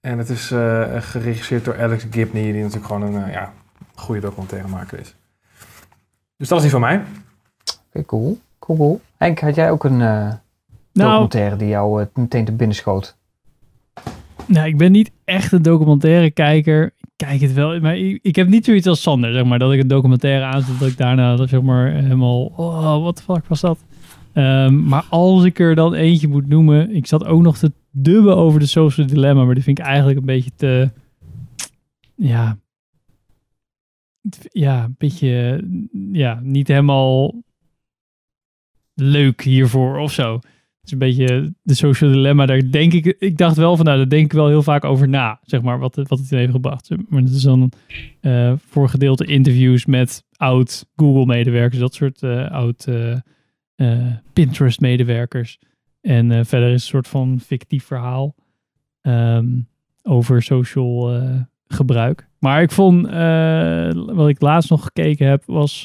en 0.00 0.18
het 0.18 0.28
is 0.28 0.52
uh, 0.52 0.82
geregisseerd 0.98 1.64
door 1.64 1.80
Alex 1.80 2.06
Gibney, 2.10 2.52
die 2.52 2.62
natuurlijk 2.62 2.86
gewoon 2.86 3.02
een 3.02 3.26
uh, 3.26 3.32
ja, 3.32 3.52
goede 3.94 4.20
documentairemaker 4.20 4.98
is. 4.98 5.14
Dus 6.42 6.50
dat 6.50 6.62
is 6.62 6.70
die 6.70 6.72
van 6.72 6.80
mij. 6.80 6.96
Oké, 6.96 7.04
okay, 7.88 8.04
cool. 8.04 8.38
Cool, 8.58 8.78
cool. 8.78 9.00
Henk, 9.16 9.40
had 9.40 9.54
jij 9.54 9.70
ook 9.70 9.84
een 9.84 9.96
nou, 9.96 10.38
documentaire 10.92 11.56
die 11.56 11.68
jou 11.68 12.06
meteen 12.14 12.44
te 12.44 12.52
binnen 12.52 12.76
schoot? 12.76 13.16
Nou, 14.46 14.66
ik 14.66 14.76
ben 14.76 14.92
niet 14.92 15.10
echt 15.24 15.52
een 15.52 15.62
documentaire 15.62 16.30
kijker. 16.30 16.84
Ik 16.84 17.10
kijk 17.16 17.40
het 17.40 17.52
wel, 17.52 17.80
maar 17.80 17.96
ik, 17.96 18.18
ik, 18.22 18.36
heb 18.36 18.48
niet 18.48 18.64
zoiets 18.64 18.86
als 18.86 19.02
Sander, 19.02 19.32
zeg 19.32 19.44
maar. 19.44 19.58
Dat 19.58 19.72
ik 19.72 19.80
een 19.80 19.88
documentaire 19.88 20.44
aanzet, 20.44 20.78
dat 20.78 20.88
ik 20.88 20.96
daarna, 20.96 21.46
zeg 21.46 21.62
maar, 21.62 21.92
helemaal... 21.92 22.44
Oh, 22.44 23.02
wat 23.02 23.16
de 23.16 23.22
fuck 23.22 23.46
was 23.46 23.60
dat? 23.60 23.78
Um, 24.34 24.84
maar 24.84 25.04
als 25.08 25.44
ik 25.44 25.58
er 25.58 25.74
dan 25.74 25.94
eentje 25.94 26.28
moet 26.28 26.48
noemen... 26.48 26.94
Ik 26.94 27.06
zat 27.06 27.24
ook 27.24 27.42
nog 27.42 27.58
te 27.58 27.72
dubben 27.90 28.36
over 28.36 28.60
de 28.60 28.66
social 28.66 29.06
dilemma, 29.06 29.44
maar 29.44 29.54
die 29.54 29.64
vind 29.64 29.78
ik 29.78 29.84
eigenlijk 29.84 30.18
een 30.18 30.26
beetje 30.26 30.50
te... 30.56 30.90
Ja... 32.14 32.56
Ja, 34.50 34.84
een 34.84 34.94
beetje... 34.98 35.64
Ja, 36.12 36.40
niet 36.42 36.68
helemaal 36.68 37.42
leuk 38.94 39.42
hiervoor 39.42 39.98
of 39.98 40.12
zo. 40.12 40.34
Het 40.34 40.90
is 40.90 40.92
een 40.92 40.98
beetje 40.98 41.54
de 41.62 41.74
social 41.74 42.10
dilemma. 42.10 42.46
Daar 42.46 42.70
denk 42.70 42.92
ik, 42.92 43.16
ik 43.18 43.36
dacht 43.36 43.56
wel 43.56 43.76
van, 43.76 43.84
nou, 43.84 43.96
daar 43.96 44.08
denk 44.08 44.24
ik 44.24 44.32
wel 44.32 44.48
heel 44.48 44.62
vaak 44.62 44.84
over 44.84 45.08
na, 45.08 45.40
zeg 45.42 45.62
maar, 45.62 45.78
wat, 45.78 45.94
wat 45.94 46.18
het 46.18 46.32
in 46.32 46.38
heeft 46.38 46.52
gebracht. 46.52 46.90
Maar 47.08 47.22
dat 47.22 47.30
is 47.30 47.42
dan 47.42 47.72
uh, 48.20 48.52
voor 48.56 48.88
gedeelte 48.88 49.24
interviews 49.24 49.86
met 49.86 50.24
oud 50.36 50.86
Google-medewerkers, 50.96 51.80
dat 51.80 51.94
soort 51.94 52.22
uh, 52.22 52.50
oud 52.50 52.86
uh, 52.86 54.12
Pinterest-medewerkers. 54.32 55.58
En 56.00 56.46
verder 56.46 56.68
is 56.68 56.74
een 56.82 56.88
soort 56.88 57.08
van 57.08 57.40
fictief 57.40 57.84
verhaal 57.84 58.34
um, 59.02 59.68
over 60.02 60.42
social 60.42 61.22
gebruik. 61.66 62.28
Maar 62.42 62.62
ik 62.62 62.70
vond, 62.70 63.06
wat 64.16 64.28
ik 64.28 64.40
laatst 64.40 64.70
nog 64.70 64.82
gekeken 64.82 65.26
heb, 65.26 65.42
was 65.46 65.82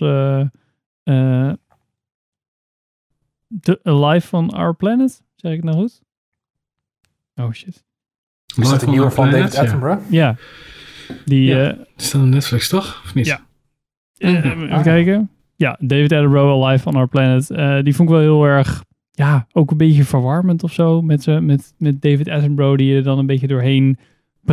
The 3.61 3.79
Alive 3.83 4.35
on 4.35 4.49
Our 4.49 4.75
Planet? 4.75 5.23
Zeg 5.35 5.53
ik 5.53 5.63
nou 5.63 5.77
goed? 5.77 6.01
Oh 7.35 7.51
shit. 7.51 7.85
Is 8.55 8.69
dat 8.69 8.79
de 8.79 8.87
nieuwe 8.87 9.11
van 9.11 9.29
David 9.29 9.55
Attenborough? 9.55 10.11
Ja. 10.11 10.35
Die, 11.25 11.45
ja. 11.49 11.73
Uh, 11.73 11.79
is 11.95 12.11
dat 12.11 12.21
een 12.21 12.29
Netflix 12.29 12.69
toch? 12.69 13.01
Of 13.03 13.13
niet? 13.13 13.25
Ja. 13.25 13.45
Uh, 14.17 14.45
even 14.45 14.69
ah. 14.69 14.83
kijken. 14.83 15.29
Ja, 15.55 15.77
David 15.79 16.11
Attenborough, 16.11 16.65
Alive 16.65 16.87
on 16.87 16.95
Our 16.95 17.07
Planet. 17.07 17.49
Uh, 17.49 17.83
die 17.83 17.95
vond 17.95 18.09
ik 18.09 18.15
wel 18.15 18.23
heel 18.23 18.43
erg, 18.43 18.83
ja, 19.11 19.47
ook 19.51 19.71
een 19.71 19.77
beetje 19.77 20.03
verwarmend 20.03 20.63
of 20.63 20.73
zo. 20.73 21.01
Met, 21.01 21.25
met, 21.41 21.73
met 21.77 22.01
David 22.01 22.29
Attenborough 22.29 22.77
die 22.77 22.95
er 22.95 23.03
dan 23.03 23.17
een 23.17 23.25
beetje 23.25 23.47
doorheen 23.47 23.97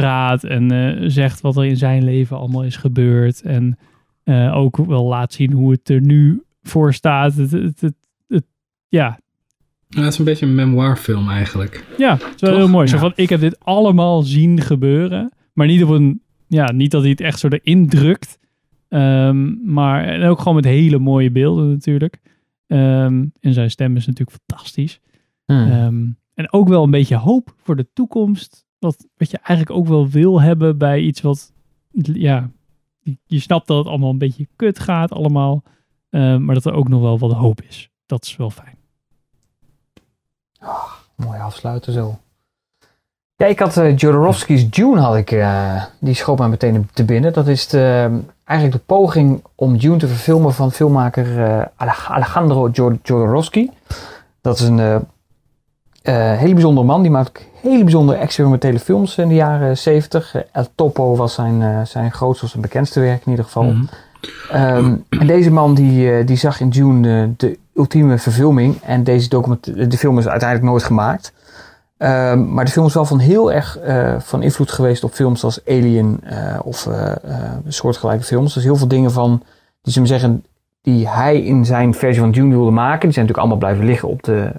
praat. 0.00 0.44
En 0.44 0.72
uh, 0.72 1.08
zegt 1.08 1.40
wat 1.40 1.56
er 1.56 1.64
in 1.64 1.76
zijn 1.76 2.04
leven 2.04 2.36
allemaal 2.36 2.64
is 2.64 2.76
gebeurd. 2.76 3.42
En 3.42 3.78
ook 4.52 4.76
wel 4.76 5.04
laat 5.04 5.32
zien 5.32 5.52
hoe 5.52 5.70
het 5.70 5.88
er 5.88 6.00
nu 6.00 6.42
voor 6.62 6.94
staat. 6.94 7.34
Het, 7.34 7.50
het, 7.50 7.80
het, 7.80 7.94
ja. 8.88 9.18
ja. 9.88 10.02
Het 10.02 10.12
is 10.12 10.18
een 10.18 10.24
beetje 10.24 10.46
een 10.46 10.54
memoirfilm 10.54 11.30
eigenlijk. 11.30 11.84
Ja, 11.98 12.12
het 12.12 12.34
is 12.34 12.40
wel 12.40 12.56
heel 12.56 12.68
mooi. 12.68 12.88
Zo 12.88 12.98
van, 12.98 13.12
ik 13.14 13.28
heb 13.28 13.40
dit 13.40 13.64
allemaal 13.64 14.22
zien 14.22 14.60
gebeuren. 14.60 15.32
Maar 15.52 15.66
niet 15.66 15.84
op 15.84 15.88
een, 15.88 16.22
ja, 16.46 16.72
niet 16.72 16.90
dat 16.90 17.00
hij 17.00 17.10
het 17.10 17.20
echt 17.20 17.38
zo 17.38 17.48
erin 17.48 17.88
drukt. 17.88 18.38
Um, 18.88 19.60
maar 19.64 20.04
en 20.04 20.22
ook 20.22 20.38
gewoon 20.38 20.54
met 20.54 20.64
hele 20.64 20.98
mooie 20.98 21.30
beelden 21.30 21.68
natuurlijk. 21.68 22.20
Um, 22.66 23.32
en 23.40 23.52
zijn 23.52 23.70
stem 23.70 23.96
is 23.96 24.06
natuurlijk 24.06 24.38
fantastisch. 24.46 25.00
Hmm. 25.44 25.72
Um, 25.72 26.18
en 26.34 26.52
ook 26.52 26.68
wel 26.68 26.82
een 26.82 26.90
beetje 26.90 27.16
hoop 27.16 27.54
voor 27.56 27.76
de 27.76 27.86
toekomst. 27.92 28.66
Wat, 28.84 29.30
je 29.30 29.38
eigenlijk 29.38 29.78
ook 29.78 29.86
wel 29.86 30.08
wil 30.08 30.40
hebben 30.40 30.78
bij 30.78 31.00
iets 31.00 31.20
wat, 31.20 31.52
ja, 31.92 32.50
je, 33.26 33.40
snapt 33.40 33.66
dat 33.66 33.78
het 33.78 33.86
allemaal 33.86 34.10
een 34.10 34.18
beetje 34.18 34.48
kut 34.56 34.78
gaat 34.78 35.12
allemaal. 35.12 35.62
maar 36.10 36.54
dat 36.54 36.64
er 36.64 36.72
ook 36.72 36.88
nog 36.88 37.00
wel 37.00 37.18
wat 37.18 37.32
hoop 37.32 37.62
is. 37.62 37.90
Dat 38.06 38.24
is 38.24 38.36
wel 38.36 38.50
fijn. 38.50 38.76
Oh, 40.60 40.92
mooi 41.16 41.38
afsluiten 41.38 41.92
zo. 41.92 42.18
Ja, 43.36 43.46
ik 43.46 43.58
had 43.58 43.76
uh, 43.76 43.96
Jodorowsky's 43.96 44.70
Dune 44.70 45.00
had 45.00 45.16
ik, 45.16 45.30
uh, 45.30 45.84
die 45.98 46.14
schoot 46.14 46.38
mij 46.38 46.48
meteen 46.48 46.88
te 46.92 47.04
binnen. 47.04 47.32
Dat 47.32 47.48
is 47.48 47.68
de, 47.68 48.20
eigenlijk 48.44 48.78
de 48.78 48.94
poging 48.94 49.44
om 49.54 49.78
Dune 49.78 49.96
te 49.96 50.08
verfilmen 50.08 50.54
van 50.54 50.72
filmmaker 50.72 51.70
Alejandro 52.08 52.68
Jodorowsky. 52.68 53.68
Dat 54.40 54.58
is 54.58 54.66
een 54.66 55.06
hele 56.12 56.52
bijzondere 56.52 56.86
man. 56.86 57.02
Die 57.02 57.10
maakt 57.10 57.46
hele 57.60 57.82
bijzondere 57.82 58.18
experimentele 58.18 58.78
films 58.78 59.18
in 59.18 59.28
de 59.28 59.34
jaren 59.34 59.78
70. 59.78 60.36
El 60.52 60.66
Topo 60.74 61.16
was 61.16 61.34
zijn, 61.34 61.86
zijn 61.86 62.12
grootste, 62.12 62.46
zijn 62.46 62.62
bekendste 62.62 63.00
werk 63.00 63.22
in 63.24 63.30
ieder 63.30 63.44
geval. 63.44 63.62
Mm 63.62 63.70
-hmm. 63.70 63.88
Um, 64.54 65.04
en 65.08 65.26
deze 65.26 65.50
man 65.50 65.74
die, 65.74 66.24
die 66.24 66.36
zag 66.36 66.60
in 66.60 66.70
Dune 66.70 67.02
de, 67.02 67.32
de 67.36 67.58
ultieme 67.74 68.18
verfilming. 68.18 68.80
En 68.82 69.04
deze 69.04 69.28
document, 69.28 69.90
de 69.90 69.98
film 69.98 70.18
is 70.18 70.28
uiteindelijk 70.28 70.70
nooit 70.70 70.82
gemaakt. 70.82 71.32
Um, 71.98 72.52
maar 72.52 72.64
de 72.64 72.70
film 72.70 72.86
is 72.86 72.94
wel 72.94 73.04
van 73.04 73.18
heel 73.18 73.52
erg 73.52 73.78
uh, 73.86 74.14
van 74.18 74.42
invloed 74.42 74.72
geweest 74.72 75.04
op 75.04 75.12
films 75.12 75.44
als 75.44 75.60
Alien 75.66 76.20
uh, 76.24 76.58
of 76.62 76.86
uh, 76.86 77.12
soortgelijke 77.68 78.24
films. 78.24 78.54
Dus 78.54 78.64
heel 78.64 78.76
veel 78.76 78.88
dingen 78.88 79.12
van, 79.12 79.42
die 79.82 79.92
ze 79.92 80.06
zeggen, 80.06 80.44
die 80.84 81.08
hij 81.08 81.42
in 81.42 81.64
zijn 81.64 81.94
versie 81.94 82.20
van 82.20 82.30
Dune 82.30 82.54
wilde 82.54 82.70
maken. 82.70 83.00
Die 83.00 83.12
zijn 83.12 83.26
natuurlijk 83.26 83.38
allemaal 83.38 83.56
blijven 83.56 83.84
liggen 83.84 84.08
op 84.08 84.22
de, 84.22 84.52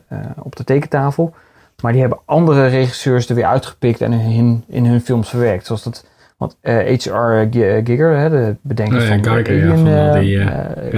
op 0.43 0.55
de 0.55 0.63
tekentafel. 0.63 1.33
Maar 1.81 1.91
die 1.91 2.01
hebben 2.01 2.19
andere 2.25 2.67
regisseurs 2.67 3.29
er 3.29 3.35
weer 3.35 3.45
uitgepikt 3.45 4.01
en 4.01 4.13
in 4.13 4.19
hun, 4.19 4.63
in 4.67 4.85
hun 4.85 5.01
films 5.01 5.29
verwerkt. 5.29 5.65
Zoals 5.65 5.83
dat, 5.83 6.05
want 6.37 6.57
H.R. 6.61 7.47
Giger, 7.83 8.17
hè, 8.17 8.29
de 8.29 8.55
bedenker 8.61 8.95
oh, 8.97 9.01
ja, 9.01 9.07
van 9.07 9.23
Geiger, 9.23 9.53
Alien, 9.53 9.85
ja, 9.85 10.11
van 10.11 10.19
die, 10.19 10.41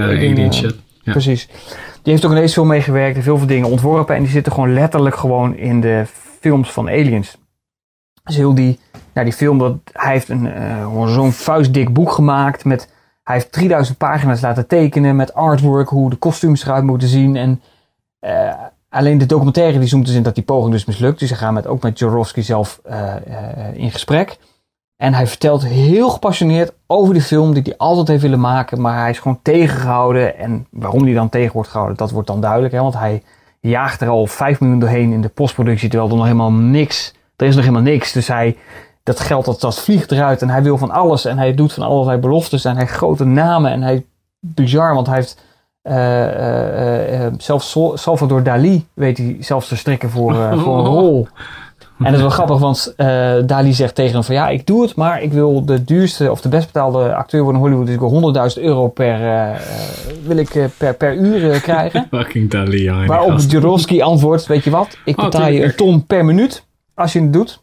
Alien, 0.02 0.32
Alien 0.32 0.54
shit. 0.54 0.74
Ja. 1.02 1.12
Precies. 1.12 1.48
Die 2.02 2.12
heeft 2.12 2.24
ook 2.24 2.32
ineens 2.32 2.52
veel 2.52 2.64
meegewerkt 2.64 3.16
en 3.16 3.22
veel 3.22 3.38
veel 3.38 3.46
dingen 3.46 3.68
ontworpen. 3.68 4.14
En 4.16 4.22
die 4.22 4.30
zitten 4.30 4.52
gewoon 4.52 4.72
letterlijk 4.72 5.16
gewoon 5.16 5.56
in 5.56 5.80
de 5.80 6.04
films 6.40 6.72
van 6.72 6.88
aliens. 6.88 7.38
Dus 8.24 8.36
heel 8.36 8.54
die, 8.54 8.78
nou 9.12 9.26
die 9.26 9.36
film, 9.36 9.58
dat, 9.58 9.76
hij 9.92 10.12
heeft 10.12 10.28
een, 10.28 10.44
uh, 10.44 11.06
zo'n 11.06 11.32
vuistdik 11.32 11.92
boek 11.92 12.10
gemaakt. 12.12 12.64
Met, 12.64 12.92
hij 13.28 13.36
heeft 13.36 13.52
3000 13.52 13.98
pagina's 13.98 14.40
laten 14.40 14.66
tekenen 14.66 15.16
met 15.16 15.34
artwork, 15.34 15.88
hoe 15.88 16.10
de 16.10 16.16
kostuums 16.16 16.64
eruit 16.64 16.84
moeten 16.84 17.08
zien. 17.08 17.36
En 17.36 17.62
uh, 18.20 18.52
alleen 18.88 19.18
de 19.18 19.26
documentaire 19.26 19.78
die 19.78 19.88
zoomt 19.88 20.06
dus 20.06 20.14
in 20.14 20.22
dat 20.22 20.34
die 20.34 20.44
poging 20.44 20.72
dus 20.72 20.84
mislukt. 20.84 21.18
Dus 21.18 21.28
ze 21.28 21.34
gaan 21.34 21.54
met, 21.54 21.66
ook 21.66 21.82
met 21.82 21.98
Jorowski 21.98 22.42
zelf 22.42 22.80
uh, 22.90 23.14
in 23.72 23.90
gesprek. 23.90 24.38
En 24.96 25.14
hij 25.14 25.26
vertelt 25.26 25.64
heel 25.64 26.10
gepassioneerd 26.10 26.72
over 26.86 27.14
die 27.14 27.22
film 27.22 27.54
die 27.54 27.62
hij 27.62 27.76
altijd 27.76 28.08
heeft 28.08 28.22
willen 28.22 28.40
maken. 28.40 28.80
Maar 28.80 28.98
hij 28.98 29.10
is 29.10 29.18
gewoon 29.18 29.40
tegengehouden. 29.42 30.38
En 30.38 30.66
waarom 30.70 31.04
hij 31.04 31.14
dan 31.14 31.28
tegen 31.28 31.52
wordt 31.52 31.68
gehouden, 31.68 31.96
dat 31.96 32.10
wordt 32.10 32.28
dan 32.28 32.40
duidelijk. 32.40 32.72
Hè? 32.72 32.80
Want 32.80 32.94
hij 32.94 33.22
jaagt 33.60 34.00
er 34.00 34.08
al 34.08 34.26
5 34.26 34.60
miljoen 34.60 34.80
doorheen 34.80 35.12
in 35.12 35.20
de 35.20 35.28
postproductie. 35.28 35.88
Terwijl 35.88 36.10
er 36.10 36.16
nog 36.16 36.26
helemaal 36.26 36.52
niks. 36.52 37.14
Er 37.36 37.46
is 37.46 37.54
nog 37.54 37.64
helemaal 37.64 37.92
niks. 37.92 38.12
Dus 38.12 38.28
hij, 38.28 38.56
dat 39.08 39.20
geld 39.20 39.44
dat, 39.44 39.60
dat 39.60 39.80
vliegt 39.80 40.12
eruit. 40.12 40.42
En 40.42 40.50
hij 40.50 40.62
wil 40.62 40.78
van 40.78 40.90
alles. 40.90 41.24
En 41.24 41.38
hij 41.38 41.54
doet 41.54 41.72
van 41.72 41.82
allerlei 41.82 42.18
beloftes. 42.18 42.64
En 42.64 42.76
hij 42.76 42.86
grote 42.86 43.24
namen. 43.24 43.70
En 43.70 43.82
hij 43.82 44.04
bizar. 44.40 44.94
Want 44.94 45.06
hij 45.06 45.16
heeft 45.16 45.36
uh, 45.82 47.20
uh, 47.20 47.26
zelfs 47.38 47.78
Salvador 47.94 48.42
Dali 48.42 48.86
weet 48.94 49.18
hij 49.18 49.36
zelfs 49.40 49.68
te 49.68 49.76
strikken 49.76 50.10
voor, 50.10 50.34
voor 50.34 50.78
een 50.78 50.84
rol. 51.00 51.28
En 51.98 52.04
dat 52.04 52.14
is 52.14 52.20
wel 52.20 52.30
grappig, 52.30 52.58
want 52.58 52.94
Dali 53.48 53.72
zegt 53.72 53.94
tegen 53.94 54.12
hem 54.12 54.22
van 54.22 54.34
ja, 54.34 54.48
ik 54.48 54.66
doe 54.66 54.82
het, 54.82 54.96
maar 54.96 55.22
ik 55.22 55.32
wil 55.32 55.64
de 55.64 55.84
duurste 55.84 56.30
of 56.30 56.40
de 56.40 56.48
best 56.48 56.66
betaalde 56.66 57.14
acteur 57.14 57.42
worden 57.42 57.60
in 57.60 57.66
Hollywood. 57.66 57.86
Dus 57.86 57.94
ik 57.94 58.34
wil 58.34 58.54
100.000 58.56 58.62
euro 58.62 58.88
per, 58.88 59.18
wil 60.22 60.36
ik, 60.36 60.68
per, 60.76 60.94
per 60.94 61.14
uur 61.14 61.60
krijgen. 61.60 62.06
Fucking 62.10 62.50
Dali, 62.50 62.82
ja. 62.82 63.06
Waarop 63.06 63.38
Jodorowsky 63.38 64.02
antwoordt, 64.02 64.46
weet 64.46 64.64
je 64.64 64.70
wat, 64.70 64.98
ik 65.04 65.16
betaal 65.16 65.46
oh, 65.46 65.52
je 65.52 65.64
een 65.64 65.74
ton 65.74 66.06
per 66.06 66.24
minuut 66.24 66.64
als 66.94 67.12
je 67.12 67.20
het 67.20 67.32
doet. 67.32 67.60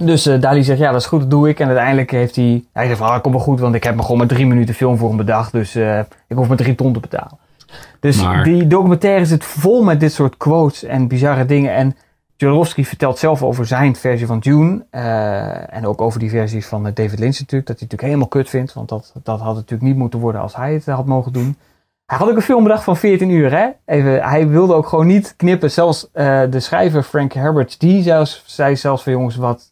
Dus 0.00 0.26
uh, 0.26 0.40
Dali 0.40 0.62
zegt, 0.62 0.78
ja, 0.78 0.92
dat 0.92 1.00
is 1.00 1.06
goed, 1.06 1.20
dat 1.20 1.30
doe 1.30 1.48
ik. 1.48 1.60
En 1.60 1.66
uiteindelijk 1.66 2.10
heeft 2.10 2.36
hij, 2.36 2.64
hij 2.72 2.86
zegt 2.86 2.98
van, 2.98 3.08
ah, 3.08 3.20
kom 3.20 3.32
wel 3.32 3.40
goed, 3.40 3.60
want 3.60 3.74
ik 3.74 3.84
heb 3.84 3.94
me 3.94 4.02
gewoon 4.02 4.18
maar 4.18 4.26
drie 4.26 4.46
minuten 4.46 4.74
film 4.74 4.96
voor 4.96 5.08
hem 5.08 5.16
bedacht. 5.16 5.52
Dus 5.52 5.76
ik 6.26 6.36
hoef 6.36 6.48
maar 6.48 6.56
drie 6.56 6.74
ton 6.74 6.92
te 6.92 7.00
betalen. 7.00 7.38
Dus 8.00 8.22
maar... 8.22 8.44
die 8.44 8.66
documentaire 8.66 9.24
zit 9.24 9.44
vol 9.44 9.82
met 9.82 10.00
dit 10.00 10.12
soort 10.12 10.36
quotes 10.36 10.84
en 10.84 11.08
bizarre 11.08 11.44
dingen. 11.46 11.74
En 11.74 11.96
Jodorowsky 12.40 12.84
vertelt 12.84 13.18
zelf 13.18 13.42
over 13.42 13.66
zijn 13.66 13.96
versie 13.96 14.26
van 14.26 14.38
Dune. 14.38 14.84
eh, 14.90 15.74
en 15.74 15.86
ook 15.86 16.00
over 16.00 16.20
die 16.20 16.30
versies 16.30 16.66
van 16.66 16.82
David 16.82 17.18
Lynch 17.18 17.38
natuurlijk. 17.38 17.66
Dat 17.66 17.78
hij 17.78 17.88
natuurlijk 17.88 18.02
helemaal 18.02 18.28
kut 18.28 18.48
vindt. 18.48 18.72
Want 18.72 18.88
dat, 18.88 19.12
dat 19.22 19.40
had 19.40 19.54
natuurlijk 19.54 19.82
niet 19.82 19.96
moeten 19.96 20.20
worden 20.20 20.40
als 20.40 20.56
hij 20.56 20.72
het 20.72 20.86
had 20.86 21.06
mogen 21.06 21.32
doen. 21.32 21.56
Hij 22.06 22.18
had 22.18 22.28
ook 22.28 22.36
een 22.36 22.42
film 22.42 22.62
bedacht 22.62 22.84
van 22.84 22.96
14 22.96 23.30
uur. 23.30 23.50
Hè? 23.50 23.68
Even, 23.84 24.22
hij 24.22 24.48
wilde 24.48 24.74
ook 24.74 24.86
gewoon 24.86 25.06
niet 25.06 25.34
knippen. 25.36 25.70
Zelfs 25.70 26.08
eh, 26.12 26.42
de 26.50 26.60
schrijver 26.60 27.02
Frank 27.02 27.32
Herbert. 27.32 27.80
Die 27.80 28.02
zelfs, 28.02 28.42
zei 28.46 28.76
zelfs 28.76 29.02
van 29.02 29.12
jongens 29.12 29.36
wat... 29.36 29.69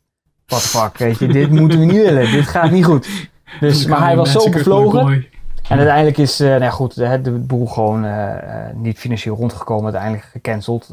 What 0.49 0.63
the 0.63 0.69
fuck, 0.69 0.97
weet 0.97 1.19
je. 1.19 1.27
Dit 1.27 1.51
moeten 1.51 1.79
we 1.79 1.85
niet 1.85 2.03
willen. 2.03 2.31
Dit 2.31 2.47
gaat 2.47 2.71
niet 2.71 2.85
goed. 2.85 3.29
Dus, 3.61 3.87
maar 3.87 4.03
hij 4.03 4.17
was 4.17 4.33
zo 4.33 4.51
bevlogen. 4.51 5.27
En 5.69 5.77
uiteindelijk 5.77 6.19
is, 6.19 6.41
eh 6.41 6.49
nou 6.49 6.63
ja, 6.63 6.71
goed, 6.71 6.95
de, 6.95 7.21
de 7.21 7.31
boel 7.31 7.67
gewoon 7.67 8.05
eh, 8.05 8.69
eh, 8.69 8.77
niet 8.77 8.99
financieel 8.99 9.37
rondgekomen, 9.37 9.85
uiteindelijk 9.85 10.25
gecanceld. 10.25 10.91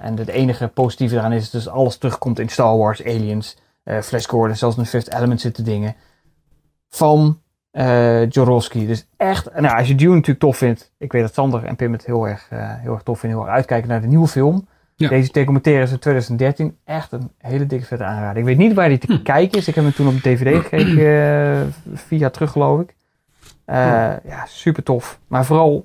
En 0.00 0.16
het 0.16 0.28
enige 0.28 0.68
positieve 0.68 1.14
daaraan 1.14 1.32
is 1.32 1.50
dus 1.50 1.68
alles 1.68 1.96
terugkomt 1.96 2.38
in 2.38 2.48
Star 2.48 2.76
Wars, 2.76 3.04
Aliens, 3.04 3.56
Flash 4.02 4.26
Gordon, 4.26 4.56
zelfs 4.56 4.76
in 4.76 4.86
Fifth 4.86 5.14
Element 5.14 5.40
zitten 5.40 5.64
dingen. 5.64 5.94
Van 6.88 7.40
Jodorowsky. 8.28 8.86
Dus 8.86 9.06
echt, 9.16 9.54
nou, 9.54 9.78
als 9.78 9.88
je 9.88 9.94
Dune 9.94 10.14
natuurlijk 10.14 10.40
tof 10.40 10.56
vindt, 10.56 10.92
ik 10.98 11.12
weet 11.12 11.22
dat 11.22 11.34
Sander 11.34 11.64
en 11.64 11.76
Pim 11.76 11.92
het 11.92 12.06
heel 12.06 12.28
erg, 12.28 12.48
heel 12.54 12.92
erg 12.92 13.02
tof 13.02 13.18
vinden, 13.18 13.38
heel 13.38 13.48
erg 13.48 13.56
uitkijken 13.56 13.88
naar 13.88 14.00
de 14.00 14.06
nieuwe 14.06 14.28
film. 14.28 14.68
Ja. 14.98 15.08
Deze 15.08 15.32
documentaire 15.32 15.82
is 15.82 15.90
uit 15.90 16.00
2013. 16.00 16.76
Echt 16.84 17.12
een 17.12 17.30
hele 17.38 17.66
dikke 17.66 17.86
vette 17.86 18.04
aanrader. 18.04 18.36
Ik 18.38 18.44
weet 18.44 18.56
niet 18.56 18.74
waar 18.74 18.88
die 18.88 18.98
te 18.98 19.22
kijken 19.22 19.58
is. 19.58 19.68
Ik 19.68 19.74
heb 19.74 19.84
hem 19.84 19.92
toen 19.92 20.06
op 20.08 20.14
DVD 20.14 20.56
gekeken, 20.62 21.32
eh, 21.56 21.60
via 21.94 22.30
terug 22.30 22.50
geloof 22.50 22.80
ik. 22.80 22.94
Eh, 23.64 23.76
ja, 24.24 24.44
super 24.46 24.82
tof. 24.82 25.20
Maar 25.26 25.44
vooral 25.44 25.84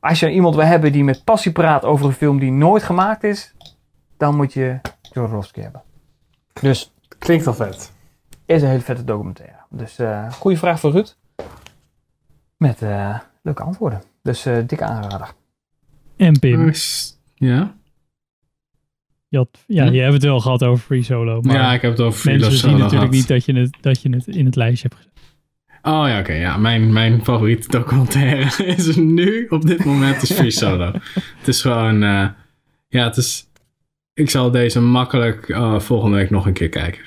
als 0.00 0.20
je 0.20 0.30
iemand 0.30 0.54
wil 0.54 0.64
hebben 0.64 0.92
die 0.92 1.04
met 1.04 1.24
passie 1.24 1.52
praat 1.52 1.84
over 1.84 2.06
een 2.06 2.12
film 2.12 2.38
die 2.38 2.50
nooit 2.52 2.82
gemaakt 2.82 3.24
is, 3.24 3.54
dan 4.16 4.36
moet 4.36 4.52
je 4.52 4.80
Jodorowsky 5.12 5.60
hebben. 5.60 5.82
Dus 6.60 6.94
Klinkt 7.18 7.46
al 7.46 7.54
vet. 7.54 7.92
is 8.46 8.62
een 8.62 8.68
hele 8.68 8.80
vette 8.80 9.04
documentaire. 9.04 9.56
Dus 9.70 9.98
eh 9.98 10.32
goede 10.32 10.56
vraag 10.56 10.80
voor 10.80 10.90
Ruud. 10.92 11.16
Met 12.56 12.82
eh, 12.82 13.18
leuke 13.42 13.62
antwoorden. 13.62 14.02
Dus 14.22 14.46
eh, 14.46 14.56
dikke 14.66 14.84
aanrader. 14.84 15.32
En 16.16 16.38
Pim. 16.38 16.72
Ja? 17.34 17.74
Je, 19.28 19.36
had, 19.36 19.64
ja, 19.66 19.86
Hm? 19.86 19.92
je 19.92 20.00
hebt 20.00 20.12
het 20.12 20.22
wel 20.22 20.40
gehad 20.40 20.62
over 20.62 20.84
Free 20.84 21.02
Solo. 21.02 21.40
Maar 21.40 21.54
Ja, 21.54 21.72
ik 21.74 21.82
heb 21.82 21.90
het 21.90 22.00
over 22.00 22.18
Free 22.20 22.38
mensen 22.38 22.58
Solo 22.58 22.72
zien 22.72 22.82
natuurlijk 22.82 23.10
niet 23.12 23.28
dat 23.28 23.44
je, 23.44 23.52
het, 23.52 23.76
dat 23.80 24.02
je 24.02 24.10
het 24.10 24.26
in 24.26 24.44
het 24.44 24.56
lijstje 24.56 24.88
hebt 24.88 25.00
gezet. 25.00 25.16
Oh 25.82 26.08
ja, 26.08 26.18
oké. 26.18 26.32
ja, 26.32 26.56
mijn, 26.56 26.92
mijn 26.92 27.24
favoriete 27.24 27.68
documentaire 27.68 28.64
is 28.76 28.96
nu 28.96 29.46
op 29.48 29.66
dit 29.66 29.84
moment 29.84 30.22
is 30.22 30.32
Free 30.32 30.50
Solo. 30.50 30.92
het 31.38 31.48
is 31.48 31.60
gewoon, 31.60 32.02
eh, 32.02 32.26
ja, 32.88 33.04
het 33.04 33.16
is, 33.16 33.46
ik 34.14 34.30
zal 34.30 34.50
deze 34.50 34.80
makkelijk 34.80 35.48
eh, 35.48 35.78
volgende 35.80 36.16
week 36.16 36.30
nog 36.30 36.46
een 36.46 36.52
keer 36.52 36.68
kijken. 36.68 37.02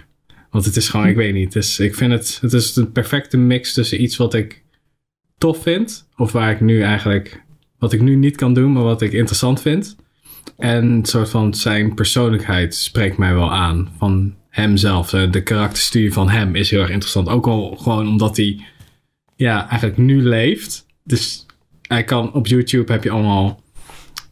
Want 0.49 0.65
het 0.65 0.75
is 0.75 0.89
gewoon, 0.89 1.07
ik 1.07 1.15
weet 1.15 1.33
niet, 1.33 1.53
het 1.53 1.63
is, 1.63 1.79
ik 1.79 1.95
vind 1.95 2.11
het, 2.11 2.37
het 2.41 2.53
is 2.53 2.73
de 2.73 2.85
perfecte 2.85 3.37
mix 3.37 3.73
tussen 3.73 4.01
iets 4.01 4.17
wat 4.17 4.33
ik 4.33 4.63
tof 5.37 5.61
vind, 5.61 6.07
of 6.15 6.31
waar 6.31 6.51
ik 6.51 6.61
nu 6.61 6.81
eigenlijk, 6.81 7.43
wat 7.79 7.93
ik 7.93 8.01
nu 8.01 8.15
niet 8.15 8.35
kan 8.35 8.53
doen, 8.53 8.71
maar 8.71 8.83
wat 8.83 9.01
ik 9.01 9.11
interessant 9.13 9.61
vind. 9.61 9.95
En 10.57 11.05
soort 11.05 11.29
van 11.29 11.53
zijn 11.53 11.93
persoonlijkheid 11.93 12.75
spreekt 12.75 13.17
mij 13.17 13.33
wel 13.33 13.53
aan. 13.53 13.89
Van 13.97 14.35
hemzelf. 14.49 15.09
De 15.09 15.43
karakterstudie 15.43 16.13
van 16.13 16.29
hem 16.29 16.55
is 16.55 16.69
heel 16.69 16.81
erg 16.81 16.89
interessant. 16.89 17.29
Ook 17.29 17.47
al 17.47 17.75
gewoon 17.75 18.07
omdat 18.07 18.37
hij 18.37 18.59
ja, 19.35 19.69
eigenlijk 19.69 19.97
nu 19.97 20.23
leeft. 20.23 20.85
Dus 21.03 21.45
hij 21.87 22.03
kan 22.03 22.33
op 22.33 22.47
YouTube 22.47 22.91
heb 22.91 23.03
je 23.03 23.09
allemaal 23.09 23.63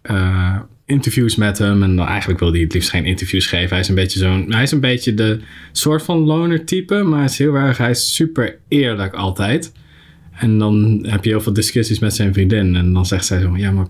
eh, 0.02 0.60
interviews 0.86 1.36
met 1.36 1.58
hem. 1.58 1.84
En 1.84 1.96
dan 1.96 2.08
eigenlijk 2.08 2.40
wil 2.40 2.52
hij 2.52 2.62
het 2.62 2.74
liefst 2.74 2.90
geen 2.90 3.06
interviews 3.06 3.48
geven. 3.48 3.70
Hij 3.70 3.80
is 3.80 3.88
een 3.88 3.96
beetje 3.96 4.20
zo'n. 4.20 4.52
Hij 4.52 4.64
is 4.64 4.72
een 4.72 4.80
beetje 4.80 5.14
de 5.14 5.40
soort 5.72 6.04
van 6.04 6.20
loner 6.20 6.66
type. 6.66 7.04
Maar 7.04 7.18
hij 7.18 7.28
is 7.28 7.38
heel 7.38 7.56
erg. 7.56 7.78
Hij 7.78 7.90
is 7.90 8.16
super 8.16 8.60
eerlijk 8.68 9.14
altijd. 9.14 9.72
En 10.32 10.58
dan 10.58 11.06
heb 11.08 11.24
je 11.24 11.30
heel 11.30 11.42
veel 11.42 11.54
discussies 11.54 12.00
met 12.00 12.16
zijn 12.16 12.34
vriendin. 12.34 12.76
En 12.76 12.94
dan 12.94 13.06
zegt 13.06 13.26
zij 13.26 13.42
zo: 13.42 13.58
Ja, 13.58 13.72
maar 13.72 13.88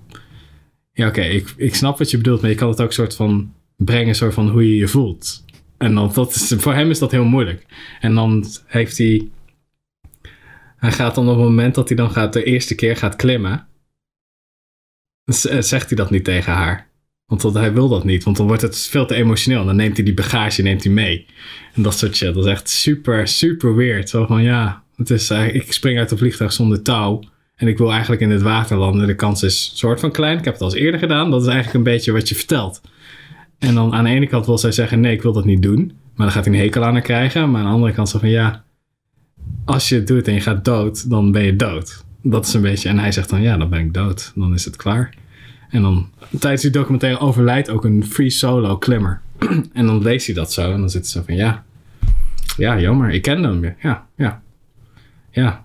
ja, 0.91 1.07
oké, 1.07 1.21
ik, 1.21 1.53
ik 1.57 1.75
snap 1.75 1.97
wat 1.97 2.11
je 2.11 2.17
bedoelt, 2.17 2.41
maar 2.41 2.49
je 2.49 2.55
kan 2.55 2.69
het 2.69 2.81
ook 2.81 2.93
soort 2.93 3.15
van 3.15 3.53
brengen, 3.75 4.15
soort 4.15 4.33
van 4.33 4.49
hoe 4.49 4.67
je 4.67 4.75
je 4.75 4.87
voelt. 4.87 5.45
En 5.77 5.95
dan, 5.95 6.11
dat 6.13 6.35
is, 6.35 6.53
voor 6.57 6.73
hem 6.73 6.89
is 6.89 6.99
dat 6.99 7.11
heel 7.11 7.25
moeilijk. 7.25 7.65
En 7.99 8.15
dan 8.15 8.45
heeft 8.65 8.97
hij, 8.97 9.27
hij 10.77 10.91
gaat 10.91 11.15
dan 11.15 11.29
op 11.29 11.35
het 11.35 11.45
moment 11.45 11.75
dat 11.75 11.87
hij 11.87 11.97
dan 11.97 12.11
gaat, 12.11 12.33
de 12.33 12.43
eerste 12.43 12.75
keer 12.75 12.95
gaat 12.95 13.15
klimmen, 13.15 13.67
eh, 15.25 15.61
zegt 15.61 15.87
hij 15.87 15.97
dat 15.97 16.09
niet 16.09 16.23
tegen 16.23 16.53
haar. 16.53 16.87
Want 17.25 17.41
dat, 17.41 17.53
hij 17.53 17.73
wil 17.73 17.89
dat 17.89 18.03
niet, 18.03 18.23
want 18.23 18.37
dan 18.37 18.47
wordt 18.47 18.61
het 18.61 18.77
veel 18.77 19.05
te 19.05 19.15
emotioneel. 19.15 19.59
En 19.59 19.65
dan 19.65 19.75
neemt 19.75 19.95
hij 19.95 20.05
die 20.05 20.13
bagage 20.13 20.61
neemt 20.61 20.83
hij 20.83 20.93
mee. 20.93 21.25
En 21.73 21.81
dat 21.81 21.97
soort 21.97 22.15
shit. 22.15 22.33
Dat 22.33 22.45
is 22.45 22.51
echt 22.51 22.69
super, 22.69 23.27
super 23.27 23.75
weird. 23.75 24.09
Zo 24.09 24.25
van 24.25 24.43
ja, 24.43 24.83
het 24.95 25.09
is, 25.09 25.29
eh, 25.29 25.55
ik 25.55 25.73
spring 25.73 25.99
uit 25.99 26.11
een 26.11 26.17
vliegtuig 26.17 26.53
zonder 26.53 26.81
touw. 26.81 27.23
En 27.59 27.67
ik 27.67 27.77
wil 27.77 27.91
eigenlijk 27.91 28.21
in 28.21 28.29
het 28.29 28.41
water 28.41 28.77
landen. 28.77 29.07
De 29.07 29.15
kans 29.15 29.43
is 29.43 29.71
soort 29.75 29.99
van 29.99 30.11
klein. 30.11 30.37
Ik 30.37 30.43
heb 30.43 30.53
het 30.53 30.63
al 30.63 30.69
eens 30.69 30.79
eerder 30.79 30.99
gedaan. 30.99 31.31
Dat 31.31 31.41
is 31.41 31.47
eigenlijk 31.47 31.77
een 31.77 31.93
beetje 31.93 32.11
wat 32.11 32.29
je 32.29 32.35
vertelt. 32.35 32.81
En 33.57 33.75
dan 33.75 33.93
aan 33.93 34.03
de 34.03 34.09
ene 34.09 34.27
kant 34.27 34.45
wil 34.45 34.57
zij 34.57 34.71
zeggen: 34.71 34.99
nee, 34.99 35.13
ik 35.13 35.21
wil 35.21 35.33
dat 35.33 35.45
niet 35.45 35.61
doen. 35.61 35.91
Maar 36.15 36.25
dan 36.25 36.31
gaat 36.31 36.45
hij 36.45 36.53
een 36.53 36.59
hekel 36.59 36.83
aan 36.83 36.93
haar 36.93 37.01
krijgen. 37.01 37.51
Maar 37.51 37.61
aan 37.61 37.67
de 37.67 37.73
andere 37.73 37.93
kant 37.93 38.09
zo 38.09 38.19
van 38.19 38.29
ja, 38.29 38.63
als 39.65 39.89
je 39.89 39.95
het 39.95 40.07
doet 40.07 40.27
en 40.27 40.33
je 40.33 40.41
gaat 40.41 40.65
dood, 40.65 41.09
dan 41.09 41.31
ben 41.31 41.43
je 41.43 41.55
dood. 41.55 42.03
Dat 42.21 42.45
is 42.45 42.53
een 42.53 42.61
beetje. 42.61 42.89
En 42.89 42.99
hij 42.99 43.11
zegt 43.11 43.29
dan: 43.29 43.41
ja, 43.41 43.57
dan 43.57 43.69
ben 43.69 43.79
ik 43.79 43.93
dood. 43.93 44.31
Dan 44.35 44.53
is 44.53 44.65
het 44.65 44.75
klaar. 44.75 45.13
En 45.69 45.81
dan 45.81 46.09
tijdens 46.39 46.61
die 46.61 46.71
documentaire 46.71 47.19
overlijdt 47.19 47.69
ook 47.69 47.83
een 47.83 48.05
free 48.05 48.29
solo 48.29 48.77
klimmer. 48.77 49.21
en 49.73 49.85
dan 49.85 50.01
leest 50.01 50.25
hij 50.25 50.35
dat 50.35 50.53
zo. 50.53 50.71
En 50.71 50.79
dan 50.79 50.89
zit 50.89 51.07
zo 51.07 51.21
van 51.25 51.35
ja, 51.35 51.63
ja, 52.57 52.79
jammer. 52.79 53.09
Ik 53.09 53.21
ken 53.21 53.43
hem. 53.43 53.75
Ja, 53.81 54.07
ja, 54.15 54.41
ja. 55.31 55.63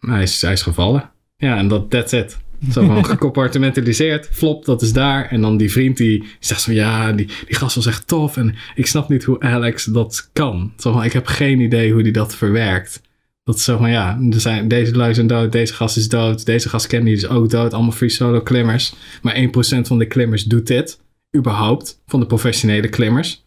Hij 0.00 0.22
is, 0.22 0.42
hij 0.42 0.52
is 0.52 0.62
gevallen. 0.62 1.11
Ja, 1.42 1.56
en 1.56 1.68
dat 1.68 1.90
that's 1.90 2.12
it. 2.12 2.38
Zo 2.70 2.86
van 2.86 3.04
gecompartimentaliseerd. 3.14 4.28
Flop, 4.32 4.64
dat 4.64 4.82
is 4.82 4.92
daar. 4.92 5.30
En 5.30 5.40
dan 5.40 5.56
die 5.56 5.72
vriend 5.72 5.96
die 5.96 6.24
zegt 6.40 6.62
van 6.62 6.74
ja, 6.74 7.12
die, 7.12 7.26
die 7.46 7.56
gast 7.56 7.74
was 7.74 7.86
echt 7.86 8.06
tof. 8.06 8.36
En 8.36 8.54
ik 8.74 8.86
snap 8.86 9.08
niet 9.08 9.24
hoe 9.24 9.40
Alex 9.40 9.84
dat 9.84 10.30
kan. 10.32 10.72
Zo 10.76 10.92
van, 10.92 11.04
ik 11.04 11.12
heb 11.12 11.26
geen 11.26 11.60
idee 11.60 11.92
hoe 11.92 12.02
die 12.02 12.12
dat 12.12 12.34
verwerkt. 12.34 13.02
Dat 13.44 13.54
is 13.54 13.64
zo 13.64 13.76
van 13.76 13.90
ja, 13.90 14.20
er 14.30 14.40
zijn, 14.40 14.68
deze 14.68 14.96
lui 14.96 15.14
zijn 15.14 15.26
dood, 15.26 15.52
deze 15.52 15.74
gast 15.74 15.96
is 15.96 16.08
dood, 16.08 16.46
deze 16.46 16.68
gast 16.68 16.86
ken 16.86 17.04
die 17.04 17.14
is 17.14 17.28
ook 17.28 17.50
dood. 17.50 17.72
Allemaal 17.72 17.92
free 17.92 18.08
solo 18.08 18.40
klimmers. 18.40 18.94
Maar 19.22 19.36
1% 19.36 19.40
van 19.82 19.98
de 19.98 20.06
klimmers 20.06 20.44
doet 20.44 20.66
dit. 20.66 21.00
Überhaupt. 21.36 22.00
Van 22.06 22.20
de 22.20 22.26
professionele 22.26 22.88
klimmers. 22.88 23.44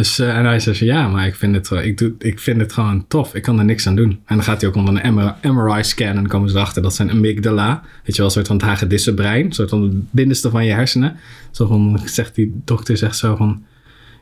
Dus, 0.00 0.18
eh, 0.18 0.36
en 0.36 0.44
hij 0.44 0.60
zegt, 0.60 0.78
ja, 0.78 1.08
maar 1.08 1.26
ik 1.26 1.34
vind, 1.34 1.54
het, 1.54 1.68
wel- 1.68 1.82
ik, 1.82 1.98
doe, 1.98 2.14
ik 2.18 2.38
vind 2.38 2.60
het 2.60 2.72
gewoon 2.72 3.04
tof. 3.08 3.34
Ik 3.34 3.42
kan 3.42 3.58
er 3.58 3.64
niks 3.64 3.86
aan 3.86 3.96
doen. 3.96 4.10
En 4.10 4.34
dan 4.34 4.42
gaat 4.42 4.60
hij 4.60 4.70
ook 4.70 4.76
onder 4.76 5.04
een 5.04 5.14
MRI, 5.14 5.52
MRI 5.52 5.84
scan 5.84 6.06
en 6.06 6.14
dan 6.14 6.26
komen 6.26 6.48
ze 6.50 6.56
erachter 6.56 6.82
dat 6.82 6.94
zijn 6.94 7.10
amygdala. 7.10 7.82
Weet 8.04 8.16
je 8.16 8.16
wel, 8.16 8.26
een 8.26 8.30
soort 8.32 8.46
van 8.46 8.56
het 8.56 8.64
hagedissenbrein. 8.64 9.44
Een 9.44 9.52
soort 9.52 9.68
van 9.68 9.82
het 9.82 10.12
binnenste 10.12 10.50
van 10.50 10.64
je 10.64 10.72
hersenen. 10.72 11.16
Zo 11.50 11.66
van, 11.66 12.00
zegt 12.04 12.34
die 12.34 12.60
dokter 12.64 12.96
zegt 12.96 13.16
zo 13.16 13.36
van... 13.36 13.62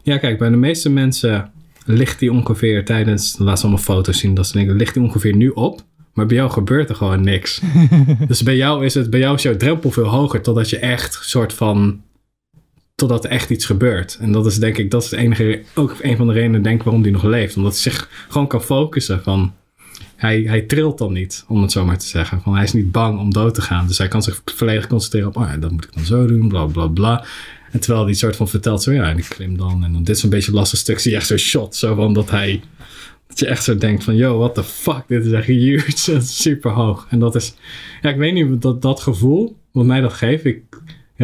Ja, 0.03 0.19
kijk, 0.19 0.39
bij 0.39 0.49
de 0.49 0.57
meeste 0.57 0.91
mensen 0.91 1.51
ligt 1.85 2.19
die 2.19 2.33
ongeveer 2.33 2.85
tijdens... 2.85 3.37
Laat 3.39 3.59
ze 3.59 3.65
allemaal 3.65 3.85
foto's 3.85 4.19
zien. 4.19 4.35
Dat 4.35 4.47
ze 4.47 4.53
denken, 4.53 4.77
ligt 4.77 4.95
die 4.95 5.03
ongeveer 5.03 5.37
nu 5.37 5.49
op. 5.49 5.83
Maar 6.13 6.27
bij 6.27 6.37
jou 6.37 6.51
gebeurt 6.51 6.89
er 6.89 6.95
gewoon 6.95 7.21
niks. 7.21 7.61
dus 8.29 8.43
bij 8.43 8.57
jou 8.57 8.85
is 8.85 8.95
het, 8.95 9.11
bij 9.11 9.21
jou 9.21 9.35
is 9.35 9.43
jouw 9.43 9.57
drempel 9.57 9.91
veel 9.91 10.09
hoger. 10.09 10.41
Totdat 10.41 10.71
je 10.71 10.79
echt 10.79 11.19
soort 11.23 11.53
van 11.53 12.01
totdat 12.99 13.25
er 13.25 13.31
echt 13.31 13.51
iets 13.51 13.65
gebeurt. 13.65 14.19
En 14.21 14.33
dat 14.33 14.47
is 14.47 14.59
denk 14.59 14.79
ik, 14.79 14.91
dat 14.91 15.03
is 15.03 15.11
het 15.11 15.21
enige, 15.21 15.63
ook 15.75 15.97
een 16.01 16.17
van 16.17 16.27
de 16.27 16.33
redenen 16.33 16.63
denk 16.63 16.83
waarom 16.83 17.03
hij 17.03 17.11
nog 17.11 17.23
leeft. 17.23 17.57
Omdat 17.57 17.73
hij 17.73 17.81
zich 17.81 18.09
gewoon 18.29 18.47
kan 18.47 18.63
focussen 18.63 19.23
van, 19.23 19.55
hij, 20.17 20.43
hij 20.43 20.63
trilt 20.63 20.99
dan 20.99 21.13
niet, 21.13 21.45
om 21.49 21.63
het 21.63 21.73
zo 21.73 21.85
maar 21.85 21.99
te 21.99 22.07
zeggen. 22.07 22.41
Van, 22.43 22.55
hij 22.55 22.65
is 22.65 22.73
niet 22.73 22.93
bang 22.93 23.19
om 23.19 23.33
dood 23.33 23.55
te 23.55 23.61
gaan. 23.61 23.87
Dus 23.87 23.99
hij 23.99 24.09
kan 24.09 24.23
zich 24.23 24.43
volledig 24.45 24.87
concentreren 24.87 25.29
op, 25.29 25.37
oh 25.37 25.53
dat 25.61 25.71
moet 25.71 25.85
ik 25.85 25.95
dan 25.95 26.05
zo 26.05 26.27
doen, 26.27 26.49
bla 26.49 26.65
bla 26.65 26.87
bla. 26.87 27.25
En 27.71 27.81
terwijl 27.81 28.05
hij 28.05 28.15
soort 28.15 28.37
van 28.37 28.49
vertelt, 28.49 28.83
zo 28.83 28.93
ja, 28.93 29.11
en 29.11 29.19
ik 29.19 29.27
klim 29.29 29.57
dan. 29.57 29.85
En 29.85 29.93
dan 29.93 30.03
dit 30.05 30.17
is 30.17 30.23
een 30.23 30.31
beetje 30.31 30.53
lastig 30.53 30.79
stuk, 30.79 30.99
zie 30.99 31.11
je 31.11 31.17
echt 31.17 31.27
zo'n 31.27 31.37
shot. 31.37 31.77
Zo 31.77 31.95
van 31.95 32.13
dat 32.13 32.31
hij, 32.31 32.61
dat 33.27 33.39
je 33.39 33.47
echt 33.47 33.65
zo 33.65 33.77
denkt 33.77 34.05
van, 34.05 34.17
yo, 34.17 34.39
what 34.39 34.55
the 34.55 34.65
fuck, 34.65 35.03
dit 35.07 35.25
is 35.25 35.33
echt 35.33 35.47
huge. 35.47 36.21
Super 36.21 36.71
hoog. 36.71 37.07
En 37.11 37.19
dat 37.19 37.35
is, 37.35 37.55
ja, 38.03 38.11
ik 38.11 38.17
weet 38.17 38.33
niet, 38.33 38.63
dat, 38.63 38.83
dat 38.83 39.01
gevoel, 39.01 39.57
wat 39.73 39.85
mij 39.85 40.01
dat 40.01 40.13
geeft, 40.13 40.45
ik 40.45 40.63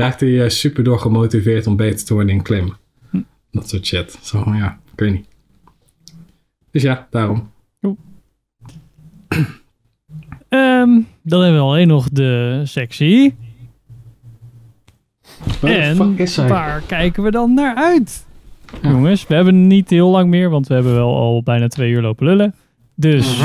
raakte 0.01 0.27
je 0.27 0.33
juist 0.33 0.59
super 0.59 0.85
door 0.85 0.99
gemotiveerd 0.99 1.66
om 1.66 1.77
beter 1.77 2.07
te 2.07 2.15
worden 2.15 2.33
in 2.35 2.43
klimmen. 2.43 2.77
Dat 3.51 3.69
soort 3.69 3.87
shit. 3.87 4.19
Zo 4.23 4.43
van, 4.43 4.57
ja, 4.57 4.79
ik 4.93 4.99
weet 4.99 5.12
niet. 5.12 5.27
Dus 6.71 6.83
ja, 6.83 7.07
daarom. 7.11 7.53
Ehm, 10.49 11.01
dan 11.23 11.43
hebben 11.43 11.61
we 11.61 11.66
alleen 11.66 11.89
nog 11.89 12.09
de 12.09 12.61
sectie. 12.65 13.35
En 15.61 16.16
waar 16.49 16.83
kijken 16.87 17.23
we 17.23 17.31
dan 17.31 17.55
naar 17.55 17.75
uit? 17.77 18.27
Jongens, 18.83 19.27
we 19.27 19.35
hebben 19.35 19.66
niet 19.66 19.91
heel 19.91 20.11
lang 20.11 20.31
meer, 20.31 20.51
want 20.51 20.66
we 20.66 20.75
hebben 20.75 20.95
wel 20.95 21.15
al 21.16 21.43
bijna 21.43 21.69
twee 21.69 21.91
uur 21.91 22.03
lopen 22.03 22.27
lullen. 22.27 22.55
Dus 22.95 23.41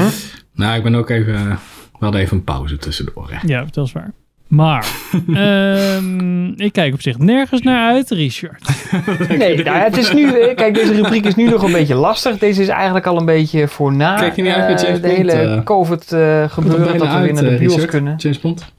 Nou, 0.53 0.77
ik 0.77 0.84
ben 0.84 0.95
ook 0.95 1.09
even, 1.09 1.47
we 1.49 1.57
hadden 1.99 2.21
even 2.21 2.38
een 2.38 2.43
pauze 2.43 2.77
tussendoor. 2.77 3.31
Hè. 3.31 3.47
ja, 3.47 3.65
dat 3.71 3.85
is 3.85 3.91
waar. 3.91 4.13
Maar, 4.49 4.88
ehm, 5.34 6.47
ik 6.47 6.71
kijk 6.73 6.93
op 6.93 7.01
zich 7.01 7.17
nergens 7.17 7.61
naar 7.61 7.91
uit, 7.91 8.09
Richard. 8.09 8.69
Nee, 9.38 9.63
nou, 9.63 9.77
het 9.77 9.97
is 9.97 10.13
nu, 10.13 10.39
eh, 10.39 10.55
kijk, 10.55 10.73
deze 10.73 10.93
rubriek 10.93 11.26
is 11.26 11.35
nu 11.35 11.49
nog 11.49 11.63
een 11.63 11.71
beetje 11.71 11.95
lastig. 11.95 12.38
Deze 12.38 12.61
is 12.61 12.67
eigenlijk 12.67 13.05
al 13.05 13.17
een 13.17 13.26
beetje 13.26 13.67
voor 13.67 13.93
na 13.93 14.15
Kijk 14.15 14.35
je 14.35 14.41
niet 14.41 14.53
uit 14.53 14.69
met 14.69 14.81
eh, 14.81 14.88
James 14.88 15.01
de 15.01 15.07
hele 15.07 15.31
eh? 15.31 15.63
COVID 15.63 16.11
eh, 16.11 16.43
gebeuren, 16.49 16.84
bijna 16.84 16.97
dat 16.97 17.13
we 17.13 17.19
weer 17.21 17.34
naar 17.34 17.43
de 17.43 17.57
bios 17.57 17.85
kunnen. 17.85 18.15
James 18.17 18.39
Bond? 18.39 18.71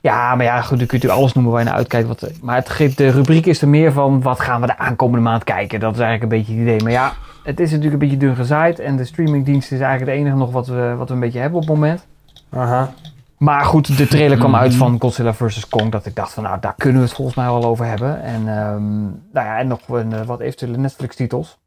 Ja, 0.00 0.34
maar 0.34 0.44
ja, 0.44 0.60
goed, 0.60 0.78
dan 0.78 0.86
kun 0.86 0.86
je 0.86 0.92
natuurlijk 0.92 1.20
alles 1.20 1.32
noemen 1.32 1.52
waar 1.52 1.62
je 1.62 1.68
naar 1.68 1.76
uitkijkt. 1.76 2.08
Wat, 2.08 2.30
maar 2.42 2.56
het, 2.56 2.68
geeft- 2.68 2.96
de 2.98 3.10
rubriek 3.10 3.46
is 3.46 3.62
er 3.62 3.68
meer 3.68 3.92
van, 3.92 4.22
wat 4.22 4.40
gaan 4.40 4.60
we 4.60 4.66
de 4.66 4.78
aankomende 4.78 5.24
maand 5.24 5.44
kijken? 5.44 5.80
Dat 5.80 5.94
is 5.94 6.00
eigenlijk 6.00 6.32
een 6.32 6.38
beetje 6.38 6.52
het 6.52 6.62
idee. 6.62 6.82
Maar 6.82 6.92
ja, 6.92 7.12
het 7.42 7.60
is 7.60 7.66
natuurlijk 7.70 8.02
een 8.02 8.08
beetje 8.08 8.26
dun 8.26 8.36
gezaaid. 8.36 8.78
En 8.78 8.96
de 8.96 9.04
streamingdienst 9.04 9.72
is 9.72 9.80
eigenlijk 9.80 10.10
het 10.10 10.20
enige 10.20 10.36
nog 10.36 10.50
wat 10.50 10.66
we, 10.66 10.94
wat 10.98 11.08
we 11.08 11.14
een 11.14 11.20
beetje 11.20 11.38
hebben 11.38 11.60
op 11.60 11.66
het 11.66 11.74
moment. 11.74 12.06
Aha. 12.50 12.92
Maar 13.40 13.64
goed, 13.64 13.96
de 13.96 14.06
trailer 14.06 14.38
kwam 14.38 14.56
uit 14.56 14.74
van 14.74 15.00
Godzilla 15.00 15.34
vs. 15.34 15.68
Kong. 15.68 15.90
Dat 15.90 16.06
ik 16.06 16.14
dacht 16.14 16.32
van, 16.32 16.42
nou, 16.42 16.60
daar 16.60 16.74
kunnen 16.76 17.00
we 17.00 17.06
het 17.06 17.16
volgens 17.16 17.36
mij 17.36 17.46
wel 17.46 17.64
over 17.64 17.86
hebben. 17.86 18.22
En, 18.22 18.48
ehm, 18.48 19.02
nou 19.02 19.46
ja, 19.46 19.58
en 19.58 19.68
nog 19.68 19.88
een, 19.88 20.12
eh, 20.12 20.22
wat 20.22 20.40
eventuele 20.40 20.76
Netflix-titels. 20.76 21.58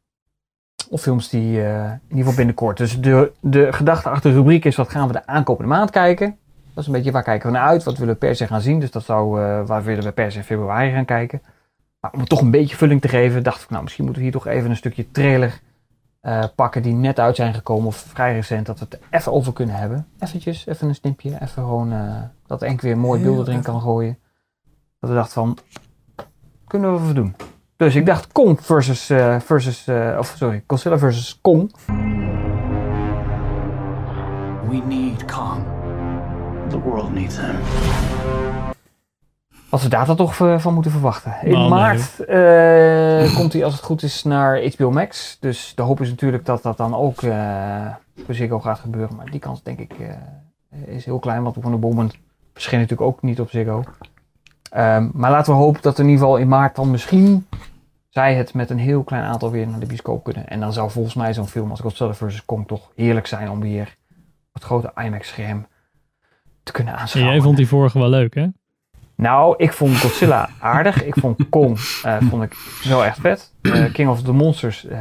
Of 0.88 1.00
films 1.00 1.28
die 1.28 1.62
eh, 1.64 1.84
in 1.84 2.00
ieder 2.02 2.18
geval 2.18 2.34
binnenkort. 2.34 2.76
Dus 2.76 3.00
de, 3.00 3.32
de 3.40 3.72
gedachte 3.72 4.08
achter 4.08 4.30
de 4.30 4.36
rubriek 4.36 4.64
is, 4.64 4.76
wat 4.76 4.90
gaan 4.90 5.06
we 5.06 5.12
de 5.12 5.26
aankomende 5.26 5.68
maand 5.68 5.90
kijken? 5.90 6.36
Dat 6.74 6.82
is 6.82 6.86
een 6.86 6.92
beetje, 6.92 7.10
waar 7.10 7.22
kijken 7.22 7.50
we 7.50 7.56
naar 7.56 7.66
uit? 7.68 7.84
Wat 7.84 7.98
willen 7.98 8.14
we 8.14 8.20
per 8.20 8.36
se 8.36 8.46
gaan 8.46 8.60
zien? 8.60 8.80
Dus 8.80 8.90
dat 8.90 9.04
zou, 9.04 9.42
eh, 9.42 9.66
waar 9.66 9.84
willen 9.84 10.04
we 10.04 10.12
per 10.12 10.32
se 10.32 10.38
in 10.38 10.44
februari 10.44 10.92
gaan 10.92 11.04
kijken? 11.04 11.42
Maar 12.00 12.10
om 12.12 12.20
het 12.20 12.28
toch 12.28 12.40
een 12.40 12.50
beetje 12.50 12.76
vulling 12.76 13.00
te 13.00 13.08
geven, 13.08 13.42
dacht 13.42 13.62
ik, 13.62 13.70
nou, 13.70 13.82
misschien 13.82 14.04
moeten 14.04 14.22
we 14.22 14.28
hier 14.28 14.38
toch 14.38 14.52
even 14.52 14.70
een 14.70 14.76
stukje 14.76 15.10
trailer 15.10 15.60
eh, 16.24 16.44
pakken 16.54 16.82
die 16.82 16.94
net 16.94 17.18
uit 17.18 17.36
zijn 17.36 17.54
gekomen 17.54 17.86
of 17.86 17.96
vrij 17.96 18.34
recent, 18.34 18.66
dat 18.66 18.78
we 18.78 18.86
het 18.88 18.98
even 19.10 19.32
over 19.32 19.52
kunnen 19.52 19.74
hebben. 19.74 20.06
Eventjes, 20.18 20.66
even 20.66 20.88
een 20.88 20.94
snipje, 20.94 21.30
even 21.30 21.48
gewoon 21.48 21.92
eh, 21.92 22.22
dat 22.46 22.62
Enk 22.62 22.80
weer 22.80 22.98
mooie 22.98 23.22
beelden 23.22 23.46
erin 23.46 23.62
kan 23.62 23.80
gooien. 23.80 24.18
Dat 25.00 25.10
we 25.10 25.16
dachten 25.16 25.34
van, 25.34 25.58
kunnen 26.66 26.94
we 26.94 27.00
even 27.00 27.14
doen. 27.14 27.36
Dus 27.76 27.94
ik 27.94 28.06
dacht 28.06 28.32
Kong 28.32 28.58
versus, 28.62 29.10
eh, 29.10 29.40
versus 29.40 29.86
eh, 29.86 30.16
of 30.18 30.34
sorry, 30.36 30.64
Godzilla 30.66 30.98
versus 30.98 31.40
Kong. 31.40 31.74
We 34.68 34.82
need 34.86 35.24
Kong. 35.32 35.64
The 36.68 36.78
world 36.78 37.12
needs 37.12 37.36
him. 37.36 37.56
Wat 39.74 39.82
we 39.82 39.88
daar 39.88 40.06
dan 40.06 40.16
toch 40.16 40.40
eh, 40.40 40.58
van 40.58 40.74
moeten 40.74 40.90
verwachten. 40.90 41.36
In 41.42 41.52
Nou, 41.52 41.60
nee. 41.60 41.68
maart 41.68 42.20
eh, 42.20 43.36
komt 43.36 43.52
hij 43.52 43.64
als 43.64 43.72
het 43.72 43.82
goed 43.82 44.02
is 44.02 44.22
naar 44.22 44.72
HBO 44.72 44.90
Max. 44.90 45.36
Dus 45.40 45.72
de 45.74 45.82
hoop 45.82 46.00
is 46.00 46.08
natuurlijk 46.08 46.44
dat 46.44 46.62
dat 46.62 46.76
dan 46.76 46.94
ook 46.94 47.22
eh 47.22 47.86
voor 48.24 48.34
Ziggo 48.34 48.60
gaat 48.60 48.78
gebeuren. 48.78 49.16
Maar 49.16 49.30
die 49.30 49.40
kans 49.40 49.62
denk 49.62 49.78
ik 49.78 49.92
eh, 49.98 50.94
is 50.94 51.04
heel 51.04 51.18
klein. 51.18 51.42
Want 51.42 51.56
Wonder 51.56 51.80
Woman 51.80 52.12
verscheen 52.52 52.80
natuurlijk 52.80 53.08
ook 53.08 53.22
niet 53.22 53.40
op 53.40 53.50
Ziggo. 53.50 53.84
Ehm, 54.70 55.08
maar 55.12 55.30
laten 55.30 55.52
we 55.52 55.58
hopen 55.58 55.82
dat 55.82 55.98
in 55.98 56.04
ieder 56.04 56.20
geval 56.20 56.36
in 56.36 56.48
maart 56.48 56.76
dan 56.76 56.90
misschien 56.90 57.46
zij 58.08 58.34
het 58.34 58.54
met 58.54 58.70
een 58.70 58.78
heel 58.78 59.02
klein 59.02 59.24
aantal 59.24 59.50
weer 59.50 59.68
naar 59.68 59.80
de 59.80 59.86
bioscoop 59.86 60.24
kunnen. 60.24 60.48
En 60.48 60.60
dan 60.60 60.72
zou 60.72 60.90
volgens 60.90 61.14
mij 61.14 61.34
zo'n 61.34 61.48
film 61.48 61.70
als 61.70 61.80
Godzilla 61.80 62.14
vs. 62.14 62.44
Kong 62.44 62.66
toch 62.66 62.90
heerlijk 62.94 63.26
zijn 63.26 63.50
om 63.50 63.60
weer 63.60 63.96
op 64.48 64.54
het 64.54 64.64
grote 64.64 64.92
IMAX 64.96 65.28
scherm 65.28 65.66
te 66.62 66.72
kunnen 66.72 66.94
En 66.94 67.00
aanschouwen. 67.00 67.34
jij 67.34 67.42
vond 67.42 67.56
die 67.56 67.68
vorige 67.68 67.98
wel 67.98 68.08
leuk, 68.08 68.34
hè? 68.34 68.46
Nou, 69.24 69.54
ik 69.56 69.72
vond 69.72 70.00
Godzilla 70.00 70.48
aardig. 70.58 71.04
Ik 71.04 71.14
vond 71.14 71.48
Kong 71.48 71.78
eh, 72.02 72.16
vond 72.20 72.42
ik 72.42 72.52
wel 72.88 73.04
echt 73.04 73.20
vet. 73.20 73.52
Eh, 73.62 73.92
King 73.92 74.08
of 74.08 74.22
the 74.22 74.32
Monsters, 74.32 74.86
eh, 74.86 74.98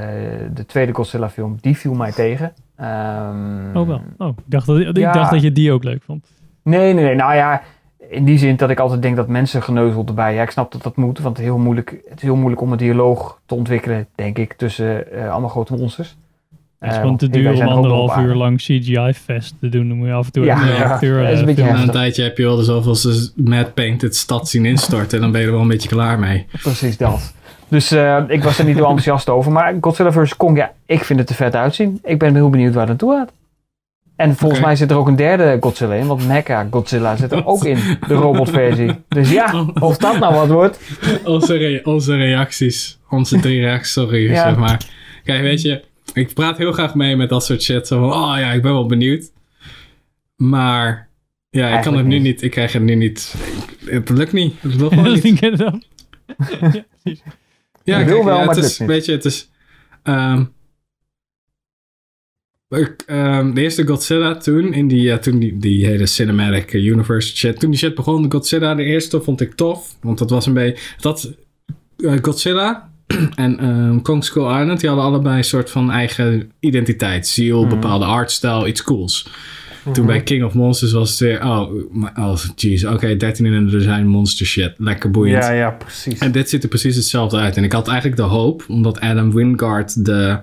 de 0.54 0.66
tweede 0.66 0.94
Godzilla 0.94 1.30
film, 1.30 1.58
die 1.62 1.78
viel 1.78 1.94
mij 1.94 2.12
tegen. 2.12 2.54
Ehm, 2.76 3.78
Oh 3.78 3.88
wel. 3.88 4.02
Oh, 4.18 4.28
ik 4.28 4.44
dacht 4.46 4.66
dat, 4.66 4.80
ik 4.80 4.98
Ja. 4.98 5.12
dacht 5.12 5.32
dat 5.32 5.42
je 5.42 5.52
die 5.52 5.72
ook 5.72 5.84
leuk 5.84 6.04
vond. 6.04 6.32
Nee, 6.64 6.94
nee, 6.94 7.04
nee. 7.04 7.16
Nou 7.16 7.36
ja, 7.36 7.62
in 8.10 8.24
die 8.26 8.38
zin 8.38 8.56
dat 8.56 8.70
ik 8.70 8.80
altijd 8.80 9.02
denk 9.02 9.16
dat 9.16 9.28
mensen 9.28 9.64
geneuzel 9.64 10.04
erbij. 10.08 10.34
Ja, 10.34 10.42
ik 10.42 10.52
snap 10.52 10.72
dat 10.72 10.84
dat 10.84 10.96
moet, 10.96 11.20
want 11.20 11.38
heel 11.38 11.58
moeilijk, 11.58 11.90
het 12.10 12.18
is 12.18 12.22
heel 12.24 12.36
moeilijk 12.36 12.62
om 12.62 12.72
een 12.72 12.78
dialoog 12.78 13.40
te 13.46 13.56
ontwikkelen, 13.56 14.08
denk 14.16 14.38
ik, 14.38 14.54
tussen 14.54 15.06
allemaal 15.30 15.50
grote 15.50 15.76
monsters. 15.76 16.18
Het 16.84 16.92
is 16.92 16.98
Eh, 16.98 17.04
gewoon 17.04 17.18
te 17.18 17.30
duur 17.30 17.54
om 17.54 17.62
er 17.62 17.68
anderhalf 17.68 18.18
uur 18.18 18.34
lang 18.36 18.58
CGI-fest 18.58 19.56
te 19.60 19.70
doen. 19.70 19.88
Dan 19.88 19.98
moet 19.98 20.08
je 20.08 20.14
af 20.14 20.26
en 20.26 20.32
toe 20.32 20.46
Ja, 20.46 20.62
een 20.62 20.68
ja, 20.76 20.84
acteur 20.84 21.22
dat 21.24 21.32
is 21.32 21.34
een 21.34 21.40
eh, 21.40 21.46
beetje 21.46 21.62
filmen. 21.64 21.80
Na 21.80 21.86
een 21.88 21.92
tijdje 21.92 22.24
heb 22.24 22.38
je 22.38 22.44
wel 22.44 22.56
de 22.56 22.64
zoveelste 22.64 23.32
Mad 23.36 23.74
Painted 23.74 24.16
stad 24.16 24.50
zien 24.50 24.66
instorten. 24.66 25.16
En 25.18 25.22
dan 25.24 25.32
ben 25.32 25.42
je 25.42 25.48
er 25.48 25.54
wel 25.54 25.62
een 25.62 25.68
beetje 25.68 25.90
klaar 25.90 26.20
mee. 26.20 26.46
Precies 26.62 26.98
dat. 26.98 27.34
Dus 27.68 27.92
eh, 27.92 28.18
ik 28.28 28.44
was 28.44 28.60
er 28.60 28.66
niet 28.66 28.76
heel 28.76 28.84
enthousiast 28.84 29.30
over. 29.30 29.52
Maar 29.52 29.76
Godzilla 29.82 30.12
vs. 30.12 30.36
Kong, 30.38 30.58
ja, 30.58 30.72
ik 30.86 31.04
vind 31.04 31.20
het 31.20 31.30
er 31.30 31.36
vet 31.36 31.56
uitzien. 31.56 32.00
Ik 32.04 32.20
ben 32.20 32.36
heel 32.36 32.50
benieuwd 32.50 32.74
waar 32.74 32.88
het 32.88 33.02
naartoe 33.02 33.18
gaat. 33.20 33.32
En 34.16 34.36
volgens 34.36 34.62
mij 34.62 34.76
zit 34.76 34.92
er 34.92 34.98
ook 34.98 35.08
een 35.08 35.16
derde 35.16 35.58
Godzilla 35.60 35.94
in. 35.94 36.08
Want 36.08 36.28
Mecha 36.28 36.68
Godzilla 36.70 37.16
zit 37.16 37.32
er 37.32 37.46
ook 37.46 37.66
in, 37.66 37.78
de 38.08 38.14
robotversie. 38.14 38.92
Dus 39.08 39.32
ja, 39.32 39.66
of 39.80 39.98
dat 39.98 40.20
nou 40.20 40.34
wat 40.36 40.48
wordt. 40.48 40.80
Onze, 41.26 41.58
re- 41.58 41.82
onze 41.84 42.16
reacties. 42.16 43.00
Onze 43.10 43.40
drie 43.40 43.60
reacties, 43.62 43.92
sorry, 43.94 44.30
Ja. 44.30 44.44
zeg 44.44 44.56
maar. 44.58 44.82
Kijk, 45.24 45.42
weet 45.42 45.62
je, 45.62 45.84
ik 46.14 46.34
praat 46.34 46.58
heel 46.58 46.72
graag 46.72 46.96
mee 46.96 47.16
met 47.16 47.30
dat 47.30 47.46
soort 47.46 47.62
shit. 47.64 47.88
Zo 47.88 48.00
van, 48.00 48.12
oh 48.18 48.36
ja, 48.40 48.52
ik 48.52 48.62
ben 48.62 48.72
wel 48.72 48.86
benieuwd. 48.86 49.32
Maar, 50.36 51.10
ja, 51.50 51.78
ik 51.78 51.84
kan 51.84 51.98
het 51.98 52.06
nu 52.06 52.14
niet. 52.16 52.24
niet. 52.24 52.42
Ik 52.42 52.52
krijg 52.52 52.74
het 52.74 52.82
nu 52.82 52.96
niet. 52.96 53.34
Ik- 53.56 53.90
het 53.90 54.10
lukt 54.10 54.32
niet. 54.34 54.54
Het 54.62 54.76
wil 54.76 54.90
gewoon 54.90 55.14
niet. 55.24 55.58
dan. 55.58 55.84
Ja, 57.84 58.00
Ik 58.00 58.08
wil 58.08 58.26
wel, 58.26 58.38
ja, 58.40 58.46
maar 58.46 58.56
het 58.56 58.64
is, 58.64 58.70
lukt 58.70 58.80
niet. 58.80 58.90
weet 58.90 59.06
je, 59.06 59.12
het 59.12 59.26
is... 59.26 59.50
ehm, 60.04 60.46
ik, 62.70 63.04
ehm, 63.06 63.54
de 63.54 63.62
eerste 63.62 63.88
Godzilla 63.88 64.36
toen, 64.38 64.74
in 64.74 64.88
die, 64.88 65.02
ja, 65.02 65.18
toen 65.18 65.40
die, 65.40 65.58
die 65.58 65.86
hele 65.86 66.06
cinematic 66.06 66.74
universe 66.74 67.36
shit, 67.38 67.60
toen 67.60 67.70
die 67.70 67.80
shit 67.80 67.96
begon, 67.96 68.32
Godzilla 68.32 68.76
de 68.76 68.84
eerste 68.84 69.22
vond 69.22 69.42
ik 69.42 69.54
tof, 69.54 69.96
want 70.02 70.18
dat 70.18 70.30
was 70.30 70.46
een 70.46 70.54
beetje, 70.54 70.82
dat 71.00 71.34
eh, 71.98 72.14
Godzilla 72.22 72.93
en 73.36 73.60
ehm 73.60 74.02
Kong 74.02 74.24
Skull 74.24 74.60
Island, 74.62 74.80
die 74.80 74.90
hadden 74.90 75.08
allebei 75.08 75.38
een 75.38 75.44
soort 75.44 75.70
van 75.70 75.92
eigen 75.92 76.52
identiteit, 76.60 77.28
ziel, 77.28 77.68
bepaalde 77.68 78.06
artstyle, 78.06 78.68
iets 78.68 78.84
cools. 78.84 79.28
Toen 79.92 80.06
bij 80.06 80.24
King 80.24 80.44
of 80.44 80.54
Monsters 80.54 80.92
was 80.92 81.10
het 81.10 81.20
weer, 81.20 81.44
oh, 81.44 81.72
oh 82.16 82.38
jeez, 82.56 82.84
oké, 82.84 83.18
13 83.18 83.46
in 83.46 83.54
een 83.54 83.70
design 83.70 84.06
monster 84.06 84.46
shit, 84.46 84.74
lekker 84.78 85.12
boeiend. 85.12 85.44
Ja, 85.44 85.52
ja, 85.52 85.72
precies. 85.72 86.20
En 86.20 86.32
dit 86.32 86.50
ziet 86.50 86.64
er 86.64 86.70
precies 86.70 86.96
hetzelfde 86.96 87.38
uit. 87.38 87.58
En 87.58 87.64
ik 87.64 87.72
had 87.72 87.88
eigenlijk 87.88 88.18
de 88.18 88.28
hoop, 88.28 88.66
omdat 88.68 89.00
Adam 89.00 89.34
Wingard 89.34 90.06
de 90.06 90.40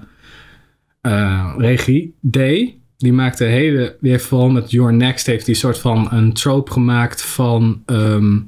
eh, 1.01 1.55
regie 1.57 2.15
deed. 2.21 2.75
Die 2.97 3.13
maakte 3.13 3.45
hele, 3.45 3.97
die 4.01 4.11
heeft 4.11 4.25
vooral 4.25 4.51
met 4.51 4.71
Your 4.71 4.93
Next 4.93 5.27
heeft 5.27 5.47
die 5.47 5.55
soort 5.55 5.79
van 5.79 6.13
een 6.13 6.33
trope 6.33 6.73
gemaakt 6.73 7.23
van 7.23 7.83
ehm, 7.87 8.39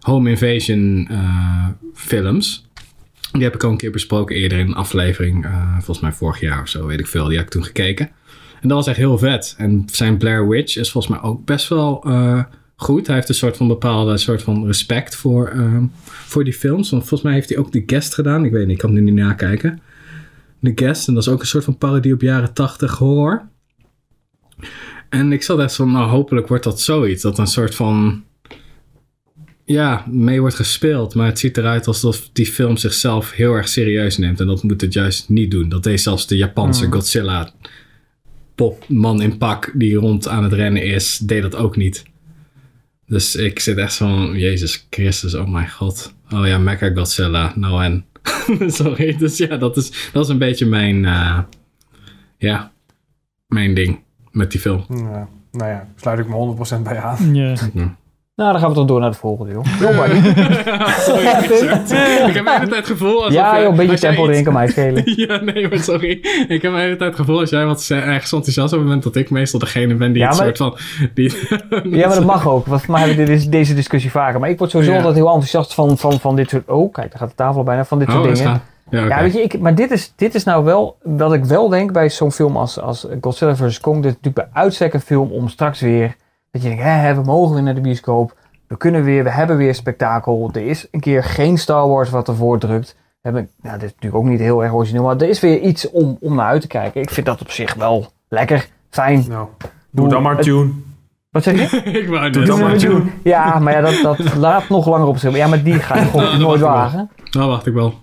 home 0.00 0.30
invasion 0.30 1.06
eh, 1.10 1.68
films. 1.94 2.70
Die 3.32 3.42
heb 3.42 3.54
ik 3.54 3.64
al 3.64 3.70
een 3.70 3.76
keer 3.76 3.90
besproken 3.90 4.36
eerder 4.36 4.58
in 4.58 4.66
een 4.66 4.74
aflevering, 4.74 5.44
eh, 5.44 5.72
volgens 5.72 6.00
mij 6.00 6.12
vorig 6.12 6.40
jaar 6.40 6.62
of 6.62 6.68
zo, 6.68 6.86
weet 6.86 7.00
ik 7.00 7.06
veel. 7.06 7.26
Die 7.26 7.36
heb 7.36 7.46
ik 7.46 7.52
toen 7.52 7.64
gekeken. 7.64 8.10
En 8.60 8.68
dat 8.68 8.76
was 8.76 8.86
echt 8.86 8.96
heel 8.96 9.18
vet. 9.18 9.54
En 9.58 9.82
zijn 9.90 10.16
Blair 10.16 10.48
Witch 10.48 10.76
is 10.76 10.90
volgens 10.90 11.14
mij 11.14 11.30
ook 11.30 11.44
best 11.44 11.68
wel 11.68 12.04
eh, 12.04 12.42
goed. 12.76 13.06
Hij 13.06 13.16
heeft 13.16 13.28
een 13.28 13.34
soort 13.34 13.56
van 13.56 13.68
bepaalde 13.68 14.16
soort 14.16 14.42
van 14.42 14.66
respect 14.66 15.16
voor, 15.16 15.48
ehm, 15.48 15.84
voor 16.04 16.44
die 16.44 16.52
films. 16.52 16.90
Want 16.90 17.02
volgens 17.02 17.22
mij 17.22 17.32
heeft 17.32 17.48
hij 17.48 17.58
ook 17.58 17.70
The 17.70 17.82
Guest 17.86 18.14
gedaan. 18.14 18.44
Ik 18.44 18.52
weet 18.52 18.66
niet, 18.66 18.74
ik 18.74 18.78
kan 18.78 18.92
nu 18.92 19.00
niet 19.00 19.14
nakijken. 19.14 19.80
The 20.62 20.72
Guest. 20.74 21.08
En 21.08 21.14
dat 21.14 21.22
is 21.22 21.28
ook 21.28 21.40
een 21.40 21.46
soort 21.46 21.64
van 21.64 21.78
parodie 21.78 22.12
op 22.14 22.20
jaren 22.20 22.52
80 22.52 22.98
horror. 22.98 23.48
En 25.08 25.32
ik 25.32 25.42
zat 25.42 25.58
echt 25.58 25.74
van, 25.74 25.92
nou 25.92 26.08
hopelijk 26.08 26.48
wordt 26.48 26.64
dat 26.64 26.80
zoiets. 26.80 27.22
Dat 27.22 27.38
een 27.38 27.46
soort 27.46 27.74
van, 27.74 28.24
ja, 29.72 30.04
mee 30.10 30.40
wordt 30.40 30.56
gespeeld. 30.56 31.14
Maar 31.14 31.26
het 31.26 31.38
ziet 31.38 31.56
eruit 31.56 31.86
alsof 31.86 32.28
die 32.32 32.46
film 32.46 32.76
zichzelf 32.76 33.32
heel 33.32 33.54
erg 33.54 33.68
serieus 33.68 34.18
neemt. 34.18 34.40
En 34.40 34.46
dat 34.46 34.62
moet 34.62 34.80
het 34.80 34.92
juist 34.92 35.28
niet 35.28 35.50
doen. 35.50 35.68
Dat 35.68 35.82
deed 35.82 36.00
zelfs 36.00 36.26
de 36.26 36.36
Japanse 36.36 36.84
Hmm. 36.84 36.92
Godzilla 36.92 37.52
popman 38.54 39.22
in 39.22 39.38
pak 39.38 39.70
die 39.74 39.96
rond 39.96 40.28
aan 40.28 40.42
het 40.42 40.52
rennen 40.52 40.82
is, 40.82 41.18
deed 41.18 41.42
dat 41.42 41.56
ook 41.56 41.76
niet. 41.76 42.04
Dus 43.06 43.36
ik 43.36 43.58
zit 43.58 43.76
echt 43.78 43.92
zo 43.92 44.06
van, 44.06 44.38
Jezus 44.38 44.86
Christus, 44.90 45.34
oh 45.34 45.48
mijn 45.48 45.70
god. 45.70 46.14
Oh 46.30 46.46
ja, 46.46 46.58
Mecha 46.58 46.90
Godzilla, 46.94 47.52
nou 47.56 47.84
en. 47.84 48.04
Sorry, 48.70 49.16
dus 49.16 49.36
ja, 49.36 49.56
dat 49.56 49.76
is, 49.76 50.10
dat 50.12 50.24
is 50.24 50.30
een 50.30 50.38
beetje 50.38 50.66
mijn, 50.66 51.04
eh, 51.04 51.38
ja, 52.38 52.72
mijn 53.46 53.74
ding 53.74 54.00
met 54.30 54.50
die 54.50 54.60
film. 54.60 54.84
Ja, 54.88 55.28
nou 55.52 55.70
ja, 55.70 55.88
sluit 55.96 56.18
ik 56.18 56.28
me 56.28 56.56
100% 56.78 56.82
bij 56.82 56.98
aan. 56.98 57.34
Ja. 57.34 57.54
Nou, 58.42 58.54
dan 58.54 58.62
gaan 58.62 58.70
we 58.70 58.76
toch 58.76 58.86
door 58.86 59.00
naar 59.00 59.10
de 59.10 59.16
volgende, 59.16 59.52
joh. 59.52 59.64
Nobody. 59.80 60.14
sorry. 61.08 61.26
Ik 61.26 62.34
heb 62.34 62.44
de 62.44 62.50
hele 62.50 62.68
tijd 62.68 62.74
het 62.74 62.86
gevoel 62.86 63.16
alsof 63.16 63.32
Ja, 63.32 63.60
joh, 63.60 63.70
een 63.70 63.76
beetje 63.76 63.90
als 63.92 64.00
jij 64.00 64.10
tempo 64.14 64.28
erin 64.28 64.44
kan 64.44 64.52
mij 64.52 64.68
schelen. 64.68 65.02
ja, 65.26 65.40
nee, 65.40 65.68
maar 65.68 65.78
sorry. 65.78 66.10
Ik 66.48 66.62
heb 66.62 66.72
de 66.72 66.78
hele 66.78 66.96
tijd 66.96 67.10
het 67.10 67.14
gevoel 67.20 67.40
als 67.40 67.50
jij 67.50 67.66
wat 67.66 67.88
ergens 67.90 68.32
enthousiast 68.32 68.74
over 68.74 68.86
bent, 68.86 69.02
dat 69.02 69.16
ik 69.16 69.30
meestal 69.30 69.60
degene 69.60 69.94
ben 69.94 70.12
die 70.12 70.22
Ja, 70.22 70.28
het 70.28 70.36
maar- 70.38 70.46
soort 70.56 70.56
van... 70.56 70.76
Die, 71.14 71.32
Ja, 71.98 72.06
maar 72.06 72.16
dat 72.16 72.24
mag 72.24 72.48
ook. 72.48 72.66
Want 72.66 72.82
voor 72.82 72.94
mij 72.94 73.08
hebben 73.08 73.26
we 73.26 73.48
deze 73.48 73.74
discussie 73.74 74.10
vaker. 74.10 74.40
Maar 74.40 74.50
ik 74.50 74.58
word 74.58 74.70
sowieso 74.70 74.92
Ja. 74.92 74.98
altijd 74.98 75.16
heel 75.16 75.26
enthousiast 75.26 75.74
van, 75.74 75.98
van, 75.98 76.20
van 76.20 76.36
dit 76.36 76.48
soort... 76.50 76.68
Oh, 76.68 76.92
kijk, 76.92 77.10
daar 77.10 77.18
gaat 77.18 77.28
de 77.28 77.34
tafel 77.34 77.56
al 77.58 77.64
bijna. 77.64 77.84
Van 77.84 77.98
dit 77.98 78.10
soort 78.10 78.24
Oh, 78.24 78.30
is 78.30 78.38
dingen. 78.38 78.60
Ja, 78.90 79.20
weet 79.22 79.32
je, 79.32 79.42
ik, 79.42 79.58
maar 79.60 79.74
dit 79.74 79.90
is, 79.90 80.12
dit 80.16 80.34
is 80.34 80.44
nou 80.44 80.64
wel 80.64 80.96
wat 81.02 81.32
ik 81.32 81.44
wel 81.44 81.68
denk 81.68 81.92
bij 81.92 82.10
zo'n 82.10 82.32
film 82.32 82.56
als, 82.56 82.80
als 82.80 83.06
Godzilla 83.20 83.56
vs. 83.56 83.80
Kong. 83.80 83.96
Dit 84.02 84.10
is 84.10 84.16
natuurlijk 84.22 84.50
bij 84.52 84.62
uitstek 84.62 84.94
een 84.94 85.00
film 85.00 85.30
om 85.30 85.48
straks 85.48 85.80
weer... 85.80 86.16
Dat 86.52 86.62
je 86.62 86.68
denkt, 86.68 86.82
hè, 86.82 87.14
we 87.14 87.22
mogen 87.22 87.54
weer 87.54 87.62
naar 87.62 87.74
de 87.74 87.80
bioscoop. 87.80 88.36
We 88.66 88.76
kunnen 88.76 89.04
weer, 89.04 89.24
we 89.24 89.30
hebben 89.30 89.56
weer 89.56 89.74
spektakel. 89.74 90.50
Er 90.52 90.66
is 90.66 90.88
een 90.90 91.00
keer 91.00 91.24
geen 91.24 91.58
Star 91.58 91.88
Wars 91.88 92.10
wat 92.10 92.28
ervoor 92.28 92.58
drukt. 92.58 92.96
We 92.96 93.28
hebben, 93.28 93.50
nou, 93.62 93.78
dit 93.78 93.88
is 93.88 93.94
natuurlijk 93.94 94.24
ook 94.24 94.30
niet 94.30 94.40
heel 94.40 94.62
erg 94.62 94.72
origineel, 94.72 95.02
maar 95.02 95.16
er 95.16 95.28
is 95.28 95.40
weer 95.40 95.60
iets 95.60 95.90
om, 95.90 96.16
om 96.20 96.34
naar 96.34 96.46
uit 96.46 96.60
te 96.60 96.66
kijken. 96.66 97.00
Ik 97.00 97.10
vind 97.10 97.26
dat 97.26 97.40
op 97.40 97.50
zich 97.50 97.74
wel 97.74 98.06
lekker, 98.28 98.68
fijn. 98.90 99.24
Nou, 99.28 99.48
doe 99.90 100.08
dan 100.08 100.22
maar 100.22 100.40
Tune. 100.40 100.70
Wat 101.30 101.42
zeg 101.42 101.70
je? 101.70 101.76
ik 102.00 102.08
wou 102.08 102.30
Doe 102.30 102.44
dan 102.44 102.60
maar. 102.60 102.76
Tune. 102.76 103.02
Ja, 103.22 103.58
maar 103.58 103.72
ja, 103.72 103.80
dat, 103.80 104.18
dat 104.18 104.34
laat 104.46 104.68
nog 104.68 104.86
langer 104.86 105.06
op 105.06 105.16
zich. 105.16 105.36
Ja, 105.36 105.46
maar 105.46 105.62
die 105.62 105.74
ga 105.74 105.96
je 105.98 106.04
gewoon 106.10 106.24
dat 106.24 106.38
nooit 106.38 106.60
ik 106.60 106.66
wagen. 106.66 107.10
Nou, 107.30 107.48
wacht 107.48 107.66
ik 107.66 107.74
wel. 107.74 107.94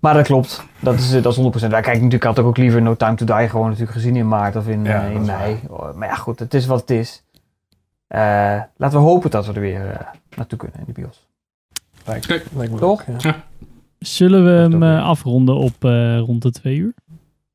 Maar 0.00 0.14
dat 0.14 0.26
klopt. 0.26 0.64
Dat 0.80 0.94
is, 0.94 1.22
dat 1.22 1.36
is 1.36 1.64
100%. 1.64 1.68
Ja, 1.68 1.80
kijk, 1.80 1.94
natuurlijk 1.94 2.24
had 2.24 2.38
ik 2.38 2.44
ook 2.44 2.56
liever 2.56 2.82
No 2.82 2.96
Time 2.96 3.14
to 3.14 3.24
Die 3.24 3.48
gewoon 3.48 3.66
natuurlijk 3.66 3.92
gezien 3.92 4.16
in 4.16 4.28
maart 4.28 4.56
of 4.56 4.68
in, 4.68 4.84
Ja, 4.84 5.04
eh, 5.04 5.14
in 5.14 5.24
mei. 5.24 5.60
Oh, 5.68 5.94
Maar 5.94 6.08
ja, 6.08 6.14
goed, 6.14 6.38
het 6.38 6.54
is 6.54 6.66
wat 6.66 6.80
het 6.80 6.90
is. 6.90 7.21
Eh, 8.12 8.62
laten 8.76 8.98
we 8.98 9.04
hopen 9.04 9.30
dat 9.30 9.46
we 9.46 9.52
er 9.52 9.60
weer 9.60 9.90
eh, 9.90 10.06
naartoe 10.36 10.58
kunnen 10.58 10.78
in 10.78 10.84
de 10.86 10.92
bios. 10.92 11.26
Lijkt, 12.06 12.26
Kijk. 12.26 12.46
lijkt 12.54 12.72
me 12.72 12.78
Toch? 12.78 13.08
ook, 13.08 13.20
ja. 13.20 13.44
Zullen 13.98 14.44
we 14.44 14.62
Dat 14.62 14.72
hem 14.72 14.82
eh, 14.82 15.04
afronden 15.04 15.56
op 15.56 15.84
eh, 15.84 16.18
rond 16.18 16.42
de 16.42 16.50
twee 16.50 16.76
uur? 16.76 16.94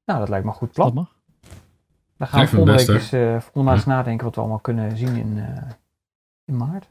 Nou, 0.06 0.20
dat 0.20 0.30
lijkt 0.30 0.46
me 0.46 0.52
een 0.52 0.58
goed 0.58 0.76
Dat 0.76 0.94
plan. 0.94 0.94
mag. 0.94 1.16
Dan 2.18 2.28
gaan 2.28 2.42
we 2.42 2.48
volgende 2.48 2.78
week 2.78 2.88
eens, 2.88 3.12
eh, 3.12 3.40
volgende 3.40 3.72
eens 3.72 3.86
nadenken 3.86 4.26
wat 4.26 4.36
we 4.36 4.42
allemaal 4.42 4.60
kunnen 4.60 4.98
zien 4.98 5.16
in, 5.16 5.38
eh, 5.38 5.64
in 6.46 6.58
maart. 6.58 6.88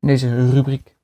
In 0.00 0.08
deze 0.08 0.50
rubriek. 0.50 0.96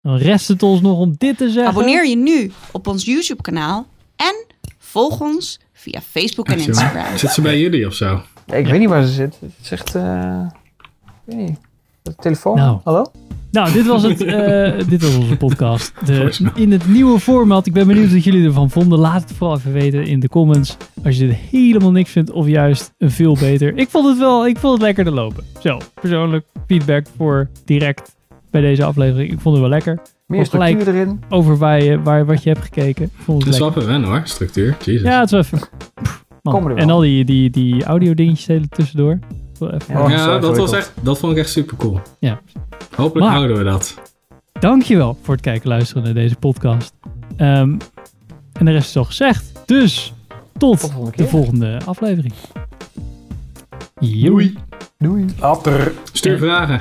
Dan 0.00 0.16
rest 0.16 0.48
het 0.48 0.62
ons 0.62 0.80
nog 0.80 0.98
om 0.98 1.14
dit 1.18 1.36
te 1.38 1.50
zeggen. 1.50 1.72
Abonneer 1.72 2.06
je 2.06 2.16
nu 2.16 2.52
op 2.72 2.86
ons 2.86 3.04
YouTube-kanaal 3.04 3.86
en 4.16 4.44
volg 4.78 5.20
ons 5.20 5.60
via 5.72 6.00
Facebook 6.00 6.48
en 6.48 6.58
Instagram. 6.58 7.16
Zit 7.16 7.30
ze 7.30 7.40
bij 7.42 7.60
jullie 7.60 7.86
of 7.86 7.94
zo? 7.94 8.22
Ik 8.46 8.66
weet 8.66 8.78
niet 8.78 8.88
waar 8.88 9.02
ze 9.04 9.12
zit. 9.12 9.38
Het 9.40 9.52
is 9.62 9.70
echt... 9.70 9.94
eh, 9.94 10.46
ik 11.26 11.36
weet 11.36 11.48
niet. 11.48 11.58
De 12.02 12.14
telefoon? 12.14 12.56
Nou. 12.56 12.78
Hallo? 12.84 13.04
Nou, 13.50 13.72
dit 13.72 13.86
was, 13.86 14.02
het, 14.02 14.24
eh, 14.24 14.88
dit 14.88 15.02
was 15.02 15.16
onze 15.16 15.36
podcast. 15.36 15.92
De, 16.06 16.50
in 16.54 16.72
het 16.72 16.88
nieuwe 16.88 17.20
format. 17.20 17.66
Ik 17.66 17.72
ben 17.72 17.86
benieuwd 17.86 18.12
wat 18.12 18.24
jullie 18.24 18.46
ervan 18.46 18.70
vonden. 18.70 18.98
Laat 18.98 19.22
het 19.22 19.32
vooral 19.32 19.56
even 19.56 19.72
weten 19.72 20.06
in 20.06 20.20
de 20.20 20.28
comments. 20.28 20.76
Als 21.04 21.16
je 21.18 21.26
dit 21.26 21.36
helemaal 21.36 21.90
niks 21.90 22.10
vindt 22.10 22.30
of 22.30 22.46
juist 22.46 22.94
een 22.98 23.10
veel 23.10 23.36
beter. 23.40 23.76
Ik 23.76 23.88
vond 23.88 24.06
het 24.08 24.18
wel, 24.18 24.46
ik 24.46 24.58
vond 24.58 24.72
het 24.72 24.82
lekker 24.82 25.04
te 25.04 25.10
lopen. 25.10 25.44
Zo, 25.58 25.78
persoonlijk 26.00 26.46
feedback 26.66 27.06
voor 27.16 27.48
direct 27.64 28.16
bij 28.50 28.60
deze 28.60 28.84
aflevering. 28.84 29.32
Ik 29.32 29.40
vond 29.40 29.54
het 29.54 29.64
wel 29.64 29.74
lekker. 29.74 30.00
Meer 30.26 30.46
structuur 30.46 30.88
erin. 30.88 31.20
Over 31.28 31.58
waar 31.58 31.82
je, 31.82 32.02
waar, 32.02 32.26
wat 32.26 32.42
je 32.42 32.48
hebt 32.48 32.64
gekeken. 32.64 33.04
Ik 33.04 33.10
vond 33.16 33.44
Het 33.44 33.54
het 33.54 33.72
is 33.72 33.86
wel 33.86 34.02
hoor, 34.02 34.20
structuur. 34.24 34.76
Jesus. 34.84 35.08
Ja, 35.08 35.20
het 35.20 35.24
is 35.24 35.30
wel 35.30 35.40
even... 35.40 35.68
Man. 36.42 36.70
Er. 36.70 36.76
En 36.76 36.90
al 36.90 37.00
die, 37.00 37.24
die, 37.24 37.50
die 37.50 37.84
audio 37.84 38.14
dingetjes 38.14 38.46
hele 38.46 38.68
tussendoor. 38.68 39.18
Ja. 39.58 40.34
Oh, 40.34 40.40
dat, 40.40 40.56
was 40.56 40.72
echt, 40.72 40.92
dat 41.00 41.18
vond 41.18 41.32
ik 41.32 41.38
echt 41.38 41.50
super 41.50 41.76
cool. 41.76 42.00
Ja. 42.18 42.40
Hopelijk 42.96 43.26
Maar- 43.26 43.36
houden 43.36 43.56
we 43.58 43.64
dat. 43.64 43.94
Dankjewel 44.60 45.18
voor 45.22 45.34
het 45.34 45.42
kijken 45.42 45.62
en 45.62 45.68
luisteren 45.68 46.02
naar 46.02 46.14
deze 46.14 46.36
podcast. 46.36 46.92
Ehm, 47.36 47.76
en 48.52 48.64
de 48.64 48.70
rest 48.70 48.88
is 48.88 48.96
al 48.96 49.04
gezegd. 49.04 49.52
Dus 49.66 50.12
tot, 50.58 50.80
de 50.80 50.86
volgende 50.86 51.10
de 51.10 51.16
keer. 51.16 51.28
volgende 51.28 51.78
aflevering. 51.84 52.32
Joei. 54.00 54.20
Doei. 54.30 54.56
Doei. 54.98 55.24
Later. 55.40 55.92
Stuur 56.12 56.38
vragen. 56.38 56.80